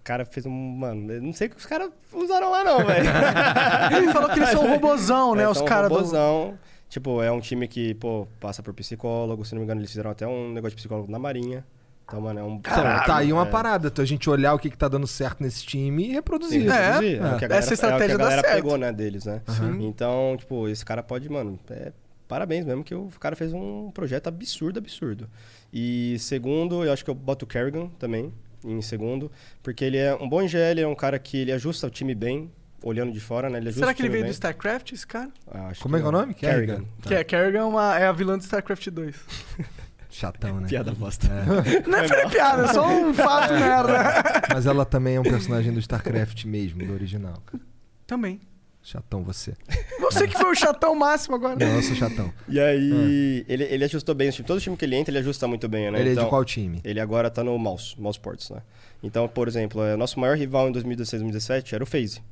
o 0.00 0.02
cara 0.04 0.24
fez 0.26 0.44
um. 0.44 0.50
Mano, 0.50 1.12
eu 1.12 1.22
não 1.22 1.32
sei 1.32 1.46
o 1.46 1.50
que 1.50 1.56
os 1.56 1.66
caras 1.66 1.90
usaram 2.12 2.50
lá, 2.50 2.64
não, 2.64 2.84
velho. 2.84 3.06
Ele 3.96 4.12
falou 4.12 4.28
que 4.30 4.38
eles 4.40 4.48
são 4.50 4.66
robozão, 4.68 5.34
né? 5.36 5.44
É, 5.44 5.48
os 5.48 5.62
caras 5.62 5.88
do. 5.88 5.94
robozão. 5.94 6.58
Tipo, 6.88 7.22
é 7.22 7.30
um 7.30 7.40
time 7.40 7.66
que, 7.66 7.94
pô, 7.94 8.26
passa 8.40 8.62
por 8.62 8.72
psicólogo. 8.74 9.44
Se 9.44 9.54
não 9.54 9.60
me 9.60 9.64
engano, 9.64 9.80
eles 9.80 9.90
fizeram 9.90 10.10
até 10.10 10.26
um 10.26 10.52
negócio 10.52 10.76
de 10.76 10.76
psicólogo 10.76 11.10
na 11.10 11.18
Marinha. 11.18 11.64
Então, 12.06 12.20
mano, 12.20 12.38
é 12.38 12.42
um. 12.42 12.56
Então, 12.56 12.74
tá 12.74 13.16
aí 13.16 13.32
uma 13.32 13.46
é, 13.46 13.50
parada. 13.50 13.88
Então, 13.88 14.02
a 14.02 14.06
gente 14.06 14.28
olhar 14.28 14.54
o 14.54 14.58
que, 14.58 14.70
que 14.70 14.76
tá 14.76 14.88
dando 14.88 15.06
certo 15.06 15.42
nesse 15.42 15.64
time 15.64 16.08
e 16.08 16.12
reproduzir. 16.12 16.62
Sim, 16.62 16.68
É, 16.68 16.92
reproduzir. 16.92 17.16
É, 17.16 17.18
que 17.18 17.44
a 17.44 17.48
galera, 17.48 17.56
essa 17.56 17.74
estratégia 17.74 18.12
é 18.12 18.14
o 18.14 18.18
que 18.18 18.22
a 18.22 18.24
galera 18.24 18.42
certo. 18.42 18.54
pegou, 18.54 18.76
né, 18.78 18.92
deles, 18.92 19.24
né? 19.24 19.40
Então, 19.80 20.36
tipo, 20.38 20.68
esse 20.68 20.84
cara 20.84 21.02
pode, 21.02 21.28
mano, 21.28 21.58
é, 21.70 21.92
parabéns 22.28 22.64
mesmo 22.64 22.84
que 22.84 22.94
o 22.94 23.08
cara 23.18 23.34
fez 23.34 23.52
um 23.52 23.90
projeto 23.90 24.28
absurdo, 24.28 24.78
absurdo. 24.78 25.28
E 25.72 26.16
segundo, 26.18 26.84
eu 26.84 26.92
acho 26.92 27.04
que 27.04 27.10
eu 27.10 27.14
boto 27.14 27.44
o 27.44 27.48
Kerrigan 27.48 27.88
também 27.98 28.32
em 28.64 28.80
segundo, 28.80 29.30
porque 29.62 29.84
ele 29.84 29.98
é 29.98 30.14
um 30.14 30.28
bom 30.28 30.42
IGL, 30.42 30.80
é 30.80 30.86
um 30.86 30.94
cara 30.94 31.18
que 31.18 31.36
ele 31.36 31.52
ajusta 31.52 31.86
o 31.86 31.90
time 31.90 32.14
bem, 32.14 32.50
olhando 32.84 33.12
de 33.12 33.20
fora, 33.20 33.48
né? 33.48 33.58
Ele 33.58 33.68
ajusta 33.68 33.86
Será 33.86 33.94
que 33.94 34.02
ele 34.02 34.10
veio 34.10 34.24
do 34.24 34.26
bem. 34.26 34.32
StarCraft, 34.32 34.92
esse 34.92 35.06
cara? 35.06 35.30
Ah, 35.50 35.68
acho 35.68 35.80
Como 35.82 35.96
é 35.96 36.00
que 36.00 36.04
é 36.04 36.08
o 36.08 36.12
nome? 36.12 36.34
Kerrigan. 36.34 36.74
Kerrigan. 36.74 36.88
Que 37.02 37.14
é, 37.14 37.24
Kerrigan 37.24 37.58
é, 37.60 37.64
uma, 37.64 37.98
é 37.98 38.06
a 38.06 38.12
vilã 38.12 38.36
do 38.36 38.42
StarCraft 38.42 38.88
2. 38.90 39.16
Chatão, 40.10 40.60
né? 40.60 40.68
Piada 40.68 40.92
bosta. 40.92 41.28
Não 41.88 41.98
é 41.98 42.06
foi 42.06 42.28
piada, 42.28 42.62
é 42.66 42.72
só 42.72 42.86
um 42.88 43.12
fato 43.14 43.52
merda. 43.52 44.12
Mas 44.54 44.64
ela 44.64 44.84
também 44.84 45.16
é 45.16 45.20
um 45.20 45.24
personagem 45.24 45.72
do 45.72 45.80
StarCraft 45.80 46.44
mesmo, 46.44 46.86
do 46.86 46.92
original. 46.92 47.42
cara. 47.44 47.60
Também. 48.06 48.40
Chatão 48.80 49.24
você. 49.24 49.54
Você 49.98 50.28
que 50.28 50.36
foi 50.36 50.52
o 50.52 50.54
chatão 50.54 50.94
máximo 50.94 51.36
agora. 51.36 51.56
Não, 51.56 51.74
eu 51.76 51.82
sou 51.82 51.96
chatão. 51.96 52.30
E 52.46 52.60
aí, 52.60 53.44
ele, 53.48 53.64
ele 53.64 53.82
ajustou 53.84 54.14
bem 54.14 54.28
o 54.28 54.32
time. 54.32 54.46
Todo 54.46 54.60
time 54.60 54.76
que 54.76 54.84
ele 54.84 54.94
entra, 54.94 55.10
ele 55.10 55.18
ajusta 55.20 55.48
muito 55.48 55.66
bem, 55.66 55.90
né? 55.90 55.98
Ele 55.98 56.10
é 56.10 56.12
Então, 56.12 56.24
de 56.24 56.30
qual 56.30 56.44
time? 56.44 56.80
Ele 56.84 57.00
agora 57.00 57.30
tá 57.30 57.42
no 57.42 57.58
Mouse, 57.58 57.98
Mouse 57.98 58.18
Sports, 58.18 58.50
né? 58.50 58.60
Então, 59.02 59.26
por 59.26 59.48
exemplo, 59.48 59.80
o 59.80 59.96
nosso 59.96 60.20
maior 60.20 60.36
rival 60.36 60.68
em 60.68 60.72
2016, 60.72 61.22
2017 61.22 61.74
era 61.74 61.82
o 61.82 61.86
FaZe. 61.86 62.22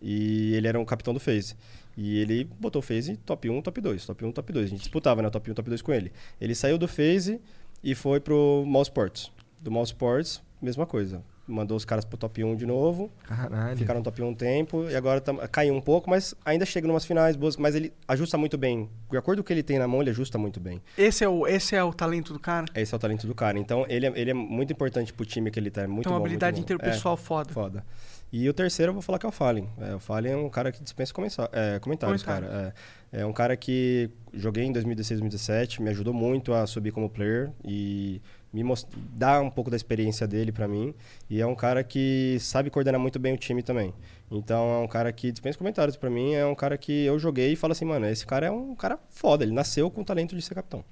E 0.00 0.54
ele 0.54 0.68
era 0.68 0.78
um 0.78 0.84
capitão 0.84 1.12
do 1.12 1.20
FaZe. 1.20 1.54
E 1.96 2.18
ele 2.20 2.44
botou 2.44 2.78
o 2.80 2.82
FaZe 2.82 3.16
top 3.16 3.50
1, 3.50 3.60
top 3.62 3.80
2, 3.80 4.06
top 4.06 4.24
1, 4.24 4.32
top 4.32 4.52
2. 4.52 4.66
A 4.66 4.68
gente 4.68 4.78
disputava, 4.80 5.20
né? 5.22 5.30
Top 5.30 5.50
1, 5.50 5.54
top 5.54 5.68
2 5.68 5.82
com 5.82 5.92
ele. 5.92 6.12
Ele 6.40 6.54
saiu 6.54 6.78
do 6.78 6.86
FaZe 6.86 7.40
e 7.82 7.94
foi 7.94 8.20
pro 8.20 8.62
Mouse 8.66 8.88
Sports. 8.88 9.32
Do 9.60 9.70
Mouse 9.70 9.90
Sports, 9.92 10.40
mesma 10.62 10.86
coisa. 10.86 11.22
Mandou 11.50 11.76
os 11.78 11.84
caras 11.84 12.04
pro 12.04 12.18
top 12.18 12.44
1 12.44 12.54
de 12.56 12.66
novo. 12.66 13.10
Caralho. 13.24 13.76
Ficaram 13.76 14.00
no 14.00 14.04
top 14.04 14.22
1 14.22 14.28
um 14.28 14.34
tempo 14.34 14.84
e 14.88 14.94
agora 14.94 15.18
tam- 15.18 15.38
caiu 15.50 15.74
um 15.74 15.80
pouco, 15.80 16.08
mas 16.10 16.34
ainda 16.44 16.66
chega 16.66 16.86
em 16.86 16.90
umas 16.90 17.06
finais 17.06 17.34
boas. 17.36 17.56
Mas 17.56 17.74
ele 17.74 17.90
ajusta 18.06 18.36
muito 18.36 18.58
bem. 18.58 18.88
De 19.10 19.16
acordo 19.16 19.38
com 19.38 19.44
o 19.44 19.46
que 19.46 19.52
ele 19.54 19.62
tem 19.62 19.78
na 19.78 19.88
mão, 19.88 20.02
ele 20.02 20.10
ajusta 20.10 20.36
muito 20.36 20.60
bem. 20.60 20.80
Esse 20.96 21.24
é, 21.24 21.28
o, 21.28 21.46
esse 21.48 21.74
é 21.74 21.82
o 21.82 21.92
talento 21.92 22.32
do 22.34 22.38
cara. 22.38 22.66
Esse 22.74 22.94
é 22.94 22.96
o 22.96 23.00
talento 23.00 23.26
do 23.26 23.34
cara. 23.34 23.58
Então, 23.58 23.86
ele 23.88 24.06
é, 24.06 24.12
ele 24.14 24.30
é 24.30 24.34
muito 24.34 24.72
importante 24.74 25.10
pro 25.12 25.24
time 25.24 25.50
que 25.50 25.58
ele 25.58 25.70
tá. 25.70 25.82
É 25.82 25.86
muito 25.86 26.06
uma 26.10 26.16
bom, 26.18 26.24
habilidade 26.26 26.58
muito 26.58 26.68
bom. 26.68 26.74
interpessoal 26.74 27.14
É, 27.14 27.16
foda. 27.16 27.52
foda. 27.52 27.84
E 28.30 28.48
o 28.48 28.52
terceiro 28.52 28.90
eu 28.90 28.94
vou 28.94 29.02
falar 29.02 29.18
que 29.18 29.24
é 29.24 29.28
o 29.28 29.32
Fallen. 29.32 29.68
É, 29.80 29.94
o 29.94 29.98
Fallen 29.98 30.32
é 30.32 30.36
um 30.36 30.50
cara 30.50 30.70
que 30.70 30.82
dispensa 30.82 31.14
é, 31.52 31.78
comentários, 31.78 32.22
Comentário. 32.22 32.48
cara. 32.48 32.74
É, 33.12 33.20
é 33.20 33.26
um 33.26 33.32
cara 33.32 33.56
que 33.56 34.10
joguei 34.34 34.64
em 34.64 34.72
2016, 34.72 35.20
2017, 35.20 35.82
me 35.82 35.88
ajudou 35.90 36.12
muito 36.12 36.52
a 36.52 36.66
subir 36.66 36.92
como 36.92 37.08
player 37.08 37.50
e 37.64 38.20
me 38.52 38.62
most... 38.62 38.86
dá 39.14 39.40
um 39.40 39.50
pouco 39.50 39.70
da 39.70 39.76
experiência 39.76 40.26
dele 40.26 40.52
pra 40.52 40.68
mim. 40.68 40.94
E 41.30 41.40
é 41.40 41.46
um 41.46 41.54
cara 41.54 41.82
que 41.82 42.36
sabe 42.40 42.68
coordenar 42.68 43.00
muito 43.00 43.18
bem 43.18 43.34
o 43.34 43.38
time 43.38 43.62
também. 43.62 43.94
Então 44.30 44.74
é 44.74 44.78
um 44.78 44.88
cara 44.88 45.10
que 45.10 45.32
dispensa 45.32 45.56
comentários 45.56 45.96
pra 45.96 46.10
mim. 46.10 46.34
É 46.34 46.44
um 46.44 46.54
cara 46.54 46.76
que 46.76 47.06
eu 47.06 47.18
joguei 47.18 47.52
e 47.52 47.56
falo 47.56 47.72
assim, 47.72 47.86
mano, 47.86 48.06
esse 48.06 48.26
cara 48.26 48.46
é 48.46 48.50
um 48.50 48.74
cara 48.74 48.98
foda. 49.08 49.42
Ele 49.42 49.52
nasceu 49.52 49.90
com 49.90 50.02
o 50.02 50.04
talento 50.04 50.36
de 50.36 50.42
ser 50.42 50.54
capitão. 50.54 50.84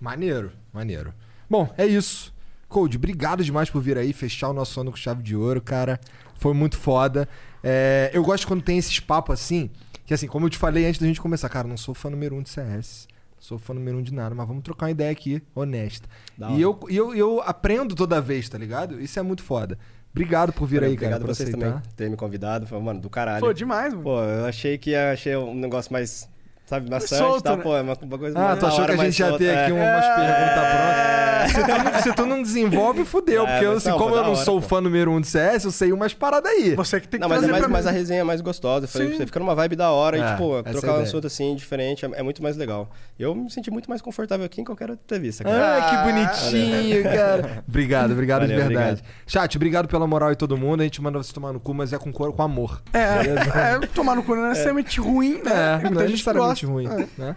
Maneiro, 0.00 0.52
maneiro. 0.72 1.12
Bom, 1.48 1.68
é 1.76 1.84
isso. 1.84 2.32
Cold, 2.68 2.96
obrigado 2.96 3.44
demais 3.44 3.68
por 3.68 3.82
vir 3.82 3.98
aí, 3.98 4.12
fechar 4.12 4.48
o 4.48 4.52
nosso 4.52 4.80
ano 4.80 4.92
com 4.92 4.96
chave 4.96 5.22
de 5.22 5.34
ouro, 5.34 5.60
cara. 5.60 6.00
Foi 6.40 6.54
muito 6.54 6.76
foda. 6.76 7.28
É, 7.62 8.10
eu 8.12 8.22
gosto 8.24 8.46
quando 8.46 8.62
tem 8.62 8.78
esses 8.78 8.98
papos 8.98 9.34
assim, 9.34 9.70
que 10.06 10.14
assim, 10.14 10.26
como 10.26 10.46
eu 10.46 10.50
te 10.50 10.56
falei 10.58 10.86
antes 10.86 10.98
da 11.00 11.06
gente 11.06 11.20
começar, 11.20 11.48
cara, 11.50 11.68
não 11.68 11.76
sou 11.76 11.94
fã 11.94 12.08
número 12.08 12.34
um 12.34 12.42
de 12.42 12.48
CS, 12.48 13.06
não 13.36 13.42
sou 13.42 13.58
fã 13.58 13.74
número 13.74 13.98
um 13.98 14.02
de 14.02 14.12
nada, 14.12 14.34
mas 14.34 14.48
vamos 14.48 14.62
trocar 14.62 14.86
uma 14.86 14.90
ideia 14.90 15.10
aqui, 15.12 15.42
honesta. 15.54 16.08
E 16.56 16.62
eu, 16.62 16.80
e 16.88 16.96
eu, 16.96 17.14
eu 17.14 17.42
aprendo 17.42 17.94
toda 17.94 18.20
vez, 18.20 18.48
tá 18.48 18.56
ligado? 18.56 18.98
Isso 19.00 19.18
é 19.18 19.22
muito 19.22 19.42
foda. 19.42 19.78
Obrigado 20.12 20.52
por 20.52 20.66
vir 20.66 20.82
aí, 20.82 20.96
cara, 20.96 21.16
Obrigado 21.16 21.20
por 21.20 21.30
a 21.30 21.34
vocês 21.34 21.48
aceitar. 21.50 21.66
também 21.66 21.82
por 21.82 21.92
terem 21.92 22.10
me 22.10 22.16
convidado. 22.16 22.66
Foi, 22.66 22.80
mano, 22.80 23.00
do 23.00 23.10
caralho. 23.10 23.44
Pô, 23.44 23.52
demais, 23.52 23.92
mano. 23.92 24.02
Pô, 24.02 24.20
eu 24.22 24.46
achei 24.46 24.76
que 24.78 24.90
ia 24.90 25.12
achei 25.12 25.36
um 25.36 25.54
negócio 25.54 25.92
mais 25.92 26.28
sabe, 26.70 26.88
maçante 26.90 27.14
Solto, 27.18 27.42
tal, 27.42 27.56
né? 27.56 27.62
pô, 27.62 27.76
é 27.76 27.82
uma, 27.82 27.96
uma 28.00 28.18
coisa 28.18 28.38
Ah, 28.38 28.42
mais 28.42 28.58
tu 28.58 28.66
achou 28.66 28.80
hora, 28.82 28.94
que 28.94 29.00
a 29.00 29.04
gente 29.04 29.18
ia 29.20 29.36
ter 29.38 29.50
aqui 29.58 29.70
é. 29.72 29.74
umas 29.74 30.06
perguntas 30.06 30.64
É. 30.64 30.70
prontas? 30.70 31.20
Se 31.50 31.64
tu, 31.64 31.68
não- 31.84 32.02
se 32.02 32.12
tu 32.14 32.26
não 32.26 32.42
desenvolve, 32.42 33.04
fudeu. 33.04 33.46
É, 33.46 33.50
porque 33.52 33.64
eu, 33.64 33.70
mas 33.70 33.78
assim, 33.78 33.88
não, 33.90 33.98
como 33.98 34.14
eu 34.14 34.22
não 34.22 34.32
hora, 34.32 34.44
sou 34.44 34.60
pô. 34.60 34.68
fã 34.68 34.80
número 34.80 35.10
um 35.10 35.20
de 35.20 35.26
CS, 35.26 35.64
eu 35.64 35.70
sei 35.70 35.90
umas 35.92 36.12
paradas 36.14 36.52
aí. 36.52 36.74
Você 36.76 37.00
que 37.00 37.08
tem 37.08 37.18
que 37.18 37.26
Não, 37.26 37.34
mas 37.34 37.42
é 37.42 37.46
mais, 37.50 37.66
mais 37.66 37.86
a 37.86 37.90
resenha 37.90 38.24
mais 38.24 38.40
gostosa. 38.42 38.84
Eu 38.84 38.88
falei, 38.88 39.16
você 39.16 39.24
fica 39.26 39.40
numa 39.40 39.54
vibe 39.54 39.74
da 39.74 39.90
hora 39.90 40.18
É, 40.18 40.20
e, 40.20 40.30
tipo, 40.32 40.58
essa 40.58 40.68
é 40.68 40.72
trocar 40.72 40.98
um 40.98 41.02
assunto 41.02 41.26
assim, 41.26 41.54
diferente, 41.56 42.04
é, 42.04 42.10
é 42.14 42.22
muito 42.22 42.42
mais 42.42 42.56
legal. 42.56 42.90
Eu 43.18 43.34
me 43.34 43.50
senti 43.50 43.70
muito 43.70 43.88
mais 43.88 44.00
confortável 44.02 44.44
aqui 44.46 44.60
em 44.60 44.64
qualquer 44.64 44.90
outra 44.90 45.02
entrevista, 45.02 45.42
cara. 45.42 45.78
Ah, 45.78 45.90
que 45.90 46.12
bonitinho, 46.12 47.02
cara. 47.04 47.64
Obrigado, 47.66 48.12
obrigado 48.12 48.40
Valeu, 48.42 48.56
de 48.56 48.62
verdade. 48.68 49.02
Chat, 49.26 49.56
obrigado 49.56 49.88
pela 49.88 50.06
moral 50.06 50.30
e 50.32 50.36
todo 50.36 50.56
mundo. 50.58 50.82
A 50.82 50.84
gente 50.84 51.00
manda 51.02 51.16
você 51.18 51.32
tomar 51.32 51.52
no 51.52 51.58
cu, 51.60 51.72
mas 51.74 51.92
é 51.92 51.98
com, 51.98 52.12
cor- 52.12 52.32
com 52.32 52.42
amor. 52.42 52.82
É, 52.92 53.76
é, 53.82 53.86
tomar 53.94 54.14
no 54.14 54.22
cu 54.22 54.36
não 54.36 54.44
é 54.44 54.48
necessariamente 54.50 55.00
ruim, 55.00 55.40
né? 55.42 55.80
É, 55.82 55.88
muita 55.88 56.04
é 56.04 56.08
gente 56.08 56.22
que 56.22 56.30
gosta. 56.66 56.66
ruim, 56.66 56.86
É. 56.86 57.08
né? 57.20 57.36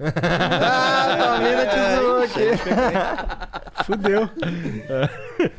Ah, 0.00 1.12
a 1.12 1.16
Palmeira 1.16 1.66
te 1.66 1.76
zoou 1.96 2.22
aqui. 2.22 3.84
Fudeu. 3.84 4.28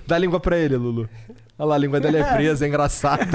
Dá 0.05 0.15
a 0.15 0.19
língua 0.19 0.39
pra 0.39 0.57
ele, 0.57 0.75
Lulu. 0.75 1.09
Olha 1.57 1.67
lá, 1.69 1.75
a 1.75 1.77
língua 1.77 1.99
dele 1.99 2.17
é 2.17 2.23
presa, 2.33 2.65
é 2.65 2.67
engraçado. 2.67 3.25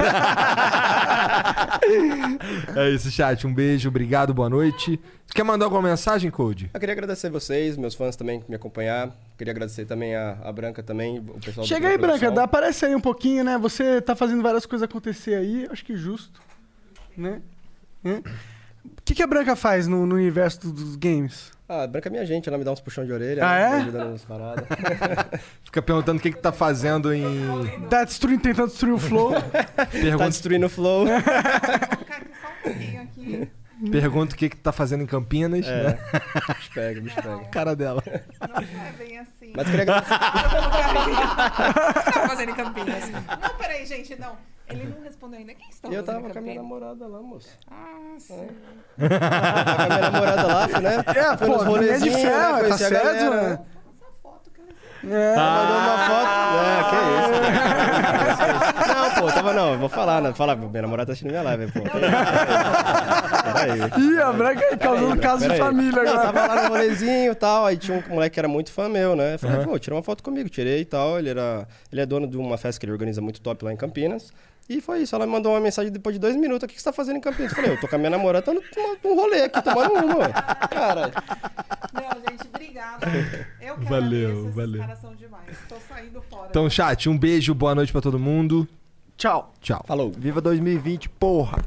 é 2.75 2.89
isso, 2.89 3.09
chat. 3.09 3.47
Um 3.47 3.53
beijo, 3.53 3.89
obrigado, 3.89 4.33
boa 4.33 4.49
noite. 4.49 4.99
Quer 5.33 5.43
mandar 5.43 5.65
alguma 5.65 5.81
mensagem, 5.81 6.29
Code? 6.29 6.69
Eu 6.73 6.79
queria 6.79 6.93
agradecer 6.93 7.29
vocês, 7.29 7.77
meus 7.77 7.95
fãs 7.95 8.15
também 8.15 8.41
que 8.41 8.49
me 8.49 8.55
acompanhar. 8.55 9.09
Queria 9.37 9.51
agradecer 9.51 9.85
também 9.85 10.15
a, 10.15 10.37
a 10.43 10.51
Branca 10.51 10.83
também, 10.83 11.19
o 11.19 11.39
pessoal 11.39 11.65
Chega 11.65 11.87
aí, 11.87 11.97
produção. 11.97 12.19
Branca, 12.19 12.35
dá, 12.35 12.43
aparece 12.43 12.85
aí 12.85 12.93
um 12.95 13.01
pouquinho, 13.01 13.43
né? 13.43 13.57
Você 13.57 14.01
tá 14.01 14.15
fazendo 14.15 14.41
várias 14.43 14.65
coisas 14.65 14.87
acontecer 14.87 15.35
aí, 15.35 15.67
acho 15.71 15.83
que 15.85 15.95
justo. 15.95 16.41
Né? 17.15 17.41
Hã? 18.05 18.21
O 18.85 19.01
que, 19.03 19.15
que 19.15 19.23
a 19.23 19.27
Branca 19.27 19.55
faz 19.55 19.87
no, 19.87 20.05
no 20.05 20.15
universo 20.15 20.59
do- 20.61 20.71
dos 20.71 20.95
games? 20.95 21.51
Ah, 21.67 21.83
a 21.83 21.87
Branca 21.87 22.09
é 22.09 22.11
minha 22.11 22.25
gente, 22.25 22.47
ela 22.49 22.57
me 22.57 22.63
dá 22.63 22.71
uns 22.71 22.79
puxão 22.81 23.05
de 23.05 23.11
orelha, 23.11 23.43
Ah, 23.45 23.55
né, 23.55 23.63
é? 23.63 23.69
me 23.69 23.75
ajuda 23.83 24.05
nas 24.05 24.25
paradas. 24.25 24.65
Fica 25.63 25.81
perguntando 25.81 26.19
o 26.19 26.21
que, 26.21 26.31
que 26.31 26.39
tá 26.39 26.51
fazendo 26.51 27.13
em. 27.13 27.27
Tá 27.89 28.03
destruindo, 28.03 28.41
tentando 28.41 28.69
destruir 28.69 28.93
o 28.93 28.97
flow. 28.97 29.33
tá 29.75 29.85
Pergunta, 29.85 30.29
destruindo 30.29 30.65
o 30.65 30.69
flow. 30.69 31.05
pergunta 33.91 34.35
o 34.35 34.37
que, 34.37 34.49
que 34.49 34.57
tá 34.57 34.71
fazendo 34.71 35.03
em 35.03 35.07
Campinas. 35.07 35.65
É. 35.67 35.83
né? 35.83 35.97
bicho 36.57 36.71
pega, 36.73 37.01
bicho 37.01 37.15
pega. 37.15 37.39
Cara 37.51 37.75
dela. 37.75 38.03
Não 38.41 38.57
é 38.85 38.91
bem 38.97 39.19
assim. 39.19 39.53
Mas 39.55 39.67
queria 39.69 39.83
agradecer. 39.83 40.15
tá 42.13 42.27
fazendo 42.27 42.49
em 42.51 42.55
Campinas. 42.55 43.09
Não, 43.11 43.55
peraí, 43.57 43.85
gente, 43.85 44.19
não. 44.19 44.35
Ele 44.69 44.85
não 44.95 45.01
respondeu 45.03 45.39
ainda. 45.39 45.53
Quem 45.53 45.69
está 45.69 45.89
E 45.89 45.93
eu 45.95 46.03
tava 46.03 46.29
com 46.29 46.37
a 46.37 46.41
minha 46.41 46.55
namorada 46.55 47.07
lá, 47.07 47.21
moço. 47.21 47.49
Ah, 47.69 48.15
sim. 48.19 48.47
Tava 48.97 49.75
com 49.75 49.81
a 49.81 49.87
minha 49.87 50.11
namorada 50.11 50.47
lá, 50.47 50.67
fui, 50.67 50.79
né? 50.81 51.03
É, 51.07 51.35
pô, 51.37 51.47
nos 51.47 51.61
é 51.61 51.65
rolezinhos, 51.65 52.21
fé, 52.21 52.29
né? 52.29 52.39
tá 52.39 52.59
Conheci 52.59 52.73
a 52.83 52.87
certo, 52.89 53.03
galera, 53.05 53.29
né? 53.41 53.59
né? 55.01 55.35
Mandou 55.35 55.77
uma 55.77 55.97
foto. 56.09 56.29
É, 56.59 56.83
que 56.89 56.95
isso. 57.21 58.93
Não, 58.93 59.21
pô, 59.21 59.27
tava 59.31 59.53
não, 59.53 59.73
eu 59.73 59.79
vou 59.79 59.87
falar, 59.89 60.21
né? 60.21 60.33
Falar, 60.33 60.55
minha 60.57 60.81
namorada 60.81 61.07
tá 61.07 61.11
assistindo 61.13 61.31
minha 61.31 61.41
live, 61.41 61.71
pô. 61.71 61.79
Peraí. 63.53 63.79
Ih, 63.97 64.21
a 64.21 64.33
Branca 64.33 64.65
aí 64.65 64.77
causando 64.77 65.17
caso 65.21 65.47
de 65.47 65.57
família 65.57 66.03
Não, 66.03 66.11
agora. 66.11 66.33
tava 66.33 66.47
lá 66.55 66.63
no 66.63 66.69
rolezinho 66.69 67.31
e 67.31 67.35
tal, 67.35 67.65
aí 67.65 67.77
tinha 67.77 67.97
um 67.97 68.13
moleque 68.13 68.33
que 68.33 68.39
era 68.39 68.47
muito 68.49 68.71
fã 68.71 68.89
meu, 68.89 69.15
né? 69.15 69.35
Eu 69.35 69.39
Falei, 69.39 69.65
pô, 69.65 69.79
tira 69.79 69.95
uma 69.95 70.03
foto 70.03 70.21
comigo, 70.21 70.49
tirei 70.49 70.81
e 70.81 70.85
tal. 70.85 71.17
Ele, 71.17 71.29
era, 71.29 71.67
ele 71.91 72.01
é 72.01 72.05
dono 72.05 72.27
de 72.27 72.37
uma 72.37 72.57
festa 72.57 72.79
que 72.79 72.85
ele 72.85 72.91
organiza 72.91 73.21
muito 73.21 73.41
top 73.41 73.63
lá 73.63 73.71
em 73.73 73.77
Campinas. 73.77 74.33
E 74.69 74.79
foi 74.79 75.01
isso, 75.01 75.15
ela 75.15 75.25
me 75.25 75.31
mandou 75.31 75.51
uma 75.51 75.59
mensagem 75.59 75.91
depois 75.91 76.13
de 76.13 76.19
dois 76.19 76.35
minutos, 76.35 76.63
o 76.63 76.67
que 76.67 76.77
você 76.79 76.83
tá 76.85 76.93
fazendo 76.93 77.17
em 77.17 77.19
Campinas? 77.21 77.51
Eu 77.51 77.55
falei, 77.55 77.71
eu 77.71 77.79
tô 77.81 77.87
com 77.87 77.95
a 77.95 77.97
minha 77.97 78.11
namorada, 78.11 78.45
tô 78.45 78.53
no- 78.53 78.61
num 79.03 79.15
rolê 79.15 79.41
aqui, 79.41 79.61
tomando 79.63 79.93
uma, 79.93 80.17
ué. 80.19 80.31
Cara, 80.69 81.11
Não, 81.91 82.21
gente, 82.29 82.47
obrigada. 82.47 83.07
Eu 83.59 83.77
que 83.77 83.85
Valeu, 83.85 84.41
esses 84.43 84.55
valeu. 84.55 84.81
caras 84.81 84.99
são 84.99 85.15
demais. 85.15 85.57
Tô 85.67 85.75
saindo 85.89 86.21
fora. 86.29 86.47
Então, 86.51 86.69
chat, 86.69 87.09
um 87.09 87.17
beijo, 87.17 87.53
boa 87.55 87.73
noite 87.73 87.91
pra 87.91 87.99
todo 88.01 88.19
mundo. 88.19 88.67
Tchau. 89.17 89.51
Tchau. 89.59 89.83
falou. 89.87 90.11
Viva 90.15 90.39
2020, 90.39 91.09
porra. 91.09 91.57